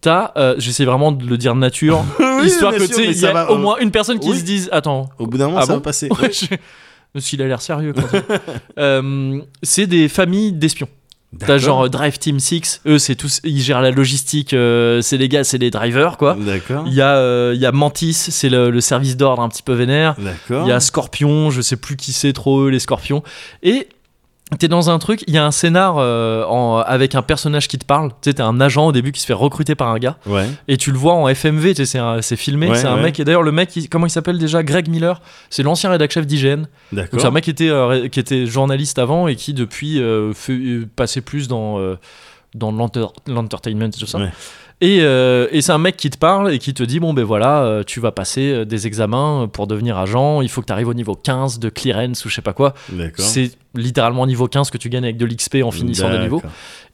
t'as, 0.00 0.32
euh, 0.36 0.54
j'essaie 0.58 0.84
vraiment 0.84 1.12
de 1.12 1.24
le 1.26 1.36
dire 1.36 1.54
nature, 1.54 2.04
Oui, 2.18 2.46
histoire 2.46 2.72
que 2.74 2.84
tu 2.86 2.94
sais, 2.94 3.04
il 3.06 3.18
y 3.20 3.26
a 3.26 3.32
va, 3.32 3.50
au 3.50 3.54
euh, 3.54 3.58
moins 3.58 3.76
une 3.78 3.90
personne 3.90 4.18
qui 4.18 4.30
oui. 4.30 4.38
se 4.38 4.44
dise, 4.44 4.68
attends, 4.72 5.10
Au 5.18 5.26
bout 5.26 5.38
d'un 5.38 5.46
moment, 5.46 5.58
Ah 5.58 5.62
ça 5.66 5.72
bon 5.72 5.78
va 5.78 5.80
passer. 5.80 6.08
Ouais, 6.10 6.30
je- 6.32 6.56
s'il 7.20 7.42
a 7.42 7.46
l'air 7.46 7.60
sérieux. 7.60 7.92
Euh, 8.78 9.40
c'est 9.62 9.86
des 9.86 10.08
familles 10.08 10.52
d'espions. 10.52 10.88
T'as 11.38 11.58
genre 11.58 11.84
euh, 11.84 11.88
Drive 11.88 12.18
Team 12.18 12.40
6, 12.40 12.80
eux 12.86 12.98
c'est 12.98 13.14
tous, 13.14 13.40
ils 13.44 13.60
gèrent 13.60 13.82
la 13.82 13.92
logistique, 13.92 14.52
euh, 14.52 15.00
c'est 15.00 15.16
les 15.16 15.28
gars, 15.28 15.44
c'est 15.44 15.58
les 15.58 15.70
drivers 15.70 16.16
quoi. 16.16 16.36
D'accord. 16.38 16.84
Il 16.86 16.94
y 16.94 17.00
a, 17.00 17.16
euh, 17.18 17.52
il 17.54 17.60
y 17.60 17.66
a 17.66 17.72
Mantis, 17.72 18.14
c'est 18.14 18.48
le, 18.48 18.70
le 18.70 18.80
service 18.80 19.16
d'ordre 19.16 19.42
un 19.42 19.48
petit 19.48 19.62
peu 19.62 19.72
vénère. 19.74 20.16
D'accord. 20.18 20.66
Il 20.66 20.70
y 20.70 20.72
a 20.72 20.80
Scorpion, 20.80 21.50
je 21.50 21.60
sais 21.60 21.76
plus 21.76 21.96
qui 21.96 22.12
c'est 22.12 22.32
trop 22.32 22.62
eux, 22.62 22.68
les 22.70 22.80
Scorpions. 22.80 23.22
Et 23.62 23.88
t'es 24.58 24.68
dans 24.68 24.90
un 24.90 24.98
truc, 24.98 25.22
il 25.26 25.34
y 25.34 25.38
a 25.38 25.44
un 25.46 25.50
scénar 25.50 25.96
euh, 25.98 26.44
en- 26.46 26.78
avec 26.78 27.14
un 27.14 27.22
personnage 27.22 27.68
qui 27.68 27.78
te 27.78 27.84
parle. 27.84 28.10
Tu 28.10 28.16
sais, 28.30 28.34
t'es 28.34 28.42
un 28.42 28.60
agent 28.60 28.86
au 28.86 28.92
début 28.92 29.12
qui 29.12 29.20
se 29.20 29.26
fait 29.26 29.32
recruter 29.32 29.74
par 29.74 29.88
un 29.88 29.98
gars. 29.98 30.16
Ouais. 30.26 30.46
Et 30.68 30.76
tu 30.76 30.90
le 30.92 30.98
vois 30.98 31.14
en 31.14 31.28
FMV, 31.28 31.74
c'est 31.74 32.36
filmé. 32.36 32.68
Ouais, 32.68 32.74
c'est 32.76 32.86
un 32.86 32.96
ouais. 32.96 33.02
mec, 33.02 33.20
et 33.20 33.24
d'ailleurs 33.24 33.42
le 33.42 33.52
mec, 33.52 33.74
il- 33.76 33.88
comment 33.88 34.06
il 34.06 34.10
s'appelle 34.10 34.38
déjà? 34.38 34.62
Greg 34.62 34.88
Miller. 34.88 35.20
C'est 35.50 35.62
l'ancien 35.62 35.90
rédac 35.90 36.10
chef 36.12 36.26
d'IGN. 36.26 36.64
C'est 37.12 37.24
un 37.24 37.30
mec 37.30 37.44
qui 37.44 37.50
était, 37.50 37.68
euh, 37.70 38.08
qui 38.08 38.18
était 38.20 38.46
journaliste 38.46 38.98
avant 38.98 39.28
et 39.28 39.36
qui 39.36 39.54
depuis 39.54 40.00
euh, 40.02 40.32
fait, 40.32 40.58
passait 40.96 41.20
plus 41.20 41.46
dans, 41.48 41.78
dans 42.54 42.72
l'enter- 42.72 43.06
l'entertainment 43.28 43.86
et 43.86 43.90
tout 43.90 44.06
ça. 44.06 44.18
Et, 44.82 45.00
euh, 45.02 45.46
et 45.50 45.60
c'est 45.60 45.72
un 45.72 45.78
mec 45.78 45.96
qui 45.98 46.08
te 46.08 46.16
parle 46.16 46.52
et 46.54 46.58
qui 46.58 46.72
te 46.72 46.82
dit 46.82 47.00
bon 47.00 47.12
ben 47.12 47.22
voilà, 47.24 47.62
euh, 47.64 47.82
tu 47.84 48.00
vas 48.00 48.12
passer 48.12 48.50
euh, 48.52 48.64
des 48.64 48.86
examens 48.86 49.46
pour 49.52 49.66
devenir 49.66 49.98
agent, 49.98 50.40
il 50.40 50.48
faut 50.48 50.62
que 50.62 50.66
tu 50.66 50.72
arrives 50.72 50.88
au 50.88 50.94
niveau 50.94 51.14
15 51.14 51.58
de 51.58 51.68
clearance 51.68 52.24
ou 52.24 52.30
je 52.30 52.34
sais 52.36 52.40
pas 52.42 52.54
quoi. 52.54 52.72
C'est 53.22 53.50
littéralement 53.74 54.26
niveau 54.26 54.48
15 54.48 54.70
que 54.70 54.78
tu 54.78 54.88
gagnes 54.88 55.04
avec 55.04 55.18
de 55.18 55.26
l'XP 55.26 55.56
en 55.62 55.70
finissant 55.70 56.08
des 56.08 56.16
niveaux. 56.22 56.40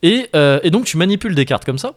Et, 0.02 0.28
euh, 0.34 0.58
et 0.64 0.70
donc 0.70 0.84
tu 0.84 0.96
manipules 0.96 1.34
des 1.36 1.44
cartes 1.44 1.64
comme 1.64 1.78
ça 1.78 1.92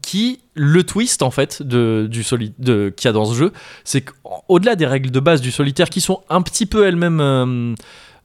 qui 0.00 0.40
le 0.54 0.82
twist 0.84 1.20
en 1.22 1.30
fait 1.30 1.60
de, 1.62 2.06
du 2.10 2.22
soli- 2.22 2.54
de 2.58 2.90
qu'il 2.96 3.06
y 3.06 3.10
a 3.10 3.12
dans 3.12 3.26
ce 3.26 3.34
jeu 3.34 3.52
c'est 3.84 4.00
qu'au-delà 4.00 4.76
des 4.76 4.86
règles 4.86 5.10
de 5.10 5.20
base 5.20 5.42
du 5.42 5.50
solitaire 5.50 5.90
qui 5.90 6.00
sont 6.00 6.22
un 6.30 6.40
petit 6.40 6.64
peu 6.64 6.86
elles-mêmes 6.86 7.74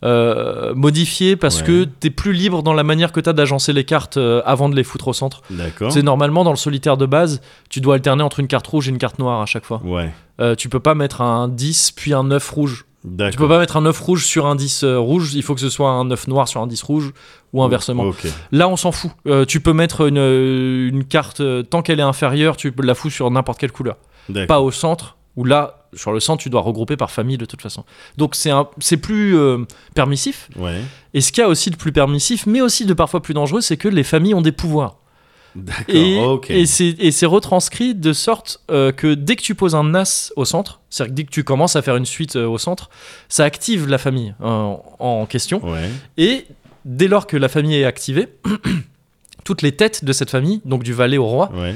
euh, 0.03 0.73
modifiées 0.75 1.35
parce 1.35 1.59
Ouais. 1.59 1.65
que 1.67 1.83
t'es 1.83 2.09
plus 2.09 2.31
libre 2.33 2.63
dans 2.63 2.73
la 2.73 2.83
manière 2.83 3.11
que 3.11 3.19
t'as 3.19 3.33
d'agencer 3.33 3.73
les 3.73 3.83
cartes 3.83 4.17
euh, 4.17 4.41
avant 4.45 4.69
de 4.69 4.75
les 4.75 4.83
foutre 4.85 5.09
au 5.09 5.13
centre 5.13 5.41
D'accord. 5.49 5.91
c'est 5.91 6.03
normalement 6.03 6.43
dans 6.45 6.51
le 6.51 6.57
solitaire 6.57 6.95
de 6.95 7.05
base 7.05 7.41
tu 7.69 7.81
dois 7.81 7.95
alterner 7.95 8.23
entre 8.23 8.39
une 8.39 8.47
carte 8.47 8.65
rouge 8.67 8.87
et 8.87 8.91
une 8.91 8.97
carte 8.97 9.19
noire 9.19 9.41
à 9.41 9.45
chaque 9.45 9.65
fois 9.65 9.81
Ouais. 9.83 10.09
Euh, 10.39 10.55
tu 10.55 10.69
peux 10.69 10.79
pas 10.79 10.95
mettre 10.95 11.21
un 11.21 11.49
10 11.49 11.91
puis 11.91 12.13
un 12.13 12.23
9 12.23 12.49
rouge 12.49 12.85
tu 13.31 13.37
peux 13.37 13.47
pas 13.47 13.59
mettre 13.59 13.77
un 13.77 13.81
9 13.81 13.97
rouge 13.99 14.25
sur 14.25 14.45
un 14.45 14.55
10 14.55 14.83
euh, 14.83 14.97
rouge 14.99 15.33
il 15.33 15.41
faut 15.43 15.53
que 15.55 15.61
ce 15.61 15.69
soit 15.69 15.89
un 15.89 16.05
9 16.05 16.27
noir 16.27 16.47
sur 16.49 16.61
un 16.61 16.67
10 16.67 16.81
rouge 16.83 17.11
ou 17.53 17.63
inversement. 17.63 18.11
Là, 18.51 18.67
on 18.69 18.75
s'en 18.75 18.91
fout. 18.91 19.09
Tu 19.47 19.59
peux 19.61 19.71
mettre 19.73 20.07
une, 20.07 20.17
une 20.17 21.03
carte, 21.05 21.41
tant 21.69 21.81
qu'elle 21.81 21.99
est 21.99 22.03
inférieure, 22.03 22.57
tu 22.57 22.71
peux 22.73 22.83
la 22.85 22.93
foutre 22.95 23.15
sur 23.15 23.31
n'importe 23.31 23.57
quelle 23.57 23.71
couleur. 23.71 23.95
Pas 24.47 24.59
au 24.59 24.69
centre, 24.69 25.15
où 25.39 25.45
là, 25.45 25.85
sur 25.93 26.11
le 26.11 26.19
centre, 26.19 26.43
tu 26.43 26.49
dois 26.49 26.61
regrouper 26.61 26.97
par 26.97 27.09
famille 27.11 27.37
de 27.37 27.45
toute 27.45 27.61
façon. 27.61 27.83
Donc, 28.17 28.35
c'est 28.35 28.51
un- 28.51 28.67
c'est 28.79 28.97
plus 28.97 29.37
euh, 29.37 29.59
permissif. 29.95 30.49
Ouais. 30.57 30.81
Et 31.13 31.21
ce 31.21 31.31
qu'il 31.31 31.41
y 31.41 31.45
a 31.45 31.49
aussi 31.49 31.71
de 31.71 31.77
plus 31.77 31.91
permissif, 31.93 32.45
mais 32.45 32.61
aussi 32.61 32.85
de 32.85 32.93
parfois 32.93 33.21
plus 33.21 33.33
dangereux, 33.33 33.61
c'est 33.61 33.77
que 33.77 33.87
les 33.87 34.03
familles 34.03 34.33
ont 34.35 34.41
des 34.41 34.51
pouvoirs. 34.51 34.97
D'accord. 35.55 35.83
Et, 35.95 36.19
ok. 36.23 36.49
et 36.51 36.65
c'est 36.67 36.89
et 36.99 37.11
c'est 37.11 37.25
retranscrit 37.25 37.95
de 37.95 38.13
sorte 38.13 38.61
euh, 38.69 38.91
que 38.91 39.15
dès 39.15 39.35
que 39.35 39.41
tu 39.41 39.55
poses 39.55 39.73
un 39.73 39.95
as 39.95 40.31
au 40.35 40.45
centre, 40.45 40.79
c'est-à-dire 40.91 41.11
que 41.11 41.15
dès 41.15 41.23
que 41.23 41.31
tu 41.31 41.43
commences 41.43 41.75
à 41.75 41.81
faire 41.81 41.95
une 41.95 42.05
suite 42.05 42.35
euh, 42.35 42.45
au 42.47 42.59
centre, 42.59 42.89
ça 43.29 43.45
active 43.45 43.87
la 43.87 43.97
famille 43.97 44.35
en 44.99 45.25
question. 45.25 45.59
Ouais. 45.67 45.89
Et 46.17 46.45
dès 46.85 47.07
lors 47.07 47.25
que 47.25 47.35
la 47.35 47.47
famille 47.49 47.75
est 47.77 47.85
activée, 47.85 48.27
toutes 49.43 49.61
les 49.63 49.71
têtes 49.71 50.05
de 50.05 50.13
cette 50.13 50.29
famille, 50.29 50.61
donc 50.65 50.83
du 50.83 50.93
valet 50.93 51.17
au 51.17 51.25
roi, 51.25 51.49
Ouais. 51.55 51.73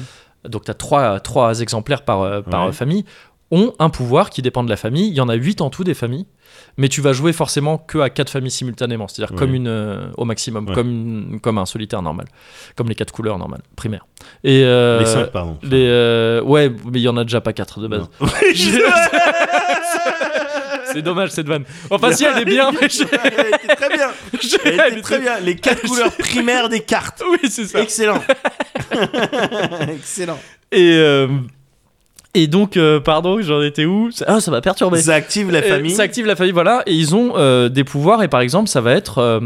donc 0.48 0.66
tu 0.66 0.72
as 0.72 0.76
trois, 0.76 1.20
trois 1.20 1.60
exemplaires 1.62 2.04
par, 2.06 2.44
par 2.44 2.68
Ouais. 2.68 2.74
famille, 2.74 3.06
ont 3.52 3.74
un 3.80 3.90
pouvoir 3.90 4.30
qui 4.30 4.42
dépend 4.42 4.64
de 4.64 4.70
la 4.70 4.78
famille. 4.78 5.08
Il 5.10 5.14
y 5.14 5.22
en 5.22 5.30
a 5.30 5.36
huit 5.36 5.62
en 5.62 5.70
tout 5.70 5.84
des 5.84 5.94
familles, 5.94 6.26
mais 6.78 6.88
tu 6.90 7.02
vas 7.02 7.14
jouer 7.14 7.34
forcément 7.34 7.78
que 7.78 8.00
à 8.00 8.10
quatre 8.10 8.30
familles 8.32 8.50
simultanément, 8.52 9.08
c'est-à-dire 9.08 9.36
comme 9.36 9.54
une 9.54 9.68
euh, 9.68 10.08
au 10.18 10.26
maximum, 10.26 10.68
Ouais. 10.68 10.74
comme, 10.74 10.90
une- 10.90 11.40
comme 11.40 11.58
un 11.60 11.66
solitaire 11.66 12.02
normal, 12.02 12.26
comme 12.76 12.90
les 12.90 12.96
quatre 12.96 13.12
couleurs 13.14 13.38
normales, 13.38 13.62
primaires. 13.76 14.08
Et 14.44 14.64
euh, 14.66 15.00
Les 15.00 15.06
cinq, 15.06 15.28
pardon. 15.32 15.58
les, 15.62 15.86
euh, 15.88 16.42
ouais, 16.42 16.70
mais 16.70 17.00
il 17.00 17.04
y 17.04 17.08
en 17.08 17.18
a 17.18 17.24
déjà 17.24 17.42
pas 17.42 17.54
quatre 17.54 17.80
de 17.80 17.88
base. 17.88 18.10
C'est 20.92 21.02
dommage 21.02 21.30
cette 21.32 21.48
vanne. 21.48 21.64
Enfin 21.90 22.12
si 22.12 22.24
elle 22.24 22.38
est 22.40 22.46
bien, 22.46 22.72
mais 22.72 22.88
je- 22.90 23.04
Elle 23.24 23.56
était 23.56 23.76
très 23.76 23.90
bien. 23.90 24.10
Elle 24.66 24.94
était 24.94 25.02
très 25.02 25.20
bien. 25.20 25.40
Les 25.40 25.56
quatre 25.56 25.82
couleurs 25.88 26.12
primaires 26.12 26.70
des 26.70 26.82
cartes. 26.82 27.24
Oui, 27.30 27.50
c'est 27.50 27.66
ça. 27.66 27.82
Excellent. 27.82 28.22
Excellent. 29.90 30.38
Et, 30.72 30.92
euh, 30.98 31.28
Et 32.36 32.48
donc, 32.48 32.78
euh, 32.78 33.00
pardon, 33.00 33.40
j'en 33.42 33.62
étais 33.62 33.86
où 33.86 34.10
Ah, 34.26 34.40
ça 34.42 34.50
m'a 34.52 34.62
perturbé. 34.62 35.00
Ça 35.02 35.14
active 35.14 35.52
la 35.52 35.60
Euh, 35.60 35.70
famille. 35.70 35.92
ça 35.92 36.04
active 36.04 36.26
la 36.26 36.36
famille, 36.36 36.52
voilà. 36.54 36.82
Et 36.88 36.94
ils 36.94 37.14
ont 37.16 37.34
euh, 37.38 37.70
des 37.70 37.84
pouvoirs, 37.84 38.24
et 38.24 38.28
par 38.28 38.42
exemple, 38.42 38.70
ça 38.70 38.82
va 38.82 38.94
être. 38.94 39.20
euh, 39.20 39.40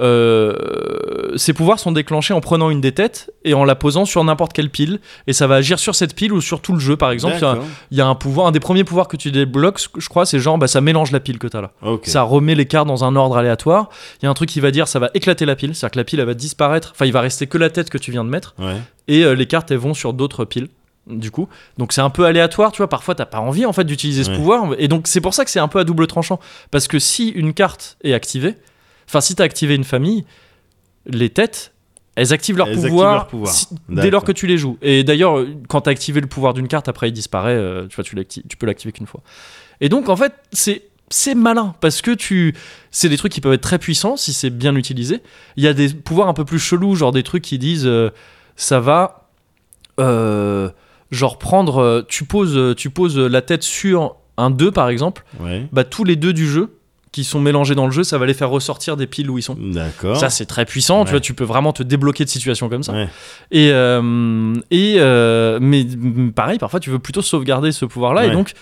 euh, 0.00 1.36
ces 1.36 1.52
pouvoirs 1.52 1.78
sont 1.78 1.92
déclenchés 1.92 2.32
en 2.34 2.40
prenant 2.40 2.70
une 2.70 2.80
des 2.80 2.92
têtes 2.92 3.30
et 3.44 3.54
en 3.54 3.64
la 3.64 3.74
posant 3.74 4.04
sur 4.04 4.22
n'importe 4.24 4.52
quelle 4.52 4.70
pile. 4.70 5.00
Et 5.26 5.32
ça 5.32 5.46
va 5.46 5.56
agir 5.56 5.78
sur 5.78 5.94
cette 5.94 6.14
pile 6.14 6.32
ou 6.32 6.40
sur 6.40 6.60
tout 6.60 6.72
le 6.72 6.78
jeu, 6.80 6.96
par 6.96 7.10
exemple. 7.10 7.34
Il 7.36 7.40
y 7.40 7.44
a- 7.44 7.48
D'accord. 7.54 7.64
il 7.90 7.98
y, 7.98 8.00
a 8.00 8.06
un 8.06 8.14
pouvoir, 8.14 8.46
un 8.46 8.52
des 8.52 8.60
premiers 8.60 8.84
pouvoirs 8.84 9.08
que 9.08 9.16
tu 9.16 9.30
débloques, 9.30 9.80
je 9.96 10.08
crois, 10.08 10.26
c'est 10.26 10.38
genre, 10.38 10.58
bah, 10.58 10.66
ça 10.68 10.80
mélange 10.80 11.10
la 11.12 11.20
pile 11.20 11.38
que 11.38 11.46
t'as 11.46 11.60
là. 11.60 11.72
Ok. 11.82 12.06
Ça 12.06 12.22
remet 12.22 12.54
les 12.54 12.66
cartes 12.66 12.86
dans 12.88 13.04
un 13.04 13.16
ordre 13.16 13.36
aléatoire. 13.36 13.88
Il 14.20 14.24
y 14.24 14.28
a 14.28 14.30
un 14.30 14.34
truc 14.34 14.48
qui 14.48 14.60
va 14.60 14.70
dire, 14.70 14.88
ça 14.88 14.98
va 14.98 15.10
éclater 15.14 15.44
la 15.46 15.56
pile. 15.56 15.74
C'est-à-dire 15.74 15.92
que 15.92 15.98
la 15.98 16.04
pile, 16.04 16.20
elle 16.20 16.26
va 16.26 16.34
disparaître. 16.34 16.92
Enfin, 16.94 17.06
il 17.06 17.12
va 17.12 17.20
rester 17.20 17.46
que 17.46 17.58
la 17.58 17.70
tête 17.70 17.90
que 17.90 17.98
tu 17.98 18.10
viens 18.12 18.24
de 18.24 18.30
mettre. 18.30 18.54
Ouais. 18.58 18.76
Et 19.08 19.24
euh, 19.24 19.32
les 19.34 19.46
cartes, 19.46 19.70
elles 19.70 19.78
vont 19.78 19.94
sur 19.94 20.12
d'autres 20.12 20.44
piles. 20.44 20.68
Du 21.08 21.30
coup, 21.30 21.48
donc 21.78 21.92
c'est 21.92 22.00
un 22.02 22.10
peu 22.10 22.24
aléatoire, 22.26 22.70
tu 22.72 22.78
vois. 22.78 22.88
Parfois, 22.88 23.14
t'as 23.14 23.24
pas 23.26 23.40
envie 23.40 23.64
en 23.66 23.72
fait 23.72 23.84
d'utiliser 23.84 24.24
ce 24.24 24.30
Ouais. 24.30 24.36
pouvoir, 24.36 24.74
et 24.78 24.88
donc 24.88 25.06
c'est 25.08 25.20
pour 25.22 25.32
ça 25.34 25.44
que 25.44 25.50
c'est 25.50 25.58
un 25.60 25.68
peu 25.68 25.78
à 25.78 25.84
double 25.84 26.06
tranchant. 26.06 26.38
Parce 26.70 26.86
que 26.88 26.98
si 26.98 27.28
une 27.30 27.54
carte 27.54 27.96
est 28.04 28.12
activée, 28.12 28.56
enfin 29.08 29.20
si 29.22 29.34
t'as 29.34 29.44
activé 29.44 29.74
une 29.74 29.84
famille, 29.84 30.24
les 31.06 31.30
têtes, 31.30 31.72
elles 32.14 32.32
activent 32.32 32.56
leur 32.58 32.66
Elles 32.66 32.74
activent 32.74 32.90
pouvoir, 32.90 33.14
leur 33.14 33.26
pouvoir. 33.28 33.54
si- 33.54 33.66
D'accord. 33.88 34.02
dès 34.02 34.10
lors 34.10 34.24
que 34.24 34.32
tu 34.32 34.46
les 34.46 34.58
joues. 34.58 34.76
Et 34.82 35.04
d'ailleurs, 35.04 35.44
quand 35.68 35.82
t'as 35.82 35.92
activé 35.92 36.20
le 36.20 36.26
pouvoir 36.26 36.52
d'une 36.52 36.68
carte, 36.68 36.88
après 36.88 37.08
il 37.08 37.12
disparaît. 37.12 37.54
euh, 37.54 37.86
tu 37.86 37.94
vois, 37.96 38.04
tu, 38.04 38.14
tu 38.26 38.56
peux 38.56 38.66
l'activer 38.66 38.92
qu'une 38.92 39.06
fois. 39.06 39.22
Et 39.80 39.88
donc 39.88 40.08
en 40.08 40.16
fait, 40.16 40.32
c'est 40.52 40.82
c'est 41.10 41.34
malin 41.34 41.74
parce 41.80 42.02
que 42.02 42.10
tu 42.10 42.54
c'est 42.90 43.08
des 43.08 43.16
trucs 43.16 43.32
qui 43.32 43.40
peuvent 43.40 43.54
être 43.54 43.62
très 43.62 43.78
puissants 43.78 44.18
si 44.18 44.34
c'est 44.34 44.50
bien 44.50 44.74
utilisé. 44.76 45.22
Il 45.56 45.64
y 45.64 45.68
a 45.68 45.72
des 45.72 45.88
pouvoirs 45.94 46.28
un 46.28 46.34
peu 46.34 46.44
plus 46.44 46.58
chelous, 46.58 46.96
genre 46.96 47.12
des 47.12 47.22
trucs 47.22 47.44
qui 47.44 47.58
disent 47.58 47.86
euh, 47.86 48.10
ça 48.56 48.78
va 48.80 49.30
euh, 50.00 50.68
genre 51.10 51.38
prendre 51.38 51.78
euh, 51.78 52.02
tu 52.06 52.24
poses 52.24 52.56
euh, 52.56 52.74
tu 52.74 52.90
poses 52.90 53.18
la 53.18 53.42
tête 53.42 53.62
sur 53.62 54.16
un 54.36 54.50
2 54.50 54.70
par 54.70 54.88
exemple, 54.88 55.24
Ouais. 55.40 55.66
bah 55.72 55.84
tous 55.84 56.04
les 56.04 56.16
deux 56.16 56.32
du 56.32 56.46
jeu 56.48 56.74
qui 57.10 57.24
sont 57.24 57.40
mélangés 57.40 57.74
dans 57.74 57.86
le 57.86 57.90
jeu, 57.92 58.04
ça 58.04 58.18
va 58.18 58.26
les 58.26 58.34
faire 58.34 58.50
ressortir 58.50 58.96
des 58.96 59.06
piles 59.06 59.30
où 59.30 59.38
ils 59.38 59.42
sont. 59.42 59.56
D'accord. 59.58 60.16
Ça 60.18 60.28
c'est 60.30 60.44
très 60.46 60.64
puissant, 60.66 61.04
tu 61.06 61.10
vois, 61.12 61.20
tu 61.20 61.32
peux 61.34 61.44
vraiment 61.44 61.72
te 61.72 61.82
débloquer 61.82 62.24
de 62.24 62.28
situations 62.28 62.68
comme 62.68 62.82
ça. 62.82 62.92
Ouais. 62.92 63.08
Et, 63.50 63.70
euh, 63.72 64.54
et 64.70 64.96
euh, 64.98 65.58
mais 65.60 65.86
pareil, 66.36 66.58
parfois 66.58 66.78
tu 66.80 66.90
veux 66.90 66.98
plutôt 66.98 67.22
sauvegarder 67.22 67.72
ce 67.72 67.86
pouvoir-là, 67.86 68.26
et 68.26 68.30
donc 68.30 68.52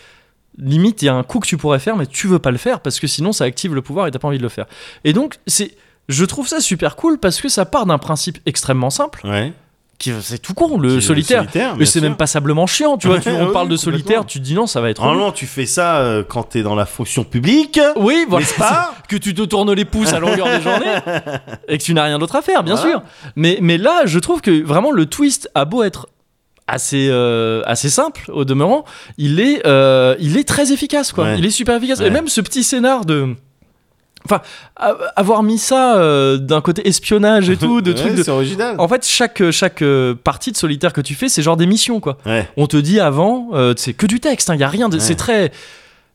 limite 0.59 1.03
il 1.03 1.07
y 1.07 1.09
a 1.09 1.15
un 1.15 1.23
coup 1.25 1.41
que 1.41 1.47
tu 1.47 1.57
pourrais 1.57 1.81
faire, 1.81 1.97
mais 1.97 2.07
tu 2.07 2.29
veux 2.29 2.39
pas 2.39 2.51
le 2.53 2.57
faire 2.59 2.81
parce 2.81 2.99
que 3.01 3.07
sinon 3.07 3.33
ça 3.33 3.45
active 3.45 3.75
le 3.75 3.83
pouvoir 3.83 4.07
et 4.07 4.11
t'as 4.11 4.19
pas 4.21 4.29
envie 4.29 4.39
de 4.39 4.43
le 4.43 4.49
faire. 4.49 4.67
Et 5.05 5.13
donc 5.13 5.35
c'est, 5.47 5.73
je 6.09 6.25
trouve 6.25 6.47
ça 6.49 6.61
super 6.61 6.97
cool 6.97 7.19
parce 7.19 7.41
que 7.41 7.49
ça 7.49 7.67
part 7.67 7.85
d'un 7.85 7.99
principe 7.99 8.39
extrêmement 8.47 8.91
simple, 8.91 9.21
Ouais. 9.25 9.53
C'est 9.99 10.39
tout 10.41 10.55
con, 10.55 10.79
le 10.79 11.01
solitaire. 11.01 11.41
solitaire, 11.41 11.77
Mais 11.79 11.87
c'est 11.87 12.01
même 12.01 12.17
passablement 12.17 12.67
chiant, 12.67 12.97
tu 12.99 13.09
vois. 13.09 13.19
tu- 13.21 13.29
on 13.31 13.47
oui, 13.47 13.53
parle 13.53 13.69
de 13.69 13.77
solitaire, 13.77 14.25
tu 14.27 14.39
te 14.39 14.45
dis 14.45 14.55
non, 14.55 14.67
ça 14.67 14.81
va 14.81 14.91
être. 14.91 14.99
relou. 15.01 15.11
Normalement, 15.13 15.33
tu 15.33 15.47
fais 15.47 15.67
ça 15.67 15.99
euh, 15.99 16.23
quand 16.27 16.43
t'es 16.45 16.63
dans 16.63 16.75
la 16.75 16.87
fonction 16.87 17.25
publique. 17.25 17.81
Oui, 17.97 18.25
voilà. 18.29 18.47
Pas 18.59 18.95
que 19.09 19.17
tu 19.17 19.35
te 19.35 19.43
tournes 19.43 19.73
les 19.73 19.85
pouces 19.85 20.13
à 20.13 20.19
longueur 20.21 20.47
de 20.47 20.61
journée 20.63 20.95
et 21.69 21.79
que 21.79 21.83
tu 21.83 21.95
n'as 21.95 22.05
rien 22.05 22.19
d'autre 22.19 22.37
à 22.37 22.43
faire, 22.43 22.63
bien 22.63 22.75
Voilà. 22.75 22.91
sûr. 22.91 23.03
Mais, 23.37 23.59
mais 23.61 23.79
là, 23.79 24.03
je 24.05 24.19
trouve 24.19 24.41
que 24.41 24.63
vraiment 24.63 24.91
le 24.91 25.07
twist 25.07 25.51
a 25.55 25.65
beau 25.65 25.83
être 25.83 26.09
assez, 26.69 27.09
euh, 27.11 27.63
assez 27.65 27.89
simple 27.91 28.23
au 28.33 28.45
demeurant, 28.45 28.85
il 29.19 29.39
est, 29.41 29.65
euh, 29.67 30.17
il 30.19 30.37
est 30.37 30.43
très 30.47 30.73
efficace, 30.73 31.13
quoi. 31.13 31.25
Ouais. 31.25 31.39
Il 31.39 31.47
est 31.47 31.51
super 31.51 31.77
efficace. 31.77 32.01
Ouais. 32.01 32.09
Et 32.09 32.11
même 32.11 32.29
ce 32.29 32.41
petit 32.41 32.65
scénar 32.65 33.05
de. 33.05 33.35
Enfin, 34.29 34.43
avoir 35.15 35.43
mis 35.43 35.59
ça 35.59 35.97
euh, 35.97 36.37
d'un 36.37 36.61
côté 36.61 36.87
espionnage 36.89 37.49
et 37.49 37.57
tout, 37.57 37.81
de 37.81 37.91
Ouais, 37.93 37.97
trucs 37.97 38.15
de. 38.17 38.23
C'est 38.23 38.31
original. 38.31 38.75
En 38.79 38.89
fait, 38.89 39.07
chaque, 39.07 39.51
chaque 39.51 39.83
euh, 39.83 40.15
partie 40.15 40.53
de 40.53 40.57
solitaire 40.57 40.93
que 40.93 41.01
tu 41.01 41.15
fais, 41.15 41.29
c'est 41.29 41.43
genre 41.43 41.57
des 41.57 41.67
missions, 41.67 42.01
quoi. 42.01 42.19
Ouais. 42.27 42.49
On 42.57 42.67
te 42.67 42.77
dit 42.77 43.01
avant, 43.01 43.51
euh, 43.55 43.75
c'est 43.77 43.93
que 43.93 44.07
du 44.07 44.21
texte, 44.21 44.51
il 44.53 44.61
y 44.61 44.65
a 44.65 44.69
rien. 44.69 44.89
De, 44.89 44.97
Ouais. 44.97 45.01
C'est 45.01 45.15
très. 45.15 45.53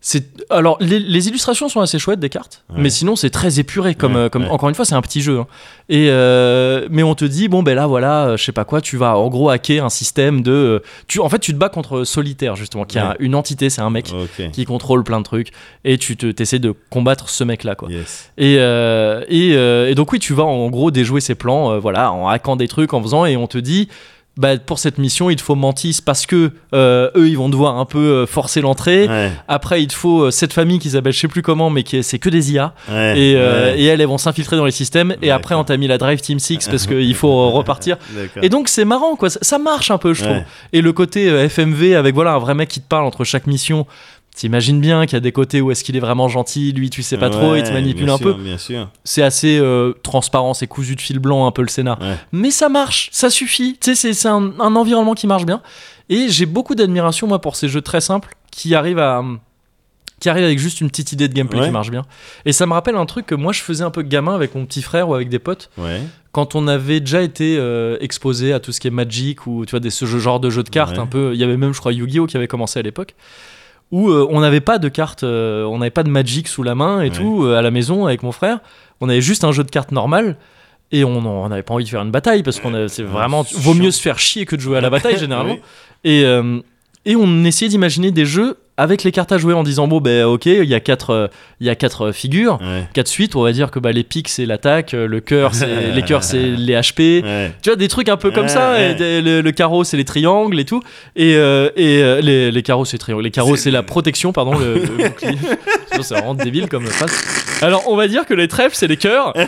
C'est 0.03 0.25
alors 0.49 0.77
les, 0.79 0.97
les 0.99 1.27
illustrations 1.27 1.69
sont 1.69 1.79
assez 1.79 1.99
chouettes 1.99 2.19
des 2.19 2.29
cartes, 2.29 2.63
Ouais. 2.71 2.81
mais 2.81 2.89
sinon 2.89 3.15
c'est 3.15 3.29
très 3.29 3.59
épuré 3.59 3.93
comme 3.93 4.13
Ouais, 4.15 4.21
euh, 4.21 4.29
comme 4.29 4.43
ouais. 4.45 4.49
encore 4.49 4.67
une 4.67 4.73
fois 4.73 4.83
c'est 4.83 4.95
un 4.95 5.01
petit 5.01 5.21
jeu. 5.21 5.37
hein. 5.39 5.47
Et 5.89 6.07
euh, 6.09 6.87
mais 6.89 7.03
on 7.03 7.13
te 7.13 7.23
dit 7.23 7.47
bon 7.49 7.61
ben 7.61 7.75
là 7.75 7.85
voilà 7.85 8.25
euh, 8.29 8.37
je 8.37 8.43
sais 8.43 8.51
pas 8.51 8.65
quoi 8.65 8.81
tu 8.81 8.97
vas 8.97 9.15
en 9.15 9.27
gros 9.29 9.49
hacker 9.49 9.85
un 9.85 9.89
système 9.89 10.41
de 10.41 10.51
euh, 10.51 10.79
tu 11.07 11.19
en 11.19 11.29
fait 11.29 11.37
tu 11.37 11.53
te 11.53 11.57
bats 11.59 11.69
contre 11.69 12.03
solitaire 12.03 12.55
justement 12.55 12.83
qui 12.85 12.97
a 12.97 13.15
une 13.19 13.35
entité 13.35 13.69
c'est 13.69 13.81
un 13.81 13.91
mec 13.91 14.11
qui 14.53 14.65
contrôle 14.65 15.03
plein 15.03 15.19
de 15.19 15.23
trucs 15.25 15.49
et 15.85 15.99
tu 15.99 16.17
te 16.17 16.31
t'essaies 16.31 16.57
de 16.57 16.73
combattre 16.89 17.29
ce 17.29 17.43
mec 17.43 17.63
là 17.63 17.75
quoi. 17.75 17.87
Yes. 17.91 18.31
Et, 18.39 18.55
et, 18.55 19.51
et 19.51 19.93
donc 19.95 20.11
oui, 20.11 20.17
tu 20.19 20.33
vas 20.33 20.45
en 20.45 20.69
gros 20.71 20.89
déjouer 20.89 21.21
ses 21.21 21.35
plans, 21.35 21.79
voilà, 21.79 22.11
en 22.11 22.27
hackant 22.27 22.55
des 22.55 22.67
trucs, 22.67 22.93
en 22.93 23.01
faisant, 23.01 23.25
et 23.25 23.37
on 23.37 23.47
te 23.47 23.57
dit, 23.57 23.87
bah, 24.37 24.57
pour 24.57 24.79
cette 24.79 24.97
mission, 24.97 25.29
il 25.29 25.35
te 25.35 25.41
faut 25.41 25.55
Mantis 25.55 25.99
parce 26.03 26.25
que 26.25 26.51
euh, 26.73 27.09
eux, 27.17 27.27
ils 27.27 27.37
vont 27.37 27.49
devoir 27.49 27.77
un 27.77 27.85
peu 27.85 27.99
euh, 27.99 28.25
forcer 28.25 28.61
l'entrée. 28.61 29.07
Ouais. 29.07 29.31
Après, 29.49 29.81
il 29.83 29.87
te 29.87 29.93
faut 29.93 30.23
euh, 30.23 30.31
cette 30.31 30.53
famille 30.53 30.79
qui 30.79 30.89
s'appelle 30.91 31.11
je 31.13 31.19
sais 31.19 31.27
plus 31.27 31.41
comment, 31.41 31.69
mais 31.69 31.83
qui 31.83 31.97
est- 31.97 32.01
c'est 32.01 32.17
que 32.17 32.29
des 32.29 32.53
IA. 32.53 32.73
Ouais. 32.89 33.19
Et, 33.19 33.35
Ouais. 33.35 33.75
et 33.77 33.85
elles, 33.85 33.99
elles 34.01 34.07
vont 34.07 34.17
s'infiltrer 34.17 34.55
dans 34.55 34.65
les 34.65 34.71
systèmes. 34.71 35.15
Et 35.21 35.31
après, 35.31 35.53
on 35.55 35.63
t'a 35.65 35.75
mis 35.75 35.87
la 35.87 35.97
Drive 35.97 36.21
Team 36.21 36.39
6 36.39 36.67
parce 36.69 36.87
qu'il 36.87 37.13
faut 37.15 37.49
repartir. 37.51 37.97
Et 38.41 38.47
donc, 38.49 38.69
c'est 38.69 38.85
marrant, 38.85 39.15
quoi. 39.17 39.29
Ça, 39.29 39.39
ça 39.41 39.57
marche 39.57 39.91
un 39.91 39.97
peu, 39.97 40.13
je 40.13 40.23
trouve. 40.23 40.37
Et 40.73 40.81
le 40.81 40.93
côté 40.93 41.27
FMV 41.49 41.95
avec 41.95 42.15
voilà 42.15 42.31
un 42.33 42.39
vrai 42.39 42.55
mec 42.55 42.69
qui 42.69 42.79
te 42.81 42.87
parle 42.87 43.05
entre 43.05 43.23
chaque 43.25 43.47
mission. 43.47 43.85
T'imagines 44.35 44.79
bien 44.79 45.05
qu'il 45.05 45.13
y 45.13 45.17
a 45.17 45.19
des 45.21 45.33
côtés 45.33 45.59
où 45.59 45.71
est-ce 45.71 45.83
qu'il 45.83 45.95
est 45.97 45.99
vraiment 46.01 46.29
gentil, 46.29 46.71
lui 46.71 46.89
tu 46.89 47.03
sais 47.03 47.17
pas 47.17 47.29
trop, 47.29 47.55
il 47.55 47.63
te 47.63 47.71
manipule 47.73 48.09
un 48.09 48.17
sûr, 48.17 48.37
peu 48.37 48.43
c'est 49.03 49.21
assez 49.21 49.57
euh, 49.59 49.91
transparent, 50.03 50.53
c'est 50.53 50.67
cousu 50.67 50.95
de 50.95 51.01
fil 51.01 51.19
blanc 51.19 51.45
un 51.47 51.51
peu 51.51 51.61
le. 51.61 51.67
Ouais. 52.01 52.15
Mais 52.31 52.49
ça 52.49 52.69
marche, 52.69 53.09
ça 53.11 53.29
suffit. 53.29 53.73
Tu 53.81 53.91
sais, 53.91 53.95
c'est- 53.95 54.13
c'est 54.13 54.29
un, 54.29 54.53
un 54.59 54.75
environnement 54.75 55.13
qui 55.15 55.27
marche 55.27 55.45
bien. 55.45 55.61
Et 56.09 56.29
j'ai 56.29 56.45
beaucoup 56.45 56.75
d'admiration, 56.75 57.27
moi, 57.27 57.39
pour 57.39 57.55
ces 57.55 57.67
jeux 57.67 57.81
très 57.81 57.99
simples 58.01 58.35
qui 58.51 58.73
arrivent 58.73 58.99
à. 58.99 59.21
qui 60.21 60.29
arrivent 60.29 60.45
avec 60.45 60.59
juste 60.59 60.79
une 60.81 60.89
petite 60.89 61.11
idée 61.11 61.27
de 61.27 61.33
gameplay 61.33 61.59
Ouais. 61.59 61.65
qui 61.67 61.71
marche 61.71 61.91
bien. 61.91 62.03
Et 62.45 62.51
ça 62.53 62.65
me 62.65 62.73
rappelle 62.73 62.95
un 62.95 63.05
truc 63.05 63.25
que 63.25 63.35
moi 63.35 63.51
je 63.53 63.61
faisais 63.61 63.83
un 63.83 63.89
peu 63.91 64.01
gamin 64.01 64.33
avec 64.35 64.55
mon 64.55 64.65
petit 64.65 64.81
frère 64.81 65.09
ou 65.09 65.13
avec 65.15 65.27
des 65.29 65.39
potes 65.39 65.69
quand 66.31 66.55
on 66.55 66.67
avait 66.69 66.99
déjà 67.01 67.21
été 67.21 67.57
euh, 67.59 67.97
exposé 67.99 68.53
à 68.53 68.59
tout 68.61 68.71
ce 68.71 68.79
qui 68.79 68.87
est 68.87 68.91
Magic 68.91 69.45
ou 69.47 69.65
tu 69.65 69.71
vois 69.71 69.79
des 69.81 69.89
ce 69.89 70.05
genre 70.05 70.39
de 70.39 70.49
jeux 70.49 70.63
de 70.63 70.69
cartes 70.69 70.97
un 70.99 71.07
peu 71.07 71.31
il 71.33 71.39
y 71.39 71.43
avait 71.43 71.57
même 71.57 71.73
je 71.73 71.79
crois 71.79 71.91
Yu-Gi-Oh 71.91 72.27
qui 72.27 72.37
avait 72.37 72.47
commencé 72.47 72.79
à 72.79 72.81
l'époque 72.83 73.15
où 73.91 74.09
euh, 74.09 74.25
on 74.29 74.39
n'avait 74.41 74.61
pas 74.61 74.79
de 74.79 74.87
cartes 74.89 75.23
euh, 75.23 75.63
on 75.65 75.79
n'avait 75.79 75.89
pas 75.91 76.03
de 76.03 76.09
Magic 76.09 76.47
sous 76.47 76.63
la 76.63 76.75
main 76.75 77.01
et 77.01 77.09
Ouais. 77.09 77.15
tout 77.15 77.43
euh, 77.43 77.57
à 77.57 77.61
la 77.61 77.71
maison 77.71 78.05
avec 78.05 78.23
mon 78.23 78.31
frère 78.31 78.59
on 79.01 79.09
avait 79.09 79.21
juste 79.21 79.43
un 79.43 79.51
jeu 79.51 79.63
de 79.63 79.69
cartes 79.71 79.91
normal 79.91 80.37
et 80.91 81.03
on 81.03 81.47
n'avait 81.49 81.63
pas 81.63 81.73
envie 81.73 81.85
de 81.85 81.89
faire 81.89 82.01
une 82.01 82.11
bataille 82.11 82.43
parce 82.43 82.59
qu'on 82.59 82.87
c'est 82.87 83.03
vraiment 83.03 83.43
c'est 83.43 83.57
vaut 83.57 83.73
mieux 83.73 83.91
se 83.91 84.01
faire 84.01 84.19
chier 84.19 84.45
que 84.45 84.55
de 84.55 84.61
jouer 84.61 84.77
à 84.77 84.81
la 84.81 84.89
bataille 84.95 85.17
généralement 85.17 85.53
Oui. 85.53 85.61
et 86.03 86.23
et 87.05 87.15
on 87.15 87.43
essayait 87.45 87.69
d'imaginer 87.69 88.11
des 88.11 88.25
jeux 88.25 88.57
avec 88.77 89.03
les 89.03 89.11
cartes 89.11 89.31
à 89.31 89.37
jouer 89.37 89.53
en 89.53 89.63
disant 89.63 89.87
bon 89.87 89.99
ben 90.01 90.23
ok 90.25 90.45
il 90.47 90.63
y 90.65 90.73
a 90.73 90.79
quatre 90.79 91.09
euh, 91.11 91.27
il 91.59 91.67
y 91.67 91.69
a 91.69 91.75
quatre 91.75 92.07
euh, 92.07 92.11
figures. 92.13 92.57
Ouais. 92.61 92.87
quatre 92.93 93.07
suites 93.07 93.35
on 93.35 93.43
va 93.43 93.51
dire 93.51 93.69
que 93.69 93.79
bah, 93.79 93.91
les 93.91 94.03
pics 94.03 94.29
c'est 94.29 94.45
l'attaque 94.45 94.93
euh, 94.93 95.07
le 95.07 95.19
cœur 95.19 95.53
c'est 95.53 95.91
les 95.93 96.01
cœurs 96.01 96.23
c'est 96.23 96.41
les 96.41 96.73
HP 96.75 97.23
Ouais. 97.23 97.51
tu 97.61 97.69
vois 97.69 97.75
des 97.75 97.87
trucs 97.87 98.09
un 98.09 98.17
peu 98.17 98.31
comme 98.31 98.43
Ouais, 98.43 98.49
ça 98.49 98.79
et 98.79 99.21
le, 99.21 99.41
le 99.41 99.51
carreau 99.51 99.83
c'est 99.83 99.97
les 99.97 100.05
triangles 100.05 100.59
et 100.59 100.65
tout. 100.65 100.81
Et, 101.15 101.35
euh, 101.35 101.69
et 101.75 102.21
les, 102.21 102.51
les 102.51 102.63
carreaux 102.63 102.85
c'est 102.85 102.97
les 103.07 103.31
carreaux 103.31 103.55
C'est- 103.55 103.71
la 103.71 103.83
protection 103.83 104.31
pardon 104.33 104.57
le, 104.57 104.75
le 104.75 104.79
bouclier. 105.09 105.37
Sinon, 105.91 106.03
c'est 106.03 106.13
vraiment 106.15 106.33
débile 106.33 106.67
comme 106.69 106.87
phrase 106.87 107.11
alors 107.61 107.83
on 107.87 107.95
va 107.95 108.07
dire 108.07 108.25
que 108.25 108.33
les 108.33 108.47
trèfles 108.47 108.75
c'est 108.75 108.87
les 108.87 108.97
cœurs. 108.97 109.33
Et, 109.37 109.45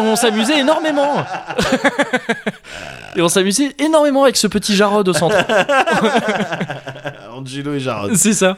on 0.00 0.16
s'amusait 0.16 0.58
énormément. 0.58 1.14
Et 3.16 3.22
on 3.22 3.28
s'amusait 3.28 3.74
énormément 3.78 4.24
avec 4.24 4.36
ce 4.36 4.46
petit 4.46 4.76
Jarod 4.76 5.08
au 5.08 5.12
centre. 5.14 5.34
Angelo 7.34 7.67
et 7.74 7.80
Jarod. 7.80 8.14
c'est 8.16 8.32
ça. 8.32 8.56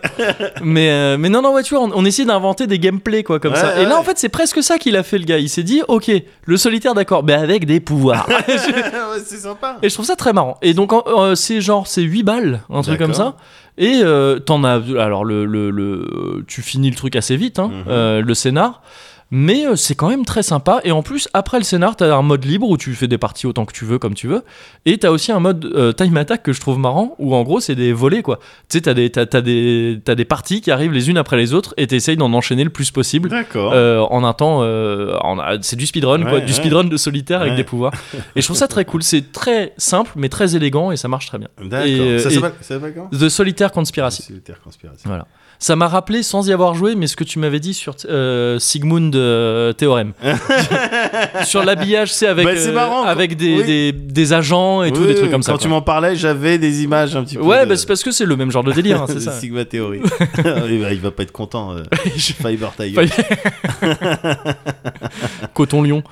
mais, 0.63 0.91
euh, 0.91 1.17
mais 1.19 1.29
non, 1.29 1.43
non, 1.43 1.53
ouais, 1.55 1.63
tu 1.63 1.75
vois, 1.75 1.85
on, 1.85 1.91
on 1.95 2.05
essayait 2.05 2.27
d'inventer 2.27 2.67
des 2.67 2.79
gameplays, 2.79 3.23
quoi, 3.23 3.39
comme 3.41 3.53
Ouais, 3.53 3.59
ça. 3.59 3.81
Et 3.81 3.85
là, 3.87 3.99
en 3.99 4.03
fait, 4.03 4.19
c'est 4.19 4.29
presque 4.29 4.63
ça 4.63 4.79
qu'il 4.79 4.97
a 4.97 5.03
fait, 5.03 5.19
le 5.19 5.25
gars. 5.25 5.39
Il 5.39 5.49
s'est 5.49 5.63
dit, 5.63 5.83
ok, 5.89 6.11
le 6.45 6.57
solitaire, 6.57 6.95
d'accord, 6.95 7.23
mais 7.25 7.33
avec 7.35 7.67
des 7.67 7.81
pouvoirs. 7.81 8.29
C'est 9.25 9.39
sympa. 9.39 9.77
Et 9.83 9.89
je 9.89 9.95
trouve 9.95 10.07
ça 10.07 10.17
très 10.17 10.33
marrant. 10.33 10.57
Et 10.63 10.75
donc, 10.75 10.93
euh, 10.93 11.35
c'est 11.35 11.61
genre, 11.61 11.87
c'est 11.87 12.03
8 12.03 12.23
balles, 12.23 12.61
un 12.71 12.83
truc 12.83 12.99
comme 12.99 13.15
ça. 13.15 13.37
Et 13.79 14.01
euh, 14.03 14.39
t'en 14.39 14.63
as. 14.65 14.81
Alors, 14.99 15.25
le, 15.25 15.45
le, 15.47 15.71
le- 15.71 16.45
tu 16.47 16.61
finis 16.63 16.91
le 16.91 16.97
truc 16.97 17.17
assez 17.17 17.37
vite, 17.37 17.59
hein, 17.59 17.69
Mhm. 17.73 17.85
euh, 17.89 18.21
le 18.23 18.35
scénar. 18.35 18.83
Mais 19.31 19.67
euh, 19.67 19.77
c'est 19.77 19.95
quand 19.95 20.09
même 20.09 20.25
très 20.25 20.43
sympa. 20.43 20.81
Et 20.85 20.91
en 20.91 21.03
plus, 21.03 21.29
après 21.35 21.59
le 21.59 21.65
scénar, 21.65 21.95
t'as 21.95 22.15
un 22.15 22.23
mode 22.23 22.45
libre 22.45 22.69
où 22.69 22.77
tu 22.77 22.95
fais 22.95 23.07
des 23.07 23.19
parties 23.19 23.47
autant 23.47 23.65
que 23.65 23.73
tu 23.73 23.85
veux, 23.85 23.99
comme 23.99 24.15
tu 24.15 24.27
veux. 24.27 24.43
Et 24.87 24.99
t'as 24.99 25.11
aussi 25.11 25.31
un 25.31 25.39
mode 25.39 25.65
euh, 25.67 25.93
time 25.93 26.17
attack 26.17 26.43
que 26.43 26.53
je 26.53 26.61
trouve 26.61 26.79
marrant, 26.79 27.15
où 27.19 27.35
en 27.35 27.43
gros, 27.43 27.61
c'est 27.61 27.77
des 27.77 27.93
volets, 27.93 28.23
quoi. 28.23 28.39
Tu 28.69 28.79
sais, 28.79 28.81
t'as 28.81 28.95
des, 28.95 29.11
t'as, 29.11 29.27
t'as 29.27 29.41
des, 29.41 30.01
t'as 30.05 30.17
des 30.17 30.25
parties 30.25 30.61
qui 30.61 30.73
arrivent 30.73 30.93
les 30.93 31.11
unes 31.11 31.19
après 31.19 31.37
les 31.37 31.55
autres 31.55 31.75
et 31.77 31.87
t'essayes 31.87 32.17
d'en 32.17 32.33
enchaîner 32.33 32.65
le 32.65 32.71
plus 32.71 32.91
possible. 32.91 33.29
D'accord. 33.29 33.73
Euh, 33.73 34.01
en 34.01 34.25
un 34.25 34.33
temps, 34.33 34.63
en- 34.63 35.59
c'est 35.63 35.77
du 35.77 35.87
speedrun, 35.87 36.23
quoi, 36.23 36.41
du 36.41 36.47
ouais. 36.47 36.53
speedrun 36.53 36.85
de 36.85 36.97
solitaire 36.97 37.43
avec 37.43 37.55
des 37.55 37.65
pouvoirs. 37.65 37.93
Et 38.37 38.41
je 38.41 38.47
trouve 38.47 38.57
ça 38.57 38.69
très 38.69 38.85
cool. 38.85 39.03
C'est 39.03 39.33
très 39.33 39.73
simple, 39.77 40.11
mais 40.17 40.29
très 40.29 40.57
élégant 40.57 40.91
et 40.91 40.97
ça 40.97 41.09
marche 41.09 41.27
très 41.27 41.39
bien. 41.39 41.49
D'accord. 41.63 41.87
et, 41.87 42.19
ça 42.19 42.31
s'appelle 42.31 42.93
The 43.13 43.29
Solitaire 43.29 43.71
Conspiracy. 43.73 44.23
Solitaire 44.23 44.61
conspiration. 44.63 45.09
Voilà. 45.09 45.27
Ça 45.59 45.77
m'a 45.77 45.89
rappelé, 45.89 46.23
sans 46.23 46.49
y 46.49 46.53
avoir 46.53 46.75
joué, 46.75 46.95
mais 46.95 47.07
ce 47.07 47.17
que 47.17 47.25
tu 47.25 47.39
m'avais 47.39 47.61
dit 47.61 47.75
sur 47.75 47.95
Sigmund 48.59 49.20
euh, 49.21 49.73
théorème. 49.73 50.13
Sur 51.45 51.63
l'habillage, 51.65 52.13
c'est 52.13 52.27
avec, 52.27 52.45
Bah, 52.47 52.53
euh, 52.57 52.73
marrant, 52.73 53.03
avec 53.05 53.37
des, 53.37 53.57
oui. 53.59 53.65
des, 53.65 53.93
des 53.93 54.33
agents 54.33 54.83
et 54.83 54.91
tout, 54.93 55.01
Oui, 55.03 55.09
des 55.09 55.15
trucs 55.15 55.31
comme 55.31 55.43
ça. 55.43 55.53
Quand 55.53 55.59
tu 55.59 55.69
m'en 55.69 55.83
parlais, 55.83 56.17
j'avais 56.17 56.59
des 56.59 56.83
images 56.83 57.15
un 57.17 57.25
petit 57.25 57.37
peu. 57.37 57.43
Ouais, 57.43 57.65
de- 57.65 57.71
bah, 57.71 57.77
c'est 57.77 57.87
parce 57.87 58.03
que 58.03 58.11
c'est 58.11 58.25
le 58.25 58.37
même 58.37 58.51
genre 58.51 58.65
de 58.65 58.73
délire, 58.73 59.03
hein, 59.03 59.07
c'est 59.09 59.21
ça. 59.21 59.33
Sigma 59.33 59.65
Theory. 59.65 60.01
il, 60.69 60.81
va, 60.81 60.93
il 60.93 61.01
va 61.01 61.11
pas 61.11 61.23
être 61.23 61.33
content. 61.33 61.73
euh, 61.73 61.83
Fiber 62.17 62.71
Tiger. 62.77 63.07
Coton 65.55 65.83
Lion. 65.83 66.03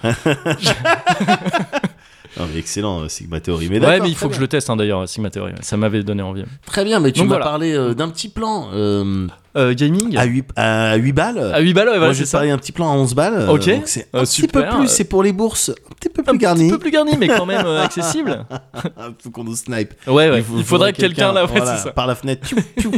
Non, 2.36 2.46
mais 2.52 2.58
excellent, 2.58 3.00
euh, 3.02 3.08
Sigma 3.08 3.40
Theory. 3.40 3.68
Mais 3.70 3.80
Ouais, 3.84 4.00
mais 4.00 4.08
il 4.10 4.14
faut 4.16 4.28
que 4.28 4.34
je 4.34 4.40
le 4.40 4.48
teste 4.48 4.68
hein, 4.70 4.76
d'ailleurs, 4.76 5.08
Sigma 5.08 5.30
Theory. 5.30 5.52
Ça 5.62 5.76
m'avait 5.76 6.02
donné 6.02 6.22
envie. 6.22 6.44
Très 6.66 6.84
bien, 6.84 7.00
mais 7.00 7.10
tu 7.12 7.20
m'as 7.22 7.26
voilà. 7.28 7.44
parlé 7.44 7.72
euh, 7.72 7.94
d'un 7.94 8.08
petit 8.10 8.28
plan 8.28 8.68
euh, 8.74 9.26
Euh, 9.56 9.74
gaming 9.74 10.16
à 10.16 10.24
8, 10.24 10.46
à 10.56 10.94
8 10.96 11.12
balles. 11.12 11.38
À 11.54 11.58
8 11.60 11.72
balles, 11.74 11.86
ouais, 11.86 11.90
Moi, 11.92 11.98
voilà, 11.98 12.12
je 12.12 12.18
c'est 12.18 12.20
vais 12.20 12.24
te 12.26 12.30
ça. 12.30 12.38
parler 12.38 12.50
un 12.50 12.58
petit 12.58 12.72
plan 12.72 12.92
à 12.92 12.94
11 12.96 13.14
balles. 13.14 13.48
Ok. 13.48 13.70
c'est 13.86 14.08
un 14.12 14.22
petit 14.24 14.46
peu 14.46 14.64
plus, 14.68 14.88
c'est 14.88 15.04
pour 15.04 15.22
les 15.22 15.32
bourses. 15.32 15.70
Un 15.70 15.94
petit 15.98 16.08
peu 16.10 16.22
plus 16.22 16.32
Un 16.32 16.36
garni. 16.36 16.64
petit 16.66 16.72
peu 16.72 16.78
plus 16.78 16.90
garni, 16.90 17.16
mais 17.18 17.28
quand 17.28 17.46
même 17.46 17.66
accessible. 17.66 18.44
faut 19.22 19.30
qu'on 19.30 19.44
nous 19.44 19.56
snipe. 19.56 19.94
Ouais, 20.06 20.30
ouais. 20.30 20.42
faut- 20.42 20.58
Il 20.58 20.64
faudrait 20.64 20.92
que 20.92 20.98
quelqu'un 20.98 21.32
là, 21.32 21.44
ouais, 21.44 21.50
voilà, 21.56 21.76
ça. 21.78 21.90
par 21.92 22.06
la 22.06 22.14
fenêtre. 22.14 22.42
Piou, 22.46 22.58
piou. 22.76 22.92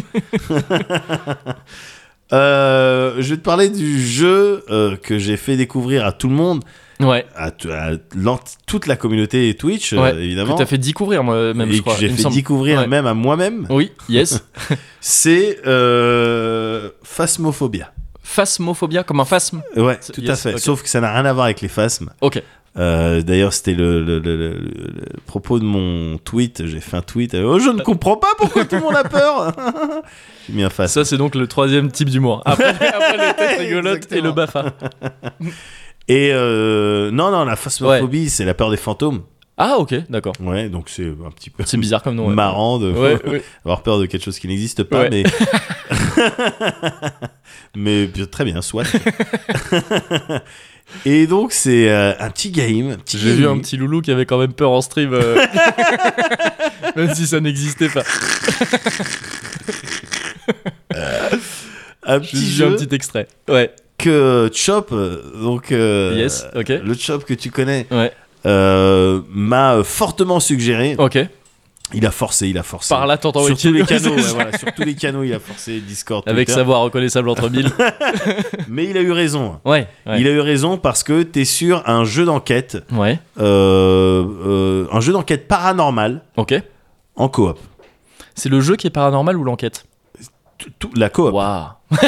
Je 2.32 3.28
vais 3.28 3.36
te 3.36 3.42
parler 3.42 3.68
du 3.68 4.00
jeu 4.04 4.64
que 5.02 5.18
j'ai 5.18 5.36
fait 5.36 5.56
découvrir 5.56 6.04
à 6.06 6.12
tout 6.12 6.28
le 6.28 6.34
monde, 6.34 6.62
Ouais, 7.00 7.24
à, 7.34 7.46
à 7.46 7.90
toute 8.66 8.86
la 8.86 8.96
communauté 8.96 9.54
Twitch, 9.54 9.92
euh, 9.94 10.18
évidemment. 10.18 10.54
Que 10.54 10.58
t'as 10.58 10.66
fait 10.66 10.78
découvrir, 10.78 11.24
moi, 11.24 11.54
même, 11.54 11.70
et 11.70 11.74
je 11.74 11.80
crois. 11.82 11.94
que 11.94 12.00
j'ai 12.00 12.08
fait 12.10 12.28
découvrir 12.28 12.80
Ouais. 12.80 12.86
même 12.86 13.06
à 13.06 13.14
moi-même, 13.14 13.66
Oui, 13.70 13.90
yes. 14.08 14.44
c'est 15.00 15.58
euh, 15.66 16.90
Phasmophobia. 17.02 17.92
Phasmophobia, 18.22 19.02
comme 19.02 19.20
un 19.20 19.24
phasme. 19.24 19.62
Ouais, 19.76 19.98
tout 20.12 20.22
à 20.26 20.36
fait. 20.36 20.58
Sauf 20.58 20.82
que 20.82 20.88
ça 20.88 21.00
n'a 21.00 21.12
rien 21.12 21.24
à 21.24 21.32
voir 21.32 21.46
avec 21.46 21.60
les 21.60 21.68
phasmes. 21.68 22.10
Ok. 22.20 22.42
Euh, 22.78 23.20
D'ailleurs, 23.22 23.52
c'était 23.52 23.74
le, 23.74 24.04
le- 24.04 24.20
le- 24.20 24.36
le- 24.36 24.54
le 24.54 25.02
propos 25.26 25.58
de 25.58 25.64
mon 25.64 26.18
tweet. 26.18 26.64
J'ai 26.66 26.78
fait 26.78 26.96
un 26.96 27.02
tweet. 27.02 27.34
euh, 27.34 27.42
Oh, 27.44 27.58
je 27.58 27.68
ne 27.70 27.82
comprends 27.82 28.16
pas 28.16 28.28
pourquoi 28.38 28.64
tout 28.64 28.76
le 28.76 28.82
monde 28.82 28.94
a 28.94 29.02
peur. 29.02 29.52
J'ai 30.46 30.52
mis 30.54 30.62
un 30.62 30.70
phasme. 30.70 30.94
Ça, 31.00 31.04
c'est 31.04 31.16
donc 31.16 31.34
le 31.34 31.48
troisième 31.48 31.90
type 31.90 32.08
d'humour. 32.10 32.42
Après, 32.44 32.68
après 32.68 33.16
les 33.16 33.34
têtes 33.34 33.58
rigolotes 33.58 34.12
et 34.12 34.20
le. 34.20 34.30
BAFA. 34.30 34.74
Et 36.08 36.30
euh, 36.32 37.10
non, 37.10 37.30
non, 37.30 37.44
la 37.44 37.56
phasmophobie, 37.56 38.30
c'est 38.30 38.44
la 38.44 38.54
peur 38.54 38.70
des 38.70 38.76
fantômes. 38.76 39.22
Ah, 39.62 39.76
ok, 39.76 39.94
d'accord. 40.08 40.32
Ouais, 40.40 40.70
donc 40.70 40.88
c'est 40.88 41.04
un 41.06 41.30
petit 41.30 41.50
peu 41.50 41.62
C'est 41.66 41.76
bizarre 41.76 42.02
comme 42.02 42.14
nom. 42.14 42.28
ouais. 42.28 42.34
marrant 42.34 42.78
de 42.78 42.90
Ouais, 42.92 43.42
avoir 43.64 43.82
peur 43.82 43.98
de 43.98 44.06
quelque 44.06 44.24
chose 44.24 44.38
qui 44.38 44.48
n'existe 44.48 44.84
pas, 44.84 45.10
mais 45.10 45.22
mais 47.76 48.08
très 48.30 48.44
bien, 48.46 48.62
soit. 48.62 48.84
Et 51.04 51.26
donc 51.28 51.52
c'est 51.52 51.88
euh, 51.90 52.14
un 52.18 52.30
petit 52.30 52.50
game, 52.50 52.96
J'ai 53.06 53.34
vu 53.34 53.46
un 53.46 53.58
petit 53.58 53.76
loulou 53.76 54.00
qui 54.00 54.10
avait 54.10 54.24
quand 54.26 54.38
même 54.38 54.54
peur 54.54 54.70
en 54.72 54.80
stream. 54.80 55.12
euh, 55.12 55.36
même 56.96 57.14
si 57.14 57.26
ça 57.26 57.38
n'existait 57.40 57.90
pas. 57.90 58.02
un 62.02 62.18
petit 62.18 62.50
jeu 62.50 62.66
un 62.66 62.72
petit 62.76 62.94
extrait. 62.94 63.28
Ouais. 63.48 63.70
Que 64.00 64.50
Chop, 64.52 64.90
euh, 64.92 65.22
donc 65.42 65.72
euh, 65.72 66.14
Yes, 66.16 66.46
le 66.54 66.94
Chop 66.94 67.24
que 67.24 67.34
tu 67.34 67.50
connais, 67.50 67.86
Ouais. 67.90 68.12
euh, 68.46 69.20
m'a 69.30 69.82
fortement 69.84 70.40
suggéré. 70.40 70.94
Ok. 70.98 71.18
Il 71.92 72.06
a 72.06 72.12
forcé, 72.12 72.48
il 72.48 72.56
a 72.56 72.62
forcé. 72.62 72.94
Par 72.94 73.04
là, 73.08 73.18
t'entends 73.18 73.44
sur 73.44 73.58
tous 73.58 73.72
les 73.72 73.82
canaux, 73.84 74.10
ouais, 74.14 74.22
voilà, 74.22 74.56
sur 74.56 74.72
tous 74.72 74.82
les 74.82 74.94
canaux, 74.94 75.24
il 75.24 75.34
a 75.34 75.40
forcé 75.40 75.80
Discord, 75.80 76.22
Avec 76.28 76.48
sa 76.48 76.62
voix 76.62 76.78
reconnaissable 76.78 77.28
entre 77.28 77.50
mille. 77.50 77.68
Mais 78.68 78.84
il 78.84 78.96
a 78.96 79.00
eu 79.00 79.10
raison. 79.10 79.58
Ouais. 79.64 79.88
Ouais. 80.06 80.20
Il 80.20 80.26
a 80.28 80.30
eu 80.30 80.38
raison 80.40 80.76
parce 80.78 81.02
que 81.02 81.24
t'es 81.24 81.44
sur 81.44 81.82
un 81.88 82.04
jeu 82.04 82.24
d'enquête, 82.24 82.78
Ouais. 82.92 83.18
euh, 83.40 84.86
un 84.92 85.00
jeu 85.00 85.12
d'enquête 85.12 85.48
paranormal 85.48 86.22
Ok. 86.36 86.54
en 87.16 87.28
coop. 87.28 87.58
C'est 88.36 88.48
le 88.48 88.60
jeu 88.60 88.76
qui 88.76 88.86
est 88.86 88.90
paranormal 88.90 89.36
ou 89.36 89.42
l'enquête? 89.44 89.84
Tout- 90.60 90.70
tout- 90.78 90.90
la 90.94 91.08
coop. 91.08 91.32
Waouh. 91.32 91.68
Parce 91.90 92.04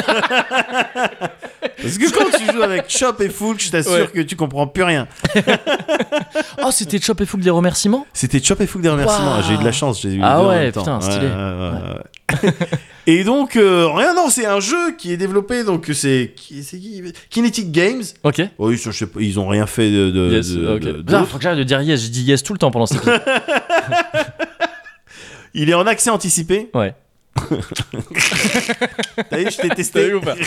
que 1.97 2.11
quand 2.13 2.29
tu 2.37 2.45
joues 2.53 2.61
avec 2.61 2.87
Chop 2.87 3.19
et 3.21 3.29
Foulk, 3.29 3.59
je 3.61 3.71
t'assure 3.71 3.93
Ouais. 3.93 4.07
que 4.13 4.21
tu 4.21 4.35
comprends 4.35 4.67
plus 4.67 4.83
rien. 4.83 5.07
Oh, 6.65 6.69
c'était 6.71 6.99
Chop 7.01 7.19
et 7.21 7.25
Fouk 7.25 7.41
des 7.41 7.49
remerciements 7.49 8.05
C'était 8.13 8.41
Chop 8.41 8.61
et 8.61 8.67
Foulk 8.67 8.81
des 8.83 8.89
remerciements. 8.89 9.41
J'ai 9.41 9.55
eu 9.55 9.57
de 9.57 9.63
la 9.65 9.71
chance. 9.73 10.01
J'ai 10.01 10.13
eu 10.13 10.19
Ah 10.23 10.41
en 10.41 10.47
ouais, 10.49 10.71
temps. 10.71 10.81
putain, 10.81 11.01
stylé. 11.01 11.27
Ouais, 11.27 12.43
ouais, 12.43 12.53
et 13.05 13.23
donc, 13.25 13.57
euh, 13.57 13.87
rien, 13.93 14.13
non, 14.13 14.29
c'est 14.29 14.45
un 14.45 14.61
jeu 14.61 14.95
qui 14.97 15.11
est 15.11 15.17
développé. 15.17 15.63
Donc, 15.65 15.89
c'est 15.93 16.31
qui, 16.37 16.63
Kinetic 17.29 17.71
Games. 17.71 18.03
Ok. 18.23 18.41
Oui, 18.59 18.77
je 18.77 18.91
sais 18.91 19.07
pas, 19.07 19.19
ils 19.19 19.37
ont 19.39 19.47
rien 19.47 19.65
fait 19.67 19.91
de. 19.91 20.09
de- 20.09 20.31
Yes, 20.31 20.51
de- 20.51 21.01
de- 21.01 21.25
faut 21.25 21.37
que 21.37 21.43
j'arrête 21.43 21.59
de 21.59 21.63
dire 21.63 21.81
yes. 21.81 22.01
Je 22.01 22.07
dis 22.09 22.23
yes 22.23 22.43
tout 22.43 22.53
le 22.53 22.59
temps 22.59 22.71
pendant 22.71 22.85
cet 22.85 22.97
épisode. 23.01 23.21
Il 25.53 25.69
est 25.69 25.73
en 25.73 25.85
accès 25.85 26.09
anticipé. 26.09 26.69
Ouais. 26.73 26.95
T'as 29.29 29.37
vu, 29.37 29.45
je 29.51 29.57
t'ai 29.57 29.67
T'as 29.69 29.75
testé. 29.75 30.07
vu 30.07 30.15
ou 30.15 30.21
pas 30.21 30.35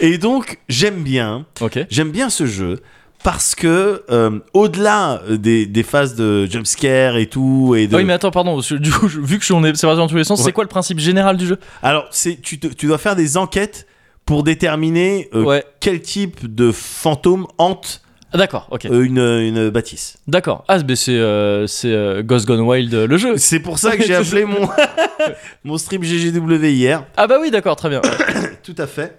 Et 0.00 0.18
donc, 0.18 0.58
j'aime 0.68 1.02
bien. 1.02 1.44
Ok. 1.60 1.78
J'aime 1.90 2.10
bien 2.12 2.30
ce 2.30 2.46
jeu 2.46 2.80
parce 3.24 3.56
que 3.56 4.04
euh, 4.10 4.38
au-delà 4.54 5.20
des, 5.28 5.66
des 5.66 5.82
phases 5.82 6.14
de 6.14 6.46
jumpscare 6.46 7.16
et 7.16 7.26
tout 7.26 7.74
et 7.76 7.88
de 7.88 7.94
Ah 7.94 7.98
oui, 7.98 8.04
mais 8.04 8.12
attends, 8.12 8.30
pardon. 8.30 8.54
parce 8.54 8.68
que 8.68 8.74
Du 8.76 8.92
coup, 8.92 9.08
je- 9.08 9.18
vu 9.20 9.36
que 9.36 9.40
je 9.40 9.46
suis 9.46 9.54
en 9.54 9.62
c'est 9.62 9.82
parti 9.86 9.96
dans 9.96 10.06
tous 10.06 10.16
les 10.16 10.22
sens, 10.24 10.38
Ouais. 10.38 10.44
c'est 10.46 10.52
quoi 10.52 10.62
le 10.62 10.68
principe 10.68 11.00
général 11.00 11.36
du 11.36 11.46
jeu? 11.46 11.58
Alors 11.82 12.06
c'est 12.12 12.40
tu, 12.40 12.60
te- 12.60 12.68
tu 12.68 12.86
dois 12.86 12.98
faire 12.98 13.16
des 13.16 13.36
enquêtes 13.36 13.86
pour 14.24 14.44
déterminer 14.44 15.28
euh, 15.34 15.42
Ouais. 15.42 15.64
quel 15.80 16.00
type 16.00 16.54
de 16.54 16.70
fantôme 16.70 17.46
hante 17.58 18.02
Ah, 18.32 18.36
D'accord. 18.36 18.66
Ok. 18.70 18.84
euh, 18.86 19.02
une, 19.04 19.18
une 19.18 19.70
bâtisse. 19.70 20.18
D'accord. 20.26 20.64
Ah, 20.68 20.78
mais 20.86 20.96
c'est 20.96 21.16
euh, 21.16 21.66
c'est 21.66 21.90
euh, 21.92 22.22
Ghost 22.22 22.46
Gone 22.46 22.60
Wild 22.60 22.92
euh, 22.92 23.06
le 23.06 23.16
jeu. 23.16 23.36
C'est 23.38 23.60
pour 23.60 23.78
ça 23.78 23.96
que 23.96 24.04
j'ai 24.04 24.14
appelé 24.16 24.44
mon 24.44 24.68
mon 25.64 25.78
stream 25.78 26.02
GGW 26.02 26.66
hier. 26.70 27.04
Ah 27.16 27.26
bah 27.26 27.36
oui, 27.40 27.50
d'accord, 27.50 27.76
très 27.76 27.88
bien. 27.88 28.00
Tout 28.62 28.74
à 28.76 28.86
fait. 28.86 29.18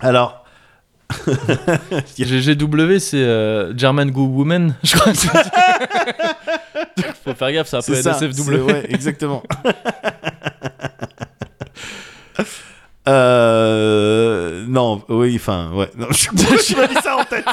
Alors 0.00 0.44
GGW, 2.18 2.98
c'est 2.98 3.16
euh, 3.18 3.76
German 3.76 4.10
Goo 4.10 4.26
Woman, 4.26 4.74
je 4.84 4.96
crois. 4.96 5.12
Faut 7.24 7.34
faire 7.34 7.52
gaffe, 7.52 7.68
c'est 7.68 7.76
un 7.76 7.82
peu 7.82 7.94
c'est 7.94 8.02
ça. 8.02 8.14
c'est- 8.14 8.26
NSFW. 8.28 8.62
Ouais, 8.62 8.86
exactement. 8.88 9.42
Euh, 13.08 14.64
non, 14.68 15.02
oui, 15.08 15.36
enfin, 15.36 15.70
ouais. 15.74 15.90
Non, 15.96 16.06
je 16.10 16.28
je 16.30 16.76
m'as 16.76 16.86
mis 16.88 16.94
ça 17.02 17.16
en 17.16 17.24
tête. 17.24 17.44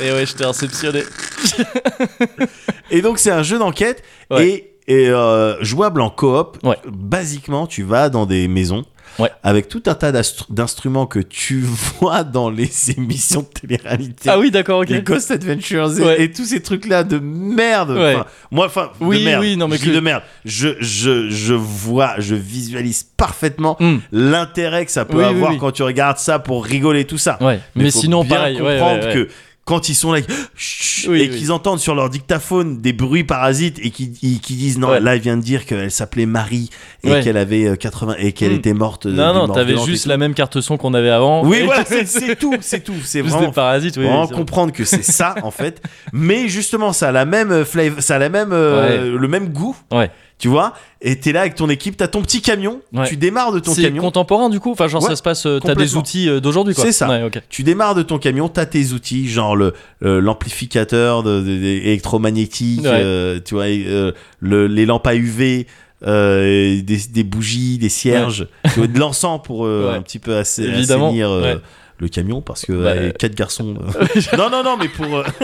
Et 0.00 0.10
ouais, 0.12 0.24
je 0.26 0.34
t'ai 0.34 0.44
réceptionné. 0.46 1.02
Et 2.90 3.02
donc 3.02 3.18
c'est 3.18 3.30
un 3.30 3.42
jeu 3.42 3.58
d'enquête 3.58 4.02
Ouais. 4.30 4.48
et, 4.86 5.02
et, 5.04 5.08
euh, 5.10 5.62
jouable 5.62 6.00
en 6.00 6.10
coop. 6.10 6.58
Ouais. 6.62 6.76
Basiquement, 6.88 7.66
tu 7.66 7.82
vas 7.82 8.08
dans 8.08 8.26
des 8.26 8.48
maisons 8.48 8.84
Ouais. 9.18 9.30
avec 9.42 9.68
tout 9.68 9.82
un 9.86 9.94
tas 9.94 10.12
d'instruments 10.48 11.06
que 11.06 11.18
tu 11.18 11.60
vois 12.00 12.24
dans 12.24 12.48
les 12.50 12.70
émissions 12.96 13.40
de 13.42 13.46
télé-réalité. 13.60 14.30
Ah 14.30 14.38
oui, 14.38 14.50
d'accord, 14.50 14.80
ok. 14.80 14.88
Les 14.90 15.02
Ghost 15.02 15.30
Adventures 15.30 15.98
et, 15.98 16.02
Ouais. 16.04 16.22
et 16.22 16.30
tous 16.32 16.44
ces 16.46 16.60
trucs 16.62 16.86
là 16.86 17.04
de 17.04 17.18
merde. 17.18 17.90
Ouais. 17.90 18.14
Enfin, 18.14 18.26
moi, 18.50 18.66
enfin, 18.66 18.90
Oui, 19.00 19.20
de 19.20 19.24
merde. 19.24 19.40
oui, 19.42 19.56
non, 19.56 19.68
mais 19.68 19.76
je 19.76 19.84
que- 19.86 19.90
de 19.90 20.00
merde. 20.00 20.22
Je, 20.44 20.68
je, 20.80 21.28
je 21.30 21.54
vois, 21.54 22.14
je 22.18 22.34
visualise 22.34 23.02
parfaitement 23.16 23.76
Hmm. 23.80 23.98
l'intérêt 24.12 24.84
que 24.86 24.92
ça 24.92 25.04
peut 25.04 25.18
Oui, 25.18 25.24
avoir 25.24 25.56
quand 25.58 25.72
tu 25.72 25.82
regardes 25.82 26.18
ça 26.18 26.38
pour 26.38 26.64
rigoler 26.64 27.04
tout 27.04 27.18
ça. 27.18 27.36
Ouais, 27.40 27.60
mais, 27.74 27.90
faut 27.90 28.00
sinon, 28.00 28.22
bien 28.24 28.36
pareil. 28.36 28.60
ouais, 28.60 28.78
comprendre 28.78 29.12
que 29.12 29.28
quand 29.70 29.88
ils 29.88 29.94
sont 29.94 30.12
là 30.12 30.20
Oui, 31.08 31.22
et 31.22 31.30
oui. 31.30 31.38
qu'ils 31.38 31.50
entendent 31.52 31.78
sur 31.78 31.94
leur 31.94 32.10
dictaphone 32.10 32.80
des 32.82 32.92
bruits 32.92 33.24
parasites 33.24 33.78
et 33.82 33.90
qui 33.90 34.10
qui 34.12 34.54
disent 34.54 34.78
non 34.78 34.88
Ouais. 34.90 35.00
là 35.00 35.14
il 35.16 35.22
vient 35.22 35.36
de 35.36 35.42
dire 35.42 35.64
qu'elle 35.64 35.90
s'appelait 35.90 36.26
Marie 36.26 36.68
et 37.04 37.10
Ouais. 37.12 37.22
qu'elle 37.22 37.36
avait 37.36 37.66
euh, 37.66 37.76
80 37.76 38.16
et 38.18 38.32
qu'elle 38.32 38.52
Mm. 38.52 38.56
était 38.56 38.74
morte 38.74 39.06
de- 39.06 39.12
Non, 39.12 39.32
non, 39.32 39.48
t'avais 39.48 39.76
juste 39.86 40.06
la 40.06 40.16
même 40.18 40.34
carte 40.34 40.60
son 40.60 40.76
qu'on 40.76 40.92
avait 40.92 41.08
avant. 41.10 41.44
oui 41.46 41.62
voilà 41.64 41.84
c'est 42.04 42.36
tout 42.36 42.54
c'est 42.60 42.82
tout 42.84 42.94
c'est 43.04 43.22
vraiment 43.22 43.46
des 43.46 43.52
parasites, 43.52 43.96
oui. 43.96 44.04
vraiment 44.04 44.24
vrai. 44.26 44.34
comprendre 44.34 44.72
que 44.72 44.84
c'est 44.84 45.04
ça 45.04 45.34
en 45.42 45.50
fait 45.52 45.80
mais 46.12 46.48
justement 46.48 46.92
ça 46.92 47.08
a 47.08 47.12
la 47.12 47.24
même 47.24 47.64
flavor 47.64 48.02
ça 48.02 48.16
a 48.16 48.18
la 48.18 48.28
même 48.28 48.50
euh, 48.52 49.16
le 49.16 49.28
même 49.28 49.48
goût 49.50 49.76
Ouais. 49.92 50.10
Tu 50.40 50.48
vois 50.48 50.74
et 51.02 51.16
t'es 51.20 51.30
là 51.32 51.42
avec 51.42 51.54
ton 51.54 51.68
équipe 51.70 51.96
t'as 51.96 52.08
ton 52.08 52.22
petit 52.22 52.40
camion 52.42 52.80
Ouais. 52.92 53.06
tu 53.06 53.16
démarres 53.16 53.52
de 53.52 53.60
ton 53.60 53.72
C'est 53.72 53.82
camion 53.82 54.02
contemporain 54.02 54.48
du 54.48 54.58
coup? 54.58 54.72
Enfin, 54.72 54.88
genre 54.88 55.02
Ouais, 55.02 55.10
ça 55.10 55.16
se 55.16 55.22
passe, 55.22 55.46
euh, 55.46 55.60
t'as 55.60 55.74
des 55.76 55.94
outils 55.96 56.28
euh, 56.28 56.40
d'aujourd'hui 56.40 56.74
quoi. 56.74 56.84
C'est 56.84 56.92
ça. 56.92 57.08
Ouais, 57.08 57.30
tu 57.48 57.62
démarres 57.62 57.94
de 57.94 58.02
ton 58.02 58.18
camion, 58.18 58.48
t'as 58.48 58.66
tes 58.66 58.92
outils, 58.92 59.28
genre 59.28 59.54
le 59.54 59.72
l'amplificateur 60.00 61.22
de, 61.22 61.40
de- 61.40 61.44
de- 61.44 61.64
électromagnétique, 61.64 62.84
euh, 62.84 63.38
tu 63.44 63.54
vois, 63.54 63.64
euh, 63.64 64.12
le, 64.40 64.66
les 64.66 64.86
lampes 64.86 65.06
à 65.06 65.14
UV, 65.14 65.66
euh, 66.06 66.80
des, 66.82 66.98
des 67.10 67.24
bougies, 67.24 67.78
des 67.78 67.88
cierges, 67.90 68.46
tu 68.72 68.78
vois, 68.80 68.86
de 68.86 68.98
l'encens 68.98 69.40
pour 69.42 69.66
un 69.66 70.00
petit 70.02 70.18
peu 70.18 70.36
assez, 70.36 70.68
assainir. 70.70 71.30
Le 72.00 72.08
camion 72.08 72.40
parce 72.40 72.64
que 72.64 72.72
Bah, 72.72 72.90
euh, 72.90 73.08
euh, 73.08 73.12
quatre 73.12 73.34
garçons. 73.34 73.76
euh, 73.80 74.20
non 74.38 74.50
non 74.50 74.62
non, 74.62 74.76
mais 74.76 74.88
pour 74.88 75.24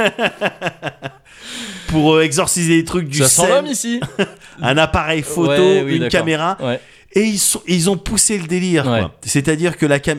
pour 1.88 2.20
exorciser 2.20 2.76
les 2.76 2.84
trucs 2.84 3.08
du 3.08 3.22
sel, 3.22 3.66
ici 3.68 4.00
un 4.62 4.76
appareil 4.78 5.22
photo, 5.22 5.50
Ouais, 5.62 5.82
oui, 5.84 5.96
une 5.96 6.08
caméra 6.08 6.56
Ouais. 6.60 6.80
Et 7.12 7.22
ils, 7.22 7.38
sont, 7.38 7.62
ils 7.66 7.88
ont 7.88 7.96
poussé 7.96 8.36
le 8.36 8.46
délire. 8.46 8.86
Ouais. 8.86 9.04
C'est-à-dire 9.22 9.78
que 9.78 9.86
la 9.86 10.00
cam... 10.00 10.18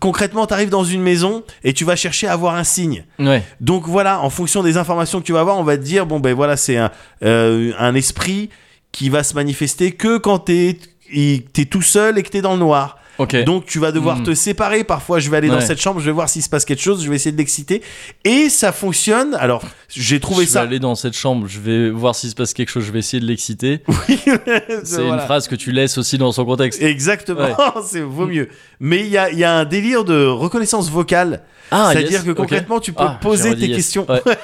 concrètement, 0.00 0.46
tu 0.46 0.54
arrives 0.54 0.70
dans 0.70 0.84
une 0.84 1.02
maison 1.02 1.42
et 1.64 1.74
tu 1.74 1.84
vas 1.84 1.96
chercher 1.96 2.28
à 2.28 2.32
avoir 2.32 2.54
un 2.54 2.64
signe. 2.64 3.04
Ouais. 3.18 3.42
Donc 3.60 3.86
voilà, 3.86 4.20
en 4.20 4.30
fonction 4.30 4.62
des 4.62 4.76
informations 4.78 5.20
que 5.20 5.26
tu 5.26 5.32
vas 5.32 5.40
avoir, 5.40 5.58
on 5.58 5.64
va 5.64 5.76
te 5.76 5.82
dire 5.82 6.06
bon 6.06 6.20
ben 6.20 6.32
voilà, 6.34 6.56
c'est 6.56 6.76
un, 6.78 6.90
euh, 7.24 7.72
un 7.78 7.94
esprit 7.94 8.48
qui 8.92 9.10
va 9.10 9.22
se 9.22 9.34
manifester 9.34 9.92
que 9.92 10.16
quand 10.18 10.38
t'es 10.38 10.78
es 11.12 11.42
tout 11.70 11.82
seul 11.82 12.16
et 12.18 12.22
que 12.22 12.30
t'es 12.30 12.40
dans 12.42 12.54
le 12.54 12.60
noir. 12.60 12.98
Donc 13.46 13.66
tu 13.66 13.78
vas 13.78 13.92
devoir 13.92 14.18
Hmm. 14.18 14.24
te 14.24 14.34
séparer. 14.34 14.84
Parfois, 14.84 15.18
je 15.20 15.30
vais 15.30 15.36
aller 15.36 15.48
dans 15.48 15.60
cette 15.60 15.80
chambre, 15.80 16.00
je 16.00 16.06
vais 16.06 16.12
voir 16.12 16.28
s'il 16.28 16.42
se 16.42 16.48
passe 16.48 16.64
quelque 16.64 16.82
chose, 16.82 17.02
je 17.04 17.08
vais 17.10 17.16
essayer 17.16 17.32
de 17.32 17.36
l'exciter. 17.36 17.82
Et 18.24 18.48
ça 18.48 18.72
fonctionne. 18.72 19.34
Alors, 19.34 19.62
j'ai 19.88 20.18
trouvé 20.20 20.44
je 20.46 20.50
ça. 20.50 20.60
vais 20.62 20.66
aller 20.68 20.78
dans 20.80 20.94
cette 20.94 21.14
chambre, 21.16 21.46
je 21.48 21.60
vais 21.60 21.90
voir 21.90 22.14
s'il 22.14 22.30
se 22.30 22.34
passe 22.34 22.52
quelque 22.54 22.70
chose, 22.70 22.84
je 22.84 22.92
vais 22.92 22.98
essayer 23.00 23.20
de 23.20 23.26
l'exciter. 23.26 23.82
C'est 24.84 25.00
Voilà. 25.02 25.14
une 25.14 25.20
phrase 25.20 25.46
que 25.48 25.54
tu 25.54 25.70
laisses 25.72 25.96
aussi 25.98 26.18
dans 26.18 26.32
son 26.32 26.44
contexte. 26.44 26.82
Exactement, 26.82 27.40
Ouais. 27.40 27.54
c'est 27.84 28.00
vaut 28.00 28.26
mieux. 28.26 28.48
Mais 28.80 29.00
il 29.00 29.08
y 29.08 29.18
a, 29.18 29.30
il 29.30 29.38
y 29.38 29.44
a 29.44 29.54
un 29.58 29.64
délire 29.64 30.04
de 30.04 30.26
reconnaissance 30.26 30.90
vocale. 30.90 31.42
Ah, 31.70 31.90
C'est-à-dire 31.92 32.10
yes, 32.18 32.22
que 32.24 32.30
concrètement, 32.32 32.80
tu 32.80 32.92
peux 32.92 33.04
Ah, 33.04 33.18
poser 33.20 33.54
tes 33.54 33.66
yes. 33.66 33.76
questions. 33.76 34.06
Ouais. 34.08 34.20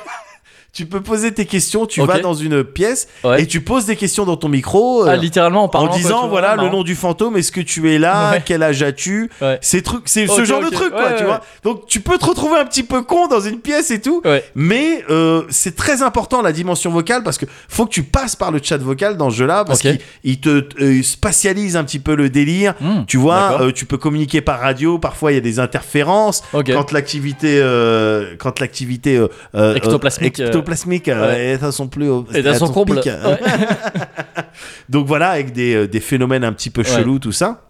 Tu 0.72 0.86
peux 0.86 1.00
poser 1.00 1.32
tes 1.32 1.46
questions, 1.46 1.84
tu 1.86 2.00
vas 2.02 2.20
dans 2.20 2.34
une 2.34 2.62
pièce 2.64 3.08
Ouais. 3.24 3.42
et 3.42 3.46
tu 3.46 3.60
poses 3.60 3.86
des 3.86 3.96
questions 3.96 4.24
dans 4.24 4.36
ton 4.36 4.48
micro. 4.48 5.04
Ah, 5.04 5.10
euh, 5.10 5.16
littéralement 5.16 5.62
en 5.62 5.64
en 5.64 5.68
parlant. 5.68 5.88
quoi, 5.88 5.96
disant 5.96 6.20
vois, 6.20 6.28
voilà 6.28 6.56
le 6.56 6.68
nom 6.68 6.82
du 6.84 6.94
fantôme 6.94 7.36
est-ce 7.36 7.50
que 7.52 7.60
tu 7.60 7.92
es 7.92 7.98
là 7.98 8.32
Ouais. 8.32 8.42
quel 8.44 8.62
âge 8.62 8.82
as-tu 8.82 9.30
Ouais. 9.40 9.58
ces 9.62 9.82
trucs 9.82 10.02
c'est 10.08 10.26
ce 10.26 10.44
genre 10.44 10.60
de 10.62 10.68
truc 10.70 10.90
quoi 10.92 11.12
tu 11.12 11.24
vois 11.24 11.40
donc 11.64 11.86
tu 11.86 12.00
peux 12.00 12.18
te 12.18 12.24
retrouver 12.26 12.56
un 12.58 12.64
petit 12.64 12.82
peu 12.84 13.02
con 13.02 13.26
dans 13.26 13.40
une 13.40 13.58
pièce 13.60 13.90
et 13.90 14.00
tout 14.00 14.22
mais 14.54 15.04
euh, 15.10 15.42
c'est 15.50 15.74
très 15.74 16.02
important 16.02 16.40
la 16.42 16.52
dimension 16.52 16.90
vocale 16.90 17.22
parce 17.24 17.36
que 17.38 17.46
faut 17.68 17.84
que 17.86 17.90
tu 17.90 18.02
passes 18.04 18.36
par 18.36 18.50
le 18.52 18.60
chat 18.62 18.76
vocal 18.78 19.16
dans 19.16 19.30
ce 19.30 19.36
jeu 19.36 19.46
là 19.46 19.64
parce 19.64 19.80
qu'il 19.80 19.98
il 20.24 20.38
te 20.40 20.64
euh, 20.80 21.02
spatialise 21.02 21.76
un 21.76 21.84
petit 21.84 21.98
peu 21.98 22.14
le 22.14 22.30
délire 22.30 22.74
Hmm, 22.80 23.04
tu 23.06 23.16
vois 23.16 23.58
tu 23.74 23.84
peux 23.86 23.98
communiquer 23.98 24.40
par 24.40 24.60
radio 24.60 24.98
parfois 24.98 25.32
il 25.32 25.34
y 25.34 25.38
a 25.38 25.42
des 25.42 25.58
interférences 25.58 26.42
quand 26.52 26.92
l'activité 26.92 27.60
quand 28.38 28.60
l'activité 28.60 29.20
Ectoplasmique, 29.54 30.40
ectoplasmique 30.60 31.08
euh, 31.08 31.28
ouais. 31.28 31.46
est 31.52 31.62
à 31.62 31.72
son 31.72 31.88
plus 31.88 32.08
haut 32.08 32.26
Et 32.34 32.46
à 32.46 32.54
son 32.54 32.66
son 32.66 32.72
comble. 32.72 32.98
Ouais. 32.98 33.02
Donc 34.88 35.06
voilà, 35.06 35.30
avec 35.30 35.52
des, 35.52 35.74
euh, 35.74 35.88
des 35.88 36.00
phénomènes 36.00 36.44
un 36.44 36.52
petit 36.52 36.70
peu 36.70 36.82
chelous, 36.82 37.18
tout 37.18 37.32
ça. 37.32 37.69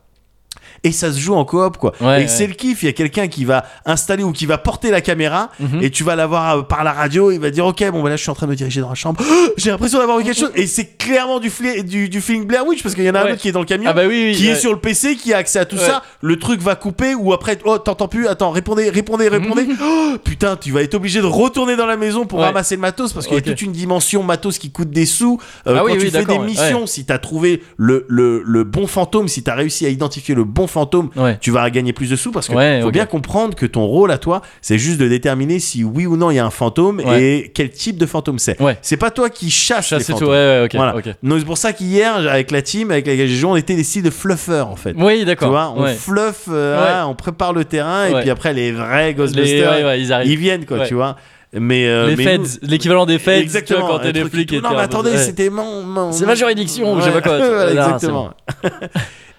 Et 0.82 0.92
ça 0.92 1.12
se 1.12 1.18
joue 1.18 1.34
en 1.34 1.44
coop, 1.44 1.76
quoi. 1.76 1.92
Ouais, 2.00 2.24
et 2.24 2.28
c'est 2.28 2.46
le 2.46 2.54
kiff. 2.54 2.82
Il 2.82 2.86
y 2.86 2.88
a 2.88 2.92
quelqu'un 2.92 3.28
qui 3.28 3.44
va 3.44 3.64
installer 3.84 4.22
ou 4.22 4.32
qui 4.32 4.46
va 4.46 4.56
porter 4.56 4.90
la 4.90 5.00
caméra 5.02 5.50
Mhm. 5.60 5.82
et 5.82 5.90
tu 5.90 6.04
vas 6.04 6.16
l'avoir 6.16 6.56
euh, 6.58 6.62
par 6.62 6.84
la 6.84 6.92
radio. 6.92 7.30
Il 7.30 7.38
va 7.40 7.50
dire 7.50 7.66
Ok, 7.66 7.84
bon, 7.90 8.02
bah 8.02 8.08
là, 8.08 8.16
je 8.16 8.22
suis 8.22 8.30
en 8.30 8.34
train 8.34 8.46
de 8.46 8.52
me 8.52 8.56
diriger 8.56 8.80
dans 8.80 8.88
la 8.88 8.94
chambre. 8.94 9.20
J'ai 9.58 9.70
l'impression 9.70 9.98
d'avoir 9.98 10.16
vu 10.18 10.24
quelque 10.24 10.38
chose. 10.38 10.52
Et 10.54 10.66
c'est 10.66 10.96
clairement 10.96 11.38
du, 11.38 11.50
du, 11.84 12.08
du 12.08 12.20
feeling 12.22 12.46
Blair 12.46 12.66
Witch 12.66 12.82
parce 12.82 12.94
qu'il 12.94 13.04
y 13.04 13.10
en 13.10 13.14
a 13.14 13.20
un 13.20 13.32
autre 13.32 13.36
qui 13.36 13.48
est 13.48 13.52
dans 13.52 13.60
le 13.60 13.66
camion. 13.66 13.90
Ah 13.90 13.92
bah 13.92 14.02
oui, 14.06 14.28
oui. 14.30 14.34
qui 14.36 14.48
est 14.48 14.54
sur 14.56 14.72
le 14.72 14.78
PC, 14.78 15.16
qui 15.16 15.34
a 15.34 15.36
accès 15.36 15.58
à 15.58 15.64
tout 15.66 15.76
ça, 15.76 16.02
le 16.22 16.38
truc 16.38 16.60
va 16.62 16.76
couper 16.76 17.14
ou 17.14 17.32
après, 17.34 17.58
oh, 17.64 17.76
t'entends 17.78 18.08
plus, 18.08 18.26
attends, 18.26 18.50
répondez, 18.50 18.88
répondez, 18.90 19.28
répondez. 19.28 19.66
Oh, 19.82 20.16
putain, 20.24 20.56
tu 20.56 20.72
vas 20.72 20.82
être 20.82 20.94
obligé 20.94 21.20
de 21.20 21.26
retourner 21.26 21.76
dans 21.76 21.86
la 21.86 21.96
maison 21.96 22.24
pour 22.26 22.40
ramasser 22.40 22.74
le 22.76 22.80
matos 22.80 23.12
parce 23.12 23.26
qu'il 23.26 23.36
Ok. 23.36 23.46
y 23.46 23.48
a 23.50 23.52
toute 23.52 23.62
une 23.62 23.72
dimension 23.72 24.22
matos 24.22 24.58
qui 24.58 24.70
coûte 24.70 24.90
des 24.90 25.06
sous. 25.06 25.38
Euh, 25.66 25.74
Ah 25.76 25.80
quand 25.80 25.84
oui, 25.92 25.98
tu 25.98 26.10
fais 26.10 26.24
des 26.24 26.38
missions, 26.38 26.86
si 26.86 27.04
t'as 27.04 27.18
trouvé 27.18 27.62
le, 27.76 28.06
le, 28.08 28.42
le 28.44 28.64
bon 28.64 28.86
fantôme, 28.86 29.28
si 29.28 29.42
t'as 29.42 29.54
réussi 29.54 29.84
à 29.86 29.88
identifier 29.88 30.34
le 30.34 30.44
bon 30.44 30.66
fantôme, 30.70 31.10
Ouais. 31.16 31.36
tu 31.40 31.50
vas 31.50 31.68
gagner 31.70 31.92
plus 31.92 32.08
de 32.10 32.16
sous 32.16 32.30
parce 32.32 32.48
que 32.48 32.54
Ouais, 32.54 32.80
faut 32.82 32.90
bien 32.90 33.06
comprendre 33.06 33.54
que 33.54 33.66
ton 33.66 33.84
rôle 33.84 34.10
à 34.10 34.18
toi, 34.18 34.40
c'est 34.62 34.78
juste 34.78 34.98
de 35.00 35.08
déterminer 35.08 35.58
si 35.58 35.84
oui 35.84 36.06
ou 36.06 36.16
non 36.16 36.30
il 36.30 36.36
y 36.36 36.38
a 36.38 36.46
un 36.46 36.50
fantôme 36.50 37.00
Ouais. 37.04 37.22
et 37.22 37.52
quel 37.54 37.70
type 37.70 37.98
de 37.98 38.06
fantôme 38.06 38.38
c'est. 38.38 38.60
Ouais. 38.60 38.78
C'est 38.82 38.96
pas 38.96 39.10
toi 39.10 39.28
qui 39.30 39.50
chasse 39.50 39.90
les 39.92 40.00
fantômes. 40.00 40.18
tout, 40.20 40.24
ouais, 40.26 40.30
ouais, 40.36 40.62
ok. 40.64 40.74
Voilà. 40.74 40.96
ok. 40.96 41.08
Donc 41.22 41.38
c'est 41.40 41.44
pour 41.44 41.58
ça 41.58 41.72
qu'hier, 41.72 42.14
avec 42.28 42.50
la 42.50 42.62
team, 42.62 42.90
avec 42.90 43.06
j'ai 43.06 43.26
joué, 43.28 43.50
on 43.50 43.56
était 43.56 43.74
des 43.76 43.84
styles 43.84 44.02
de 44.02 44.10
fluffeurs 44.10 44.68
en 44.68 44.76
fait. 44.76 44.94
Oui, 44.96 45.18
Tu 45.20 45.24
d'accord. 45.26 45.50
vois, 45.50 45.72
on 45.76 45.82
ouais. 45.82 45.94
fluffe, 45.94 46.44
euh, 46.50 47.04
Ouais. 47.04 47.10
on 47.10 47.14
prépare 47.14 47.52
le 47.52 47.64
terrain 47.64 48.06
et 48.06 48.14
Ouais. 48.14 48.20
puis 48.22 48.30
après 48.30 48.52
les 48.52 48.72
vrais 48.72 49.08
Les, 49.08 49.14
Ghostbusters, 49.14 49.70
ouais, 49.72 49.84
ouais, 49.84 50.00
ils 50.00 50.10
ils 50.30 50.36
viennent 50.38 50.64
quoi, 50.64 50.78
Ouais. 50.78 50.86
tu 50.88 50.94
vois. 50.94 51.16
Mais, 51.52 51.88
euh, 51.88 52.06
les 52.06 52.14
mais 52.14 52.22
feds, 52.24 52.58
l'équivalent 52.62 53.06
des 53.06 53.18
feds, 53.18 53.40
exactement. 53.40 53.80
vois, 53.80 53.88
quand 53.96 53.98
t'es 54.04 54.12
des 54.12 54.24
flics 54.24 54.52
non, 54.62 54.70
mais 54.70 54.76
attendez, 54.82 55.10
ouais. 55.10 55.16
c'était 55.18 55.50
mon, 55.50 55.82
mon- 55.82 56.12
C'est 56.12 56.24
ma 56.24 56.36
juridiction, 56.36 56.96
je 57.00 57.04
sais 57.04 57.10
pas 57.10 57.20
quoi. 57.22 57.38
Voilà, 57.38 57.70
exactement. 57.72 58.30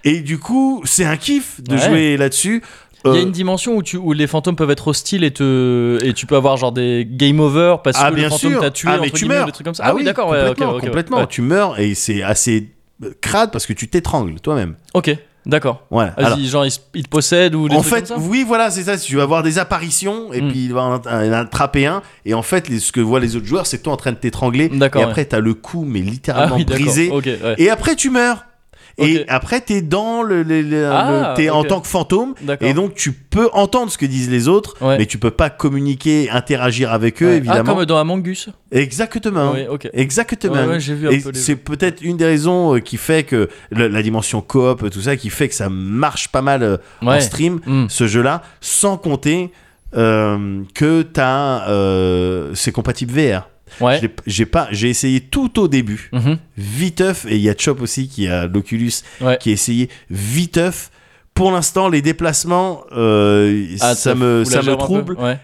et 0.03 0.19
du 0.21 0.37
coup, 0.39 0.81
c'est 0.85 1.05
un 1.05 1.17
kiff 1.17 1.61
de 1.61 1.75
Ouais. 1.75 1.81
jouer 1.81 2.17
là-dessus. 2.17 2.63
Il 3.03 3.11
y 3.13 3.15
a 3.15 3.17
Euh, 3.17 3.23
une 3.23 3.31
dimension 3.31 3.75
où, 3.75 3.81
tu, 3.81 3.97
où 3.97 4.13
les 4.13 4.27
fantômes 4.27 4.55
peuvent 4.55 4.69
être 4.69 4.87
hostiles 4.87 5.23
et, 5.23 5.31
te, 5.31 5.97
et 6.03 6.13
tu 6.13 6.27
peux 6.27 6.35
avoir 6.35 6.57
genre 6.57 6.71
des 6.71 7.07
game 7.09 7.39
over 7.39 7.77
parce 7.83 7.97
Ah 7.99 8.09
que 8.11 8.15
bien 8.15 8.25
le 8.25 8.29
fantôme 8.29 8.59
t'a 8.59 8.69
tué 8.69 8.89
ah 8.91 8.99
entre 9.01 9.11
tu 9.13 9.25
meurs. 9.25 9.45
des 9.47 9.51
trucs 9.51 9.65
comme 9.65 9.73
ça. 9.73 9.85
Ah, 9.87 9.95
oui, 9.95 10.03
d'accord, 10.03 10.29
ouais, 10.29 10.37
complètement, 10.49 10.79
complètement. 10.79 11.17
ouais. 11.21 11.27
Tu 11.27 11.41
meurs 11.41 11.79
et 11.79 11.95
c'est 11.95 12.21
assez 12.21 12.69
euh, 13.03 13.09
crade 13.19 13.51
parce 13.51 13.65
que 13.65 13.73
tu 13.73 13.87
t'étrangles 13.87 14.39
toi-même. 14.39 14.75
Ok, 14.93 15.17
d'accord. 15.47 15.81
Ouais. 15.89 16.09
alors- 16.15 16.37
Vas-y, 16.37 16.45
genre 16.45 16.63
ils, 16.93 17.03
te 17.03 17.09
possèdent 17.09 17.55
ou 17.55 17.67
des 17.67 17.75
en 17.75 17.81
trucs 17.81 17.91
fait, 17.91 18.07
comme 18.07 18.21
ça? 18.21 18.27
oui, 18.29 18.43
voilà, 18.47 18.69
c'est 18.69 18.83
ça. 18.83 18.95
Tu 18.99 19.15
vas 19.15 19.23
avoir 19.23 19.41
des 19.41 19.57
apparitions 19.57 20.31
et 20.31 20.39
Mm. 20.43 20.49
puis 20.51 20.65
il 20.65 20.73
va 20.73 20.83
en, 20.83 20.95
en 20.97 21.31
attraper 21.33 21.87
un. 21.87 22.03
Et 22.25 22.35
en 22.35 22.43
fait, 22.43 22.69
les- 22.69 22.79
ce 22.79 22.91
que 22.91 22.99
voient 23.01 23.19
les 23.19 23.35
autres 23.35 23.47
joueurs, 23.47 23.65
c'est 23.65 23.79
toi 23.81 23.93
en 23.93 23.97
train 23.97 24.11
de 24.11 24.17
t'étrangler. 24.17 24.69
D'accord, 24.69 25.01
Et 25.01 25.05
après, 25.05 25.25
t'as 25.25 25.39
le 25.39 25.55
cou, 25.55 25.85
mais 25.87 26.01
littéralement 26.01 26.53
Ah 26.53 26.57
oui, 26.59 26.65
d'accord. 26.65 26.83
brisé. 26.85 27.09
Ok, 27.09 27.25
ouais. 27.25 27.55
Et 27.57 27.71
après, 27.71 27.95
tu 27.95 28.11
meurs. 28.11 28.45
Et 28.97 29.25
après, 29.27 29.61
t'es 29.61 29.81
dans 29.81 30.21
le, 30.23 30.43
le- 30.43 30.61
le- 30.61 30.87
Ah, 30.91 31.29
le- 31.31 31.35
t'es 31.35 31.49
en 31.49 31.63
tant 31.63 31.81
que 31.81 31.87
fantôme. 31.87 32.33
Et 32.61 32.73
donc, 32.73 32.93
tu 32.95 33.11
peux 33.13 33.49
entendre 33.53 33.91
ce 33.91 33.97
que 33.97 34.05
disent 34.05 34.29
les 34.29 34.47
autres, 34.47 34.75
Ouais. 34.81 34.97
mais 34.97 35.05
tu 35.05 35.17
peux 35.17 35.31
pas 35.31 35.49
communiquer, 35.49 36.29
interagir 36.29 36.91
avec 36.91 37.21
eux, 37.23 37.25
Ouais. 37.27 37.31
Ah, 37.33 37.37
évidemment. 37.37 37.75
comme 37.75 37.85
dans 37.85 37.97
Among 37.97 38.25
Us. 38.27 38.49
Exactement. 38.71 39.53
Oui. 39.53 39.65
Exactement. 39.93 40.65
Ouais, 40.65 40.77
vu 40.79 41.07
un 41.07 41.11
Et 41.11 41.19
peu 41.19 41.31
les- 41.31 41.39
c'est 41.39 41.55
peut-être 41.55 42.01
une 42.01 42.17
des 42.17 42.25
raisons 42.25 42.75
euh, 42.75 42.79
qui 42.79 42.97
fait 42.97 43.23
que 43.23 43.49
la 43.71 44.01
dimension 44.03 44.41
coop, 44.41 44.89
tout 44.89 45.01
ça, 45.01 45.15
qui 45.15 45.29
fait 45.29 45.47
que 45.49 45.55
ça 45.55 45.69
marche 45.69 46.27
pas 46.29 46.41
mal 46.41 46.63
euh, 46.63 46.77
en 47.01 47.19
stream, 47.21 47.59
Mm. 47.65 47.85
ce 47.89 48.07
jeu-là, 48.07 48.41
sans 48.61 48.97
compter 48.97 49.51
euh, 49.95 50.61
que 50.73 51.01
t'as, 51.01 51.67
euh, 51.69 52.51
c'est 52.53 52.71
compatible 52.71 53.11
VR. 53.13 53.49
Ouais. 53.79 53.99
J'ai 54.27 54.45
pas, 54.45 54.67
j'ai 54.71 54.89
essayé 54.89 55.21
tout 55.21 55.59
au 55.59 55.67
début, 55.67 56.09
Mhm. 56.13 56.37
viteuf, 56.57 57.25
et 57.27 57.35
il 57.35 57.41
y 57.41 57.49
a 57.49 57.55
Chop 57.57 57.81
aussi 57.81 58.07
qui 58.07 58.27
a 58.27 58.47
l'Oculus, 58.47 58.91
Ouais. 59.21 59.37
qui 59.39 59.49
a 59.49 59.53
essayé 59.53 59.89
viteuf. 60.09 60.91
Pour 61.33 61.51
l'instant, 61.51 61.87
les 61.89 62.01
déplacements, 62.01 62.83
euh, 62.91 63.65
Ah, 63.79 63.95
ça 63.95 64.13
me, 64.15 64.43
ça 64.43 64.61
me 64.61 64.75
trouble. 64.75 65.15
Ouais. 65.17 65.39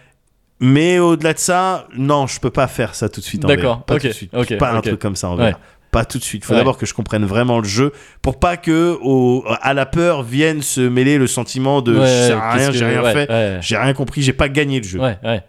Mais 0.59 0.99
au-delà 0.99 1.33
de 1.33 1.39
ça, 1.39 1.87
non, 1.95 2.25
je 2.27 2.39
peux 2.39 2.49
pas 2.49 2.67
faire 2.67 2.95
ça 2.95 3.09
tout 3.09 3.21
de 3.21 3.25
suite. 3.25 3.43
D'accord. 3.43 3.83
Pas 3.83 3.99
tout 3.99 4.07
de 4.07 4.11
suite. 4.11 4.31
pas 4.57 4.71
un 4.73 4.81
truc 4.81 4.99
comme 4.99 5.15
ça 5.15 5.29
en 5.29 5.35
VR. 5.35 5.59
Pas 5.91 6.03
tout 6.03 6.17
de 6.17 6.23
suite. 6.23 6.43
Il 6.43 6.45
faut 6.45 6.53
Ouais. 6.53 6.59
d'abord 6.59 6.77
que 6.77 6.85
je 6.85 6.93
comprenne 6.93 7.23
vraiment 7.25 7.59
le 7.59 7.67
jeu 7.67 7.93
pour 8.21 8.39
pas 8.39 8.57
que 8.57 8.97
au, 9.01 9.45
à 9.61 9.73
la 9.73 9.85
peur 9.85 10.21
vienne 10.21 10.61
se 10.61 10.81
mêler 10.81 11.17
le 11.17 11.27
sentiment 11.27 11.81
de 11.81 11.93
Ouais, 11.93 11.99
qu'est-ce 12.01 12.33
rien, 12.33 12.71
j'ai 12.71 12.85
rien 12.85 13.01
ouais, 13.03 13.13
fait, 13.13 13.57
j'ai 13.61 13.77
rien 13.77 13.93
compris, 13.93 14.21
j'ai 14.21 14.33
pas 14.33 14.49
gagné 14.49 14.79
le 14.81 14.85
jeu. 14.85 14.99
Ouais, 14.99 15.17
ouais. 15.23 15.41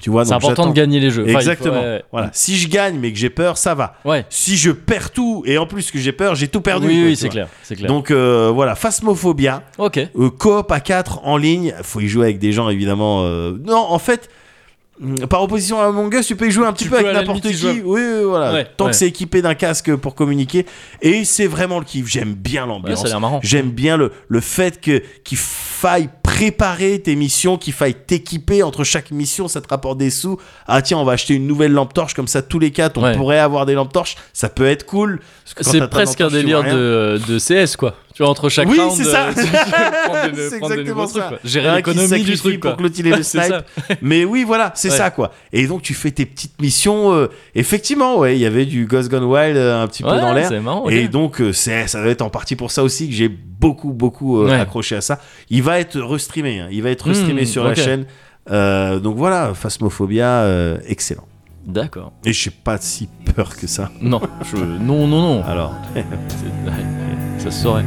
Tu 0.00 0.10
vois, 0.10 0.24
C'est 0.26 0.34
important 0.34 0.66
de 0.66 0.72
gagner 0.74 1.00
les 1.00 1.10
jeux. 1.10 1.22
Enfin, 1.22 1.30
il 1.30 1.32
faut- 1.34 1.38
Exactement. 1.40 1.80
ouais, 1.80 1.86
ouais. 1.86 2.04
Voilà. 2.12 2.30
Si 2.32 2.56
je 2.58 2.68
gagne 2.68 2.98
mais 2.98 3.12
que 3.12 3.18
j'ai 3.18 3.30
peur, 3.30 3.56
ça 3.56 3.74
va. 3.74 3.94
Ouais. 4.04 4.26
Si 4.28 4.56
je 4.56 4.70
perds 4.70 5.10
tout 5.10 5.42
et 5.46 5.56
en 5.58 5.66
plus 5.66 5.90
que 5.90 5.98
j'ai 5.98 6.12
peur, 6.12 6.34
j'ai 6.34 6.48
tout 6.48 6.60
perdu. 6.60 6.86
oui, 6.88 7.02
oui, 7.06 7.16
c'est 7.16 7.28
clair, 7.30 7.48
c'est 7.62 7.76
clair. 7.76 7.88
Donc 7.88 8.10
euh, 8.10 8.50
voilà, 8.54 8.74
Phasmophobia, 8.74 9.62
ok. 9.78 9.98
euh, 10.18 10.30
coop 10.30 10.70
à 10.70 10.80
4 10.80 11.20
en 11.24 11.36
ligne, 11.38 11.74
faut 11.82 12.00
y 12.00 12.08
jouer 12.08 12.24
avec 12.26 12.38
des 12.38 12.52
gens 12.52 12.68
évidemment. 12.68 13.22
euh, 13.24 13.56
Non, 13.64 13.78
en 13.88 13.98
fait, 13.98 14.28
mm, 15.00 15.26
par 15.30 15.42
opposition 15.42 15.80
à 15.80 15.86
Among 15.86 16.12
Us, 16.12 16.26
tu 16.26 16.36
peux 16.36 16.46
y 16.46 16.50
jouer 16.50 16.66
un 16.66 16.74
petit 16.74 16.88
peu 16.88 16.98
avec 16.98 17.12
n'importe 17.14 17.42
qui. 17.46 17.54
jouer. 17.54 17.82
Oui, 17.84 18.00
oui, 18.02 18.24
voilà. 18.24 18.52
Ouais, 18.52 18.66
Tant 18.76 18.84
ouais. 18.86 18.90
que 18.90 18.96
c'est 18.98 19.08
équipé 19.08 19.40
d'un 19.40 19.54
casque 19.54 19.94
pour 19.96 20.14
communiquer. 20.14 20.66
Et 21.00 21.24
c'est 21.24 21.46
vraiment 21.46 21.78
le 21.78 21.86
kiff. 21.86 22.06
J'aime 22.06 22.34
bien 22.34 22.64
Ouais, 22.64 22.68
l'ambiance. 22.68 23.00
ça 23.00 23.06
a 23.06 23.08
l'air 23.08 23.20
marrant. 23.20 23.40
J'aime 23.42 23.70
bien 23.70 23.96
le, 23.96 24.12
le 24.28 24.40
fait 24.40 24.78
que 24.80 25.02
qu'il 25.24 25.38
faille 25.38 26.08
préparer 26.36 26.98
tes 27.00 27.16
missions, 27.16 27.56
qu'il 27.56 27.72
faille 27.72 27.94
t'équiper 27.94 28.62
entre 28.62 28.84
chaque 28.84 29.10
mission, 29.10 29.48
ça 29.48 29.62
te 29.62 29.68
rapporte 29.68 29.96
des 29.96 30.10
sous. 30.10 30.38
Ah 30.66 30.82
tiens, 30.82 30.98
on 30.98 31.04
va 31.04 31.12
acheter 31.12 31.32
une 31.34 31.46
nouvelle 31.46 31.72
lampe 31.72 31.94
torche 31.94 32.12
comme 32.12 32.28
ça 32.28 32.42
tous 32.42 32.58
les 32.58 32.72
quatre, 32.72 32.98
on 32.98 33.02
Ouais. 33.04 33.16
pourrait 33.16 33.38
avoir 33.38 33.64
des 33.64 33.72
lampes 33.72 33.92
torches, 33.92 34.16
ça 34.34 34.48
peut 34.50 34.66
être 34.66 34.84
cool. 34.84 35.20
C'est 35.60 35.88
presque 35.88 36.20
un 36.20 36.28
délire 36.28 36.62
de 36.62 37.38
CS 37.38 37.76
quoi. 37.76 37.94
Tu 38.16 38.22
vois 38.22 38.30
entre 38.30 38.48
chaque 38.48 38.66
Oui, 38.70 38.80
round, 38.80 38.96
c'est 38.96 39.04
ça. 39.04 39.26
euh, 39.26 39.32
tu 39.34 39.46
prendre 39.46 40.36
C'est 40.48 40.58
prendre 40.58 40.72
exactement 40.72 41.06
trucs, 41.06 41.22
ça. 41.22 41.32
Gérer 41.44 41.76
l'économie 41.76 42.22
du 42.24 42.34
truc 42.38 42.60
quoi. 42.60 42.70
pour 42.70 42.78
clôturer 42.78 43.10
le 43.10 43.22
snipe. 43.22 43.52
Mais 44.00 44.24
oui, 44.24 44.42
voilà, 44.42 44.72
c'est 44.74 44.88
Ouais. 44.90 44.96
ça 44.96 45.10
quoi. 45.10 45.32
Et 45.52 45.66
donc 45.66 45.82
tu 45.82 45.92
fais 45.92 46.10
tes 46.12 46.24
petites 46.24 46.58
missions. 46.62 47.12
euh, 47.12 47.28
effectivement, 47.54 48.16
ouais, 48.18 48.34
il 48.34 48.40
y 48.40 48.46
avait 48.46 48.64
du 48.64 48.86
Ghost 48.86 49.10
Gone 49.10 49.24
Wild 49.24 49.58
euh, 49.58 49.82
un 49.82 49.86
petit 49.86 50.02
peu 50.02 50.08
dans 50.08 50.32
l'air. 50.32 50.48
C'est 50.48 50.60
marrant. 50.60 50.84
ok. 50.86 50.92
Et 50.92 51.08
donc 51.08 51.42
euh, 51.42 51.52
c'est, 51.52 51.86
ça 51.88 52.00
doit 52.00 52.10
être 52.10 52.22
en 52.22 52.30
partie 52.30 52.56
pour 52.56 52.70
ça 52.70 52.82
aussi 52.82 53.06
que 53.06 53.14
j'ai 53.14 53.28
beaucoup 53.28 53.92
beaucoup 53.92 54.40
accroché 54.44 54.96
à 54.96 55.02
ça. 55.02 55.18
Il 55.50 55.62
va 55.62 55.78
être 55.78 56.00
restreamé, 56.00 56.60
hein. 56.60 56.68
il 56.72 56.82
va 56.82 56.88
être 56.88 57.02
restreamé 57.06 57.42
Hmm, 57.42 57.44
sur 57.46 57.64
la 57.64 57.74
chaîne. 57.74 58.06
Donc 58.48 59.16
voilà, 59.18 59.52
Phasmophobia, 59.52 60.46
excellent. 60.88 61.28
D'accord. 61.66 62.12
Et 62.24 62.32
j'ai 62.32 62.50
pas 62.52 62.78
si 62.78 63.08
peur 63.34 63.56
que 63.56 63.66
ça. 63.66 63.90
Non, 64.00 64.22
je... 64.50 64.56
non, 64.56 65.06
non, 65.06 65.20
non. 65.20 65.44
Alors, 65.44 65.74
C'est- 67.50 67.68
ouais, 67.68 67.82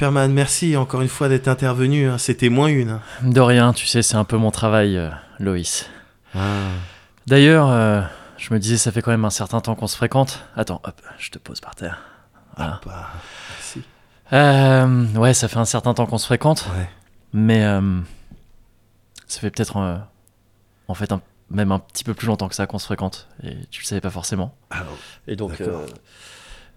Superman, 0.00 0.32
merci 0.32 0.78
encore 0.78 1.02
une 1.02 1.08
fois 1.08 1.28
d'être 1.28 1.46
intervenu. 1.46 2.08
hein. 2.08 2.16
C'était 2.16 2.48
moins 2.48 2.68
une. 2.68 3.00
De 3.20 3.38
rien, 3.42 3.74
tu 3.74 3.84
sais, 3.86 4.00
c'est 4.00 4.16
un 4.16 4.24
peu 4.24 4.38
mon 4.38 4.50
travail, 4.50 4.96
euh, 4.96 5.10
Loïs. 5.38 5.90
Ah. 6.34 6.38
D'ailleurs, 7.26 7.68
euh, 7.68 8.00
je 8.38 8.54
me 8.54 8.58
disais, 8.58 8.78
ça 8.78 8.92
fait 8.92 9.02
quand 9.02 9.10
même 9.10 9.26
un 9.26 9.30
certain 9.30 9.60
temps 9.60 9.74
qu'on 9.74 9.88
se 9.88 9.96
fréquente. 9.98 10.42
Attends, 10.56 10.80
hop, 10.84 11.02
je 11.18 11.28
te 11.30 11.36
pose 11.36 11.60
par 11.60 11.74
terre. 11.74 11.98
Voilà. 12.56 12.80
Bah, 12.86 13.10
merci. 13.58 13.82
Euh, 14.32 15.06
ouais, 15.18 15.34
ça 15.34 15.48
fait 15.48 15.58
un 15.58 15.66
certain 15.66 15.92
temps 15.92 16.06
qu'on 16.06 16.16
se 16.16 16.24
fréquente, 16.24 16.66
Ouais. 16.78 16.88
mais 17.34 17.62
euh, 17.66 18.00
ça 19.26 19.40
fait 19.40 19.50
peut-être 19.50 19.76
euh, 19.76 19.98
en 20.88 20.94
fait 20.94 21.12
un- 21.12 21.20
même 21.50 21.72
un 21.72 21.78
petit 21.78 22.04
peu 22.04 22.14
plus 22.14 22.26
longtemps 22.26 22.48
que 22.48 22.54
ça 22.54 22.66
qu'on 22.66 22.78
se 22.78 22.86
fréquente, 22.86 23.28
et 23.42 23.54
tu 23.70 23.82
le 23.82 23.86
savais 23.86 24.00
pas 24.00 24.08
forcément. 24.08 24.54
Alors, 24.70 24.96
Et 25.28 25.36
donc, 25.36 25.58
D'accord. 25.58 25.80
euh, 25.80 25.86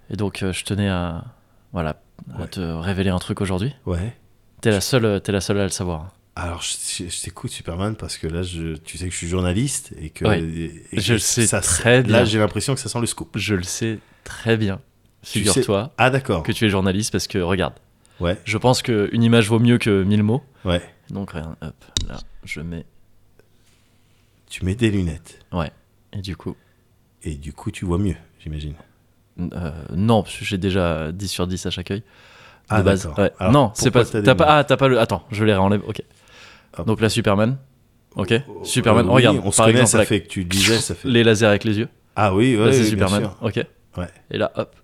et 0.10 0.18
donc 0.18 0.44
euh, 0.44 0.52
je 0.52 0.66
tenais 0.66 0.90
à, 0.90 1.24
voilà, 1.72 1.96
à 2.36 2.42
Ouais. 2.42 2.48
te 2.48 2.60
révéler 2.60 3.10
un 3.10 3.20
truc 3.20 3.42
aujourd'hui. 3.42 3.74
ouais. 3.86 4.16
T'es 4.62 4.72
la 4.72 4.80
seule, 4.82 5.20
t'es 5.22 5.32
la 5.34 5.42
seule 5.42 5.60
à 5.60 5.64
le 5.64 5.70
savoir. 5.70 6.14
Alors, 6.38 6.62
je, 6.62 7.04
t'écoute, 7.22 7.52
Superman, 7.52 7.96
parce 7.98 8.18
que 8.18 8.28
là, 8.28 8.44
je, 8.44 8.76
tu 8.78 8.98
sais 8.98 9.06
que 9.06 9.12
je 9.12 9.18
suis 9.18 9.28
journaliste 9.28 9.94
et 10.00 10.10
que. 10.10 10.26
Ouais. 10.26 10.42
et- 10.42 10.86
Je 10.94 11.14
le 11.14 11.20
sais 11.20 11.46
ça- 11.48 11.60
très 11.60 12.02
bien. 12.02 12.14
Là, 12.20 12.26
j'ai 12.26 12.40
l'impression 12.40 12.74
que 12.74 12.80
ça 12.80 12.88
sent 12.88 13.00
le 13.02 13.06
scoop. 13.06 13.38
Je 13.38 13.56
le 13.56 13.64
sais 13.64 14.00
très 14.24 14.56
bien. 14.58 14.80
Figure-toi 15.22 15.94
Ah, 15.98 16.10
d'accord. 16.10 16.44
que 16.44 16.52
tu 16.54 16.66
es 16.66 16.70
journaliste 16.70 17.12
parce 17.12 17.28
que 17.28 17.38
regarde, 17.40 17.74
Ouais, 18.22 18.38
je 18.46 18.58
pense 18.58 18.82
qu'une 18.82 19.22
image 19.24 19.50
vaut 19.50 19.60
mieux 19.60 19.78
que 19.78 20.04
mille 20.04 20.24
mots. 20.24 20.44
ouais. 20.66 20.82
Donc 21.10 21.32
regarde, 21.32 21.56
hop, 21.62 21.76
là, 22.08 22.20
je 22.46 22.62
mets, 22.62 22.86
Tu 24.50 24.64
mets 24.66 24.76
des 24.76 24.92
lunettes. 24.92 25.40
et 26.14 26.22
du 26.22 26.36
coup, 26.38 26.56
Et 27.24 27.36
du 27.36 27.54
coup, 27.54 27.70
tu 27.72 27.86
vois 27.86 27.98
mieux, 27.98 28.16
j'imagine. 28.40 28.76
Euh, 29.40 29.72
non, 29.96 30.24
parce 30.24 30.38
que 30.38 30.46
j'ai 30.46 30.58
déjà 30.58 31.12
10 31.12 31.28
sur 31.28 31.48
10 31.48 31.66
à 31.66 31.70
chaque 31.72 31.92
œil. 31.92 32.04
Ah, 32.70 32.80
de 32.80 32.84
base. 32.84 33.10
Ouais. 33.18 33.32
Alors, 33.40 33.52
non, 33.52 33.72
c'est 33.74 33.92
pas. 33.92 34.06
t'as 34.06 34.36
pas. 34.36 34.46
Ah, 34.48 34.64
t'as 34.64 34.78
pas 34.78 34.88
le. 34.88 35.00
Attends, 35.00 35.24
je 35.32 35.44
les 35.44 35.54
réenlève. 35.54 35.82
Ok. 35.88 36.02
Hop. 36.78 36.88
Donc 36.88 37.02
là, 37.02 37.10
Superman. 37.10 37.58
Ok. 38.16 38.32
Euh, 38.32 38.40
Superman. 38.64 39.06
oui, 39.08 39.14
regarde. 39.16 39.42
On 39.44 39.52
se 39.52 39.58
par 39.58 39.66
connaît, 39.68 39.82
exemple, 39.82 40.04
ça 40.04 40.06
fait 40.08 40.22
que 40.22 40.28
tu 40.28 40.46
disais, 40.46 40.78
ça 40.78 40.96
fait. 40.96 41.08
les 41.10 41.24
lasers 41.24 41.46
avec 41.48 41.64
les 41.64 41.78
yeux. 41.80 41.90
Ah 42.16 42.34
oui, 42.34 42.56
ouais, 42.58 42.66
là, 42.68 42.72
c'est 42.72 42.84
oui, 42.90 42.96
bien 42.96 43.08
Superman. 43.08 43.22
sûr. 43.22 43.38
Ok. 43.48 43.68
Ouais. 43.98 44.08
Et 44.32 44.38
là, 44.38 44.52
hop, 44.56 44.76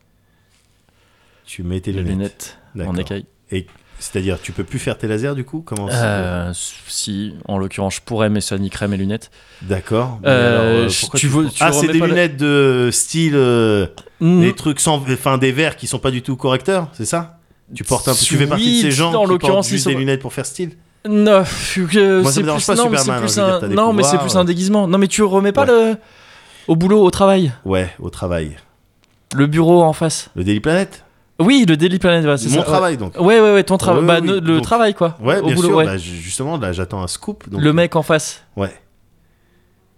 Tu 1.45 1.63
mets 1.63 1.79
tes 1.79 1.91
les 1.91 2.03
lunettes. 2.03 2.57
lunettes 2.75 2.89
en 2.89 2.95
écaille. 2.95 3.25
Et 3.51 3.65
c'est-à-dire, 3.99 4.37
tu 4.41 4.51
peux 4.51 4.63
plus 4.63 4.79
faire 4.79 4.97
tes 4.97 5.07
lasers 5.07 5.35
du 5.35 5.43
coup 5.43 5.61
Comment 5.65 5.87
Euh, 5.91 6.51
si, 6.87 7.33
en 7.47 7.57
l'occurrence, 7.57 7.95
je 7.95 8.01
pourrais, 8.01 8.29
mais 8.29 8.41
ça 8.41 8.57
niquerait 8.57 8.87
mes 8.87 8.97
lunettes. 8.97 9.29
D'accord. 9.61 10.19
Euh, 10.25 10.89
pourquoi 11.01 11.19
tu 11.19 11.27
veux- 11.27 11.49
tu 11.49 11.61
ah, 11.63 11.71
c'est 11.71 11.87
des 11.87 11.99
le- 11.99 12.07
lunettes 12.07 12.37
de 12.37 12.89
style. 12.91 13.33
euh, 13.35 13.87
Mm. 14.21 14.41
des 14.41 14.53
trucs 14.53 14.79
sans. 14.81 14.97
Enfin, 15.09 15.37
des 15.37 15.51
verres 15.51 15.75
qui 15.77 15.87
sont 15.87 15.99
pas 15.99 16.11
du 16.11 16.21
tout 16.21 16.35
correcteurs, 16.35 16.87
c'est 16.93 17.05
ça? 17.05 17.37
Tu 17.73 17.83
portes 17.83 18.07
un 18.07 18.13
peu. 18.13 18.19
Tu 18.19 18.35
fais 18.35 18.47
partie 18.47 18.77
de 18.83 18.89
ces 18.89 18.91
gens 18.91 19.13
en 19.13 19.27
qui 19.27 19.37
portent 19.37 19.65
juste 19.67 19.83
sont- 19.85 19.89
des 19.91 19.95
lunettes 19.95 20.21
pour 20.21 20.33
faire 20.33 20.45
style? 20.45 20.71
Non, 21.07 21.43
c'est 21.45 21.81
plus, 21.85 21.97
pas, 21.97 22.21
non, 22.43 22.59
Superman, 22.59 23.21
plus 23.21 23.33
dire, 23.35 23.45
un, 23.45 23.67
non, 23.69 23.93
mais 23.93 24.03
c'est 24.03 24.17
plus 24.17 24.35
euh. 24.35 24.39
un 24.39 24.43
déguisement. 24.43 24.87
Non, 24.87 24.97
mais 24.97 25.07
tu 25.07 25.23
remets 25.23 25.53
pas 25.53 25.65
Ouais. 25.65 25.91
le 25.91 25.97
au 26.67 26.75
boulot, 26.75 27.01
au 27.01 27.09
travail, 27.11 27.53
Ouais, 27.63 27.89
au 27.99 28.09
travail. 28.09 28.57
le 29.33 29.47
bureau 29.47 29.81
en 29.83 29.93
face. 29.93 30.29
Le 30.35 30.43
Daily 30.43 30.59
Planet? 30.59 31.05
Oui, 31.39 31.65
le 31.67 31.77
Daily 31.77 31.99
Planet, 31.99 32.21
voilà, 32.23 32.37
c'est 32.37 32.49
Mon 32.49 32.57
ça. 32.57 32.63
travail 32.63 32.97
donc. 32.97 33.15
Ouais, 33.19 33.39
ouais, 33.39 33.53
ouais, 33.53 33.63
ton 33.63 33.77
travail, 33.77 34.01
Ouais, 34.01 34.07
bah, 34.07 34.19
oui, 34.21 34.27
le 34.27 34.41
donc- 34.41 34.61
travail 34.63 34.93
quoi. 34.93 35.17
Ouais, 35.21 35.39
au 35.39 35.45
bien 35.45 35.55
boulot, 35.55 35.67
sûr. 35.69 35.77
ouais. 35.77 35.85
bah, 35.85 35.97
ju- 35.97 36.17
justement, 36.17 36.57
là, 36.57 36.71
j'attends 36.73 37.01
un 37.01 37.07
scoop. 37.07 37.49
Donc, 37.49 37.61
le 37.61 37.71
mec 37.73 37.95
en 37.95 38.03
face 38.03 38.43
Ouais. 38.57 38.73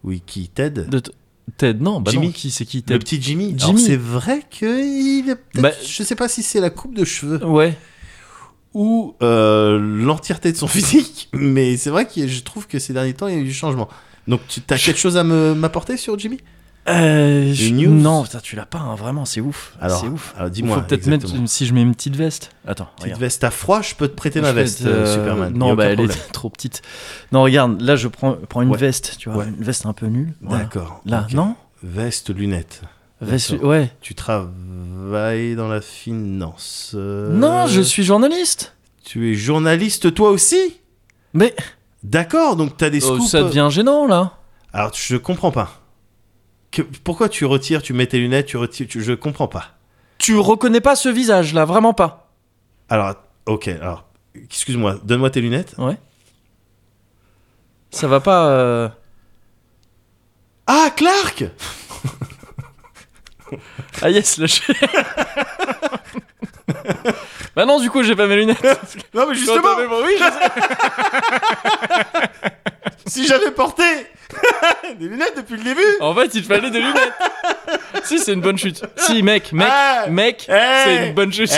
Oui, 0.04 0.22
qui 0.26 0.50
Ted 0.50 0.86
de 0.86 1.00
t- 1.00 1.12
Ted, 1.58 1.80
non, 1.84 2.00
bah 2.00 2.12
Jimmy. 2.12 2.28
non, 2.28 2.32
qui 2.32 2.50
c'est 2.52 2.66
qui 2.66 2.78
Le 2.78 2.84
Ted? 2.84 3.00
petit 3.00 3.22
Jimmy. 3.22 3.54
Jimmy. 3.58 3.64
Alors, 3.64 3.80
c'est 3.80 3.96
vrai 3.98 4.42
que 4.50 4.66
il 4.66 5.30
est 5.30 5.36
peut-être- 5.36 5.62
Bah- 5.62 5.72
je 5.86 6.04
sais 6.04 6.16
pas 6.16 6.28
si 6.28 6.44
c'est 6.44 6.60
la 6.62 6.70
coupe 6.70 6.96
de 6.96 7.04
cheveux 7.06 7.44
Ouais. 7.46 7.76
ou 8.74 9.16
euh, 9.22 9.80
l'entièreté 9.80 10.52
de 10.52 10.58
son 10.58 10.68
physique, 10.68 11.30
mais 11.34 11.76
c'est 11.78 11.90
vrai 11.90 12.06
que 12.08 12.28
je 12.28 12.42
trouve 12.44 12.68
que 12.68 12.80
ces 12.80 12.94
derniers 12.94 13.14
temps 13.14 13.28
il 13.28 13.34
y 13.36 13.38
a 13.38 13.42
eu 13.42 13.46
du 13.46 13.54
changement. 13.54 13.90
Donc 14.28 14.42
tu 14.48 14.62
as 14.70 14.78
quelque 14.78 15.00
chose 15.00 15.18
à 15.18 15.24
me 15.24 15.54
m'apporter 15.56 15.98
sur 15.98 16.18
Jimmy? 16.18 16.40
Euh, 16.90 17.54
je- 17.54 17.70
news 17.74 17.92
Non, 17.92 18.24
putain, 18.24 18.40
tu 18.40 18.56
l'as 18.56 18.66
pas, 18.66 18.80
hein, 18.80 18.96
vraiment, 18.96 19.24
c'est 19.26 19.40
ouf. 19.40 19.74
Alors, 19.80 20.04
ouf. 20.06 20.34
alors 20.36 20.50
dis-moi. 20.50 20.78
faut 20.78 20.82
peut-être 20.84 21.06
mettre 21.06 21.28
si 21.48 21.68
je 21.68 21.74
mets 21.76 21.82
une 21.84 21.94
petite 21.94 22.16
veste. 22.16 22.50
Attends, 22.68 22.86
Petite 22.96 23.04
regarde. 23.04 23.22
veste 23.22 23.44
à 23.44 23.52
froid, 23.52 23.82
je 23.84 23.94
peux 23.94 24.08
te 24.08 24.16
prêter 24.16 24.42
ma 24.42 24.50
Je 24.50 24.54
veste, 24.56 24.86
euh, 24.86 25.06
euh, 25.06 25.14
Superman. 25.14 25.54
Non, 25.54 25.76
bah 25.76 25.86
elle 25.86 25.98
problème. 25.98 26.18
est 26.18 26.32
trop 26.32 26.50
petite. 26.50 26.82
Non, 27.32 27.44
regarde, 27.44 27.80
là 27.82 27.96
je 27.96 28.08
prends, 28.08 28.36
prends 28.50 28.64
une 28.64 28.70
Ouais. 28.72 28.78
veste, 28.80 29.16
tu 29.20 29.30
vois, 29.30 29.44
Ouais. 29.44 29.50
une 29.50 29.64
veste 29.64 29.86
un 29.86 29.94
peu 29.94 30.08
nulle. 30.08 30.34
D'accord. 30.42 31.02
Là, 31.06 31.28
non? 31.34 31.56
Veste, 31.84 32.34
lunettes. 32.34 32.82
Veste, 33.22 33.52
ouais. 33.62 33.92
Tu 34.02 34.16
travailles 34.16 35.56
dans 35.56 35.68
la 35.68 35.82
finance. 35.82 36.94
euh, 36.96 37.32
Non, 37.32 37.68
je 37.68 37.82
suis 37.82 38.04
journaliste. 38.04 38.76
Tu 39.04 39.32
es 39.32 39.36
journaliste 39.36 40.14
toi 40.16 40.32
aussi? 40.32 40.78
Mais 41.34 41.56
D'accord, 42.04 42.56
donc 42.56 42.78
tu 42.78 42.84
as 42.86 42.90
des 42.90 43.04
oh, 43.06 43.18
scoops. 43.18 43.30
ça 43.30 43.44
devient 43.44 43.68
gênant 43.70 44.08
là. 44.08 44.34
Alors 44.74 44.92
je 44.96 45.18
comprends 45.18 45.52
pas. 45.52 45.81
Que- 46.72 46.82
pourquoi 46.82 47.30
tu 47.30 47.46
retires, 47.46 47.82
tu 47.82 47.94
mets 47.94 48.08
tes 48.08 48.18
lunettes, 48.20 48.48
tu 48.48 48.58
retires, 48.58 48.88
tu- 48.88 49.02
je 49.04 49.14
comprends 49.14 49.48
pas. 49.48 49.72
Tu 50.18 50.38
reconnais 50.38 50.82
pas 50.82 50.96
ce 50.96 51.10
visage 51.10 51.54
là, 51.54 51.66
vraiment 51.66 51.94
pas. 51.94 52.32
Alors, 52.90 53.16
ok, 53.46 53.68
alors, 53.68 54.06
excuse-moi, 54.36 54.96
donne-moi 55.04 55.30
tes 55.32 55.42
lunettes. 55.42 55.76
Ça 57.90 58.08
va 58.08 58.20
pas. 58.22 58.46
euh, 58.48 58.90
Ah, 60.68 60.90
Clark 60.96 61.44
Ah 64.02 64.10
yes, 64.10 64.38
là 64.38 64.46
je. 64.46 64.62
bah 67.56 67.66
non, 67.66 67.80
du 67.82 67.90
coup, 67.90 68.02
j'ai 68.04 68.16
pas 68.16 68.28
mes 68.28 68.38
lunettes. 68.38 68.62
Non, 69.14 69.28
mais 69.28 69.36
justement, 69.36 69.76
oui, 70.06 70.14
je 70.18 70.24
sais. 70.24 70.52
si 73.08 73.28
j'avais 73.28 73.52
porté 73.52 73.84
des 75.00 75.08
lunettes 75.08 75.38
depuis 75.38 75.58
le 75.58 75.64
début. 75.64 75.82
En 76.00 76.14
fait, 76.16 76.34
il 76.36 76.42
te 76.44 76.48
fallait 76.54 76.70
des 76.70 76.80
lunettes. 76.80 77.14
si, 78.04 78.20
c'est 78.20 78.34
une 78.34 78.42
bonne 78.42 78.58
chute. 78.58 78.84
Si, 78.98 79.24
mec, 79.24 79.52
mec, 79.54 79.68
Ah, 79.70 80.06
mec, 80.10 80.46
c'est 80.48 81.08
une 81.08 81.14
bonne 81.14 81.32
chute. 81.32 81.52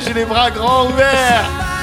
J'ai 0.00 0.12
les 0.14 0.24
bras 0.24 0.50
grands 0.50 0.86
ouverts. 0.86 1.77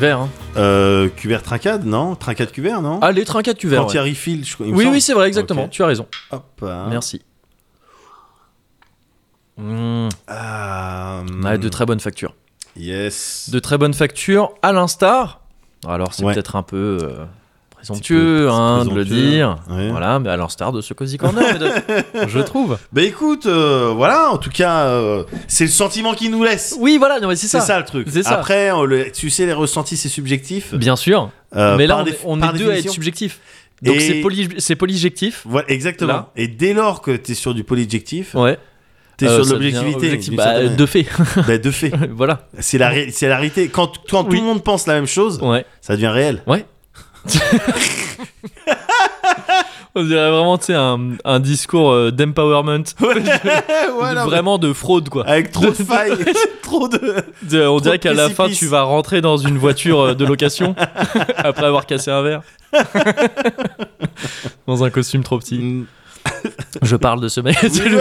Cuvert, 0.00 0.20
hein. 0.20 0.28
Euh, 0.56 1.08
cuvert 1.10 1.42
trincade, 1.42 1.84
non? 1.84 2.14
Trincade 2.16 2.50
cuvert, 2.52 2.80
non? 2.80 3.00
Ah, 3.02 3.12
les 3.12 3.26
trincades 3.26 3.58
cuvert. 3.58 3.82
Quand 3.82 3.88
il 3.92 3.96
y 3.96 3.98
ouais. 4.00 4.06
a 4.06 4.10
refill, 4.10 4.46
je 4.46 4.54
crois. 4.54 4.64
il 4.66 4.72
me 4.72 4.78
Oui, 4.78 4.84
semble. 4.84 4.94
oui, 4.94 5.00
c'est 5.02 5.12
vrai, 5.12 5.28
exactement. 5.28 5.64
Ok. 5.64 5.70
Tu 5.70 5.82
as 5.82 5.86
raison. 5.86 6.06
Hop. 6.30 6.44
hein. 6.62 6.86
Merci. 6.88 7.20
Mmh. 9.58 10.08
Ah, 10.26 11.20
Ouais, 11.44 11.58
de 11.58 11.68
très 11.68 11.84
bonnes 11.84 12.00
factures. 12.00 12.34
Yes. 12.76 13.50
De 13.52 13.58
très 13.58 13.76
bonnes 13.76 13.92
factures, 13.92 14.54
à 14.62 14.72
l'instar. 14.72 15.42
Alors, 15.86 16.14
c'est 16.14 16.24
Ouais. 16.24 16.32
peut-être 16.32 16.56
un 16.56 16.62
peu 16.62 16.96
euh, 17.02 17.26
présomptueux 17.80 18.42
peu 18.46 18.50
hein, 18.50 18.84
de 18.84 18.94
le 18.94 19.04
dire. 19.04 19.56
Ouais. 19.70 19.88
Voilà, 19.90 20.18
mais 20.18 20.30
à 20.30 20.36
l'instar 20.36 20.72
de 20.72 20.80
ce 20.80 20.94
Cozy 20.94 21.18
Corner, 21.18 21.58
je 22.28 22.38
trouve. 22.40 22.78
Bah 22.92 23.02
écoute, 23.02 23.46
euh, 23.46 23.92
voilà, 23.94 24.30
en 24.30 24.38
tout 24.38 24.50
cas, 24.50 24.86
euh, 24.86 25.24
c'est 25.48 25.64
le 25.64 25.70
sentiment 25.70 26.14
qui 26.14 26.28
nous 26.28 26.44
laisse. 26.44 26.76
Oui, 26.78 26.96
voilà, 26.98 27.20
non, 27.20 27.28
mais 27.28 27.36
c'est 27.36 27.48
C'est 27.48 27.58
ça. 27.60 27.66
ça. 27.66 27.78
le 27.78 27.84
truc. 27.84 28.08
C'est 28.10 28.22
ça. 28.22 28.30
Après, 28.38 28.70
le- 28.86 29.10
tu 29.12 29.30
sais, 29.30 29.46
les 29.46 29.52
ressentis, 29.52 29.96
c'est 29.96 30.08
subjectif. 30.08 30.74
Bien 30.74 30.96
sûr. 30.96 31.30
Euh, 31.56 31.76
mais 31.76 31.86
là, 31.86 32.04
on, 32.24 32.38
on 32.40 32.42
est 32.54 32.58
deux 32.58 32.70
à 32.70 32.76
être 32.78 32.90
subjectifs. 32.90 33.40
Donc, 33.82 34.00
c'est 34.00 34.20
poly, 34.20 34.48
c'est 34.58 34.76
polyjectif. 34.76 35.42
Voilà, 35.46 35.70
exactement. 35.70 36.12
Là. 36.12 36.30
Et 36.36 36.48
dès 36.48 36.74
lors 36.74 37.00
que 37.00 37.12
tu 37.16 37.32
es 37.32 37.34
sur 37.34 37.54
du 37.54 37.64
polyjectif, 37.64 38.34
Ouais. 38.34 38.58
tu 39.16 39.24
es 39.24 39.28
Euh, 39.28 39.36
sur 39.36 39.46
ça 39.46 39.52
l'objectivité. 39.54 40.18
Bah, 40.36 40.44
certaine 40.44 40.76
de 40.76 40.86
fait. 40.86 41.06
Bah, 41.46 41.56
de 41.56 41.70
fait. 41.70 41.90
voilà. 42.14 42.46
C'est 42.58 42.76
la, 42.76 42.90
ré- 42.90 43.10
c'est 43.10 43.26
la 43.28 43.36
réalité. 43.38 43.68
Quand, 43.68 43.90
quand 44.10 44.24
tout 44.24 44.36
le 44.36 44.42
monde 44.42 44.62
pense 44.62 44.86
la 44.86 44.94
même 44.94 45.06
chose, 45.06 45.40
Ouais. 45.42 45.64
ça 45.80 45.94
devient 45.94 46.08
réel. 46.08 46.42
Ouais. 46.46 46.66
On 49.96 50.04
dirait 50.04 50.30
vraiment, 50.30 50.56
tu 50.56 50.66
sais, 50.66 50.74
un, 50.74 51.16
un 51.24 51.40
discours 51.40 51.90
euh, 51.90 52.10
d'empowerment. 52.12 52.84
Voilà, 53.98 54.24
vraiment 54.24 54.56
de 54.58 54.72
fraude, 54.72 55.08
quoi. 55.08 55.26
Avec 55.26 55.50
trop 55.50 55.66
de 55.66 55.72
failles, 55.72 56.16
trop 56.62 56.88
de. 56.88 57.16
De- 57.42 57.66
on 57.66 57.80
dirait 57.80 57.98
qu'à 57.98 58.14
la 58.14 58.30
fin, 58.30 58.48
tu 58.48 58.66
vas 58.66 58.82
rentrer 58.82 59.20
dans 59.20 59.36
une 59.36 59.58
voiture 59.58 60.00
euh, 60.00 60.14
de 60.14 60.24
location 60.24 60.74
après 61.36 61.66
avoir 61.66 61.86
cassé 61.86 62.10
un 62.10 62.22
verre. 62.22 62.42
dans 64.66 64.84
un 64.84 64.90
costume 64.90 65.22
trop 65.24 65.38
petit. 65.38 65.84
Je 66.82 66.96
parle 66.96 67.20
de 67.20 67.28
ce 67.28 67.40
mec. 67.40 67.58
Qui 67.58 67.80
veut 67.80 67.98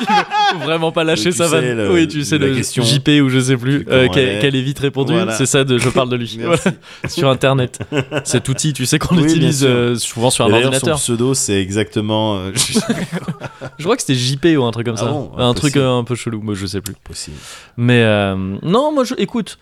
vraiment 0.62 0.92
pas 0.92 1.04
lâcher 1.04 1.32
sa 1.32 1.46
vanne. 1.46 1.76
le- 1.76 1.92
oui, 1.92 2.06
tu 2.08 2.24
sais, 2.24 2.38
la 2.38 2.46
le 2.48 2.54
question. 2.56 2.82
JP 2.82 3.08
ou 3.22 3.28
je 3.28 3.40
sais 3.40 3.56
plus, 3.56 3.86
euh, 3.88 4.04
elle 4.04 4.10
qu'elle 4.10 4.28
est. 4.28 4.38
qu'elle 4.40 4.56
ait 4.56 4.62
vite 4.62 4.78
répondu. 4.78 5.12
Voilà. 5.12 5.32
C'est 5.32 5.46
ça 5.46 5.64
de 5.64 5.78
je 5.78 5.88
parle 5.88 6.08
de 6.10 6.16
lui. 6.16 6.38
Voilà. 6.44 6.58
Sur 7.08 7.28
internet. 7.30 7.78
Cet 8.24 8.48
outil, 8.48 8.72
tu 8.72 8.86
sais, 8.86 8.98
qu'on 8.98 9.16
Oui, 9.16 9.24
utilise 9.24 9.64
euh, 9.64 9.94
souvent 9.96 10.30
sur 10.30 10.44
un 10.44 10.48
D'ailleurs, 10.48 10.64
son 10.72 10.74
ordinateur. 10.76 10.98
pseudo, 10.98 11.34
c'est 11.34 11.60
exactement. 11.60 12.36
euh, 12.36 12.52
je 13.78 13.84
crois 13.84 13.96
que 13.96 14.02
c'était 14.02 14.18
JP 14.18 14.46
ou 14.58 14.64
un 14.64 14.70
truc 14.70 14.86
comme 14.86 14.96
Ah 14.98 15.04
ça. 15.04 15.06
bon 15.10 15.32
un 15.38 15.54
truc 15.54 15.76
un 15.76 16.04
peu 16.04 16.14
chelou, 16.14 16.40
moi 16.42 16.54
je 16.54 16.66
sais 16.66 16.80
plus. 16.80 16.94
possible. 17.04 17.36
Mais 17.76 18.02
non, 18.62 18.92
moi 18.92 19.04
je, 19.04 19.14
écoute, 19.18 19.58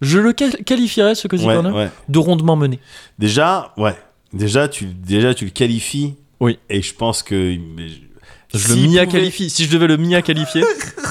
je 0.00 0.18
le 0.18 0.32
qual- 0.32 0.56
qualifierais 0.64 1.14
ce 1.14 1.28
Ouais, 1.30 1.38
Corner 1.54 1.74
ouais. 1.74 1.90
de 2.08 2.18
rondement 2.18 2.56
mené. 2.56 2.78
Déjà, 3.18 3.72
ouais. 3.76 3.94
Déjà, 4.32 4.68
tu, 4.68 4.86
déjà, 4.86 5.34
tu 5.34 5.44
le 5.44 5.50
qualifies. 5.50 6.14
Oui. 6.40 6.58
Et 6.68 6.82
je 6.82 6.94
pense 6.94 7.22
que. 7.22 7.56
Je 8.52 8.58
s'il 8.58 8.82
le 8.82 8.88
Mia 8.88 9.04
pouvait- 9.04 9.18
qualifie. 9.18 9.48
Si 9.50 9.64
je 9.66 9.70
devais 9.70 9.86
le 9.86 9.96
Mia 9.96 10.22
qualifier, 10.22 10.62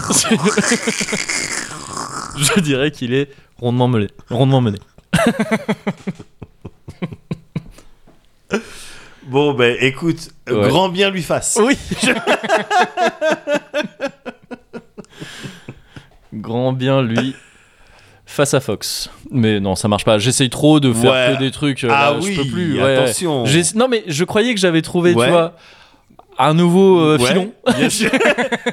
je 2.37 2.59
dirais 2.59 2.91
qu'il 2.91 3.13
est 3.13 3.29
rondement 3.57 3.87
mené. 3.87 4.07
Rondement 4.29 4.61
mené. 4.61 4.79
Bon, 9.27 9.53
ben 9.53 9.77
écoute, 9.79 10.29
Ouais. 10.49 10.67
grand 10.69 10.89
bien 10.89 11.11
lui 11.11 11.21
fasse. 11.21 11.59
Oui. 11.61 11.77
Grand 16.33 16.73
bien 16.73 17.01
lui 17.03 17.35
face 18.29 18.53
à 18.53 18.59
Fox. 18.59 19.09
Mais 19.31 19.59
non, 19.59 19.75
ça 19.75 19.87
marche 19.87 20.05
pas. 20.05 20.17
J'essaye 20.19 20.49
trop 20.49 20.79
de 20.79 20.93
faire 20.93 21.11
Ouais. 21.11 21.35
que 21.35 21.39
des 21.43 21.51
trucs. 21.51 21.83
euh, 21.83 21.89
Ah 21.91 22.11
là, 22.11 22.17
oui, 22.21 22.33
je 22.35 22.41
peux 22.41 22.47
plus. 22.47 22.81
ouais, 22.81 22.97
attention. 22.97 23.43
Non 23.75 23.87
mais 23.87 24.03
je 24.07 24.23
croyais 24.23 24.53
que 24.53 24.59
j'avais 24.59 24.81
trouvé, 24.81 25.13
Ouais. 25.13 25.25
tu 25.25 25.31
vois, 25.31 25.53
un 26.37 26.53
nouveau 26.53 26.99
euh, 26.99 27.17
Ouais, 27.17 27.25
filon. 27.27 27.51
bien 27.77 27.89
sûr. 27.89 28.09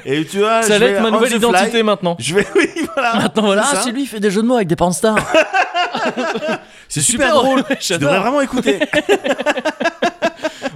Et 0.05 0.23
tu 0.25 0.37
vois, 0.39 0.61
Ça 0.61 0.75
je 0.75 0.79
va 0.79 0.85
être 0.85 1.01
ma 1.01 1.11
nouvelle 1.11 1.29
fly. 1.29 1.37
identité 1.39 1.83
maintenant. 1.83 2.15
Je 2.19 2.35
vais, 2.35 2.47
oui, 2.55 2.67
voilà. 2.93 3.15
Maintenant 3.15 3.43
voilà, 3.43 3.63
C'est 3.63 3.77
ah, 3.77 3.81
c'est 3.83 3.91
lui, 3.91 4.03
il 4.03 4.07
fait 4.07 4.19
des 4.21 4.31
jeux 4.31 4.41
de 4.41 4.47
mots 4.47 4.55
avec 4.55 4.67
des 4.67 4.75
porn 4.77 4.93
stars. 4.93 5.17
C'est 6.89 7.01
super 7.01 7.33
drôle. 7.33 7.63
Tu 7.79 7.97
devrais 7.97 8.19
vraiment 8.19 8.39
écouter. 8.41 8.79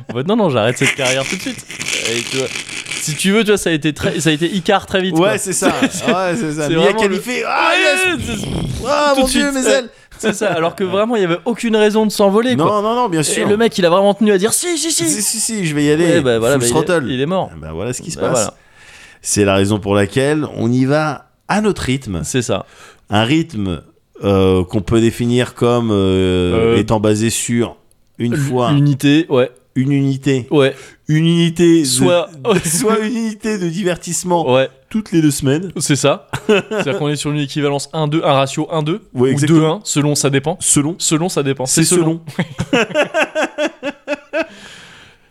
En 0.09 0.17
fait, 0.17 0.27
non 0.27 0.35
non, 0.35 0.49
j'arrête 0.49 0.77
cette 0.77 0.95
carrière 0.95 1.23
tout 1.25 1.35
de 1.37 1.41
suite. 1.41 1.65
Et 2.11 2.21
tu 2.23 2.37
vois, 2.37 2.47
si 3.01 3.15
tu 3.15 3.31
veux, 3.31 3.43
tu 3.43 3.49
vois, 3.51 3.57
ça 3.57 3.69
a 3.69 3.73
été 3.73 3.93
très, 3.93 4.19
ça 4.19 4.29
a 4.29 4.33
été 4.33 4.47
Icar 4.47 4.85
très 4.85 5.01
vite. 5.01 5.17
ouais, 5.17 5.37
c'est 5.37 5.53
ça. 5.53 5.67
Ouais, 5.81 6.35
c'est 6.35 6.53
ça. 6.53 6.69
Mia. 6.69 6.79
Ah, 7.47 7.73
yes. 7.77 8.45
Ah, 8.87 9.13
mon 9.17 9.25
dieu, 9.25 9.51
mes 9.51 9.67
ailes. 9.67 9.89
C'est 10.19 10.33
ça. 10.33 10.51
Alors 10.51 10.75
que 10.75 10.83
vraiment, 10.83 11.15
il 11.15 11.23
y 11.23 11.25
avait 11.25 11.39
aucune 11.45 11.75
raison 11.75 12.05
de 12.05 12.11
s'envoler. 12.11 12.55
quoi. 12.55 12.65
Non, 12.65 12.81
non, 12.83 12.93
non, 12.93 13.09
bien 13.09 13.21
Et 13.21 13.23
sûr. 13.23 13.47
le 13.47 13.57
mec, 13.57 13.75
il 13.79 13.85
a 13.87 13.89
vraiment 13.89 14.13
tenu 14.13 14.31
à 14.31 14.37
dire 14.37 14.53
si, 14.53 14.77
si, 14.77 14.91
si. 14.91 15.09
Si, 15.09 15.21
si, 15.23 15.39
si, 15.39 15.65
je 15.65 15.73
vais 15.73 15.85
y 15.85 15.89
aller. 15.91 16.05
Ouais, 16.17 16.21
bah, 16.21 16.37
voilà, 16.37 16.57
bah, 16.59 16.63
il 16.63 16.67
est- 16.67 16.69
throttle. 16.71 17.05
il 17.09 17.19
est 17.21 17.25
mort. 17.25 17.49
Bah, 17.59 17.69
voilà 17.73 17.91
ce 17.91 18.03
qui 18.03 18.11
se 18.11 18.17
Bah, 18.19 18.27
passe. 18.29 18.31
voilà. 18.33 18.53
C'est 19.23 19.45
la 19.45 19.55
raison 19.55 19.79
pour 19.79 19.95
laquelle 19.95 20.45
on 20.57 20.71
y 20.71 20.85
va 20.85 21.29
à 21.47 21.61
notre 21.61 21.81
rythme. 21.81 22.21
C'est 22.23 22.43
ça. 22.43 22.67
Un 23.09 23.23
rythme 23.23 23.81
euh, 24.23 24.63
qu'on 24.63 24.81
peut 24.81 25.01
définir 25.01 25.55
comme 25.55 25.89
euh, 25.91 26.73
Euh, 26.73 26.77
étant 26.77 26.99
basé 26.99 27.31
sur 27.31 27.77
une 28.19 28.35
fois 28.35 28.71
Unité, 28.73 29.25
ouais, 29.29 29.49
une 29.75 29.91
unité. 29.93 30.47
ouais, 30.51 30.75
Une 31.07 31.25
unité. 31.25 31.81
de- 31.81 31.85
Soit- 31.85 32.29
soit 32.65 32.99
une 32.99 33.15
unité 33.15 33.57
de 33.57 33.67
divertissement 33.69 34.51
ouais. 34.53 34.69
toutes 34.89 35.11
les 35.11 35.21
deux 35.21 35.31
semaines. 35.31 35.71
C'est 35.77 35.95
ça. 35.95 36.27
C'est-à-dire 36.47 36.97
qu'on 36.99 37.07
est 37.09 37.15
sur 37.15 37.31
une 37.31 37.39
équivalence 37.39 37.89
1-2, 37.93 38.21
un 38.23 38.33
ratio 38.33 38.67
1-2 38.71 38.91
Ouais, 38.91 38.99
ou 39.13 39.27
exactement. 39.27 39.79
2-1, 39.79 39.81
selon 39.85 40.15
ça 40.15 40.29
dépend. 40.29 40.57
Selon. 40.59 40.95
Selon 40.97 41.29
ça 41.29 41.43
dépend. 41.43 41.65
C'est 41.65 41.83
selon. 41.85 42.21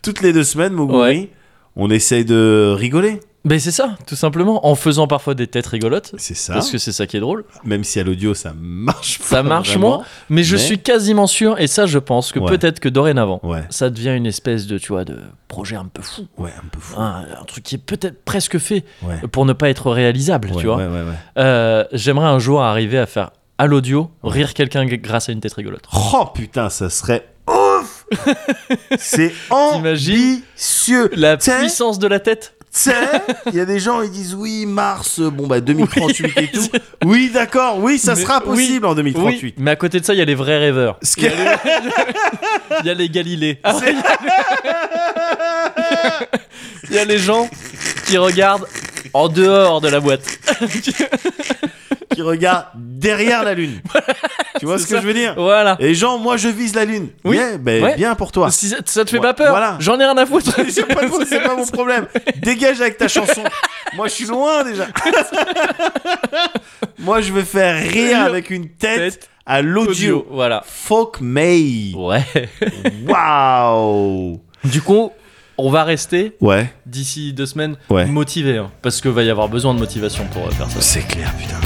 toutes 0.03 0.23
les 0.23 0.33
deux 0.33 0.45
semaines, 0.45 0.73
Moguri, 0.73 1.29
on 1.77 1.91
essaye 1.91 2.25
de 2.25 2.75
rigoler. 2.77 3.21
Ben 3.45 3.59
c'est 3.59 3.71
ça, 3.71 3.97
tout 4.07 4.17
simplement, 4.17 4.67
en 4.67 4.75
faisant 4.75 5.07
parfois 5.07 5.35
des 5.35 5.47
têtes 5.47 5.67
rigolotes. 5.67 6.13
C'est 6.19 6.35
ça. 6.37 6.53
Parce 6.53 6.71
que 6.71 6.77
c'est 6.77 6.93
ça 6.93 7.07
qui 7.07 7.17
est 7.17 7.21
drôle. 7.21 7.45
Même 7.65 7.85
si 7.85 7.99
à 7.99 8.05
l'audio 8.05 8.35
ça 8.35 8.53
marche 8.55 9.19
pas 9.19 9.25
Ça 9.25 9.43
marche 9.43 9.71
vraiment. 9.71 9.89
moins, 9.97 10.05
mais 10.29 10.43
je 10.43 10.57
mais- 10.57 10.63
suis 10.63 10.79
quasiment 10.79 11.27
sûr, 11.27 11.59
et 11.59 11.67
ça 11.67 11.87
je 11.87 11.99
pense 11.99 12.33
que 12.33 12.39
Ouais. 12.39 12.51
peut-être 12.51 12.81
que 12.81 12.89
dorénavant, 12.91 13.41
Ouais, 13.43 13.65
ça 13.71 13.89
devient 13.89 14.15
une 14.15 14.27
espèce 14.27 14.67
de, 14.67 14.77
tu 14.77 14.89
vois, 14.89 15.07
de 15.07 15.17
projet 15.49 15.77
un 15.77 15.87
peu 15.87 16.03
fou. 16.03 16.27
ouais, 16.37 16.51
un 16.57 16.69
peu 16.71 16.81
fou. 16.81 17.01
Un, 17.01 17.25
un 17.41 17.45
truc 17.45 17.65
qui 17.65 17.77
est 17.77 17.79
peut-être 17.79 18.25
presque 18.27 18.59
fait 18.59 18.85
Ouais. 19.03 19.17
pour 19.33 19.47
ne 19.47 19.55
pas 19.55 19.71
être 19.71 19.91
réalisable, 19.91 20.51
tu 20.59 20.67
vois. 20.67 20.77
ouais, 20.77 20.87
ouais, 20.87 20.93
ouais. 21.03 21.15
Euh, 21.39 21.85
J'aimerais 21.93 22.29
un 22.29 22.39
jour 22.41 22.61
arriver 22.61 22.99
à 22.99 23.07
faire 23.07 23.31
à 23.57 23.67
l'audio 23.67 24.11
rire 24.23 24.53
quelqu'un 24.53 24.85
grâce 24.87 25.29
à 25.31 25.33
une 25.33 25.41
tête 25.41 25.55
rigolote. 25.55 25.85
Oh 25.95 26.27
putain, 26.35 26.69
ça 26.69 26.91
serait 26.91 27.27
ouf 27.49 28.07
C'est 28.99 29.33
ambitieux 29.51 31.11
La 31.15 31.37
puissance 31.37 31.99
de 31.99 32.07
la 32.07 32.21
tête? 32.21 32.55
Sais, 32.79 32.95
il 33.47 33.55
y 33.55 33.61
a 33.61 33.65
des 33.65 33.81
gens, 33.81 34.03
ils 34.03 34.11
disent 34.11 34.35
oui, 34.35 34.65
Mars, 34.67 35.21
bon 35.21 35.47
bah 35.47 35.61
2038 35.61 36.33
et 36.39 36.49
tout. 36.49 36.61
Oui, 37.05 37.31
d'accord, 37.33 37.79
oui, 37.79 37.99
ça 37.99 38.15
Mais- 38.15 38.21
sera 38.23 38.41
possible 38.41 38.85
en 38.87 38.95
2038. 38.95 39.43
Oui, 39.43 39.55
mais 39.59 39.71
à 39.71 39.77
côté 39.77 40.01
de 40.01 40.05
ça, 40.05 40.13
il 40.15 40.19
y 40.19 40.23
a 40.23 40.25
les 40.27 40.35
vrais 40.35 40.59
rêveurs. 40.59 40.99
Ce 41.03 41.15
Il 41.19 41.25
y, 41.25 41.27
a 41.27 41.31
les... 41.31 41.45
il 42.81 42.87
y 42.87 42.91
a 42.91 42.95
les 42.95 43.09
Galilées. 43.09 43.59
Ah, 43.65 43.75
Il 46.91 46.97
y 46.97 46.99
a 46.99 47.05
les 47.05 47.19
gens 47.19 47.49
qui 48.07 48.19
regardent 48.19 48.67
en 49.13 49.29
dehors 49.29 49.81
de 49.81 49.89
la 49.89 50.01
boîte. 50.01 50.23
qui 52.15 52.23
regarde 52.23 52.67
derrière 52.75 53.45
la 53.45 53.55
Lune. 53.55 53.81
tu 54.59 54.67
vois 54.67 54.79
ce 54.79 54.83
que 54.85 54.97
ça. 54.97 55.01
je 55.01 55.07
veux 55.07 55.15
dire? 55.15 55.35
Voilà. 55.37 55.77
Et 55.79 55.95
gens, 55.95 56.19
moi 56.19 56.37
je 56.37 56.49
vise 56.49 56.75
la 56.75 56.85
Lune. 56.85 57.09
Oui. 57.25 57.37
Bien, 57.37 57.57
ben, 57.57 57.83
Ouais. 57.85 57.95
bien 57.97 58.15
pour 58.17 58.33
toi. 58.33 58.51
Si 58.51 58.69
ça, 58.69 58.77
ça 58.85 59.05
te 59.05 59.11
fait 59.11 59.21
pas 59.21 59.33
peur, 59.33 59.51
voilà. 59.51 59.77
j'en 59.79 59.95
ai 60.01 60.05
rien 60.05 60.17
à 60.17 60.27
foutre. 60.27 60.51
C'est 60.69 60.87
pas, 60.87 61.57
mon 61.57 61.67
problème. 61.73 62.07
Dégage 62.43 62.81
avec 62.81 62.99
ta 62.99 63.07
chanson. 63.09 63.43
Moi, 63.95 64.09
je 64.09 64.13
suis 64.15 64.25
loin 64.27 64.65
déjà. 64.65 64.87
Moi, 66.99 67.21
je 67.21 67.33
veux 67.33 67.45
faire 67.45 67.81
rire 67.81 68.21
avec 68.23 68.51
une 68.51 68.69
tête, 68.69 69.15
Tête. 69.21 69.31
à 69.47 69.63
l'audio. 69.63 70.27
Voilà. 70.31 70.63
Folk 70.67 71.21
May. 71.21 71.93
Ouais. 71.95 72.25
Waouh. 73.07 74.41
Du 74.65 74.83
coup, 74.83 75.13
on 75.65 75.71
va 75.71 75.85
rester 75.85 76.37
Ouais, 76.41 76.73
d'ici 76.87 77.33
deux 77.33 77.47
semaines 77.47 77.77
Ouais. 77.89 78.07
motivé. 78.07 78.59
hein, 78.59 78.71
parce 78.83 79.01
qu'il 79.01 79.11
va 79.11 79.23
y 79.23 79.31
avoir 79.31 79.49
besoin 79.49 79.75
de 79.75 79.79
motivation 79.79 80.25
pour 80.33 80.47
euh, 80.47 80.51
faire 80.51 80.71
ça. 80.71 80.81
c'est 80.81 81.03
clair, 81.07 81.33
putain. 81.37 81.57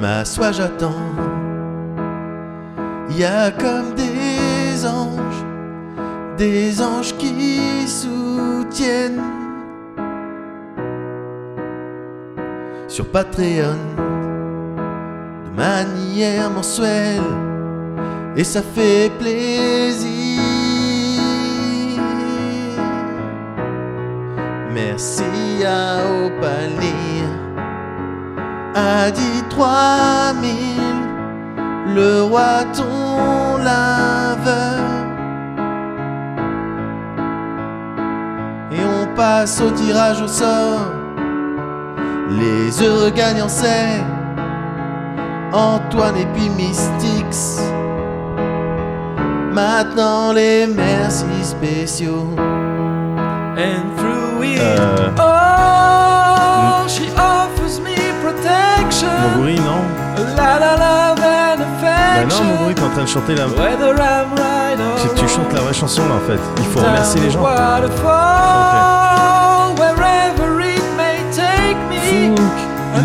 M'assois, 0.00 0.52
j'attends. 0.52 1.02
Il 3.10 3.18
y 3.18 3.24
a 3.24 3.50
comme 3.50 3.94
des 3.94 4.86
anges, 4.86 5.44
des 6.36 6.80
anges 6.82 7.14
qui 7.16 7.86
soutiennent. 7.86 9.22
Sur 12.86 13.06
Patreon, 13.10 13.76
de 15.46 15.56
manière 15.56 16.50
mensuelle, 16.50 17.22
et 18.36 18.44
ça 18.44 18.62
fait 18.62 19.10
plaisir. 19.18 20.42
Merci 24.72 25.24
à 25.66 25.98
Opaline, 26.24 27.47
a 28.78 29.10
dit 29.10 29.42
3000, 29.50 30.50
le 31.94 32.22
roi 32.22 32.64
ton 32.76 33.56
laveur. 33.58 34.84
Et 38.72 38.82
on 38.84 39.16
passe 39.16 39.60
au 39.60 39.70
tirage 39.70 40.22
au 40.22 40.28
sort. 40.28 40.92
Les 42.30 42.82
heureux 42.82 43.10
gagnants 43.10 43.48
c'est 43.48 44.02
Antoine 45.52 46.16
et 46.16 46.26
puis 46.34 46.50
Mystics. 46.50 47.62
Maintenant 49.52 50.32
les 50.32 50.66
merci 50.66 51.42
spéciaux. 51.42 52.28
And 53.56 53.96
through 53.96 54.44
it 54.44 54.60
Euh. 54.60 55.37
Moguri, 59.06 59.54
non 59.60 59.82
La 60.36 60.58
la 60.58 60.76
love 60.76 61.20
and 61.22 61.60
Bah 61.80 62.22
affection. 62.22 62.44
non, 62.44 62.50
Moguri, 62.58 62.74
t'es 62.74 62.82
en 62.82 62.90
train 62.90 63.02
de 63.02 63.08
chanter 63.08 63.34
la. 63.34 63.44
Right 63.46 63.78
que 65.14 65.20
tu 65.20 65.28
chantes 65.28 65.52
la 65.52 65.60
vraie 65.60 65.74
chanson 65.74 66.02
là 66.08 66.14
en 66.16 66.26
fait. 66.26 66.40
Il 66.58 66.64
faut 66.66 66.80
remercier 66.80 67.20
les 67.20 67.30
gens. 67.30 67.40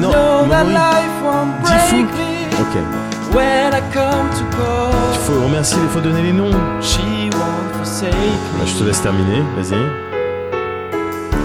Non, 0.01 0.09
know 0.11 0.49
that 0.49 0.63
Moguri. 0.65 0.73
life 0.73 1.15
won't 1.23 1.51
Dis 1.63 1.79
Fouk. 1.89 2.09
me 2.09 2.61
Ok. 2.61 2.75
Il 3.35 5.19
faut 5.25 5.41
remercier, 5.45 5.79
il 5.81 5.89
faut 5.89 5.99
donner 6.01 6.21
les 6.21 6.33
noms. 6.33 6.51
She 6.81 6.99
won't 7.33 7.75
forsake 7.77 8.11
Bah, 8.59 8.65
je 8.65 8.73
te 8.75 8.83
laisse 8.83 9.01
terminer, 9.01 9.41
vas-y. 9.57 10.12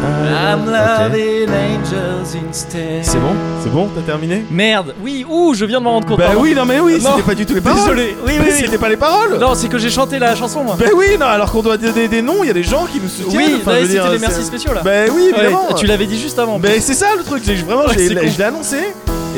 Ah, 0.09 0.53
I'm 0.55 0.65
loving 0.67 1.49
angels 1.51 2.37
instead. 2.49 3.03
C'est 3.05 3.19
bon 3.19 3.33
C'est 3.63 3.71
bon 3.71 3.89
T'as 3.95 4.01
terminé 4.03 4.45
Merde, 4.51 4.95
oui, 5.03 5.25
ouh, 5.29 5.55
je 5.55 5.65
viens 5.65 5.79
de 5.79 5.85
m'en 5.85 5.93
rendre 5.93 6.07
compte. 6.07 6.19
Bah 6.19 6.27
pardon. 6.27 6.41
oui, 6.43 6.55
non 6.55 6.65
mais 6.65 6.81
oui, 6.81 7.01
c'était 7.01 7.23
pas 7.23 7.35
du 7.35 7.45
tout 7.47 7.55
les 7.55 7.61
paroles. 7.61 7.81
Désolé, 7.97 8.17
oui, 8.27 8.33
Mais 8.39 8.45
oui, 8.45 8.51
oui. 8.53 8.61
C'était 8.65 8.79
pas 8.79 8.89
les 8.89 8.97
paroles. 8.97 9.39
Non, 9.39 9.55
c'est 9.55 9.69
que 9.69 9.79
j'ai 9.79 9.91
chanté 9.91 10.19
la 10.19 10.35
chanson, 10.35 10.65
moi. 10.65 10.77
Bah 10.79 10.87
oui, 10.95 11.17
non, 11.19 11.27
alors 11.27 11.51
qu'on 11.53 11.63
doit 11.63 11.77
donner 11.77 12.09
des 12.09 12.23
noms, 12.23 12.43
il 12.43 12.47
y 12.47 12.51
a 12.51 12.55
des 12.55 12.63
gens 12.63 12.87
qui 12.91 13.01
nous 13.01 13.09
soutiennent. 13.09 13.37
oui, 13.37 13.57
enfin, 13.61 13.73
ouais, 13.73 13.87
c'était 13.87 14.11
les 14.11 14.19
merci 14.19 14.45
spéciaux 14.45 14.73
là. 14.73 14.83
Bah 14.85 14.91
oui, 15.15 15.31
Ouais, 15.33 15.41
évidemment. 15.43 15.75
tu 15.77 15.87
l'avais 15.87 16.07
dit 16.07 16.19
juste 16.19 16.39
avant. 16.39 16.59
Mais 16.59 16.81
c'est 16.81 16.95
ça 16.95 17.09
le 17.17 17.25
truc, 17.25 17.43
c'est 17.45 17.55
que 17.55 17.65
vraiment, 17.65 17.85
Ouais, 17.87 17.95
je 17.99 18.39
l'ai 18.39 18.45
annoncé. 18.45 18.77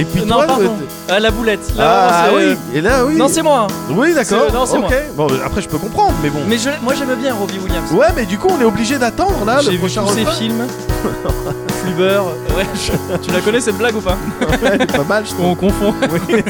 Et 0.01 0.05
puis 0.05 0.23
non, 0.25 0.37
toi, 0.37 0.47
pardon. 0.47 0.65
euh, 0.81 1.13
Ah, 1.15 1.21
la 1.21 1.31
boulette. 1.31 1.61
Là, 1.77 2.09
Ah 2.11 2.25
oui, 2.35 2.57
et 2.75 2.81
là 2.81 3.05
oui. 3.05 3.17
Non, 3.17 3.29
c'est 3.29 3.43
moi. 3.43 3.67
hein. 3.69 3.75
Oui, 3.91 4.15
d'accord. 4.15 4.45
c'est- 4.49 4.55
non, 4.55 4.65
c'est 4.67 4.79
moi. 4.79 4.89
Bon, 5.17 5.29
après 5.45 5.61
je 5.63 5.69
peux 5.69 5.79
comprendre, 5.79 6.15
mais 6.23 6.31
bon. 6.31 6.41
Mais 6.47 6.57
je, 6.59 6.71
moi, 6.83 6.95
j'aime 6.95 7.15
bien 7.21 7.35
Robbie 7.35 7.59
Williams. 7.59 7.91
Ouais, 7.93 8.07
mais 8.17 8.25
du 8.27 8.39
coup, 8.39 8.49
on 8.51 8.61
est 8.61 8.65
obligé 8.65 8.99
d'attendre 8.99 9.45
là 9.45 9.59
J'ai 9.61 9.67
le 9.67 9.73
vu 9.73 9.79
prochain 9.79 10.03
tous 10.05 10.15
ses 10.15 10.25
films. 10.27 10.65
Flubber. 11.83 12.21
Ouais, 12.57 12.67
je- 12.75 13.17
tu 13.19 13.31
la 13.33 13.41
connais 13.41 13.61
cette 13.61 13.79
blague 13.79 13.97
ou 13.97 14.01
pas? 14.01 14.17
Ouais, 14.63 14.87
pas 14.87 15.05
mal, 15.05 15.25
je 15.27 15.31
trouve. 15.33 15.47
On 15.47 15.55
confond. 15.55 15.95
Oui, 16.29 16.43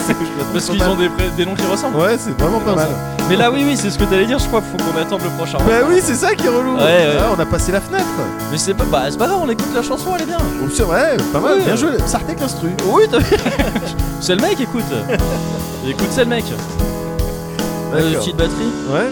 Parce 0.52 0.66
qu'ils 0.68 0.82
ont 0.82 0.96
des, 0.96 1.46
noms 1.46 1.54
qui 1.54 1.66
ressemblent. 1.70 1.96
Ouais, 1.96 2.16
c'est 2.18 2.36
vraiment 2.38 2.58
pas 2.60 2.74
mal. 2.74 2.88
Mais 3.28 3.36
là, 3.36 3.50
oui, 3.50 3.62
oui, 3.64 3.76
c'est 3.76 3.90
ce 3.90 3.98
que 3.98 4.04
t'allais 4.04 4.26
dire. 4.26 4.38
Je 4.40 4.46
crois 4.48 4.60
qu'il 4.60 4.70
faut 4.80 4.90
qu'on 4.92 4.98
attende 5.00 5.20
le 5.22 5.30
prochain. 5.30 5.58
Bah 5.58 5.86
oui, 5.88 6.00
c'est 6.02 6.16
ça 6.16 6.34
qui 6.34 6.46
est 6.46 6.48
relou. 6.48 6.74
Ouais, 6.76 6.82
ouais. 6.82 7.16
Ah, 7.20 7.26
on 7.36 7.40
a 7.40 7.46
passé 7.46 7.70
la 7.70 7.80
fenêtre. 7.80 8.04
Mais 8.50 8.58
c'est 8.58 8.74
pas, 8.74 8.82
bah, 8.90 9.02
c'est 9.08 9.18
pas 9.18 9.28
grave, 9.28 9.38
on 9.40 9.48
écoute 9.48 9.68
la 9.72 9.82
chanson, 9.82 10.10
elle 10.16 10.22
est 10.22 10.26
bien. 10.26 10.38
Oh, 10.40 10.66
c'est 10.74 10.82
vrai, 10.82 11.16
pas 11.32 11.38
mal. 11.38 11.60
Bien 11.62 11.76
joué. 11.76 11.90
Sartek 12.06 12.40
l'instru. 12.40 12.70
Oui, 12.86 13.04
t'as- 13.08 13.18
c'est 14.20 14.34
le 14.34 14.42
mec, 14.42 14.60
écoute. 14.60 14.84
écoute, 15.86 16.08
c'est 16.10 16.24
le 16.24 16.30
mec. 16.30 16.44
Euh, 17.94 18.14
petite 18.14 18.36
batterie. 18.36 18.72
Ouais. 18.88 19.10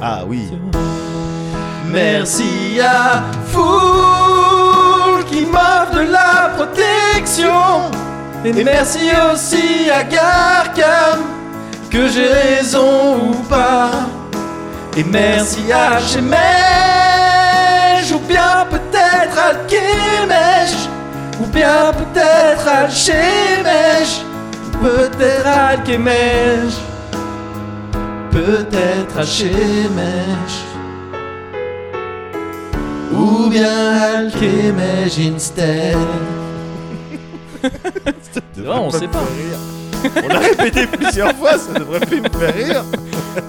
Ah 0.00 0.24
oui. 0.26 0.48
Merci 1.86 2.80
à 2.80 3.24
Fool 3.46 5.24
qui 5.30 5.44
m'offre 5.46 5.94
de 5.94 6.00
la 6.10 6.50
protection. 6.56 7.90
Et 8.44 8.52
merci 8.64 9.10
aussi 9.32 9.90
à 9.90 10.04
Garcam 10.04 11.20
que 11.90 12.08
j'ai 12.08 12.28
raison 12.28 13.30
ou 13.30 13.34
pas. 13.48 13.90
Et 14.96 15.04
merci 15.04 15.72
à 15.72 15.98
Chemège 15.98 16.34
ou 18.12 18.18
bien 18.20 18.66
peut-être 18.70 19.38
à 19.38 19.48
Alchemège 19.48 20.88
ou 21.40 21.46
bien 21.46 21.92
peut-être 21.92 22.68
à 22.68 22.88
Chemège 22.88 24.22
peut-être 24.82 25.46
à 25.46 25.66
Alchemège 25.68 26.78
peut-être 28.30 29.18
à 29.18 29.24
Chemège 29.24 30.58
ou 33.12 33.48
bien 33.48 33.96
Alchemège 34.16 35.18
instead. 35.18 35.96
Non, 38.56 38.86
on 38.86 38.90
sait 38.90 39.08
pas. 39.08 39.22
On 40.24 40.28
l'a 40.28 40.38
répété 40.38 40.86
plusieurs 40.86 41.34
fois, 41.36 41.58
ça 41.58 41.78
devrait 41.78 42.00
plus 42.00 42.20
me 42.20 42.28
faire 42.28 42.54
rire. 42.54 42.84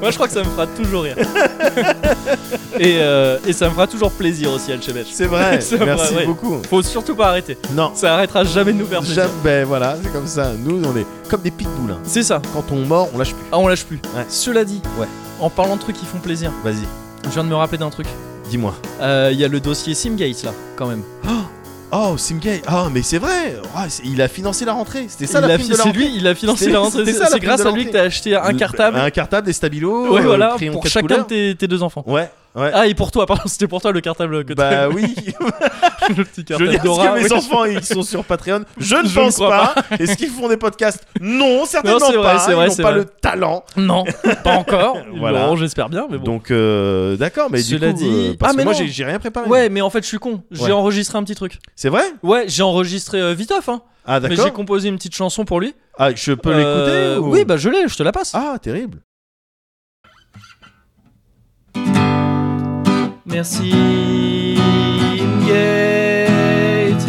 Moi, 0.02 0.10
je 0.10 0.16
crois 0.16 0.28
que 0.28 0.34
ça 0.34 0.40
me 0.40 0.46
fera 0.50 0.66
toujours 0.68 1.04
rire. 1.04 1.16
et, 2.80 2.98
euh, 3.00 3.38
et 3.46 3.54
ça 3.54 3.66
me 3.68 3.74
fera 3.74 3.88
toujours 3.88 4.12
plaisir 4.12 4.52
aussi, 4.52 4.72
Alchemège. 4.72 5.08
C'est 5.12 5.26
vrai, 5.28 5.60
merci 5.86 6.16
ouais. 6.16 6.26
beaucoup. 6.26 6.60
Faut 6.70 6.82
surtout 6.82 7.16
pas 7.16 7.28
arrêter. 7.30 7.58
Non, 7.74 7.92
Ça 7.94 8.16
arrêtera 8.16 8.44
jamais 8.44 8.74
de 8.74 8.80
nous 8.80 8.86
faire 8.88 9.00
plaisir. 9.02 9.16
jamais, 9.24 9.34
ben 9.44 9.66
voilà, 9.66 9.96
c'est 10.02 10.12
comme 10.12 10.28
ça. 10.28 10.52
Nous, 10.58 10.82
on 10.84 10.96
est 10.98 11.06
comme 11.30 11.42
des 11.42 11.52
pitbulls. 11.52 11.92
hein. 11.92 12.00
C'est 12.04 12.24
ça. 12.24 12.42
Quand 12.54 12.66
on 12.72 12.78
mord, 12.78 13.10
on 13.14 13.18
lâche 13.20 13.34
plus. 13.34 13.44
Ah, 13.52 13.60
on 13.60 13.68
lâche 13.68 13.86
plus. 13.86 14.00
Ouais. 14.16 14.26
Cela 14.28 14.64
dit, 14.66 14.82
Ouais. 15.00 15.08
en 15.40 15.50
parlant 15.50 15.76
de 15.76 15.82
trucs 15.82 15.98
qui 15.98 16.06
font 16.06 16.18
plaisir, 16.20 16.52
Vas-y, 16.64 16.76
je 17.26 17.30
viens 17.30 17.44
de 17.44 17.50
me 17.50 17.56
rappeler 17.56 17.78
d'un 17.78 17.90
truc. 17.90 18.08
dis-moi. 18.50 18.74
Euh, 19.02 19.30
Il 19.32 19.40
y 19.40 19.46
a 19.46 19.48
le 19.48 19.60
dossier 19.60 19.94
Simgate 19.94 20.44
là, 20.44 20.52
quand 20.76 20.88
même. 20.88 21.04
Oh, 21.92 22.16
Simgate. 22.18 22.64
Ah, 22.68 22.88
mais 22.92 23.02
c'est 23.02 23.18
vrai. 23.20 23.56
Ah, 23.76 23.86
il 24.04 24.22
a 24.22 24.28
financé 24.28 24.66
la 24.66 24.74
rentrée. 24.74 25.06
C'était 25.08 25.28
ça 25.28 25.40
Il 25.40 25.48
la 25.48 25.56
prime 25.56 25.68
de 25.68 25.72
la 25.72 25.78
C'est 25.78 25.84
rentrée. 25.84 26.00
lui, 26.00 26.16
il 26.18 26.28
a 26.28 26.36
financé 26.36 26.70
la 26.70 26.80
rentrée. 26.80 27.06
C'est 27.06 27.40
grâce 27.40 27.66
à 27.66 27.72
lui 27.72 27.86
que 27.86 27.92
t'as 27.92 28.04
acheté 28.04 28.36
un 28.36 28.54
cartable. 28.54 28.98
Un 28.98 29.10
cartable, 29.12 29.48
des 29.48 29.54
stabilos. 29.54 30.12
Ouais, 30.14 30.22
euh, 30.22 30.26
voilà, 30.26 30.56
pour 30.72 30.86
chacun 30.88 31.20
de 31.20 31.24
tes, 31.24 31.56
tes 31.56 31.68
deux 31.68 31.84
enfants. 31.84 32.04
Ouais, 32.08 32.30
ouais. 32.56 32.72
Ah, 32.74 32.88
et 32.88 32.94
pour 32.94 33.12
toi, 33.12 33.26
pardon, 33.26 33.44
c'était 33.46 33.68
pour 33.68 33.82
toi 33.82 33.92
le 33.92 34.02
cartable 34.02 34.44
que 34.46 34.54
bah 34.54 34.90
oui. 34.90 35.16
le 36.10 36.24
petit 36.24 36.46
Je 36.48 36.54
veux 36.56 36.66
cartable 36.66 36.70
dire, 36.72 36.84
Dora. 36.84 37.08
que 37.10 37.14
mes 37.20 37.24
oui. 37.26 37.34
enfants 37.34 37.66
ils 37.66 37.84
sont 37.84 38.04
sur 38.04 38.24
Patreon 38.24 38.62
Je 38.78 38.96
ne 38.96 39.08
Je 39.08 39.16
pense 39.20 39.36
crois 39.36 39.74
pas. 39.74 39.96
Est-ce 40.00 40.16
qu'ils 40.18 40.30
font 40.30 40.48
des 40.48 40.58
podcasts 40.58 41.04
Non, 41.20 41.66
certainement 41.66 42.00
Non, 42.00 42.06
vrai, 42.08 42.22
pas. 42.36 42.38
vrai, 42.54 42.68
ils 42.68 42.70
n'ont 42.70 42.76
pas 42.76 42.84
vrai. 42.92 42.94
le 43.00 43.06
talent. 43.06 43.64
Non, 43.78 44.04
pas 44.44 44.54
encore. 44.56 44.98
Voilà. 45.18 45.54
j'espère 45.56 45.90
bien, 45.90 46.08
mais 46.10 46.18
bon. 46.18 46.24
Donc 46.26 46.52
euh, 46.52 47.16
d'accord, 47.18 47.50
mais 47.52 47.62
Cela 47.62 47.88
du 47.88 47.94
coup, 47.94 48.00
dit- 48.00 48.10
euh, 48.32 48.34
parce 48.40 48.52
Ah, 48.52 48.54
que 48.54 48.58
mais 48.58 48.64
moi 48.66 48.74
non. 48.74 48.86
j'ai 48.86 49.06
rien 49.06 49.20
préparé. 49.20 49.48
Ouais, 49.50 49.70
mais 49.70 49.82
en 49.82 49.90
fait, 49.90 50.02
je 50.04 50.08
suis 50.08 50.20
con. 50.20 50.44
J'ai 50.52 50.64
Ouais. 50.66 50.72
enregistré 50.72 51.18
un 51.18 51.24
petit 51.24 51.36
truc. 51.36 51.60
C'est 51.76 51.90
vrai? 51.90 52.04
Ouais, 52.24 52.46
j'ai 52.48 52.64
enregistré 52.64 53.20
euh, 53.22 53.34
viteuf, 53.34 53.70
hein. 53.70 53.82
Ah 54.08 54.20
Mais 54.20 54.30
d'accord. 54.30 54.46
j'ai 54.46 54.52
composé 54.52 54.90
une 54.90 54.98
petite 54.98 55.16
chanson 55.16 55.46
pour 55.46 55.60
lui. 55.60 55.74
Ah, 55.98 56.10
je 56.14 56.34
peux 56.34 56.52
Euh, 56.52 57.16
l'écouter 57.16 57.28
ou- 57.28 57.32
Oui, 57.34 57.44
bah 57.46 57.58
je 57.58 57.70
l'ai, 57.70 57.88
je 57.88 57.96
te 57.96 58.04
la 58.04 58.12
passe. 58.12 58.34
Ah, 58.36 58.58
terrible. 58.62 59.00
Merci 63.26 63.72
Gate. 65.48 67.06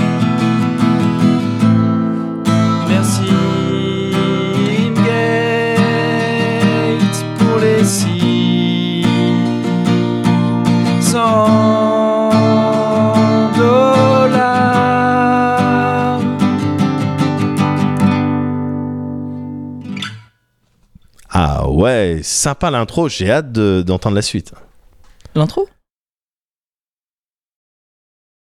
Merci 2.88 3.30
Gate 5.04 7.24
pour 7.38 7.58
les 7.58 7.84
six 7.84 9.02
cents 11.00 12.30
dollars. 13.56 14.76
Ah 21.30 21.68
ouais, 21.68 22.20
sympa 22.22 22.70
l'intro. 22.70 23.08
J'ai 23.08 23.30
hâte 23.30 23.52
de- 23.52 23.82
d'entendre 23.86 24.16
la 24.16 24.22
suite. 24.22 24.52
L'intro? 25.34 25.68